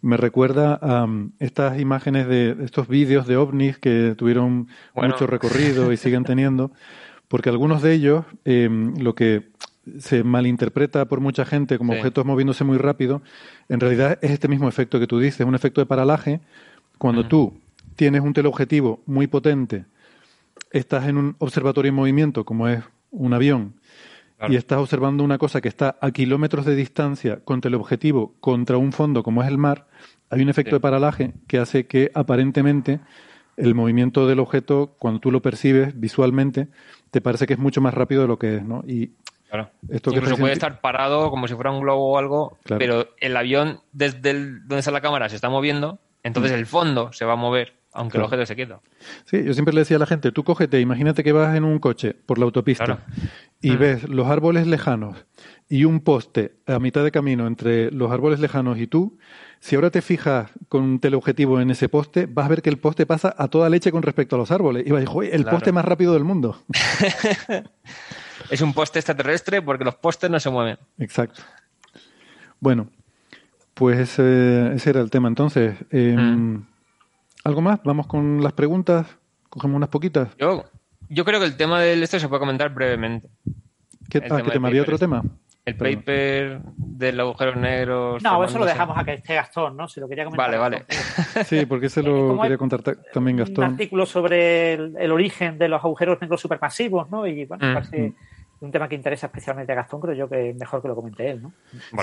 Me 0.01 0.15
recuerda 0.15 0.75
a 0.75 1.03
um, 1.03 1.31
estas 1.39 1.81
imágenes 1.81 2.27
de 2.29 2.55
estos 2.63 2.87
vídeos 2.87 3.27
de 3.27 3.35
ovnis 3.35 3.77
que 3.77 4.15
tuvieron 4.17 4.69
mucho 4.95 5.27
recorrido 5.27 5.91
y 5.91 5.97
siguen 5.97 6.23
teniendo, 6.23 6.71
porque 7.27 7.49
algunos 7.49 7.81
de 7.81 7.93
ellos 7.93 8.23
em, 8.45 8.95
lo 8.99 9.15
que 9.15 9.49
se 9.97 10.23
malinterpreta 10.23 11.03
por 11.05 11.19
mucha 11.19 11.43
gente 11.43 11.77
como 11.77 11.91
objetos 11.91 12.25
moviéndose 12.25 12.63
muy 12.63 12.77
rápido, 12.77 13.21
en 13.67 13.81
realidad 13.81 14.17
es 14.21 14.31
este 14.31 14.47
mismo 14.47 14.69
efecto 14.69 14.97
que 14.97 15.07
tú 15.07 15.19
dices, 15.19 15.45
un 15.45 15.55
efecto 15.55 15.81
de 15.81 15.87
paralaje. 15.87 16.39
Cuando 16.97 17.27
tú 17.27 17.59
tienes 17.97 18.21
un 18.21 18.31
teleobjetivo 18.31 19.01
muy 19.05 19.27
potente, 19.27 19.83
estás 20.71 21.07
en 21.07 21.17
un 21.17 21.35
observatorio 21.39 21.89
en 21.89 21.95
movimiento, 21.95 22.45
como 22.45 22.67
es 22.67 22.83
un 23.11 23.33
avión, 23.33 23.75
y 24.47 24.55
estás 24.55 24.79
observando 24.79 25.23
una 25.23 25.37
cosa 25.37 25.59
que 25.59 25.67
está 25.67 25.97
a 25.99 26.11
kilómetros 26.11 26.65
de 26.65 26.75
distancia 26.75 27.41
con 27.43 27.59
teleobjetivo 27.59 28.35
contra 28.39 28.77
un 28.77 28.93
fondo 28.93 29.21
como 29.21 29.43
es 29.43 29.49
el 29.49 29.57
mar, 29.57 29.87
hay 30.29 30.41
un 30.41 30.49
efecto 30.49 30.75
de 30.75 30.79
paralaje 30.79 31.33
que 31.47 31.57
hace 31.57 31.87
que 31.87 32.11
aparentemente 32.13 32.99
el 33.57 33.75
movimiento 33.75 34.27
del 34.27 34.39
objeto, 34.39 34.95
cuando 34.97 35.19
tú 35.19 35.31
lo 35.31 35.41
percibes 35.41 35.99
visualmente, 35.99 36.69
te 37.11 37.19
parece 37.19 37.47
que 37.47 37.53
es 37.53 37.59
mucho 37.59 37.81
más 37.81 37.93
rápido 37.93 38.21
de 38.21 38.27
lo 38.29 38.39
que 38.39 38.57
es, 38.57 38.63
¿no? 38.63 38.83
Y 38.87 39.11
Claro. 39.49 39.71
Esto 39.89 40.11
Incluso 40.11 40.37
puede 40.37 40.53
estar 40.53 40.79
parado 40.79 41.31
como 41.31 41.47
si 41.47 41.55
fuera 41.55 41.71
un 41.71 41.81
globo 41.81 42.13
o 42.13 42.17
algo, 42.19 42.59
pero 42.63 43.09
el 43.19 43.35
avión 43.35 43.81
desde 43.91 44.33
donde 44.33 44.79
está 44.79 44.91
la 44.91 45.01
cámara 45.01 45.27
se 45.27 45.35
está 45.35 45.49
moviendo, 45.49 45.99
entonces 46.21 46.51
mm. 46.51 46.55
el 46.55 46.65
fondo 46.67 47.11
se 47.13 47.25
va 47.25 47.33
a 47.33 47.35
mover 47.35 47.73
aunque 47.91 48.17
el 48.17 48.23
objeto 48.23 48.45
se 48.45 48.55
queda. 48.55 48.81
Sí, 49.25 49.43
yo 49.43 49.53
siempre 49.53 49.73
le 49.73 49.81
decía 49.81 49.97
a 49.97 49.99
la 49.99 50.05
gente, 50.05 50.31
tú 50.31 50.43
cógete, 50.43 50.79
imagínate 50.79 51.23
que 51.23 51.31
vas 51.31 51.55
en 51.55 51.63
un 51.63 51.79
coche 51.79 52.13
por 52.13 52.37
la 52.37 52.45
autopista 52.45 53.05
y 53.61 53.71
mm. 53.71 53.79
ves 53.79 54.09
los 54.09 54.27
árboles 54.27 54.67
lejanos 54.67 55.25
y 55.67 55.85
un 55.85 55.99
poste 56.01 56.55
a 56.65 56.79
mitad 56.79 57.03
de 57.03 57.11
camino 57.11 57.47
entre 57.47 57.91
los 57.91 58.11
árboles 58.11 58.39
lejanos 58.39 58.79
y 58.79 58.87
tú, 58.87 59.17
si 59.59 59.75
ahora 59.75 59.91
te 59.91 60.01
fijas 60.01 60.51
con 60.67 60.83
un 60.83 60.99
teleobjetivo 60.99 61.59
en 61.59 61.69
ese 61.71 61.89
poste, 61.89 62.25
vas 62.25 62.45
a 62.45 62.49
ver 62.49 62.61
que 62.61 62.69
el 62.69 62.77
poste 62.77 63.05
pasa 63.05 63.35
a 63.37 63.47
toda 63.49 63.69
leche 63.69 63.91
con 63.91 64.01
respecto 64.01 64.35
a 64.35 64.39
los 64.39 64.51
árboles. 64.51 64.85
Y 64.87 64.91
vas 64.91 65.05
a 65.05 65.05
decir, 65.05 65.33
el 65.33 65.45
poste 65.45 65.71
más 65.71 65.85
rápido 65.85 66.13
del 66.13 66.23
mundo. 66.23 66.63
es 68.49 68.61
un 68.61 68.73
poste 68.73 68.99
extraterrestre 68.99 69.61
porque 69.61 69.83
los 69.83 69.95
postes 69.95 70.29
no 70.29 70.39
se 70.39 70.49
mueven. 70.49 70.77
Exacto. 70.97 71.41
Bueno, 72.59 72.89
pues 73.73 73.99
ese 73.99 74.89
era 74.89 75.01
el 75.01 75.09
tema. 75.09 75.27
Entonces, 75.27 75.75
em, 75.91 76.55
mm. 76.55 76.67
¿Algo 77.43 77.61
más? 77.61 77.79
Vamos 77.83 78.07
con 78.07 78.43
las 78.43 78.53
preguntas. 78.53 79.07
Cogemos 79.49 79.77
unas 79.77 79.89
poquitas. 79.89 80.29
Yo, 80.37 80.65
yo 81.07 81.25
creo 81.25 81.39
que 81.39 81.45
el 81.45 81.57
tema 81.57 81.81
del 81.81 82.03
esto 82.03 82.19
se 82.19 82.27
puede 82.27 82.39
comentar 82.39 82.73
brevemente. 82.73 83.29
¿Qué, 84.09 84.19
ah, 84.29 84.41
que 84.41 84.51
te 84.51 84.57
había 84.57 84.81
otro 84.81 84.97
tema? 84.97 85.23
El 85.65 85.75
paper 85.75 86.61
del 86.77 87.19
agujero 87.19 87.55
negro. 87.55 88.17
No, 88.23 88.43
eso 88.43 88.57
lo 88.57 88.65
dejamos 88.65 88.97
a 88.97 89.03
que 89.03 89.13
esté 89.13 89.35
Gastón, 89.35 89.77
¿no? 89.77 89.87
Si 89.87 89.99
lo 89.99 90.07
quería 90.07 90.25
comentar. 90.25 90.47
Vale, 90.47 90.57
vale. 90.57 90.85
Sí, 91.45 91.65
porque 91.65 91.89
se 91.89 92.01
lo 92.01 92.39
quería 92.41 92.57
contar 92.57 92.81
también 93.13 93.37
Gastón. 93.37 93.65
Un 93.65 93.71
artículo 93.71 94.05
sobre 94.05 94.73
el, 94.73 95.11
origen 95.11 95.57
de 95.57 95.67
los 95.67 95.83
agujeros 95.83 96.19
negros 96.21 96.41
supermasivos, 96.41 97.09
¿no? 97.11 97.27
Y 97.27 97.45
bueno, 97.45 97.69
mm. 97.69 97.73
parece 97.73 98.13
un 98.61 98.71
tema 98.71 98.89
que 98.89 98.95
interesa 98.95 99.27
especialmente 99.27 99.71
a 99.71 99.75
Gastón, 99.75 100.01
creo 100.01 100.15
yo 100.15 100.29
que 100.29 100.49
es 100.49 100.55
mejor 100.55 100.81
que 100.81 100.87
lo 100.87 100.95
comente 100.95 101.29
él, 101.29 101.41
¿no? 101.41 101.53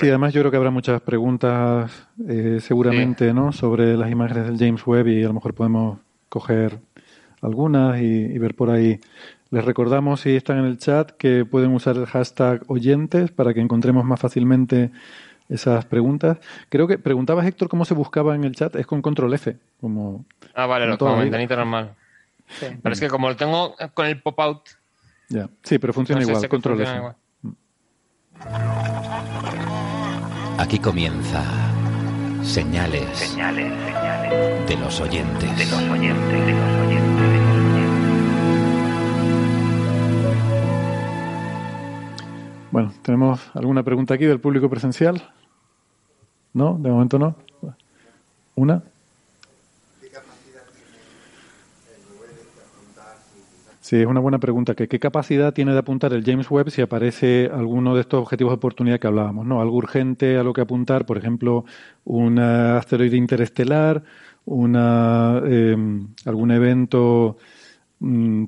Sí, 0.00 0.08
además 0.08 0.32
yo 0.32 0.40
creo 0.40 0.50
que 0.50 0.56
habrá 0.56 0.70
muchas 0.70 1.00
preguntas 1.02 2.08
eh, 2.28 2.58
seguramente, 2.60 3.34
¿no? 3.34 3.52
Sobre 3.52 3.96
las 3.96 4.10
imágenes 4.10 4.46
del 4.46 4.58
James 4.58 4.86
Webb 4.86 5.08
y 5.08 5.24
a 5.24 5.28
lo 5.28 5.34
mejor 5.34 5.54
podemos 5.54 5.98
coger 6.28 6.78
algunas 7.42 8.00
y, 8.00 8.38
ver 8.38 8.54
por 8.54 8.70
ahí. 8.70 9.00
Les 9.50 9.64
recordamos, 9.64 10.22
si 10.22 10.34
están 10.34 10.58
en 10.58 10.64
el 10.64 10.78
chat, 10.78 11.12
que 11.12 11.44
pueden 11.44 11.72
usar 11.72 11.96
el 11.96 12.06
hashtag 12.06 12.62
oyentes 12.68 13.30
para 13.30 13.54
que 13.54 13.60
encontremos 13.60 14.04
más 14.04 14.18
fácilmente 14.18 14.90
esas 15.48 15.84
preguntas. 15.84 16.38
Creo 16.68 16.88
que 16.88 16.98
preguntabas, 16.98 17.46
Héctor, 17.46 17.68
cómo 17.68 17.84
se 17.84 17.94
buscaba 17.94 18.34
en 18.34 18.44
el 18.44 18.56
chat. 18.56 18.74
Es 18.74 18.86
con 18.86 19.02
control 19.02 19.34
F. 19.34 19.56
Como, 19.80 20.24
ah, 20.54 20.66
vale, 20.66 20.86
lo 20.86 20.98
como 20.98 21.18
ventanita 21.18 21.54
normal. 21.54 21.94
Pero 22.60 22.92
es 22.92 23.00
que 23.00 23.08
como 23.08 23.28
lo 23.28 23.36
tengo 23.36 23.74
con 23.94 24.06
el 24.06 24.20
pop-out, 24.20 24.62
ya. 25.28 25.48
Sí, 25.62 25.78
pero 25.78 25.92
funciona 25.92 26.22
igual, 26.22 26.48
control 26.48 26.80
Igual. 26.80 27.16
Aquí 30.58 30.78
comienza 30.78 31.42
señales, 32.42 33.18
señales, 33.18 33.72
señales 33.72 34.68
de 34.68 34.76
los 34.76 35.00
oyentes. 35.00 35.58
De 35.58 35.64
los 35.66 35.90
oyentes, 35.90 36.46
de 36.46 36.52
los 36.52 36.80
oyentes, 36.80 37.26
de 37.26 37.38
los 37.38 37.56
oyentes. 37.56 37.86
Bueno, 42.70 42.92
¿tenemos 43.02 43.40
alguna 43.54 43.82
pregunta 43.82 44.14
aquí 44.14 44.24
del 44.26 44.40
público 44.40 44.68
presencial? 44.68 45.32
¿No? 46.52 46.78
De 46.78 46.90
momento 46.90 47.18
no. 47.18 47.36
¿Una? 48.54 48.82
Sí, 53.86 53.94
es 53.94 54.06
una 54.06 54.18
buena 54.18 54.40
pregunta. 54.40 54.74
¿Qué, 54.74 54.88
¿Qué 54.88 54.98
capacidad 54.98 55.54
tiene 55.54 55.72
de 55.72 55.78
apuntar 55.78 56.12
el 56.12 56.24
James 56.24 56.50
Webb 56.50 56.70
si 56.70 56.82
aparece 56.82 57.48
alguno 57.52 57.94
de 57.94 58.00
estos 58.00 58.20
objetivos 58.20 58.50
de 58.50 58.56
oportunidad 58.56 58.98
que 58.98 59.06
hablábamos? 59.06 59.46
¿no? 59.46 59.60
Algo 59.60 59.76
urgente 59.76 60.36
a 60.38 60.42
lo 60.42 60.52
que 60.52 60.60
apuntar, 60.60 61.06
por 61.06 61.18
ejemplo, 61.18 61.64
un 62.04 62.40
asteroide 62.40 63.16
interestelar, 63.16 64.02
una, 64.44 65.40
em, 65.44 66.08
algún 66.24 66.50
evento 66.50 67.36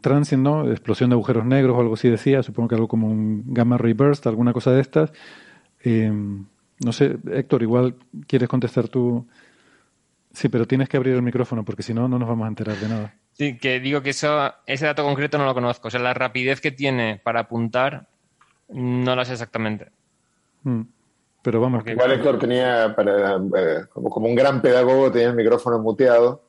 transient, 0.03 0.43
¿no? 0.43 0.69
explosión 0.73 1.11
de 1.11 1.15
agujeros 1.15 1.47
negros 1.47 1.77
o 1.77 1.81
algo 1.83 1.95
así 1.95 2.09
decía, 2.09 2.43
supongo 2.43 2.71
que 2.71 2.75
algo 2.75 2.89
como 2.89 3.07
un 3.07 3.45
gamma 3.55 3.79
ray 3.79 3.93
burst, 3.93 4.27
alguna 4.27 4.53
cosa 4.53 4.73
de 4.73 4.81
estas. 4.81 5.13
Em, 5.85 6.47
no 6.85 6.93
sé, 6.93 7.17
Héctor, 7.33 7.63
igual 7.63 7.95
quieres 8.27 8.49
contestar 8.49 8.89
tú. 8.89 9.25
Sí, 10.33 10.49
pero 10.49 10.67
tienes 10.67 10.89
que 10.89 10.97
abrir 10.97 11.15
el 11.15 11.23
micrófono 11.23 11.65
porque 11.65 11.85
si 11.85 11.95
no, 11.95 12.09
no 12.09 12.19
nos 12.19 12.29
vamos 12.29 12.47
a 12.47 12.49
enterar 12.49 12.77
de 12.77 12.89
nada. 12.89 13.18
Sí, 13.39 13.57
que 13.57 13.79
digo 13.79 14.03
que 14.03 14.11
eso, 14.11 14.53
ese 14.67 14.87
dato 14.87 15.05
concreto 15.05 15.39
no 15.39 15.45
lo 15.45 15.55
conozco. 15.55 15.87
O 15.87 15.91
sea, 15.93 16.01
la 16.01 16.13
rapidez 16.13 16.61
que 16.61 16.73
tiene 16.73 17.21
para 17.23 17.41
apuntar 17.41 18.09
no 18.69 19.15
la 19.15 19.25
sé 19.25 19.35
exactamente. 19.35 19.93
Mm. 20.65 20.83
Pero 21.43 21.61
vamos. 21.61 21.85
Que... 21.85 21.93
Igual 21.93 22.13
Héctor 22.13 22.41
tenía, 22.41 22.87
eh, 22.87 23.81
como, 23.93 24.27
un 24.27 24.35
gran 24.35 24.61
pedagogo, 24.61 25.13
tenía 25.13 25.29
el 25.29 25.37
micrófono 25.37 25.79
muteado 25.79 26.43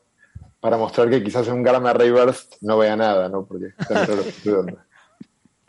para 0.60 0.78
mostrar 0.78 1.12
que 1.12 1.24
quizás 1.24 1.48
en 1.48 1.54
un 1.54 1.64
Gamma 1.64 1.94
Ray 1.94 2.10
Burst 2.10 2.56
no 2.62 2.80
vea 2.80 2.96
nada, 2.96 3.30
¿no? 3.30 3.46
Porque 3.46 3.68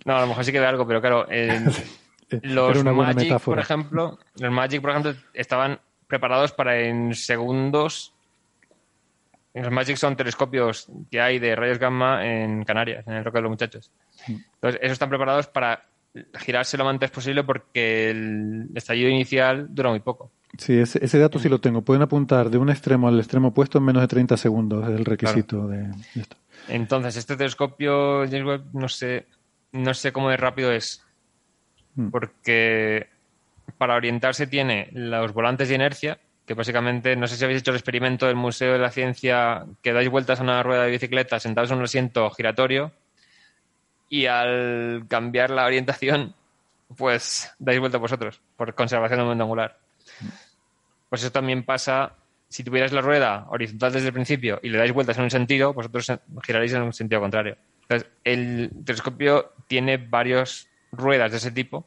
No, 0.06 0.16
a 0.16 0.22
lo 0.22 0.26
mejor 0.26 0.42
sí 0.42 0.52
que 0.52 0.60
ve 0.60 0.66
algo, 0.66 0.86
pero 0.86 1.02
claro, 1.02 1.26
los 2.30 2.82
Magic, 2.82 3.38
por 3.40 3.58
ejemplo, 3.58 4.18
los 4.36 4.50
Magic, 4.50 4.80
por 4.80 4.90
ejemplo, 4.90 5.14
estaban 5.34 5.80
preparados 6.06 6.52
para 6.52 6.80
en 6.80 7.14
segundos 7.14 8.14
Los 9.54 9.72
Magic 9.72 9.96
son 9.96 10.16
telescopios 10.16 10.88
que 11.10 11.20
hay 11.20 11.38
de 11.38 11.56
rayos 11.56 11.78
gamma 11.78 12.24
en 12.24 12.64
Canarias, 12.64 13.06
en 13.06 13.14
el 13.14 13.24
Roque 13.24 13.38
de 13.38 13.42
los 13.42 13.50
Muchachos. 13.50 13.90
Mm. 14.28 14.36
Entonces, 14.54 14.80
esos 14.82 14.92
están 14.92 15.08
preparados 15.08 15.48
para 15.48 15.84
girarse 16.38 16.76
lo 16.76 16.88
antes 16.88 17.10
posible 17.10 17.44
porque 17.44 18.10
el 18.10 18.68
estallido 18.74 19.08
inicial 19.08 19.66
dura 19.74 19.90
muy 19.90 20.00
poco. 20.00 20.30
Sí, 20.58 20.78
ese, 20.78 21.18
dato 21.18 21.38
sí 21.38 21.48
lo 21.48 21.60
tengo. 21.60 21.82
Pueden 21.82 22.02
apuntar 22.02 22.50
de 22.50 22.58
un 22.58 22.70
extremo 22.70 23.08
al 23.08 23.18
extremo 23.18 23.48
opuesto 23.48 23.78
en 23.78 23.84
menos 23.84 24.02
de 24.02 24.08
30 24.08 24.36
segundos, 24.36 24.88
es 24.88 24.96
el 24.96 25.04
requisito 25.04 25.68
de 25.68 25.90
esto. 26.16 26.36
Entonces, 26.68 27.16
este 27.16 27.36
telescopio 27.36 28.26
James 28.26 28.44
Webb 28.44 28.64
no 28.72 28.88
sé, 28.88 29.26
no 29.72 29.94
sé 29.94 30.12
cómo 30.12 30.30
de 30.30 30.36
rápido 30.36 30.72
es. 30.72 31.04
Mm. 31.94 32.10
Porque 32.10 33.08
para 33.78 33.94
orientarse 33.94 34.46
tiene 34.46 34.88
los 34.92 35.32
volantes 35.32 35.68
de 35.68 35.76
inercia, 35.76 36.18
que 36.50 36.54
básicamente, 36.54 37.14
no 37.14 37.28
sé 37.28 37.36
si 37.36 37.44
habéis 37.44 37.60
hecho 37.60 37.70
el 37.70 37.76
experimento 37.76 38.26
del 38.26 38.34
Museo 38.34 38.72
de 38.72 38.80
la 38.80 38.90
Ciencia, 38.90 39.66
que 39.84 39.92
dais 39.92 40.08
vueltas 40.08 40.40
a 40.40 40.42
una 40.42 40.64
rueda 40.64 40.82
de 40.82 40.90
bicicleta 40.90 41.38
sentados 41.38 41.70
en 41.70 41.78
un 41.78 41.84
asiento 41.84 42.28
giratorio 42.30 42.90
y 44.08 44.26
al 44.26 45.04
cambiar 45.06 45.50
la 45.50 45.64
orientación, 45.64 46.34
pues 46.96 47.54
dais 47.60 47.78
vuelta 47.78 47.98
vosotros, 47.98 48.40
por 48.56 48.74
conservación 48.74 49.18
del 49.18 49.26
momento 49.26 49.44
angular. 49.44 49.78
Pues 51.08 51.22
eso 51.22 51.30
también 51.30 51.62
pasa, 51.62 52.14
si 52.48 52.64
tuvierais 52.64 52.90
la 52.90 53.00
rueda 53.00 53.46
horizontal 53.50 53.92
desde 53.92 54.08
el 54.08 54.12
principio 54.12 54.58
y 54.60 54.70
le 54.70 54.78
dais 54.78 54.92
vueltas 54.92 55.18
en 55.18 55.22
un 55.22 55.30
sentido, 55.30 55.72
vosotros 55.72 56.10
giraréis 56.42 56.72
en 56.72 56.82
un 56.82 56.92
sentido 56.92 57.20
contrario. 57.20 57.58
Entonces, 57.82 58.10
el 58.24 58.72
telescopio 58.84 59.52
tiene 59.68 59.98
varias 59.98 60.68
ruedas 60.90 61.30
de 61.30 61.36
ese 61.36 61.52
tipo 61.52 61.86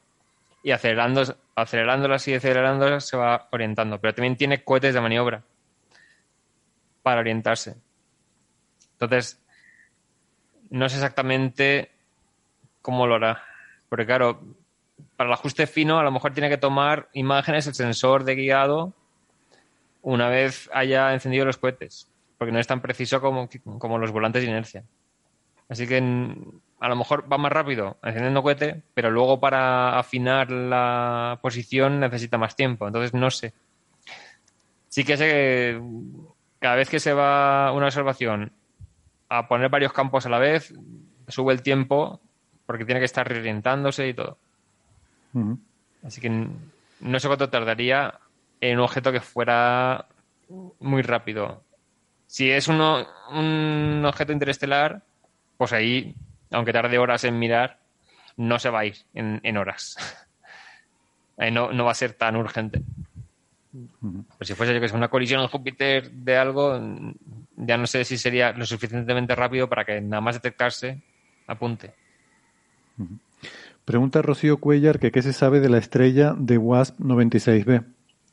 y 0.63 0.71
acelerando, 0.71 1.23
acelerándolas 1.55 2.27
y 2.27 2.33
acelerándolas 2.33 3.05
se 3.05 3.17
va 3.17 3.47
orientando, 3.51 3.99
pero 3.99 4.15
también 4.15 4.37
tiene 4.37 4.63
cohetes 4.63 4.93
de 4.93 5.01
maniobra 5.01 5.43
para 7.03 7.19
orientarse. 7.19 7.75
Entonces, 8.93 9.39
no 10.69 10.87
sé 10.87 10.95
exactamente 10.95 11.91
cómo 12.81 13.05
lo 13.05 13.15
hará. 13.15 13.43
Porque 13.89 14.05
claro, 14.05 14.41
para 15.17 15.27
el 15.29 15.33
ajuste 15.33 15.67
fino 15.67 15.99
a 15.99 16.03
lo 16.03 16.11
mejor 16.11 16.33
tiene 16.33 16.49
que 16.49 16.57
tomar 16.57 17.09
imágenes 17.13 17.67
el 17.67 17.75
sensor 17.75 18.23
de 18.23 18.35
guiado 18.35 18.93
una 20.01 20.29
vez 20.29 20.69
haya 20.73 21.13
encendido 21.13 21.45
los 21.45 21.57
cohetes, 21.57 22.09
porque 22.37 22.51
no 22.51 22.59
es 22.59 22.67
tan 22.67 22.81
preciso 22.81 23.21
como, 23.21 23.49
como 23.79 23.97
los 23.97 24.11
volantes 24.11 24.43
de 24.43 24.49
inercia. 24.49 24.83
Así 25.69 25.87
que 25.87 26.01
a 26.83 26.89
lo 26.89 26.97
mejor 26.97 27.31
va 27.31 27.37
más 27.37 27.53
rápido 27.53 27.95
encendiendo 28.03 28.43
cohete, 28.43 28.81
pero 28.93 29.09
luego 29.09 29.39
para 29.39 29.97
afinar 29.97 30.51
la 30.51 31.39
posición 31.41 32.01
necesita 32.01 32.37
más 32.37 32.57
tiempo. 32.57 32.85
Entonces 32.85 33.13
no 33.13 33.31
sé. 33.31 33.53
Sí 34.89 35.05
que 35.05 35.15
sé 35.15 35.25
que 35.29 35.81
cada 36.59 36.75
vez 36.75 36.89
que 36.89 36.99
se 36.99 37.13
va 37.13 37.71
una 37.71 37.85
observación 37.85 38.51
a 39.29 39.47
poner 39.47 39.69
varios 39.69 39.93
campos 39.93 40.25
a 40.25 40.29
la 40.29 40.39
vez, 40.39 40.73
sube 41.29 41.53
el 41.53 41.61
tiempo 41.61 42.19
porque 42.65 42.83
tiene 42.83 42.99
que 42.99 43.05
estar 43.05 43.25
reorientándose 43.25 44.09
y 44.09 44.13
todo. 44.13 44.37
Así 46.05 46.19
que 46.19 46.29
no 46.99 47.19
sé 47.19 47.27
cuánto 47.29 47.49
tardaría 47.49 48.19
en 48.59 48.79
un 48.79 48.83
objeto 48.83 49.13
que 49.13 49.21
fuera 49.21 50.05
muy 50.81 51.01
rápido. 51.01 51.63
Si 52.27 52.51
es 52.51 52.67
uno, 52.67 53.07
un 53.31 54.03
objeto 54.05 54.33
interestelar, 54.33 55.01
pues 55.55 55.71
ahí, 55.71 56.13
aunque 56.53 56.71
tarde 56.71 56.97
horas 56.97 57.23
en 57.23 57.37
mirar, 57.37 57.79
no 58.37 58.59
se 58.59 58.69
va 58.69 58.81
a 58.81 58.85
ir 58.85 58.95
en, 59.13 59.57
horas. 59.57 59.97
ahí 61.37 61.51
no, 61.51 61.83
va 61.83 61.91
a 61.91 61.95
ser 61.95 62.13
tan 62.13 62.35
urgente. 62.35 62.81
Pues 64.37 64.47
si 64.47 64.53
fuese 64.53 64.73
yo 64.73 64.79
que 64.79 64.85
es 64.85 64.93
una 64.93 65.09
colisión 65.09 65.41
en 65.41 65.47
Júpiter 65.47 66.11
de 66.11 66.37
algo, 66.37 66.79
ya 67.57 67.77
no 67.77 67.87
sé 67.87 68.05
si 68.05 68.17
sería 68.17 68.51
lo 68.53 68.65
suficientemente 68.65 69.35
rápido 69.35 69.67
para 69.67 69.83
que 69.83 69.99
nada 69.99 70.21
más 70.21 70.35
detectarse 70.35 71.01
apunte. 71.47 71.93
Pregunta 73.83 74.21
Rocío 74.21 74.57
Cuellar 74.57 74.99
que 74.99 75.11
qué 75.11 75.21
se 75.23 75.33
sabe 75.33 75.59
de 75.59 75.69
la 75.69 75.79
estrella 75.79 76.35
de 76.37 76.57
WASP 76.57 76.99
96b. 76.99 77.83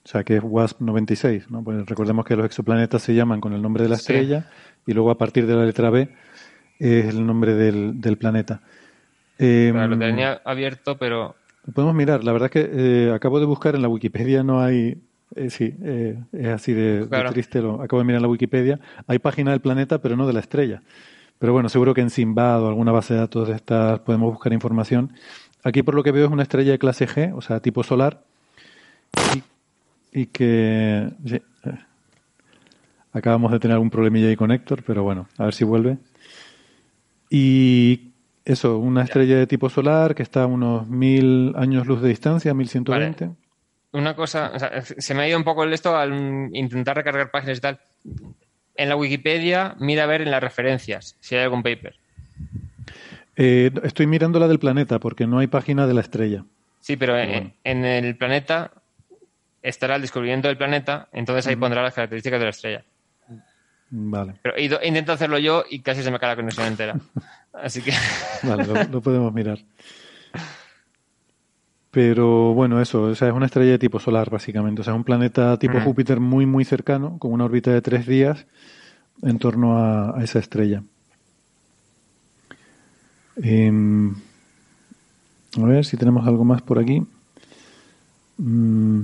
O 0.02 0.08
sea, 0.08 0.24
que 0.24 0.36
es 0.36 0.42
WASP 0.42 0.80
96, 0.80 1.50
¿no? 1.50 1.62
Pues 1.62 1.86
recordemos 1.86 2.24
que 2.24 2.36
los 2.36 2.46
exoplanetas 2.46 3.02
se 3.02 3.14
llaman 3.14 3.40
con 3.40 3.52
el 3.52 3.62
nombre 3.62 3.82
de 3.82 3.90
la 3.90 3.96
estrella 3.96 4.50
y 4.86 4.92
luego 4.92 5.10
a 5.10 5.18
partir 5.18 5.46
de 5.46 5.54
la 5.54 5.64
letra 5.64 5.90
B 5.90 6.10
es 6.80 7.14
el 7.14 7.26
nombre 7.26 7.54
del, 7.54 8.16
planeta. 8.18 8.60
lo 9.38 9.46
em, 9.46 9.98
tenía 9.98 10.40
abierto, 10.44 10.96
pero... 10.98 11.36
Lo 11.66 11.72
podemos 11.74 11.94
mirar. 11.94 12.24
La 12.24 12.32
verdad 12.32 12.50
es 12.52 12.52
que 12.52 12.70
eh, 12.72 13.12
acabo 13.12 13.38
de 13.38 13.46
buscar 13.46 13.74
en 13.74 13.82
la 13.82 13.88
Wikipedia, 13.88 14.42
no 14.42 14.62
hay... 14.62 15.00
Eh, 15.36 15.50
sí, 15.50 15.76
eh, 15.84 16.18
es 16.32 16.48
así 16.48 16.72
de, 16.72 17.06
triste. 17.30 17.60
Lo, 17.60 17.80
acabo 17.82 18.00
de 18.00 18.06
mirar 18.06 18.16
en 18.18 18.22
la 18.22 18.28
Wikipedia. 18.28 18.80
Hay 19.06 19.18
página 19.18 19.52
del 19.52 19.60
planeta, 19.60 19.98
pero 19.98 20.16
no 20.16 20.26
de 20.26 20.32
la 20.32 20.40
estrella. 20.40 20.82
Pero 21.38 21.52
bueno, 21.52 21.68
seguro 21.68 21.94
que 21.94 22.00
en 22.00 22.10
Simbad 22.10 22.62
o 22.62 22.68
alguna 22.68 22.92
base 22.92 23.14
de 23.14 23.20
datos 23.20 23.48
de 23.48 23.54
estas 23.54 24.00
podemos 24.00 24.32
buscar 24.32 24.52
información. 24.52 25.12
Aquí 25.62 25.82
por 25.82 25.94
lo 25.94 26.02
que 26.02 26.12
veo 26.12 26.26
es 26.26 26.32
una 26.32 26.42
estrella 26.42 26.72
de 26.72 26.78
clase 26.78 27.06
G, 27.06 27.32
o 27.34 27.40
sea, 27.42 27.60
tipo 27.60 27.82
solar, 27.82 28.22
y, 30.12 30.26
que... 30.26 31.10
Acabamos 33.12 33.52
de 33.52 33.58
tener 33.58 33.74
algún 33.74 33.90
problemilla 33.90 34.28
ahí 34.28 34.36
con 34.36 34.52
Héctor, 34.52 34.82
pero 34.86 35.02
bueno, 35.02 35.28
a 35.36 35.44
ver 35.44 35.54
si 35.54 35.64
vuelve. 35.64 35.98
Y 37.30 38.12
eso, 38.44 38.78
una 38.78 39.04
estrella 39.04 39.36
de 39.36 39.46
tipo 39.46 39.70
solar 39.70 40.14
que 40.14 40.22
está 40.22 40.42
a 40.42 40.46
unos 40.46 40.86
mil 40.88 41.54
años 41.56 41.86
luz 41.86 42.02
de 42.02 42.08
distancia, 42.08 42.52
1120. 42.52 43.24
Vale. 43.24 43.36
Una 43.92 44.14
cosa, 44.14 44.52
se 44.82 45.14
me 45.14 45.22
ha 45.22 45.28
ido 45.28 45.38
un 45.38 45.44
poco 45.44 45.64
el 45.64 45.72
esto 45.72 45.96
al 45.96 46.50
intentar 46.52 46.96
recargar 46.96 47.30
páginas 47.30 47.58
y 47.58 47.60
tal 47.60 47.80
en 48.80 48.88
la 48.88 48.96
Wikipedia, 48.96 49.74
mira 49.78 50.04
a 50.04 50.06
ver 50.06 50.22
en 50.22 50.30
las 50.30 50.42
referencias 50.42 51.16
si 51.20 51.34
hay 51.34 51.42
algún 51.42 51.62
paper. 51.62 51.96
Eh, 53.36 53.70
estoy 53.82 54.06
mirando 54.06 54.38
la 54.38 54.48
del 54.48 54.58
planeta 54.58 54.98
porque 54.98 55.26
no 55.26 55.38
hay 55.38 55.48
página 55.48 55.86
de 55.86 55.92
la 55.92 56.00
estrella. 56.00 56.46
Sí, 56.80 56.96
pero 56.96 57.18
en, 57.18 57.54
el 57.84 58.16
planeta 58.16 58.70
estará 59.62 59.96
el 59.96 60.02
descubrimiento 60.02 60.48
del 60.48 60.56
planeta, 60.56 61.08
entonces 61.12 61.46
ahí 61.46 61.56
pondrá 61.56 61.82
las 61.82 61.92
características 61.92 62.38
de 62.38 62.44
la 62.44 62.50
estrella. 62.50 62.84
Vale. 63.90 64.34
Pero 64.42 64.54
he 64.56 64.86
intento 64.86 65.12
hacerlo 65.12 65.38
yo 65.38 65.64
y 65.68 65.80
casi 65.80 66.02
se 66.02 66.10
me 66.10 66.18
cae 66.18 66.30
la 66.30 66.36
conexión 66.36 66.66
entera. 66.66 66.96
Así 67.52 67.82
que. 67.82 67.92
vale, 68.44 68.88
lo, 68.90 69.00
podemos 69.00 69.32
mirar. 69.34 69.58
Pero 71.90 72.54
bueno, 72.54 72.80
eso, 72.80 73.02
o 73.02 73.14
sea, 73.16 73.28
es 73.28 73.34
una 73.34 73.46
estrella 73.46 73.72
de 73.72 73.78
tipo 73.78 73.98
solar, 73.98 74.30
básicamente. 74.30 74.80
O 74.80 74.84
sea, 74.84 74.92
es 74.92 74.96
un 74.96 75.04
planeta 75.04 75.58
tipo 75.58 75.80
Júpiter 75.80 76.20
muy, 76.20 76.46
muy 76.46 76.64
cercano, 76.64 77.18
con 77.18 77.32
una 77.32 77.44
órbita 77.44 77.72
de 77.72 77.82
tres 77.82 78.06
días 78.06 78.46
en 79.22 79.38
torno 79.40 79.78
a, 79.78 80.22
esa 80.22 80.38
estrella. 80.38 80.84
Em, 83.42 84.14
a 85.56 85.64
ver 85.64 85.84
si 85.84 85.96
tenemos 85.96 86.28
algo 86.28 86.44
más 86.44 86.62
por 86.62 86.78
aquí. 86.78 87.02
Mm, 88.38 89.02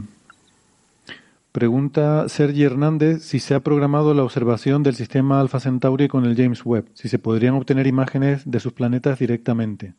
pregunta 1.56 2.28
Sergi 2.28 2.64
Hernández 2.64 3.22
si 3.22 3.38
se 3.38 3.54
ha 3.54 3.60
programado 3.60 4.12
la 4.12 4.22
observación 4.22 4.82
del 4.82 4.94
sistema 4.94 5.40
Alpha 5.40 5.58
Centauri 5.58 6.06
con 6.06 6.26
el 6.26 6.36
James 6.36 6.66
Webb, 6.66 6.90
si 6.92 7.08
se 7.08 7.18
podrían 7.18 7.54
obtener 7.54 7.86
imágenes 7.86 8.42
de 8.44 8.60
sus 8.60 8.74
planetas 8.74 9.18
directamente. 9.18 9.94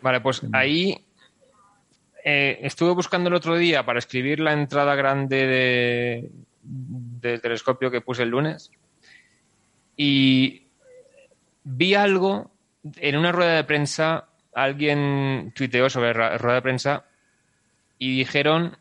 Vale, 0.00 0.20
pues 0.20 0.44
em. 0.44 0.50
ahí 0.52 1.04
eh, 2.24 2.60
estuve 2.62 2.92
buscando 2.92 3.28
el 3.28 3.34
otro 3.34 3.56
día 3.56 3.84
para 3.84 3.98
escribir 3.98 4.38
la 4.38 4.52
entrada 4.52 4.94
grande 4.94 5.46
de, 5.48 6.30
del 6.62 7.40
telescopio 7.40 7.90
que 7.90 8.00
puse 8.00 8.22
el 8.22 8.28
lunes 8.28 8.70
y 9.96 10.68
vi 11.64 11.94
algo 11.94 12.52
en 12.98 13.16
una 13.16 13.32
rueda 13.32 13.56
de 13.56 13.64
prensa, 13.64 14.28
alguien 14.54 15.52
tuiteó 15.52 15.90
sobre 15.90 16.14
la 16.14 16.38
rueda 16.38 16.54
de 16.54 16.62
prensa 16.62 17.04
y 17.98 18.18
dijeron 18.18 18.76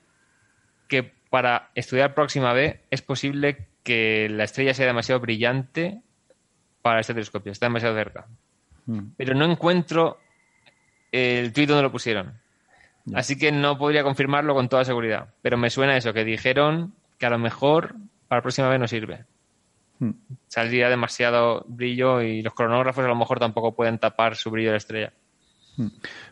que 0.87 1.15
para 1.35 1.69
estudiar 1.75 2.13
próxima 2.13 2.53
B 2.53 2.79
es 2.89 3.01
posible 3.01 3.67
que 3.83 4.29
la 4.29 4.45
estrella 4.45 4.73
sea 4.73 4.85
demasiado 4.85 5.19
brillante 5.19 6.01
para 6.81 7.01
este 7.01 7.13
telescopio, 7.13 7.51
está 7.51 7.65
demasiado 7.65 7.93
cerca. 7.93 8.27
Mm. 8.85 8.99
Pero 9.17 9.35
no 9.35 9.43
encuentro 9.43 10.17
el 11.11 11.51
tuit 11.51 11.67
donde 11.67 11.83
lo 11.83 11.91
pusieron. 11.91 12.39
Así 13.13 13.37
que 13.37 13.51
no 13.51 13.77
podría 13.77 14.03
confirmarlo 14.03 14.53
con 14.53 14.69
toda 14.69 14.85
seguridad. 14.85 15.33
Pero 15.41 15.57
me 15.57 15.69
suena 15.69 15.97
eso, 15.97 16.13
que 16.13 16.23
dijeron 16.23 16.93
que 17.17 17.25
a 17.25 17.31
lo 17.31 17.37
mejor 17.37 17.95
para 18.29 18.39
la 18.39 18.41
próxima 18.41 18.69
vez 18.69 18.79
no 18.79 18.87
sirve. 18.87 19.25
Hmm. 19.99 20.11
Saldría 20.47 20.87
demasiado 20.87 21.65
brillo 21.67 22.21
y 22.21 22.43
los 22.43 22.53
cronógrafos 22.53 23.03
a 23.03 23.09
lo 23.09 23.15
mejor 23.15 23.39
tampoco 23.39 23.75
pueden 23.75 23.99
tapar 23.99 24.37
su 24.37 24.51
brillo 24.51 24.71
de 24.71 24.77
estrella. 24.77 25.11
Hmm. 25.75 25.89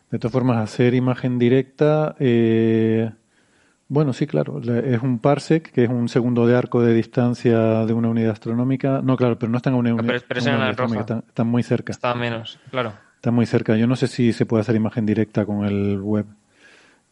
De 0.10 0.18
todas 0.18 0.32
formas, 0.32 0.64
hacer 0.64 0.94
imagen 0.94 1.38
directa, 1.38 2.16
eh, 2.22 3.12
bueno, 3.94 4.12
sí, 4.12 4.26
claro, 4.26 4.60
es 4.60 5.04
un 5.04 5.20
parsec, 5.20 5.72
que 5.72 5.84
es 5.84 5.90
un 5.90 6.10
segundo 6.10 6.48
de 6.48 6.58
arco 6.58 6.82
de 6.82 6.96
distancia 6.96 7.86
de 7.86 7.94
una 7.94 8.10
unidad 8.10 8.32
astronómica. 8.32 9.02
No, 9.04 9.16
claro, 9.16 9.38
pero 9.38 9.52
no 9.52 9.58
están 9.58 9.76
a 9.76 9.78
una, 9.78 9.94
unidad, 9.94 10.16
están, 10.16 11.24
están, 11.28 11.48
muy 11.48 11.62
cerca. 11.62 11.92
Está 11.92 12.16
menos, 12.16 12.60
claro. 12.72 12.94
Están 13.18 13.36
muy 13.36 13.46
cerca. 13.46 13.78
Yo 13.78 13.86
no 13.86 13.96
sé 13.96 14.08
si 14.08 14.34
se 14.34 14.48
puede 14.48 14.62
hacer 14.62 14.76
imagen 14.76 15.06
directa 15.06 15.46
con 15.46 15.64
el 15.64 16.02
web. 16.02 16.26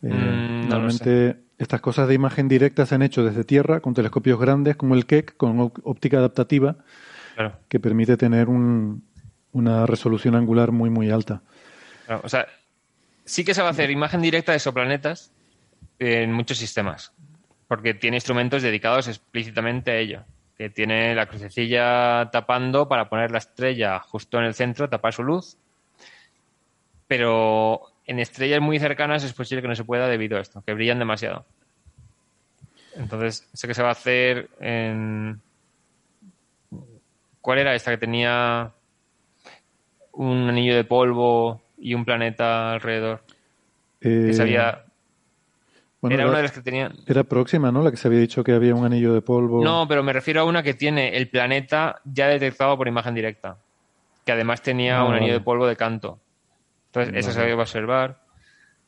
Eh, 0.01 0.11
mm, 0.11 0.69
normalmente 0.69 1.42
estas 1.60 1.82
cosas 1.82 2.08
de 2.08 2.16
imagen 2.16 2.48
directa 2.48 2.88
se 2.88 2.95
han 2.95 3.03
hecho 3.03 3.24
desde 3.24 3.43
tierra 3.43 3.80
con 3.80 3.93
telescopios 3.93 4.40
grandes 4.40 4.76
como 4.76 4.95
el 4.95 5.06
Keck, 5.06 5.38
con 5.38 5.60
óptica 5.84 6.18
adaptativa, 6.18 6.77
que 7.69 7.80
permite 7.80 8.18
tener 8.18 8.50
una 8.50 9.85
resolución 9.85 10.34
angular 10.34 10.72
muy, 10.72 10.90
muy 10.90 11.11
alta. 11.11 11.43
o 12.24 12.27
sea, 12.27 12.48
sí 13.24 13.45
que 13.45 13.53
se 13.53 13.61
va 13.61 13.68
a 13.68 13.72
hacer 13.72 13.92
imagen 13.92 14.24
directa 14.24 14.51
de 14.51 14.56
exoplanetas 14.56 15.32
en 16.02 16.32
muchos 16.34 16.58
sistemas, 16.58 17.14
porque 17.68 17.94
tiene 17.94 18.18
instrumentos 18.18 18.64
dedicados 18.64 19.08
explícitamente 19.08 19.92
a 19.92 19.98
ello, 19.98 20.24
que 20.58 20.72
tiene 20.72 21.14
la 21.14 21.28
crucecilla 21.28 22.28
tapando 22.32 22.88
para 22.88 23.08
poner 23.08 23.30
la 23.30 23.38
estrella 23.38 24.00
justo 24.00 24.40
en 24.40 24.46
el 24.46 24.56
centro, 24.56 24.90
tapar 24.90 25.14
su 25.14 25.24
luz, 25.24 25.58
pero 27.08 27.82
en 28.08 28.18
estrellas 28.18 28.62
muy 28.62 28.80
cercanas 28.80 29.24
es 29.24 29.34
posible 29.34 29.62
que 29.62 29.68
no 29.68 29.76
se 29.76 29.84
pueda 29.84 30.08
debido 30.08 30.40
a 30.40 30.42
esto, 30.42 30.64
que 30.66 30.74
brillan 30.74 30.98
demasiado. 30.98 31.46
Entonces, 32.96 33.48
sé 33.54 33.68
que 33.68 33.76
se 33.76 33.84
va 33.84 33.90
a 33.90 33.94
hacer 33.94 34.50
en... 34.60 35.40
¿Cuál 37.42 37.60
era 37.60 37.76
esta 37.76 37.92
que 37.92 37.98
tenía 37.98 38.72
un 40.14 40.50
anillo 40.50 40.76
de 40.76 40.84
polvo 40.84 41.62
y 41.78 41.94
un 41.94 42.06
planeta 42.06 42.72
alrededor? 42.72 43.24
que 44.00 44.34
se 44.34 44.42
había... 44.42 44.86
Era, 46.10 46.28
una 46.28 46.38
de 46.38 46.44
las 46.44 46.52
que 46.52 46.62
tenía... 46.62 46.92
Era 47.06 47.24
próxima, 47.24 47.72
¿no? 47.72 47.84
La 47.84 47.92
que 47.92 47.98
se 47.98 48.08
había 48.08 48.20
dicho 48.20 48.44
que 48.44 48.54
había 48.54 48.74
un 48.74 48.86
anillo 48.86 49.14
de 49.14 49.22
polvo. 49.22 49.64
No, 49.64 49.88
pero 49.88 50.02
me 50.02 50.14
refiero 50.14 50.42
a 50.42 50.44
una 50.46 50.64
que 50.64 50.74
tiene 50.74 51.16
el 51.16 51.30
planeta 51.30 52.02
ya 52.06 52.28
detectado 52.28 52.76
por 52.76 52.88
imagen 52.88 53.14
directa. 53.14 53.58
Que 54.26 54.32
además 54.32 54.62
tenía 54.62 55.00
ah, 55.00 55.06
un 55.06 55.14
anillo 55.14 55.34
de 55.34 55.42
polvo 55.42 55.68
de 55.68 55.76
canto. 55.76 56.20
Entonces, 56.88 57.14
esa 57.16 57.34
se 57.34 57.46
va 57.46 57.52
a 57.52 57.62
observar. 57.62 58.24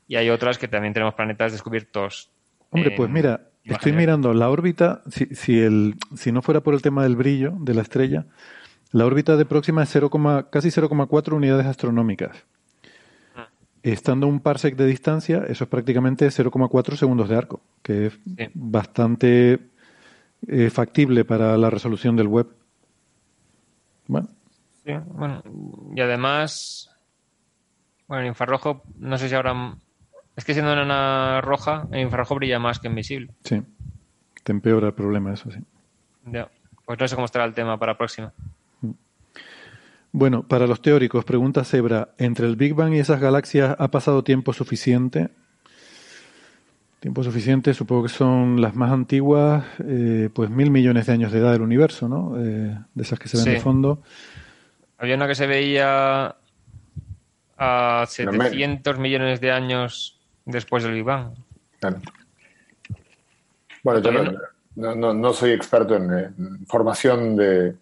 Y 0.08 0.16
hay 0.16 0.30
otras 0.30 0.58
que 0.58 0.68
también 0.68 0.94
tenemos 0.94 1.14
planetas 1.14 1.52
descubiertos. 1.52 2.32
Hombre, 2.72 2.92
pues 2.92 3.10
mira, 3.10 3.42
estoy 3.64 3.94
mirando 3.94 4.34
la 4.34 4.50
órbita. 4.50 5.04
Si, 5.10 5.28
si, 5.36 5.60
el, 5.60 5.96
si 6.16 6.32
no 6.32 6.42
fuera 6.42 6.62
por 6.62 6.74
el 6.74 6.82
tema 6.82 7.04
del 7.04 7.16
brillo 7.16 7.54
de 7.60 7.76
la 7.76 7.84
estrella, 7.84 8.26
la 8.92 9.06
órbita 9.06 9.38
de 9.38 9.46
Próxima 9.46 9.84
es 9.84 9.90
0, 9.92 10.10
casi 10.52 10.70
0,4 10.70 11.34
unidades 11.34 11.66
astronómicas. 11.68 12.46
Estando 13.84 14.28
un 14.28 14.40
parsec 14.40 14.78
de 14.78 14.86
distancia, 14.86 15.44
eso 15.50 15.66
es 15.66 15.70
prácticamente 15.70 16.28
0,4 16.28 16.96
segundos 16.96 17.28
de 17.28 17.36
arco, 17.36 17.60
que 17.82 18.06
es 18.08 18.20
bastante 18.54 19.60
eh, 20.48 20.70
factible 20.70 21.26
para 21.26 21.58
la 21.58 21.70
resolución 21.70 22.16
del 22.16 22.28
web. 22.28 22.48
Bueno. 24.08 24.30
Sí, 24.86 24.94
bueno, 25.08 25.44
y 25.94 26.00
además, 26.00 26.90
bueno, 28.08 28.22
el 28.22 28.28
infrarrojo, 28.28 28.84
no 29.00 29.18
sé 29.18 29.28
si 29.28 29.36
ahora. 29.36 29.76
Es 30.36 30.46
que 30.46 30.54
siendo 30.54 30.72
una 30.74 31.42
roja, 31.42 31.88
el 31.92 32.00
infrarrojo 32.00 32.36
brilla 32.36 32.60
más 32.60 32.80
que 32.80 32.88
en 32.88 32.96
visible. 32.96 33.34
Sí, 33.44 33.62
te 34.44 34.52
empeora 34.54 34.88
el 34.88 34.94
problema, 34.94 35.34
eso 35.34 35.52
sí. 35.52 35.60
Ya, 36.26 36.50
pues 36.86 37.00
no 37.00 37.08
sé 37.08 37.16
cómo 37.16 37.26
estará 37.26 37.44
el 37.44 37.54
tema 37.54 37.78
para 37.78 37.92
la 37.92 37.98
próxima. 37.98 38.34
Bueno, 40.16 40.48
para 40.48 40.68
los 40.68 40.80
teóricos, 40.80 41.26
pregunta 41.26 41.64
Zebra, 41.64 42.10
¿entre 42.20 42.46
el 42.46 42.56
Big 42.56 42.76
Bang 42.76 42.94
y 42.94 43.00
esas 43.00 43.20
galaxias 43.20 43.76
ha 43.80 43.88
pasado 43.90 44.24
tiempo 44.24 44.54
suficiente? 44.54 45.32
Tiempo 47.00 47.24
suficiente, 47.24 47.74
supongo 47.74 48.04
que 48.04 48.10
son 48.10 48.62
las 48.62 48.76
más 48.76 48.92
antiguas, 48.92 49.66
eh, 49.84 50.30
pues 50.32 50.52
mil 50.52 50.70
millones 50.70 51.08
de 51.08 51.14
años 51.14 51.32
de 51.32 51.40
edad 51.40 51.52
del 51.52 51.64
universo, 51.64 52.08
¿no? 52.08 52.36
Eh, 52.38 52.78
de 52.94 53.04
esas 53.04 53.18
que 53.18 53.28
se 53.28 53.38
ven 53.38 53.56
de 53.56 53.60
fondo. 53.60 54.04
Había 55.00 55.16
una 55.16 55.28
que 55.28 55.34
se 55.34 55.48
veía 55.48 56.36
a 57.58 58.06
700 58.08 59.00
millones 59.00 59.42
de 59.42 59.52
años 59.52 60.20
después 60.46 60.84
del 60.84 60.94
Big 60.94 61.04
Bang. 61.04 61.34
Bueno, 63.82 64.00
yo 64.00 65.14
no, 65.16 65.34
soy 65.34 65.52
experto 65.54 65.96
en, 65.96 66.66
formación 66.68 67.36
de, 67.36 67.76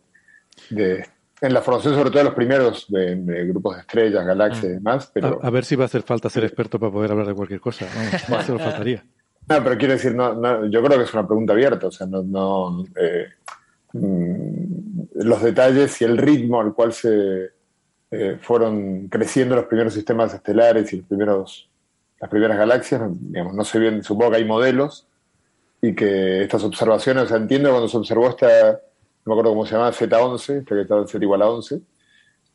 de 0.70 1.06
en 1.42 1.54
la 1.56 1.62
formación, 1.62 1.96
sobre 1.96 2.12
todo 2.12 2.20
de 2.20 2.26
los 2.26 2.36
primeros 2.36 2.86
de, 2.88 3.46
grupos 3.48 3.76
de 3.76 3.82
estrellas, 3.82 4.24
galaxias 4.24 4.64
y 4.64 4.68
mm. 4.68 4.74
demás. 4.74 5.12
Pero... 5.12 5.40
A, 5.42 5.50
ver 5.50 5.66
si 5.66 5.76
va 5.76 5.84
a 5.84 5.88
hacer 5.88 6.04
falta 6.04 6.30
ser 6.30 6.44
experto 6.44 6.80
para 6.80 6.92
poder 6.92 7.12
hablar 7.12 7.28
de 7.28 7.34
cualquier 7.34 7.60
cosa. 7.60 7.88
No, 8.30 8.42
se 8.44 8.52
lo 8.52 8.60
faltaría. 8.60 9.04
No, 9.50 9.64
pero 9.64 9.78
quiero 9.78 9.96
decir, 9.96 10.14
no, 10.14 10.66
yo 10.68 10.84
creo 10.84 10.98
que 11.00 11.04
es 11.04 11.14
una 11.14 11.26
pregunta 11.26 11.54
abierta. 11.54 11.88
O 11.88 11.92
sea, 11.92 12.06
no, 12.06 12.86
eh, 12.96 13.26
mm, 13.94 15.02
los 15.16 15.42
detalles 15.42 16.00
y 16.02 16.06
el 16.06 16.18
ritmo 16.18 16.62
al 16.62 16.76
cual 16.76 16.94
se 16.94 17.50
eh, 18.12 18.38
fueron 18.40 19.08
creciendo 19.08 19.56
los 19.56 19.66
primeros 19.66 19.96
sistemas 19.96 20.34
estelares 20.36 20.94
y 20.94 20.98
los 20.98 21.08
primeros, 21.08 21.70
las 22.20 22.30
primeras 22.30 22.58
galaxias, 22.58 23.02
digamos, 23.20 23.56
no 23.56 23.64
sé 23.64 23.80
bien, 23.80 24.04
supongo 24.04 24.32
que 24.32 24.38
hay 24.38 24.46
modelos 24.46 25.08
y 25.82 25.96
que 25.96 26.44
estas 26.44 26.64
observaciones, 26.64 27.24
o 27.24 27.28
sea, 27.28 27.38
entiendo 27.38 27.72
cuando 27.72 27.88
se 27.88 27.98
observó 27.98 28.30
esta 28.30 28.80
no 29.26 29.30
me 29.30 29.34
acuerdo 29.34 29.52
cómo 29.52 29.66
se 29.66 29.76
llama, 29.76 29.92
Z11, 29.92 30.66
que 30.66 30.82
estaba 30.82 31.02
en 31.02 31.08
Z 31.08 31.24
igual 31.24 31.42
a 31.42 31.50
11, 31.50 31.82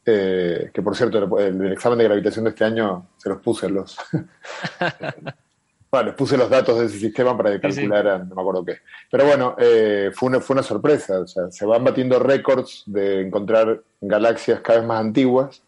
eh, 0.05 0.70
que 0.73 0.83
por 0.83 0.97
cierto, 0.97 1.39
el, 1.39 1.62
el, 1.62 1.73
examen 1.73 1.99
de 1.99 2.05
gravitación 2.05 2.45
de 2.45 2.51
este 2.51 2.65
año 2.65 3.09
se 3.17 3.28
los 3.28 3.41
puse 3.41 3.69
los... 3.69 3.97
bueno, 5.91 6.07
les 6.07 6.15
puse 6.15 6.36
los 6.36 6.51
datos 6.51 6.78
de 6.78 6.86
ese 6.86 6.99
sistema 6.99 7.36
para 7.36 7.61
calcular, 7.61 8.27
no 8.27 8.35
me 8.35 8.41
acuerdo 8.41 8.65
qué. 8.65 8.78
Pero 9.11 9.27
bueno, 9.27 9.57
eh, 9.59 10.11
fue, 10.12 10.28
una, 10.28 10.41
fue 10.41 10.55
una 10.55 10.62
sorpresa, 10.62 11.20
o 11.20 11.27
sea, 11.27 11.51
se 11.51 11.67
van 11.67 11.85
batiendo 11.85 12.19
récords 12.19 12.83
de 12.86 13.23
encontrar 13.23 13.83
galaxias 14.01 14.61
cada 14.61 14.81
vez 14.81 14.89
más 14.89 15.01
antiguas 15.01 15.62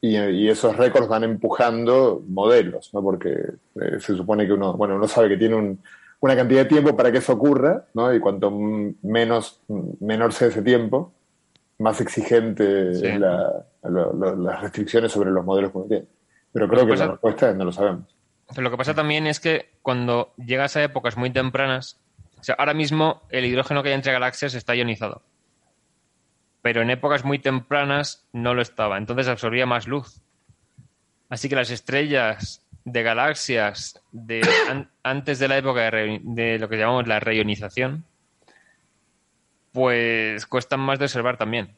y, 0.00 0.16
y 0.16 0.48
esos 0.48 0.76
récords 0.76 1.08
van 1.08 1.24
empujando 1.24 2.22
modelos, 2.28 2.92
¿no? 2.92 3.02
Porque 3.02 3.30
eh, 3.30 3.98
se 4.00 4.14
supone 4.14 4.46
que 4.46 4.52
uno, 4.52 4.74
bueno, 4.74 4.96
uno 4.96 5.08
sabe 5.08 5.30
que 5.30 5.36
tiene 5.36 5.56
un 5.56 5.82
una 6.20 6.36
cantidad 6.36 6.62
de 6.62 6.68
tiempo 6.68 6.96
para 6.96 7.12
que 7.12 7.18
eso 7.18 7.32
ocurra, 7.32 7.86
¿no? 7.94 8.12
Y 8.14 8.20
cuanto 8.20 8.50
menos, 8.50 9.60
menor 10.00 10.32
sea 10.32 10.48
ese 10.48 10.62
tiempo, 10.62 11.12
más 11.78 12.00
exigente 12.00 12.90
es 12.90 13.20
las 13.20 14.62
restricciones 14.62 15.12
sobre 15.12 15.30
los 15.30 15.44
modelos 15.44 15.72
que 15.72 15.78
uno 15.78 15.86
tiene. 15.86 16.06
Pero 16.52 16.68
creo 16.68 16.86
que, 16.86 16.96
la 16.96 17.08
respuesta 17.08 17.50
es 17.50 17.56
no 17.56 17.64
lo 17.66 17.72
sabemos. 17.72 18.14
Pero 18.48 18.62
lo 18.62 18.70
que 18.70 18.76
pasa 18.76 18.94
también 18.94 19.26
es 19.26 19.40
que 19.40 19.70
cuando 19.82 20.32
llegas 20.36 20.76
a 20.76 20.82
épocas 20.82 21.16
muy 21.16 21.30
tempranas, 21.30 22.00
o 22.38 22.42
sea, 22.42 22.54
ahora 22.58 22.74
mismo 22.74 23.22
el 23.30 23.44
hidrógeno 23.44 23.82
que 23.82 23.90
hay 23.90 23.94
entre 23.94 24.12
galaxias 24.12 24.54
está 24.54 24.74
ionizado. 24.74 25.22
Pero 26.62 26.82
en 26.82 26.90
épocas 26.90 27.24
muy 27.24 27.38
tempranas 27.38 28.26
no 28.32 28.54
lo 28.54 28.62
estaba, 28.62 28.98
entonces 28.98 29.28
absorbía 29.28 29.66
más 29.66 29.86
luz. 29.86 30.22
Así 31.28 31.48
que 31.48 31.56
las 31.56 31.70
estrellas 31.70 32.65
de 32.86 33.02
galaxias 33.02 34.00
de 34.12 34.40
antes 35.02 35.40
de 35.40 35.48
la 35.48 35.58
época 35.58 35.90
de, 35.90 36.58
lo 36.58 36.68
que 36.68 36.78
llamamos 36.78 37.08
la 37.08 37.18
reionización, 37.18 38.04
pues 39.72 40.46
cuestan 40.46 40.80
más 40.80 40.98
de 40.98 41.06
observar 41.06 41.36
también. 41.36 41.74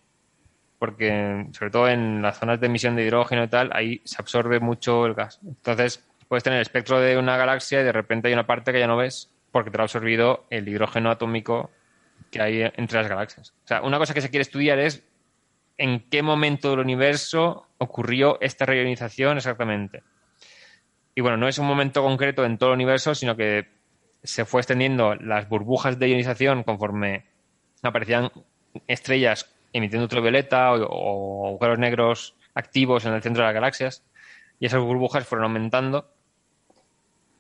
Porque, 0.78 1.47
sobre 1.53 1.70
todo 1.70 1.89
en 1.89 2.23
las 2.23 2.39
zonas 2.39 2.61
de 2.61 2.67
emisión 2.67 2.95
de 2.95 3.05
hidrógeno 3.05 3.43
y 3.43 3.49
tal, 3.49 3.70
ahí 3.73 4.03
se 4.05 4.17
absorbe 4.20 4.61
mucho 4.61 5.07
el 5.07 5.15
gas. 5.15 5.41
Entonces, 5.45 6.07
puedes 6.28 6.45
tener 6.45 6.59
el 6.59 6.62
espectro 6.62 7.01
de 7.01 7.17
una 7.17 7.39
galaxia 7.39 7.81
y 7.81 7.85
de 7.85 7.93
repente 7.93 8.28
hay 8.28 8.35
una 8.35 8.47
parte 8.47 8.70
que 8.70 8.78
ya 8.78 8.87
no 8.87 8.99
ves 8.99 9.31
porque 9.51 9.70
te 9.70 9.78
ha 9.81 9.83
absorbido 9.83 10.47
el 10.51 10.69
hidrógeno 10.69 11.11
atómico 11.11 11.70
que 12.31 12.43
hay 12.43 12.70
entre 12.77 12.99
las 12.99 13.09
galaxias. 13.09 13.55
O 13.65 13.67
sea, 13.67 13.81
una 13.81 13.99
cosa 13.99 14.12
que 14.12 14.20
se 14.20 14.28
quiere 14.28 14.43
estudiar 14.43 14.78
es 14.78 15.03
en 15.78 16.01
qué 16.11 16.23
momento 16.23 16.70
del 16.70 16.81
universo 16.81 17.67
ocurrió 17.78 18.39
esta 18.43 18.67
reionización 18.67 19.39
exactamente. 19.39 20.03
Y 21.19 21.21
bueno, 21.21 21.37
no 21.37 21.49
es 21.49 21.59
un 21.59 21.67
momento 21.67 22.01
concreto 22.05 22.45
en 22.45 22.59
todo 22.59 22.71
el 22.71 22.75
universo, 22.77 23.13
sino 23.13 23.35
que 23.35 23.67
se 24.23 24.45
fue 24.45 24.61
extendiendo 24.61 25.17
las 25.17 25.49
burbujas 25.49 25.99
de 25.99 26.11
ionización 26.11 26.63
conforme 26.63 27.25
aparecían 27.83 28.31
estrellas 28.87 29.53
emitiendo 29.73 30.05
ultravioleta 30.05 30.73
o, 30.75 31.49
agujeros 31.49 31.79
negros 31.81 32.37
activos 32.55 33.05
en 33.05 33.15
el 33.15 33.23
centro 33.23 33.43
de 33.43 33.49
las 33.49 33.55
galaxias. 33.55 34.05
Y 34.61 34.67
esas 34.67 34.81
burbujas 34.81 35.27
fueron 35.27 35.47
aumentando 35.47 36.09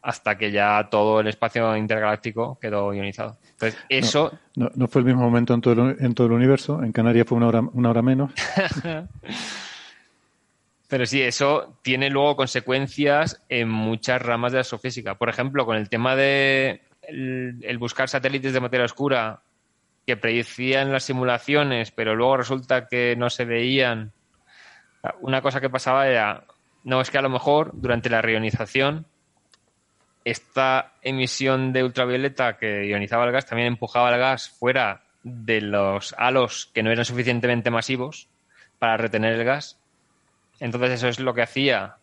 hasta 0.02 0.36
que 0.36 0.50
ya 0.50 0.88
todo 0.90 1.20
el 1.20 1.28
espacio 1.28 1.76
intergaláctico 1.76 2.58
quedó 2.60 2.92
ionizado. 2.92 3.36
Entonces, 3.50 3.78
eso... 3.88 4.36
No, 4.56 4.88
fue 4.88 5.02
el 5.02 5.06
mismo 5.06 5.22
momento 5.22 5.54
en 5.54 5.60
todo, 5.60 5.90
el, 5.90 6.04
en 6.04 6.14
todo 6.14 6.26
el 6.26 6.32
universo. 6.32 6.82
En 6.82 6.90
Canarias 6.90 7.28
fue 7.28 7.38
una 7.38 7.46
hora, 7.46 7.60
una 7.60 7.90
hora 7.90 8.02
menos. 8.02 8.32
Pero 10.88 11.04
sí, 11.04 11.20
eso 11.20 11.78
tiene 11.82 12.08
luego 12.08 12.34
consecuencias 12.34 13.42
en 13.50 13.68
muchas 13.68 14.22
ramas 14.22 14.52
de 14.52 14.56
la 14.56 14.62
astrofísica. 14.62 15.16
Por 15.16 15.28
ejemplo, 15.28 15.66
con 15.66 15.76
el 15.76 15.90
tema 15.90 16.16
de 16.16 16.80
el, 17.02 17.78
buscar 17.78 18.08
satélites 18.08 18.54
de 18.54 18.60
materia 18.60 18.86
oscura 18.86 19.42
que 20.06 20.16
predicían 20.16 20.90
las 20.90 21.04
simulaciones, 21.04 21.90
pero 21.90 22.16
luego 22.16 22.38
resulta 22.38 22.88
que 22.88 23.14
no 23.16 23.28
se 23.28 23.44
veían. 23.44 24.12
Una 25.20 25.42
cosa 25.42 25.60
que 25.60 25.68
pasaba 25.68 26.08
era, 26.08 26.44
no, 26.84 27.02
es 27.02 27.10
que 27.10 27.18
a 27.18 27.22
lo 27.22 27.28
mejor 27.28 27.70
durante 27.74 28.08
la 28.08 28.22
reionización 28.22 29.06
esta 30.24 30.94
emisión 31.02 31.72
de 31.72 31.84
ultravioleta 31.84 32.56
que 32.56 32.86
ionizaba 32.86 33.24
el 33.24 33.32
gas 33.32 33.46
también 33.46 33.68
empujaba 33.68 34.12
el 34.12 34.18
gas 34.18 34.50
fuera 34.50 35.04
de 35.22 35.60
los 35.60 36.14
halos 36.18 36.70
que 36.74 36.82
no 36.82 36.90
eran 36.90 37.04
suficientemente 37.04 37.70
masivos 37.70 38.28
para 38.78 38.96
retener 38.96 39.34
el 39.34 39.44
gas 39.44 39.78
entonces 40.60 40.92
eso 40.92 41.08
es 41.08 41.20
lo 41.20 41.34
que 41.34 41.42
hacía 41.42 41.96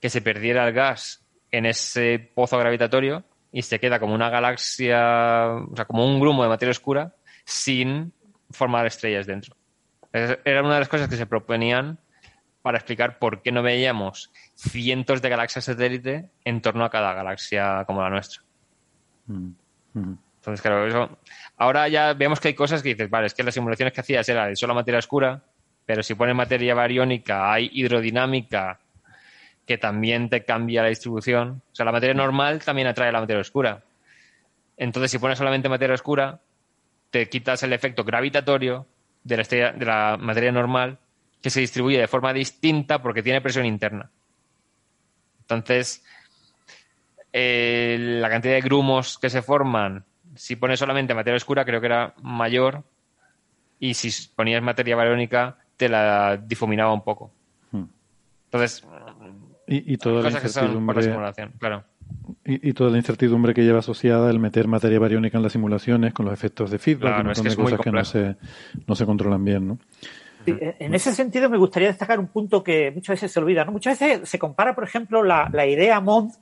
que 0.00 0.10
se 0.10 0.20
perdiera 0.20 0.66
el 0.66 0.74
gas 0.74 1.24
en 1.50 1.66
ese 1.66 2.30
pozo 2.34 2.58
gravitatorio 2.58 3.24
y 3.52 3.62
se 3.62 3.78
queda 3.78 4.00
como 4.00 4.14
una 4.14 4.30
galaxia, 4.30 5.46
o 5.48 5.76
sea, 5.76 5.84
como 5.84 6.06
un 6.06 6.18
grumo 6.18 6.42
de 6.42 6.48
materia 6.48 6.70
oscura 6.70 7.14
sin 7.44 8.12
formar 8.50 8.86
estrellas 8.86 9.26
dentro. 9.26 9.56
Era 10.12 10.62
una 10.62 10.74
de 10.74 10.80
las 10.80 10.88
cosas 10.88 11.08
que 11.08 11.16
se 11.16 11.26
proponían 11.26 11.98
para 12.62 12.78
explicar 12.78 13.18
por 13.18 13.42
qué 13.42 13.52
no 13.52 13.62
veíamos 13.62 14.30
cientos 14.54 15.20
de 15.20 15.28
galaxias 15.28 15.64
satélite 15.64 16.30
en 16.44 16.60
torno 16.60 16.84
a 16.84 16.90
cada 16.90 17.12
galaxia 17.12 17.84
como 17.86 18.02
la 18.02 18.10
nuestra. 18.10 18.42
Mm, 19.26 19.50
mm. 19.94 20.18
Entonces, 20.36 20.60
claro, 20.60 20.86
eso. 20.86 21.18
Ahora 21.56 21.88
ya 21.88 22.14
vemos 22.14 22.40
que 22.40 22.48
hay 22.48 22.54
cosas 22.54 22.82
que 22.82 22.90
dices, 22.90 23.08
vale, 23.08 23.26
es 23.28 23.34
que 23.34 23.44
las 23.44 23.54
simulaciones 23.54 23.92
que 23.92 24.00
hacías 24.00 24.28
era 24.28 24.46
de 24.46 24.56
solo 24.56 24.74
materia 24.74 24.98
oscura, 24.98 25.44
pero 25.86 26.02
si 26.02 26.14
pones 26.14 26.34
materia 26.34 26.74
bariónica, 26.74 27.52
hay 27.52 27.70
hidrodinámica 27.72 28.80
que 29.66 29.78
también 29.78 30.28
te 30.28 30.44
cambia 30.44 30.82
la 30.82 30.88
distribución. 30.88 31.62
O 31.72 31.74
sea, 31.74 31.84
la 31.84 31.92
materia 31.92 32.14
normal 32.14 32.62
también 32.64 32.88
atrae 32.88 33.12
la 33.12 33.20
materia 33.20 33.40
oscura. 33.40 33.82
Entonces, 34.76 35.10
si 35.10 35.18
pones 35.18 35.38
solamente 35.38 35.68
materia 35.68 35.94
oscura, 35.94 36.40
te 37.10 37.28
quitas 37.28 37.62
el 37.62 37.72
efecto 37.72 38.04
gravitatorio 38.04 38.86
de 39.24 39.36
la, 39.36 39.72
de 39.72 39.84
la 39.84 40.16
materia 40.18 40.52
normal 40.52 40.98
que 41.40 41.50
se 41.50 41.60
distribuye 41.60 41.98
de 41.98 42.08
forma 42.08 42.32
distinta 42.32 43.02
porque 43.02 43.22
tiene 43.22 43.40
presión 43.40 43.66
interna. 43.66 44.10
Entonces, 45.40 46.04
eh, 47.32 47.96
la 47.98 48.28
cantidad 48.30 48.54
de 48.54 48.60
grumos 48.60 49.18
que 49.18 49.30
se 49.30 49.42
forman, 49.42 50.04
si 50.34 50.56
pones 50.56 50.78
solamente 50.78 51.14
materia 51.14 51.36
oscura, 51.36 51.64
creo 51.64 51.80
que 51.80 51.86
era 51.86 52.14
mayor. 52.22 52.84
Y 53.78 53.94
si 53.94 54.28
ponías 54.34 54.62
materia 54.62 54.94
bariónica, 54.94 55.58
te 55.82 55.88
la 55.88 56.36
difuminaba 56.36 56.94
un 56.94 57.02
poco. 57.02 57.32
Hmm. 57.72 57.86
Entonces, 58.44 58.86
y, 59.66 59.96
toda 59.96 60.22
la 60.22 60.30
incertidumbre, 60.30 61.12
claro. 61.58 61.84
y, 62.44 62.72
toda 62.72 62.90
la 62.90 62.98
incertidumbre 62.98 63.52
que 63.52 63.62
lleva 63.64 63.80
asociada 63.80 64.30
el 64.30 64.38
meter 64.38 64.68
materia 64.68 65.00
bariónica 65.00 65.38
en 65.38 65.42
las 65.42 65.50
simulaciones 65.50 66.14
con 66.14 66.26
los 66.26 66.34
efectos 66.34 66.70
de 66.70 66.78
feedback 66.78 67.16
y 67.16 67.20
un 67.20 67.26
montón 67.26 67.44
de 67.48 67.56
cosas 67.56 67.80
que 67.80 67.90
no 67.90 68.04
se, 68.04 68.36
no 68.86 68.94
se 68.94 69.06
controlan 69.06 69.44
bien, 69.44 69.66
¿no? 69.66 69.78
en 70.44 70.94
ese 70.94 71.12
sentido 71.12 71.48
me 71.48 71.58
gustaría 71.58 71.88
destacar 71.88 72.18
un 72.18 72.26
punto 72.26 72.62
que 72.62 72.92
muchas 72.92 73.14
veces 73.14 73.32
se 73.32 73.40
olvida. 73.40 73.64
¿no? 73.64 73.72
Muchas 73.72 73.98
veces 73.98 74.28
se 74.28 74.38
compara, 74.38 74.74
por 74.76 74.84
ejemplo, 74.84 75.24
la, 75.24 75.66
idea 75.66 76.00
MOND 76.00 76.32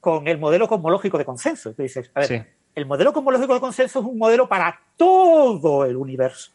con 0.00 0.28
el 0.28 0.38
modelo 0.38 0.66
cosmológico 0.66 1.18
de 1.18 1.26
consenso. 1.26 1.74
Tú 1.74 1.82
dices, 1.82 2.10
a 2.14 2.20
ver, 2.20 2.46
el 2.74 2.86
modelo 2.86 3.12
cosmológico 3.12 3.52
de 3.52 3.60
consenso 3.60 4.00
es 4.00 4.04
un 4.06 4.16
modelo 4.16 4.48
para 4.48 4.80
todo 4.96 5.84
el 5.84 5.96
universo. 5.96 6.52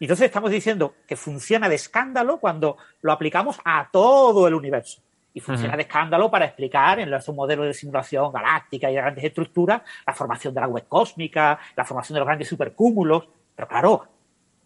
Y 0.00 0.04
entonces 0.04 0.26
estamos 0.26 0.50
diciendo 0.50 0.94
que 1.06 1.14
funciona 1.14 1.68
de 1.68 1.74
escándalo 1.74 2.38
cuando 2.40 2.78
lo 3.02 3.12
aplicamos 3.12 3.60
a 3.66 3.90
todo 3.92 4.48
el 4.48 4.54
universo. 4.54 5.02
Y 5.34 5.40
funciona 5.40 5.76
de 5.76 5.82
escándalo 5.82 6.30
para 6.30 6.46
explicar 6.46 6.98
en 6.98 7.12
un 7.14 7.36
modelo 7.36 7.64
de 7.64 7.74
simulación 7.74 8.32
galáctica 8.32 8.90
y 8.90 8.94
de 8.94 9.00
grandes 9.00 9.22
estructuras 9.22 9.82
la 10.06 10.14
formación 10.14 10.54
de 10.54 10.60
la 10.62 10.68
web 10.68 10.86
cósmica, 10.88 11.58
la 11.76 11.84
formación 11.84 12.14
de 12.14 12.20
los 12.20 12.26
grandes 12.26 12.48
supercúmulos. 12.48 13.28
Pero 13.54 13.68
claro, 13.68 14.08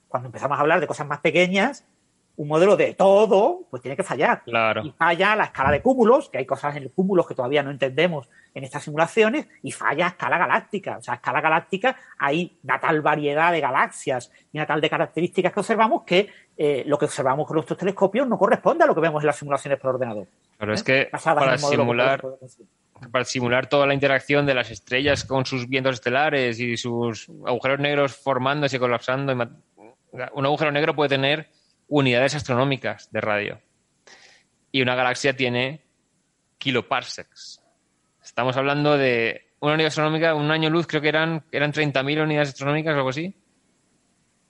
cuando 0.08 0.28
empezamos 0.28 0.56
a 0.56 0.60
hablar 0.60 0.80
de 0.80 0.86
cosas 0.86 1.06
más 1.08 1.18
pequeñas, 1.18 1.84
un 2.36 2.48
modelo 2.48 2.76
de 2.76 2.94
todo, 2.94 3.62
pues 3.70 3.80
tiene 3.82 3.96
que 3.96 4.02
fallar. 4.02 4.42
Claro. 4.42 4.84
Y 4.84 4.90
falla 4.90 5.36
la 5.36 5.44
escala 5.44 5.70
de 5.70 5.80
cúmulos, 5.80 6.28
que 6.28 6.38
hay 6.38 6.46
cosas 6.46 6.76
en 6.76 6.82
el 6.82 6.90
cúmulos 6.90 7.26
que 7.26 7.34
todavía 7.34 7.62
no 7.62 7.70
entendemos 7.70 8.28
en 8.54 8.64
estas 8.64 8.82
simulaciones, 8.82 9.46
y 9.62 9.70
falla 9.70 10.06
a 10.06 10.08
escala 10.10 10.38
galáctica. 10.38 10.98
O 10.98 11.02
sea, 11.02 11.14
a 11.14 11.16
escala 11.16 11.40
galáctica 11.40 11.96
hay 12.18 12.58
una 12.64 12.80
tal 12.80 13.02
variedad 13.02 13.52
de 13.52 13.60
galaxias 13.60 14.32
y 14.52 14.58
una 14.58 14.66
tal 14.66 14.80
de 14.80 14.90
características 14.90 15.52
que 15.52 15.60
observamos 15.60 16.02
que 16.02 16.28
eh, 16.56 16.82
lo 16.86 16.98
que 16.98 17.04
observamos 17.04 17.46
con 17.46 17.56
nuestros 17.56 17.78
telescopios 17.78 18.26
no 18.26 18.38
corresponde 18.38 18.84
a 18.84 18.86
lo 18.86 18.94
que 18.94 19.00
vemos 19.00 19.22
en 19.22 19.26
las 19.28 19.36
simulaciones 19.36 19.78
por 19.78 19.94
ordenador. 19.94 20.26
Pero 20.58 20.74
es 20.74 20.80
¿Eh? 20.82 20.84
que 20.84 21.08
para 21.10 21.58
simular, 21.58 22.22
para 23.10 23.24
simular 23.24 23.66
toda 23.68 23.86
la 23.86 23.94
interacción 23.94 24.46
de 24.46 24.54
las 24.54 24.70
estrellas 24.70 25.24
con 25.24 25.46
sus 25.46 25.68
vientos 25.68 25.94
estelares 25.94 26.58
y 26.58 26.76
sus 26.76 27.28
agujeros 27.46 27.80
negros 27.80 28.16
formándose 28.16 28.76
y 28.76 28.78
colapsando 28.78 29.32
un 30.32 30.46
agujero 30.46 30.70
negro 30.70 30.94
puede 30.94 31.08
tener 31.08 31.48
unidades 31.88 32.34
astronómicas 32.34 33.10
de 33.12 33.20
radio. 33.20 33.60
Y 34.72 34.82
una 34.82 34.94
galaxia 34.94 35.36
tiene 35.36 35.84
kiloparsecs. 36.58 37.62
Estamos 38.22 38.56
hablando 38.56 38.96
de 38.96 39.52
una 39.60 39.74
unidad 39.74 39.88
astronómica, 39.88 40.34
un 40.34 40.50
año 40.50 40.70
luz, 40.70 40.86
creo 40.86 41.00
que 41.00 41.08
eran, 41.08 41.44
eran 41.52 41.72
30.000 41.72 42.22
unidades 42.22 42.50
astronómicas 42.50 42.94
o 42.94 42.96
algo 42.96 43.08
así. 43.10 43.34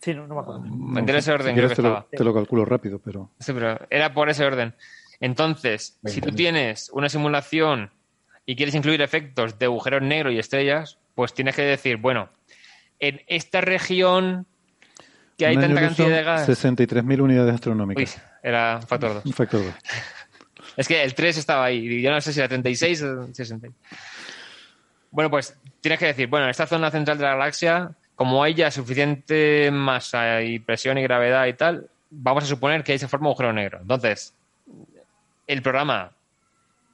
Sí, 0.01 0.13
no, 0.13 0.27
me 0.27 0.41
acuerdo. 0.41 0.65
En 0.67 1.09
ese 1.09 1.33
orden. 1.33 1.55
creo 1.55 1.69
que 1.69 1.75
te, 1.75 1.83
lo, 1.83 2.07
te, 2.11 2.25
lo, 2.25 2.35
calculo 2.35 2.65
rápido, 2.65 2.99
pero. 2.99 3.31
Sí, 3.39 3.53
pero 3.53 3.79
era 3.89 4.13
por 4.13 4.29
ese 4.29 4.45
orden. 4.45 4.75
Entonces, 5.21 5.99
si 6.05 6.21
tú 6.21 6.31
tienes 6.33 6.91
una 6.91 7.09
simulación 7.09 7.91
y 8.45 8.57
quieres 8.57 8.75
incluir 8.75 9.01
efectos 9.01 9.59
de 9.59 9.67
agujeros 9.67 10.03
negros 10.03 10.35
y 10.35 10.39
estrellas, 10.39 10.99
pues 11.15 11.33
tienes 11.33 11.57
que 11.57 11.63
decir, 11.63 11.97
bueno, 11.97 12.29
en 12.99 13.23
esta 13.27 13.61
región 13.61 14.47
que 15.37 15.47
hay 15.47 15.57
tanta 15.57 15.81
cantidad 15.81 16.09
de 16.09 16.23
gas. 16.23 16.49
63.000 16.49 17.21
unidades 17.21 17.55
astronómicas. 17.55 18.17
Uy, 18.17 18.23
era 18.43 18.77
un 18.77 18.87
factor 18.87 19.15
2. 19.15 19.27
Un 19.27 19.33
factor 19.33 19.65
2. 19.65 19.75
es 20.77 20.89
que 20.89 21.03
el 21.03 21.15
3 21.15 21.39
estaba 21.39 21.65
ahí. 21.65 21.87
Y 21.87 22.03
yo 22.03 22.11
no 22.11 22.21
sé 22.21 22.33
si 22.33 22.41
era 22.41 22.49
36 22.49 23.03
o 23.03 23.35
60. 23.35 23.69
Bueno, 25.11 25.31
pues 25.31 25.57
tienes 25.81 25.99
que 25.99 26.07
decir, 26.07 26.29
bueno, 26.29 26.47
en 26.47 26.51
esta 26.51 26.67
zona 26.67 26.91
central 26.91 27.19
de 27.19 27.25
la 27.25 27.31
galaxia, 27.31 27.93
como 28.17 28.43
hay 28.43 28.55
ya 28.55 28.71
suficiente 28.71 29.71
masa 29.71 30.43
y 30.43 30.59
presión 30.59 30.99
y 30.99 31.03
gravedad 31.03 31.47
y 31.47 31.55
tal, 31.55 31.89
vamos 32.11 32.45
a 32.45 32.47
suponer 32.47 32.83
que 32.83 32.93
ahí 32.93 32.99
se 32.99 33.09
forma 33.09 33.29
un 33.29 33.33
agujero 33.33 33.53
negro. 33.53 33.79
Entonces, 33.81 34.35
el 35.47 35.63
programa 35.63 36.13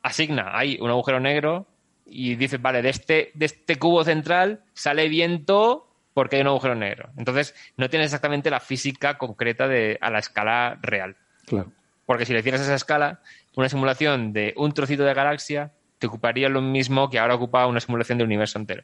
asigna 0.02 0.56
ahí 0.58 0.78
un 0.80 0.90
agujero 0.90 1.20
negro 1.20 1.66
y 2.06 2.34
dice, 2.36 2.58
vale, 2.58 2.82
de 2.82 2.90
este, 2.90 3.30
de 3.34 3.46
este 3.46 3.76
cubo 3.76 4.04
central 4.04 4.60
sale 4.74 5.08
viento 5.08 5.86
porque 6.20 6.36
hay 6.36 6.42
un 6.42 6.48
agujero 6.48 6.74
negro. 6.74 7.08
Entonces, 7.16 7.54
no 7.78 7.88
tienes 7.88 8.08
exactamente 8.08 8.50
la 8.50 8.60
física 8.60 9.16
concreta 9.16 9.66
de, 9.66 9.96
a 10.02 10.10
la 10.10 10.18
escala 10.18 10.78
real. 10.82 11.16
Claro. 11.46 11.72
Porque 12.04 12.26
si 12.26 12.34
le 12.34 12.40
hicieras 12.40 12.60
esa 12.60 12.74
escala, 12.74 13.20
una 13.56 13.70
simulación 13.70 14.34
de 14.34 14.52
un 14.58 14.72
trocito 14.72 15.02
de 15.04 15.14
galaxia 15.14 15.72
te 15.98 16.08
ocuparía 16.08 16.50
lo 16.50 16.60
mismo 16.60 17.08
que 17.08 17.18
ahora 17.18 17.36
ocupa 17.36 17.66
una 17.66 17.80
simulación 17.80 18.18
del 18.18 18.26
universo 18.26 18.58
entero. 18.58 18.82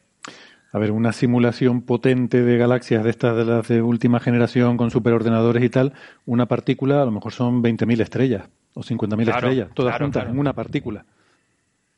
A 0.71 0.79
ver, 0.79 0.91
una 0.91 1.13
simulación 1.13 1.83
potente 1.83 2.41
de 2.41 2.57
galaxias 2.57 3.03
de 3.03 3.11
estas 3.11 3.37
de 3.37 3.45
las 3.45 3.67
de 3.67 3.83
última 3.83 4.19
generación 4.19 4.75
con 4.75 4.89
superordenadores 4.89 5.63
y 5.63 5.69
tal, 5.69 5.93
una 6.25 6.47
partícula 6.47 7.03
a 7.03 7.05
lo 7.05 7.11
mejor 7.11 7.33
son 7.33 7.61
20.000 7.61 8.01
estrellas 8.01 8.49
o 8.73 8.81
50.000 8.81 9.29
estrellas, 9.29 9.69
todas 9.75 9.95
juntas 9.99 10.27
en 10.27 10.39
una 10.39 10.53
partícula. 10.53 11.05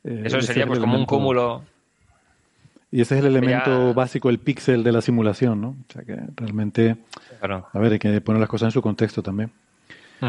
Eh, 0.04 0.20
Eso 0.26 0.38
sería 0.42 0.66
pues 0.66 0.80
como 0.80 0.98
un 0.98 1.06
cúmulo 1.06 1.64
y 2.92 3.00
ese 3.00 3.14
es 3.16 3.24
el 3.24 3.26
elemento 3.26 3.94
básico, 3.94 4.30
el 4.30 4.38
píxel 4.38 4.82
de 4.82 4.92
la 4.92 5.00
simulación, 5.00 5.60
¿no? 5.60 5.68
O 5.68 5.92
sea 5.92 6.02
que 6.02 6.16
realmente, 6.36 6.96
a 7.40 7.78
ver, 7.78 7.92
hay 7.92 7.98
que 7.98 8.20
poner 8.20 8.40
las 8.40 8.48
cosas 8.48 8.66
en 8.66 8.72
su 8.72 8.82
contexto 8.82 9.22
también. 9.22 9.52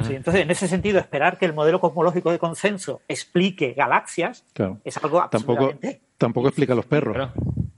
Sí, 0.04 0.16
entonces, 0.16 0.44
en 0.44 0.52
ese 0.52 0.70
sentido, 0.70 1.00
esperar 1.00 1.38
que 1.38 1.46
el 1.46 1.54
modelo 1.54 1.82
cosmológico 1.82 2.32
de 2.32 2.40
consenso 2.40 3.02
explique 3.10 3.74
galaxias 3.74 4.46
es 4.86 4.98
algo 5.04 5.28
tampoco, 5.30 5.74
tampoco 6.18 6.48
explica 6.48 6.74
a 6.74 6.76
los 6.78 6.86
perros. 6.86 7.30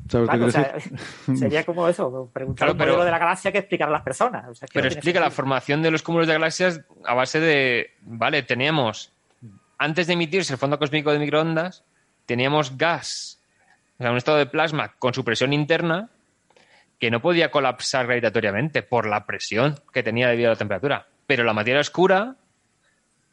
sería 1.36 1.64
como 1.64 1.88
eso, 1.88 2.30
preguntar 2.32 2.70
el 2.70 2.76
modelo 2.76 3.04
de 3.04 3.12
la 3.12 3.18
galaxia 3.18 3.52
que 3.52 3.58
explicar 3.58 3.88
a 3.90 3.92
las 3.92 4.04
personas. 4.04 4.60
pero 4.72 4.88
explica 4.88 5.20
la 5.20 5.32
formación 5.32 5.82
de 5.82 5.90
los 5.90 6.04
cúmulos 6.04 6.28
de 6.28 6.34
galaxias 6.34 6.82
a 7.06 7.16
base 7.16 7.40
de, 7.40 7.92
vale, 8.02 8.44
teníamos, 8.44 9.12
antes 9.80 10.06
de 10.06 10.14
emitirse 10.14 10.54
el 10.54 10.60
fondo 10.60 10.78
cósmico 10.78 11.12
de 11.12 11.20
microondas, 11.20 11.84
teníamos 12.28 12.78
gas 12.78 13.33
o 13.33 13.33
sea, 14.04 14.12
un 14.12 14.18
estado 14.18 14.38
de 14.38 14.46
plasma 14.46 14.94
con 15.00 15.14
su 15.14 15.24
presión 15.24 15.54
interna 15.54 16.10
que 17.00 17.12
no 17.12 17.22
podía 17.22 17.52
colapsar 17.52 18.06
gravitatoriamente 18.06 18.84
por 18.84 19.06
la 19.08 19.26
presión 19.26 19.80
que 19.92 20.04
tenía 20.04 20.30
debido 20.30 20.50
a 20.50 20.54
la 20.54 20.58
temperatura. 20.58 21.08
Pero 21.28 21.44
la 21.44 21.54
materia 21.54 21.82
oscura, 21.82 22.36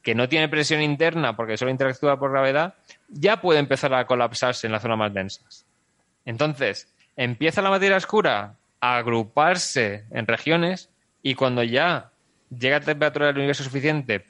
que 0.02 0.14
no 0.14 0.28
tiene 0.28 0.48
presión 0.48 0.82
interna 0.82 1.36
porque 1.36 1.56
solo 1.56 1.70
interactúa 1.70 2.18
por 2.18 2.32
gravedad, 2.32 2.74
ya 3.08 3.40
puede 3.40 3.60
empezar 3.60 3.94
a 3.94 4.06
colapsarse 4.06 4.66
en 4.66 4.72
las 4.72 4.82
zonas 4.82 4.98
más 4.98 5.14
densas. 5.14 5.66
Entonces, 6.24 6.92
empieza 7.16 7.62
la 7.62 7.70
materia 7.70 7.96
oscura 7.96 8.56
a 8.80 8.96
agruparse 8.96 10.04
en 10.10 10.26
regiones 10.26 10.90
y 11.22 11.34
cuando 11.34 11.62
ya 11.62 12.10
llega 12.50 12.78
a 12.78 12.80
temperatura 12.80 13.26
del 13.26 13.36
universo 13.36 13.62
suficiente 13.62 14.24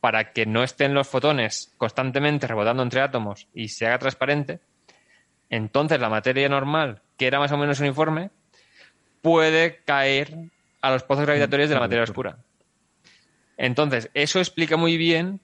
para 0.00 0.32
que 0.32 0.44
no 0.44 0.62
estén 0.62 0.92
los 0.92 1.08
fotones 1.08 1.72
constantemente 1.78 2.46
rebotando 2.46 2.82
entre 2.82 3.00
átomos 3.00 3.48
y 3.54 3.68
se 3.68 3.86
haga 3.86 3.98
transparente, 3.98 4.60
entonces 5.54 6.00
la 6.00 6.08
materia 6.08 6.48
normal, 6.48 7.02
que 7.16 7.26
era 7.26 7.38
más 7.38 7.52
o 7.52 7.56
menos 7.56 7.78
uniforme, 7.80 8.30
puede 9.22 9.82
caer 9.84 10.50
a 10.80 10.90
los 10.90 11.04
pozos 11.04 11.24
gravitatorios 11.24 11.68
de 11.68 11.74
la 11.76 11.80
materia 11.80 12.02
oscura. 12.02 12.38
Entonces, 13.56 14.10
eso 14.14 14.40
explica 14.40 14.76
muy 14.76 14.96
bien 14.96 15.40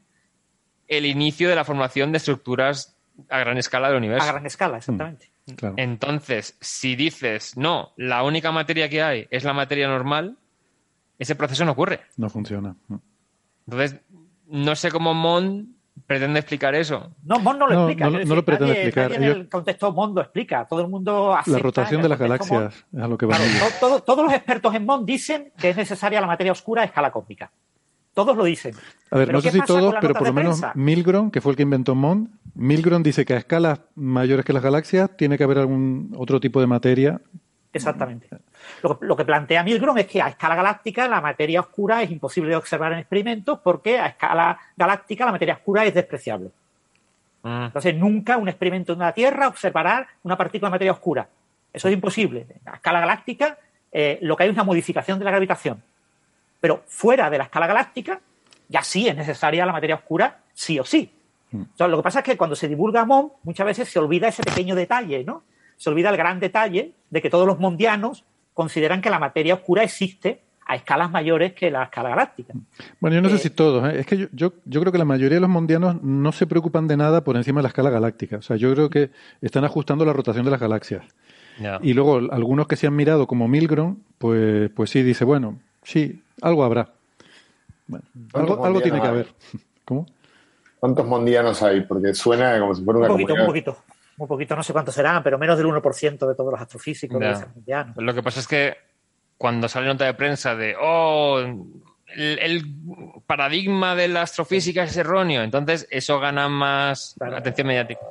el 0.88 1.06
inicio 1.06 1.48
de 1.48 1.54
la 1.54 1.64
formación 1.64 2.10
de 2.10 2.18
estructuras 2.18 2.96
a 3.28 3.38
gran 3.38 3.56
escala 3.56 3.88
del 3.88 3.98
universo. 3.98 4.28
A 4.28 4.32
gran 4.32 4.46
escala, 4.46 4.78
exactamente. 4.78 5.30
Mm, 5.46 5.74
Entonces, 5.76 6.56
si 6.60 6.96
dices, 6.96 7.56
no, 7.56 7.92
la 7.96 8.24
única 8.24 8.50
materia 8.50 8.88
que 8.88 9.02
hay 9.02 9.28
es 9.30 9.44
la 9.44 9.52
materia 9.52 9.86
normal, 9.86 10.36
ese 11.18 11.36
proceso 11.36 11.64
no 11.64 11.72
ocurre. 11.72 12.00
No 12.16 12.28
funciona. 12.28 12.74
Entonces, 13.66 14.00
no 14.46 14.74
sé 14.74 14.90
cómo 14.90 15.14
Mond 15.14 15.68
pretende 16.06 16.40
explicar 16.40 16.74
eso. 16.74 17.10
No, 17.22 17.38
Mond 17.38 17.58
no 17.58 17.66
lo 17.68 17.74
explica. 17.74 18.10
No, 18.10 18.34
lo 18.34 18.44
pretende 18.44 18.72
explicar. 18.72 19.12
en 19.12 19.22
el 19.22 19.48
contexto 19.48 19.92
Mond 19.92 20.16
lo 20.16 20.22
explica. 20.22 20.66
Todo 20.66 20.80
el 20.80 20.88
mundo 20.88 21.36
La 21.46 21.58
rotación 21.58 22.02
de 22.02 22.08
las 22.08 22.18
galaxias 22.18 22.84
es 22.92 23.00
a 23.00 23.06
lo 23.06 23.16
que 23.16 23.26
va 23.26 23.36
todos 23.78 24.24
los 24.24 24.32
expertos 24.32 24.74
en 24.74 24.86
Mond 24.86 25.06
dicen 25.06 25.52
que 25.56 25.70
es 25.70 25.76
necesaria 25.76 26.20
la 26.20 26.26
materia 26.26 26.52
oscura 26.52 26.82
a 26.82 26.84
escala 26.84 27.10
cósmica. 27.10 27.50
Todos 28.12 28.36
lo 28.36 28.44
dicen. 28.44 28.74
A 29.10 29.18
ver, 29.18 29.32
no 29.32 29.40
sé 29.40 29.52
si 29.52 29.60
todos, 29.60 29.94
pero 30.00 30.14
por 30.14 30.26
lo 30.26 30.32
menos 30.32 30.60
Milgrom, 30.74 31.30
que 31.30 31.40
fue 31.40 31.52
el 31.52 31.56
que 31.56 31.62
inventó 31.62 31.94
Mond, 31.94 32.28
Milgrom 32.54 33.02
dice 33.02 33.24
que 33.24 33.34
a 33.34 33.36
escalas 33.36 33.80
mayores 33.94 34.44
que 34.44 34.52
las 34.52 34.62
galaxias 34.62 35.16
tiene 35.16 35.38
que 35.38 35.44
haber 35.44 35.58
algún 35.58 36.12
otro 36.16 36.40
tipo 36.40 36.60
de 36.60 36.66
materia. 36.66 37.20
Exactamente. 37.72 38.28
Lo, 38.82 39.16
que 39.16 39.24
plantea 39.24 39.62
Milgrom 39.62 39.96
es 39.98 40.06
que 40.06 40.20
a 40.20 40.28
escala 40.28 40.56
galáctica 40.56 41.06
la 41.06 41.20
materia 41.20 41.60
oscura 41.60 42.02
es 42.02 42.10
imposible 42.10 42.50
de 42.50 42.56
observar 42.56 42.92
en 42.92 42.98
experimentos 42.98 43.60
porque 43.60 43.98
a 43.98 44.06
escala 44.06 44.58
galáctica 44.76 45.24
la 45.24 45.32
materia 45.32 45.54
oscura 45.54 45.84
es 45.84 45.94
despreciable. 45.94 46.50
Ah. 47.44 47.64
Entonces, 47.66 47.94
nunca 47.94 48.36
un 48.36 48.48
experimento 48.48 48.92
en 48.92 48.98
la 48.98 49.12
Tierra 49.12 49.48
observará 49.48 50.08
una 50.24 50.36
partícula 50.36 50.68
de 50.68 50.72
materia 50.72 50.92
oscura. 50.92 51.28
Eso 51.72 51.88
es 51.88 51.94
imposible. 51.94 52.46
A 52.66 52.74
escala 52.74 53.00
galáctica 53.00 53.56
eh, 53.92 54.18
lo 54.22 54.36
que 54.36 54.44
hay 54.44 54.48
es 54.48 54.54
una 54.54 54.64
modificación 54.64 55.18
de 55.18 55.24
la 55.24 55.30
gravitación. 55.30 55.82
Pero 56.60 56.82
fuera 56.86 57.30
de 57.30 57.38
la 57.38 57.44
escala 57.44 57.66
galáctica, 57.66 58.20
ya 58.68 58.82
sí 58.82 59.08
es 59.08 59.16
necesaria 59.16 59.64
la 59.64 59.72
materia 59.72 59.94
oscura, 59.94 60.40
sí 60.52 60.78
o 60.78 60.84
sí. 60.84 61.12
Mm. 61.52 61.62
lo 61.78 61.96
que 61.96 62.02
pasa 62.02 62.20
es 62.20 62.24
que 62.24 62.36
cuando 62.36 62.54
se 62.54 62.68
divulga 62.68 63.04
MON, 63.04 63.32
muchas 63.42 63.66
veces 63.66 63.88
se 63.88 63.98
olvida 63.98 64.28
ese 64.28 64.42
pequeño 64.42 64.76
detalle, 64.76 65.24
¿no? 65.24 65.42
Se 65.80 65.88
olvida 65.88 66.10
el 66.10 66.18
gran 66.18 66.40
detalle 66.40 66.92
de 67.08 67.22
que 67.22 67.30
todos 67.30 67.46
los 67.46 67.58
mondianos 67.58 68.26
consideran 68.52 69.00
que 69.00 69.08
la 69.08 69.18
materia 69.18 69.54
oscura 69.54 69.82
existe 69.82 70.42
a 70.66 70.76
escalas 70.76 71.10
mayores 71.10 71.54
que 71.54 71.70
la 71.70 71.84
escala 71.84 72.10
galáctica. 72.10 72.52
Bueno, 73.00 73.16
yo 73.16 73.22
no 73.22 73.30
sé 73.30 73.36
eh, 73.36 73.38
si 73.38 73.48
todos. 73.48 73.88
¿eh? 73.88 74.00
Es 74.00 74.06
que 74.06 74.18
yo, 74.18 74.52
yo, 74.66 74.80
creo 74.80 74.92
que 74.92 74.98
la 74.98 75.06
mayoría 75.06 75.36
de 75.36 75.40
los 75.40 75.48
mondianos 75.48 76.02
no 76.02 76.32
se 76.32 76.46
preocupan 76.46 76.86
de 76.86 76.98
nada 76.98 77.24
por 77.24 77.34
encima 77.36 77.60
de 77.60 77.62
la 77.62 77.68
escala 77.68 77.88
galáctica. 77.88 78.36
O 78.36 78.42
sea, 78.42 78.56
yo 78.56 78.70
creo 78.74 78.90
que 78.90 79.10
están 79.40 79.64
ajustando 79.64 80.04
la 80.04 80.12
rotación 80.12 80.44
de 80.44 80.50
las 80.50 80.60
galaxias. 80.60 81.02
Y 81.80 81.94
luego 81.94 82.20
algunos 82.30 82.66
que 82.66 82.76
se 82.76 82.86
han 82.86 82.94
mirado 82.94 83.26
como 83.26 83.48
Milgrom, 83.48 84.00
pues, 84.18 84.70
pues 84.74 84.90
sí, 84.90 85.02
dice, 85.02 85.24
bueno, 85.24 85.60
sí, 85.82 86.22
algo 86.42 86.62
habrá. 86.62 86.92
Bueno, 87.86 88.04
algo, 88.34 88.82
tiene 88.82 89.00
que 89.00 89.08
haber. 89.08 89.28
¿Cómo? 89.86 90.04
¿Cuántos 90.78 91.06
mondianos 91.06 91.62
hay? 91.62 91.80
Porque 91.80 92.12
suena 92.12 92.60
como 92.60 92.74
si 92.74 92.84
fuera 92.84 92.98
una 92.98 93.08
Un 93.08 93.14
poquito, 93.14 93.34
un 93.34 93.46
poquito. 93.46 93.78
Un 94.20 94.28
poquito, 94.28 94.54
no 94.54 94.62
sé 94.62 94.74
cuántos 94.74 94.94
serán, 94.94 95.22
pero 95.22 95.38
menos 95.38 95.56
del 95.56 95.66
1% 95.66 96.28
de 96.28 96.34
todos 96.34 96.52
los 96.52 96.60
astrofísicos 96.60 97.22
Lo 97.96 98.14
que 98.14 98.22
pasa 98.22 98.40
es 98.40 98.46
que 98.46 98.76
cuando 99.38 99.66
sale 99.66 99.86
nota 99.86 100.04
de 100.04 100.12
prensa 100.12 100.54
de, 100.54 100.76
oh, 100.78 101.40
el, 102.14 102.66
paradigma 103.26 103.94
de 103.94 104.08
la 104.08 104.20
astrofísica 104.20 104.82
es 104.82 104.94
erróneo, 104.98 105.42
entonces 105.42 105.88
eso 105.90 106.20
gana 106.20 106.50
más 106.50 107.16
atención 107.18 107.66
mediática. 107.66 108.02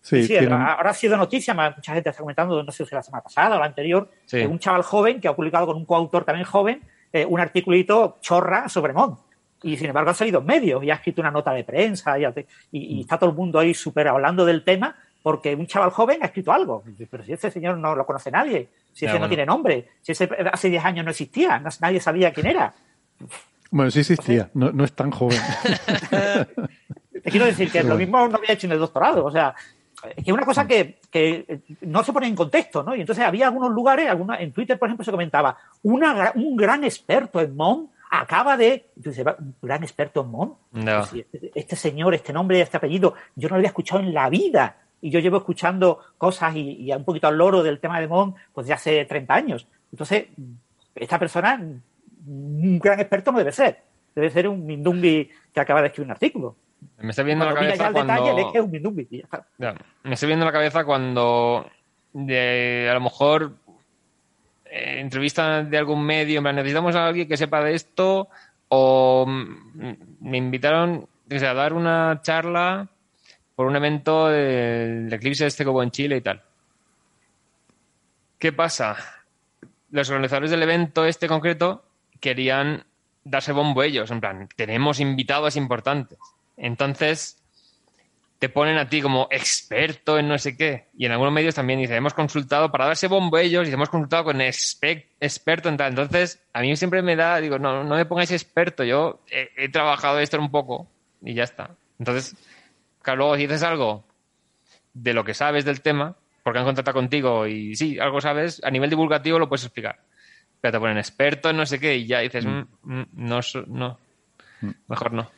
Sí, 0.00 0.36
ahora 0.36 0.90
ha 0.90 0.94
sido 0.94 1.16
noticia, 1.16 1.54
mucha 1.54 1.94
gente 1.94 2.08
está 2.08 2.20
comentando, 2.20 2.60
no 2.60 2.72
sé 2.72 2.84
si 2.84 2.92
la 2.92 3.02
semana 3.04 3.22
pasada 3.22 3.54
o 3.54 3.60
la 3.60 3.66
anterior, 3.66 4.10
un 4.32 4.58
chaval 4.58 4.82
joven 4.82 5.20
que 5.20 5.28
ha 5.28 5.36
publicado 5.36 5.66
con 5.66 5.76
un 5.76 5.84
coautor 5.84 6.24
también 6.24 6.46
joven 6.46 6.82
eh, 7.12 7.24
un 7.24 7.38
articulito 7.38 8.18
chorra 8.20 8.68
sobre 8.68 8.92
Mont. 8.92 9.20
Y 9.62 9.76
sin 9.76 9.86
embargo 9.86 10.10
ha 10.10 10.14
salido 10.14 10.40
en 10.40 10.46
medios 10.46 10.82
y 10.84 10.90
ha 10.90 10.94
escrito 10.94 11.20
una 11.20 11.30
nota 11.30 11.52
de 11.52 11.64
prensa 11.64 12.18
y, 12.18 12.24
y, 12.72 13.00
está 13.00 13.18
todo 13.18 13.30
el 13.30 13.36
mundo 13.36 13.58
ahí 13.58 13.74
súper 13.74 14.08
hablando 14.08 14.44
del 14.44 14.62
tema 14.62 14.96
porque 15.22 15.54
un 15.54 15.66
chaval 15.66 15.90
joven 15.90 16.22
ha 16.22 16.26
escrito 16.26 16.52
algo. 16.52 16.82
Pero 17.10 17.24
si 17.24 17.32
ese 17.32 17.50
señor 17.50 17.78
no 17.78 17.94
lo 17.94 18.06
conoce 18.06 18.30
nadie, 18.30 18.68
si 18.92 19.06
ese 19.06 19.18
no 19.18 19.28
tiene 19.28 19.46
nombre, 19.46 19.88
si 20.00 20.12
ese 20.12 20.28
hace 20.52 20.70
10 20.70 20.84
años 20.84 21.04
no 21.04 21.10
existía, 21.10 21.62
nadie 21.80 22.00
sabía 22.00 22.32
quién 22.32 22.46
era. 22.46 22.74
Bueno, 23.70 23.90
sí 23.90 24.00
existía, 24.00 24.50
no, 24.54 24.72
no 24.72 24.84
es 24.84 24.92
tan 24.92 25.10
joven. 25.10 25.38
Te 27.22 27.30
quiero 27.30 27.46
decir 27.46 27.70
que 27.70 27.82
lo 27.82 27.96
mismo 27.96 28.26
no 28.28 28.36
había 28.36 28.52
hecho 28.52 28.66
en 28.66 28.72
el 28.72 28.78
doctorado. 28.78 29.24
O 29.24 29.30
sea, 29.30 29.54
es 30.16 30.24
que 30.24 30.32
una 30.32 30.44
cosa 30.44 30.66
que, 30.66 30.98
que, 31.10 31.60
no 31.82 32.04
se 32.04 32.12
pone 32.12 32.28
en 32.28 32.36
contexto, 32.36 32.82
¿no? 32.82 32.94
Y 32.94 33.00
entonces 33.00 33.24
había 33.24 33.48
algunos 33.48 33.72
lugares, 33.72 34.08
alguna, 34.08 34.40
en 34.40 34.52
Twitter, 34.52 34.78
por 34.78 34.88
ejemplo, 34.88 35.04
se 35.04 35.10
comentaba, 35.10 35.56
una, 35.82 36.32
un 36.34 36.56
gran 36.56 36.84
experto 36.84 37.40
en 37.40 37.56
MON 37.56 37.90
acaba 38.10 38.56
de. 38.56 38.90
¿un 38.96 39.54
gran 39.60 39.82
experto 39.82 40.22
en 40.22 40.30
MON? 40.30 40.54
No. 40.72 41.02
Este, 41.02 41.52
este, 41.54 41.76
señor, 41.76 42.14
este 42.14 42.32
nombre, 42.32 42.60
este 42.60 42.76
apellido, 42.76 43.14
yo 43.34 43.48
no 43.48 43.56
lo 43.56 43.58
había 43.58 43.68
escuchado 43.68 44.00
en 44.00 44.14
la 44.14 44.28
vida. 44.28 44.76
Y 45.00 45.10
yo 45.10 45.20
llevo 45.20 45.38
escuchando 45.38 46.00
cosas 46.16 46.54
y, 46.56 46.92
un 46.92 47.04
poquito 47.04 47.28
al 47.28 47.38
loro 47.38 47.62
del 47.62 47.78
tema 47.78 48.00
de 48.00 48.08
MON, 48.08 48.34
pues 48.52 48.66
de 48.66 48.72
hace 48.72 49.04
30 49.04 49.34
años. 49.34 49.66
Entonces, 49.92 50.26
esta 50.94 51.18
persona, 51.18 51.60
un 52.26 52.78
gran 52.78 53.00
experto 53.00 53.32
no 53.32 53.38
debe 53.38 53.52
ser. 53.52 53.82
Debe 54.14 54.30
ser 54.30 54.48
un 54.48 54.66
Mindungi 54.66 55.30
que 55.52 55.60
acaba 55.60 55.80
de 55.80 55.88
escribir 55.88 56.06
un 56.06 56.12
artículo. 56.12 56.56
Me 56.98 57.10
está 57.10 57.22
viendo 57.22 57.44
la 57.44 57.54
cabeza 57.54 57.92
cuando... 57.92 58.14
me 60.02 60.14
estoy 60.14 60.26
viendo 60.26 60.44
la 60.44 60.52
cabeza 60.52 60.84
cuando 60.84 61.66
de, 62.12 62.88
a 62.90 62.94
lo 62.94 63.00
mejor 63.00 63.52
eh, 64.64 65.00
entrevista 65.00 65.62
de 65.62 65.78
algún 65.78 66.04
medio, 66.04 66.40
necesitamos 66.40 66.94
a 66.94 67.06
alguien 67.06 67.28
que 67.28 67.36
sepa 67.36 67.62
de 67.62 67.74
esto 67.74 68.28
o 68.68 69.26
me 69.26 70.36
invitaron 70.36 71.06
a 71.30 71.54
dar 71.54 71.72
una 71.72 72.20
charla 72.22 72.88
por 73.58 73.66
un 73.66 73.74
evento 73.74 74.28
del 74.28 75.12
eclipse 75.12 75.44
este 75.44 75.64
como 75.64 75.82
en 75.82 75.90
Chile 75.90 76.18
y 76.18 76.20
tal. 76.20 76.44
¿Qué 78.38 78.52
pasa? 78.52 78.96
Los 79.90 80.08
organizadores 80.10 80.52
del 80.52 80.62
evento 80.62 81.04
este 81.04 81.26
concreto 81.26 81.84
querían 82.20 82.84
darse 83.24 83.50
bombo 83.50 83.82
ellos, 83.82 84.12
en 84.12 84.20
plan, 84.20 84.48
tenemos 84.54 85.00
invitados 85.00 85.56
importantes. 85.56 86.20
Entonces, 86.56 87.42
te 88.38 88.48
ponen 88.48 88.78
a 88.78 88.88
ti 88.88 89.02
como 89.02 89.26
experto 89.28 90.20
en 90.20 90.28
no 90.28 90.38
sé 90.38 90.56
qué. 90.56 90.86
Y 90.96 91.06
en 91.06 91.10
algunos 91.10 91.32
medios 91.32 91.56
también 91.56 91.80
dice, 91.80 91.96
hemos 91.96 92.14
consultado, 92.14 92.70
para 92.70 92.86
darse 92.86 93.08
bombo 93.08 93.38
ellos, 93.38 93.68
y 93.68 93.72
hemos 93.72 93.88
consultado 93.88 94.22
con 94.22 94.40
experto 94.40 95.68
en 95.68 95.76
tal. 95.76 95.88
Entonces, 95.88 96.40
a 96.52 96.60
mí 96.60 96.76
siempre 96.76 97.02
me 97.02 97.16
da, 97.16 97.40
digo, 97.40 97.58
no, 97.58 97.82
no 97.82 97.96
me 97.96 98.06
pongáis 98.06 98.30
experto, 98.30 98.84
yo 98.84 99.18
he, 99.28 99.68
trabajado 99.68 100.20
esto 100.20 100.38
un 100.38 100.52
poco 100.52 100.86
y 101.20 101.34
ya 101.34 101.42
está. 101.42 101.72
Entonces, 101.98 102.36
claro, 103.02 103.18
luego 103.18 103.36
si 103.36 103.42
dices 103.42 103.62
algo 103.62 104.04
de 104.94 105.14
lo 105.14 105.24
que 105.24 105.34
sabes 105.34 105.64
del 105.64 105.80
tema, 105.80 106.16
porque 106.42 106.58
han 106.58 106.64
contratado 106.64 106.94
contigo 106.94 107.46
y 107.46 107.76
sí, 107.76 107.98
algo 107.98 108.20
sabes, 108.20 108.62
a 108.64 108.70
nivel 108.70 108.90
divulgativo 108.90 109.38
lo 109.38 109.48
puedes 109.48 109.64
explicar. 109.64 110.00
Pero 110.60 110.72
te 110.72 110.80
ponen 110.80 110.98
experto 110.98 111.50
en 111.50 111.56
no 111.56 111.66
sé 111.66 111.78
qué 111.78 111.96
y 111.96 112.06
ya 112.06 112.20
dices, 112.20 112.44
mm. 112.44 112.66
Mm, 112.82 113.00
mm, 113.00 113.06
no, 113.14 113.40
no, 113.66 113.98
mejor 114.88 115.12
no. 115.12 115.30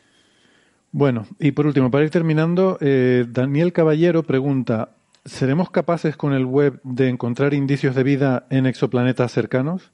Bueno, 0.91 1.27
y 1.39 1.51
por 1.51 1.67
último, 1.67 1.89
para 1.89 2.03
ir 2.03 2.09
terminando, 2.09 2.77
eh, 2.81 3.25
Daniel 3.27 3.71
Caballero 3.71 4.23
pregunta, 4.23 4.89
¿seremos 5.23 5.69
capaces 5.69 6.17
con 6.17 6.33
el 6.33 6.45
web 6.45 6.79
de 6.83 7.07
encontrar 7.07 7.53
indicios 7.53 7.95
de 7.95 8.03
vida 8.03 8.45
en 8.49 8.65
exoplanetas 8.65 9.31
cercanos? 9.31 9.91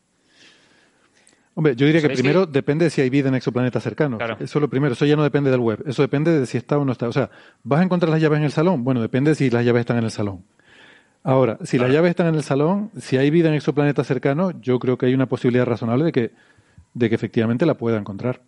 Hombre, 1.57 1.75
yo 1.75 1.87
diría 1.87 2.03
que 2.03 2.09
primero 2.09 2.45
depende 2.45 2.85
de 2.85 2.91
si 2.91 3.01
hay 3.01 3.09
vida 3.09 3.29
en 3.29 3.33
exoplanetas 3.33 3.81
cercanos. 3.81 4.21
Eso 4.39 4.59
es 4.59 4.61
lo 4.61 4.69
primero, 4.69 4.93
eso 4.93 5.07
ya 5.07 5.15
no 5.15 5.23
depende 5.23 5.49
del 5.49 5.59
web, 5.59 5.83
eso 5.87 6.03
depende 6.03 6.39
de 6.39 6.45
si 6.45 6.55
está 6.55 6.77
o 6.77 6.85
no 6.85 6.91
está. 6.91 7.07
O 7.07 7.11
sea, 7.11 7.31
¿vas 7.63 7.79
a 7.79 7.83
encontrar 7.83 8.11
las 8.11 8.21
llaves 8.21 8.37
en 8.37 8.43
el 8.43 8.51
salón? 8.51 8.83
Bueno, 8.83 9.01
depende 9.01 9.31
de 9.31 9.35
si 9.35 9.49
las 9.49 9.65
llaves 9.65 9.79
están 9.79 9.97
en 9.97 10.03
el 10.03 10.11
salón. 10.11 10.45
Ahora, 11.23 11.57
si 11.63 11.79
las 11.79 11.89
llaves 11.89 12.11
están 12.11 12.27
en 12.27 12.35
el 12.35 12.43
salón, 12.43 12.91
si 12.99 13.17
hay 13.17 13.31
vida 13.31 13.49
en 13.49 13.55
exoplanetas 13.55 14.05
cercanos, 14.05 14.53
yo 14.61 14.77
creo 14.77 14.99
que 14.99 15.07
hay 15.07 15.15
una 15.15 15.25
posibilidad 15.25 15.65
razonable 15.65 16.05
de 16.05 16.11
que, 16.11 16.31
de 16.93 17.09
que 17.09 17.15
efectivamente 17.15 17.65
la 17.65 17.73
pueda 17.73 17.97
encontrar. 17.97 18.39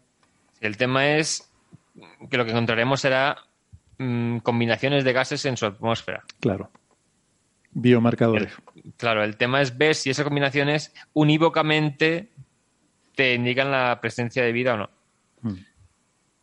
El 0.62 0.78
tema 0.78 1.16
es 1.18 1.50
que 2.30 2.38
lo 2.38 2.46
que 2.46 2.52
encontraremos 2.52 3.02
será 3.02 3.38
mm, 3.98 4.38
combinaciones 4.38 5.04
de 5.04 5.14
gases 5.14 5.44
en 5.46 5.58
su 5.58 5.66
atmósfera. 5.66 6.26
Claro. 6.40 6.70
Biomarcadores. 7.72 8.54
claro, 8.98 9.24
el 9.24 9.36
tema 9.36 9.62
es 9.64 9.76
ver 9.80 9.96
si 9.96 10.12
esas 10.12 10.26
combinaciones 10.26 10.94
unívocamente 11.14 12.30
te 13.20 13.34
indican 13.34 13.70
la 13.70 14.00
presencia 14.00 14.42
de 14.46 14.54
vida 14.54 14.76
o 14.76 14.78
no. 14.78 14.90
Hmm. 15.42 15.58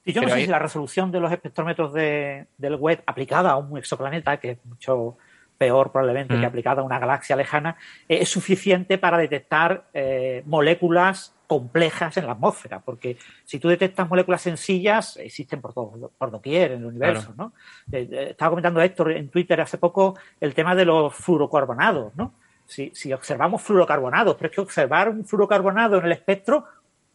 Y 0.04 0.12
yo 0.12 0.20
no 0.20 0.28
sé 0.28 0.42
si 0.42 0.46
la 0.46 0.58
resolución 0.58 1.10
de 1.10 1.20
los 1.20 1.32
espectrómetros 1.32 1.94
de, 1.94 2.48
del 2.58 2.76
web 2.76 3.02
aplicada 3.06 3.52
a 3.52 3.56
un 3.56 3.78
exoplaneta, 3.78 4.36
que 4.36 4.50
es 4.50 4.58
mucho 4.66 5.16
peor 5.56 5.90
probablemente 5.90 6.34
que 6.34 6.40
hmm. 6.42 6.44
aplicada 6.44 6.82
a 6.82 6.84
una 6.84 6.98
galaxia 6.98 7.34
lejana, 7.34 7.76
es 8.06 8.28
suficiente 8.28 8.98
para 8.98 9.16
detectar 9.16 9.86
eh, 9.94 10.42
moléculas 10.44 11.34
complejas 11.46 12.14
en 12.18 12.26
la 12.26 12.32
atmósfera, 12.32 12.80
porque 12.80 13.16
si 13.46 13.58
tú 13.58 13.68
detectas 13.68 14.06
moléculas 14.06 14.42
sencillas, 14.42 15.16
existen 15.16 15.62
por, 15.62 15.72
todo, 15.72 16.12
por 16.18 16.30
doquier 16.30 16.72
en 16.72 16.80
el 16.80 16.86
universo, 16.86 17.32
¿no? 17.38 17.54
Eh, 17.90 18.06
eh, 18.12 18.26
estaba 18.32 18.50
comentando 18.50 18.82
Héctor 18.82 19.12
en 19.12 19.30
Twitter 19.30 19.62
hace 19.62 19.78
poco 19.78 20.18
el 20.42 20.52
tema 20.52 20.74
de 20.74 20.84
los 20.84 21.14
fluorocarbonados, 21.14 22.14
¿no? 22.16 22.34
Si, 22.66 22.90
si 22.94 23.12
observamos 23.12 23.62
fluorocarbonados, 23.62 24.34
pero 24.36 24.48
es 24.48 24.54
que 24.54 24.60
observar 24.60 25.08
un 25.08 25.24
fluorocarbonado 25.24 25.98
en 25.98 26.06
el 26.06 26.12
espectro 26.12 26.64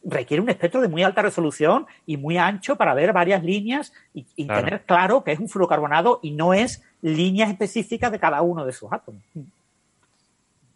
requiere 0.04 0.42
un 0.42 0.50
espectro 0.50 0.82
de 0.82 0.88
muy 0.88 1.04
alta 1.04 1.22
resolución 1.22 1.86
y 2.06 2.18
muy 2.18 2.38
ancho 2.38 2.76
para 2.76 2.94
ver 2.94 3.14
varias 3.14 3.44
líneas 3.44 3.94
y, 4.14 4.24
tener 4.46 4.84
claro 4.86 5.24
que 5.24 5.32
es 5.32 5.40
un 5.40 5.50
fluorocarbonado 5.50 6.20
y 6.24 6.32
no 6.32 6.54
es 6.54 6.84
líneas 7.02 7.50
específicas 7.50 8.12
de 8.12 8.20
cada 8.20 8.42
uno 8.42 8.66
de 8.66 8.74
sus 8.74 8.92
átomos. 8.92 9.22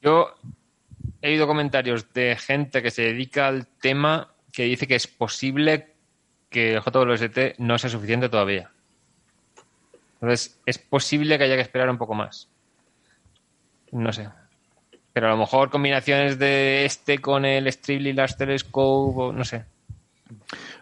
Yo 0.01 0.35
he 1.21 1.29
oído 1.29 1.47
comentarios 1.47 2.11
de 2.13 2.35
gente 2.35 2.83
que 2.83 2.91
se 2.91 3.03
dedica 3.03 3.47
al 3.47 3.67
tema 3.67 4.31
que 4.51 4.63
dice 4.63 4.87
que 4.87 4.95
es 4.95 5.07
posible 5.07 5.93
que 6.49 6.75
el 6.75 6.81
JWST 6.81 7.57
no 7.57 7.77
sea 7.77 7.89
suficiente 7.89 8.29
todavía. 8.29 8.69
Entonces, 10.15 10.59
es 10.65 10.77
posible 10.77 11.37
que 11.37 11.43
haya 11.43 11.55
que 11.55 11.61
esperar 11.61 11.89
un 11.89 11.97
poco 11.97 12.13
más. 12.13 12.47
No 13.91 14.13
sé. 14.13 14.29
Pero 15.15 15.27
a 15.27 15.29
lo 15.29 15.37
mejor 15.37 15.69
combinaciones 15.69 16.37
de 16.39 16.83
este 16.83 17.19
con 17.19 17.45
el 17.45 17.71
Strictly 17.71 18.11
Large 18.11 18.35
Telescope, 18.35 19.21
o 19.21 19.31
no 19.31 19.45
sé. 19.45 19.63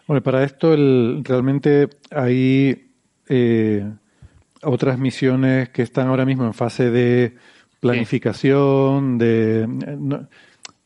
Bueno, 0.08 0.24
para 0.24 0.42
esto 0.42 0.74
el, 0.74 1.22
realmente 1.22 1.88
hay 2.10 2.90
eh, 3.28 3.88
otras 4.64 4.98
misiones 4.98 5.68
que 5.68 5.82
están 5.82 6.08
ahora 6.08 6.24
mismo 6.24 6.44
en 6.46 6.52
fase 6.52 6.90
de 6.90 7.36
planificación, 7.78 9.18
de... 9.18 9.68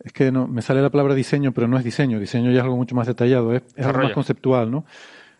es 0.04 0.12
que 0.12 0.30
no, 0.30 0.46
me 0.46 0.60
sale 0.60 0.82
la 0.82 0.90
palabra 0.90 1.14
diseño, 1.14 1.52
pero 1.52 1.68
no 1.68 1.78
es 1.78 1.84
diseño. 1.84 2.20
Diseño 2.20 2.50
ya 2.50 2.58
es 2.58 2.64
algo 2.64 2.76
mucho 2.76 2.94
más 2.94 3.06
detallado, 3.06 3.54
es, 3.54 3.62
algo 3.78 4.02
más 4.02 4.12
conceptual, 4.12 4.70
¿no? 4.70 4.84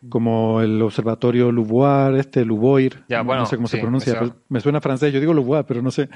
Como 0.08 0.60
el 0.60 0.80
observatorio 0.80 1.50
Louvois, 1.50 2.20
este, 2.20 2.44
Louvois, 2.44 2.92
no 3.08 3.46
sé 3.46 3.56
cómo 3.56 3.66
se 3.66 3.78
pronuncia, 3.78 4.20
me 4.48 4.60
suena 4.60 4.80
francés, 4.80 5.12
yo 5.12 5.18
digo 5.18 5.34
Louvois, 5.34 5.64
pero 5.66 5.82
no 5.82 5.90
sé. 5.90 6.08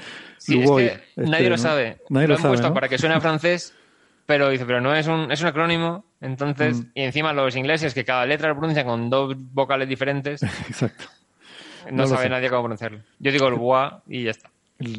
Louvois, 0.47 0.91
este, 0.91 1.29
nadie 1.29 1.49
lo 1.49 1.57
sabe. 1.57 1.97
Nadie 2.09 2.27
lo, 2.27 2.35
han 2.35 2.41
puesto 2.41 2.73
para 2.73 2.87
que 2.87 2.97
suene 2.97 3.19
francés, 3.19 3.73
pero 4.25 4.49
dice, 4.49 4.65
pero 4.65 4.79
no 4.79 4.95
es 4.95 5.07
un, 5.07 5.31
es 5.31 5.41
un 5.41 5.47
acrónimo, 5.47 6.05
entonces, 6.21 6.79
mm. 6.81 6.91
y 6.95 7.01
encima 7.01 7.33
los 7.33 7.55
ingleses 7.57 7.93
que 7.93 8.05
cada 8.05 8.25
letra 8.25 8.47
lo 8.49 8.55
pronuncian 8.55 8.85
con 8.85 9.09
dos 9.09 9.35
vocales 9.37 9.89
diferentes. 9.89 10.41
Exacto. 10.69 11.05
No, 11.91 12.07
sabe 12.07 12.29
nadie 12.29 12.49
cómo 12.49 12.61
pronunciarlo. 12.61 12.99
Yo 13.19 13.31
digo 13.31 13.49
Louvois 13.49 13.91
y 14.07 14.23
ya 14.23 14.31
está. 14.31 14.49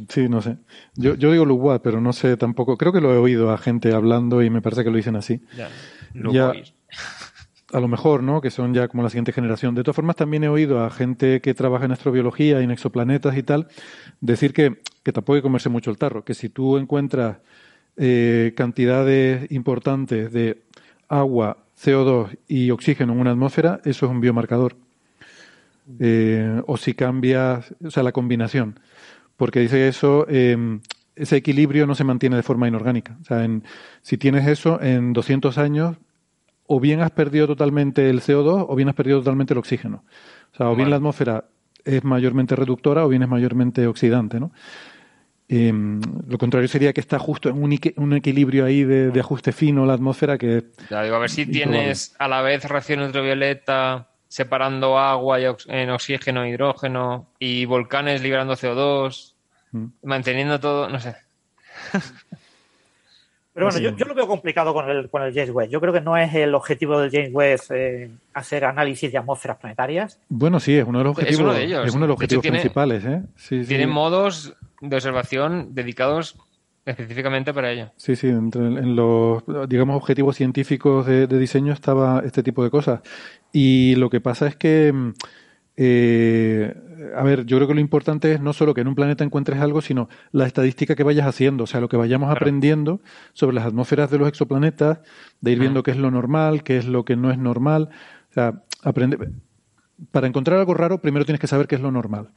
Sí, 0.08 0.28
no 0.28 0.40
sé. 0.40 0.56
Yo, 0.94 1.14
yo 1.14 1.32
digo 1.32 1.44
Louvois, 1.44 1.80
pero 1.82 2.00
no 2.00 2.12
sé 2.12 2.36
tampoco. 2.36 2.76
Creo 2.76 2.92
que 2.92 3.00
lo 3.00 3.12
he 3.12 3.18
oído 3.18 3.50
a 3.50 3.58
gente 3.58 3.92
hablando 3.92 4.42
y 4.42 4.50
me 4.50 4.62
parece 4.62 4.84
que 4.84 4.90
lo 4.90 4.96
dicen 4.96 5.16
así. 5.16 5.40
Ya, 5.56 6.52
a 7.74 7.80
lo 7.80 7.88
mejor, 7.88 8.22
¿no? 8.22 8.40
Que 8.40 8.50
son 8.50 8.72
ya 8.72 8.86
como 8.86 9.02
la 9.02 9.10
siguiente 9.10 9.32
generación. 9.32 9.74
De 9.74 9.82
todas 9.82 9.96
formas, 9.96 10.14
también 10.14 10.44
he 10.44 10.48
oído 10.48 10.84
a 10.84 10.90
gente 10.90 11.40
que 11.40 11.54
trabaja 11.54 11.86
en 11.86 11.90
astrobiología 11.90 12.60
y 12.60 12.64
en 12.64 12.70
exoplanetas 12.70 13.36
y 13.36 13.42
tal, 13.42 13.66
decir 14.20 14.52
que, 14.52 14.80
que 15.02 15.12
tampoco 15.12 15.34
hay 15.34 15.40
que 15.40 15.42
comerse 15.42 15.68
mucho 15.68 15.90
el 15.90 15.98
tarro, 15.98 16.24
que 16.24 16.34
si 16.34 16.48
tú 16.48 16.78
encuentras 16.78 17.38
eh, 17.96 18.54
cantidades 18.56 19.50
importantes 19.50 20.32
de 20.32 20.62
agua, 21.08 21.58
CO2 21.76 22.38
y 22.46 22.70
oxígeno 22.70 23.12
en 23.12 23.18
una 23.18 23.32
atmósfera, 23.32 23.80
eso 23.84 24.06
es 24.06 24.12
un 24.12 24.20
biomarcador. 24.20 24.76
Eh, 25.98 26.62
o 26.66 26.76
si 26.76 26.94
cambias, 26.94 27.74
o 27.84 27.90
sea, 27.90 28.04
la 28.04 28.12
combinación. 28.12 28.78
Porque 29.36 29.58
dice 29.58 29.88
eso, 29.88 30.28
em, 30.28 30.80
ese 31.16 31.36
equilibrio 31.36 31.88
no 31.88 31.96
se 31.96 32.04
mantiene 32.04 32.36
de 32.36 32.44
forma 32.44 32.68
inorgánica. 32.68 33.18
O 33.20 33.24
sea, 33.24 33.44
en, 33.44 33.64
si 34.00 34.16
tienes 34.16 34.46
eso, 34.46 34.80
en 34.80 35.12
200 35.12 35.58
años, 35.58 35.96
o 36.66 36.80
bien 36.80 37.00
has 37.00 37.10
perdido 37.10 37.46
totalmente 37.46 38.08
el 38.08 38.20
CO2 38.20 38.66
o 38.68 38.74
bien 38.74 38.88
has 38.88 38.94
perdido 38.94 39.18
totalmente 39.18 39.54
el 39.54 39.58
oxígeno. 39.58 40.04
O 40.52 40.56
sea, 40.56 40.70
o 40.70 40.76
bien 40.76 40.90
la 40.90 40.96
atmósfera 40.96 41.44
es 41.84 42.04
mayormente 42.04 42.56
reductora 42.56 43.04
o 43.04 43.08
bien 43.08 43.22
es 43.22 43.28
mayormente 43.28 43.86
oxidante, 43.86 44.40
¿no? 44.40 44.52
Em, 45.46 46.00
lo 46.26 46.38
contrario 46.38 46.68
sería 46.68 46.94
que 46.94 47.00
está 47.00 47.18
justo 47.18 47.50
en 47.50 47.62
un, 47.62 48.12
equilibrio 48.14 48.64
ahí 48.64 48.82
de, 48.82 49.20
ajuste 49.20 49.52
fino 49.52 49.84
la 49.84 49.92
atmósfera 49.92 50.38
que... 50.38 50.64
Ya, 50.88 51.02
digo, 51.02 51.16
a 51.16 51.18
ver 51.18 51.30
si 51.30 51.44
tienes 51.44 52.16
a 52.18 52.28
la 52.28 52.40
vez 52.40 52.64
radiación 52.64 53.00
ultravioleta 53.00 54.08
separando 54.26 54.98
agua 54.98 55.38
en 55.68 55.90
oxígeno 55.90 56.44
e 56.44 56.48
hidrógeno 56.48 57.30
y 57.38 57.66
volcanes 57.66 58.22
liberando 58.22 58.54
CO2, 58.54 59.34
mm. 59.72 59.86
manteniendo 60.02 60.58
todo, 60.58 60.88
no 60.88 60.98
sé. 60.98 61.14
Pero 63.54 63.66
bueno, 63.66 63.78
yo, 63.78 64.04
lo 64.04 64.14
veo 64.14 64.26
complicado 64.26 64.74
con 64.74 64.90
el, 64.90 65.08
con 65.08 65.22
el 65.22 65.32
James 65.32 65.50
Webb. 65.50 65.70
Yo 65.70 65.80
creo 65.80 65.92
que 65.92 66.00
no 66.00 66.16
es 66.16 66.34
el 66.34 66.56
objetivo 66.56 66.98
del 66.98 67.10
James 67.10 67.30
Webb 67.32 67.60
eh, 67.70 68.10
hacer 68.32 68.64
análisis 68.64 69.12
de 69.12 69.18
atmósferas 69.18 69.58
planetarias. 69.58 70.18
Bueno, 70.28 70.58
sí, 70.58 70.76
es 70.76 70.84
uno 70.84 70.98
de 70.98 71.04
los 71.04 71.12
objetivos, 71.12 71.38
es 71.38 71.40
uno 71.40 71.52
de 71.54 71.64
ellos. 71.64 71.86
Es 71.86 71.94
uno 71.94 72.02
de 72.02 72.08
los 72.08 72.14
objetivos 72.16 72.44
principales. 72.44 73.04
¿eh? 73.04 73.22
tiene 73.64 73.86
modos 73.86 74.56
de 74.80 74.96
observación 74.96 75.72
dedicados 75.72 76.36
específicamente 76.84 77.54
para 77.54 77.70
ello. 77.70 77.92
Sí, 77.96 78.16
sí, 78.16 78.28
en 78.28 78.96
los, 78.96 79.42
digamos, 79.68 79.96
objetivos 79.96 80.36
científicos 80.36 81.06
de, 81.06 81.26
diseño 81.26 81.72
estaba 81.72 82.22
este 82.24 82.42
tipo 82.42 82.64
de 82.64 82.70
cosas. 82.70 83.00
Y 83.52 83.94
lo 83.96 84.10
que 84.10 84.20
pasa 84.20 84.48
es 84.48 84.56
que, 84.56 84.92
mm, 84.92 85.12
eh, 85.76 86.74
a 87.16 87.22
ver, 87.22 87.44
yo 87.46 87.56
creo 87.56 87.68
que 87.68 87.74
lo 87.74 87.80
importante 87.80 88.32
es 88.32 88.40
no 88.40 88.52
solo 88.52 88.74
que 88.74 88.80
en 88.80 88.88
un 88.88 88.94
planeta 88.94 89.24
encuentres 89.24 89.60
algo, 89.60 89.80
sino 89.80 90.08
la 90.32 90.46
estadística 90.46 90.94
que 90.94 91.02
vayas 91.02 91.26
haciendo, 91.26 91.64
o 91.64 91.66
sea, 91.66 91.80
lo 91.80 91.88
que 91.88 91.96
vayamos 91.96 92.30
aprendiendo 92.30 93.00
sobre 93.32 93.54
las 93.54 93.66
atmósferas 93.66 94.10
de 94.10 94.18
los 94.18 94.28
exoplanetas, 94.28 95.00
de 95.40 95.52
ir 95.52 95.58
viendo 95.58 95.82
qué 95.82 95.90
es 95.90 95.96
lo 95.96 96.10
normal, 96.10 96.62
qué 96.62 96.76
es 96.78 96.86
lo 96.86 97.04
que 97.04 97.16
no 97.16 97.30
es 97.30 97.38
normal. 97.38 97.90
O 98.30 98.34
sea, 98.34 98.62
aprende. 98.82 99.18
Para 100.10 100.26
encontrar 100.26 100.58
algo 100.58 100.74
raro, 100.74 101.00
primero 101.00 101.24
tienes 101.24 101.40
que 101.40 101.46
saber 101.46 101.66
qué 101.66 101.76
es 101.76 101.80
lo 101.80 101.90
normal. 101.90 102.30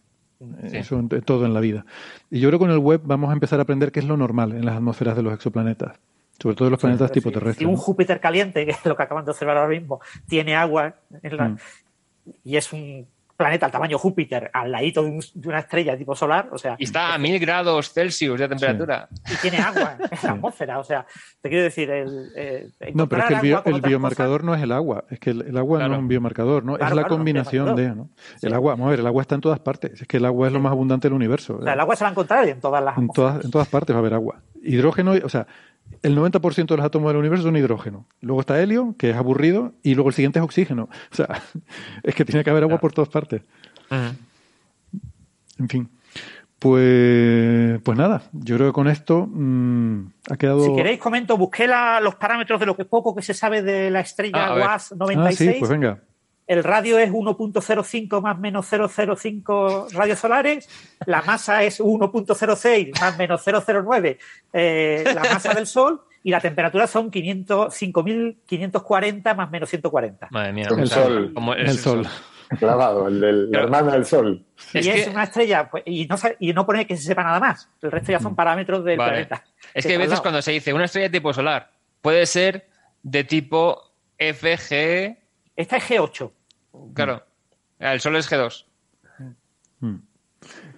Eso 0.72 1.00
en, 1.00 1.10
todo 1.10 1.46
en 1.46 1.54
la 1.54 1.60
vida. 1.60 1.86
Y 2.30 2.40
yo 2.40 2.50
creo 2.50 2.60
que 2.60 2.66
con 2.66 2.72
el 2.72 2.78
web 2.78 3.02
vamos 3.04 3.32
a 3.32 3.34
empezar 3.34 3.60
a 3.60 3.64
aprender 3.64 3.92
qué 3.92 4.00
es 4.00 4.06
lo 4.06 4.18
normal 4.18 4.52
en 4.52 4.66
las 4.66 4.76
atmósferas 4.76 5.16
de 5.16 5.24
los 5.24 5.34
exoplanetas. 5.34 6.00
Sobre 6.40 6.56
todo 6.56 6.68
en 6.68 6.72
los 6.74 6.80
planetas 6.80 7.12
tipo 7.12 7.32
terrestres. 7.32 7.58
Si 7.58 7.66
un 7.66 7.76
Júpiter 7.76 8.20
caliente, 8.20 8.64
que 8.64 8.72
es 8.72 8.86
lo 8.86 8.96
que 8.96 9.04
acaban 9.04 9.26
de 9.26 9.32
observar 9.32 9.58
ahora 9.58 9.70
mismo, 9.70 10.00
tiene 10.28 10.56
agua 10.56 10.96
mm. 11.10 11.56
y 12.44 12.58
es 12.58 12.72
un 12.72 13.08
planeta 13.38 13.68
al 13.68 13.72
tamaño 13.72 14.00
Júpiter 14.00 14.50
al 14.52 14.72
ladito 14.72 15.04
de, 15.04 15.20
una 15.46 15.60
estrella 15.60 15.96
tipo 15.96 16.16
solar, 16.16 16.50
o 16.52 16.58
sea... 16.58 16.76
Y 16.80 16.86
está 16.86 17.14
a 17.14 17.18
mil 17.20 17.40
grados 17.40 17.94
Celsius 17.94 18.40
de 18.40 18.50
temperatura. 18.50 19.08
Y 19.32 19.36
tiene 19.36 19.60
agua 19.60 19.96
en 20.00 20.18
la 20.24 20.32
atmósfera, 20.32 20.80
o 20.80 20.84
sea, 20.84 21.06
te 21.40 21.50
quiero 21.50 21.64
decir, 21.64 21.90
el... 21.90 22.32
Eh, 22.36 22.70
no, 22.94 23.08
pero 23.08 23.22
es 23.22 23.28
que 23.28 23.70
el, 23.70 23.82
biomarcador 23.82 24.44
no 24.44 24.56
es 24.56 24.64
el 24.64 24.72
agua, 24.72 25.06
es 25.10 25.20
que 25.20 25.30
el, 25.30 25.56
agua 25.56 25.88
no 25.88 25.94
es 25.94 26.00
un 26.00 26.08
biomarcador, 26.08 26.66
¿no? 26.66 26.78
es 26.78 26.94
la 26.94 27.08
combinación 27.08 27.76
de, 27.76 27.96
¿no? 27.96 28.10
El 28.42 28.54
agua, 28.54 28.74
vamos 28.74 28.88
a 28.88 28.90
ver, 28.92 29.00
el 29.00 29.08
agua 29.08 29.22
está 29.22 29.36
en 29.36 29.42
todas 29.42 29.60
partes, 29.60 30.02
es 30.02 30.08
que 30.08 30.18
el 30.18 30.26
agua 30.26 30.48
es 30.48 30.54
lo 30.54 30.60
más 30.60 30.72
abundante 30.72 31.08
del 31.08 31.14
universo. 31.14 31.58
O 31.58 31.64
sea, 31.64 31.74
el 31.74 31.80
agua 31.80 31.96
se 31.96 32.04
va 32.04 32.10
a 32.10 32.12
encontrar 32.12 32.48
en 32.48 32.60
todas 32.60 32.84
las 32.84 32.98
en 32.98 33.08
todas, 33.10 33.46
en 33.46 33.52
todas 33.52 33.68
partes 33.68 33.96
va 33.96 34.00
a 34.00 34.02
haber 34.02 34.16
agua. 34.16 34.42
Hidrógeno, 34.64 35.14
o 35.24 35.30
sea, 35.30 35.48
el 36.04 36.18
90% 36.18 36.68
de 36.68 36.78
los 36.78 36.86
átomos 36.86 37.10
del 37.10 37.18
universo 37.18 37.44
son 37.44 37.58
hidrógeno. 37.58 38.06
Luego 38.22 38.42
está 38.42 38.62
helio, 38.62 38.96
que 38.98 39.12
es 39.12 39.16
aburrido, 39.16 39.74
y 39.84 39.96
luego 39.96 40.10
el 40.10 40.16
siguiente 40.16 40.40
es 40.40 40.46
oxígeno. 40.46 40.90
O 41.12 41.16
sea, 41.16 41.42
es 42.04 42.16
que 42.16 42.26
tiene 42.26 42.44
que 42.44 42.50
haber 42.50 42.64
agua 42.64 42.80
por 42.80 42.94
todas 42.94 43.10
partes. 43.10 43.42
En 43.90 45.70
fin. 45.70 45.90
Pues, 46.60 47.80
pues 47.84 47.98
nada, 47.98 48.24
yo 48.32 48.56
creo 48.56 48.70
que 48.70 48.74
con 48.74 48.88
esto 48.88 49.28
mm, 49.28 50.08
ha 50.32 50.38
quedado. 50.38 50.66
Si 50.66 50.76
queréis, 50.76 51.00
comento, 51.00 51.38
busqué 51.38 51.68
los 52.02 52.16
parámetros 52.16 52.60
de 52.60 52.66
lo 52.66 52.76
que 52.76 52.86
poco 52.86 53.14
que 53.16 53.22
se 53.22 53.36
sabe 53.36 53.62
de 53.62 53.92
la 53.92 54.00
estrella 54.00 54.56
WAS 54.56 54.94
96. 54.94 55.50
Ah, 55.50 55.54
sí, 55.54 55.60
pues 55.60 55.70
venga. 55.70 56.02
El 56.48 56.64
radio 56.64 56.98
es 56.98 57.12
1.05 57.12 58.22
más 58.22 58.40
menos 58.40 58.66
005 58.68 59.90
radios 59.92 60.20
solares. 60.20 60.70
La 61.06 61.22
masa 61.22 61.64
es 61.64 61.82
1.06 61.82 63.00
más 63.00 63.18
menos 63.18 63.44
009 63.46 64.18
eh, 64.54 65.04
la 65.14 65.24
masa 65.24 65.54
del 65.54 65.68
Sol. 65.68 66.02
Y 66.24 66.32
la 66.32 66.40
temperatura 66.40 66.88
son 66.88 67.12
5.540 67.12 69.36
más 69.36 69.52
menos 69.52 69.70
140. 69.70 70.30
Madre 70.32 70.52
mía, 70.52 70.68
el, 70.70 70.88
sol. 70.88 71.32
el, 71.58 71.78
sol. 71.78 72.08
Clavado, 72.60 73.08
el 73.08 73.22
del 73.22 73.56
hermano 73.56 73.92
del 73.92 74.04
Sol. 74.06 74.44
Y 74.74 74.90
es, 74.90 75.08
una 75.08 75.24
estrella, 75.24 75.70
pues, 75.70 75.84
y, 75.86 76.06
no, 76.06 76.18
y 76.40 76.52
no 76.54 76.66
pone 76.66 76.88
que 76.88 76.98
se 76.98 77.04
sepa 77.04 77.24
nada 77.24 77.40
más. 77.40 77.70
El 77.82 77.92
resto 77.92 78.12
ya 78.12 78.20
son 78.20 78.34
mm. 78.34 78.36
parámetros 78.36 78.84
del 78.84 78.98
planeta. 78.98 79.46
Es 79.74 79.86
que, 79.86 79.96
a 79.96 80.00
veces 80.00 80.20
cuando 80.20 80.42
se 80.42 80.52
dice 80.52 80.74
una 80.74 80.84
estrella 80.86 81.08
de 81.08 81.18
tipo 81.18 81.32
solar, 81.32 81.72
puede 82.02 82.26
ser 82.26 82.68
de 83.04 83.24
tipo 83.24 83.94
FG. 84.18 85.18
Esta 85.56 85.78
es 85.78 85.90
G8. 85.90 86.32
Claro. 86.94 87.24
El 87.80 88.00
Sol 88.00 88.16
es 88.16 88.30
G2. 88.30 88.66
Mm. 89.80 89.96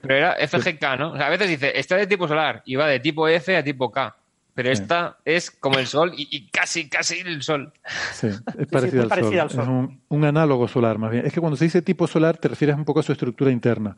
Pero 0.02 0.16
era 0.16 0.36
FGK, 0.48 0.98
¿no? 0.98 1.12
O 1.12 1.18
sea, 1.18 1.28
a 1.28 1.30
veces 1.30 1.50
dice, 1.50 1.78
está 1.78 1.96
de 1.96 2.08
tipo 2.08 2.28
solar 2.28 2.62
y 2.66 2.76
va 2.76 2.88
de 2.88 3.00
tipo 3.00 3.28
F 3.28 3.56
a 3.56 3.64
tipo 3.64 3.92
K. 3.92 4.16
Pero 4.54 4.72
esta 4.72 5.18
es 5.24 5.52
como 5.52 5.80
el 5.80 5.88
Sol 5.88 6.12
y, 6.18 6.50
casi, 6.50 6.90
casi 6.90 7.20
el 7.20 7.42
Sol. 7.44 7.72
Sí, 8.12 8.28
es 8.28 8.68
parecido, 8.68 9.04
al, 9.04 9.50
sol. 9.50 9.90
Es 9.90 10.02
un, 10.10 10.26
análogo 10.26 10.68
solar, 10.68 10.98
más 10.98 11.12
bien. 11.12 11.26
Es 11.26 11.32
que 11.32 11.40
cuando 11.40 11.56
se 11.56 11.66
dice 11.66 11.82
tipo 11.82 12.08
solar 12.08 12.38
te 12.38 12.50
refieres 12.50 12.76
un 12.76 12.84
poco 12.84 13.00
a 13.00 13.04
su 13.04 13.14
estructura 13.14 13.52
interna. 13.52 13.96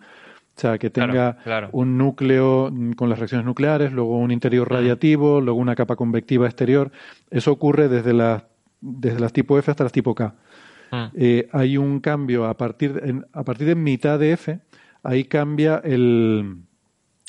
O 0.56 0.60
sea, 0.60 0.78
que 0.78 0.90
tenga 0.92 1.38
un 1.72 1.98
núcleo 1.98 2.72
con 2.96 3.10
las 3.10 3.18
reacciones 3.18 3.46
nucleares, 3.46 3.92
luego 3.92 4.18
un 4.18 4.32
interior 4.32 4.70
radiativo, 4.70 5.42
luego 5.42 5.60
una 5.60 5.76
capa 5.76 5.96
convectiva 5.96 6.46
exterior. 6.46 6.92
Eso 7.32 7.52
ocurre 7.52 7.88
desde 7.88 8.14
las, 8.14 8.44
desde 8.82 9.20
las 9.20 9.34
tipo 9.34 9.58
F 9.58 9.72
hasta 9.72 9.84
las 9.84 9.94
tipo 9.94 10.14
K. 10.14 10.36
Eh, 11.16 11.48
hay 11.52 11.78
un 11.78 12.00
cambio 12.00 12.46
a 12.46 12.58
partir, 12.58 13.26
a 13.32 13.44
partir 13.44 13.68
de 13.68 13.76
mitad 13.76 14.20
de 14.20 14.34
F, 14.34 14.60
ahí 15.04 15.24
cambia 15.24 15.82
el, 15.84 16.64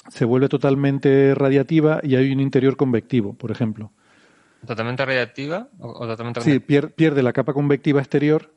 se 0.08 0.24
vuelve 0.24 0.48
totalmente 0.48 1.34
radiativa 1.34 2.00
y 2.02 2.16
hay 2.16 2.32
un 2.32 2.40
interior 2.40 2.76
convectivo, 2.76 3.34
por 3.34 3.50
ejemplo. 3.50 3.92
¿Totalmente 4.66 5.04
radiativa 5.04 5.68
o, 5.78 6.06
totalmente 6.06 6.40
Sí, 6.40 6.60
pierde 6.60 7.22
la 7.22 7.32
capa 7.32 7.52
convectiva 7.52 8.00
exterior. 8.00 8.52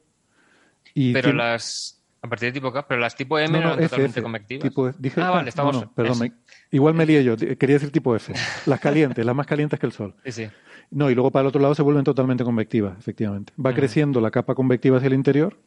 Y 0.93 1.13
pero 1.13 1.33
las. 1.33 1.94
A 2.25 2.27
partir 2.27 2.49
de 2.49 2.53
tipo 2.53 2.73
K, 2.73 2.87
pero 2.87 2.99
las 2.99 3.15
tipo 3.15 3.37
M 3.37 3.51
no, 3.51 3.73
eran 3.73 3.79
totalmente 3.79 4.21
convectivas. 4.23 4.71
ah, 5.17 5.29
vale, 5.29 5.49
estamos. 5.49 5.85
perdón, 5.93 6.33
igual 6.71 6.95
me 6.95 7.05
lié 7.05 7.23
yo. 7.23 7.37
Quería 7.37 7.75
decir 7.75 7.91
tipo 7.91 8.15
F. 8.15 8.33
Las 8.65 8.79
calientes, 8.79 9.23
las 9.23 9.35
más 9.35 9.45
calientes 9.45 9.79
que 9.79 9.85
el 9.85 9.91
Sol. 9.91 10.15
Sí, 10.25 10.31
sí. 10.31 10.49
No, 10.89 11.11
y 11.11 11.13
luego 11.13 11.29
para 11.29 11.41
el 11.41 11.47
otro 11.47 11.61
lado 11.61 11.75
se 11.75 11.83
vuelven 11.83 12.03
totalmente 12.03 12.43
convectivas, 12.43 12.97
efectivamente. 12.97 13.53
Va 13.63 13.75
creciendo 13.75 14.21
la 14.21 14.31
capa 14.31 14.55
convectiva 14.55 14.97
hacia 14.97 15.07
el 15.07 15.13
interior 15.13 15.59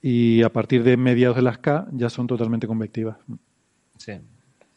y 0.00 0.44
a 0.44 0.52
partir 0.52 0.84
de 0.84 0.96
mediados 0.96 1.34
de 1.34 1.42
las 1.42 1.58
K 1.58 1.88
ya 1.90 2.08
son 2.10 2.28
totalmente 2.28 2.68
convectivas. 2.68 3.16
Sí. 3.96 4.12
Eso 4.12 4.20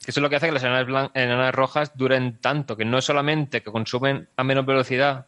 es 0.08 0.18
lo 0.18 0.30
que 0.32 0.38
hace 0.38 0.48
que 0.48 0.54
las 0.54 0.64
enanas, 0.64 1.54
rojas 1.54 1.96
duren 1.96 2.40
tanto, 2.42 2.76
que 2.76 2.86
no 2.86 2.98
es 2.98 3.06
solamente 3.06 3.62
que 3.62 3.72
consumen 3.72 4.28
a 4.36 4.44
menos 4.44 4.66
velocidad 4.66 5.28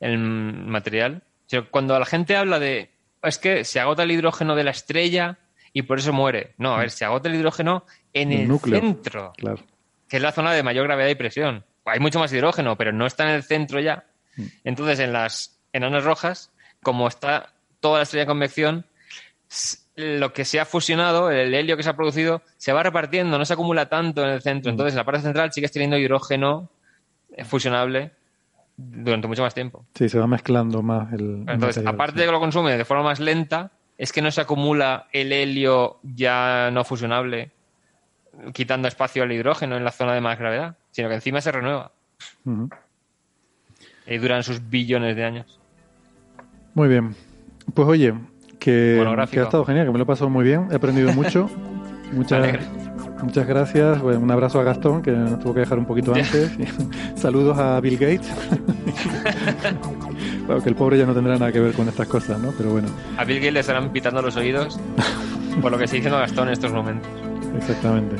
el 0.00 0.18
material, 0.18 1.22
sino 1.46 1.64
que 1.64 1.70
cuando 1.70 1.98
la 1.98 2.04
gente 2.04 2.36
habla 2.36 2.58
de 2.58 2.93
es 3.24 3.38
que 3.38 3.64
se 3.64 3.80
agota 3.80 4.02
el 4.02 4.10
hidrógeno 4.10 4.54
de 4.54 4.64
la 4.64 4.70
estrella 4.70 5.38
y 5.72 5.82
por 5.82 5.98
eso 5.98 6.12
muere. 6.12 6.54
No, 6.58 6.74
a 6.74 6.78
ver, 6.78 6.90
se 6.90 7.04
agota 7.04 7.28
el 7.28 7.34
hidrógeno 7.34 7.84
en 8.12 8.32
el, 8.32 8.58
centro, 8.60 9.32
claro. 9.36 9.60
que 10.08 10.16
es 10.16 10.22
la 10.22 10.32
zona 10.32 10.52
de 10.52 10.62
mayor 10.62 10.84
gravedad 10.84 11.08
y 11.08 11.14
presión. 11.14 11.64
Hay 11.84 12.00
mucho 12.00 12.18
más 12.18 12.32
hidrógeno, 12.32 12.76
pero 12.76 12.92
no 12.92 13.06
está 13.06 13.24
en 13.24 13.30
el 13.30 13.42
centro 13.42 13.80
ya. 13.80 14.04
Mm. 14.36 14.46
Entonces, 14.64 15.00
en 15.00 15.12
las 15.12 15.58
enanas 15.72 16.04
rojas, 16.04 16.52
como 16.82 17.08
está 17.08 17.52
toda 17.80 17.98
la 17.98 18.02
estrella 18.04 18.22
de 18.22 18.28
convección, 18.28 18.86
lo 19.96 20.32
que 20.32 20.44
se 20.44 20.60
ha 20.60 20.64
fusionado, 20.64 21.30
el 21.30 21.54
helio 21.54 21.76
que 21.76 21.82
se 21.82 21.90
ha 21.90 21.96
producido, 21.96 22.42
se 22.56 22.72
va 22.72 22.82
repartiendo, 22.82 23.38
no 23.38 23.44
se 23.44 23.52
acumula 23.52 23.88
tanto 23.88 24.22
en 24.22 24.30
el 24.30 24.42
centro. 24.42 24.70
Mm. 24.70 24.74
Entonces, 24.74 24.94
en 24.94 24.98
la 24.98 25.04
parte 25.04 25.22
central 25.22 25.52
sigues 25.52 25.72
teniendo 25.72 25.98
hidrógeno 25.98 26.70
eh, 27.36 27.44
fusionable 27.44 28.12
durante 28.76 29.28
mucho 29.28 29.42
más 29.42 29.54
tiempo. 29.54 29.84
Sí, 29.94 30.08
se 30.08 30.18
va 30.18 30.26
mezclando 30.26 30.82
más 30.82 31.12
el. 31.12 31.44
Entonces, 31.48 31.86
aparte 31.86 32.20
de 32.20 32.26
que 32.26 32.32
lo 32.32 32.40
consume 32.40 32.76
de 32.76 32.84
forma 32.84 33.04
más 33.04 33.20
lenta, 33.20 33.70
es 33.98 34.12
que 34.12 34.22
no 34.22 34.30
se 34.30 34.40
acumula 34.40 35.08
el 35.12 35.32
helio 35.32 35.98
ya 36.02 36.70
no 36.72 36.84
fusionable, 36.84 37.52
quitando 38.52 38.88
espacio 38.88 39.22
al 39.22 39.32
hidrógeno 39.32 39.76
en 39.76 39.84
la 39.84 39.92
zona 39.92 40.14
de 40.14 40.20
más 40.20 40.38
gravedad, 40.38 40.76
sino 40.90 41.08
que 41.08 41.14
encima 41.14 41.40
se 41.40 41.52
renueva. 41.52 41.92
Y 44.06 44.18
duran 44.18 44.42
sus 44.42 44.68
billones 44.68 45.16
de 45.16 45.24
años. 45.24 45.60
Muy 46.74 46.88
bien. 46.88 47.14
Pues 47.72 47.88
oye, 47.88 48.14
que, 48.58 49.02
que, 49.30 49.40
ha 49.40 49.44
estado 49.44 49.64
genial, 49.64 49.86
que 49.86 49.92
me 49.92 49.98
lo 49.98 50.04
he 50.04 50.06
pasado 50.06 50.28
muy 50.28 50.44
bien, 50.44 50.68
he 50.70 50.74
aprendido 50.74 51.12
mucho. 51.12 51.48
Muchas, 52.12 52.58
muchas 53.22 53.46
gracias. 53.46 54.02
un 54.02 54.30
abrazo 54.30 54.60
a 54.60 54.64
Gastón, 54.64 55.02
que 55.02 55.12
nos 55.12 55.38
tuvo 55.40 55.54
que 55.54 55.60
dejar 55.60 55.78
un 55.78 55.86
poquito 55.86 56.14
antes. 56.14 56.50
Saludos 57.16 57.58
a 57.58 57.80
Bill 57.80 57.98
Gates. 57.98 58.26
bueno, 60.46 60.62
que 60.62 60.68
el 60.68 60.74
pobre 60.74 60.98
ya 60.98 61.06
no 61.06 61.14
tendrá 61.14 61.34
nada 61.34 61.52
que 61.52 61.60
ver 61.60 61.74
con 61.74 61.88
estas 61.88 62.08
cosas, 62.08 62.40
¿no? 62.40 62.52
Pero 62.56 62.70
bueno. 62.70 62.88
A 63.16 63.24
Bill 63.24 63.38
Gates 63.38 63.54
le 63.54 63.60
estarán 63.60 63.90
pitando 63.90 64.22
los 64.22 64.36
oídos 64.36 64.78
por 65.60 65.70
lo 65.70 65.78
que 65.78 65.84
está 65.84 65.96
diciendo 65.96 66.18
Gastón 66.18 66.48
en 66.48 66.52
estos 66.52 66.72
momentos. 66.72 67.08
Exactamente. 67.56 68.16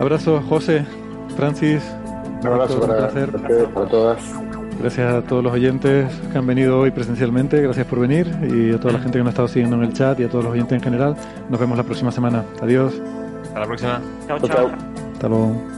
Abrazo, 0.00 0.42
José, 0.48 0.84
Francis. 1.36 1.82
Un 2.40 2.46
abrazo 2.46 2.80
para, 2.80 3.08
para 3.08 3.88
todas. 3.88 4.22
Gracias 4.80 5.12
a 5.12 5.22
todos 5.22 5.42
los 5.42 5.52
oyentes 5.52 6.08
que 6.30 6.38
han 6.38 6.46
venido 6.46 6.78
hoy 6.78 6.92
presencialmente, 6.92 7.60
gracias 7.60 7.84
por 7.86 7.98
venir 7.98 8.32
y 8.48 8.72
a 8.72 8.78
toda 8.78 8.94
la 8.94 9.00
gente 9.00 9.18
que 9.18 9.24
nos 9.24 9.28
ha 9.28 9.30
estado 9.30 9.48
siguiendo 9.48 9.76
en 9.76 9.82
el 9.82 9.92
chat 9.92 10.20
y 10.20 10.24
a 10.24 10.28
todos 10.28 10.44
los 10.44 10.52
oyentes 10.52 10.74
en 10.74 10.82
general. 10.82 11.16
Nos 11.50 11.58
vemos 11.58 11.76
la 11.76 11.82
próxima 11.82 12.12
semana. 12.12 12.44
Adiós. 12.62 12.94
Hasta 13.48 13.60
la 13.60 13.66
próxima. 13.66 14.00
Chao, 14.26 14.38
chao. 14.40 14.70
Hasta 15.14 15.28
luego. 15.28 15.77